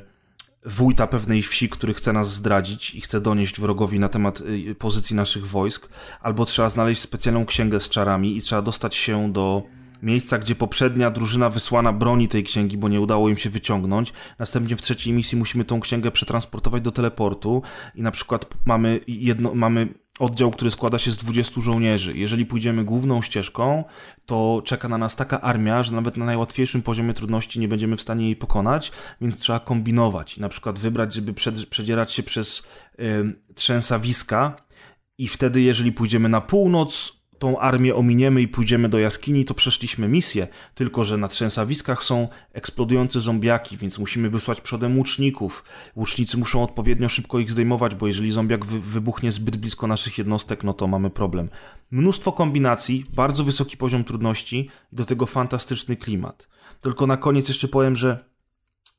wójta 0.66 1.08
pewnej 1.08 1.44
wsi, 1.44 1.69
który 1.69 1.94
chce 1.94 2.14
nas 2.14 2.34
zdradzić 2.34 2.95
i 2.95 3.02
chce 3.02 3.22
donieść 3.22 3.60
wrogowi 3.60 4.00
na 4.00 4.10
temat 4.10 4.42
y, 4.42 4.76
pozycji 4.76 5.16
naszych 5.16 5.48
wojsk, 5.48 5.90
albo 6.22 6.45
trzeba 6.45 6.69
znaleźć 6.69 7.02
specjalną 7.02 7.45
księgę 7.45 7.80
z 7.80 7.90
czarami 7.90 8.38
i 8.38 8.42
trzeba 8.42 8.61
dostać 8.61 8.95
się 8.95 9.34
do 9.34 9.64
miejsca, 10.02 10.38
gdzie 10.38 10.56
poprzednia 10.56 11.11
drużyna 11.11 11.50
wysłana 11.50 11.94
broni 11.94 12.28
tej 12.28 12.44
księgi, 12.44 12.78
bo 12.78 12.90
nie 12.90 13.02
udało 13.02 13.30
im 13.30 13.38
się 13.38 13.50
wyciągnąć. 13.50 14.14
Następnie 14.40 14.76
w 14.76 14.82
trzeciej 14.82 15.14
misji 15.14 15.38
musimy 15.38 15.66
tą 15.66 15.80
księgę 15.80 16.11
przetransportować 16.11 16.82
do 16.82 16.92
teleportu 16.92 17.61
i 17.95 18.02
na 18.02 18.11
przykład 18.11 18.45
mamy 18.66 19.00
jedno, 19.08 19.56
mamy 19.56 19.94
oddział, 20.19 20.52
który 20.52 20.72
składa 20.72 21.00
się 21.00 21.11
z 21.11 21.18
20 21.18 21.61
żołnierzy. 21.61 22.18
Jeżeli 22.18 22.45
pójdziemy 22.45 22.84
główną 22.84 23.22
ścieżką, 23.22 23.84
to 24.26 24.61
czeka 24.66 24.90
na 24.90 24.98
nas 24.98 25.16
taka 25.16 25.42
armia, 25.42 25.84
że 25.84 25.92
nawet 25.92 26.18
na 26.18 26.26
najłatwiejszym 26.26 26.82
poziomie 26.82 27.14
trudności 27.14 27.60
nie 27.60 27.68
będziemy 27.68 27.98
w 27.98 28.02
stanie 28.02 28.26
jej 28.26 28.36
pokonać, 28.36 28.92
więc 29.22 29.38
trzeba 29.38 29.60
kombinować. 29.60 30.38
Na 30.38 30.50
przykład 30.50 30.80
wybrać, 30.80 31.14
żeby 31.14 31.34
przed, 31.34 31.66
przedzierać 31.66 32.11
się 32.11 32.24
przez 32.24 32.64
y, 33.00 33.53
trzęsawiska 33.56 34.56
i 35.18 35.28
wtedy, 35.28 35.61
jeżeli 35.61 35.92
pójdziemy 35.92 36.30
na 36.30 36.42
północ, 36.42 37.19
tą 37.40 37.59
armię 37.59 37.95
ominiemy 37.95 38.42
i 38.42 38.48
pójdziemy 38.48 38.90
do 38.90 39.00
jaskini, 39.00 39.45
to 39.45 39.53
przeszliśmy 39.53 40.08
misję. 40.08 40.48
Tylko, 40.76 41.06
że 41.06 41.18
na 41.18 41.27
trzęsawiskach 41.27 42.03
są 42.03 42.27
eksplodujące 42.53 43.19
zombiaki, 43.19 43.77
więc 43.77 44.00
musimy 44.00 44.30
wysłać 44.30 44.61
przodem 44.61 44.98
łuczników. 44.98 45.64
Łucznicy 45.95 46.38
muszą 46.38 46.64
odpowiednio 46.64 47.09
szybko 47.09 47.40
ich 47.40 47.51
zdejmować, 47.51 47.95
bo 47.95 48.08
jeżeli 48.08 48.32
zombiak 48.32 48.66
wy 48.66 48.80
wybuchnie 48.80 49.32
zbyt 49.32 49.58
blisko 49.58 49.88
naszych 49.88 50.18
jednostek, 50.18 50.64
no 50.64 50.74
to 50.74 50.88
mamy 50.88 51.09
problem. 51.09 51.50
Mnóstwo 51.92 52.32
kombinacji, 52.32 53.03
bardzo 53.14 53.43
wysoki 53.43 53.77
poziom 53.77 54.03
trudności 54.03 54.69
i 54.93 54.95
do 54.95 55.06
tego 55.06 55.26
fantastyczny 55.26 55.95
klimat. 55.95 56.48
Tylko 56.82 57.08
na 57.08 57.18
koniec 57.18 57.48
jeszcze 57.48 57.68
powiem, 57.68 57.95
że 57.95 58.28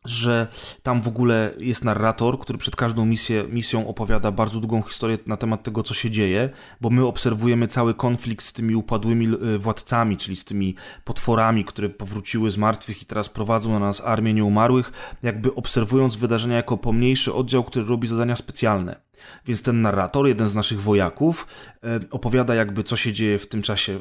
że 0.05 0.47
tam 0.83 1.03
w 1.03 1.09
ogóle 1.09 1.55
jest 1.59 1.85
narrator, 1.85 2.39
który 2.39 2.59
przed 2.59 2.77
każdą 2.77 3.05
misję, 3.05 3.45
misją 3.49 3.89
opowiada 3.89 4.31
bardzo 4.31 4.61
długą 4.61 4.83
historię 4.83 5.19
na 5.27 5.37
temat 5.37 5.63
tego, 5.63 5.83
co 5.83 5.95
się 5.95 6.11
dzieje, 6.11 6.51
bo 6.81 6.91
my 6.91 7.07
obserwujemy 7.07 7.69
cały 7.69 7.95
konflikt 7.95 8.45
z 8.45 8.53
tymi 8.53 8.75
upadłymi 8.75 9.27
y, 9.55 9.59
władcami, 9.59 10.17
czyli 10.17 10.37
z 10.37 10.45
tymi 10.45 10.75
potworami, 11.05 11.65
które 11.65 11.89
powróciły 11.89 12.51
z 12.51 12.57
martwych 12.57 13.03
i 13.03 13.07
teraz 13.07 13.29
prowadzą 13.29 13.71
na 13.71 13.79
nas 13.79 14.01
armię 14.01 14.35
nieumarłych, 14.35 14.93
jakby 15.23 15.55
obserwując 15.55 16.17
wydarzenia 16.17 16.57
jako 16.57 16.77
pomniejszy 16.77 17.35
oddział, 17.35 17.65
który 17.65 17.87
robi 17.87 18.09
zadania 18.09 18.37
specjalne. 18.37 19.10
Więc 19.47 19.63
ten 19.63 19.81
narrator, 19.81 20.29
jeden 20.29 20.49
z 20.49 20.55
naszych 20.55 20.83
wojaków, 20.83 21.47
e, 21.85 22.01
opowiada 22.11 22.55
jakby 22.55 22.85
co 22.85 22.97
się 22.97 23.13
dzieje 23.13 23.39
w 23.39 23.47
tym 23.47 23.63
czasie 23.63 24.01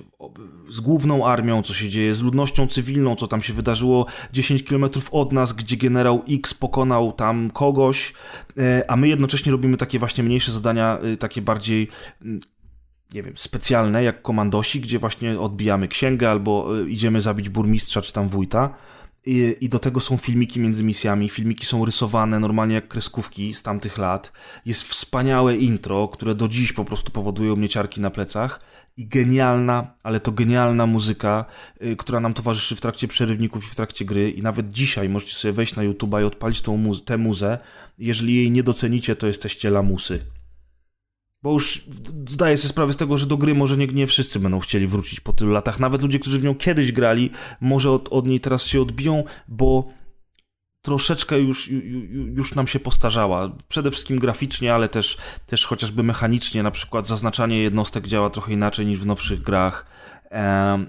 z 0.69 0.79
główną 0.79 1.25
armią, 1.25 1.61
co 1.61 1.73
się 1.73 1.89
dzieje 1.89 2.15
z 2.15 2.21
ludnością 2.21 2.67
cywilną, 2.67 3.15
co 3.15 3.27
tam 3.27 3.41
się 3.41 3.53
wydarzyło 3.53 4.05
10 4.33 4.63
kilometrów 4.63 5.13
od 5.13 5.33
nas, 5.33 5.53
gdzie 5.53 5.77
generał 5.77 6.23
X 6.29 6.53
pokonał 6.53 7.13
tam 7.13 7.51
kogoś, 7.51 8.13
e, 8.57 8.91
a 8.91 8.95
my 8.95 9.07
jednocześnie 9.07 9.51
robimy 9.51 9.77
takie 9.77 9.99
właśnie 9.99 10.23
mniejsze 10.23 10.51
zadania, 10.51 10.99
e, 11.13 11.17
takie 11.17 11.41
bardziej 11.41 11.87
mm, 12.21 12.39
nie 13.13 13.23
wiem, 13.23 13.33
specjalne, 13.37 14.03
jak 14.03 14.21
komandosi, 14.21 14.81
gdzie 14.81 14.99
właśnie 14.99 15.39
odbijamy 15.39 15.87
księgę 15.87 16.29
albo 16.29 16.77
idziemy 16.85 17.21
zabić 17.21 17.49
burmistrza 17.49 18.01
czy 18.01 18.13
tam 18.13 18.27
wójta. 18.27 18.73
I, 19.25 19.55
I 19.61 19.69
do 19.69 19.79
tego 19.79 19.99
są 19.99 20.17
filmiki 20.17 20.59
między 20.59 20.83
misjami. 20.83 21.29
Filmiki 21.29 21.65
są 21.65 21.85
rysowane 21.85 22.39
normalnie 22.39 22.75
jak 22.75 22.87
kreskówki 22.87 23.53
z 23.53 23.63
tamtych 23.63 23.97
lat. 23.97 24.33
Jest 24.65 24.83
wspaniałe 24.83 25.57
intro, 25.57 26.07
które 26.07 26.35
do 26.35 26.47
dziś 26.47 26.73
po 26.73 26.85
prostu 26.85 27.11
powodują 27.11 27.55
mnie 27.55 27.69
ciarki 27.69 28.01
na 28.01 28.09
plecach. 28.09 28.61
I 28.97 29.07
genialna, 29.07 29.93
ale 30.03 30.19
to 30.19 30.31
genialna 30.31 30.85
muzyka, 30.85 31.45
y, 31.83 31.95
która 31.95 32.19
nam 32.19 32.33
towarzyszy 32.33 32.75
w 32.75 32.81
trakcie 32.81 33.07
przerywników 33.07 33.65
i 33.65 33.67
w 33.67 33.75
trakcie 33.75 34.05
gry. 34.05 34.31
I 34.31 34.41
nawet 34.41 34.71
dzisiaj 34.71 35.09
możecie 35.09 35.33
sobie 35.33 35.51
wejść 35.51 35.75
na 35.75 35.83
YouTube 35.83 36.13
i 36.21 36.23
odpalić 36.23 36.61
tą 36.61 36.77
mu- 36.77 36.95
tę 36.95 37.17
muzę. 37.17 37.59
Jeżeli 37.99 38.35
jej 38.35 38.51
nie 38.51 38.63
docenicie, 38.63 39.15
to 39.15 39.27
jesteście 39.27 39.69
lamusy. 39.69 40.19
Bo 41.41 41.53
już 41.53 41.85
zdaję 42.29 42.57
sobie 42.57 42.69
sprawę 42.69 42.93
z 42.93 42.97
tego, 42.97 43.17
że 43.17 43.25
do 43.25 43.37
gry 43.37 43.55
może 43.55 43.77
nie, 43.77 43.87
nie 43.87 44.07
wszyscy 44.07 44.39
będą 44.39 44.59
chcieli 44.59 44.87
wrócić 44.87 45.19
po 45.19 45.33
tylu 45.33 45.51
latach. 45.51 45.79
Nawet 45.79 46.01
ludzie, 46.01 46.19
którzy 46.19 46.39
w 46.39 46.43
nią 46.43 46.55
kiedyś 46.55 46.91
grali, 46.91 47.31
może 47.61 47.91
od, 47.91 48.09
od 48.09 48.27
niej 48.27 48.39
teraz 48.39 48.65
się 48.65 48.81
odbiją, 48.81 49.23
bo 49.47 49.87
troszeczkę 50.81 51.39
już, 51.39 51.69
ju- 51.69 51.81
ju- 51.81 52.37
już 52.37 52.55
nam 52.55 52.67
się 52.67 52.79
postarzała. 52.79 53.51
Przede 53.67 53.91
wszystkim 53.91 54.19
graficznie, 54.19 54.73
ale 54.73 54.89
też, 54.89 55.17
też 55.45 55.65
chociażby 55.65 56.03
mechanicznie. 56.03 56.63
Na 56.63 56.71
przykład 56.71 57.07
zaznaczanie 57.07 57.61
jednostek 57.61 58.07
działa 58.07 58.29
trochę 58.29 58.53
inaczej 58.53 58.85
niż 58.85 58.99
w 58.99 59.05
nowszych 59.05 59.41
grach. 59.41 59.85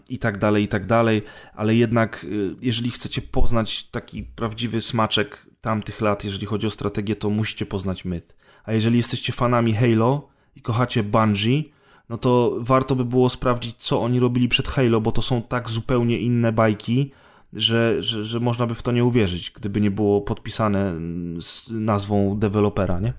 I 0.08 0.18
tak 0.18 0.38
dalej, 0.38 0.64
i 0.64 0.68
tak 0.68 0.86
dalej, 0.86 1.22
ale 1.54 1.74
jednak, 1.74 2.24
y, 2.24 2.56
jeżeli 2.60 2.90
chcecie 2.90 3.22
poznać 3.22 3.84
taki 3.84 4.22
prawdziwy 4.22 4.80
smaczek 4.80 5.46
tamtych 5.60 6.00
lat, 6.00 6.24
jeżeli 6.24 6.46
chodzi 6.46 6.66
o 6.66 6.70
strategię, 6.70 7.16
to 7.16 7.30
musicie 7.30 7.66
poznać 7.66 8.04
myth. 8.04 8.36
A 8.64 8.72
jeżeli 8.72 8.96
jesteście 8.96 9.32
fanami 9.32 9.74
Halo 9.74 10.29
i 10.56 10.62
kochacie 10.62 11.02
Bungie, 11.02 11.62
no 12.08 12.18
to 12.18 12.56
warto 12.58 12.96
by 12.96 13.04
było 13.04 13.30
sprawdzić, 13.30 13.76
co 13.76 14.02
oni 14.02 14.20
robili 14.20 14.48
przed 14.48 14.68
Halo, 14.68 15.00
bo 15.00 15.12
to 15.12 15.22
są 15.22 15.42
tak 15.42 15.68
zupełnie 15.68 16.18
inne 16.18 16.52
bajki, 16.52 17.10
że, 17.52 18.02
że, 18.02 18.24
że 18.24 18.40
można 18.40 18.66
by 18.66 18.74
w 18.74 18.82
to 18.82 18.92
nie 18.92 19.04
uwierzyć, 19.04 19.50
gdyby 19.50 19.80
nie 19.80 19.90
było 19.90 20.20
podpisane 20.20 20.94
z 21.40 21.70
nazwą 21.70 22.38
dewelopera, 22.38 23.00
nie? 23.00 23.12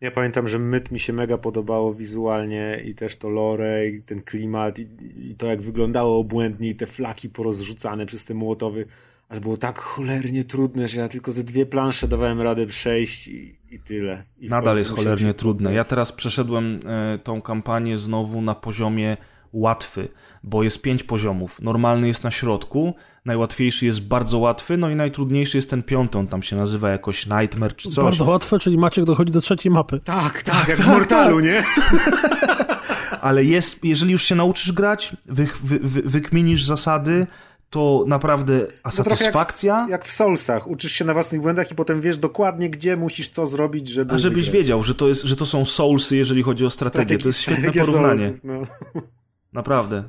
Ja 0.00 0.10
pamiętam, 0.10 0.48
że 0.48 0.58
Myt 0.58 0.90
mi 0.90 1.00
się 1.00 1.12
mega 1.12 1.38
podobało 1.38 1.94
wizualnie 1.94 2.82
i 2.84 2.94
też 2.94 3.16
to 3.16 3.28
lore 3.28 3.88
i 3.88 4.02
ten 4.02 4.22
klimat 4.22 4.78
i, 4.78 4.88
i 5.30 5.34
to 5.34 5.46
jak 5.46 5.62
wyglądało 5.62 6.18
obłędnie 6.18 6.68
i 6.68 6.74
te 6.74 6.86
flaki 6.86 7.28
porozrzucane 7.28 8.06
przez 8.06 8.24
te 8.24 8.34
młotowy, 8.34 8.86
ale 9.32 9.40
było 9.40 9.56
tak 9.56 9.78
cholernie 9.78 10.44
trudne, 10.44 10.88
że 10.88 11.00
ja 11.00 11.08
tylko 11.08 11.32
ze 11.32 11.44
dwie 11.44 11.66
plansze 11.66 12.08
dawałem 12.08 12.40
radę 12.40 12.66
przejść 12.66 13.28
i, 13.28 13.58
i 13.70 13.78
tyle. 13.78 14.24
I 14.38 14.48
Nadal 14.48 14.78
jest 14.78 14.90
cholernie 14.90 15.26
się 15.26 15.34
trudne. 15.34 15.74
Ja 15.74 15.84
teraz 15.84 16.12
przeszedłem 16.12 16.80
e, 16.86 17.18
tą 17.18 17.42
kampanię 17.42 17.98
znowu 17.98 18.42
na 18.42 18.54
poziomie 18.54 19.16
łatwy, 19.52 20.08
bo 20.42 20.62
jest 20.62 20.82
pięć 20.82 21.02
poziomów. 21.02 21.60
Normalny 21.60 22.08
jest 22.08 22.24
na 22.24 22.30
środku, 22.30 22.94
najłatwiejszy 23.24 23.86
jest 23.86 24.00
bardzo 24.00 24.38
łatwy, 24.38 24.76
no 24.76 24.90
i 24.90 24.96
najtrudniejszy 24.96 25.58
jest 25.58 25.70
ten 25.70 25.82
piąty, 25.82 26.18
on 26.18 26.26
tam 26.26 26.42
się 26.42 26.56
nazywa 26.56 26.90
jakoś 26.90 27.26
Nightmare 27.26 27.76
czy 27.76 27.90
coś. 27.90 28.04
Bardzo 28.04 28.24
łatwe, 28.24 28.58
czyli 28.58 28.78
Maciek 28.78 29.04
dochodzi 29.04 29.32
do 29.32 29.40
trzeciej 29.40 29.72
mapy. 29.72 30.00
Tak, 30.04 30.42
tak, 30.42 30.68
jak 30.68 30.78
w 30.78 30.86
Mortalu, 30.86 31.40
nie? 31.40 31.62
Ale 33.20 33.44
jest, 33.44 33.84
jeżeli 33.84 34.12
już 34.12 34.22
się 34.22 34.34
nauczysz 34.34 34.72
grać, 34.72 35.16
wy, 35.26 35.48
wy, 35.64 35.78
wy, 35.78 36.02
wykminisz 36.02 36.64
zasady, 36.64 37.26
to 37.72 38.04
naprawdę 38.06 38.66
a 38.82 38.88
No 38.88 38.92
satysfakcja, 38.92 39.80
Jak, 39.80 39.90
jak 39.90 40.04
w 40.04 40.12
Soulsach. 40.12 40.66
Uczysz 40.68 40.92
się 40.92 41.04
na 41.04 41.12
własnych 41.14 41.40
błędach 41.40 41.70
i 41.70 41.74
potem 41.74 42.00
wiesz 42.00 42.18
dokładnie, 42.18 42.70
gdzie 42.70 42.96
musisz 42.96 43.28
co 43.28 43.46
zrobić, 43.46 43.88
żeby 43.88 44.14
a 44.14 44.18
żebyś 44.18 44.44
wygrać. 44.44 44.62
wiedział, 44.62 44.82
że 44.82 44.94
to, 44.94 45.08
jest, 45.08 45.22
że 45.22 45.36
to 45.36 45.46
są 45.46 45.64
soulsy, 45.64 46.16
jeżeli 46.16 46.42
chodzi 46.42 46.64
o 46.66 46.70
strategię. 46.70 47.18
To 47.18 47.28
jest 47.28 47.40
świetne 47.40 47.72
porównanie. 47.86 48.32
No. 48.44 48.62
Naprawdę. 49.52 50.04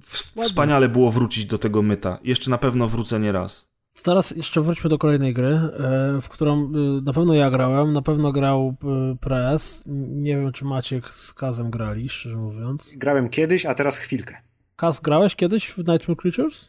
W- 0.00 0.42
Wspaniale 0.44 0.88
było 0.88 1.12
wrócić 1.12 1.44
do 1.46 1.58
tego 1.58 1.82
myta. 1.82 2.18
Jeszcze 2.22 2.50
na 2.50 2.58
pewno 2.58 2.88
wrócę 2.88 3.20
nie 3.20 3.32
raz. 3.32 3.68
teraz 4.02 4.30
jeszcze 4.30 4.60
wróćmy 4.60 4.90
do 4.90 4.98
kolejnej 4.98 5.34
gry, 5.34 5.48
e, 5.54 6.18
w 6.22 6.28
którą 6.28 6.64
e, 6.64 6.68
na 7.02 7.12
pewno 7.12 7.34
ja 7.34 7.50
grałem, 7.50 7.92
na 7.92 8.02
pewno 8.02 8.32
grał 8.32 8.74
e, 8.84 9.16
Press. 9.20 9.82
Nie 10.10 10.36
wiem, 10.36 10.52
czy 10.52 10.64
Maciek 10.64 11.08
z 11.14 11.32
Kazem 11.32 11.70
grali, 11.70 12.08
szczerze 12.08 12.36
mówiąc. 12.36 12.90
Grałem 12.96 13.28
kiedyś, 13.28 13.66
a 13.66 13.74
teraz 13.74 13.98
chwilkę. 13.98 14.36
Kaz, 14.76 15.00
grałeś 15.00 15.36
kiedyś 15.36 15.66
w 15.70 15.78
Nightmare 15.78 16.16
Creatures? 16.16 16.68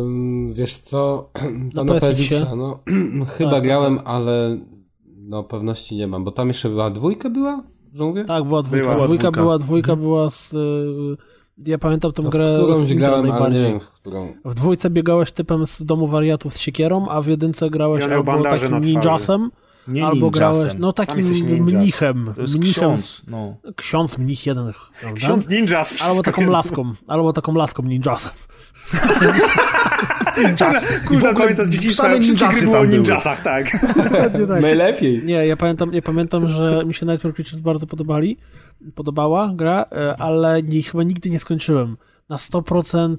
Ym, 0.00 0.48
wiesz 0.54 0.76
co, 0.76 1.30
to 1.74 1.84
Na 1.84 1.94
na? 1.94 2.00
PSX, 2.00 2.30
no 2.56 2.78
chyba 3.38 3.50
tak, 3.50 3.62
grałem, 3.64 4.00
ale 4.04 4.58
no 5.18 5.42
pewności 5.44 5.96
nie 5.96 6.06
mam, 6.06 6.24
bo 6.24 6.30
tam 6.32 6.48
jeszcze 6.48 6.68
była 6.68 6.90
dwójka 6.90 7.30
była, 7.30 7.62
że 7.94 8.04
mówię? 8.04 8.24
Tak, 8.24 8.44
była 8.44 8.62
dwójka. 8.62 8.84
Była 8.86 8.96
dwójka, 9.06 9.22
dwójka. 9.22 9.40
była, 9.40 9.58
dwójka 9.58 9.96
była 9.96 10.30
z... 10.30 10.54
e, 10.54 10.58
Ja 11.66 11.78
pamiętam 11.78 12.12
tę 12.12 12.22
To 12.22 12.28
w 12.28 12.32
grę 12.32 12.58
z 12.74 12.92
grałem, 12.92 13.14
ale 13.14 13.22
nie 13.26 13.30
najbardziej. 13.32 13.62
wiem 13.62 13.80
w 13.80 13.90
którą. 13.90 14.32
W 14.44 14.54
dwójce 14.54 14.90
biegałeś 14.90 15.32
typem 15.32 15.66
z 15.66 15.82
domu 15.84 16.06
wariatów 16.06 16.52
z 16.54 16.58
siekierą, 16.58 17.08
a 17.08 17.22
w 17.22 17.26
jedynce 17.26 17.70
grałeś 17.70 18.04
Ja 18.04 18.16
albo 18.16 18.32
takim 18.42 18.70
na 18.70 18.80
twarzy. 18.80 19.38
Nie 19.88 20.06
albo 20.06 20.30
grałeś, 20.30 20.72
no 20.78 20.92
takim 20.92 21.24
mnichem. 21.60 22.32
To 22.34 22.40
jest 22.40 22.54
mnichem 22.54 22.72
ksiądz, 22.72 23.22
no. 23.26 23.56
ksiądz, 23.76 24.18
mnich 24.18 24.46
jeden, 24.46 24.72
prawda? 25.00 25.16
Ksiądz 25.16 25.48
ninjas. 25.48 26.02
Albo 26.02 26.22
taką 26.22 26.50
laską, 26.50 26.94
albo 27.06 27.32
taką 27.32 27.54
laską 27.54 27.82
ninjasem. 27.82 28.32
Kurwa, 31.08 31.34
pamiętam 31.34 31.66
z 31.66 31.70
dzieciństwa, 31.70 32.20
wszystkie 32.20 32.48
gry 32.48 32.62
było 32.62 32.78
o 32.78 32.84
ninjasach, 32.84 33.42
tak. 33.42 33.70
Tak. 34.48 34.62
Najlepiej. 34.62 35.22
Nie, 35.24 35.46
ja 35.46 35.56
pamiętam, 35.56 35.94
ja 35.94 36.02
pamiętam, 36.02 36.48
że 36.48 36.82
mi 36.86 36.94
się 36.94 37.06
Nightmare 37.06 37.34
Creatures 37.34 37.60
bardzo 37.60 37.86
podobali, 37.86 38.36
podobała 38.94 39.52
gra, 39.54 39.84
e, 39.92 40.16
ale 40.16 40.62
nie, 40.62 40.82
chyba 40.82 41.02
nigdy 41.02 41.30
nie 41.30 41.40
skończyłem. 41.40 41.96
Na 42.28 42.36
100% 42.36 43.16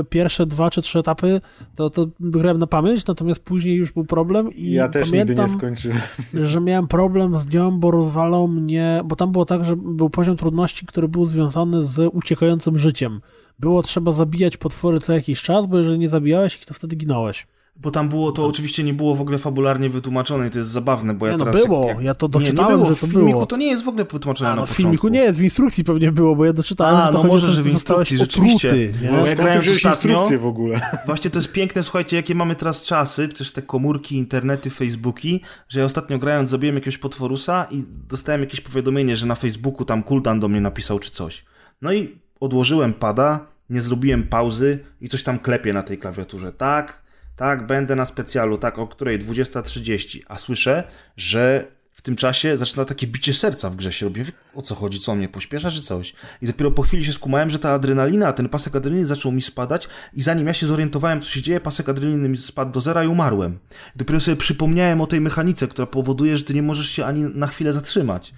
e, 0.00 0.04
pierwsze 0.04 0.46
dwa 0.46 0.70
czy 0.70 0.82
trzy 0.82 0.98
etapy 0.98 1.40
to, 1.76 1.90
to 1.90 2.06
grałem 2.20 2.58
na 2.58 2.66
pamięć, 2.66 3.06
natomiast 3.06 3.40
później 3.40 3.76
już 3.76 3.92
był 3.92 4.04
problem 4.04 4.52
i 4.52 4.70
Ja 4.70 4.88
też 4.88 5.10
pamiętam, 5.10 5.36
nigdy 5.36 5.52
nie 5.52 5.58
skończyłem. 5.58 5.98
że 6.50 6.60
miałem 6.60 6.88
problem 6.88 7.38
z 7.38 7.46
nią, 7.46 7.80
bo 7.80 7.90
rozwalał 7.90 8.48
mnie, 8.48 9.00
bo 9.04 9.16
tam 9.16 9.32
było 9.32 9.44
tak, 9.44 9.64
że 9.64 9.76
był 9.76 10.10
poziom 10.10 10.36
trudności, 10.36 10.86
który 10.86 11.08
był 11.08 11.26
związany 11.26 11.82
z 11.82 12.10
uciekającym 12.12 12.78
życiem. 12.78 13.20
Było 13.58 13.82
trzeba 13.82 14.12
zabijać 14.12 14.56
potwory 14.56 15.00
co 15.00 15.12
jakiś 15.12 15.42
czas, 15.42 15.66
bo 15.66 15.78
jeżeli 15.78 15.98
nie 15.98 16.08
zabijałeś 16.08 16.56
ich, 16.56 16.66
to 16.66 16.74
wtedy 16.74 16.96
ginąłeś. 16.96 17.46
Bo 17.76 17.90
tam 17.90 18.08
było, 18.08 18.32
to 18.32 18.46
oczywiście 18.46 18.84
nie 18.84 18.94
było 18.94 19.14
w 19.14 19.20
ogóle 19.20 19.38
fabularnie 19.38 19.90
wytłumaczone 19.90 20.46
i 20.46 20.50
to 20.50 20.58
jest 20.58 20.70
zabawne, 20.70 21.14
bo 21.14 21.26
ja 21.26 21.32
Nie, 21.32 21.38
no 21.38 21.44
teraz... 21.44 21.66
było, 21.66 21.86
jak- 21.88 22.00
ja 22.00 22.14
to 22.14 22.26
nie, 22.26 22.32
nie 22.38 22.40
doczytałem, 22.44 22.76
było. 22.80 22.90
że 22.94 22.96
to 23.00 23.06
w 23.06 23.10
filmiku 23.10 23.32
było. 23.32 23.46
to 23.46 23.56
nie 23.56 23.66
jest 23.66 23.84
w 23.84 23.88
ogóle 23.88 24.04
wytłumaczone 24.04 24.50
A, 24.50 24.54
na 24.54 24.56
no 24.60 24.66
w 24.66 24.68
początku. 24.68 24.82
filmiku 24.82 25.08
nie 25.08 25.20
jest, 25.20 25.38
w 25.38 25.42
instrukcji 25.42 25.84
pewnie 25.84 26.12
było, 26.12 26.36
bo 26.36 26.44
ja 26.44 26.52
doczytałem, 26.52 26.96
A, 26.96 27.06
że 27.06 27.12
to 27.12 27.18
no 27.22 27.24
może, 27.28 27.46
o 27.46 27.48
to, 27.50 27.54
że 27.54 27.62
w 27.62 27.66
instrukcji, 27.68 28.18
rzeczywiście. 28.18 28.68
otruty, 28.68 28.92
nie? 29.02 29.10
Bo 29.10 29.26
ja 29.26 29.34
grałem 29.34 29.62
instrukcję 29.64 30.38
w 30.38 30.46
ogóle? 30.46 30.80
Właśnie 31.06 31.30
to 31.30 31.38
jest 31.38 31.52
piękne, 31.52 31.82
słuchajcie, 31.82 32.16
jakie 32.16 32.34
mamy 32.34 32.54
teraz 32.56 32.82
czasy, 32.82 33.28
przecież 33.28 33.52
te 33.52 33.62
komórki, 33.62 34.16
internety, 34.16 34.70
Facebooki, 34.70 35.40
że 35.68 35.80
ja 35.80 35.86
ostatnio 35.86 36.18
grając 36.18 36.50
zabiłem 36.50 36.74
jakiegoś 36.74 36.98
potworusa 36.98 37.66
i 37.70 37.84
dostałem 38.08 38.40
jakieś 38.40 38.60
powiadomienie, 38.60 39.16
że 39.16 39.26
na 39.26 39.34
Facebooku 39.34 39.84
tam 39.84 40.02
Kuldan 40.02 40.40
do 40.40 40.48
mnie 40.48 40.60
napisał 40.60 40.98
czy 40.98 41.10
coś. 41.10 41.44
No 41.82 41.92
i 41.92 42.18
odłożyłem 42.40 42.92
pada, 42.92 43.46
nie 43.70 43.80
zrobiłem 43.80 44.22
pauzy 44.22 44.78
i 45.00 45.08
coś 45.08 45.22
tam 45.22 45.38
klepię 45.38 45.72
na 45.72 45.82
tej 45.82 45.98
klawiaturze. 45.98 46.52
Tak, 46.52 47.02
tak, 47.36 47.66
będę 47.66 47.96
na 47.96 48.04
specjalu, 48.04 48.58
tak, 48.58 48.78
o 48.78 48.86
której? 48.86 49.18
20.30. 49.18 50.20
A 50.28 50.38
słyszę, 50.38 50.84
że 51.16 51.66
w 52.02 52.04
tym 52.04 52.16
czasie 52.16 52.56
zaczyna 52.56 52.84
takie 52.84 53.06
bicie 53.06 53.34
serca 53.34 53.70
w 53.70 53.76
grze 53.76 53.92
się 53.92 54.06
robi. 54.06 54.22
O 54.54 54.62
co 54.62 54.74
chodzi? 54.74 54.98
Co 54.98 55.14
mnie 55.14 55.28
pośpiesza, 55.28 55.70
czy 55.70 55.82
coś? 55.82 56.14
I 56.42 56.46
dopiero 56.46 56.70
po 56.70 56.82
chwili 56.82 57.04
się 57.04 57.12
skumałem, 57.12 57.50
że 57.50 57.58
ta 57.58 57.72
adrenalina, 57.72 58.32
ten 58.32 58.48
pasek 58.48 58.76
adrenaliny 58.76 59.06
zaczął 59.06 59.32
mi 59.32 59.42
spadać 59.42 59.88
i 60.14 60.22
zanim 60.22 60.46
ja 60.46 60.54
się 60.54 60.66
zorientowałem, 60.66 61.20
co 61.20 61.28
się 61.30 61.42
dzieje, 61.42 61.60
pasek 61.60 61.88
adrenaliny 61.88 62.28
mi 62.28 62.36
spadł 62.36 62.72
do 62.72 62.80
zera 62.80 63.04
i 63.04 63.06
umarłem. 63.06 63.58
I 63.94 63.98
dopiero 63.98 64.20
sobie 64.20 64.36
przypomniałem 64.36 65.00
o 65.00 65.06
tej 65.06 65.20
mechanice, 65.20 65.68
która 65.68 65.86
powoduje, 65.86 66.38
że 66.38 66.44
ty 66.44 66.54
nie 66.54 66.62
możesz 66.62 66.88
się 66.88 67.04
ani 67.04 67.22
na 67.22 67.46
chwilę 67.46 67.72
zatrzymać. 67.72 68.34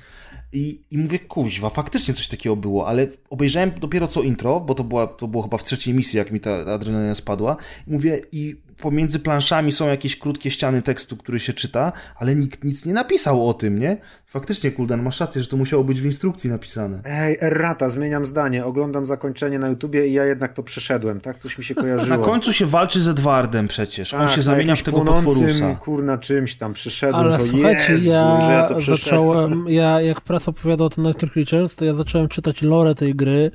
I, 0.53 0.81
I 0.91 0.99
mówię, 0.99 1.19
kuźwa, 1.19 1.71
faktycznie 1.71 2.15
coś 2.15 2.29
takiego 2.29 2.57
było, 2.57 2.89
ale 2.89 3.07
obejrzałem 3.31 3.71
dopiero 3.81 4.07
co 4.07 4.23
intro, 4.23 4.61
bo 4.61 4.75
to, 4.75 4.85
była, 4.85 5.07
to 5.07 5.29
było 5.29 5.43
chyba 5.43 5.59
w 5.59 5.65
trzeciej 5.65 5.95
misji, 5.95 6.17
jak 6.17 6.33
mi 6.33 6.41
ta 6.41 6.51
adrenalina 6.75 7.15
spadła. 7.15 7.57
I 7.87 7.93
mówię, 7.93 8.21
i 8.33 8.57
pomiędzy 8.79 9.19
planszami 9.19 9.73
są 9.73 9.89
jakieś 9.89 10.19
krótkie 10.19 10.51
ściany 10.51 10.83
tekstu, 10.83 11.17
który 11.17 11.41
się 11.41 11.53
czyta, 11.53 11.93
ale 12.17 12.35
nikt 12.35 12.65
nic 12.65 12.87
nie 12.87 12.93
napisał 12.93 13.49
o 13.49 13.55
tym, 13.55 13.79
nie? 13.79 13.97
Faktycznie, 14.27 14.71
Kuldan, 14.71 15.03
masz 15.03 15.21
rację, 15.21 15.43
że 15.43 15.49
to 15.49 15.57
musiało 15.57 15.85
być 15.85 16.01
w 16.01 16.05
instrukcji 16.05 16.51
napisane. 16.51 17.01
Ej, 17.05 17.37
errata, 17.41 17.89
zmieniam 17.89 18.25
zdanie. 18.27 18.65
Oglądam 18.65 19.07
zakończenie 19.07 19.59
na 19.59 19.69
YouTubie 19.69 20.07
i 20.07 20.13
ja 20.13 20.25
jednak 20.25 20.53
to 20.53 20.63
przeszedłem, 20.63 21.21
tak? 21.21 21.39
Coś 21.39 21.59
mi 21.59 21.65
się 21.65 21.75
kojarzyło. 21.85 22.19
Na 22.19 22.25
końcu 22.25 22.53
się 22.53 22.67
walczy 22.67 23.01
z 23.03 23.09
Edwardem 23.09 23.69
przecież. 23.69 24.15
On 24.15 24.21
Tak, 24.21 24.31
się 24.31 24.37
na 24.37 24.43
zamienia 24.43 24.77
w 24.77 24.83
tego 24.83 25.01
potworusa. 25.05 25.75
kurna, 25.75 26.19
czymś 26.19 26.57
tam 26.57 26.73
przyszedłem, 26.73 27.27
Ale 27.27 27.39
to 27.39 27.45
słuchajcie, 27.45 27.93
Jezu, 27.93 28.11
ja, 28.11 28.41
że 28.47 28.53
ja 28.53 28.65
to 28.67 28.75
przeszedłem. 28.75 28.99
zacząłem, 28.99 29.65
ja 29.69 30.01
jak 30.01 30.21
prasa 30.21 30.51
opowiadał 30.51 30.87
o 30.87 30.91
tym 30.91 31.05
Nightmare 31.05 31.33
Creatures, 31.33 31.77
to 31.77 31.85
ja 31.85 31.93
zacząłem 31.95 32.29
czytać 32.29 32.63
lore 32.63 32.95
tej 32.95 33.15
gry 33.15 33.51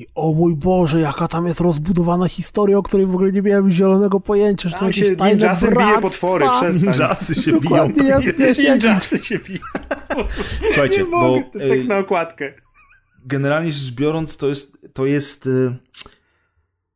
i 0.00 0.06
o 0.14 0.32
mój 0.32 0.56
Boże, 0.56 1.00
jaka 1.00 1.28
tam 1.28 1.46
jest 1.46 1.60
rozbudowana 1.60 2.28
historia, 2.28 2.78
o 2.78 2.82
której 2.82 3.06
w 3.06 3.14
ogóle 3.14 3.32
nie 3.32 3.42
miałem 3.42 3.70
zielonego 3.70 4.20
pojęcia, 4.20 4.68
że 4.68 4.74
to 4.74 4.80
Tam 4.80 4.88
jakieś 4.88 5.08
się 5.08 5.16
tajne 5.16 5.34
ninjasem 5.36 5.68
bije 5.68 5.76
bractwa. 5.78 6.00
potwory, 6.00 6.46
przestań. 6.50 6.82
Ninjasy 6.82 7.34
się 7.34 7.60
biją. 7.60 7.92
Ja, 8.08 8.20
wiesz, 8.20 8.58
Ninjasy 8.58 9.18
się 9.18 9.38
biją. 9.38 9.58
Słuchajcie, 10.66 10.98
Nie 10.98 11.04
bo 11.04 11.20
mogę, 11.20 11.42
to 11.42 11.58
jest 11.58 11.68
tekst 11.68 11.86
y, 11.86 11.88
na 11.88 11.98
okładkę. 11.98 12.52
generalnie 13.26 13.70
rzecz 13.72 13.94
biorąc, 13.94 14.36
to 14.36 14.46
jest, 14.48 14.76
to 14.94 15.06
jest, 15.06 15.46
y, 15.46 15.76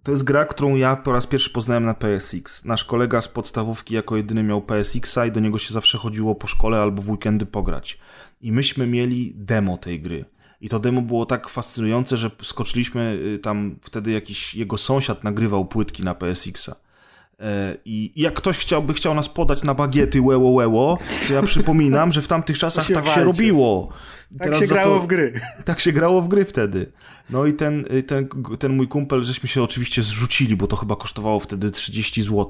to 0.03 0.11
jest 0.11 0.25
gra, 0.25 0.45
którą 0.45 0.75
ja 0.75 0.97
po 0.97 1.13
raz 1.13 1.27
pierwszy 1.27 1.51
poznałem 1.51 1.85
na 1.85 1.95
PSX. 1.95 2.65
Nasz 2.65 2.85
kolega 2.85 3.21
z 3.21 3.29
podstawówki 3.29 3.95
jako 3.95 4.17
jedyny 4.17 4.43
miał 4.43 4.63
PSX-a 4.63 5.27
i 5.27 5.33
do 5.33 5.41
niego 5.41 5.59
się 5.59 5.75
zawsze 5.75 5.99
chodziło 5.99 6.35
po 6.35 6.47
szkole 6.47 6.79
albo 6.83 7.03
w 7.03 7.11
weekendy 7.11 7.47
pograć. 7.47 7.99
I 8.41 8.53
myśmy 8.53 8.87
mieli 8.87 9.33
demo 9.37 9.77
tej 9.77 10.01
gry. 10.01 10.25
I 10.65 10.69
to 10.69 10.79
demo 10.79 11.03
było 11.03 11.27
tak 11.27 11.49
fascynujące, 11.49 12.17
że 12.17 12.31
skoczyliśmy 12.43 13.19
y, 13.35 13.39
tam 13.39 13.77
wtedy 13.83 14.11
jakiś 14.11 14.55
jego 14.55 14.79
sąsiad 14.79 15.25
nagrywał 15.25 15.65
płytki 15.65 16.03
na 16.03 16.15
PSX-a. 16.15 16.77
E, 17.41 17.77
I 17.85 18.13
jak 18.17 18.35
ktoś 18.35 18.59
chciałby 18.59 18.95
chciał 18.95 19.15
nas 19.15 19.29
podać 19.29 19.63
na 19.65 19.75
bagiety 19.75 20.21
łeło 20.21 20.51
łeło, 20.51 20.99
to 21.29 21.33
ja 21.35 21.43
przypominam, 21.43 22.13
że 22.13 22.23
w 22.23 22.29
tamtych 22.29 22.59
czasach 22.59 22.87
się 22.87 22.95
tak 22.95 23.05
się 23.05 23.11
walczy. 23.11 23.25
robiło. 23.25 23.89
Tak 24.33 24.43
Teraz 24.43 24.59
się 24.61 24.67
grało 24.67 24.97
to- 24.97 25.03
w 25.03 25.07
gry. 25.07 25.41
tak 25.65 25.81
się 25.81 25.93
grało 25.93 26.21
w 26.23 26.29
gry 26.29 26.45
wtedy. 26.45 26.93
No 27.31 27.47
i 27.47 27.53
ten, 27.53 27.85
ten, 28.07 28.29
ten 28.59 28.77
mój 28.77 28.89
kumpel, 28.89 29.25
żeśmy 29.25 29.49
się 29.49 29.63
oczywiście 29.63 30.03
zrzucili, 30.03 30.57
bo 30.57 30.67
to 30.67 30.77
chyba 30.77 30.97
kosztowało 30.97 31.41
wtedy 31.41 31.71
30 31.71 32.23
zł. 32.23 32.49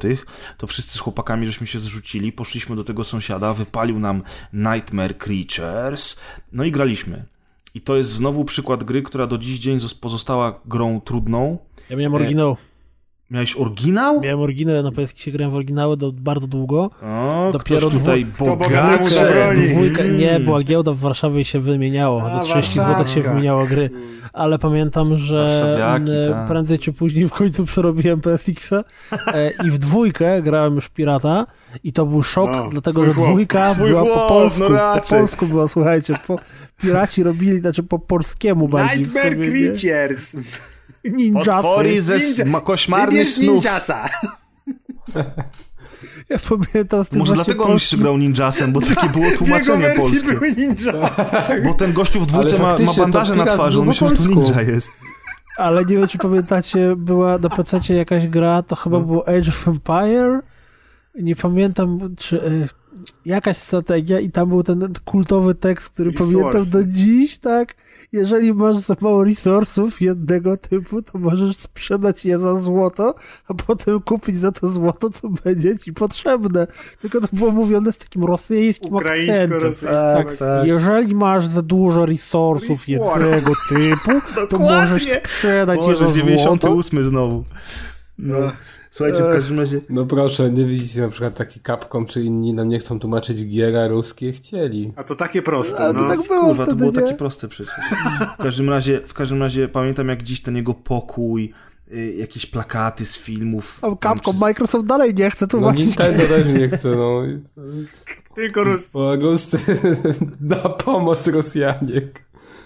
To 0.58 0.66
wszyscy 0.66 0.98
z 0.98 1.00
chłopakami 1.00 1.46
żeśmy 1.46 1.66
się 1.66 1.78
zrzucili, 1.78 2.32
poszliśmy 2.32 2.76
do 2.76 2.84
tego 2.84 3.04
sąsiada, 3.04 3.54
wypalił 3.54 3.98
nam 3.98 4.22
Nightmare 4.52 5.18
Creatures, 5.18 6.16
no 6.52 6.64
i 6.64 6.70
graliśmy. 6.70 7.24
I 7.74 7.80
to 7.80 7.96
jest 7.96 8.10
znowu 8.10 8.44
przykład 8.44 8.84
gry, 8.84 9.02
która 9.02 9.26
do 9.26 9.38
dziś 9.38 9.58
dzień 9.58 9.78
zos- 9.78 10.00
pozostała 10.00 10.60
grą 10.66 11.00
trudną. 11.00 11.58
ja 11.90 11.96
miałem 11.96 12.14
oryginał. 12.14 12.56
Miałeś 13.30 13.56
oryginał? 13.56 14.20
Miałem 14.20 14.40
oryginał, 14.40 14.82
na 14.82 14.92
PSX 14.92 15.20
się 15.20 15.30
grałem 15.30 15.52
w 15.52 15.54
oryginały 15.54 15.96
do, 15.96 16.12
bardzo 16.12 16.46
długo. 16.46 16.90
O, 17.02 17.48
Dopiero 17.52 17.88
ktoś 17.88 18.00
tutaj 18.00 18.26
bogacze. 18.38 19.52
Dwójka, 19.72 20.02
nie, 20.04 20.30
Mm. 20.30 20.44
była 20.44 20.62
giełda 20.62 20.92
w 20.92 20.98
Warszawie 20.98 21.40
i 21.40 21.44
się 21.44 21.60
wymieniało. 21.60 22.22
A, 22.22 22.38
Do 22.38 22.44
30 22.44 22.74
zł 22.74 23.06
się 23.06 23.22
wymieniało 23.22 23.66
gry. 23.66 23.90
Ale 24.32 24.58
pamiętam, 24.58 25.18
że 25.18 25.74
e, 26.08 26.30
tak. 26.32 26.46
prędzej 26.48 26.78
czy 26.78 26.92
później 26.92 27.28
w 27.28 27.32
końcu 27.32 27.64
przerobiłem 27.64 28.20
PSX-a 28.20 28.84
e, 29.32 29.50
i 29.66 29.70
w 29.70 29.78
dwójkę 29.78 30.42
grałem 30.42 30.74
już 30.74 30.88
Pirata 30.88 31.46
i 31.84 31.92
to 31.92 32.06
był 32.06 32.22
szok, 32.22 32.50
No, 32.52 32.68
dlatego 32.68 33.04
że 33.04 33.12
dwójka 33.12 33.74
była 33.74 34.00
chłop, 34.02 34.14
po 34.14 34.28
polsku. 34.28 34.64
no 34.68 34.94
po 35.00 35.08
polsku 35.08 35.46
była, 35.46 35.68
słuchajcie. 35.68 36.16
Po, 36.26 36.38
piraci 36.82 37.22
robili, 37.22 37.58
znaczy 37.58 37.82
po 37.82 37.98
polskiemu 37.98 38.68
bardziej 38.68 38.98
Nightmare 38.98 39.24
sobie, 39.24 39.48
nie? 39.48 40.42
Creatures. 41.12 41.46
Potwory 41.46 41.88
Ninjasy. 41.88 42.34
ze 42.34 42.44
Ninja- 42.44 42.62
koszmarnych 42.62 43.10
Wybierz 43.18 43.34
snów. 43.34 43.48
ninjasa. 43.48 44.08
Ja 46.30 46.38
pamiętam 46.48 47.04
z 47.04 47.08
tym 47.08 47.18
Może 47.18 47.32
dlatego 47.34 47.64
on 47.64 47.78
się 47.78 47.96
grał 47.96 48.18
ninjasem, 48.18 48.72
bo 48.72 48.80
takie 48.80 49.08
było 49.08 49.24
W 49.24 49.26
jego 49.30 49.38
tłumaczenie 49.38 49.82
wersji 49.82 50.00
polskie. 50.02 50.32
były 50.32 50.52
ninjasy. 50.52 50.92
Bo 51.64 51.74
ten 51.74 51.92
gościu 51.92 52.20
w 52.20 52.26
dwójce 52.26 52.56
Ale 52.56 52.78
ma, 52.78 52.84
ma 52.86 52.92
bandaże 52.98 53.34
na 53.34 53.46
twarzy, 53.46 53.78
on 53.78 53.84
był 53.84 53.84
myślał, 53.84 54.10
że 54.10 54.16
to 54.16 54.28
ninja 54.28 54.62
jest. 54.62 54.90
Ale 55.56 55.84
nie 55.84 55.96
wiem, 55.96 56.08
czy 56.08 56.18
pamiętacie, 56.18 56.96
była 56.96 57.38
na 57.38 57.48
PC 57.48 57.94
jakaś 57.94 58.26
gra, 58.28 58.62
to 58.62 58.76
chyba 58.76 58.98
No. 58.98 59.04
było 59.04 59.28
Age 59.28 59.48
of 59.48 59.68
Empire. 59.68 60.40
Nie 61.14 61.36
pamiętam, 61.36 62.14
czy 62.18 62.42
e, 62.42 62.68
jakaś 63.24 63.56
strategia 63.56 64.20
i 64.20 64.30
tam 64.30 64.48
był 64.48 64.62
ten 64.62 64.92
kultowy 65.04 65.54
tekst, 65.54 65.88
który 65.88 66.10
Resource. 66.10 66.36
pamiętam 66.36 66.70
do 66.70 66.84
dziś, 66.84 67.38
tak? 67.38 67.74
Jeżeli 68.12 68.54
masz 68.54 68.78
za 68.78 68.96
mało 69.00 69.24
resursów 69.24 70.00
jednego 70.00 70.56
typu, 70.56 71.02
to 71.02 71.18
możesz 71.18 71.56
sprzedać 71.56 72.24
je 72.24 72.38
za 72.38 72.60
złoto, 72.60 73.14
a 73.48 73.54
potem 73.54 74.00
kupić 74.00 74.36
za 74.36 74.52
to 74.52 74.68
złoto, 74.68 75.10
co 75.10 75.28
będzie 75.28 75.78
ci 75.78 75.92
potrzebne. 75.92 76.66
Tylko 77.00 77.20
to 77.20 77.26
było 77.32 77.50
mówione 77.50 77.92
z 77.92 77.98
takim 77.98 78.24
rosyjskim 78.24 78.96
akcentem. 78.96 79.24
Ukraińsko-rosyjski. 79.26 79.86
Tak, 79.86 80.36
tak. 80.36 80.66
Jeżeli 80.66 81.14
masz 81.14 81.46
za 81.46 81.62
dużo 81.62 82.06
resursów 82.06 82.88
jednego 82.88 83.52
typu, 83.68 84.10
to 84.48 84.58
możesz 84.58 85.08
sprzedać 85.10 85.80
je 85.80 85.86
Boże, 85.86 85.98
za 85.98 86.04
złoto. 86.04 86.18
98 86.18 87.04
znowu. 87.04 87.44
No, 88.18 88.36
słuchajcie, 88.94 89.22
w 89.22 89.26
każdym 89.36 89.60
razie... 89.60 89.80
No 89.88 90.06
proszę, 90.06 90.50
nie 90.50 90.64
widzicie 90.66 91.00
na 91.00 91.08
przykład 91.08 91.34
taki 91.34 91.60
Capcom 91.60 92.06
czy 92.06 92.22
inni 92.22 92.54
nam 92.54 92.68
nie 92.68 92.78
chcą 92.78 93.00
tłumaczyć 93.00 93.48
gier, 93.48 93.76
a 93.76 93.88
ruskie 93.88 94.32
chcieli. 94.32 94.92
A 94.96 95.04
to 95.04 95.14
takie 95.14 95.42
proste, 95.42 95.78
A 95.78 95.92
to 95.92 96.02
no. 96.02 96.08
tak 96.08 96.22
było 96.28 96.40
Kurwa, 96.40 96.66
to 96.66 96.76
było 96.76 96.92
nie? 96.92 97.00
takie 97.00 97.14
proste 97.14 97.48
przecież. 97.48 97.74
W 98.38 98.42
każdym 98.42 98.70
razie, 98.70 99.00
w 99.06 99.14
każdym 99.14 99.42
razie 99.42 99.68
pamiętam 99.68 100.08
jak 100.08 100.22
dziś 100.22 100.42
ten 100.42 100.56
jego 100.56 100.74
pokój, 100.74 101.52
y, 101.92 102.14
jakieś 102.18 102.46
plakaty 102.46 103.06
z 103.06 103.18
filmów. 103.18 103.78
A 103.82 103.86
tam 103.86 103.98
Capcom, 103.98 104.36
Microsoft 104.40 104.86
dalej 104.86 105.14
nie 105.14 105.30
chce 105.30 105.44
No 105.44 105.48
tłumaczyć. 105.48 105.86
Nintendo 105.86 106.24
też 106.26 106.46
nie 106.46 106.68
chce, 106.68 106.88
no. 106.88 107.22
Tylko 108.34 108.64
Rus... 108.64 108.86
Bo 108.92 109.16
Ruscy 109.16 109.58
na 110.40 110.56
pomoc 110.56 111.26
Rosjanie. 111.26 112.00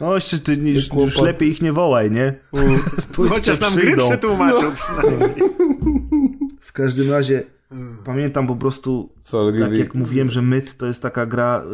No 0.01 0.15
jeszcze 0.15 0.39
ty 0.39 0.55
już, 0.55 0.89
już 0.93 1.19
lepiej 1.19 1.51
ich 1.51 1.63
nie 1.63 1.73
wołaj, 1.73 2.11
nie? 2.11 2.35
Chociaż 3.31 3.61
nam 3.61 3.75
gry 3.75 3.83
przyjdą. 3.83 4.05
przetłumaczył 4.05 4.73
przynajmniej. 4.73 5.35
W 6.69 6.73
każdym 6.73 7.11
razie 7.11 7.45
pamiętam 8.05 8.47
po 8.47 8.57
prostu 8.57 9.13
Co, 9.21 9.53
tak 9.53 9.79
jak 9.79 9.95
mówiłem, 9.95 10.31
że 10.31 10.43
Myth 10.43 10.75
to 10.75 10.87
jest 10.87 11.03
taka 11.03 11.27
gra 11.27 11.63
y, 11.63 11.65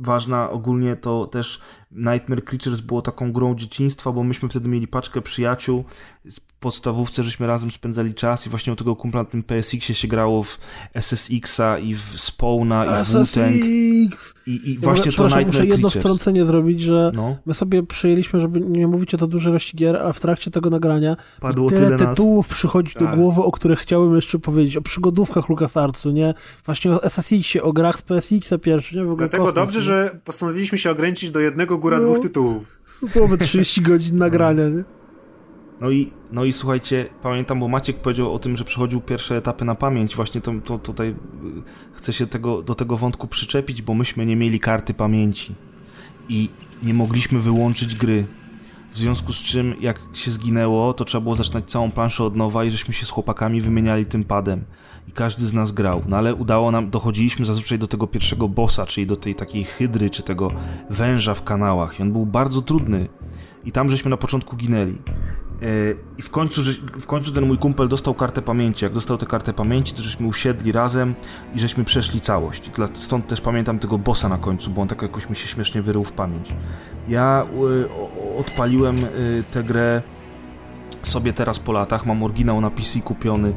ważna, 0.00 0.50
ogólnie 0.50 0.96
to 0.96 1.26
też 1.26 1.60
Nightmare 1.92 2.44
Creatures 2.44 2.80
było 2.80 3.02
taką 3.02 3.32
grą 3.32 3.54
dzieciństwa, 3.54 4.12
bo 4.12 4.24
myśmy 4.24 4.48
wtedy 4.48 4.68
mieli 4.68 4.88
paczkę 4.88 5.22
przyjaciół 5.22 5.84
podstawówce, 6.60 7.22
żeśmy 7.22 7.46
razem 7.46 7.70
spędzali 7.70 8.14
czas 8.14 8.46
i 8.46 8.50
właśnie 8.50 8.72
u 8.72 8.76
tego 8.76 8.96
kumpla 8.96 9.22
na 9.22 9.28
tym 9.28 9.42
PSX-ie 9.42 9.94
się 9.94 10.08
grało 10.08 10.42
w 10.42 10.58
SSX-a 10.94 11.78
i 11.78 11.94
w 11.94 12.02
Spawna 12.20 12.84
i 12.84 13.04
w 13.04 13.08
Wu-Tang 13.08 13.24
SSX. 13.26 14.34
i, 14.46 14.70
i 14.70 14.74
Ja 14.74 14.80
właśnie 14.80 15.12
to 15.12 15.22
Nightmare 15.22 15.46
muszę 15.46 15.66
jedno 15.66 15.76
Creatures. 15.76 15.94
wtrącenie 16.04 16.44
zrobić, 16.44 16.80
że 16.80 17.12
No, 17.14 17.36
my 17.46 17.54
sobie 17.54 17.82
przyjęliśmy, 17.82 18.40
żeby 18.40 18.60
nie 18.60 18.86
mówić 18.86 19.14
o 19.14 19.18
to 19.18 19.26
dużej 19.26 19.50
ilości 19.50 19.76
gier, 19.76 19.96
a 19.96 20.12
w 20.12 20.20
trakcie 20.20 20.50
tego 20.50 20.70
nagrania 20.70 21.16
padło 21.40 21.68
tyle, 21.68 21.80
tyle 21.80 21.96
nas. 21.96 22.08
tytułów 22.16 22.48
przychodzi 22.48 22.94
do 22.94 23.00
Tak. 23.06 23.16
głowy, 23.16 23.42
o 23.42 23.52
których 23.52 23.78
chciałem 23.78 24.14
jeszcze 24.16 24.38
powiedzieć. 24.38 24.76
O 24.76 24.82
przygodówkach 24.82 25.48
LucasArtsu, 25.48 26.10
nie? 26.10 26.34
Właśnie 26.66 26.90
o 26.92 27.02
SSX-ie, 27.04 27.62
o 27.64 27.72
grach 27.72 27.96
z 27.98 28.02
PSX-a 28.02 28.58
pierwszy, 28.58 28.96
nie? 28.96 29.04
W 29.04 29.10
ogóle 29.10 29.28
Dlatego 29.28 29.44
kosmos, 29.44 29.54
dobrze, 29.64 29.78
nie? 29.78 29.84
że 29.84 30.18
postanowiliśmy 30.24 30.78
się 30.78 30.90
ograniczyć 30.90 31.30
do 31.30 31.40
jednego 31.40 31.78
góra 31.78 31.98
No. 31.98 32.04
dwóch 32.04 32.18
tytułów. 32.18 32.64
Byłoby 33.14 33.38
30 33.38 33.82
godzin 33.82 34.18
nagrania, 34.18 34.68
nie? 34.68 34.84
No 35.80 35.90
i, 35.90 36.10
no 36.32 36.44
i 36.44 36.52
słuchajcie, 36.52 37.08
pamiętam, 37.22 37.60
bo 37.60 37.68
Maciek 37.68 37.96
powiedział 37.96 38.34
o 38.34 38.38
tym, 38.38 38.56
że 38.56 38.64
przechodził 38.64 39.00
pierwsze 39.00 39.36
etapy 39.36 39.64
na 39.64 39.74
pamięć. 39.74 40.16
Właśnie 40.16 40.40
to, 40.40 40.52
to 40.64 40.78
tutaj 40.78 41.08
y, 41.08 41.14
chcę 41.92 42.12
się 42.12 42.26
tego, 42.26 42.62
do 42.62 42.74
tego 42.74 42.96
wątku 42.96 43.26
przyczepić, 43.26 43.82
bo 43.82 43.94
myśmy 43.94 44.26
nie 44.26 44.36
mieli 44.36 44.60
karty 44.60 44.94
pamięci 44.94 45.54
i 46.28 46.48
nie 46.82 46.94
mogliśmy 46.94 47.40
wyłączyć 47.40 47.94
gry. 47.94 48.26
W 48.92 48.98
związku 48.98 49.32
z 49.32 49.36
czym, 49.36 49.74
jak 49.80 50.00
się 50.14 50.30
zginęło, 50.30 50.94
to 50.94 51.04
trzeba 51.04 51.22
było 51.22 51.34
zaczynać 51.34 51.70
całą 51.70 51.90
planszę 51.90 52.24
od 52.24 52.36
nowa 52.36 52.64
i 52.64 52.70
żeśmy 52.70 52.94
się 52.94 53.06
z 53.06 53.10
chłopakami 53.10 53.60
wymieniali 53.60 54.06
tym 54.06 54.24
padem. 54.24 54.64
I 55.08 55.12
każdy 55.12 55.46
z 55.46 55.52
nas 55.52 55.72
grał. 55.72 56.02
No 56.08 56.16
ale 56.16 56.34
udało 56.34 56.70
nam, 56.70 56.90
dochodziliśmy 56.90 57.46
zazwyczaj 57.46 57.78
do 57.78 57.86
tego 57.86 58.06
pierwszego 58.06 58.48
bossa, 58.48 58.86
czyli 58.86 59.06
do 59.06 59.16
tej 59.16 59.34
takiej 59.34 59.64
hydry, 59.64 60.10
czy 60.10 60.22
tego 60.22 60.52
węża 60.90 61.34
w 61.34 61.44
kanałach. 61.44 62.00
I 62.00 62.02
on 62.02 62.12
był 62.12 62.26
bardzo 62.26 62.62
trudny. 62.62 63.08
I 63.64 63.72
tam 63.72 63.88
żeśmy 63.88 64.10
na 64.10 64.16
początku 64.16 64.56
ginęli. 64.56 64.92
E, 65.62 65.66
I 66.18 66.22
w 66.22 66.30
końcu, 66.30 66.62
że, 66.62 66.72
w 67.00 67.06
końcu 67.06 67.32
ten 67.32 67.46
mój 67.46 67.58
kumpel 67.58 67.88
dostał 67.88 68.14
kartę 68.14 68.42
pamięci. 68.42 68.84
Jak 68.84 68.94
dostał 68.94 69.18
tę 69.18 69.26
kartę 69.26 69.52
pamięci, 69.52 69.94
to 69.94 70.02
żeśmy 70.02 70.26
usiedli 70.26 70.72
razem 70.72 71.14
i 71.54 71.60
żeśmy 71.60 71.84
przeszli 71.84 72.20
całość. 72.20 72.70
Stąd 72.94 73.26
też 73.26 73.40
pamiętam 73.40 73.78
tego 73.78 73.98
bossa 73.98 74.28
na 74.28 74.38
końcu, 74.38 74.70
bo 74.70 74.82
on 74.82 74.88
tak 74.88 75.02
jakoś 75.02 75.30
mi 75.30 75.36
się 75.36 75.48
śmiesznie 75.48 75.82
wyrył 75.82 76.04
w 76.04 76.12
pamięć. 76.12 76.54
Ja 77.08 77.46
o- 77.60 78.38
odpaliłem 78.38 78.96
y, 79.04 79.44
tę 79.50 79.62
grę 79.62 80.02
sobie 81.02 81.32
teraz 81.32 81.58
po 81.58 81.72
latach. 81.72 82.06
Mam 82.06 82.22
oryginał 82.22 82.60
na 82.60 82.70
PC 82.70 83.00
kupiony. 83.00 83.52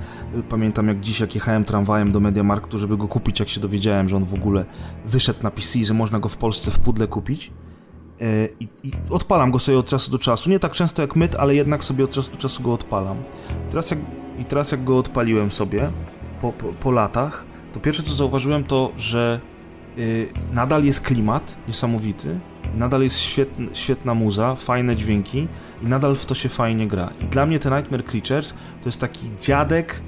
Pamiętam 0.49 0.87
jak 0.87 0.99
dziś, 0.99 1.19
jak 1.19 1.35
jechałem 1.35 1.65
tramwajem 1.65 2.11
do 2.11 2.19
Mediamarktu, 2.19 2.77
żeby 2.77 2.97
go 2.97 3.07
kupić, 3.07 3.39
jak 3.39 3.49
się 3.49 3.59
dowiedziałem, 3.61 4.09
że 4.09 4.15
on 4.15 4.25
w 4.25 4.33
ogóle 4.33 4.65
wyszedł 5.05 5.43
na 5.43 5.51
PC, 5.51 5.79
że 5.83 5.93
można 5.93 6.19
go 6.19 6.29
w 6.29 6.37
Polsce 6.37 6.71
w 6.71 6.79
pudle 6.79 7.07
kupić. 7.07 7.51
E, 8.21 8.47
I, 8.59 8.67
I 8.83 8.91
odpalam 9.09 9.51
go 9.51 9.59
sobie 9.59 9.77
od 9.77 9.85
czasu 9.85 10.11
do 10.11 10.19
czasu. 10.19 10.49
Nie 10.49 10.59
tak 10.59 10.71
często 10.71 11.01
jak 11.01 11.15
myt, 11.15 11.35
ale 11.35 11.55
jednak 11.55 11.83
sobie 11.83 12.03
od 12.03 12.11
czasu 12.11 12.31
do 12.31 12.37
czasu 12.37 12.63
go 12.63 12.73
odpalam. 12.73 13.17
Teraz 13.69 13.91
jak, 13.91 13.99
I 14.39 14.45
teraz 14.45 14.71
jak 14.71 14.83
go 14.83 14.97
odpaliłem 14.97 15.51
sobie 15.51 15.91
po, 16.41 16.51
po, 16.51 16.73
po 16.73 16.91
latach, 16.91 17.45
to 17.73 17.79
pierwsze 17.79 18.03
co 18.03 18.15
zauważyłem 18.15 18.63
to, 18.63 18.91
że 18.97 19.39
y, 19.97 20.29
nadal 20.51 20.83
jest 20.83 21.01
klimat 21.01 21.55
niesamowity, 21.67 22.39
i 22.75 22.77
nadal 22.77 23.01
jest 23.01 23.19
świetn, 23.19 23.67
świetna 23.73 24.13
muza, 24.13 24.55
fajne 24.55 24.95
dźwięki 24.95 25.47
i 25.83 25.85
nadal 25.85 26.15
w 26.15 26.25
to 26.25 26.35
się 26.35 26.49
fajnie 26.49 26.87
gra. 26.87 27.11
I 27.21 27.25
dla 27.25 27.45
mnie 27.45 27.59
te 27.59 27.69
Nightmare 27.69 28.03
Creatures 28.03 28.53
to 28.53 28.85
jest 28.85 28.99
taki 28.99 29.29
dziadek 29.41 30.01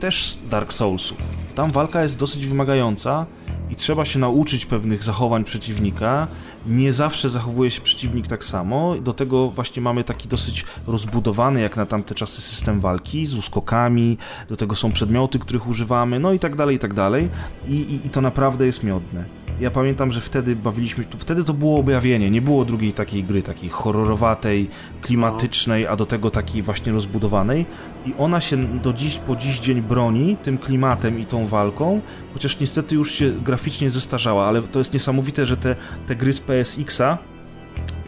też 0.00 0.38
Dark 0.50 0.72
Soulsów. 0.72 1.18
Tam 1.54 1.70
walka 1.70 2.02
jest 2.02 2.18
dosyć 2.18 2.46
wymagająca 2.46 3.26
i 3.72 3.76
trzeba 3.76 4.04
się 4.04 4.18
nauczyć 4.18 4.66
pewnych 4.66 5.04
zachowań 5.04 5.44
przeciwnika. 5.44 6.28
Nie 6.66 6.92
zawsze 6.92 7.30
zachowuje 7.30 7.70
się 7.70 7.80
przeciwnik 7.80 8.26
tak 8.26 8.44
samo. 8.44 8.94
Do 8.94 9.12
tego 9.12 9.50
właśnie 9.50 9.82
mamy 9.82 10.04
taki 10.04 10.28
dosyć 10.28 10.64
rozbudowany, 10.86 11.60
jak 11.60 11.76
na 11.76 11.86
tamte 11.86 12.14
czasy, 12.14 12.42
system 12.42 12.80
walki 12.80 13.26
z 13.26 13.34
uskokami. 13.34 14.18
Do 14.48 14.56
tego 14.56 14.76
są 14.76 14.92
przedmioty, 14.92 15.38
których 15.38 15.68
używamy, 15.68 16.20
no 16.20 16.32
i 16.32 16.38
tak 16.38 16.56
dalej, 16.56 16.76
i 16.76 16.78
tak 16.78 16.94
dalej. 16.94 17.28
I, 17.68 17.74
i, 17.74 18.06
i 18.06 18.10
to 18.10 18.20
naprawdę 18.20 18.66
jest 18.66 18.84
miodne. 18.84 19.41
Ja 19.60 19.70
pamiętam, 19.70 20.12
że 20.12 20.20
wtedy 20.20 20.56
bawiliśmy, 20.56 21.04
to, 21.04 21.18
wtedy 21.18 21.44
to 21.44 21.54
było 21.54 21.78
objawienie, 21.78 22.30
nie 22.30 22.42
było 22.42 22.64
drugiej 22.64 22.92
takiej 22.92 23.24
gry, 23.24 23.42
takiej 23.42 23.70
horrorowatej, 23.70 24.70
klimatycznej, 25.02 25.86
a 25.86 25.96
do 25.96 26.06
tego 26.06 26.30
takiej 26.30 26.62
właśnie 26.62 26.92
rozbudowanej. 26.92 27.66
I 28.06 28.14
ona 28.18 28.40
się 28.40 28.66
do 28.78 28.92
dziś, 28.92 29.18
po 29.18 29.36
dziś 29.36 29.60
dzień 29.60 29.82
broni 29.82 30.36
tym 30.42 30.58
klimatem 30.58 31.20
i 31.20 31.26
tą 31.26 31.46
walką, 31.46 32.00
chociaż 32.32 32.60
niestety 32.60 32.94
już 32.94 33.12
się 33.12 33.30
graficznie 33.30 33.90
zestarzała, 33.90 34.46
ale 34.46 34.62
to 34.62 34.78
jest 34.78 34.94
niesamowite, 34.94 35.46
że 35.46 35.56
te, 35.56 35.76
te 36.06 36.16
gry 36.16 36.32
z 36.32 36.40
PSX-a 36.40 37.18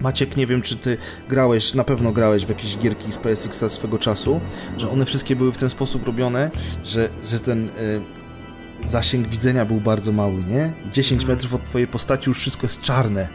Maciek, 0.01 0.37
nie 0.37 0.47
wiem 0.47 0.63
czy 0.63 0.77
ty 0.77 0.97
grałeś, 1.29 1.75
na 1.75 1.85
pewno 1.85 2.13
grałeś 2.13 2.47
w 2.47 2.49
jakieś 2.49 2.79
gierki 2.79 3.13
z 3.13 3.19
PSX-a 3.19 3.69
swego 3.69 3.99
czasu, 3.99 4.41
że 4.79 4.91
one 4.91 5.05
wszystkie 5.05 5.37
były 5.37 5.53
w 5.53 5.57
ten 5.57 5.71
sposób 5.71 6.07
robione, 6.07 6.51
że, 6.85 7.09
że 7.27 7.41
ten... 7.41 7.69
y, 7.69 8.24
zasięg 8.85 9.29
widzenia 9.29 9.65
był 9.65 9.81
bardzo 9.81 10.13
mały, 10.13 10.43
nie? 10.51 10.73
10 10.93 11.27
metrów 11.27 11.55
od 11.55 11.65
twojej 11.65 11.87
postaci 11.89 12.31
już 12.31 12.39
wszystko 12.39 12.67
jest 12.67 12.81
czarne. 12.81 13.29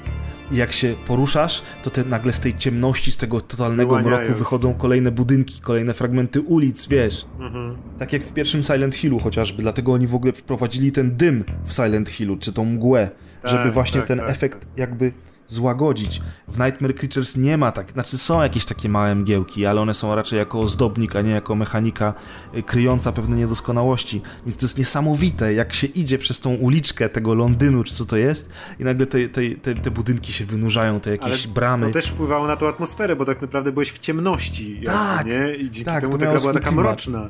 I 0.52 0.56
jak 0.56 0.72
się 0.72 0.96
poruszasz, 1.08 1.62
to 1.84 1.90
te 1.90 2.04
nagle 2.04 2.34
z 2.34 2.40
tej 2.40 2.54
ciemności, 2.56 3.12
z 3.12 3.18
tego 3.18 3.42
totalnego 3.42 3.90
Wyłaniają. 3.96 4.18
mroku 4.26 4.40
wychodzą 4.40 4.74
kolejne 4.74 5.12
budynki, 5.12 5.62
kolejne 5.62 5.94
fragmenty 5.94 6.42
ulic, 6.42 6.88
wiesz. 6.88 7.26
Mhm. 7.40 7.76
Tak 7.98 8.14
jak 8.14 8.24
w 8.24 8.34
pierwszym 8.34 8.64
Silent 8.64 8.96
Hillu 8.96 9.20
chociażby, 9.20 9.62
dlatego 9.62 9.94
oni 9.94 10.08
w 10.08 10.16
ogóle 10.16 10.34
wprowadzili 10.34 10.92
ten 10.92 11.18
dym 11.18 11.44
w 11.66 11.74
Silent 11.74 12.10
Hillu, 12.10 12.38
czy 12.38 12.54
tą 12.54 12.66
mgłę, 12.66 13.10
Tak, 13.42 13.52
żeby 13.52 13.72
właśnie 13.72 14.00
tak, 14.02 14.08
ten 14.08 14.20
tak, 14.20 14.30
efekt 14.30 14.68
jakby 14.78 15.12
złagodzić. 15.50 16.22
W 16.48 16.60
Nightmare 16.60 16.96
Creatures 16.96 17.38
nie 17.38 17.58
ma 17.58 17.72
tak, 17.72 17.92
znaczy 17.92 18.18
są 18.18 18.42
jakieś 18.42 18.66
takie 18.66 18.90
małe 18.90 19.16
mgiełki, 19.16 19.66
ale 19.66 19.82
one 19.82 19.94
są 19.94 20.16
raczej 20.16 20.40
jako 20.40 20.62
ozdobnik, 20.62 21.16
a 21.16 21.22
nie 21.22 21.32
jako 21.32 21.56
mechanika 21.56 22.14
y, 22.58 22.64
kryjąca 22.64 23.12
pewne 23.12 23.36
niedoskonałości. 23.38 24.22
Więc 24.46 24.58
to 24.58 24.66
jest 24.66 24.78
niesamowite, 24.78 25.54
jak 25.54 25.74
się 25.74 25.88
idzie 25.88 26.18
przez 26.18 26.40
tą 26.40 26.56
uliczkę 26.56 27.10
tego 27.10 27.34
Londynu, 27.34 27.84
czy 27.84 27.96
co 27.96 28.06
to 28.06 28.18
jest, 28.18 28.50
i 28.80 28.84
nagle 28.84 29.06
te, 29.06 29.30
te, 29.30 29.42
te, 29.62 29.76
te 29.76 29.92
budynki 29.92 30.34
się 30.34 30.46
wynurzają, 30.46 31.00
te 31.00 31.10
jakieś 31.12 31.46
Ale 31.46 31.54
bramy. 31.54 31.88
To 31.88 31.94
też 31.94 32.08
wpływało 32.08 32.48
na 32.48 32.56
tą 32.58 32.68
atmosferę, 32.68 33.16
bo 33.16 33.26
tak 33.26 33.42
naprawdę 33.42 33.72
byłeś 33.72 33.92
w 33.92 34.00
ciemności. 34.00 34.74
jakby, 34.74 34.86
Tak, 34.92 35.26
nie? 35.28 35.54
I 35.56 35.70
dzięki 35.70 35.86
tak, 35.86 36.02
temu 36.02 36.18
to 36.18 36.26
ta 36.26 36.32
gra 36.32 36.40
była 36.40 36.54
taka 36.54 36.68
klimat. 36.68 36.86
mroczna. 36.86 37.30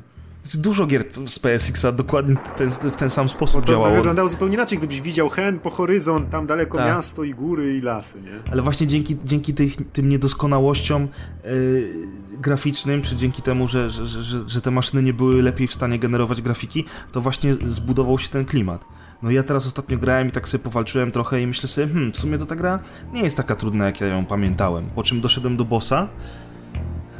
Dużo 0.55 0.85
gier 0.85 1.03
z 1.27 1.39
PSX-a 1.39 1.91
dokładnie 1.91 2.35
w 2.55 2.57
ten, 2.57 2.71
w 2.71 2.95
ten 2.95 3.09
sam 3.09 3.29
sposób 3.29 3.65
to 3.65 3.71
działało. 3.71 3.95
wyglądało 3.95 4.29
zupełnie 4.29 4.53
inaczej, 4.53 4.77
gdybyś 4.77 5.01
widział 5.01 5.29
hen 5.29 5.59
po 5.59 5.69
horyzont, 5.69 6.29
tam 6.29 6.47
daleko 6.47 6.77
Tak. 6.77 6.87
miasto 6.87 7.23
i 7.23 7.33
góry 7.33 7.77
i 7.77 7.81
lasy, 7.81 8.21
nie? 8.21 8.51
Ale 8.51 8.61
właśnie 8.61 8.87
dzięki, 8.87 9.17
dzięki 9.23 9.53
tych, 9.53 9.75
tym 9.93 10.09
niedoskonałościom 10.09 11.07
yy, 11.43 11.93
graficznym, 12.39 13.01
czy 13.01 13.15
dzięki 13.15 13.41
temu, 13.41 13.67
że, 13.67 13.91
że, 13.91 14.05
że, 14.05 14.47
że 14.47 14.61
te 14.61 14.71
maszyny 14.71 15.03
nie 15.03 15.13
były 15.13 15.43
lepiej 15.43 15.67
w 15.67 15.73
stanie 15.73 15.99
generować 15.99 16.41
grafiki, 16.41 16.85
to 17.11 17.21
właśnie 17.21 17.55
zbudował 17.69 18.19
się 18.19 18.29
ten 18.29 18.45
klimat. 18.45 18.85
No 19.23 19.31
ja 19.31 19.43
teraz 19.43 19.65
ostatnio 19.65 19.97
grałem 19.97 20.27
i 20.27 20.31
tak 20.31 20.47
sobie 20.49 20.63
powalczyłem 20.63 21.11
trochę 21.11 21.41
i 21.41 21.47
myślę 21.47 21.69
sobie, 21.69 21.87
hmm, 21.87 22.11
w 22.11 22.17
sumie 22.17 22.37
to 22.37 22.45
ta 22.45 22.55
gra 22.55 22.79
nie 23.13 23.21
jest 23.21 23.37
taka 23.37 23.55
trudna, 23.55 23.85
jak 23.85 24.01
ja 24.01 24.07
ją 24.07 24.25
pamiętałem. 24.25 24.89
Po 24.95 25.03
czym 25.03 25.21
doszedłem 25.21 25.57
do 25.57 25.65
bossa, 25.65 26.07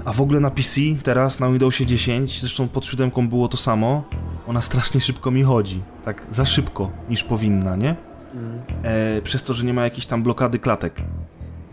a 0.06 0.14
w 0.14 0.22
ogóle 0.22 0.40
na 0.40 0.52
PC 0.52 0.82
teraz, 1.04 1.40
na 1.40 1.50
Windowsie 1.50 1.86
10, 1.86 2.42
zresztą 2.42 2.68
pod 2.68 2.86
siódemką 2.86 3.30
było 3.30 3.48
to 3.48 3.58
samo, 3.58 4.04
ona 4.48 4.62
strasznie 4.62 5.02
szybko 5.02 5.32
mi 5.32 5.44
chodzi. 5.44 5.82
Tak 6.06 6.28
za 6.32 6.46
szybko 6.46 6.92
niż 7.10 7.24
powinna, 7.24 7.76
nie? 7.76 7.96
e, 8.84 9.22
przez 9.22 9.44
to, 9.44 9.54
że 9.54 9.66
nie 9.66 9.74
ma 9.74 9.84
jakiejś 9.84 10.06
tam 10.06 10.24
blokady 10.24 10.60
klatek. 10.60 11.02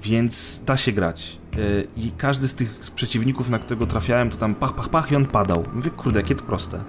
Więc 0.03 0.63
da 0.67 0.77
się 0.77 0.93
grać. 0.93 1.39
E, 1.53 1.57
I 1.97 2.11
każdy 2.17 2.49
z 2.49 2.55
tych 2.55 2.79
przeciwników, 2.95 3.49
na 3.51 3.59
którego 3.59 3.87
trafiałem, 3.87 4.31
to 4.31 4.37
tam 4.37 4.55
pach, 4.55 4.75
pach, 4.75 4.89
pach 4.89 5.13
i 5.13 5.17
on 5.17 5.27
padał. 5.27 5.65
Mówię, 5.75 5.91
kurde, 5.91 6.21
jakie 6.21 6.35
to 6.35 6.45
proste. 6.45 6.81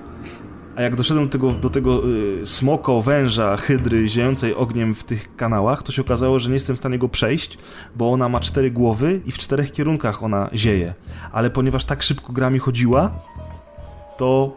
A 0.78 0.82
jak 0.82 0.96
doszedłem 0.96 1.26
do 1.26 1.32
tego, 1.32 1.52
do 1.52 1.70
tego 1.70 2.02
y, 2.10 2.46
smoko, 2.46 3.02
węża, 3.02 3.58
hydry 3.58 4.08
ziejącej 4.08 4.56
ogniem 4.56 4.94
w 4.94 5.04
tych 5.04 5.36
kanałach, 5.36 5.84
to 5.84 5.92
się 5.92 6.02
okazało, 6.02 6.40
że 6.40 6.50
nie 6.50 6.54
jestem 6.54 6.76
w 6.76 6.80
stanie 6.80 6.98
go 6.98 7.10
przejść, 7.10 7.58
bo 7.96 8.12
ona 8.12 8.30
ma 8.30 8.40
cztery 8.40 8.72
głowy 8.72 9.22
i 9.26 9.32
w 9.32 9.38
czterech 9.38 9.72
kierunkach 9.72 10.24
ona 10.24 10.50
zieje. 10.54 10.94
Ale 11.32 11.50
ponieważ 11.50 11.86
tak 11.86 12.04
szybko 12.04 12.34
gra 12.34 12.50
mi 12.50 12.60
chodziła, 12.60 13.12
to 14.18 14.52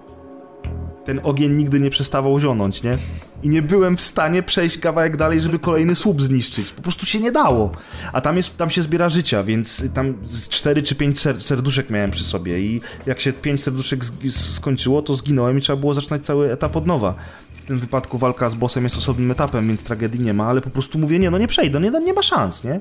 ten 1.04 1.20
ogień 1.22 1.52
nigdy 1.52 1.80
nie 1.80 1.90
przestawał 1.90 2.40
zionąć, 2.40 2.82
nie? 2.82 2.98
I 3.42 3.48
nie 3.48 3.62
byłem 3.62 3.96
w 3.96 4.00
stanie 4.00 4.42
przejść 4.42 4.78
kawałek 4.78 5.16
dalej, 5.16 5.40
żeby 5.40 5.58
kolejny 5.58 5.94
słup 5.94 6.22
zniszczyć. 6.22 6.70
Po 6.70 6.82
prostu 6.82 7.06
się 7.06 7.20
nie 7.20 7.32
dało. 7.32 7.72
A 8.12 8.20
tam, 8.20 8.36
jest, 8.36 8.56
tam 8.56 8.70
się 8.70 8.82
zbiera 8.82 9.08
życia, 9.08 9.42
więc 9.42 9.84
tam 9.94 10.14
z 10.26 10.48
4 10.48 10.82
czy 10.82 10.94
5 10.94 11.20
ser 11.20 11.42
serduszek 11.42 11.90
miałem 11.90 12.10
przy 12.10 12.24
sobie 12.24 12.60
i 12.60 12.80
jak 13.06 13.20
się 13.20 13.32
5 13.32 13.62
serduszek 13.62 14.00
skończyło, 14.28 15.02
to 15.02 15.14
zginąłem 15.14 15.58
i 15.58 15.60
trzeba 15.60 15.76
było 15.76 15.94
zaczynać 15.94 16.26
cały 16.26 16.52
etap 16.52 16.76
od 16.76 16.86
nowa. 16.86 17.14
W 17.54 17.66
tym 17.66 17.78
wypadku 17.78 18.18
walka 18.18 18.50
z 18.50 18.54
bossem 18.54 18.84
jest 18.84 18.96
osobnym 18.96 19.30
etapem, 19.30 19.68
więc 19.68 19.82
tragedii 19.82 20.20
nie 20.20 20.34
ma, 20.34 20.46
ale 20.46 20.60
po 20.60 20.70
prostu 20.70 20.98
mówię, 20.98 21.18
nie, 21.18 21.30
no 21.30 21.38
nie 21.38 21.48
przejdę, 21.48 21.80
nie, 21.80 21.90
nie 21.90 22.12
ma 22.12 22.22
szans, 22.22 22.64
nie? 22.64 22.80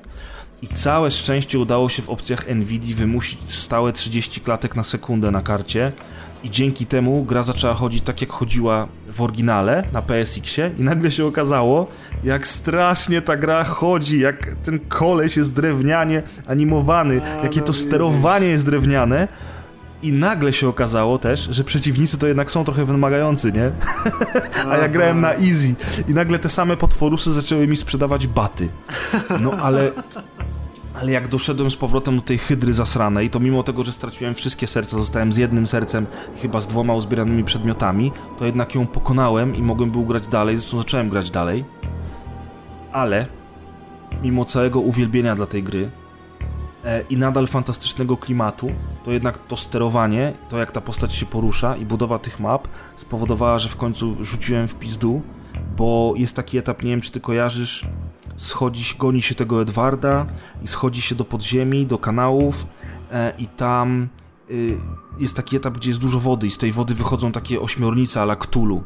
I 0.61 0.67
całe 0.67 1.11
szczęście 1.11 1.59
udało 1.59 1.89
się 1.89 2.01
w 2.01 2.09
opcjach 2.09 2.55
NVIDII 2.55 2.95
wymusić 2.95 3.53
stałe 3.53 3.93
30 3.93 4.41
klatek 4.41 4.75
na 4.75 4.83
sekundę 4.83 5.31
na 5.31 5.41
karcie, 5.41 5.91
i 6.43 6.49
dzięki 6.49 6.85
temu 6.85 7.23
gra 7.23 7.43
zaczęła 7.43 7.73
chodzić 7.73 8.03
tak, 8.03 8.21
jak 8.21 8.29
chodziła 8.29 8.87
w 9.11 9.21
oryginale 9.21 9.83
na 9.93 10.01
PSX-ie 10.01 10.71
i 10.77 10.83
nagle 10.83 11.11
się 11.11 11.25
okazało, 11.25 11.87
jak 12.23 12.47
strasznie 12.47 13.21
ta 13.21 13.37
gra 13.37 13.63
chodzi, 13.63 14.19
jak 14.19 14.55
ten 14.63 14.79
koleś 14.79 15.37
jest 15.37 15.53
drewnianie 15.53 16.23
animowany, 16.47 17.21
A, 17.39 17.43
jakie 17.43 17.59
no 17.59 17.65
to 17.65 17.73
sterowanie 17.73 18.47
jest 18.47 18.65
drewniane. 18.65 19.27
I 20.03 20.13
nagle 20.13 20.53
się 20.53 20.67
okazało 20.67 21.17
też, 21.17 21.47
że 21.51 21.63
przeciwnicy 21.63 22.17
to 22.17 22.27
jednak 22.27 22.51
są 22.51 22.65
trochę 22.65 22.85
wymagający, 22.85 23.51
nie? 23.51 23.71
A 24.71 24.77
ja 24.77 24.87
grałem 24.87 25.21
na 25.21 25.33
easy. 25.33 25.75
I 26.07 26.13
nagle 26.13 26.39
te 26.39 26.49
same 26.49 26.77
potworusy 26.77 27.33
zaczęły 27.33 27.67
mi 27.67 27.77
sprzedawać 27.77 28.27
baty. 28.27 28.69
No 29.41 29.51
ale 29.51 29.91
ale 30.93 31.11
jak 31.11 31.27
doszedłem 31.27 31.71
z 31.71 31.75
powrotem 31.75 32.15
do 32.15 32.21
tej 32.21 32.37
hydry 32.37 32.73
zasranej, 32.73 33.29
to 33.29 33.39
mimo 33.39 33.63
tego, 33.63 33.83
że 33.83 33.91
straciłem 33.91 34.33
wszystkie 34.33 34.67
serca, 34.67 34.97
zostałem 34.97 35.33
z 35.33 35.37
jednym 35.37 35.67
sercem 35.67 36.07
chyba 36.41 36.61
z 36.61 36.67
dwoma 36.67 36.93
uzbieranymi 36.93 37.43
przedmiotami, 37.43 38.11
to 38.39 38.45
jednak 38.45 38.75
ją 38.75 38.87
pokonałem 38.87 39.55
i 39.55 39.61
mogłem 39.61 39.91
był 39.91 40.05
grać 40.05 40.27
dalej, 40.27 40.57
zresztą 40.57 40.77
zacząłem 40.77 41.09
grać 41.09 41.31
dalej. 41.31 41.65
Ale 42.91 43.25
mimo 44.21 44.45
całego 44.45 44.79
uwielbienia 44.79 45.35
dla 45.35 45.45
tej 45.45 45.63
gry 45.63 45.89
e, 46.85 47.01
i 47.09 47.17
nadal 47.17 47.47
fantastycznego 47.47 48.17
klimatu, 48.17 48.71
to 49.05 49.11
jednak 49.11 49.37
to 49.47 49.57
sterowanie, 49.57 50.33
to 50.49 50.57
jak 50.57 50.71
ta 50.71 50.81
postać 50.81 51.13
się 51.13 51.25
porusza 51.25 51.75
i 51.75 51.85
budowa 51.85 52.19
tych 52.19 52.39
map 52.39 52.67
spowodowała, 52.97 53.57
że 53.59 53.69
w 53.69 53.75
końcu 53.75 54.25
rzuciłem 54.25 54.67
w 54.67 54.75
pizdu, 54.75 55.21
bo 55.77 56.13
jest 56.15 56.35
taki 56.35 56.57
etap, 56.57 56.83
nie 56.83 56.91
wiem 56.91 57.01
czy 57.01 57.11
ty 57.11 57.19
kojarzysz, 57.19 57.87
schodzi, 58.39 58.95
goni 58.97 59.21
się 59.21 59.35
tego 59.35 59.61
Edwarda 59.61 60.25
i 60.63 60.67
schodzi 60.67 61.01
się 61.01 61.15
do 61.15 61.25
podziemi, 61.25 61.85
do 61.85 61.97
kanałów 61.97 62.67
e, 63.11 63.33
i 63.37 63.47
tam 63.47 64.07
y, 64.51 64.77
jest 65.19 65.35
taki 65.35 65.55
etap, 65.55 65.73
gdzie 65.77 65.89
jest 65.89 65.99
dużo 65.99 66.19
wody 66.19 66.47
i 66.47 66.51
z 66.51 66.57
tej 66.57 66.71
wody 66.71 66.93
wychodzą 66.93 67.31
takie 67.31 67.61
ośmiornice 67.61 68.21
ala 68.21 68.35
Cthulhu. 68.35 68.83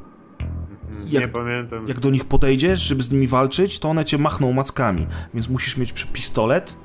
Jak, 1.06 1.24
nie 1.24 1.28
pamiętam. 1.28 1.88
Jak 1.88 2.00
do 2.00 2.10
nich 2.10 2.26
podejdziesz, 2.26 2.82
żeby 2.82 3.04
z 3.04 3.12
nimi 3.12 3.28
walczyć, 3.28 3.80
to 3.80 3.90
one 3.90 4.06
cię 4.06 4.18
machną 4.18 4.54
mackami, 4.54 5.08
więc 5.34 5.50
musisz 5.50 5.78
mieć 5.78 5.94
pistolet 6.14 6.76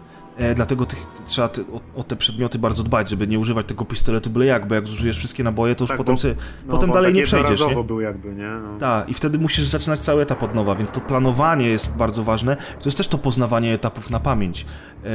dlatego 0.54 0.86
tych, 0.86 1.06
trzeba 1.26 1.48
te, 1.48 1.62
o, 1.62 1.80
o, 2.00 2.02
te 2.02 2.16
przedmioty 2.16 2.58
bardzo 2.58 2.82
dbać, 2.82 3.08
żeby 3.08 3.26
nie 3.26 3.38
używać 3.38 3.66
tego 3.66 3.84
pistoletu 3.84 4.30
byle 4.30 4.46
jak, 4.46 4.68
bo 4.68 4.74
jak 4.74 4.86
zużyjesz 4.86 5.18
wszystkie 5.18 5.44
naboje, 5.44 5.74
to 5.74 5.84
już 5.84 5.88
tak, 5.88 5.98
potem, 5.98 6.14
bo, 6.14 6.20
sobie, 6.20 6.34
no, 6.66 6.72
potem 6.72 6.90
dalej 6.90 7.12
nie 7.12 7.22
przejdziesz. 7.22 7.60
Nie? 7.60 7.84
był 7.84 8.00
jakby, 8.00 8.34
nie? 8.34 8.48
No. 8.48 8.78
Tak, 8.78 9.08
i 9.08 9.14
wtedy 9.14 9.38
musisz 9.38 9.68
zaczynać 9.68 10.00
cały 10.00 10.22
etap 10.22 10.42
od 10.42 10.54
nowa, 10.54 10.74
więc 10.74 10.90
to 10.90 11.00
planowanie 11.00 11.68
jest 11.68 11.90
bardzo 11.90 12.24
ważne. 12.24 12.56
To 12.56 12.84
jest 12.84 12.96
też 12.96 13.08
to 13.08 13.18
poznawanie 13.18 13.74
etapów 13.74 14.10
na 14.10 14.20
pamięć. 14.20 14.66
Yy, 15.04 15.10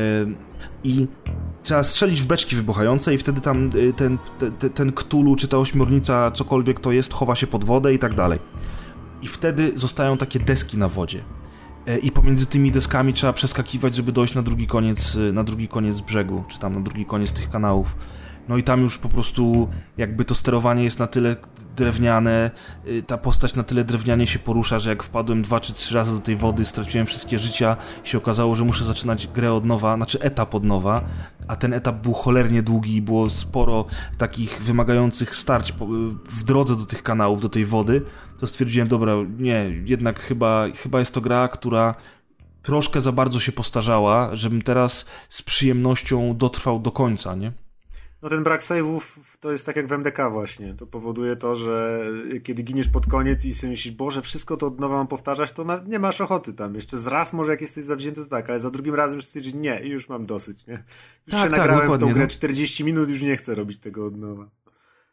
I 0.83 1.07
trzeba 1.63 1.83
strzelić 1.83 2.21
w 2.21 2.25
beczki 2.25 2.55
wybuchające 2.55 3.13
i 3.13 3.17
wtedy 3.17 3.41
tam 3.41 3.69
e, 3.89 3.93
ten, 3.93 4.17
ten, 4.59 4.69
ten 4.69 4.91
ktulu, 4.91 5.35
czy 5.35 5.47
ta 5.47 5.57
ośmiornica, 5.57 6.31
cokolwiek 6.31 6.79
to 6.79 6.91
jest, 6.91 7.13
chowa 7.13 7.35
się 7.35 7.47
pod 7.47 7.63
wodę 7.63 7.93
i 7.93 7.99
tak 7.99 8.13
dalej. 8.13 8.39
I 9.21 9.27
wtedy 9.27 9.71
zostają 9.75 10.17
takie 10.17 10.39
deski 10.39 10.77
na 10.77 10.87
wodzie. 10.87 11.23
E, 11.87 11.97
i 11.97 12.11
pomiędzy 12.11 12.45
tymi 12.45 12.71
deskami 12.71 13.13
trzeba 13.13 13.33
przeskakiwać, 13.33 13.95
żeby 13.95 14.11
dojść 14.11 14.35
na 14.35 14.41
drugi 14.41 14.67
koniec, 14.67 15.15
e, 15.15 15.33
na 15.33 15.43
drugi 15.43 15.67
koniec 15.67 16.01
brzegu, 16.01 16.43
czy 16.47 16.59
tam 16.59 16.73
na 16.73 16.81
drugi 16.81 17.05
koniec 17.05 17.31
tych 17.31 17.49
kanałów. 17.49 17.95
No 18.47 18.57
i 18.57 18.63
tam 18.63 18.81
już 18.81 18.97
po 18.97 19.09
prostu 19.09 19.67
jakby 19.97 20.25
to 20.25 20.35
sterowanie 20.35 20.83
jest 20.83 20.99
na 20.99 21.07
tyle 21.07 21.35
drewniane, 21.75 22.51
y, 22.87 23.03
ta 23.03 23.17
postać 23.17 23.55
na 23.55 23.63
tyle 23.63 23.83
drewnianie 23.83 24.27
się 24.27 24.39
porusza, 24.39 24.79
że 24.79 24.89
jak 24.89 25.03
wpadłem 25.03 25.41
dwa 25.41 25.59
czy 25.59 25.73
trzy 25.73 25.95
razy 25.95 26.13
do 26.13 26.19
tej 26.19 26.35
wody, 26.35 26.65
straciłem 26.65 27.05
wszystkie 27.07 27.39
życia 27.39 27.77
i 28.05 28.09
się 28.09 28.17
okazało, 28.17 28.55
że 28.55 28.63
muszę 28.63 28.85
zaczynać 28.85 29.27
grę 29.27 29.53
od 29.53 29.65
nowa, 29.65 29.95
znaczy 29.95 30.19
etap 30.19 30.55
od 30.55 30.63
nowa, 30.63 31.03
a 31.47 31.55
ten 31.55 31.73
etap 31.73 31.95
był 31.95 32.13
cholernie 32.13 32.63
długi 32.63 32.95
i 32.95 33.01
było 33.01 33.29
sporo 33.29 33.85
takich 34.17 34.61
wymagających 34.61 35.35
starć 35.35 35.73
w 36.25 36.43
drodze 36.43 36.75
do 36.75 36.85
tych 36.85 37.03
kanałów, 37.03 37.41
do 37.41 37.49
tej 37.49 37.65
wody, 37.65 38.01
to 38.39 38.47
stwierdziłem, 38.47 38.87
dobra, 38.87 39.13
nie, 39.37 39.71
jednak 39.85 40.19
chyba, 40.19 40.65
chyba 40.75 40.99
jest 40.99 41.13
to 41.13 41.21
gra, 41.21 41.47
która 41.47 41.95
troszkę 42.63 43.01
za 43.01 43.11
bardzo 43.11 43.39
się 43.39 43.51
postarzała, 43.51 44.35
żebym 44.35 44.61
teraz 44.61 45.05
z 45.29 45.41
przyjemnością 45.41 46.37
dotrwał 46.37 46.79
do 46.79 46.91
końca, 46.91 47.35
nie? 47.35 47.51
No 48.23 48.29
ten 48.29 48.43
brak 48.43 48.61
save'ów 48.61 49.01
to 49.39 49.51
jest 49.51 49.65
tak 49.65 49.75
jak 49.75 49.87
w 49.87 49.91
MDK 49.91 50.29
właśnie. 50.31 50.73
To 50.73 50.87
powoduje 50.87 51.35
to, 51.35 51.55
że 51.55 52.05
kiedy 52.43 52.63
giniesz 52.63 52.89
pod 52.89 53.07
koniec 53.07 53.45
i 53.45 53.53
sobie 53.53 53.71
myślisz, 53.71 53.93
Boże, 53.93 54.21
wszystko 54.21 54.57
to 54.57 54.67
od 54.67 54.79
nowa 54.79 54.95
mam 54.95 55.07
powtarzać, 55.07 55.51
to 55.51 55.63
na, 55.63 55.83
nie 55.87 55.99
masz 55.99 56.21
ochoty 56.21 56.53
tam. 56.53 56.75
Jeszcze 56.75 56.97
z 56.97 57.07
raz 57.07 57.33
może 57.33 57.51
jak 57.51 57.61
jesteś 57.61 57.83
zawzięty, 57.83 58.23
to 58.23 58.29
tak, 58.29 58.49
ale 58.49 58.59
za 58.59 58.71
drugim 58.71 58.95
razem 58.95 59.15
już 59.15 59.25
stwierdzisz, 59.25 59.53
nie, 59.53 59.81
i 59.83 59.89
już 59.89 60.09
mam 60.09 60.25
dosyć, 60.25 60.67
nie? 60.67 60.83
Już 61.27 61.35
tak, 61.35 61.43
się 61.43 61.49
tak, 61.49 61.59
nagrałem 61.59 61.91
w 61.91 61.97
tą 61.97 62.13
grę 62.13 62.21
no. 62.21 62.27
40 62.27 62.83
minut, 62.83 63.09
już 63.09 63.21
nie 63.21 63.37
chcę 63.37 63.55
robić 63.55 63.77
tego 63.77 64.05
od 64.05 64.17
nowa. 64.17 64.49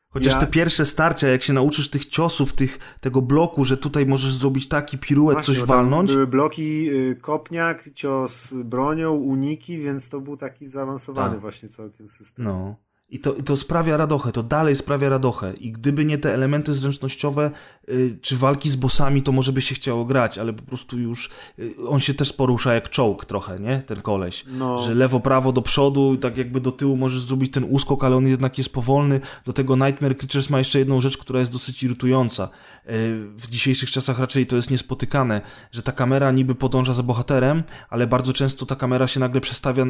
Chociaż 0.09 0.33
ja... 0.35 0.41
te 0.41 0.47
pierwsze 0.47 0.87
starcia, 0.87 1.29
jak 1.29 1.43
się 1.43 1.53
nauczysz 1.53 1.91
tych 1.91 2.05
ciosów, 2.05 2.53
tych, 2.53 2.79
tego 3.01 3.23
bloku, 3.23 3.65
że 3.65 3.77
tutaj 3.77 4.07
możesz 4.07 4.35
zrobić 4.35 4.69
taki 4.69 4.99
piruet, 4.99 5.35
Właśnie, 5.35 5.55
coś 5.55 5.65
walnąć. 5.65 6.11
Były 6.11 6.27
bloki, 6.27 6.91
y, 6.91 7.17
kopniak, 7.21 7.91
cios 7.95 8.55
bronią, 8.55 9.13
uniki, 9.13 9.79
więc 9.79 10.09
to 10.09 10.21
był 10.21 10.37
taki 10.37 10.69
zaawansowany 10.69 11.31
tak. 11.31 11.41
właśnie 11.41 11.69
całkiem 11.69 12.09
system. 12.09 12.45
No. 12.45 12.77
I 13.11 13.19
to, 13.19 13.35
I 13.35 13.43
to 13.43 13.57
sprawia 13.57 13.97
radochę, 13.97 14.33
to 14.33 14.43
dalej 14.43 14.77
sprawia 14.77 15.09
radochę. 15.09 15.55
I 15.55 15.73
gdyby 15.73 16.05
nie 16.05 16.19
te 16.19 16.35
elementy 16.35 16.75
zręcznościowe, 16.75 17.51
y, 17.89 18.19
czy 18.23 18.37
walki 18.37 18.71
z 18.71 18.77
bossami, 18.77 19.23
to 19.23 19.33
może 19.33 19.53
by 19.53 19.63
się 19.63 19.75
chciało 19.75 20.05
grać, 20.05 20.39
ale 20.39 20.53
po 20.53 20.63
prostu 20.63 20.99
już 20.99 21.31
y, 21.59 21.75
on 21.89 22.01
się 22.01 22.15
też 22.15 22.33
porusza 22.33 22.75
jak 22.75 22.91
czołg 22.91 23.25
trochę, 23.25 23.61
nie? 23.61 23.83
Ten 23.87 24.01
koleś. 24.01 24.45
No. 24.53 24.81
Że 24.81 24.95
lewo, 24.95 25.21
prawo, 25.21 25.53
do 25.53 25.63
przodu, 25.63 26.17
tak 26.17 26.37
jakby 26.37 26.61
do 26.61 26.73
tyłu 26.73 26.97
możesz 26.97 27.23
zrobić 27.23 27.53
ten 27.53 27.65
uskok, 27.65 28.05
ale 28.05 28.17
on 28.17 28.27
jednak 28.27 28.59
jest 28.59 28.73
powolny. 28.73 29.21
Do 29.45 29.53
tego 29.53 29.77
Nightmare 29.77 30.17
Creatures 30.17 30.51
ma 30.51 30.59
jeszcze 30.59 30.79
jedną 30.79 31.01
rzecz, 31.01 31.19
która 31.19 31.41
jest 31.41 31.53
dosyć 31.53 31.83
irytująca. 31.83 32.49
Y, 32.87 32.91
w 33.37 33.47
dzisiejszych 33.47 33.91
czasach 33.91 34.19
raczej 34.19 34.47
to 34.47 34.57
jest 34.57 34.71
niespotykane, 34.71 35.41
że 35.73 35.83
ta 35.83 35.93
kamera 35.93 36.33
niby 36.33 36.55
podąża 36.55 36.93
za 36.93 37.03
bohaterem, 37.03 37.63
ale 37.91 38.07
bardzo 38.07 38.33
często 38.33 38.67
ta 38.67 38.77
kamera 38.77 39.07
się 39.07 39.21
nagle 39.21 39.41
przestawia 39.41 39.87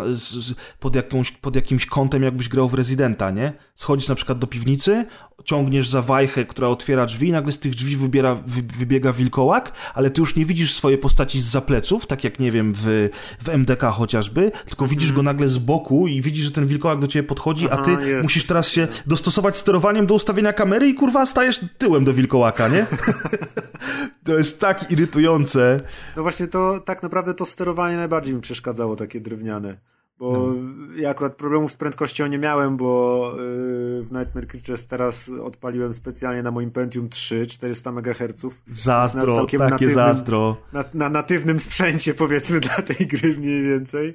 pod, 0.81 0.95
jakąś, 0.95 1.31
pod 1.31 1.57
jakimś 1.57 1.87
kątem, 1.87 2.23
jakbyś 2.23 2.49
grał 2.49 2.69
w 2.69 2.75
Resident 2.75 3.19
nie? 3.35 3.53
Schodzisz 3.75 4.09
na 4.09 4.15
przykład 4.15 4.39
do 4.39 4.47
piwnicy, 4.47 5.07
ciągniesz 5.45 5.89
za 5.89 6.03
wajchę, 6.03 6.45
która 6.45 6.69
otwiera 6.69 7.07
drzwi 7.07 7.29
i 7.29 7.33
nagle 7.33 7.53
z 7.53 7.59
tych 7.59 7.75
drzwi 7.75 7.97
wybiera, 7.97 8.35
wy, 8.35 8.63
wybiega 8.79 9.13
wilkołak, 9.13 9.73
ale 9.95 10.11
ty 10.11 10.21
już 10.21 10.37
nie 10.37 10.45
widzisz 10.45 10.75
swojej 10.75 10.99
postaci 10.99 11.41
z 11.41 11.45
zapleców, 11.45 12.07
tak 12.07 12.25
jak, 12.25 12.39
nie 12.39 12.53
wiem, 12.53 12.73
w, 12.77 13.09
w 13.45 13.49
MDK 13.49 13.83
chociażby, 13.83 14.53
tylko 14.67 14.87
widzisz 14.87 15.13
go 15.13 15.21
mhm. 15.21 15.25
nagle 15.25 15.49
z 15.49 15.59
boku 15.59 16.07
i 16.07 16.23
widzisz, 16.23 16.45
że 16.45 16.51
ten 16.51 16.67
wilkołak 16.67 17.01
do 17.01 17.07
ciebie 17.07 17.29
podchodzi, 17.29 17.67
Aha, 17.71 17.83
a 17.83 17.85
ty 17.85 18.09
jest, 18.09 18.23
musisz 18.23 18.47
teraz 18.47 18.69
się 18.69 18.89
dostosować 19.07 19.57
sterowaniem 19.57 20.07
do 20.07 20.15
ustawienia 20.15 20.53
kamery 20.53 20.89
i 20.89 20.95
kurwa 20.95 21.27
stajesz 21.27 21.61
tyłem 21.79 22.05
do 22.05 22.15
wilkołaka, 22.15 22.69
nie? 22.69 22.87
to 24.25 24.39
jest 24.39 24.61
tak 24.61 24.91
irytujące. 24.91 25.81
No 26.17 26.23
właśnie 26.23 26.47
to, 26.47 26.81
tak 26.81 27.03
naprawdę 27.03 27.35
to 27.35 27.47
sterowanie 27.47 27.97
najbardziej 27.97 28.35
mi 28.35 28.41
przeszkadzało, 28.41 28.97
takie 28.97 29.21
drewniane. 29.21 29.77
Bo 30.21 30.33
no. 30.33 30.55
ja 30.97 31.11
akurat 31.11 31.37
problemów 31.37 31.73
z 31.73 31.77
prędkością 31.77 32.27
nie 32.27 32.39
miałem, 32.39 32.77
bo 32.77 33.33
yy, 33.37 34.03
w 34.03 34.09
Nightmare 34.13 34.47
Creatures 34.47 34.87
teraz 34.87 35.31
odpaliłem 35.43 35.95
specjalnie 35.95 36.43
na 36.43 36.51
moim 36.51 36.71
Pentium 36.71 37.09
3 37.09 37.47
400 37.47 37.91
MHz. 37.91 38.47
Zazdro, 38.73 39.35
na 39.35 39.41
takie 39.41 39.59
natywnym, 39.59 39.95
zazdro. 39.95 40.57
Na, 40.73 40.85
na 40.95 41.09
natywnym 41.09 41.61
sprzęcie 41.61 42.15
powiedzmy 42.15 42.61
dla 42.67 42.75
tej 42.75 43.07
gry 43.07 43.37
mniej 43.37 43.63
więcej. 43.63 44.15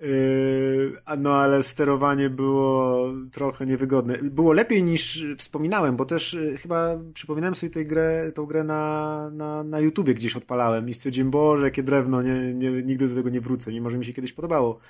Yy, 0.00 0.96
no 1.18 1.34
ale 1.34 1.62
sterowanie 1.62 2.30
było 2.30 3.06
trochę 3.32 3.66
niewygodne. 3.66 4.18
Było 4.22 4.52
lepiej 4.52 4.82
niż 4.82 5.26
wspominałem, 5.38 5.96
bo 5.96 6.04
też 6.04 6.34
yy, 6.34 6.58
chyba 6.58 6.98
przypominałem 7.14 7.54
sobie 7.54 7.70
tę 7.70 7.84
grę, 7.84 8.32
tą 8.34 8.46
grę 8.46 8.64
na, 8.64 9.30
na, 9.30 9.64
na 9.64 9.80
YouTubie 9.80 10.14
gdzieś 10.14 10.36
odpalałem 10.36 10.88
i 10.88 10.94
stwierdziłem, 10.94 11.30
boże, 11.30 11.64
jakie 11.64 11.82
drewno, 11.82 12.22
nie, 12.22 12.54
nie, 12.54 12.70
nigdy 12.70 13.08
do 13.08 13.14
tego 13.14 13.30
nie 13.30 13.40
wrócę, 13.40 13.72
mimo 13.72 13.90
że 13.90 13.98
mi 13.98 14.04
się 14.04 14.12
kiedyś 14.12 14.32
podobało. 14.32 14.80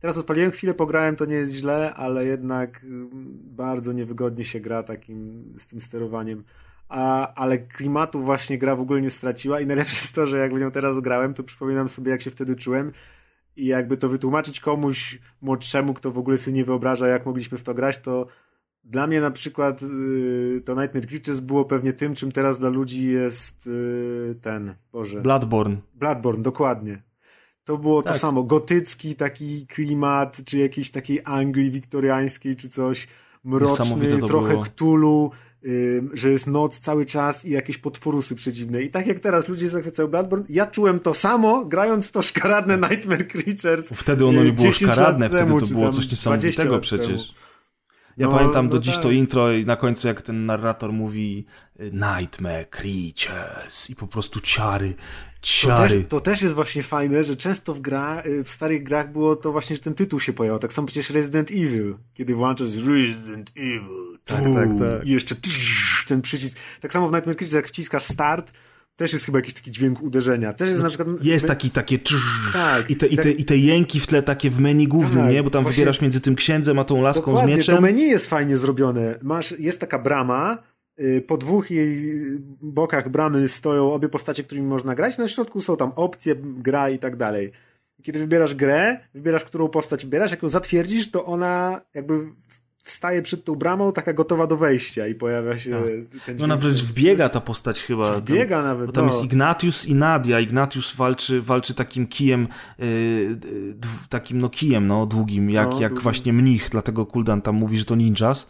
Teraz 0.00 0.18
odpaliłem 0.18 0.50
chwilę, 0.50 0.74
pograłem, 0.74 1.16
to 1.16 1.24
nie 1.24 1.34
jest 1.34 1.52
źle, 1.52 1.94
ale 1.94 2.26
jednak 2.26 2.84
mm, 2.84 3.10
bardzo 3.42 3.92
niewygodnie 3.92 4.44
się 4.44 4.60
gra 4.60 4.82
takim 4.82 5.42
z 5.58 5.66
tym 5.66 5.80
sterowaniem. 5.80 6.44
A, 6.88 7.34
ale 7.34 7.58
klimatu 7.58 8.20
właśnie 8.20 8.58
gra 8.58 8.76
w 8.76 8.80
ogóle 8.80 9.00
nie 9.00 9.10
straciła 9.10 9.60
i 9.60 9.66
najlepsze 9.66 9.96
jest 9.96 10.14
to, 10.14 10.26
że 10.26 10.38
jak 10.38 10.54
w 10.54 10.60
nią 10.60 10.70
teraz 10.70 11.00
grałem, 11.00 11.34
to 11.34 11.42
przypominam 11.42 11.88
sobie, 11.88 12.10
jak 12.10 12.22
się 12.22 12.30
wtedy 12.30 12.56
czułem 12.56 12.92
i 13.56 13.66
jakby 13.66 13.96
to 13.96 14.08
wytłumaczyć 14.08 14.60
komuś 14.60 15.18
młodszemu, 15.40 15.94
kto 15.94 16.10
w 16.10 16.18
ogóle 16.18 16.38
sobie 16.38 16.56
nie 16.56 16.64
wyobraża, 16.64 17.08
jak 17.08 17.26
mogliśmy 17.26 17.58
w 17.58 17.62
to 17.62 17.74
grać, 17.74 17.98
to 17.98 18.26
Dla 18.84 19.06
mnie 19.06 19.20
na 19.20 19.30
przykład 19.30 19.82
y, 19.82 20.62
to 20.64 20.74
Nightmare 20.74 21.06
Creatures 21.06 21.40
było 21.40 21.64
pewnie 21.64 21.92
tym, 21.92 22.14
czym 22.14 22.32
teraz 22.32 22.58
dla 22.58 22.68
ludzi 22.68 23.06
jest 23.06 23.66
y, 23.66 24.34
ten, 24.40 24.74
Boże. 24.92 25.20
Bloodborne. 25.20 25.76
Bloodborne, 25.94 26.42
dokładnie. 26.42 27.07
To 27.68 27.78
było 27.78 28.02
Tak. 28.02 28.12
to 28.12 28.18
samo, 28.18 28.42
gotycki 28.42 29.14
taki 29.16 29.66
klimat, 29.66 30.40
czy 30.44 30.58
jakiejś 30.58 30.90
takiej 30.90 31.20
Anglii 31.24 31.70
wiktoriańskiej, 31.70 32.56
czy 32.56 32.68
coś 32.68 33.06
mroczny, 33.44 34.18
trochę 34.26 34.52
było. 34.52 34.64
Cthulhu, 34.64 35.30
ym, 35.66 36.10
że 36.14 36.30
jest 36.30 36.46
noc 36.46 36.78
cały 36.78 37.04
czas 37.04 37.44
i 37.44 37.50
jakieś 37.50 37.78
potworusy 37.78 38.34
przeciwne. 38.34 38.82
I 38.82 38.90
tak 38.90 39.06
jak 39.06 39.18
teraz 39.18 39.48
ludzie 39.48 39.68
zachwycają 39.68 40.08
Bloodborne, 40.08 40.44
ja 40.48 40.66
czułem 40.66 41.00
to 41.00 41.14
samo, 41.14 41.64
grając 41.64 42.06
w 42.06 42.12
to 42.12 42.22
szkaradne 42.22 42.76
Nightmare 42.90 43.26
Creatures. 43.26 43.92
Wtedy 43.96 44.26
ono 44.26 44.42
nie 44.42 44.48
y, 44.48 44.52
było 44.52 44.66
10 44.68 44.92
szkaradne, 44.92 45.24
lat 45.24 45.32
wtedy 45.32 45.44
temu, 45.44 45.60
to 45.60 45.66
było 45.66 45.92
coś 45.92 46.06
20 46.06 46.30
niesamowitego 46.30 46.80
przecież. 46.80 47.06
temu. 47.06 47.47
Ja 48.18 48.26
No, 48.26 48.36
pamiętam 48.38 48.68
do 48.68 48.74
no 48.76 48.82
dziś 48.82 48.94
tak. 48.94 49.02
to 49.02 49.10
intro 49.10 49.52
i 49.52 49.66
na 49.66 49.76
końcu 49.76 50.08
jak 50.08 50.22
ten 50.22 50.46
narrator 50.46 50.92
mówi 50.92 51.44
y, 51.80 51.90
Nightmare 51.92 52.70
Creatures 52.70 53.90
i 53.90 53.96
po 53.96 54.06
prostu 54.06 54.40
ciary, 54.40 54.94
To 55.40 55.46
ciary. 55.46 55.94
też, 55.94 56.08
to 56.08 56.20
też 56.20 56.42
jest 56.42 56.54
właśnie 56.54 56.82
fajne, 56.82 57.24
że 57.24 57.36
często 57.36 57.74
w, 57.74 57.80
gra, 57.80 58.22
y, 58.26 58.44
w 58.44 58.50
starych 58.50 58.82
grach 58.82 59.12
było 59.12 59.36
to 59.36 59.52
właśnie, 59.52 59.76
że 59.76 59.82
ten 59.82 59.94
tytuł 59.94 60.20
się 60.20 60.32
pojawiał. 60.32 60.58
Tak 60.58 60.72
samo 60.72 60.86
przecież 60.86 61.10
Resident 61.10 61.50
Evil, 61.50 61.96
kiedy 62.14 62.34
włączasz 62.34 62.76
Resident 62.76 63.50
Evil. 63.56 64.18
Tak, 64.24 64.44
tu, 64.44 64.54
tak, 64.54 64.68
tak. 64.78 65.06
I 65.06 65.10
jeszcze 65.10 65.34
tsz, 65.34 66.06
ten 66.06 66.22
przycisk. 66.22 66.58
Tak 66.80 66.92
samo 66.92 67.08
w 67.08 67.12
Nightmare 67.12 67.36
Creatures, 67.36 67.54
jak 67.54 67.68
wciskasz 67.68 68.04
start, 68.04 68.52
też 68.98 69.12
jest 69.12 69.26
chyba 69.26 69.38
jakiś 69.38 69.54
taki 69.54 69.72
dźwięk 69.72 70.02
uderzenia. 70.02 70.52
Też 70.52 70.68
jest 70.68 70.82
na 70.82 70.88
przykład... 70.88 71.08
Jest 71.22 71.44
my- 71.44 71.48
taki, 71.48 71.70
takie 71.70 71.98
Tak. 72.52 72.90
i, 72.90 72.96
te, 72.96 73.06
i, 73.06 73.16
te, 73.16 73.30
i 73.30 73.44
te 73.44 73.56
jęki 73.56 74.00
w 74.00 74.06
tle 74.06 74.22
takie 74.22 74.50
w 74.50 74.60
menu 74.60 74.88
głównym, 74.88 75.24
Tak, 75.24 75.32
nie? 75.32 75.42
Bo 75.42 75.50
tam 75.50 75.62
właśnie- 75.62 75.76
wybierasz 75.76 76.00
między 76.00 76.20
tym 76.20 76.34
księdzem 76.34 76.78
a 76.78 76.84
tą 76.84 77.02
laską 77.02 77.26
Dokładnie, 77.32 77.54
z 77.54 77.58
mieczem. 77.58 77.74
to 77.74 77.80
menu 77.80 78.06
jest 78.06 78.26
fajnie 78.26 78.56
zrobione. 78.56 79.18
Masz, 79.22 79.54
jest 79.58 79.80
taka 79.80 79.98
brama, 79.98 80.58
y, 81.00 81.24
po 81.26 81.36
dwóch 81.36 81.70
jej 81.70 81.96
bokach 82.62 83.08
bramy 83.08 83.48
stoją 83.48 83.92
obie 83.92 84.08
postacie, 84.08 84.44
którymi 84.44 84.66
można 84.66 84.94
grać, 84.94 85.18
na 85.18 85.28
środku 85.28 85.60
są 85.60 85.76
tam 85.76 85.92
opcje, 85.96 86.34
gra 86.42 86.90
i 86.90 86.98
tak 86.98 87.16
dalej. 87.16 87.52
Kiedy 88.02 88.18
wybierasz 88.18 88.54
grę, 88.54 88.98
wybierasz, 89.14 89.44
którą 89.44 89.68
postać 89.68 90.04
wybierasz, 90.04 90.30
jak 90.30 90.42
ją 90.42 90.48
zatwierdzisz, 90.48 91.10
to 91.10 91.24
ona 91.24 91.80
jakby 91.94 92.20
wstaje 92.88 93.22
przed 93.22 93.44
tą 93.44 93.54
bramą, 93.54 93.92
taka 93.92 94.12
gotowa 94.12 94.46
do 94.46 94.56
wejścia 94.56 95.06
i 95.06 95.14
pojawia 95.14 95.58
się 95.58 95.82
ten 96.26 96.36
No 96.36 96.44
ona 96.44 96.56
wręcz 96.56 96.82
wbiega 96.82 97.22
jest- 97.24 97.34
ta 97.34 97.40
postać 97.40 97.82
chyba. 97.82 98.04
tam- 98.10 98.20
Wbiega 98.20 98.62
nawet, 98.62 98.86
Bo 98.86 98.92
tam 98.92 99.06
no. 99.06 99.12
jest 99.12 99.24
Ignatius 99.24 99.86
i 99.86 99.94
Nadia. 99.94 100.40
Ignatius 100.40 100.94
walczy, 100.94 101.42
walczy 101.42 101.74
takim 101.74 102.06
kijem, 102.06 102.48
yy, 102.78 103.38
takim 104.08 104.38
no 104.40 104.48
kijem, 104.48 104.86
no 104.86 105.06
długim, 105.06 105.50
jak, 105.50 105.68
No, 105.70 105.80
jak 105.80 105.90
długim. 105.90 106.02
właśnie 106.02 106.32
mnich, 106.32 106.68
dlatego 106.70 107.06
Kuldan 107.06 107.42
tam 107.42 107.54
mówi, 107.54 107.78
że 107.78 107.84
to 107.84 107.96
ninjas, 107.96 108.46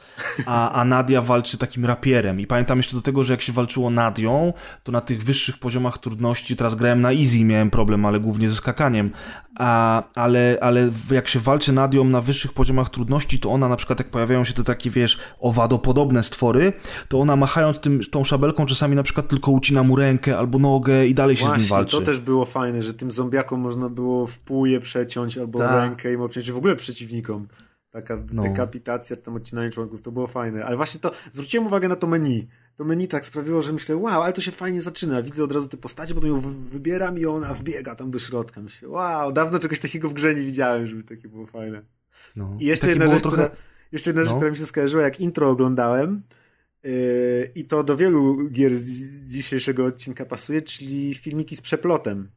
a, 0.47 0.73
a 0.73 0.85
Nadia 0.85 1.21
walczy 1.21 1.59
takim 1.59 1.85
rapierem. 1.85 2.41
I 2.41 2.47
pamiętam 2.47 2.79
jeszcze 2.79 2.97
do 2.97 3.03
tego, 3.03 3.25
że 3.25 3.33
jak 3.33 3.43
się 3.43 3.53
walczyło 3.53 3.91
Nadią, 3.91 4.53
to 4.83 4.93
na 4.93 5.01
tych 5.01 5.23
wyższych 5.25 5.59
poziomach 5.59 5.99
trudności, 5.99 6.57
teraz 6.57 6.75
grałem 6.75 7.01
na 7.01 7.13
easy, 7.13 7.45
miałem 7.45 7.71
problem, 7.71 8.07
ale 8.07 8.21
głównie 8.21 8.49
ze 8.49 8.55
skakaniem, 8.57 9.11
a, 9.59 10.03
ale, 10.15 10.59
ale 10.61 10.91
jak 11.11 11.29
się 11.29 11.39
walczy 11.41 11.73
Nadią 11.73 12.05
na 12.05 12.21
wyższych 12.21 12.53
poziomach 12.53 12.89
trudności, 12.91 13.41
to 13.41 13.51
ona 13.51 13.69
na 13.69 13.77
przykład 13.77 13.99
jak 13.99 14.11
pojawiają 14.29 14.45
się 14.45 14.55
te 14.55 14.65
takie, 14.65 14.91
wiesz, 14.91 15.19
owadopodobne 15.41 16.23
stwory, 16.23 16.73
to 17.09 17.21
ona 17.21 17.37
machając 17.37 17.79
tym, 17.79 18.01
tą 18.11 18.25
szabelką 18.25 18.67
czasami 18.67 18.97
na 18.97 19.03
przykład 19.03 19.29
tylko 19.29 19.51
ucina 19.51 19.83
mu 19.83 19.97
rękę 19.97 20.39
albo 20.39 20.59
nogę 20.59 21.07
i 21.07 21.15
dalej 21.15 21.37
się 21.37 21.41
z 21.41 21.45
nim 21.45 21.51
Właśnie, 21.51 21.69
walczy. 21.77 21.97
to 21.97 22.03
też 22.03 22.21
było 22.21 22.45
fajne, 22.45 22.83
że 22.83 22.95
tym 22.95 23.13
zombiakom 23.13 23.61
można 23.61 23.89
było 23.89 24.27
w 24.27 24.39
pół 24.39 24.67
je 24.67 24.81
przeciąć 24.81 25.39
albo 25.39 25.59
Tak. 25.59 25.71
rękę 25.83 26.13
im 26.13 26.21
obciąć, 26.21 26.51
w 26.53 26.57
ogóle 26.57 26.77
przeciwnikom. 26.77 27.49
Taka 27.91 28.19
No. 28.33 28.43
dekapitacja, 28.43 29.17
tam 29.17 29.37
odcinanie 29.37 29.71
członków, 29.71 30.03
to 30.03 30.13
było 30.13 30.27
fajne. 30.27 30.65
Ale 30.65 30.77
właśnie 30.77 31.01
to, 31.01 31.11
zwróciłem 31.31 31.67
uwagę 31.67 31.89
na 31.89 31.97
to 31.97 32.07
menu. 32.07 32.49
To 32.77 32.85
menu 32.85 33.09
tak 33.09 33.27
sprawiło, 33.27 33.63
że 33.63 33.73
myślę, 33.73 33.97
wow, 33.97 34.23
ale 34.23 34.33
to 34.33 34.41
się 34.41 34.51
fajnie 34.51 34.83
zaczyna. 34.83 35.23
Widzę 35.23 35.45
od 35.45 35.53
razu 35.53 35.69
te 35.69 35.77
postacie, 35.77 36.15
potem 36.15 36.31
ją 36.31 36.41
wy- 36.41 36.55
wybieram 36.71 37.19
i 37.19 37.27
ona 37.27 37.55
wbiega 37.55 37.95
tam 37.95 38.11
do 38.11 38.19
środka. 38.19 38.61
Myślę, 38.61 38.89
wow, 38.89 39.33
dawno 39.33 39.59
czegoś 39.59 39.81
takiego 39.81 40.09
w 40.09 40.13
grze 40.13 40.35
nie 40.35 40.43
widziałem, 40.43 40.87
żeby 40.87 41.03
takie 41.05 41.29
było 41.29 41.47
fajne. 41.47 41.83
No. 42.37 42.57
I 42.61 42.65
jeszcze 42.65 42.87
Takie 42.87 42.99
jedna 42.99 43.15
rzecz, 43.15 43.23
trochę... 43.23 43.37
która, 43.37 43.51
jeszcze 43.93 44.11
jedna 44.11 44.23
rzecz, 44.23 44.31
No. 44.31 44.37
która 44.37 44.51
mi 44.51 44.57
się 44.57 44.67
skojarzyła, 44.67 45.03
jak 45.03 45.21
intro 45.21 45.51
oglądałem 45.51 46.23
yy, 46.83 47.51
i 47.55 47.65
to 47.65 47.85
do 47.85 47.97
wielu 47.97 48.49
gier 48.51 48.75
z 48.75 48.89
dzisiejszego 49.25 49.85
odcinka 49.85 50.25
pasuje, 50.25 50.63
czyli 50.63 51.15
filmiki 51.15 51.57
z 51.57 51.61
przeplotem. 51.61 52.29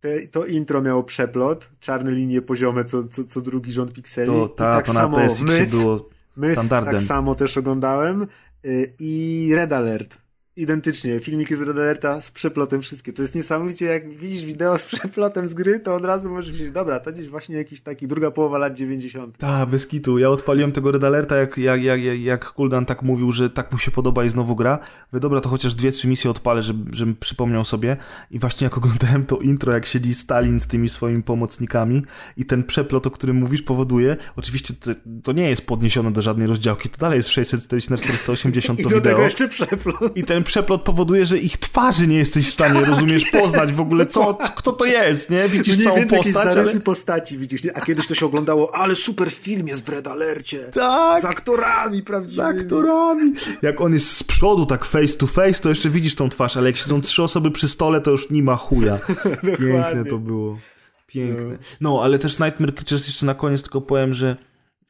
Te, 0.00 0.26
to 0.26 0.46
intro 0.46 0.82
miało 0.82 1.02
przeplot, 1.04 1.70
czarne 1.80 2.12
linie 2.12 2.42
poziome, 2.42 2.84
co, 2.84 3.04
co, 3.04 3.24
co 3.24 3.40
drugi 3.40 3.72
rząd 3.72 3.92
pikseli. 3.92 4.30
To, 4.32 4.46
I 4.46 4.56
ta, 4.56 4.64
tak 4.64 4.86
to 4.86 4.92
na 4.92 5.00
samo 5.00 5.16
PSX 5.16 5.40
Myth, 5.40 5.70
było 5.70 6.08
Myth 6.36 6.52
standardem. 6.52 6.94
tak 6.94 7.02
samo 7.02 7.34
też 7.34 7.56
oglądałem 7.58 8.26
yy, 8.62 8.94
i 8.98 9.50
Red 9.54 9.72
Alert. 9.72 10.18
Identycznie, 10.56 11.20
filmiki 11.20 11.56
z 11.56 11.60
Red 11.60 11.76
Alerta 11.76 12.20
z 12.20 12.30
przeplotem 12.30 12.82
wszystkie. 12.82 13.12
To 13.12 13.22
jest 13.22 13.34
niesamowicie, 13.34 13.86
jak 13.86 14.16
widzisz 14.16 14.44
wideo 14.44 14.78
z 14.78 14.86
przeplotem 14.86 15.48
z 15.48 15.54
gry, 15.54 15.78
to 15.80 15.94
od 15.94 16.04
razu 16.04 16.30
możesz 16.30 16.52
myśleć, 16.52 16.70
dobra, 16.72 17.00
to 17.00 17.12
gdzieś 17.12 17.28
właśnie 17.28 17.56
jakiś 17.56 17.80
taki 17.80 18.06
druga 18.06 18.30
połowa 18.30 18.58
lat 18.58 18.76
90. 18.76 19.38
Tak, 19.38 19.68
bez 19.68 19.86
kitu. 19.86 20.18
Ja 20.18 20.30
odpaliłem 20.30 20.72
tego 20.72 20.90
Red 20.92 21.04
Alerta, 21.04 21.36
jak, 21.36 21.58
jak, 21.58 21.82
jak, 21.82 22.00
jak- 22.20 22.52
Kuldan 22.52 22.86
tak 22.86 23.02
mówił, 23.02 23.32
że 23.32 23.50
tak 23.50 23.72
mu 23.72 23.78
się 23.78 23.90
podoba 23.90 24.24
i 24.24 24.28
znowu 24.28 24.56
gra. 24.56 24.78
Mówię, 25.12 25.20
dobra, 25.20 25.40
to 25.40 25.48
chociaż 25.48 25.74
dwie, 25.74 25.92
trzy 25.92 26.08
misje 26.08 26.30
odpalę, 26.30 26.62
żeby, 26.62 26.96
żebym 26.96 27.16
przypomniał 27.16 27.64
sobie. 27.64 27.96
I 28.30 28.38
właśnie 28.38 28.64
jak 28.64 28.76
oglądałem 28.78 29.26
to 29.26 29.36
intro, 29.38 29.72
jak 29.72 29.86
siedzi 29.86 30.14
Stalin 30.14 30.60
z 30.60 30.66
tymi 30.66 30.88
swoimi 30.88 31.22
pomocnikami 31.22 32.02
i 32.36 32.44
ten 32.46 32.64
przeplot, 32.64 33.06
o 33.06 33.10
którym 33.10 33.36
mówisz, 33.36 33.62
powoduje, 33.62 34.16
oczywiście 34.36 34.74
to, 34.74 34.90
to 35.22 35.32
nie 35.32 35.50
jest 35.50 35.62
podniesione 35.66 36.12
do 36.12 36.22
żadnej 36.22 36.46
rozdziałki, 36.46 36.88
to 36.88 36.98
dalej 36.98 37.16
jest 37.16 37.28
w 37.28 37.32
640 37.32 37.90
na 37.90 37.96
480 37.96 38.80
I 38.80 38.82
do 38.82 38.88
wideo. 38.88 39.02
tego 39.02 39.22
jeszcze 39.22 39.48
przeplot. 39.48 40.16
I 40.16 40.24
ten 40.24 40.44
przeplot 40.50 40.82
powoduje, 40.82 41.26
że 41.26 41.38
ich 41.38 41.58
twarzy 41.58 42.06
nie 42.06 42.16
jesteś 42.16 42.48
w 42.48 42.52
stanie, 42.52 42.84
rozumiesz, 42.84 43.30
poznać 43.30 43.72
w 43.72 43.80
ogóle, 43.80 44.06
co, 44.06 44.34
kto 44.34 44.72
to 44.72 44.84
jest, 44.84 45.30
nie? 45.30 45.48
Widzisz 45.48 45.74
Mniej 45.74 45.84
całą 45.84 45.96
więcej 45.96 46.16
jakieś 46.18 46.32
postać, 46.32 46.54
zarysy 46.54 46.72
ale... 46.72 46.80
postaci 46.80 47.38
widzisz, 47.38 47.64
nie? 47.64 47.76
A 47.76 47.80
kiedyś 47.80 48.06
to 48.06 48.14
się 48.14 48.26
oglądało, 48.26 48.74
ale 48.74 48.96
super 48.96 49.30
film 49.30 49.68
jest 49.68 49.86
w 49.86 49.88
Red 49.88 50.06
Alercie. 50.06 50.58
Tak! 50.58 51.22
Z 51.22 51.24
aktorami 51.24 51.98
Z 51.98 52.02
prawdziwymi. 52.04 52.60
aktorami. 52.60 53.32
Jak 53.62 53.80
on 53.80 53.92
jest 53.92 54.16
z 54.16 54.22
przodu, 54.22 54.66
tak 54.66 54.84
face 54.84 55.16
to 55.16 55.26
face, 55.26 55.62
to 55.62 55.68
jeszcze 55.68 55.90
widzisz 55.90 56.14
tą 56.14 56.28
twarz, 56.30 56.56
ale 56.56 56.66
jak 56.66 56.76
siedzą 56.76 57.02
trzy 57.02 57.22
osoby 57.22 57.50
przy 57.50 57.68
stole, 57.68 58.00
to 58.00 58.10
już 58.10 58.30
nie 58.30 58.42
ma 58.42 58.56
chuja. 58.56 58.98
Piękne 59.58 60.04
to 60.10 60.18
było. 60.18 60.58
Piękne. 61.06 61.58
No, 61.80 62.00
ale 62.02 62.18
też 62.18 62.38
Nightmare 62.38 62.74
Creatures, 62.74 63.06
jeszcze 63.06 63.26
na 63.26 63.34
koniec 63.34 63.62
tylko 63.62 63.80
powiem, 63.80 64.14
że 64.14 64.36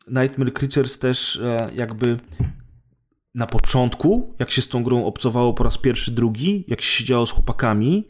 Nightmare 0.08 0.52
Creatures 0.52 0.98
też 0.98 1.36
e, 1.36 1.70
jakby 1.74 2.18
na 3.34 3.46
początku, 3.46 4.34
jak 4.38 4.50
się 4.50 4.62
z 4.62 4.68
tą 4.68 4.82
grą 4.84 5.04
obcowało 5.06 5.54
po 5.54 5.64
raz 5.64 5.78
pierwszy, 5.78 6.10
drugi, 6.10 6.64
jak 6.68 6.82
się 6.82 6.90
siedziało 6.98 7.26
z 7.26 7.30
chłopakami, 7.30 8.08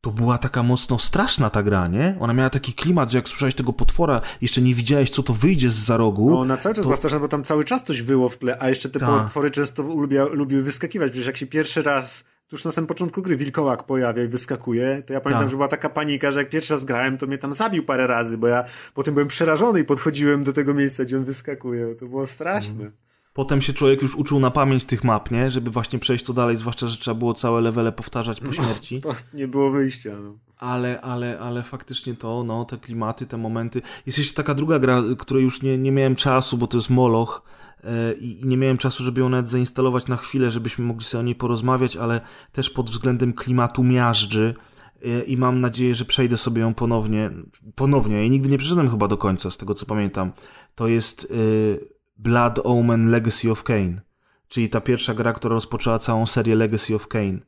to 0.00 0.10
była 0.10 0.38
taka 0.38 0.62
mocno 0.62 0.98
straszna 0.98 1.50
ta 1.50 1.62
gra, 1.62 1.88
nie? 1.88 2.16
Ona 2.20 2.32
miała 2.32 2.50
taki 2.50 2.72
klimat, 2.74 3.10
że 3.10 3.18
jak 3.18 3.28
słyszałeś 3.28 3.54
tego 3.54 3.72
potwora, 3.72 4.20
jeszcze 4.40 4.62
nie 4.62 4.74
widziałeś, 4.74 5.10
co 5.10 5.22
to 5.22 5.32
wyjdzie 5.34 5.70
z 5.70 5.74
za 5.74 5.96
rogu. 5.96 6.30
No, 6.30 6.44
na 6.44 6.56
cały 6.56 6.74
czas 6.74 6.82
to- 6.82 6.88
była 6.88 6.96
straszna, 6.96 7.18
bo 7.18 7.28
tam 7.28 7.44
cały 7.44 7.64
czas 7.64 7.82
coś 7.82 8.02
wyło 8.02 8.28
w 8.28 8.38
tle, 8.38 8.56
a 8.60 8.68
jeszcze 8.68 8.88
te 8.90 9.00
Tak. 9.00 9.08
potwory 9.08 9.50
często 9.50 9.82
lubia, 9.82 10.24
lubiły 10.24 10.62
wyskakiwać. 10.62 11.10
Przecież 11.10 11.26
jak 11.26 11.36
się 11.36 11.46
pierwszy 11.46 11.82
raz, 11.82 12.24
tuż 12.48 12.64
na 12.64 12.72
samym 12.72 12.88
początku 12.88 13.22
gry, 13.22 13.36
wilkołak 13.36 13.82
pojawia 13.86 14.22
i 14.24 14.28
wyskakuje, 14.28 15.02
to 15.06 15.12
ja 15.12 15.20
pamiętam, 15.20 15.44
Tak. 15.44 15.50
że 15.50 15.56
była 15.56 15.68
taka 15.68 15.88
panika, 15.88 16.30
że 16.30 16.38
jak 16.38 16.50
pierwszy 16.50 16.74
raz 16.74 16.84
grałem, 16.84 17.18
to 17.18 17.26
mnie 17.26 17.38
tam 17.38 17.54
zabił 17.54 17.84
parę 17.84 18.06
razy, 18.06 18.38
bo 18.38 18.46
ja 18.46 18.64
potem 18.94 19.14
byłem 19.14 19.28
przerażony 19.28 19.80
i 19.80 19.84
podchodziłem 19.84 20.44
do 20.44 20.52
tego 20.52 20.74
miejsca, 20.74 21.04
gdzie 21.04 21.16
on 21.16 21.24
wyskakuje. 21.24 21.94
To 21.94 22.06
było 22.06 22.26
straszne. 22.26 22.90
Potem 23.32 23.62
się 23.62 23.72
człowiek 23.72 24.02
już 24.02 24.14
uczył 24.14 24.40
na 24.40 24.50
pamięć 24.50 24.84
tych 24.84 25.04
map, 25.04 25.30
nie? 25.30 25.50
Żeby 25.50 25.70
właśnie 25.70 25.98
przejść 25.98 26.24
to 26.24 26.32
dalej, 26.32 26.56
zwłaszcza, 26.56 26.86
że 26.86 26.96
trzeba 26.96 27.14
było 27.14 27.34
całe 27.34 27.60
levele 27.60 27.92
powtarzać 27.92 28.40
po 28.40 28.52
śmierci. 28.52 29.00
To 29.00 29.14
nie 29.34 29.48
było 29.48 29.70
wyjścia. 29.70 30.10
No. 30.22 30.38
Ale, 30.58 31.00
ale, 31.00 31.38
ale 31.38 31.62
faktycznie 31.62 32.14
to, 32.14 32.44
no, 32.44 32.64
te 32.64 32.78
klimaty, 32.78 33.26
te 33.26 33.36
momenty. 33.36 33.82
Jest 34.06 34.18
jeszcze 34.18 34.34
taka 34.34 34.54
druga 34.54 34.78
gra, 34.78 35.02
której 35.18 35.44
już 35.44 35.62
nie, 35.62 35.78
nie 35.78 35.92
miałem 35.92 36.16
czasu, 36.16 36.58
bo 36.58 36.66
to 36.66 36.78
jest 36.78 36.90
Moloch 36.90 37.42
e, 37.84 38.12
i 38.12 38.46
nie 38.46 38.56
miałem 38.56 38.78
czasu, 38.78 39.04
żeby 39.04 39.20
ją 39.20 39.28
nawet 39.28 39.48
zainstalować 39.48 40.06
na 40.06 40.16
chwilę, 40.16 40.50
żebyśmy 40.50 40.84
mogli 40.84 41.04
sobie 41.04 41.20
o 41.20 41.24
niej 41.24 41.34
porozmawiać, 41.34 41.96
ale 41.96 42.20
też 42.52 42.70
pod 42.70 42.90
względem 42.90 43.32
klimatu 43.32 43.84
miażdży 43.84 44.54
e, 45.02 45.22
i 45.22 45.36
mam 45.36 45.60
nadzieję, 45.60 45.94
że 45.94 46.04
przejdę 46.04 46.36
sobie 46.36 46.60
ją 46.60 46.74
ponownie. 46.74 47.30
Ponownie, 47.74 48.14
ja 48.14 48.20
jej 48.20 48.30
nigdy 48.30 48.48
nie 48.48 48.58
przeszedłem 48.58 48.90
chyba 48.90 49.08
do 49.08 49.16
końca, 49.16 49.50
z 49.50 49.56
tego 49.56 49.74
co 49.74 49.86
pamiętam. 49.86 50.32
To 50.74 50.88
jest 50.88 51.24
e, 51.30 52.01
Blood 52.16 52.60
Omen 52.64 53.10
Legacy 53.10 53.50
of 53.50 53.62
Kane, 53.62 54.00
czyli 54.48 54.68
ta 54.68 54.80
pierwsza 54.80 55.14
gra, 55.14 55.32
która 55.32 55.54
rozpoczęła 55.54 55.98
całą 55.98 56.26
serię 56.26 56.54
Legacy 56.54 56.94
of 56.94 57.08
Kane. 57.08 57.38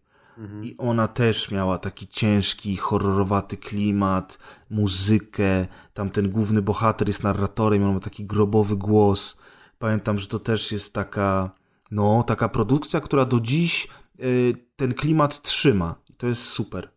I 0.63 0.77
ona 0.79 1.09
też 1.09 1.51
miała 1.51 1.79
taki 1.79 2.09
ciężki, 2.09 2.77
horrorowaty 2.77 3.57
klimat, 3.57 4.39
muzykę. 4.71 5.67
Tam 5.95 6.11
ten 6.11 6.31
główny 6.31 6.63
bohater 6.63 7.09
jest 7.09 7.23
narratorem, 7.23 7.83
on 7.83 7.95
ma 7.95 8.01
taki 8.01 8.27
grobowy 8.27 8.77
głos. 8.77 9.39
Pamiętam, 9.79 10.19
że 10.19 10.27
to 10.27 10.39
też 10.39 10.73
jest 10.73 10.95
taka, 10.95 11.51
no, 11.91 12.23
taka 12.23 12.49
produkcja, 12.49 13.01
która 13.01 13.25
do 13.25 13.41
dziś 13.41 13.89
y, 14.21 14.55
ten 14.77 14.95
klimat 14.95 15.43
trzyma. 15.43 15.95
I 16.11 16.15
to 16.15 16.27
jest 16.27 16.43
super. 16.43 16.91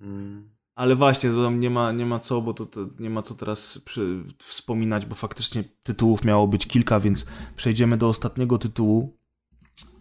Mm. 0.00 0.55
Ale 0.76 0.96
właśnie, 0.96 1.30
to 1.30 1.44
tam 1.44 1.60
nie 1.60 1.70
ma, 1.70 1.92
nie 1.92 2.06
ma 2.06 2.18
co, 2.18 2.40
bo 2.42 2.54
to, 2.54 2.66
to 2.66 2.80
nie 2.98 3.10
ma 3.10 3.22
co 3.22 3.34
teraz 3.34 3.78
przy, 3.78 4.24
wspominać, 4.38 5.06
bo 5.06 5.14
faktycznie 5.14 5.64
tytułów 5.82 6.24
miało 6.24 6.48
być 6.48 6.66
kilka, 6.66 7.00
więc 7.00 7.26
przejdziemy 7.56 7.96
do 7.96 8.08
ostatniego 8.08 8.58
tytułu, 8.58 9.15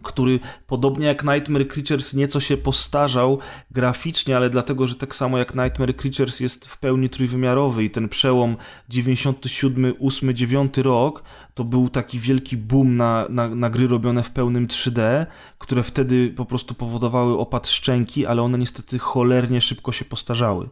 który 0.06 0.40
podobnie 0.68 1.08
jak 1.08 1.24
Nightmare 1.24 1.68
Creatures 1.68 2.14
nieco 2.14 2.40
się 2.40 2.58
postarzał 2.58 3.40
graficznie, 3.72 4.38
ale 4.38 4.50
dlatego, 4.50 4.88
że 4.88 4.96
tak 4.96 5.16
samo 5.16 5.38
jak 5.38 5.56
Nightmare 5.56 5.96
Creatures 5.96 6.40
jest 6.40 6.68
w 6.68 6.78
pełni 6.78 7.10
trójwymiarowy 7.10 7.84
i 7.84 7.90
ten 7.90 8.10
przełom 8.10 8.58
97, 8.90 9.94
8, 10.00 10.34
9 10.34 10.78
rok 10.78 11.24
to 11.54 11.64
był 11.64 11.90
taki 11.90 12.20
wielki 12.20 12.58
boom 12.58 12.98
na, 12.98 13.26
na, 13.30 13.50
na 13.50 13.70
gry 13.70 13.88
robione 13.88 14.24
w 14.24 14.32
pełnym 14.32 14.68
3D, 14.68 15.26
które 15.58 15.84
wtedy 15.84 16.30
po 16.30 16.46
prostu 16.46 16.74
powodowały 16.74 17.38
opad 17.38 17.68
szczęki, 17.68 18.26
ale 18.26 18.42
one 18.42 18.58
niestety 18.58 19.00
cholernie 19.00 19.62
szybko 19.62 19.92
się 19.92 20.06
postarzały. 20.06 20.70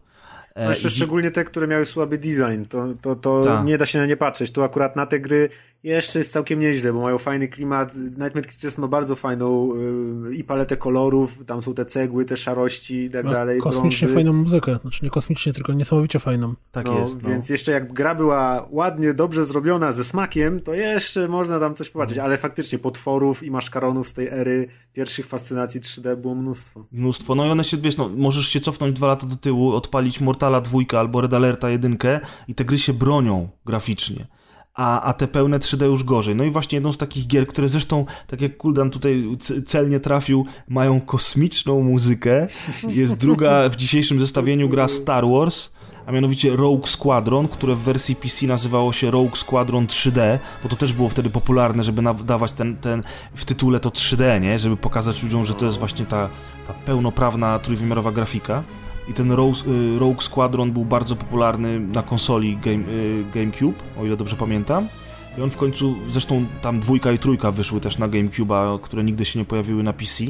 No 0.56 0.70
jeszcze 0.70 0.88
I... 0.88 0.92
szczególnie 0.92 1.32
te, 1.32 1.44
które 1.44 1.68
miały 1.68 1.86
słaby 1.86 2.18
design, 2.18 2.64
to, 2.70 2.88
to, 3.02 3.16
to 3.16 3.44
tak. 3.44 3.66
nie 3.66 3.78
da 3.78 3.86
się 3.86 4.00
na 4.00 4.06
nie 4.06 4.18
patrzeć. 4.18 4.52
Tu 4.52 4.64
akurat 4.64 4.96
na 4.96 5.06
te 5.06 5.20
gry 5.20 5.50
jeszcze 5.84 6.20
jest 6.20 6.32
całkiem 6.32 6.60
nieźle, 6.60 6.94
bo 6.94 7.02
mają 7.02 7.18
fajny 7.18 7.48
klimat. 7.48 7.96
Nightmare 7.96 8.42
Creatures 8.42 8.78
ma 8.78 8.88
bardzo 8.88 9.16
fajną 9.16 9.76
yy, 10.24 10.36
i 10.36 10.44
paletę 10.44 10.78
kolorów, 10.78 11.46
tam 11.46 11.62
są 11.62 11.74
te 11.74 11.86
cegły, 11.86 12.26
te 12.26 12.38
szarości 12.38 12.96
i 12.96 13.10
tak 13.10 13.30
dalej. 13.30 13.60
Kosmicznie 13.60 14.08
brązy. 14.08 14.16
fajną 14.16 14.34
muzykę, 14.34 14.80
znaczy 14.82 15.00
nie 15.04 15.10
kosmicznie, 15.10 15.54
tylko 15.54 15.74
niesamowicie 15.74 16.20
fajną. 16.20 16.54
Tak 16.72 16.86
no, 16.86 17.00
jest. 17.00 17.24
No. 17.24 17.30
Więc 17.30 17.50
jeszcze 17.50 17.72
jak 17.72 17.94
gra 17.94 18.16
była 18.16 18.68
ładnie, 18.72 19.14
dobrze 19.14 19.46
zrobiona, 19.46 19.92
ze 19.92 20.04
smakiem, 20.04 20.62
to 20.62 20.74
jeszcze 20.74 21.28
można 21.28 21.60
tam 21.60 21.76
coś 21.76 21.90
popatrzeć, 21.90 22.18
ale 22.18 22.38
faktycznie 22.38 22.80
potworów 22.80 23.44
i 23.44 23.52
maszkaronów 23.52 24.08
z 24.08 24.14
tej 24.14 24.28
ery 24.28 24.68
pierwszych 24.94 25.26
fascynacji 25.26 25.82
3D 25.82 26.16
było 26.16 26.36
mnóstwo. 26.36 26.86
Mnóstwo, 26.92 27.36
no 27.36 27.46
i 27.46 27.50
one 27.50 27.64
się, 27.64 27.78
wiesz, 27.78 27.98
no, 27.98 28.10
możesz 28.10 28.48
się 28.48 28.62
cofnąć 28.62 28.96
dwa 28.96 29.08
lata 29.08 29.28
do 29.28 29.36
tyłu, 29.36 29.72
odpalić 29.72 30.22
Mortala 30.22 30.62
2 30.62 30.80
albo 31.00 31.22
Red 31.22 31.34
Alerta 31.34 31.70
1 31.70 31.98
i 32.48 32.56
te 32.56 32.66
gry 32.66 32.80
się 32.80 32.94
bronią 32.94 33.50
graficznie 33.66 34.28
a, 34.74 35.02
a 35.02 35.14
te 35.14 35.28
pełne 35.28 35.60
3D 35.60 35.86
już 35.86 36.04
gorzej. 36.04 36.36
No 36.36 36.44
i 36.44 36.52
właśnie 36.52 36.76
jedną 36.76 36.92
z 36.92 36.98
takich 36.98 37.28
gier, 37.28 37.48
które 37.48 37.70
zresztą, 37.70 38.06
tak 38.28 38.42
jak 38.42 38.58
Kuldan 38.58 38.90
tutaj 38.90 39.24
celnie 39.66 40.00
trafił, 40.00 40.46
mają 40.68 41.02
kosmiczną 41.02 41.82
muzykę. 41.82 42.48
Jest 42.90 43.18
druga 43.18 43.70
w 43.70 43.76
dzisiejszym 43.76 44.20
zestawieniu 44.20 44.70
gra 44.70 44.88
Star 44.88 45.28
Wars, 45.28 45.70
a 46.06 46.12
mianowicie 46.12 46.56
Rogue 46.56 46.88
Squadron, 46.88 47.48
które 47.48 47.76
w 47.76 47.80
wersji 47.80 48.16
PC 48.16 48.48
nazywało 48.48 48.94
się 48.94 49.12
Rogue 49.12 49.36
Squadron 49.36 49.88
3D, 49.88 50.40
bo 50.64 50.70
to 50.70 50.76
też 50.76 50.94
było 50.94 51.10
wtedy 51.10 51.30
popularne, 51.30 51.84
żeby 51.84 52.02
dawać 52.26 52.54
ten, 52.54 52.78
ten 52.78 53.04
w 53.36 53.46
tytule 53.46 53.80
to 53.80 53.90
3D, 53.90 54.42
nie? 54.42 54.60
Żeby 54.60 54.78
pokazać 54.78 55.24
ludziom, 55.24 55.46
że 55.46 55.54
to 55.54 55.66
jest 55.66 55.80
właśnie 55.80 56.06
ta, 56.06 56.30
ta 56.68 56.74
pełnoprawna 56.74 57.60
trójwymiarowa 57.60 58.12
grafika. 58.12 58.64
I 59.10 59.14
ten 59.14 59.32
Rogue, 59.32 59.56
y, 59.68 60.00
Rogue 60.00 60.22
Squadron 60.22 60.72
był 60.72 60.86
bardzo 60.86 61.16
popularny 61.16 61.80
na 61.80 62.04
konsoli 62.04 62.58
Game, 62.58 62.84
y, 62.90 63.26
GameCube, 63.34 63.78
o 64.00 64.06
ile 64.06 64.18
dobrze 64.18 64.36
pamiętam. 64.36 64.88
I 65.38 65.42
on 65.42 65.52
w 65.52 65.58
końcu, 65.58 65.96
zresztą 66.08 66.46
tam 66.62 66.80
dwójka 66.80 67.12
i 67.12 67.18
trójka 67.18 67.52
wyszły 67.52 67.82
też 67.82 67.98
na 67.98 68.10
GameCube'a, 68.10 68.80
które 68.82 69.04
nigdy 69.04 69.26
się 69.26 69.40
nie 69.40 69.46
pojawiły 69.46 69.84
na 69.84 69.94
PC, 69.94 70.24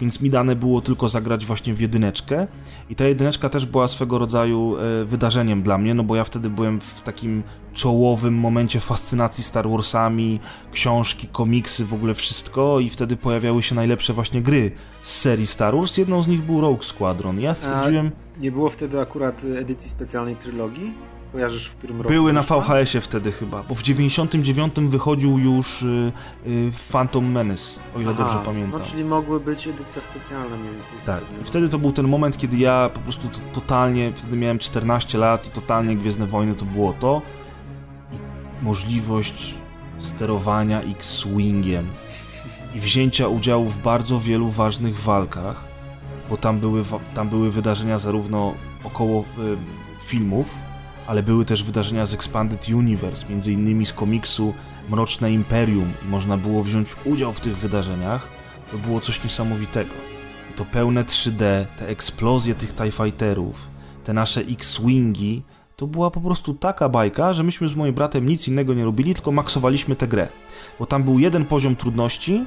więc 0.00 0.20
mi 0.20 0.30
dane 0.30 0.56
było 0.56 0.80
tylko 0.80 1.08
zagrać 1.08 1.46
właśnie 1.46 1.74
w 1.74 1.80
jedyneczkę. 1.80 2.46
I 2.90 2.94
ta 2.94 3.04
jedyneczka 3.04 3.48
też 3.48 3.66
była 3.66 3.88
swego 3.88 4.18
rodzaju 4.18 4.76
e, 4.76 5.04
wydarzeniem 5.04 5.62
dla 5.62 5.78
mnie, 5.78 5.94
no 5.94 6.02
bo 6.02 6.16
ja 6.16 6.24
wtedy 6.24 6.50
byłem 6.50 6.80
w 6.80 7.00
takim 7.00 7.42
czołowym 7.72 8.34
momencie 8.34 8.80
fascynacji 8.80 9.44
Star 9.44 9.68
Warsami, 9.68 10.40
książki, 10.72 11.28
komiksy, 11.32 11.84
w 11.84 11.94
ogóle 11.94 12.14
wszystko 12.14 12.80
i 12.80 12.90
wtedy 12.90 13.16
pojawiały 13.16 13.62
się 13.62 13.74
najlepsze 13.74 14.12
właśnie 14.12 14.42
gry 14.42 14.70
z 15.02 15.20
serii 15.20 15.46
Star 15.46 15.76
Wars. 15.76 15.96
Jedną 15.96 16.22
z 16.22 16.28
nich 16.28 16.42
był 16.42 16.60
Rogue 16.60 16.82
Squadron. 16.82 17.40
Ja 17.40 17.54
stwierdziłem... 17.54 18.10
A 18.36 18.40
nie 18.40 18.52
było 18.52 18.70
wtedy 18.70 19.00
akurat 19.00 19.42
edycji 19.58 19.90
specjalnej 19.90 20.36
trylogii? 20.36 20.92
Kojarzysz 21.32 21.66
w 21.66 21.74
którym 21.74 21.96
roku? 21.96 22.08
Były 22.08 22.32
na 22.32 22.42
VHS-ie 22.42 23.00
wtedy 23.00 23.32
chyba, 23.32 23.62
bo 23.62 23.74
w 23.74 23.82
99 23.82 24.74
wychodził 24.74 25.38
już 25.38 25.82
y, 25.82 26.12
y, 26.46 26.70
Phantom 26.92 27.32
Menace, 27.32 27.80
o 27.96 28.00
ile 28.00 28.10
Aha, 28.10 28.22
dobrze 28.22 28.38
pamiętam. 28.44 28.80
No 28.80 28.86
czyli 28.86 29.04
mogły 29.04 29.40
być 29.40 29.68
edycja 29.68 30.02
specjalna 30.02 30.56
mniej 30.56 30.72
więcej. 30.72 30.92
Tak, 31.06 31.20
i 31.42 31.44
wtedy 31.44 31.68
to 31.68 31.78
był 31.78 31.92
ten 31.92 32.08
moment, 32.08 32.38
kiedy 32.38 32.56
ja 32.56 32.90
po 32.94 33.00
prostu 33.00 33.28
totalnie, 33.52 34.12
wtedy 34.14 34.36
miałem 34.36 34.58
14 34.58 35.18
lat 35.18 35.46
i 35.46 35.50
totalnie 35.50 35.96
Gwiezdne 35.96 36.26
Wojny 36.26 36.54
to 36.54 36.64
było 36.64 36.92
to 36.92 37.22
i 38.12 38.16
możliwość 38.64 39.54
sterowania 39.98 40.80
X-Wingiem 40.80 41.86
i 42.74 42.80
wzięcia 42.80 43.28
udziału 43.28 43.64
w 43.64 43.78
bardzo 43.82 44.20
wielu 44.20 44.50
ważnych 44.50 44.98
walkach, 44.98 45.64
bo 46.30 46.36
tam 46.36 46.58
były, 46.58 46.82
tam 47.14 47.28
były 47.28 47.50
wydarzenia 47.50 47.98
zarówno 47.98 48.54
około 48.84 49.20
y, 49.20 49.24
filmów, 50.04 50.65
ale 51.06 51.22
były 51.22 51.44
też 51.44 51.62
wydarzenia 51.62 52.06
z 52.06 52.14
Expanded 52.14 52.68
Universe, 52.68 53.28
między 53.28 53.52
innymi 53.52 53.86
z 53.86 53.92
komiksu 53.92 54.54
Mroczne 54.90 55.32
Imperium 55.32 55.92
i 56.04 56.08
można 56.08 56.36
było 56.36 56.62
wziąć 56.62 56.96
udział 57.04 57.32
w 57.32 57.40
tych 57.40 57.56
wydarzeniach, 57.56 58.28
to 58.72 58.78
było 58.78 59.00
coś 59.00 59.24
niesamowitego. 59.24 59.94
I 60.50 60.54
to 60.54 60.64
pełne 60.64 61.04
3D, 61.04 61.64
te 61.78 61.88
eksplozje 61.88 62.54
tych 62.54 62.74
TIE 62.74 62.92
Fighterów, 62.92 63.68
te 64.04 64.12
nasze 64.12 64.40
X-Wingi, 64.40 65.42
to 65.76 65.86
była 65.86 66.10
po 66.10 66.20
prostu 66.20 66.54
taka 66.54 66.88
bajka, 66.88 67.34
że 67.34 67.42
myśmy 67.42 67.68
z 67.68 67.74
moim 67.74 67.94
bratem 67.94 68.28
nic 68.28 68.48
innego 68.48 68.74
nie 68.74 68.84
robili, 68.84 69.14
tylko 69.14 69.32
maksowaliśmy 69.32 69.96
tę 69.96 70.08
grę. 70.08 70.28
Bo 70.78 70.86
tam 70.86 71.02
był 71.02 71.18
jeden 71.18 71.44
poziom 71.44 71.76
trudności, 71.76 72.44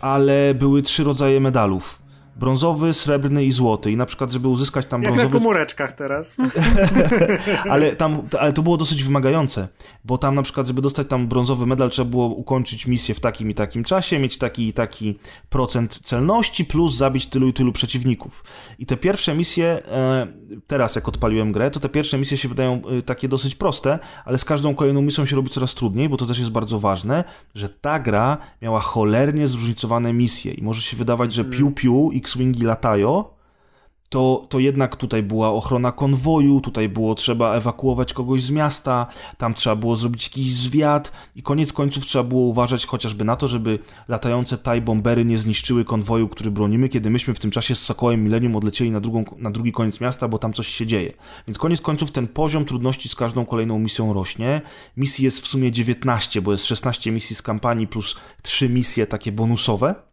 ale 0.00 0.54
były 0.54 0.82
trzy 0.82 1.04
rodzaje 1.04 1.40
medalów 1.40 2.05
brązowy, 2.36 2.94
srebrny 2.94 3.44
i 3.44 3.52
złoty. 3.52 3.92
I 3.92 3.96
na 3.96 4.06
przykład, 4.06 4.30
żeby 4.30 4.48
uzyskać 4.48 4.86
tam 4.86 5.02
Jak 5.02 5.12
brązowy... 5.12 5.24
Jak 5.24 5.34
na 5.34 5.38
komóreczkach 5.38 5.92
teraz. 5.92 6.36
ale, 7.70 7.96
tam, 7.96 8.22
ale 8.38 8.52
to 8.52 8.62
było 8.62 8.76
dosyć 8.76 9.04
wymagające, 9.04 9.68
bo 10.04 10.18
tam 10.18 10.34
na 10.34 10.42
przykład, 10.42 10.66
żeby 10.66 10.82
dostać 10.82 11.08
tam 11.08 11.28
brązowy 11.28 11.66
medal, 11.66 11.90
trzeba 11.90 12.10
było 12.10 12.26
ukończyć 12.26 12.86
misję 12.86 13.14
w 13.14 13.20
takim 13.20 13.50
i 13.50 13.54
takim 13.54 13.84
czasie, 13.84 14.18
mieć 14.18 14.38
taki 14.38 14.68
i 14.68 14.72
taki 14.72 15.18
procent 15.48 16.00
celności, 16.02 16.64
plus 16.64 16.96
zabić 16.96 17.26
tylu 17.26 17.48
i 17.48 17.52
tylu 17.52 17.72
przeciwników. 17.72 18.44
I 18.78 18.86
te 18.86 18.96
pierwsze 18.96 19.34
misje, 19.34 19.66
e, 19.66 20.26
teraz 20.66 20.94
jak 20.94 21.08
odpaliłem 21.08 21.52
grę, 21.52 21.70
to 21.70 21.80
te 21.80 21.88
pierwsze 21.88 22.18
misje 22.18 22.36
się 22.36 22.48
wydają 22.48 22.82
e, 22.98 23.02
takie 23.02 23.28
dosyć 23.28 23.54
proste, 23.54 23.98
ale 24.24 24.38
z 24.38 24.44
każdą 24.44 24.74
kolejną 24.74 25.02
misją 25.02 25.26
się 25.26 25.36
robi 25.36 25.50
coraz 25.50 25.74
trudniej, 25.74 26.08
bo 26.08 26.16
to 26.16 26.26
też 26.26 26.38
jest 26.38 26.50
bardzo 26.50 26.80
ważne, 26.80 27.24
że 27.54 27.68
ta 27.68 27.98
gra 27.98 28.38
miała 28.62 28.80
cholernie 28.80 29.48
zróżnicowane 29.48 30.12
misje 30.12 30.52
i 30.52 30.62
może 30.62 30.82
się 30.82 30.96
wydawać, 30.96 31.32
że 31.32 31.44
piu 31.44 31.70
piu 31.70 32.10
i 32.12 32.20
X-Wingi 32.26 32.62
latają, 32.62 33.24
to, 34.08 34.46
to 34.48 34.58
jednak 34.58 34.96
tutaj 34.96 35.22
była 35.22 35.48
ochrona 35.48 35.92
konwoju, 35.92 36.60
tutaj 36.60 36.88
było 36.88 37.14
trzeba 37.14 37.54
ewakuować 37.54 38.12
kogoś 38.12 38.42
z 38.42 38.50
miasta, 38.50 39.06
tam 39.38 39.54
trzeba 39.54 39.76
było 39.76 39.96
zrobić 39.96 40.24
jakiś 40.24 40.54
zwiat 40.54 41.12
i 41.36 41.42
koniec 41.42 41.72
końców 41.72 42.06
trzeba 42.06 42.24
było 42.24 42.42
uważać 42.42 42.86
chociażby 42.86 43.24
na 43.24 43.36
to, 43.36 43.48
żeby 43.48 43.78
latające 44.08 44.58
TIE 44.58 44.80
bombery 44.80 45.24
nie 45.24 45.38
zniszczyły 45.38 45.84
konwoju, 45.84 46.28
który 46.28 46.50
bronimy, 46.50 46.88
kiedy 46.88 47.10
myśmy 47.10 47.34
w 47.34 47.40
tym 47.40 47.50
czasie 47.50 47.74
z 47.74 47.82
Sokołem 47.82 48.24
Millennium 48.24 48.56
odlecieli 48.56 48.90
na, 48.90 49.00
drugą, 49.00 49.24
na 49.36 49.50
drugi 49.50 49.72
koniec 49.72 50.00
miasta, 50.00 50.28
bo 50.28 50.38
tam 50.38 50.52
coś 50.52 50.68
się 50.68 50.86
dzieje. 50.86 51.12
Więc 51.48 51.58
koniec 51.58 51.80
końców 51.80 52.12
ten 52.12 52.28
poziom 52.28 52.64
trudności 52.64 53.08
z 53.08 53.14
każdą 53.14 53.44
kolejną 53.44 53.78
misją 53.78 54.12
rośnie. 54.12 54.62
Misji 54.96 55.24
jest 55.24 55.40
w 55.40 55.46
sumie 55.46 55.72
19, 55.72 56.42
bo 56.42 56.52
jest 56.52 56.64
16 56.64 57.12
misji 57.12 57.36
z 57.36 57.42
kampanii 57.42 57.86
plus 57.86 58.16
3 58.42 58.68
misje 58.68 59.06
takie 59.06 59.32
bonusowe 59.32 60.05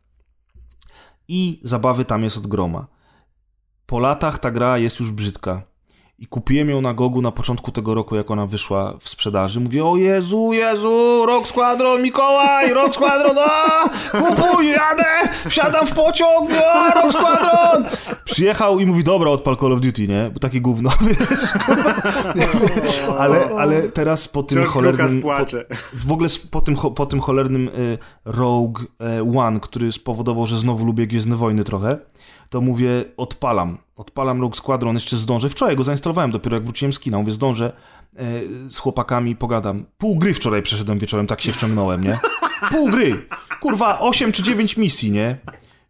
i 1.33 1.59
zabawy 1.63 2.05
tam 2.05 2.23
jest 2.23 2.37
od 2.37 2.47
groma. 2.47 2.87
Po 3.85 3.99
latach 3.99 4.39
ta 4.39 4.51
gra 4.51 4.77
jest 4.77 4.99
już 4.99 5.11
brzydka. 5.11 5.61
I 6.19 6.27
kupiłem 6.27 6.69
ją 6.69 6.81
na 6.81 6.93
Gogu 6.93 7.21
na 7.21 7.31
początku 7.31 7.71
tego 7.71 7.93
roku, 7.93 8.15
jak 8.15 8.31
ona 8.31 8.45
wyszła 8.45 8.93
w 8.99 9.09
sprzedaży. 9.09 9.59
Mówię, 9.59 9.85
o 9.85 9.97
Jezu, 9.97 10.53
Jezu, 10.53 11.25
Rock 11.25 11.47
Squadron, 11.47 12.01
Mikołaj, 12.01 12.73
Rock 12.73 12.95
Squadron, 12.95 13.37
a, 13.39 13.89
kupuj, 14.11 14.67
jadę, 14.67 15.33
wsiadam 15.49 15.87
w 15.87 15.93
pociąg, 15.93 16.49
a, 16.73 17.01
Rock 17.01 17.13
Squadron. 17.13 17.85
Przyjechał 18.25 18.79
i 18.79 18.85
mówi, 18.85 19.03
dobra, 19.03 19.31
odpal 19.31 19.57
Call 19.57 19.73
of 19.73 19.81
Duty, 19.81 20.07
nie? 20.07 20.31
Bo 20.33 20.39
takie 20.39 20.61
gówno, 20.61 20.89
ale, 23.19 23.49
ale 23.57 23.81
teraz 23.81 24.27
po 24.27 24.43
tym 24.43 24.65
cholernym... 24.65 25.21
Po, 25.21 25.35
w 25.93 26.11
ogóle 26.11 26.29
po 26.51 26.61
tym, 26.61 26.75
po 26.75 27.05
tym 27.05 27.19
cholernym 27.19 27.67
y, 27.67 27.97
Rogue 28.25 28.81
y, 28.81 29.39
One, 29.39 29.59
który 29.59 29.91
spowodował, 29.91 30.47
że 30.47 30.57
znowu 30.57 30.85
lubię 30.85 31.07
Gwiezdne 31.07 31.35
Wojny 31.35 31.63
trochę, 31.63 31.97
to 32.53 32.61
mówię, 32.61 33.05
odpalam. 33.17 33.77
Odpalam 33.95 34.41
Rogue 34.41 34.55
Squadron, 34.55 34.95
jeszcze 34.95 35.17
zdążę. 35.17 35.49
Wczoraj 35.49 35.75
go 35.75 35.83
zainstalowałem 35.83 36.31
dopiero 36.31 36.55
jak 36.55 36.63
wróciłem 36.63 36.93
z 36.93 36.99
kina. 36.99 37.17
Mówię, 37.17 37.31
zdążę 37.31 37.73
e, 38.15 38.23
z 38.69 38.77
chłopakami 38.77 39.35
pogadam. 39.35 39.85
Pół 39.97 40.15
gry 40.15 40.33
wczoraj 40.33 40.61
przeszedłem 40.61 40.99
wieczorem, 40.99 41.27
tak 41.27 41.41
się 41.41 41.51
wciągnąłem, 41.51 42.03
nie? 42.03 42.19
Pół 42.71 42.89
gry! 42.89 43.25
Kurwa, 43.61 43.99
8 43.99 44.31
czy 44.31 44.43
9 44.43 44.77
misji, 44.77 45.11
nie? 45.11 45.37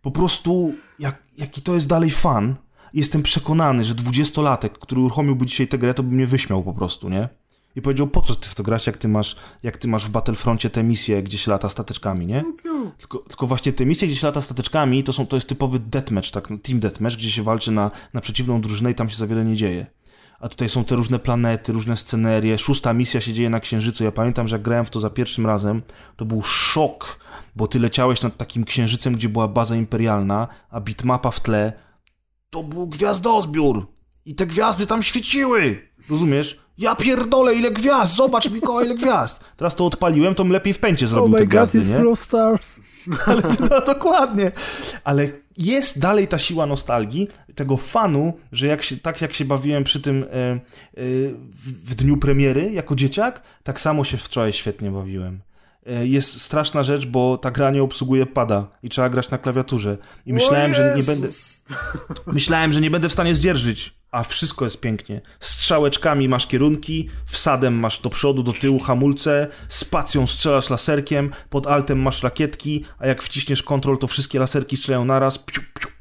Po 0.01 0.11
prostu, 0.11 0.73
jak, 0.99 1.23
jaki 1.37 1.61
to 1.61 1.73
jest 1.73 1.87
dalej 1.87 2.11
fan. 2.11 2.55
Jestem 2.93 3.23
przekonany, 3.23 3.83
że 3.83 3.95
dwudziestolatek, 3.95 4.79
który 4.79 5.01
uruchomiłby 5.01 5.45
dzisiaj 5.45 5.67
tę 5.67 5.77
grę, 5.77 5.93
to 5.93 6.03
by 6.03 6.15
mnie 6.15 6.27
wyśmiał 6.27 6.63
po 6.63 6.73
prostu, 6.73 7.09
nie? 7.09 7.29
I 7.75 7.81
powiedział, 7.81 8.07
po 8.07 8.21
co 8.21 8.35
ty 8.35 8.49
w 8.49 8.55
to 8.55 8.63
grasz, 8.63 8.87
jak 8.87 8.97
ty 8.97 9.07
masz, 9.07 9.35
jak 9.63 9.77
ty 9.77 9.87
masz 9.87 10.05
w 10.05 10.09
Battlefroncie 10.09 10.69
te 10.69 10.83
misje, 10.83 11.23
gdzie 11.23 11.37
się 11.37 11.51
lata 11.51 11.69
stateczkami, 11.69 12.25
nie? 12.25 12.43
Tylko, 12.97 13.17
tylko 13.17 13.47
właśnie 13.47 13.73
te 13.73 13.85
misje, 13.85 14.07
gdzie 14.07 14.17
się 14.17 14.27
lata 14.27 14.41
stateczkami, 14.41 15.03
to, 15.03 15.13
są, 15.13 15.27
to 15.27 15.37
jest 15.37 15.49
typowy 15.49 15.79
deathmatch, 15.79 16.31
tak, 16.31 16.47
team 16.47 16.79
deathmatch, 16.79 17.17
gdzie 17.17 17.31
się 17.31 17.43
walczy 17.43 17.71
na, 17.71 17.91
na 18.13 18.21
przeciwną 18.21 18.61
drużynę 18.61 18.91
i 18.91 18.95
tam 18.95 19.09
się 19.09 19.15
za 19.15 19.27
wiele 19.27 19.45
nie 19.45 19.55
dzieje. 19.55 19.85
A 20.39 20.49
tutaj 20.49 20.69
są 20.69 20.85
te 20.85 20.95
różne 20.95 21.19
planety, 21.19 21.73
różne 21.73 21.97
scenerie. 21.97 22.57
Szósta 22.57 22.93
misja 22.93 23.21
się 23.21 23.33
dzieje 23.33 23.49
na 23.49 23.59
Księżycu. 23.59 24.03
Ja 24.03 24.11
pamiętam, 24.11 24.47
że 24.47 24.55
jak 24.55 24.61
grałem 24.61 24.85
w 24.85 24.89
to 24.89 24.99
za 24.99 25.09
pierwszym 25.09 25.45
razem, 25.45 25.81
to 26.15 26.25
był 26.25 26.43
szok, 26.43 27.19
bo 27.55 27.67
ty 27.67 27.79
leciałeś 27.79 28.21
nad 28.21 28.37
takim 28.37 28.63
księżycem, 28.63 29.15
gdzie 29.15 29.29
była 29.29 29.47
baza 29.47 29.75
imperialna, 29.75 30.47
a 30.69 30.81
bitmapa 30.81 31.31
w 31.31 31.39
tle 31.39 31.73
to 32.49 32.63
był 32.63 32.87
gwiazdozbiór. 32.87 33.87
I 34.25 34.35
te 34.35 34.45
gwiazdy 34.45 34.87
tam 34.87 35.03
świeciły. 35.03 35.89
Rozumiesz? 36.09 36.62
Ja 36.77 36.95
pierdolę, 36.95 37.55
ile 37.55 37.71
gwiazd! 37.71 38.15
Zobacz, 38.15 38.51
Mikołaj, 38.51 38.85
ile 38.85 38.95
gwiazd! 38.95 39.39
Teraz 39.57 39.75
to 39.75 39.85
odpaliłem, 39.85 40.35
to 40.35 40.43
lepiej 40.43 40.73
w 40.73 40.79
pęcie 40.79 41.07
zrobił 41.07 41.33
oh 41.33 41.39
te 41.39 41.47
gwiazdy, 41.47 41.79
God, 41.79 41.87
nie? 41.87 41.97
full 41.97 42.07
of 42.07 42.19
stars. 42.19 42.79
Ale, 43.27 43.41
no, 43.69 43.81
dokładnie. 43.81 44.51
Ale 45.03 45.29
jest 45.57 45.99
dalej 45.99 46.27
ta 46.27 46.37
siła 46.37 46.65
nostalgii, 46.65 47.27
tego 47.55 47.77
fanu, 47.77 48.33
że 48.51 48.67
jak 48.67 48.83
się, 48.83 48.97
tak 48.97 49.21
jak 49.21 49.33
się 49.33 49.45
bawiłem 49.45 49.83
przy 49.83 50.01
tym 50.01 50.23
e, 50.23 50.25
w, 50.93 51.89
w 51.89 51.95
dniu 51.95 52.17
premiery 52.17 52.71
jako 52.71 52.95
dzieciak, 52.95 53.41
tak 53.63 53.79
samo 53.79 54.03
się 54.03 54.17
wczoraj 54.17 54.53
świetnie 54.53 54.91
bawiłem. 54.91 55.39
E, 55.85 56.07
jest 56.07 56.41
straszna 56.41 56.83
rzecz, 56.83 57.05
bo 57.05 57.37
ta 57.37 57.51
gra 57.51 57.71
nie 57.71 57.83
obsługuje 57.83 58.25
pada 58.25 58.67
i 58.83 58.89
trzeba 58.89 59.09
grać 59.09 59.29
na 59.29 59.37
klawiaturze. 59.37 59.97
I 60.25 60.33
myślałem, 60.33 60.73
że 60.73 60.93
nie 60.97 61.03
będę. 61.03 61.27
Myślałem, 62.27 62.73
że 62.73 62.81
nie 62.81 62.91
będę 62.91 63.09
w 63.09 63.13
stanie 63.13 63.35
zdzierżyć. 63.35 64.02
A 64.13 64.23
wszystko 64.23 64.65
jest 64.65 64.81
pięknie. 64.81 65.21
Strzałeczkami 65.39 66.29
masz 66.29 66.47
kierunki, 66.47 67.09
wsadem 67.25 67.73
masz 67.73 67.99
do 67.99 68.09
przodu, 68.09 68.43
do 68.43 68.53
tyłu 68.53 68.79
hamulce, 68.79 69.47
spacją 69.69 70.27
strzelasz 70.27 70.69
laserkiem, 70.69 71.31
pod 71.49 71.67
altem 71.67 72.01
masz 72.01 72.23
rakietki, 72.23 72.85
a 72.99 73.07
jak 73.07 73.23
wciśniesz 73.23 73.63
kontrol, 73.63 73.97
to 73.97 74.07
wszystkie 74.07 74.39
laserki 74.39 74.77
strzelają 74.77 75.05
naraz. 75.05 75.37
Piu, 75.37 75.61
piu. 75.79 75.92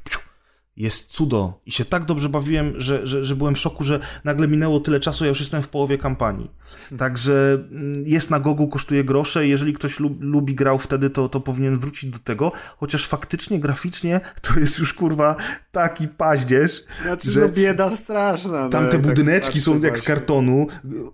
Jest 0.77 1.07
cudo. 1.11 1.59
I 1.65 1.71
się 1.71 1.85
tak 1.85 2.05
dobrze 2.05 2.29
bawiłem, 2.29 2.73
że, 2.77 3.07
że, 3.07 3.23
że 3.23 3.35
byłem 3.35 3.55
w 3.55 3.59
szoku, 3.59 3.83
że 3.83 3.99
nagle 4.23 4.47
minęło 4.47 4.79
tyle 4.79 4.99
czasu, 4.99 5.23
ja 5.23 5.29
już 5.29 5.39
jestem 5.39 5.61
w 5.61 5.69
połowie 5.69 5.97
kampanii. 5.97 6.51
Także 6.97 7.63
mm, 7.71 8.03
jest 8.05 8.29
na 8.29 8.39
Gogu, 8.39 8.67
kosztuje 8.67 9.03
grosze. 9.03 9.47
Jeżeli 9.47 9.73
ktoś 9.73 9.99
lub, 9.99 10.17
lubi 10.21 10.55
grał 10.55 10.77
wtedy, 10.79 11.09
to, 11.09 11.29
to 11.29 11.39
powinien 11.39 11.77
wrócić 11.77 12.09
do 12.09 12.19
tego. 12.19 12.51
Chociaż 12.77 13.07
faktycznie, 13.07 13.59
graficznie, 13.59 14.21
to 14.41 14.59
jest 14.59 14.79
już 14.79 14.93
kurwa 14.93 15.35
taki 15.71 16.07
paździerz. 16.07 16.83
Znaczy, 17.03 17.31
że 17.31 17.41
no 17.41 17.49
bieda 17.49 17.95
straszna. 17.95 18.69
Tam 18.69 18.83
no, 18.83 18.89
te 18.89 18.97
jak 18.97 19.05
tak 19.05 19.15
budyneczki 19.15 19.61
są 19.61 19.73
patrzę 19.73 19.87
jak 19.87 19.99
z 19.99 20.01
kartonu. 20.01 20.67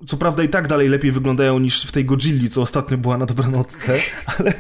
Co 0.07 0.17
prawda 0.17 0.43
i 0.43 0.49
tak 0.49 0.67
dalej 0.67 0.89
lepiej 0.89 1.11
wyglądają 1.11 1.59
niż 1.59 1.85
w 1.85 1.91
tej 1.91 2.05
Godzilli, 2.05 2.49
co 2.49 2.61
ostatnio 2.61 2.97
była 2.97 3.17
na 3.17 3.25
dobranocce, 3.25 3.99
ale, 4.39 4.53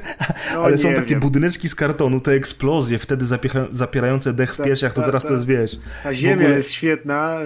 No, 0.53 0.61
ale 0.61 0.77
są 0.77 0.93
takie 0.93 1.09
wiem. 1.09 1.19
budyneczki 1.19 1.69
z 1.69 1.75
kartonu, 1.75 2.21
te 2.21 2.31
eksplozje 2.31 2.99
wtedy 2.99 3.25
zapierające 3.71 4.33
dech 4.33 4.53
w 4.53 4.57
Ta- 4.57 4.67
piersiach, 4.89 4.93
to 4.93 5.01
ta- 5.01 5.05
teraz 5.07 5.23
ta- 5.23 5.27
to 5.29 5.33
jest, 5.33 5.45
wiesz... 5.45 5.77
Ta 6.03 6.13
ziemia 6.13 6.35
ogóle- 6.35 6.49
jest 6.57 6.71
świetna, 6.71 7.37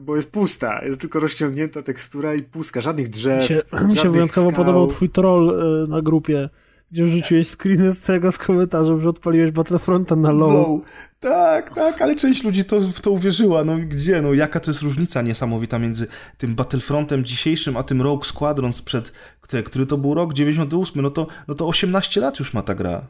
bo 0.00 0.16
jest 0.16 0.30
pusta. 0.30 0.84
Jest 0.84 1.00
tylko 1.00 1.20
rozciągnięta 1.20 1.82
tekstura 1.82 2.34
i 2.34 2.42
pustka. 2.42 2.80
Żadnych 2.80 3.08
drzew. 3.08 3.40
Mi 3.40 3.46
się, 3.46 3.62
mi 3.88 3.96
się 3.98 4.12
wyjątkowo 4.12 4.50
skał. 4.50 4.56
podobał 4.56 4.86
twój 4.86 5.08
troll 5.08 5.50
y, 5.84 5.88
na 5.88 6.02
grupie, 6.02 6.48
gdzie 6.92 7.04
wrzuciłeś 7.04 7.48
screeny 7.48 7.94
z 7.94 8.00
tego 8.00 8.32
z 8.32 8.38
komentarzem, 8.38 9.00
że 9.00 9.08
odpaliłeś 9.08 9.50
Battlefronta 9.50 10.16
na 10.16 10.30
low. 10.32 10.52
Low. 10.52 10.80
Tak, 11.20 11.74
tak, 11.74 12.02
ale 12.02 12.16
część 12.16 12.44
ludzi 12.44 12.64
to, 12.64 12.80
w 12.80 13.00
to 13.00 13.10
uwierzyła. 13.10 13.64
No 13.64 13.78
i 13.78 13.86
gdzie? 13.86 14.22
No 14.22 14.34
jaka 14.34 14.60
to 14.60 14.70
jest 14.70 14.82
różnica 14.82 15.22
niesamowita 15.22 15.78
między 15.78 16.06
tym 16.38 16.54
Battlefrontem 16.54 17.24
dzisiejszym, 17.24 17.76
a 17.76 17.82
tym 17.82 18.02
Rogue 18.02 18.24
Squadron 18.24 18.72
sprzed, 18.72 19.12
który, 19.40 19.62
który 19.62 19.86
to 19.86 19.96
był 19.98 20.14
rok 20.14 20.34
98, 20.34 21.02
no 21.02 21.10
to, 21.10 21.26
no 21.48 21.54
to 21.54 21.66
18 21.68 22.20
lat 22.20 22.38
już 22.38 22.54
ma 22.54 22.62
ta 22.62 22.74
gra. 22.74 23.06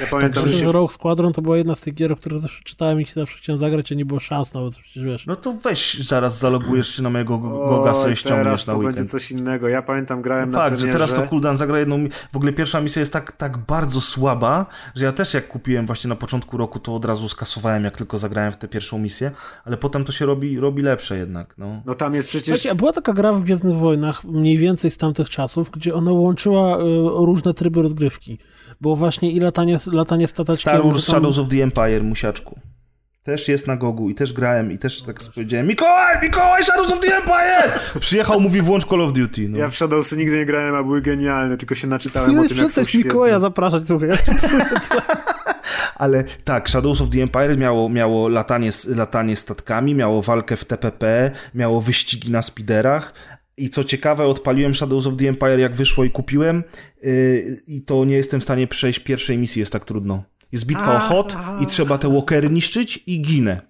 Ja 0.00 0.06
pamiętam, 0.10 0.42
Myślę, 0.42 0.52
że 0.56 0.58
się 0.60 0.64
że 0.66 0.72
Rogue 0.72 0.88
Squadron 0.88 1.32
to 1.32 1.42
była 1.42 1.56
jedna 1.56 1.74
z 1.74 1.80
tych 1.80 1.94
gier, 1.94 2.12
o 2.12 2.16
których 2.16 2.40
zawsze 2.40 2.62
czytałem 2.64 3.00
i 3.00 3.06
zawsze 3.06 3.38
chciałem 3.38 3.58
zagrać, 3.60 3.92
a 3.92 3.94
nie 3.94 4.04
było 4.04 4.20
szans 4.20 4.54
nawet, 4.54 4.76
przecież 4.78 5.04
wiesz. 5.04 5.26
No 5.26 5.36
to 5.36 5.52
weź 5.52 5.98
zaraz 6.06 6.38
zalogujesz 6.38 6.96
się 6.96 7.02
na 7.02 7.10
mojego 7.10 7.38
go- 7.38 7.64
Oj, 7.64 7.70
Goga, 7.70 7.94
sobie 7.94 8.16
ściągniesz 8.16 8.44
teraz 8.44 8.66
na 8.66 8.72
to 8.72 8.78
weekend. 8.78 8.96
będzie 8.96 9.10
coś 9.10 9.30
innego. 9.30 9.68
Ja 9.68 9.82
pamiętam, 9.82 10.22
grałem 10.22 10.50
No 10.50 10.58
na 10.58 10.64
fakt, 10.64 10.76
że 10.76 10.82
premierze. 10.86 11.06
teraz 11.08 11.20
to 11.24 11.30
cooldown 11.30 11.56
zagra 11.56 11.78
jedną... 11.78 12.04
W 12.32 12.36
ogóle 12.36 12.52
pierwsza 12.52 12.80
misja 12.80 13.00
jest 13.00 13.12
tak, 13.12 13.32
tak 13.32 13.58
bardzo 13.58 14.00
słaba, 14.00 14.66
że 14.94 15.04
ja 15.04 15.12
też 15.12 15.34
jak 15.34 15.48
kupiłem 15.48 15.86
właśnie 15.86 16.08
na 16.08 16.16
początku 16.16 16.56
roku, 16.56 16.78
to 16.78 16.94
od 16.94 17.04
razu 17.04 17.28
skasowałem, 17.28 17.84
jak 17.84 17.96
tylko 17.96 18.18
zagrałem 18.18 18.52
w 18.52 18.56
tę 18.56 18.68
pierwszą 18.68 18.98
misję, 18.98 19.30
ale 19.64 19.76
potem 19.76 20.04
to 20.04 20.12
się 20.12 20.26
robi, 20.26 20.60
robi 20.60 20.82
lepsze 20.82 21.18
jednak, 21.18 21.54
no. 21.58 21.82
No 21.86 21.94
tam 21.94 22.14
jest 22.14 22.28
przecież... 22.28 22.46
Słuchajcie, 22.46 22.70
a 22.70 22.74
była 22.74 22.92
taka 22.92 23.12
gra 23.12 23.32
w 23.32 23.42
Gwiezdnych 23.42 23.76
Wojnach, 23.78 24.24
mniej 24.24 24.58
więcej 24.58 24.90
z 24.90 24.96
tamtych 24.96 25.30
czasów, 25.30 25.70
gdzie 25.70 25.94
ona 25.94 26.12
łączyła 26.12 26.76
y, 26.78 26.80
różne 27.26 27.54
tryby 27.54 27.82
rozgrywki. 27.82 28.38
Było 28.80 28.96
właśnie 28.96 29.30
i 29.32 29.40
latanie, 29.40 29.78
latanie 29.92 30.28
stateczkiem. 30.28 30.72
Star 30.72 30.82
Wars 30.82 31.04
Shadows 31.04 31.38
of 31.38 31.48
the 31.48 31.62
Empire, 31.62 32.04
musiaczku. 32.04 32.60
Też 33.22 33.48
jest 33.48 33.66
na 33.66 33.76
Gogu 33.76 34.10
i 34.10 34.14
też 34.14 34.32
grałem 34.32 34.72
i 34.72 34.78
też 34.78 35.02
tak 35.02 35.20
powiedziałem 35.34 35.66
Mikołaj, 35.66 36.16
Mikołaj, 36.22 36.64
Shadows 36.64 36.92
of 36.92 37.00
the 37.00 37.16
Empire! 37.16 37.80
Przyjechał, 38.00 38.40
mówi 38.40 38.60
włącz 38.60 38.86
Call 38.86 39.02
of 39.02 39.12
Duty. 39.12 39.48
No. 39.48 39.58
Ja 39.58 39.68
w 39.68 39.76
Shadowsy 39.76 40.16
nigdy 40.16 40.36
nie 40.36 40.46
grałem, 40.46 40.74
a 40.74 40.82
były 40.82 41.02
genialne, 41.02 41.56
tylko 41.56 41.74
się 41.74 41.86
naczytałem 41.86 42.30
o 42.30 42.32
Powinieneś 42.32 42.52
tym, 42.52 42.64
jak 42.64 42.72
są 42.72 42.84
świetne. 42.84 43.08
Mikołaja 43.08 43.40
zapraszać, 43.40 43.86
słuchaj. 43.86 44.08
Ale 45.96 46.24
tak, 46.44 46.70
Shadows 46.70 47.00
of 47.00 47.10
the 47.10 47.22
Empire 47.22 47.58
miało, 47.58 47.88
miało 47.88 48.28
latanie, 48.28 48.70
latanie 48.88 49.36
statkami, 49.36 49.94
miało 49.94 50.22
walkę 50.22 50.56
w 50.56 50.64
TPP, 50.64 51.30
miało 51.54 51.80
wyścigi 51.80 52.30
na 52.30 52.42
speederach. 52.42 53.14
I 53.56 53.70
co 53.70 53.84
ciekawe, 53.84 54.26
odpaliłem 54.26 54.74
Shadows 54.74 55.06
of 55.06 55.14
the 55.16 55.28
Empire 55.28 55.58
jak 55.60 55.74
wyszło 55.76 56.04
i 56.04 56.10
kupiłem 56.10 56.64
yy, 57.02 57.62
i 57.66 57.82
to 57.82 58.04
nie 58.04 58.16
jestem 58.16 58.40
w 58.40 58.44
stanie 58.44 58.66
przejść 58.66 58.98
pierwszej 58.98 59.38
misji, 59.38 59.60
jest 59.60 59.72
tak 59.72 59.84
trudno. 59.84 60.22
Jest 60.52 60.64
bitwa 60.66 60.96
o 60.96 60.98
hot 60.98 61.36
i 61.60 61.66
trzeba 61.66 61.98
te 61.98 62.12
walkery 62.12 62.50
niszczyć 62.50 63.02
i 63.06 63.20
ginę. 63.22 63.60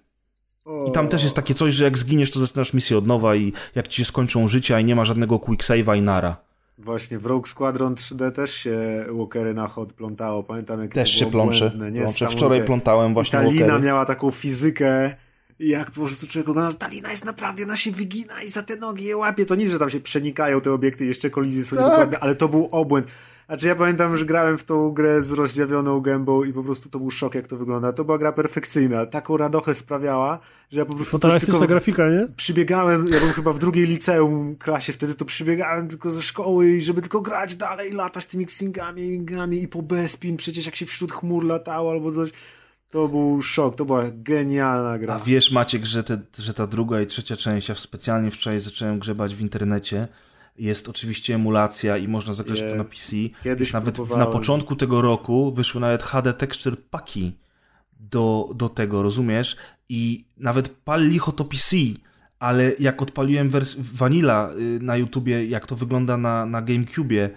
I 0.87 0.91
tam 0.91 1.07
też 1.07 1.23
jest 1.23 1.35
takie 1.35 1.53
coś, 1.53 1.73
że 1.73 1.83
jak 1.83 1.97
zginiesz, 1.97 2.31
to 2.31 2.39
zaczynasz 2.39 2.73
misję 2.73 2.97
od 2.97 3.07
nowa 3.07 3.35
i 3.35 3.53
jak 3.75 3.87
ci 3.87 3.97
się 4.01 4.05
skończą 4.05 4.47
życia 4.47 4.79
i 4.79 4.85
nie 4.85 4.95
ma 4.95 5.05
żadnego 5.05 5.39
quick 5.39 5.63
save'a 5.63 5.97
i 5.97 6.01
nara. 6.01 6.37
Właśnie, 6.77 7.19
w 7.19 7.25
Rogue 7.25 7.45
Squadron 7.47 7.95
3D 7.95 8.31
też 8.31 8.53
się 8.53 9.05
Walkery 9.11 9.53
na 9.53 9.67
hot 9.67 9.93
plątało. 9.93 10.43
Pamiętam, 10.43 10.81
jak 10.81 10.93
Też 10.93 11.11
to 11.13 11.17
się 11.19 11.25
było 11.25 11.43
plączę. 11.43 11.59
błędne, 11.59 11.91
plączę. 11.91 11.99
niesamowite. 12.11 12.37
Wczoraj 12.37 12.63
plątałem 12.65 13.13
właśnie 13.13 13.39
I 13.39 13.41
ta 13.41 13.47
lina 13.49 13.65
walkery. 13.65 13.85
miała 13.87 14.05
taką 14.05 14.31
fizykę 14.31 15.15
i 15.59 15.69
jak 15.69 15.91
po 15.91 16.01
prostu 16.01 16.27
człowiek 16.27 16.49
ogląda, 16.49 16.71
że 16.71 16.77
ta 16.77 16.87
lina 16.87 17.11
jest 17.11 17.25
naprawdę, 17.25 17.63
ona 17.63 17.75
się 17.75 17.91
wygina 17.91 18.43
i 18.43 18.49
za 18.49 18.63
te 18.63 18.75
nogi 18.75 19.05
je 19.05 19.17
łapie. 19.17 19.45
To 19.45 19.55
nic, 19.55 19.69
że 19.69 19.79
tam 19.79 19.89
się 19.89 19.99
przenikają 19.99 20.61
te 20.61 20.71
obiekty, 20.71 21.05
jeszcze 21.05 21.29
kolizje 21.29 21.63
są 21.63 21.75
Tak. 21.75 21.85
niedokładne, 21.85 22.19
ale 22.19 22.35
to 22.35 22.49
był 22.49 22.69
obłęd. 22.71 23.07
Znaczy 23.47 23.67
ja 23.67 23.75
pamiętam, 23.75 24.17
że 24.17 24.25
grałem 24.25 24.57
w 24.57 24.63
tą 24.63 24.91
grę 24.91 25.23
z 25.23 25.31
rozdziawioną 25.31 25.99
gębą 26.01 26.43
i 26.43 26.53
po 26.53 26.63
prostu 26.63 26.89
to 26.89 26.99
był 26.99 27.11
szok, 27.11 27.35
jak 27.35 27.47
to 27.47 27.57
wygląda. 27.57 27.93
To 27.93 28.05
była 28.05 28.17
gra 28.17 28.31
perfekcyjna. 28.31 29.05
Taką 29.05 29.37
radochę 29.37 29.75
sprawiała, 29.75 30.39
że 30.71 30.79
ja 30.79 30.85
po 30.85 30.95
prostu 30.95 31.19
tylko 31.19 31.59
grafika, 31.59 32.09
nie? 32.09 32.27
przybiegałem, 32.37 33.07
ja 33.07 33.19
byłem 33.19 33.33
chyba 33.33 33.53
w 33.53 33.59
drugiej 33.59 33.87
liceum 33.87 34.55
klasie 34.55 34.93
wtedy, 34.93 35.15
to 35.15 35.25
przybiegałem 35.25 35.87
tylko 35.87 36.11
ze 36.11 36.21
szkoły 36.21 36.69
i 36.69 36.81
żeby 36.81 37.01
tylko 37.01 37.21
grać 37.21 37.55
dalej, 37.55 37.91
latać 37.91 38.25
tymi 38.25 38.45
ksingami, 38.45 39.25
i 39.51 39.67
po 39.67 39.81
Bespin, 39.81 40.37
przecież 40.37 40.65
jak 40.65 40.75
się 40.75 40.85
wśród 40.85 41.11
chmur 41.11 41.45
latało 41.45 41.91
albo 41.91 42.11
coś, 42.11 42.29
to 42.93 43.07
był 43.07 43.41
szok, 43.41 43.75
to 43.75 43.85
była 43.85 44.03
genialna 44.11 44.89
A 44.89 44.97
gra. 44.97 45.19
wiesz, 45.19 45.51
Maciek, 45.51 45.85
że, 45.85 46.03
te, 46.03 46.17
że 46.37 46.53
ta 46.53 46.67
druga 46.67 47.01
i 47.01 47.05
trzecia 47.05 47.35
część, 47.35 47.69
ja 47.69 47.75
specjalnie 47.75 48.31
wczoraj 48.31 48.59
zacząłem 48.59 48.99
grzebać 48.99 49.35
w 49.35 49.41
internecie. 49.41 50.07
Jest 50.57 50.89
oczywiście 50.89 51.35
emulacja 51.35 51.97
i 51.97 52.07
można 52.07 52.33
zagrać 52.33 52.59
to 52.59 52.75
na. 52.75 52.83
PC. 52.83 53.15
Kiedyś 53.43 53.73
nawet 53.73 53.87
na 53.99 54.05
próbowałem. 54.05 54.31
początku 54.31 54.75
tego 54.75 55.01
roku 55.01 55.51
wyszły 55.51 55.81
nawet 55.81 56.03
HD 56.03 56.33
texture 56.33 56.77
paki 56.89 57.31
do, 58.11 58.49
do 58.55 58.69
tego, 58.69 59.03
rozumiesz? 59.03 59.55
I 59.89 60.25
nawet 60.37 60.69
pal 60.69 61.07
licho 61.09 61.31
to 61.31 61.45
PC, 61.45 61.75
ale 62.39 62.71
jak 62.79 63.01
odpaliłem 63.01 63.49
wers- 63.49 63.75
Vanilla 63.79 64.49
y, 64.51 64.79
na 64.83 64.97
YouTubie, 64.97 65.45
jak 65.45 65.65
to 65.65 65.75
wygląda 65.75 66.17
na, 66.17 66.45
na 66.45 66.61
GameCubie, 66.61 67.29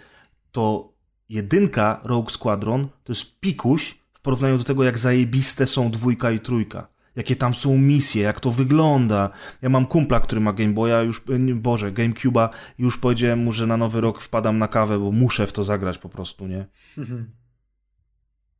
to 0.52 0.92
jedynka 1.28 2.00
Rogue 2.04 2.30
Squadron 2.30 2.88
to 3.04 3.12
jest 3.12 3.40
pikuś 3.40 3.98
porównaniu 4.26 4.58
do 4.58 4.64
tego, 4.64 4.84
jak 4.84 4.98
zajebiste 4.98 5.66
są 5.66 5.90
dwójka 5.90 6.30
i 6.30 6.40
trójka. 6.40 6.88
Jakie 7.16 7.36
tam 7.36 7.54
są 7.54 7.78
misje, 7.78 8.22
jak 8.22 8.40
to 8.40 8.50
wygląda. 8.50 9.30
Ja 9.62 9.68
mam 9.68 9.86
kumpla, 9.86 10.20
który 10.20 10.40
ma 10.40 10.52
Game 10.52 10.72
Boya, 10.72 11.02
już, 11.02 11.22
nie, 11.38 11.54
Boże, 11.54 11.92
GameCube'a 11.92 12.48
już 12.78 12.98
powiedziałem 12.98 13.38
mu, 13.38 13.52
że 13.52 13.66
na 13.66 13.76
nowy 13.76 14.00
rok 14.00 14.20
wpadam 14.20 14.58
na 14.58 14.68
kawę, 14.68 14.98
bo 14.98 15.12
muszę 15.12 15.46
w 15.46 15.52
to 15.52 15.64
zagrać 15.64 15.98
po 15.98 16.08
prostu, 16.08 16.46
nie? 16.46 16.66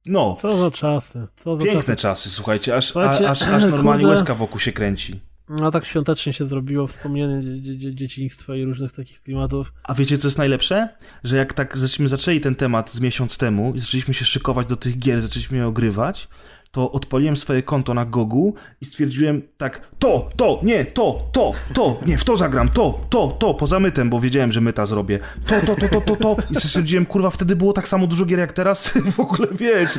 No, 0.06 0.36
Co 0.40 0.56
za 0.56 0.70
czasy, 0.70 1.26
co 1.36 1.56
za 1.56 1.64
piękne 1.64 1.82
czasy. 1.82 1.96
czasy, 1.96 2.30
słuchajcie, 2.30 2.76
aż, 2.76 2.86
Słuchajcie, 2.86 3.30
aż, 3.30 3.42
aż 3.42 3.62
normalnie 3.76 4.02
kurde. 4.04 4.16
łezka 4.16 4.34
wokół 4.34 4.60
się 4.60 4.72
kręci. 4.72 5.20
No 5.48 5.70
tak 5.70 5.84
świątecznie 5.84 6.32
się 6.32 6.44
zrobiło, 6.44 6.86
wspomnienie 6.86 7.42
dzie- 7.42 7.60
dzie- 7.62 7.78
dzie- 7.78 7.94
dzieciństwa 7.94 8.56
i 8.56 8.64
różnych 8.64 8.92
takich 8.92 9.22
klimatów. 9.22 9.72
A 9.84 9.94
wiecie, 9.94 10.18
co 10.18 10.26
jest 10.28 10.38
najlepsze? 10.38 10.88
Że 11.24 11.36
jak 11.36 11.52
tak 11.52 11.76
żeśmy 11.76 12.08
zaczęli 12.08 12.40
ten 12.40 12.54
temat 12.54 12.90
z 12.90 13.00
miesiąc 13.00 13.38
temu 13.38 13.72
i 13.74 13.78
zaczęliśmy 13.78 14.14
się 14.14 14.24
szykować 14.24 14.66
do 14.66 14.76
tych 14.76 14.98
gier, 14.98 15.20
zaczęliśmy 15.20 15.58
je 15.58 15.66
ogrywać, 15.66 16.28
to 16.70 16.92
odpaliłem 16.92 17.36
swoje 17.36 17.62
konto 17.62 17.94
na 17.94 18.04
Gogu 18.04 18.54
i 18.80 18.84
stwierdziłem 18.84 19.42
tak, 19.58 19.88
to, 19.98 20.30
to, 20.36 20.60
nie, 20.62 20.84
to, 20.84 21.28
to, 21.32 21.52
to, 21.74 22.00
nie, 22.06 22.18
w 22.18 22.24
to 22.24 22.36
zagram, 22.36 22.68
to, 22.68 23.00
to, 23.10 23.36
to, 23.38 23.54
poza 23.54 23.80
mytem, 23.80 24.10
bo 24.10 24.20
wiedziałem, 24.20 24.52
że 24.52 24.60
myta 24.60 24.86
zrobię. 24.86 25.18
To, 25.46 25.60
to, 25.66 25.76
to, 25.76 25.88
to, 25.88 26.00
to, 26.00 26.16
to. 26.16 26.36
I 26.50 26.54
stwierdziłem, 26.54 27.06
kurwa, 27.06 27.30
wtedy 27.30 27.56
było 27.56 27.72
tak 27.72 27.88
samo 27.88 28.06
dużo 28.06 28.24
gier 28.24 28.38
jak 28.38 28.52
teraz. 28.52 28.92
W 29.16 29.20
ogóle, 29.20 29.48
wiesz, 29.52 29.98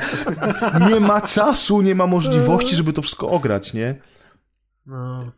nie 0.90 1.00
ma 1.00 1.22
czasu, 1.22 1.82
nie 1.82 1.96
ma 1.96 2.08
możliwości, 2.08 2.76
żeby 2.76 2.94
to 2.94 3.02
wszystko 3.02 3.30
ograć, 3.30 3.74
nie? 3.74 3.96
No. 4.88 5.32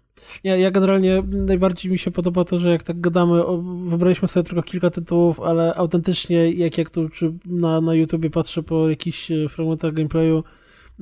Nie, 0.44 0.60
ja 0.60 0.72
generalnie 0.72 1.24
najbardziej 1.28 1.92
mi 1.92 2.00
się 2.00 2.12
podoba 2.12 2.44
to, 2.44 2.58
że 2.58 2.70
jak 2.70 2.84
tak 2.84 3.02
gadamy, 3.02 3.46
o, 3.46 3.58
wybraliśmy 3.84 4.28
sobie 4.28 4.44
tylko 4.44 4.64
kilka 4.64 4.90
tytułów, 4.90 5.40
ale 5.40 5.76
autentycznie 5.76 6.52
jak, 6.52 6.78
jak 6.78 6.90
tu 6.90 7.10
czy 7.10 7.34
na, 7.46 7.82
na 7.82 7.94
YouTubie 7.94 8.30
patrzę 8.30 8.64
po 8.64 8.90
jakichś 8.90 9.32
e, 9.32 9.50
fragmentach 9.50 9.94
gameplayu, 9.94 10.44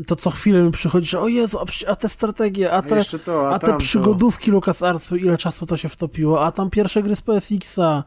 to 0.08 0.16
co 0.16 0.30
chwilę 0.30 0.64
mi 0.64 0.72
przychodzi, 0.72 1.09
że 1.09 1.19
o 1.19 1.27
Jezu, 1.27 1.58
a, 1.88 1.95
te 1.95 2.09
strategie, 2.09 2.72
a 2.72 2.82
te, 2.82 3.00
a 3.00 3.19
to, 3.26 3.50
a 3.50 3.53
a 3.53 3.59
te 3.59 3.77
przygodówki 3.77 4.51
LucasArtsu, 4.51 5.16
ile 5.16 5.38
czasu 5.38 5.66
to 5.66 5.77
się 5.77 5.90
wtopiło, 5.90 6.45
a 6.45 6.51
tam 6.51 6.69
pierwsze 6.69 7.03
gry 7.03 7.16
z 7.16 7.22
PSX-a, 7.22 8.03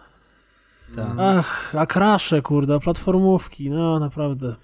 Tak. 0.96 1.08
ach, 1.18 1.74
a 1.74 1.86
krasze, 1.86 2.42
kurde, 2.42 2.74
a 2.74 2.78
platformówki, 2.78 3.70
no 3.70 3.98
naprawdę. 3.98 4.56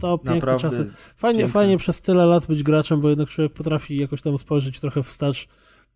To 0.00 0.18
piękne 0.18 0.34
Naprawdę 0.34 0.62
czasy. 0.62 0.90
Fajnie, 1.16 1.38
piękne. 1.38 1.52
fajnie 1.52 1.78
przez 1.78 2.00
tyle 2.00 2.26
lat 2.26 2.46
być 2.46 2.62
graczem, 2.62 3.00
bo 3.00 3.08
jednak 3.08 3.28
człowiek 3.28 3.52
potrafi 3.52 3.96
jakoś 3.96 4.22
tam 4.22 4.38
spojrzeć 4.38 4.80
trochę 4.80 5.02
wstecz 5.02 5.48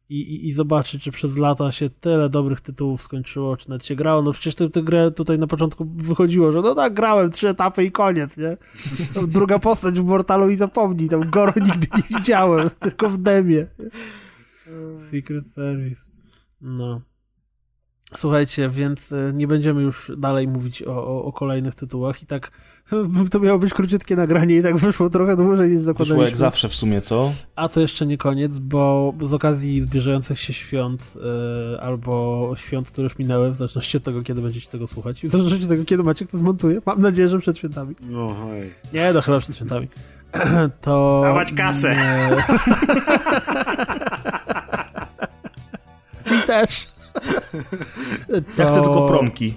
i, 0.09 0.21
i, 0.21 0.47
i 0.49 0.53
zobaczyć, 0.53 1.03
czy 1.03 1.11
przez 1.13 1.37
lata 1.39 1.73
się 1.73 1.91
tyle 1.91 2.29
dobrych 2.29 2.61
tytułów 2.61 3.03
skończyło, 3.03 3.57
czy 3.57 3.71
nawet 3.71 3.85
się 3.85 3.95
grało. 3.95 4.23
No 4.23 4.33
przecież 4.33 4.55
tę 4.55 4.83
grę 4.83 5.11
tutaj 5.11 5.39
na 5.39 5.47
początku 5.47 5.85
wychodziło, 5.97 6.53
że 6.53 6.61
no 6.61 6.75
tak, 6.75 6.95
grałem 6.95 7.31
trzy 7.31 7.49
etapy 7.49 7.85
i 7.85 7.93
koniec, 7.93 8.37
nie? 8.37 8.57
Druga 9.29 9.59
postać 9.59 10.01
w 10.01 10.05
Mortalu 10.05 10.51
i 10.51 10.57
zapomnij, 10.57 11.09
tam 11.09 11.31
Goro 11.31 11.53
nigdy 11.67 11.87
nie 11.97 12.19
widziałem, 12.19 12.71
tylko 12.81 13.09
w 13.09 13.19
demie. 13.19 13.67
Secret 15.11 15.51
Service. 15.51 16.01
No. 16.61 17.01
Słuchajcie, 18.17 18.69
więc 18.69 19.13
e, 19.13 19.33
nie 19.35 19.47
będziemy 19.47 19.83
już 19.83 20.13
dalej 20.17 20.49
mówić 20.49 20.83
o, 20.83 21.07
o, 21.07 21.25
o 21.25 21.33
kolejnych 21.33 21.75
tytułach 21.75 22.23
i 22.23 22.27
tak 22.27 22.51
to 23.31 23.41
miało 23.41 23.59
być 23.59 23.75
króciutkie 23.75 24.17
nagranie 24.17 24.57
i 24.57 24.63
tak 24.63 24.77
wyszło 24.77 25.11
trochę 25.11 25.37
dłużej 25.37 25.71
niż 25.71 25.79
Wyszło 25.79 25.93
zakładaliśmy. 25.93 26.25
jak 26.25 26.37
zawsze 26.37 26.69
w 26.69 26.75
sumie, 26.75 27.01
co? 27.01 27.33
A 27.57 27.69
to 27.69 27.81
jeszcze 27.81 28.07
nie 28.07 28.19
koniec, 28.19 28.59
bo 28.59 29.15
z 29.23 29.35
okazji 29.35 29.83
zbliżających 29.83 30.41
się 30.41 30.53
świąt 30.53 31.15
e, 31.77 31.81
albo 31.81 32.53
świąt, 32.57 32.91
które 32.91 33.03
już 33.05 33.19
minęły, 33.19 33.51
w 33.51 33.57
zależności 33.57 33.97
od 33.97 34.03
tego, 34.03 34.23
kiedy 34.23 34.41
będziecie 34.41 34.69
tego 34.69 34.87
słuchać, 34.87 35.25
i 35.25 35.29
w 35.29 35.31
zależności 35.31 35.65
od 35.65 35.71
tego, 35.71 35.85
kiedy 35.85 36.03
Maciek 36.03 36.31
to 36.31 36.39
zmontuje, 36.39 36.81
mam 36.87 37.01
nadzieję, 37.01 37.29
że 37.29 37.39
przed 37.39 37.59
świętami. 37.59 37.95
No, 38.09 38.35
hej. 38.51 38.71
Nie, 38.93 39.13
no 39.13 39.21
chyba 39.21 39.41
przed 39.41 39.57
świętami. 39.57 39.89
To... 40.81 41.21
Dawać 41.25 41.53
kasę. 41.53 41.95
Mi 46.31 46.43
też. 47.15 47.25
Ja 48.59 48.65
chcę 48.67 48.77
To- 48.77 48.83
tylko 48.83 49.07
promki. 49.09 49.55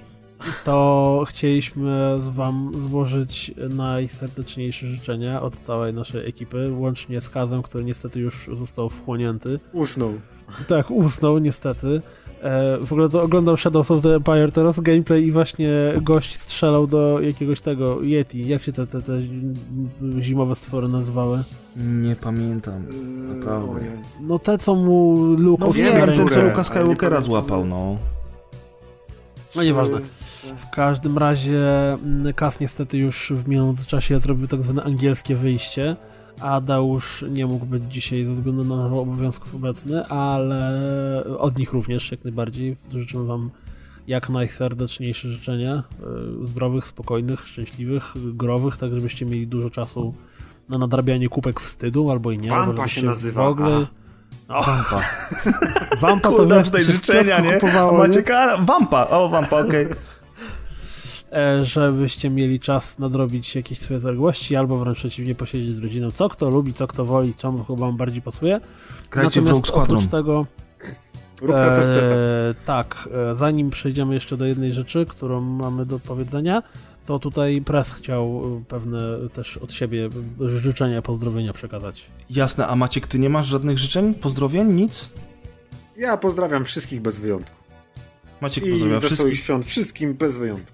to 0.63 1.23
chcieliśmy 1.29 2.15
z 2.19 2.27
wam 2.27 2.71
złożyć 2.75 3.51
najserdeczniejsze 3.69 4.87
życzenia 4.87 5.41
od 5.41 5.57
całej 5.59 5.93
naszej 5.93 6.29
ekipy, 6.29 6.71
łącznie 6.71 7.21
z 7.21 7.29
Kazem, 7.29 7.63
który 7.63 7.83
niestety 7.83 8.19
już 8.19 8.49
został 8.53 8.89
wchłonięty. 8.89 9.59
Usnął. 9.73 10.13
Tak, 10.67 10.91
usnął 10.91 11.37
niestety. 11.37 12.01
E, 12.43 12.77
w 12.85 12.93
ogóle 12.93 13.09
to 13.09 13.23
oglądam 13.23 13.57
Shadows 13.57 13.91
of 13.91 14.01
the 14.01 14.15
Empire 14.15 14.51
teraz, 14.51 14.79
gameplay 14.79 15.23
i 15.23 15.31
właśnie 15.31 15.69
gość 16.01 16.39
strzelał 16.39 16.87
do 16.87 17.21
jakiegoś 17.21 17.61
tego 17.61 18.01
Yeti. 18.01 18.47
Jak 18.47 18.63
się 18.63 18.71
te, 18.71 18.87
te, 18.87 19.01
te 19.01 19.13
zimowe 20.19 20.55
stwory 20.55 20.87
nazywały? 20.87 21.43
Nie 21.75 22.15
pamiętam. 22.15 22.83
Naprawdę. 23.35 23.79
No 24.21 24.39
te, 24.39 24.57
co 24.57 24.75
mu 24.75 25.15
Luke 25.37 25.65
No 25.65 25.73
wiem, 25.73 26.05
ten 26.05 26.29
co 26.29 26.41
Luka 26.41 26.63
Skywalkera 26.63 27.21
złapał, 27.21 27.65
no. 27.65 27.97
No 29.55 29.63
nieważne. 29.63 30.01
W 30.57 30.69
każdym 30.69 31.17
razie 31.17 31.93
mm, 31.93 32.33
Kas 32.33 32.59
niestety 32.59 32.97
już 32.97 33.33
w 33.35 33.47
międzyczasie 33.47 34.19
zrobił 34.19 34.47
tak 34.47 34.63
zwane 34.63 34.83
angielskie 34.83 35.35
wyjście, 35.35 35.95
a 36.41 36.61
Deusz 36.61 37.25
nie 37.29 37.45
mógł 37.45 37.65
być 37.65 37.83
dzisiaj 37.89 38.25
ze 38.25 38.33
względu 38.33 38.63
na 38.63 38.85
obowiązków 38.85 39.55
obecny, 39.55 40.05
ale 40.05 41.23
od 41.39 41.57
nich 41.57 41.73
również 41.73 42.11
jak 42.11 42.23
najbardziej. 42.23 42.77
Życzymy 42.91 43.25
wam 43.25 43.49
jak 44.07 44.29
najserdeczniejsze 44.29 45.27
życzenia, 45.27 45.83
y, 46.43 46.47
zdrowych, 46.47 46.87
spokojnych, 46.87 47.45
szczęśliwych, 47.45 48.03
growych, 48.15 48.77
tak 48.77 48.93
żebyście 48.93 49.25
mieli 49.25 49.47
dużo 49.47 49.69
czasu 49.69 50.13
na 50.69 50.77
nadrabianie 50.77 51.29
kupek 51.29 51.59
wstydu, 51.59 52.11
albo 52.11 52.31
i 52.31 52.37
nie. 52.39 52.49
Wampa 52.49 52.87
się 52.87 53.05
nazywa, 53.05 53.43
W 53.43 53.47
ogóle... 53.47 53.87
O, 54.47 54.63
Wampa. 54.63 55.01
Wampa 56.01 56.29
to 56.29 56.35
Kurde, 56.35 56.55
wiesz, 56.57 56.65
tutaj 56.65 56.83
życzenia, 56.83 57.39
nie? 57.39 57.53
kupowało, 57.53 58.03
A 58.03 58.07
nie? 58.07 58.23
Wampa, 58.65 59.07
o 59.07 59.29
Wampa, 59.29 59.61
okej. 59.61 59.85
e, 59.85 59.89
żebyście 61.61 62.29
mieli 62.29 62.59
czas 62.59 62.99
nadrobić 62.99 63.55
jakieś 63.55 63.79
swoje 63.79 63.99
zaległości, 63.99 64.55
albo 64.55 64.77
wręcz 64.77 64.97
przeciwnie, 64.97 65.35
posiedzieć 65.35 65.75
z 65.75 65.83
rodziną. 65.83 66.11
Co 66.11 66.29
kto 66.29 66.49
lubi, 66.49 66.73
co 66.73 66.87
kto 66.87 67.05
woli, 67.05 67.35
czemu 67.35 67.63
chyba 67.63 67.79
wam 67.79 67.97
bardziej 67.97 68.21
pasuje. 68.21 68.59
Grajcie 69.11 69.41
Natomiast 69.41 69.69
oprócz 69.71 70.07
tego, 70.07 70.45
Rób 71.41 71.55
to, 71.57 71.75
co 71.75 71.81
chce. 71.81 71.93
tak. 71.93 72.11
e, 72.11 72.55
tak, 72.65 73.09
e, 73.31 73.35
zanim 73.35 73.69
przejdziemy 73.69 74.13
jeszcze 74.13 74.37
do 74.37 74.45
jednej 74.45 74.73
rzeczy, 74.73 75.05
którą 75.05 75.41
mamy 75.41 75.85
do 75.85 75.99
powiedzenia, 75.99 76.63
to 77.05 77.19
tutaj 77.19 77.61
Press 77.61 77.91
chciał 77.93 78.43
e, 78.61 78.63
pewne 78.67 78.99
też 79.33 79.57
od 79.57 79.73
siebie 79.73 80.09
e, 80.45 80.49
życzenia, 80.49 81.01
pozdrowienia 81.01 81.53
przekazać. 81.53 82.05
Jasne, 82.29 82.67
a 82.67 82.75
Maciek, 82.75 83.07
ty 83.07 83.19
nie 83.19 83.29
masz 83.29 83.45
żadnych 83.47 83.77
życzeń, 83.77 84.13
pozdrowień, 84.13 84.73
nic? 84.73 85.09
Ja 85.97 86.17
pozdrawiam 86.17 86.65
wszystkich 86.65 87.01
bez 87.01 87.19
wyjątku. 87.19 87.57
Maciek 88.41 88.65
I 88.65 88.69
pozdrawia 88.69 88.99
wesołych 88.99 89.17
wszystkich. 89.17 89.39
świąt 89.39 89.65
wszystkim 89.65 90.13
bez 90.13 90.37
wyjątku. 90.37 90.71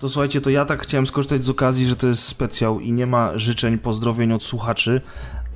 To 0.00 0.08
słuchajcie, 0.08 0.40
to 0.40 0.50
ja 0.50 0.64
tak 0.64 0.82
chciałem 0.82 1.06
skorzystać 1.06 1.44
z 1.44 1.50
okazji, 1.50 1.86
że 1.86 1.96
to 1.96 2.06
jest 2.06 2.22
specjal 2.22 2.80
i 2.80 2.92
nie 2.92 3.06
ma 3.06 3.38
życzeń, 3.38 3.78
pozdrowień 3.78 4.32
od 4.32 4.42
słuchaczy, 4.42 5.00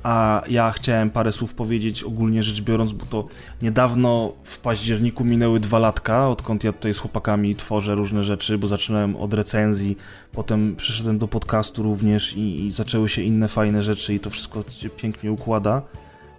a 0.03 0.43
ja 0.49 0.71
chciałem 0.71 1.09
parę 1.09 1.31
słów 1.31 1.53
powiedzieć 1.53 2.03
ogólnie 2.03 2.43
rzecz 2.43 2.61
biorąc, 2.61 2.91
bo 2.91 3.05
to 3.05 3.27
niedawno 3.61 4.33
w 4.43 4.59
październiku 4.59 5.25
minęły 5.25 5.59
dwa 5.59 5.79
latka, 5.79 6.29
odkąd 6.29 6.63
ja 6.63 6.73
tutaj 6.73 6.93
z 6.93 6.97
chłopakami 6.97 7.55
tworzę 7.55 7.95
różne 7.95 8.23
rzeczy, 8.23 8.57
bo 8.57 8.67
zaczynałem 8.67 9.15
od 9.15 9.33
recenzji, 9.33 9.97
potem 10.31 10.75
przeszedłem 10.75 11.17
do 11.17 11.27
podcastu 11.27 11.83
również 11.83 12.37
i, 12.37 12.65
i 12.65 12.71
zaczęły 12.71 13.09
się 13.09 13.21
inne 13.21 13.47
fajne 13.47 13.83
rzeczy 13.83 14.13
i 14.13 14.19
to 14.19 14.29
wszystko 14.29 14.63
się 14.69 14.89
pięknie 14.89 15.31
układa. 15.31 15.81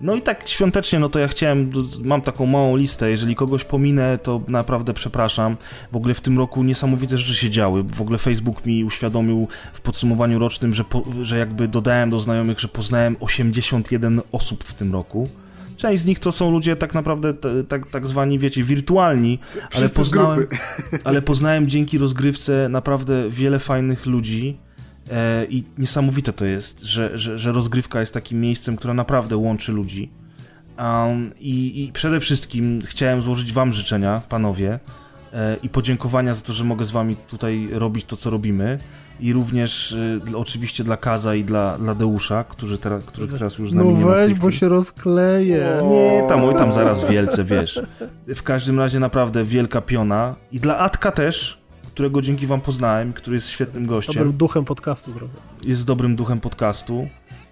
No 0.03 0.15
i 0.15 0.23
tak 0.23 0.49
świątecznie, 0.49 0.99
no 0.99 1.09
to 1.09 1.19
ja 1.19 1.29
chciałem, 1.29 1.71
mam 2.05 2.23
taką 2.23 2.47
małą 2.47 2.77
listę, 2.77 3.11
jeżeli 3.11 3.37
kogoś 3.37 3.65
pominę, 3.65 4.19
to 4.23 4.41
naprawdę 4.49 4.95
przepraszam. 4.95 5.57
W 5.93 5.97
ogóle 5.97 6.15
w 6.15 6.21
tym 6.21 6.39
roku 6.39 6.63
niesamowite 6.63 7.19
rzeczy 7.19 7.35
się 7.41 7.51
działy. 7.51 7.83
W 7.83 8.01
ogóle 8.01 8.19
Facebook 8.19 8.67
mi 8.67 8.85
uświadomił 8.85 9.49
w 9.73 9.81
podsumowaniu 9.81 10.39
rocznym, 10.39 10.75
że, 10.75 10.85
po, 10.85 11.03
że 11.23 11.39
jakby 11.39 11.69
dodałem 11.69 12.11
do 12.11 12.19
znajomych, 12.19 12.61
że 12.61 12.69
poznałem 12.69 13.17
81 13.21 14.21
osób 14.33 14.65
w 14.65 14.75
tym 14.75 14.93
roku. 14.93 15.29
Część 15.77 16.03
z 16.03 16.07
nich 16.07 16.19
to 16.19 16.33
są 16.33 16.51
ludzie 16.51 16.77
tak 16.77 16.95
naprawdę 16.95 17.35
tak, 17.69 17.91
tak 17.91 18.07
zwani, 18.07 18.39
wiecie, 18.39 18.65
wirtualni, 18.65 19.39
ale 19.57 19.69
Wszyscy 19.71 19.97
poznałem, 19.97 20.47
ale 21.05 21.23
poznałem 21.23 21.69
dzięki 21.69 21.99
rozgrywce 21.99 22.69
naprawdę 22.69 23.31
wiele 23.31 23.59
fajnych 23.59 24.07
ludzi. 24.07 24.57
E, 25.11 25.45
I 25.45 25.65
niesamowite 25.79 26.33
to 26.33 26.45
jest, 26.45 26.83
że, 26.83 27.19
że, 27.19 27.39
że 27.39 27.53
rozgrywka 27.53 28.01
jest 28.01 28.15
takim 28.15 28.41
miejscem, 28.41 28.77
które 28.77 28.95
naprawdę 28.95 29.37
łączy 29.37 29.73
ludzi. 29.73 30.11
Um, 30.79 31.33
i, 31.41 31.85
I 31.85 31.93
przede 31.93 32.21
wszystkim 32.21 32.81
chciałem 32.87 33.21
złożyć 33.21 33.53
Wam 33.53 33.73
życzenia, 33.73 34.23
panowie, 34.29 34.79
e, 35.33 35.57
i 35.63 35.69
podziękowania 35.69 36.35
za 36.35 36.41
to, 36.41 36.53
że 36.53 36.65
mogę 36.65 36.85
z 36.85 36.91
Wami 36.91 37.17
tutaj 37.17 37.69
robić 37.73 38.05
to, 38.05 38.17
co 38.17 38.31
robimy. 38.31 38.79
I 39.21 39.33
również 39.33 39.93
e, 40.33 40.37
oczywiście 40.37 40.85
dla 40.85 40.97
Kaza 40.97 41.35
i 41.35 41.45
dla, 41.45 41.79
dla 41.79 41.95
Deusza, 41.95 42.45
którzy 42.45 42.79
teraz, 42.79 43.05
których 43.05 43.33
teraz 43.33 43.59
już 43.59 43.71
z 43.71 43.75
nami 43.75 43.91
No 43.91 43.99
nie 43.99 44.05
ma 44.05 44.13
w 44.13 44.15
tej 44.17 44.29
weź, 44.29 44.39
bo 44.39 44.47
chwili. 44.47 44.61
się 44.61 44.69
rozkleje. 44.69 45.83
Nie, 45.91 46.29
tam, 46.29 46.45
oj, 46.45 46.55
tam 46.55 46.73
zaraz 46.73 47.09
wielce, 47.09 47.45
wiesz. 47.45 47.81
W 48.29 48.43
każdym 48.43 48.79
razie 48.79 49.01
naprawdę 49.01 49.45
wielka 49.45 49.81
piona. 49.81 50.35
I 50.53 50.61
dla 50.61 50.79
Atka 50.79 51.13
też, 51.13 51.62
którego 51.95 52.23
dzięki 52.23 52.47
wam 52.47 52.61
poznałem, 52.61 53.13
który 53.13 53.37
jest 53.37 53.49
świetnym 53.49 53.87
gościem. 53.87 54.15
Dobrym 54.15 54.33
duchem 54.37 54.65
podcastu 54.65 55.13
trochę. 55.13 55.35
Jest 55.65 55.85
dobrym 55.87 56.17
duchem 56.17 56.41
podcastu. 56.41 57.09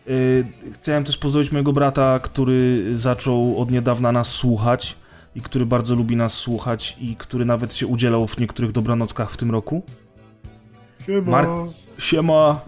Yy, 0.06 0.46
Chciałem 0.72 1.04
też 1.04 1.18
pozdrowić 1.18 1.52
mojego 1.52 1.72
brata, 1.72 2.18
który 2.18 2.92
zaczął 2.96 3.60
od 3.60 3.70
niedawna 3.70 4.12
nas 4.12 4.28
słuchać 4.28 4.96
i 5.34 5.40
który 5.40 5.66
bardzo 5.66 5.94
lubi 5.94 6.16
nas 6.16 6.32
słuchać 6.32 6.96
i 7.00 7.16
który 7.16 7.44
nawet 7.44 7.74
się 7.74 7.86
udzielał 7.86 8.26
w 8.26 8.38
niektórych 8.38 8.72
dobranockach 8.72 9.30
w 9.30 9.36
tym 9.36 9.50
roku. 9.50 9.82
Siema. 11.06 11.42
Mark- 11.42 11.70
Siema. 11.98 12.60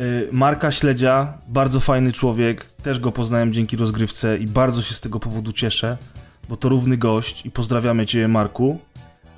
Y, 0.00 0.28
Marka 0.32 0.70
Śledzia, 0.70 1.32
bardzo 1.48 1.80
fajny 1.80 2.12
człowiek, 2.12 2.64
też 2.64 2.98
go 3.00 3.12
poznałem 3.12 3.52
dzięki 3.52 3.76
rozgrywce 3.76 4.38
i 4.38 4.46
bardzo 4.46 4.82
się 4.82 4.94
z 4.94 5.00
tego 5.00 5.20
powodu 5.20 5.52
cieszę, 5.52 5.96
bo 6.48 6.56
to 6.56 6.68
równy 6.68 6.96
gość 6.96 7.46
i 7.46 7.50
pozdrawiamy 7.50 8.06
Cię 8.06 8.28
Marku. 8.28 8.78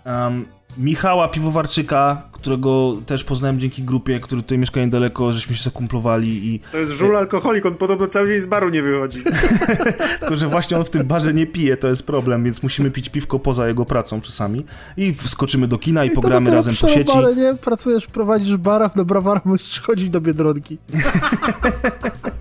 Um, 0.07 0.47
Michała 0.79 1.29
Piwowarczyka, 1.29 2.23
którego 2.33 2.97
też 3.07 3.25
poznałem 3.25 3.61
dzięki 3.61 3.83
grupie, 3.83 4.21
który 4.21 4.43
tutaj 4.43 4.59
mieszka 4.59 4.81
niedaleko, 4.81 5.33
żeśmy 5.33 5.57
się 5.57 5.63
zakumplowali 5.63 6.55
i... 6.55 6.61
To 6.73 6.79
jest 6.79 6.93
żul 6.93 7.17
alkoholik, 7.17 7.67
on 7.67 7.75
podobno 7.75 8.07
cały 8.07 8.29
dzień 8.29 8.41
z 8.41 8.47
baru 8.47 8.69
nie 8.69 8.83
wychodzi. 8.83 9.23
Tylko, 10.21 10.37
że 10.37 10.49
właśnie 10.49 10.77
on 10.77 10.85
w 10.85 10.91
tym 10.91 11.07
barze 11.07 11.35
nie 11.35 11.47
pije, 11.47 11.77
to 11.77 11.89
jest 11.89 12.03
problem, 12.03 12.45
więc 12.45 12.63
musimy 12.63 12.91
pić 12.91 13.09
piwko 13.09 13.39
poza 13.39 13.69
jego 13.69 13.85
pracą 13.85 14.21
czasami. 14.21 14.65
I 14.97 15.15
wskoczymy 15.15 15.69
do 15.69 15.79
kina 15.79 16.05
i, 16.05 16.09
I 16.09 16.11
pogramy 16.11 16.51
razem 16.51 16.75
po 16.81 16.89
sieci. 16.89 17.13
Ale 17.13 17.37
nie, 17.37 17.55
pracujesz, 17.55 18.07
prowadzisz 18.07 18.57
barach, 18.57 18.95
do 18.97 19.05
brawara, 19.05 19.41
musisz 19.45 19.81
chodzić 19.81 20.11
do 20.11 20.21
Biedronki. 20.21 20.79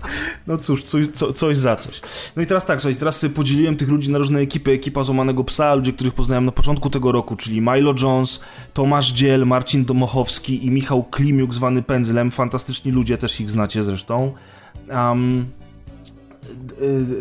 no 0.46 0.58
cóż, 0.58 0.82
coś, 0.82 1.08
co, 1.08 1.32
coś 1.32 1.56
za 1.56 1.76
coś. 1.76 2.00
No 2.36 2.42
i 2.42 2.46
teraz 2.46 2.66
tak, 2.66 2.80
słuchajcie, 2.80 2.98
teraz 2.98 3.26
podzieliłem 3.34 3.76
tych 3.76 3.88
ludzi 3.88 4.10
na 4.10 4.18
różne 4.18 4.40
ekipy. 4.40 4.70
Ekipa 4.70 5.04
Złamanego 5.04 5.44
Psa, 5.44 5.74
ludzie, 5.74 5.92
których 5.92 6.14
poznałem 6.14 6.44
na 6.44 6.52
początku 6.52 6.90
tego 6.90 7.12
roku, 7.12 7.36
czyli 7.36 7.60
Milo 7.60 7.94
Jones, 8.02 8.40
Tomasz 8.74 9.12
Dziel, 9.12 9.46
Marcin 9.46 9.84
Domochowski 9.84 10.66
i 10.66 10.70
Michał 10.70 11.04
Klimiuk, 11.04 11.54
zwany 11.54 11.82
Pędzlem. 11.82 12.30
Fantastyczni 12.30 12.92
ludzie, 12.92 13.18
też 13.18 13.40
ich 13.40 13.50
znacie 13.50 13.84
zresztą. 13.84 14.32
Um, 14.88 15.46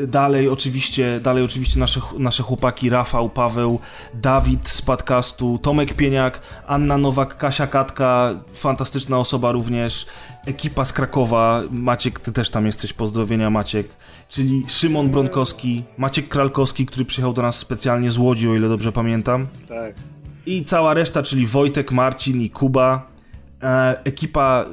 dalej 0.08 0.50
oczywiście, 0.50 1.20
dalej 1.24 1.44
oczywiście 1.44 1.80
nasze, 1.80 2.02
nasze 2.18 2.44
chłopaki 2.44 2.90
Rafał, 2.90 3.30
Paweł, 3.30 3.80
Dawid 4.14 4.70
z 4.70 4.82
podcastu, 4.82 5.60
Tomek 5.62 5.94
Pieniak, 5.94 6.40
Anna 6.68 6.98
Nowak, 6.98 7.38
Kasia 7.38 7.68
Katka, 7.68 8.34
fantastyczna 8.54 9.18
osoba 9.18 9.52
również, 9.52 10.06
ekipa 10.46 10.86
z 10.86 10.94
Krakowa, 10.94 11.62
Maciek, 11.72 12.20
ty 12.20 12.32
też 12.32 12.50
tam 12.50 12.66
jesteś, 12.66 12.94
pozdrowienia 12.94 13.50
Maciek, 13.50 13.88
czyli 14.30 14.66
Szymon 14.68 15.10
Bronkowski, 15.10 15.84
Maciek 15.98 16.28
Kralkowski, 16.28 16.86
który 16.86 17.06
przyjechał 17.06 17.34
do 17.34 17.42
nas 17.42 17.56
specjalnie 17.56 18.12
z 18.12 18.18
Łodzi, 18.18 18.50
o 18.50 18.56
ile 18.56 18.70
dobrze 18.70 18.92
pamiętam. 18.92 19.48
Tak. 19.70 19.96
I 20.46 20.66
cała 20.66 20.94
reszta, 20.94 21.24
czyli 21.24 21.48
Wojtek, 21.48 21.92
Marcin 21.92 22.42
i 22.42 22.50
Kuba. 22.50 23.08
E, 23.64 24.00
ekipa 24.04 24.66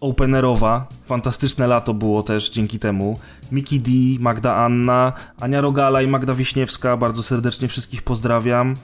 openerowa, 0.00 0.86
fantastyczne 1.04 1.66
lato 1.66 1.94
było 1.94 2.22
też 2.22 2.50
dzięki 2.50 2.78
temu. 2.78 3.18
Miki 3.52 3.80
D, 3.80 3.90
Magda 4.20 4.56
Anna, 4.56 5.12
Ania 5.40 5.60
Rogala 5.60 6.02
i 6.02 6.06
Magda 6.06 6.34
Wiśniewska, 6.34 6.96
bardzo 6.96 7.22
serdecznie 7.22 7.68
wszystkich 7.68 8.02
pozdrawiam. 8.02 8.76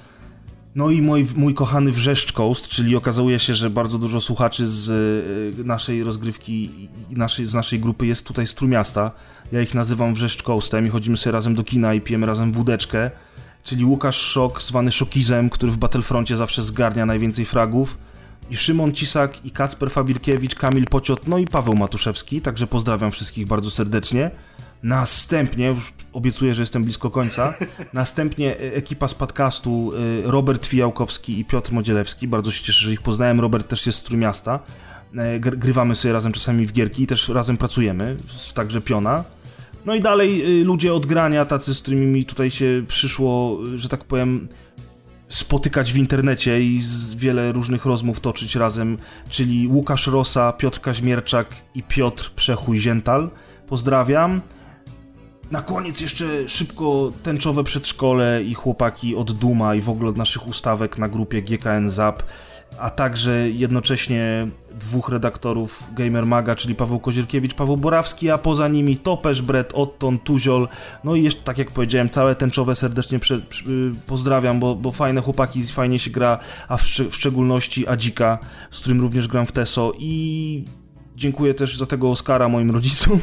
No 0.78 0.90
i 0.90 1.02
mój, 1.02 1.26
mój 1.36 1.55
kochany 1.55 1.92
Wrzeszcz 1.92 2.32
Coast, 2.32 2.68
czyli 2.68 2.97
okazuje 2.97 3.39
się, 3.39 3.55
że 3.55 3.70
bardzo 3.70 3.98
dużo 3.98 4.20
słuchaczy 4.20 4.68
z 4.68 4.90
e, 5.60 5.65
naszej 5.65 6.02
rozgrywki, 6.02 6.89
naszej, 7.10 7.47
z 7.47 7.55
naszej 7.55 7.81
grupy 7.81 8.07
jest 8.07 8.26
tutaj 8.26 8.47
z 8.47 8.55
Trójmiasta. 8.55 9.10
Ja 9.52 9.60
ich 9.60 9.74
nazywam 9.74 10.15
Wrzeszcz 10.15 10.42
Coastem 10.42 10.86
i 10.86 10.89
chodzimy 10.89 11.16
sobie 11.16 11.32
razem 11.32 11.55
do 11.55 11.65
kina 11.65 11.94
i 11.94 12.00
pijemy 12.00 12.26
razem 12.26 12.52
wódeczkę 12.52 13.10
czyli 13.65 13.84
Łukasz 13.84 14.16
Szok, 14.16 14.62
zwany 14.62 14.92
Szokizem, 14.92 15.50
który 15.50 15.73
w 15.73 15.76
Battlefroncie 15.76 16.36
zawsze 16.36 16.62
zgarnia 16.62 17.07
najwięcej 17.07 17.44
fragów, 17.44 17.98
i 18.50 18.57
Szymon 18.57 18.92
Cisak, 18.92 19.44
i 19.44 19.50
Kacper 19.50 19.90
Fabirkiewicz, 19.90 20.55
Kamil 20.55 20.84
Pociot, 20.84 21.26
no 21.26 21.39
i 21.39 21.47
Paweł 21.47 21.74
Matuszewski, 21.74 22.40
także 22.40 22.66
pozdrawiam 22.66 23.10
wszystkich 23.10 23.47
bardzo 23.47 23.70
serdecznie. 23.70 24.31
Następnie, 24.82 25.66
już 25.66 25.92
obiecuję, 26.12 26.55
że 26.55 26.62
jestem 26.62 26.84
blisko 26.84 27.10
końca, 27.10 27.55
następnie 27.92 28.57
e, 28.57 28.74
ekipa 28.74 29.08
z 29.08 29.15
podcastu 29.15 29.92
e, 30.26 30.31
Robert 30.31 30.66
Fijałkowski 30.66 31.40
i 31.40 31.44
Piotr 31.44 31.73
Modzielewski, 31.73 32.28
bardzo 32.28 32.50
się 32.50 32.65
cieszę, 32.65 32.84
że 32.84 32.92
ich 32.92 33.02
poznałem, 33.02 33.40
Robert 33.40 33.68
też 33.68 33.86
jest 33.86 33.98
z 33.98 34.02
Trójmiasta, 34.02 34.60
e, 35.16 35.40
grywamy 35.40 35.97
sobie 35.97 36.12
razem 36.12 36.32
czasami 36.32 36.66
w 36.66 36.73
gierki 36.73 37.02
i 37.02 37.07
też 37.07 37.28
razem 37.28 37.57
pracujemy, 37.57 38.16
także 38.55 38.81
Piona. 38.81 39.24
No 39.86 39.94
i 39.94 40.00
dalej 40.00 40.65
ludzie 40.65 40.94
od 40.94 41.07
grania, 41.07 41.44
tacy, 41.44 41.74
z 41.74 41.81
którymi 41.81 42.07
mi 42.07 42.24
tutaj 42.24 42.50
się 42.50 42.84
przyszło, 42.89 43.58
że 43.76 43.89
tak 43.89 44.05
powiem, 44.05 44.48
spotykać 45.28 45.92
w 45.92 45.97
internecie 45.97 46.60
i 46.60 46.82
wiele 47.16 47.52
różnych 47.52 47.84
rozmów 47.84 48.20
toczyć 48.20 48.55
razem, 48.55 48.98
czyli 49.31 49.68
Łukasz 49.68 50.07
Rosa, 50.07 50.52
Piotr 50.52 50.81
Kaźmierczak 50.81 51.48
i 51.74 51.82
Piotr 51.82 52.32
Przechuj-Ziętal. 52.36 53.31
Pozdrawiam. 53.68 54.40
Na 55.50 55.62
koniec 55.62 56.00
jeszcze 56.00 56.48
szybko 56.48 57.12
tęczowe 57.22 57.64
przedszkole 57.64 58.42
i 58.42 58.54
chłopaki 58.54 59.16
od 59.16 59.32
Duma 59.32 59.74
i 59.74 59.80
w 59.80 59.90
ogóle 59.90 60.10
od 60.10 60.16
naszych 60.16 60.48
ustawek 60.48 60.98
na 60.98 61.08
grupie 61.08 61.42
GKN 61.42 61.90
Zap 61.90 62.22
a 62.78 62.90
także 62.90 63.50
jednocześnie 63.50 64.48
dwóch 64.80 65.08
redaktorów 65.08 65.84
Gamer 65.96 66.26
Maga, 66.26 66.56
czyli 66.56 66.74
Paweł 66.74 66.98
Kozierkiewicz, 66.98 67.54
Paweł 67.54 67.76
Borawski, 67.76 68.30
a 68.30 68.38
poza 68.38 68.68
nimi 68.68 68.96
Topesz, 68.96 69.42
Brett, 69.42 69.72
Otton, 69.74 70.18
Tuziol, 70.18 70.68
no 71.04 71.14
i 71.14 71.22
jeszcze, 71.22 71.42
tak 71.42 71.58
jak 71.58 71.70
powiedziałem, 71.70 72.08
całe 72.08 72.34
tęczowe 72.34 72.76
serdecznie 72.76 73.18
prze, 73.18 73.38
prze, 73.40 73.64
pozdrawiam, 74.06 74.60
bo, 74.60 74.74
bo 74.74 74.92
fajne 74.92 75.20
chłopaki, 75.20 75.62
fajnie 75.66 75.98
się 75.98 76.10
gra, 76.10 76.38
a 76.68 76.76
w, 76.76 76.82
w 76.82 77.14
szczególności 77.14 77.86
Adzika, 77.86 78.38
z 78.70 78.80
którym 78.80 79.00
również 79.00 79.28
gram 79.28 79.46
w 79.46 79.52
TESO 79.52 79.92
i 79.98 80.64
Dziękuję 81.18 81.55
też 81.55 81.76
za 81.76 81.86
tego 81.86 82.10
Oscara 82.10 82.48
moim 82.48 82.70
rodzicom 82.70 83.20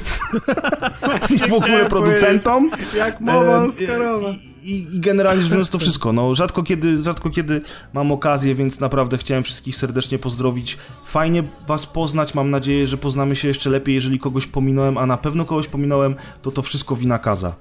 i 1.36 1.50
w 1.50 1.54
ogóle 1.54 1.90
producentom. 1.90 2.72
Jak 2.98 3.22
mowa 3.22 3.64
Oscarowa 3.64 4.30
i, 4.64 4.88
i 4.92 5.00
generalnie 5.00 5.42
rzecz 5.42 5.52
biorąc 5.52 5.70
to 5.70 5.80
wszystko. 5.80 6.14
No, 6.14 6.36
rzadko, 6.36 6.64
kiedy, 6.64 7.02
rzadko 7.02 7.30
kiedy 7.30 7.62
mam 7.94 8.12
okazję, 8.12 8.56
więc 8.56 8.80
naprawdę 8.80 9.18
chciałem 9.18 9.44
wszystkich 9.44 9.76
serdecznie 9.76 10.20
pozdrowić. 10.20 10.78
Fajnie 11.06 11.44
was 11.68 11.86
poznać, 11.86 12.34
mam 12.34 12.52
nadzieję, 12.52 12.88
że 12.88 12.98
poznamy 12.98 13.36
się 13.36 13.48
jeszcze 13.48 13.70
lepiej, 13.70 13.96
jeżeli 13.96 14.20
kogoś 14.20 14.48
pominąłem, 14.48 14.98
a 14.98 15.06
na 15.06 15.18
pewno 15.18 15.46
kogoś 15.46 15.68
pominąłem, 15.68 16.16
to 16.42 16.52
to 16.52 16.62
wszystko 16.62 16.96
wina 16.96 17.20
Kaza. 17.20 17.56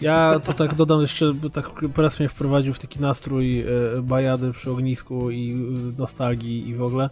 Ja 0.00 0.40
to 0.44 0.52
tak 0.52 0.74
dodam 0.74 1.00
jeszcze, 1.00 1.32
tak 1.52 1.70
teraz 1.94 2.20
mnie 2.20 2.28
wprowadził 2.28 2.74
w 2.74 2.78
taki 2.78 3.00
nastrój 3.00 3.60
e, 3.60 3.66
bajady 4.02 4.52
przy 4.52 4.70
ognisku 4.70 5.30
i 5.30 5.52
e, 5.52 6.00
nostalgii 6.00 6.68
i 6.68 6.74
w 6.74 6.82
ogóle, 6.82 7.10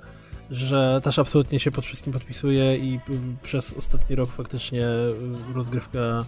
że 0.51 1.01
też 1.05 1.19
absolutnie 1.19 1.61
się 1.61 1.71
pod 1.71 1.85
wszystkim 1.85 2.13
podpisuję 2.13 2.77
i 2.77 3.01
przez 3.43 3.75
ostatni 3.79 4.17
rok 4.17 4.31
faktycznie 4.31 4.87
rozgrywka 5.55 6.25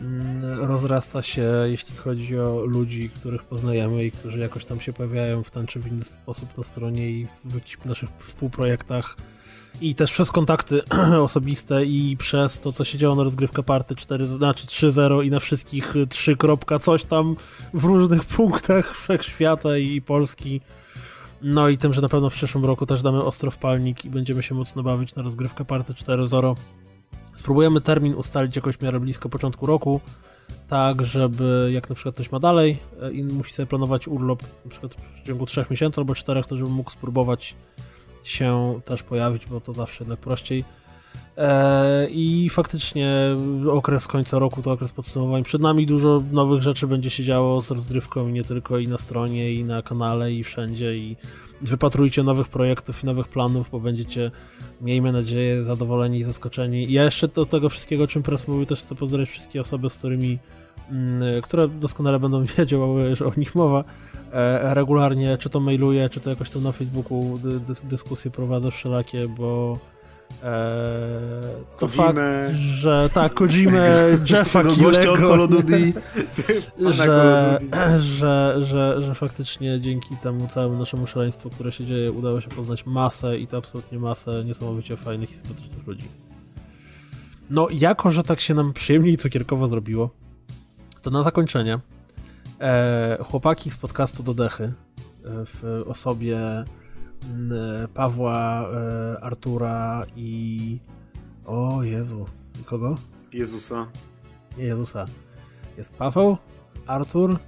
Mm, 0.00 0.60
rozrasta 0.60 1.22
się, 1.22 1.52
jeśli 1.64 1.96
chodzi 1.96 2.38
o 2.38 2.64
ludzi, 2.64 3.10
których 3.10 3.44
poznajemy 3.44 4.04
i 4.04 4.10
którzy 4.10 4.38
jakoś 4.38 4.64
tam 4.64 4.80
się 4.80 4.92
pojawiają 4.92 5.42
w 5.42 5.50
ten 5.50 5.66
czy 5.66 5.80
w 5.80 5.86
inny 5.86 6.04
sposób 6.04 6.58
na 6.58 6.64
stronie 6.64 7.10
i 7.10 7.26
w 7.44 7.84
naszych 7.84 8.10
współprojektach. 8.18 9.16
I 9.80 9.94
też 9.94 10.12
przez 10.12 10.30
kontakty 10.30 10.80
osobiste 11.22 11.84
i 11.84 12.16
przez 12.18 12.60
to, 12.60 12.72
co 12.72 12.84
się 12.84 12.98
działo 12.98 13.14
na 13.14 13.22
rozgrywka 13.22 13.62
party 13.62 13.96
4, 13.96 14.26
znaczy 14.26 14.66
3.0 14.66 15.24
i 15.24 15.30
na 15.30 15.40
wszystkich 15.40 15.94
3. 16.08 16.36
coś 16.80 17.04
tam 17.04 17.36
w 17.74 17.84
różnych 17.84 18.24
punktach 18.36 18.96
wszechświata 18.96 19.78
i 19.78 20.00
Polski. 20.00 20.60
No 21.42 21.68
i 21.68 21.78
tym, 21.78 21.94
że 21.94 22.02
na 22.02 22.08
pewno 22.08 22.30
w 22.30 22.34
przyszłym 22.34 22.64
roku 22.64 22.86
też 22.86 23.02
damy 23.02 23.24
ostro 23.24 23.50
w 23.50 23.58
palnik 23.58 24.04
i 24.04 24.10
będziemy 24.10 24.42
się 24.42 24.54
mocno 24.54 24.82
bawić 24.82 25.14
na 25.14 25.22
rozgrywkę 25.22 25.64
party 25.64 25.92
4.0 25.92 26.54
Spróbujemy 27.40 27.80
termin 27.80 28.14
ustalić 28.14 28.56
jakoś 28.56 28.80
miarę 28.80 29.00
blisko 29.00 29.28
początku 29.28 29.66
roku, 29.66 30.00
tak 30.68 31.04
żeby 31.04 31.70
jak 31.72 31.88
na 31.88 31.94
przykład 31.94 32.14
ktoś 32.14 32.32
ma 32.32 32.38
dalej 32.38 32.78
e, 33.02 33.12
i 33.12 33.24
musi 33.24 33.52
sobie 33.52 33.66
planować 33.66 34.08
urlop 34.08 34.42
na 34.64 34.70
przykład 34.70 34.94
w 34.94 35.26
ciągu 35.26 35.46
3 35.46 35.64
miesięcy 35.70 36.00
albo 36.00 36.14
4, 36.14 36.42
to 36.44 36.56
żeby 36.56 36.70
mógł 36.70 36.90
spróbować 36.90 37.56
się 38.24 38.80
też 38.84 39.02
pojawić, 39.02 39.46
bo 39.46 39.60
to 39.60 39.72
zawsze 39.72 40.04
jednak 40.04 40.20
prościej. 40.20 40.64
E, 41.40 42.08
I 42.10 42.50
faktycznie 42.50 43.36
okres 43.70 44.06
końca 44.06 44.38
roku 44.38 44.62
to 44.62 44.72
okres 44.72 44.92
podsumowań. 44.92 45.42
Przed 45.42 45.62
nami 45.62 45.86
dużo 45.86 46.22
nowych 46.32 46.62
rzeczy 46.62 46.86
będzie 46.86 47.10
się 47.10 47.24
działo 47.24 47.62
z 47.62 47.70
rozgrywką 47.70 48.28
i 48.28 48.32
nie 48.32 48.44
tylko 48.44 48.78
i 48.78 48.88
na 48.88 48.98
stronie, 48.98 49.54
i 49.54 49.64
na 49.64 49.82
kanale, 49.82 50.32
i 50.32 50.44
wszędzie. 50.44 50.96
I 50.96 51.16
wypatrujcie 51.60 52.22
nowych 52.22 52.48
projektów 52.48 53.02
i 53.02 53.06
nowych 53.06 53.28
planów, 53.28 53.70
bo 53.70 53.80
będziecie, 53.80 54.30
miejmy 54.80 55.12
nadzieję, 55.12 55.64
zadowoleni 55.64 56.18
i 56.18 56.24
zaskoczeni. 56.24 56.92
Ja 56.92 57.04
jeszcze 57.04 57.28
do 57.28 57.46
tego 57.46 57.68
wszystkiego, 57.68 58.04
o 58.04 58.06
czym 58.06 58.22
teraz 58.22 58.48
mówił, 58.48 58.66
też 58.66 58.82
chcę 58.82 58.94
pozdrowić 58.94 59.30
wszystkie 59.30 59.60
osoby, 59.60 59.90
z 59.90 59.94
którymi, 59.94 60.38
mm, 60.90 61.42
które 61.42 61.68
doskonale 61.68 62.18
będą 62.18 62.44
wiedziały, 62.58 63.16
że 63.16 63.26
o 63.26 63.32
nich 63.36 63.54
mowa. 63.54 63.84
E, 64.32 64.74
regularnie, 64.74 65.38
czy 65.38 65.50
to 65.50 65.60
mailuję, 65.60 66.08
czy 66.08 66.20
to 66.20 66.30
jakoś 66.30 66.50
tam 66.50 66.62
na 66.62 66.72
Facebooku 66.72 67.38
dyskusje 67.84 68.30
prowadzę 68.30 68.70
wszelakie, 68.70 69.28
bo 69.28 69.78
Eee, 70.42 70.48
to 71.78 71.88
Kojime. 71.88 71.96
fakt, 71.96 72.56
że 72.56 73.10
tak, 73.14 73.34
Kojimę, 73.34 73.88
Jeffa 74.30 74.64
Killego, 74.64 75.16
że, 76.90 77.58
że, 78.00 78.56
że, 78.62 79.02
że 79.02 79.14
faktycznie 79.14 79.80
dzięki 79.80 80.16
temu 80.16 80.48
całemu 80.48 80.78
naszemu 80.78 81.06
szaleństwu, 81.06 81.50
które 81.50 81.72
się 81.72 81.84
dzieje, 81.84 82.12
udało 82.12 82.40
się 82.40 82.48
poznać 82.48 82.86
masę 82.86 83.38
i 83.38 83.46
to 83.46 83.56
absolutnie 83.56 83.98
masę 83.98 84.44
niesamowicie 84.44 84.96
fajnych 84.96 85.30
i 85.30 85.34
sympatycznych 85.34 85.86
ludzi. 85.86 86.04
No, 87.50 87.68
jako, 87.70 88.10
że 88.10 88.22
tak 88.22 88.40
się 88.40 88.54
nam 88.54 88.72
przyjemnie 88.72 89.12
i 89.12 89.16
cukierkowo 89.16 89.66
zrobiło, 89.66 90.10
to 91.02 91.10
na 91.10 91.22
zakończenie 91.22 91.78
e, 92.60 93.18
chłopaki 93.30 93.70
z 93.70 93.76
podcastu 93.76 94.22
do 94.22 94.34
Dechy 94.34 94.64
e, 94.64 94.72
w 95.24 95.84
osobie 95.86 96.64
Pawła, 97.94 98.68
e, 98.70 99.24
Artura 99.24 100.06
i. 100.16 100.78
O 101.46 101.82
Jezu. 101.82 102.26
Kogo? 102.64 102.96
Jezusa. 103.32 103.86
Nie 104.58 104.64
Jezusa. 104.64 105.04
Jest 105.78 105.96
Paweł, 105.96 106.36
Artur 106.86 107.38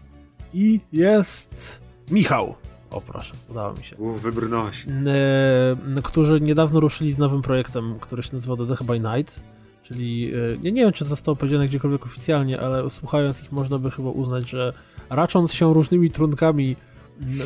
i 0.54 0.80
jest 0.92 1.82
Michał. 2.10 2.54
O 2.90 3.00
proszę, 3.00 3.34
udało 3.48 3.74
mi 3.74 3.84
się. 3.84 3.96
Uf, 3.96 4.22
wybrnąłeś. 4.22 4.86
E, 5.96 6.02
którzy 6.02 6.40
niedawno 6.40 6.80
ruszyli 6.80 7.12
z 7.12 7.18
nowym 7.18 7.42
projektem, 7.42 7.98
który 8.00 8.22
się 8.22 8.30
nazywa 8.32 8.56
The 8.56 8.84
by 8.84 9.00
Night. 9.00 9.40
Czyli 9.82 10.32
e, 10.34 10.58
nie, 10.58 10.72
nie 10.72 10.82
wiem, 10.82 10.92
czy 10.92 11.04
zostało 11.04 11.36
powiedziane 11.36 11.68
gdziekolwiek 11.68 12.06
oficjalnie, 12.06 12.60
ale 12.60 12.90
słuchając 12.90 13.42
ich 13.42 13.52
można 13.52 13.78
by 13.78 13.90
chyba 13.90 14.10
uznać, 14.10 14.50
że 14.50 14.72
racząc 15.10 15.52
się 15.52 15.74
różnymi 15.74 16.10
trunkami 16.10 16.76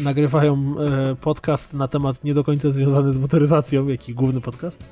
nagrywają 0.03 0.75
e, 0.79 1.15
podcast 1.15 1.75
na 1.75 1.89
temat 1.89 2.25
nie 2.25 2.35
do 2.35 2.45
końca 2.45 2.71
związany 2.71 3.13
z 3.13 3.19
motoryzacją, 3.19 3.89
jak 3.89 4.09
i 4.09 4.15
główny 4.15 4.41
podcast. 4.41 4.85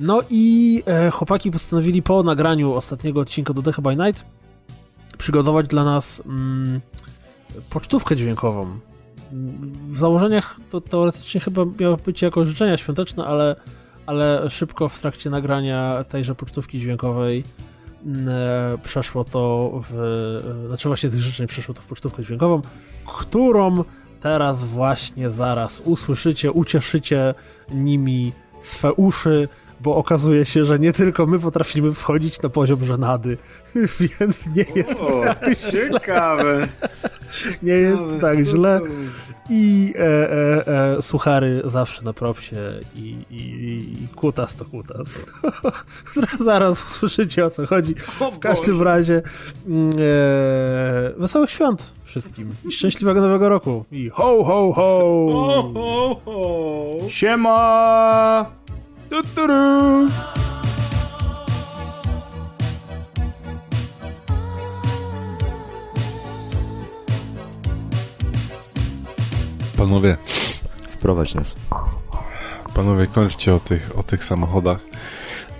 No 0.00 0.20
i 0.30 0.82
e, 0.86 1.10
chłopaki 1.10 1.50
postanowili 1.50 2.02
po 2.02 2.22
nagraniu 2.22 2.72
ostatniego 2.72 3.20
odcinka 3.20 3.54
do 3.54 3.62
Death 3.62 3.80
by 3.80 3.96
Night 3.96 4.24
przygotować 5.18 5.66
dla 5.66 5.84
nas 5.84 6.22
mm, 6.26 6.80
pocztówkę 7.70 8.16
dźwiękową. 8.16 8.78
W 9.88 9.98
założeniach 9.98 10.56
to 10.70 10.80
teoretycznie 10.80 11.40
chyba 11.40 11.64
miało 11.80 11.96
być 11.96 12.22
jako 12.22 12.44
życzenia 12.44 12.76
świąteczne, 12.76 13.24
ale, 13.24 13.56
ale 14.06 14.50
szybko 14.50 14.88
w 14.88 15.00
trakcie 15.00 15.30
nagrania 15.30 16.04
tejże 16.08 16.34
pocztówki 16.34 16.80
dźwiękowej 16.80 17.44
przeszło 18.82 19.24
to 19.24 19.70
w. 19.90 19.94
e, 20.64 20.68
Znaczy, 20.68 20.88
właśnie 20.88 21.10
tych 21.10 21.20
życzeń 21.20 21.46
przeszło 21.46 21.74
to 21.74 21.82
w 21.82 21.86
pocztówkę 21.86 22.22
dźwiękową, 22.22 22.62
którą 23.18 23.84
teraz 24.20 24.64
właśnie 24.64 25.30
zaraz 25.30 25.80
usłyszycie, 25.84 26.52
ucieszycie 26.52 27.34
nimi 27.74 28.32
swe 28.62 28.92
uszy, 28.92 29.48
bo 29.80 29.96
okazuje 29.96 30.44
się, 30.44 30.64
że 30.64 30.78
nie 30.78 30.92
tylko 30.92 31.26
my 31.26 31.38
potrafimy 31.38 31.94
wchodzić 31.94 32.42
na 32.42 32.48
poziom 32.48 32.84
żenady, 32.86 33.38
więc 34.20 34.46
nie 34.46 34.64
jest, 34.74 34.94
O, 35.00 35.22
ciekawe. 35.70 36.68
nie 37.62 37.72
jest 37.72 38.02
tak 38.20 38.38
źle. 38.38 38.80
I 39.50 39.94
e, 39.96 40.02
e, 40.02 40.96
e, 40.98 41.02
suchary 41.02 41.62
zawsze 41.64 42.02
na 42.02 42.12
propsie 42.12 42.56
i, 42.96 43.16
i, 43.30 43.36
i 44.04 44.08
kutas 44.16 44.56
to 44.56 44.64
kutas. 44.64 45.26
Zaraz 46.44 46.84
usłyszycie 46.84 47.46
o 47.46 47.50
co 47.50 47.66
chodzi. 47.66 47.94
W 48.32 48.38
każdym 48.38 48.82
razie 48.82 49.22
mm, 49.66 49.90
e, 49.90 49.94
wesołych 51.16 51.50
świąt 51.50 51.92
wszystkim 52.04 52.54
i 52.64 52.72
szczęśliwego 52.72 53.20
nowego 53.20 53.48
roku 53.48 53.84
i 53.92 54.08
ho 54.08 54.44
ho 54.44 54.72
ho! 54.72 55.00
Ho, 55.32 55.72
ho, 55.74 56.20
ho. 56.24 57.08
Siema! 57.08 58.50
Panowie, 69.84 70.16
Wprowadź 70.90 71.34
nas. 71.34 71.54
panowie, 72.74 73.06
kończcie 73.06 73.54
o 73.54 73.60
tych, 73.60 73.90
o 73.98 74.02
tych 74.02 74.24
samochodach, 74.24 74.78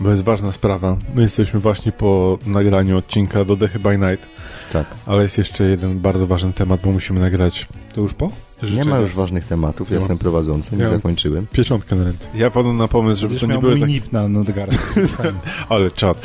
bo 0.01 0.11
jest 0.11 0.23
ważna 0.25 0.53
sprawa. 0.53 0.97
My 1.15 1.23
jesteśmy 1.23 1.61
właśnie 1.61 1.93
po 1.93 2.39
nagraniu 2.47 2.99
odcinka 2.99 3.44
do 3.44 3.57
Dechy 3.57 3.78
by 3.78 3.99
Night, 3.99 4.28
Tak. 4.73 4.86
ale 5.07 5.23
jest 5.23 5.39
jeszcze 5.39 5.65
jeden 5.65 6.01
bardzo 6.01 6.27
ważny 6.27 6.53
temat, 6.53 6.81
bo 6.85 6.91
musimy 6.93 7.20
nagrać 7.20 7.69
To 7.94 8.01
już 8.01 8.15
po? 8.15 8.31
Nie 8.75 8.85
ma 8.85 8.99
już 8.99 9.15
ważnych 9.15 9.44
tematów, 9.44 9.91
ja 9.91 9.97
jestem 9.97 10.19
prowadzącym 10.19 10.78
i 10.78 10.83
Ja- 10.83 10.89
zakończyłem. 10.89 11.47
pieczątkę 11.53 11.97
na 11.97 12.05
ręce. 12.05 12.28
Ja 12.35 12.51
padłem 12.51 12.77
na 12.77 12.89
pomysł, 12.89 13.20
żeby 13.20 13.31
Będziesz 13.35 13.49
to 13.49 13.55
nie 13.55 13.61
były 13.61 13.73
mój 13.73 13.81
tak... 13.81 13.89
nip 13.91 14.12
na 14.12 14.28
nadgarstku. 14.28 15.01
Ale 15.69 15.91
czad. 15.91 16.20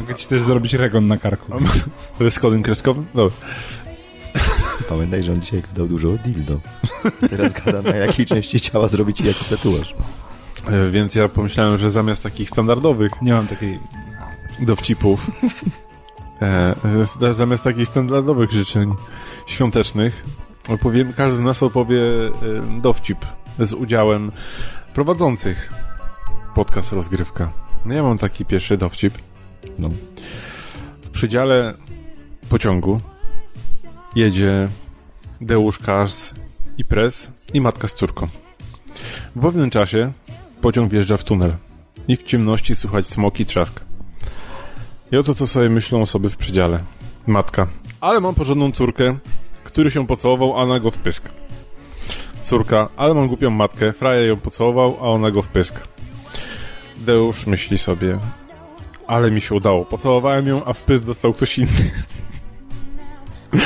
Mogę 0.00 0.14
ci 0.14 0.28
też 0.28 0.40
zrobić 0.42 0.74
regon 0.74 1.06
na 1.06 1.16
karku. 1.18 1.52
Ale 2.20 2.30
z 2.30 2.38
kodem 2.38 2.62
kreskowym? 2.62 3.06
Dobra. 3.14 3.36
Pamiętaj, 4.88 5.22
że 5.22 5.32
on 5.32 5.40
dzisiaj 5.40 5.62
gadał 5.62 5.86
dużo 5.88 6.08
o 6.08 6.18
dildo. 6.18 6.60
Teraz 7.30 7.52
gada 7.52 7.82
na 7.82 7.96
jakiej 7.96 8.26
części 8.26 8.60
ciała 8.60 8.88
zrobić 8.88 9.16
ci 9.16 9.26
jako 9.26 9.44
tatuaż. 9.50 9.94
E, 10.66 10.90
Więc 10.90 11.14
ja 11.14 11.28
pomyślałem, 11.28 11.78
że 11.78 11.90
zamiast 11.90 12.22
takich 12.22 12.50
standardowych 12.50 13.12
Nie 13.22 13.32
mam 13.32 13.46
takiej... 13.46 13.78
dowcipów, 14.60 15.30
e, 16.42 16.74
e, 17.22 17.34
zamiast 17.34 17.64
takich 17.64 17.88
standardowych 17.88 18.50
życzeń 18.50 18.94
świątecznych, 19.46 20.24
opowiem, 20.68 21.12
każdy 21.12 21.38
z 21.38 21.40
nas 21.40 21.62
opowie 21.62 22.00
dowcip 22.82 23.18
z 23.58 23.72
udziałem 23.74 24.32
prowadzących 24.94 25.72
podcast 26.54 26.92
Rozgrywka. 26.92 27.50
No 27.84 27.94
ja 27.94 28.02
mam 28.02 28.18
taki 28.18 28.44
pierwszy 28.44 28.76
dowcip. 28.76 29.14
No. 29.78 29.90
W 31.02 31.08
przydziale 31.10 31.74
pociągu 32.48 33.00
jedzie 34.14 34.68
Deuszkarz 35.40 36.30
i 36.78 36.84
Pres 36.84 37.28
i 37.54 37.60
matka 37.60 37.88
z 37.88 37.94
córką. 37.94 38.28
W 39.36 39.42
pewnym 39.42 39.70
czasie 39.70 40.12
pociąg 40.60 40.90
wjeżdża 40.92 41.16
w 41.16 41.24
tunel 41.24 41.52
i 42.08 42.16
w 42.16 42.22
ciemności 42.22 42.74
słychać 42.74 43.06
smok 43.06 43.40
i 43.40 43.46
trzask. 43.46 43.80
I 45.12 45.16
oto 45.16 45.34
co 45.34 45.46
sobie 45.46 45.68
myślą 45.68 46.02
osoby 46.02 46.30
w 46.30 46.36
przedziale. 46.36 46.80
Matka. 47.26 47.66
Ale 48.00 48.20
mam 48.20 48.34
porządną 48.34 48.72
córkę, 48.72 49.18
który 49.64 49.90
się 49.90 50.06
pocałował, 50.06 50.52
a 50.52 50.62
ona 50.62 50.80
go 50.80 50.90
w 50.90 50.98
pysk. 50.98 51.30
Córka. 52.42 52.88
Ale 52.96 53.14
mam 53.14 53.28
głupią 53.28 53.50
matkę, 53.50 53.92
frajer 53.92 54.26
ją 54.26 54.36
pocałował, 54.36 54.96
a 55.00 55.02
ona 55.02 55.30
go 55.30 55.42
w 55.42 55.48
pysk. 55.48 55.88
Deusz 56.96 57.46
myśli 57.46 57.78
sobie. 57.78 58.18
Ale 59.06 59.30
mi 59.30 59.40
się 59.40 59.54
udało. 59.54 59.84
Pocałowałem 59.84 60.46
ją, 60.46 60.64
a 60.64 60.72
w 60.72 60.82
pysk 60.82 61.04
dostał 61.04 61.34
ktoś 61.34 61.58
inny. 61.58 61.90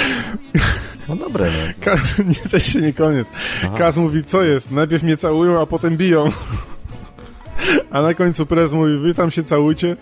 No 1.08 1.16
dobre, 1.16 1.46
no. 1.46 1.74
Kaz, 1.80 2.18
nie, 2.18 2.50
to 2.50 2.56
jeszcze 2.56 2.80
nie 2.80 2.92
koniec. 2.92 3.28
Aha. 3.64 3.78
Kaz 3.78 3.96
mówi, 3.96 4.24
co 4.24 4.42
jest? 4.42 4.70
Najpierw 4.70 5.02
mnie 5.02 5.16
całują, 5.16 5.60
a 5.60 5.66
potem 5.66 5.96
biją. 5.96 6.30
A 7.90 8.02
na 8.02 8.14
końcu 8.14 8.46
prez 8.46 8.72
mówi, 8.72 8.98
wy 8.98 9.14
tam 9.14 9.30
się 9.30 9.44
całujcie. 9.44 9.96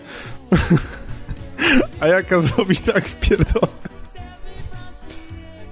A 1.99 2.07
ja 2.07 2.23
Kazowi 2.23 2.75
tak 2.75 3.07
wpierdolę. 3.07 3.67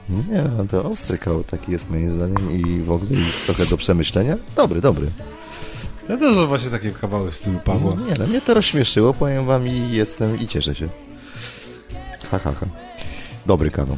Nie, 0.09 0.43
no 0.57 0.65
to 0.65 0.83
ostry 0.83 1.17
kał 1.17 1.43
taki 1.43 1.71
jest 1.71 1.89
moim 1.89 2.09
zdaniem 2.09 2.51
i 2.51 2.81
w 2.81 2.91
ogóle 2.91 3.11
i 3.11 3.45
trochę 3.45 3.65
do 3.65 3.77
przemyślenia. 3.77 4.37
Dobry, 4.55 4.81
dobry. 4.81 5.07
Ja 6.09 6.17
też 6.17 6.35
są 6.35 6.47
właśnie 6.47 6.69
takie 6.69 6.91
kawały 6.91 7.31
w 7.31 7.35
stylu 7.35 7.59
Pawła. 7.59 7.93
Nie, 7.95 8.13
no 8.19 8.27
mnie 8.27 8.41
to 8.41 8.53
rozśmieszyło, 8.53 9.13
powiem 9.13 9.45
wam 9.45 9.67
i 9.67 9.91
jestem 9.91 10.39
i 10.39 10.47
cieszę 10.47 10.75
się. 10.75 10.89
Ha, 12.31 12.39
ha, 12.39 12.53
ha. 12.59 12.65
Dobry 13.45 13.71
kawał. 13.71 13.97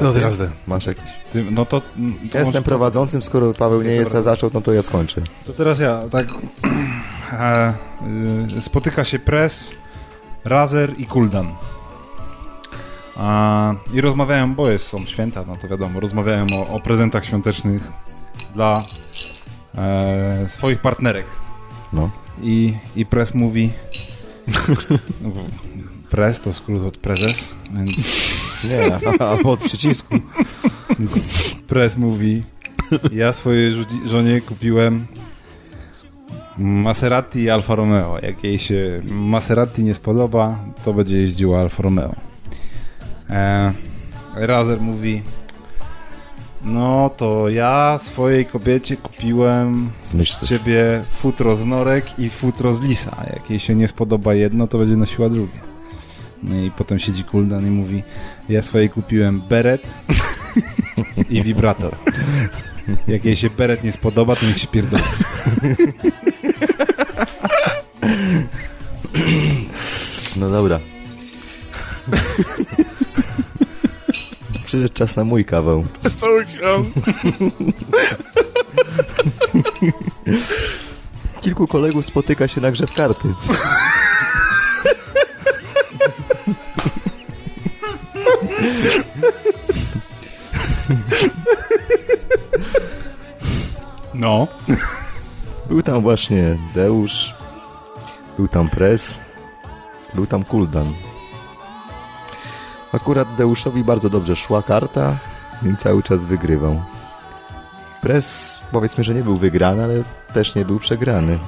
No 0.00 0.12
teraz. 0.12 0.38
Masz 0.66 0.86
jakiś? 0.86 1.04
Ty, 1.32 1.44
no 1.50 1.66
to... 1.66 1.80
to 1.80 1.86
Ja 1.96 2.04
jestem 2.22 2.44
może- 2.44 2.62
prowadzącym, 2.62 3.22
skoro 3.22 3.54
Paweł 3.54 3.82
nie 3.82 3.90
jest, 3.90 4.14
a 4.14 4.22
zaczął, 4.22 4.50
no 4.54 4.60
to 4.60 4.72
ja 4.72 4.82
skończę. 4.82 5.20
To 5.46 5.52
teraz 5.52 5.78
ja, 5.78 6.02
tak... 6.10 6.26
E, 7.32 7.74
y, 8.56 8.60
spotyka 8.60 9.04
się 9.04 9.18
Pres, 9.18 9.72
Razer 10.44 11.00
i 11.00 11.06
Kuldan. 11.06 11.48
A, 13.16 13.74
I 13.94 14.00
rozmawiają, 14.00 14.54
bo 14.54 14.70
jest, 14.70 14.86
są 14.88 15.06
święta, 15.06 15.44
no 15.46 15.56
to 15.56 15.68
wiadomo, 15.68 16.00
rozmawiają 16.00 16.46
o, 16.54 16.68
o 16.68 16.80
prezentach 16.80 17.24
świątecznych 17.24 17.92
dla 18.54 18.84
e, 19.78 20.48
swoich 20.48 20.80
partnerek. 20.80 21.26
No. 21.92 22.10
I, 22.42 22.74
I 22.96 23.06
Pres 23.06 23.34
mówi... 23.34 23.70
Pres 26.10 26.40
to 26.40 26.52
skrót 26.52 26.82
od 26.82 26.96
prezes, 26.96 27.54
więc 27.70 27.96
Nie, 28.64 28.98
albo 29.30 29.50
od 29.50 29.60
przycisku. 29.60 30.14
Pres 31.66 31.96
mówi, 31.96 32.42
ja 33.12 33.32
swojej 33.32 33.84
żonie 34.06 34.40
kupiłem 34.40 35.06
Maserati 36.58 37.40
i 37.40 37.50
Alfa 37.50 37.74
Romeo. 37.74 38.18
Jak 38.22 38.44
jej 38.44 38.58
się 38.58 39.00
Maserati 39.04 39.82
nie 39.82 39.94
spodoba, 39.94 40.58
to 40.84 40.92
będzie 40.92 41.16
jeździła 41.16 41.60
Alfa 41.60 41.82
Romeo. 41.82 42.14
E, 43.30 43.72
Razer 44.34 44.80
mówi, 44.80 45.22
no 46.64 47.10
to 47.16 47.48
ja 47.48 47.98
swojej 47.98 48.46
kobiecie 48.46 48.96
kupiłem 48.96 49.90
Zmyśl 50.02 50.34
z 50.34 50.48
ciebie 50.48 51.04
futro 51.10 51.56
z 51.56 51.64
norek 51.64 52.18
i 52.18 52.30
futro 52.30 52.74
z 52.74 52.80
lisa. 52.80 53.16
Jak 53.34 53.50
jej 53.50 53.58
się 53.58 53.74
nie 53.74 53.88
spodoba 53.88 54.34
jedno, 54.34 54.66
to 54.66 54.78
będzie 54.78 54.96
nosiła 54.96 55.28
drugie. 55.28 55.67
No 56.42 56.54
i 56.56 56.70
potem 56.70 56.98
siedzi 56.98 57.24
Kuldan 57.24 57.66
i 57.66 57.70
mówi, 57.70 58.02
ja 58.48 58.62
swojej 58.62 58.90
kupiłem 58.90 59.40
beret 59.40 59.82
i 61.30 61.42
wibrator. 61.42 61.96
Jak 63.08 63.24
jej 63.24 63.36
się 63.36 63.50
beret 63.50 63.84
nie 63.84 63.92
spodoba, 63.92 64.36
to 64.36 64.46
niech 64.46 64.58
się 64.58 64.66
pierdoli. 64.66 65.02
No 70.36 70.50
dobra. 70.50 70.80
Przyszedł 74.64 74.94
czas 74.94 75.16
na 75.16 75.24
mój 75.24 75.44
kawał. 75.44 75.84
Kilku 81.40 81.66
kolegów 81.66 82.06
spotyka 82.06 82.48
się 82.48 82.60
na 82.60 82.70
grze 82.70 82.86
w 82.86 82.92
karty. 82.92 83.28
No. 94.14 94.48
Był 95.68 95.82
tam 95.82 96.02
właśnie 96.02 96.56
Deusz, 96.74 97.34
był 98.36 98.48
tam 98.48 98.68
Pres, 98.68 99.18
był 100.14 100.26
tam 100.26 100.44
Kuldan. 100.44 100.94
Akurat 102.92 103.34
Deuszowi 103.34 103.84
bardzo 103.84 104.10
dobrze 104.10 104.36
szła 104.36 104.62
karta, 104.62 105.16
więc 105.62 105.80
cały 105.80 106.02
czas 106.02 106.24
wygrywał. 106.24 106.82
Pres 108.02 108.60
powiedzmy, 108.72 109.04
że 109.04 109.14
nie 109.14 109.22
był 109.22 109.36
wygrany, 109.36 109.84
ale 109.84 110.02
też 110.34 110.54
nie 110.54 110.64
był 110.64 110.78
przegrany. 110.78 111.38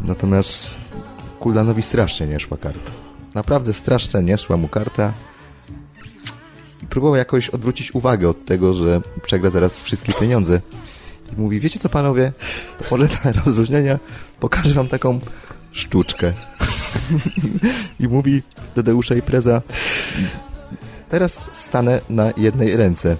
Natomiast 0.00 0.78
Kuldanowi 1.40 1.82
strasznie 1.82 2.26
nie 2.26 2.40
szła 2.40 2.56
karta. 2.56 2.90
Naprawdę 3.34 3.72
strasznie 3.72 4.22
nie 4.22 4.38
szła 4.38 4.56
mu 4.56 4.68
karta. 4.68 5.12
I 6.86 6.88
próbował 6.88 7.16
jakoś 7.16 7.50
odwrócić 7.50 7.94
uwagę 7.94 8.28
od 8.28 8.44
tego, 8.44 8.74
że 8.74 9.00
przegra 9.22 9.50
zaraz 9.50 9.80
wszystkie 9.80 10.12
pieniądze. 10.12 10.60
I 11.32 11.40
mówi, 11.40 11.60
wiecie 11.60 11.78
co 11.78 11.88
panowie, 11.88 12.32
to 12.78 12.84
może 12.90 13.08
dla 13.08 13.32
rozróżnienia 13.46 13.98
pokażę 14.40 14.74
wam 14.74 14.88
taką 14.88 15.20
sztuczkę. 15.72 16.32
I 18.00 18.08
mówi 18.08 18.42
do 18.74 18.82
Deusza 18.82 19.14
i 19.14 19.22
Preza, 19.22 19.62
teraz 21.08 21.50
stanę 21.52 22.00
na 22.10 22.32
jednej 22.36 22.76
ręce. 22.76 23.16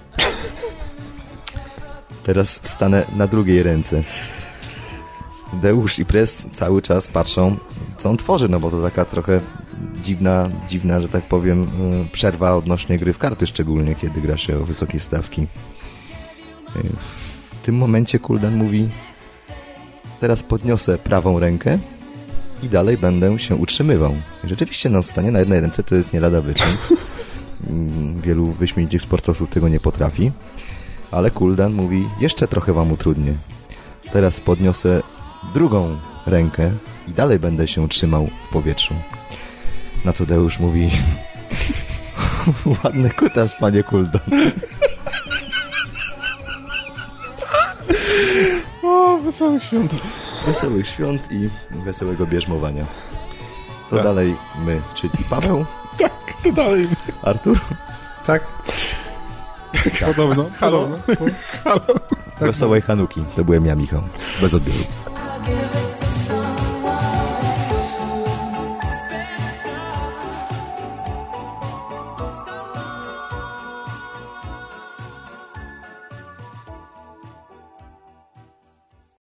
Teraz 2.25 2.61
stanę 2.63 3.05
na 3.17 3.27
drugiej 3.27 3.63
ręce. 3.63 4.03
Deusz 5.53 5.99
i 5.99 6.05
Prez 6.05 6.47
cały 6.53 6.83
czas 6.83 7.09
patrzą, 7.09 7.57
co 7.97 8.11
on 8.11 8.17
tworzy, 8.17 8.49
no 8.49 8.61
bo 8.61 8.71
to 8.71 8.83
taka 8.83 9.05
trochę 9.05 9.41
dziwna, 10.03 10.51
dziwna, 10.69 11.01
że 11.01 11.09
tak 11.09 11.25
powiem, 11.25 11.63
y, 11.63 12.09
przerwa 12.13 12.55
odnośnie 12.55 12.99
gry 12.99 13.13
w 13.13 13.19
karty, 13.19 13.47
szczególnie 13.47 13.95
kiedy 13.95 14.21
gra 14.21 14.37
się 14.37 14.59
o 14.59 14.65
wysokie 14.65 15.01
stawki. 15.01 15.43
Y, 15.43 15.47
W 17.63 17.67
tym 17.67 17.77
momencie 17.77 18.19
Kuldan 18.19 18.57
mówi 18.57 18.89
teraz 20.21 20.43
podniosę 20.43 20.99
prawą 20.99 21.39
rękę 21.39 21.79
i 22.63 22.69
dalej 22.69 22.99
będę 22.99 23.39
się 23.39 23.57
utrzymywał. 23.57 24.15
Rzeczywiście, 24.45 24.89
no, 24.89 25.03
stanie 25.03 25.31
na 25.31 25.39
jednej 25.39 25.61
ręce 25.61 25.83
to 25.83 25.95
jest 25.95 26.13
nie 26.13 26.21
lada 26.21 26.41
wyczyn. 26.41 26.69
Mm, 27.71 28.21
Wielu 28.21 28.47
wyśmienitych 28.47 29.03
sportowców 29.03 29.51
tego 29.51 29.69
nie 29.69 29.81
potrafi. 29.81 30.33
Ale 31.11 31.31
Kuldan 31.31 31.73
mówi, 31.73 32.09
jeszcze 32.21 32.49
trochę 32.49 32.73
wam 32.73 32.93
utrudnię. 32.93 33.35
Teraz 34.13 34.41
podniosę 34.41 35.03
drugą 35.55 35.99
rękę 36.27 36.73
i 37.09 37.13
dalej 37.13 37.39
będę 37.39 37.69
się 37.69 37.89
trzymał 37.89 38.29
w 38.45 38.49
powietrzu. 38.53 38.95
Na 40.05 40.13
co 40.13 40.27
Deusz 40.27 40.59
mówi, 40.59 40.91
ładny 42.85 43.11
kutas, 43.11 43.55
panie 43.61 43.83
Kuldan. 43.83 44.21
O, 48.83 49.19
wesołych 49.19 49.63
świąt. 49.63 49.93
Wesołych 50.47 50.89
świąt 50.89 51.33
i 51.33 51.51
wesołego 51.85 52.27
bierzmowania. 52.27 52.85
To 53.91 53.97
Tak. 53.97 54.05
dalej 54.05 54.37
my, 54.59 54.81
czyli 54.95 55.25
Paweł, 55.31 55.65
Tak, 55.99 56.13
to 56.45 56.53
dalej. 56.53 56.89
Artur, 57.23 57.61
Tak? 58.27 58.43
Podobno. 60.07 60.45
Podobno. 60.61 60.99
wesołej 62.41 62.83
Hanuki. 62.83 63.25
To 63.37 63.45
byłem 63.45 63.67
ja, 63.67 63.75
Michał. 63.75 64.03
Bez 64.41 64.55
odbioru. 64.55 64.79
give 65.47 65.59
it 65.77 65.86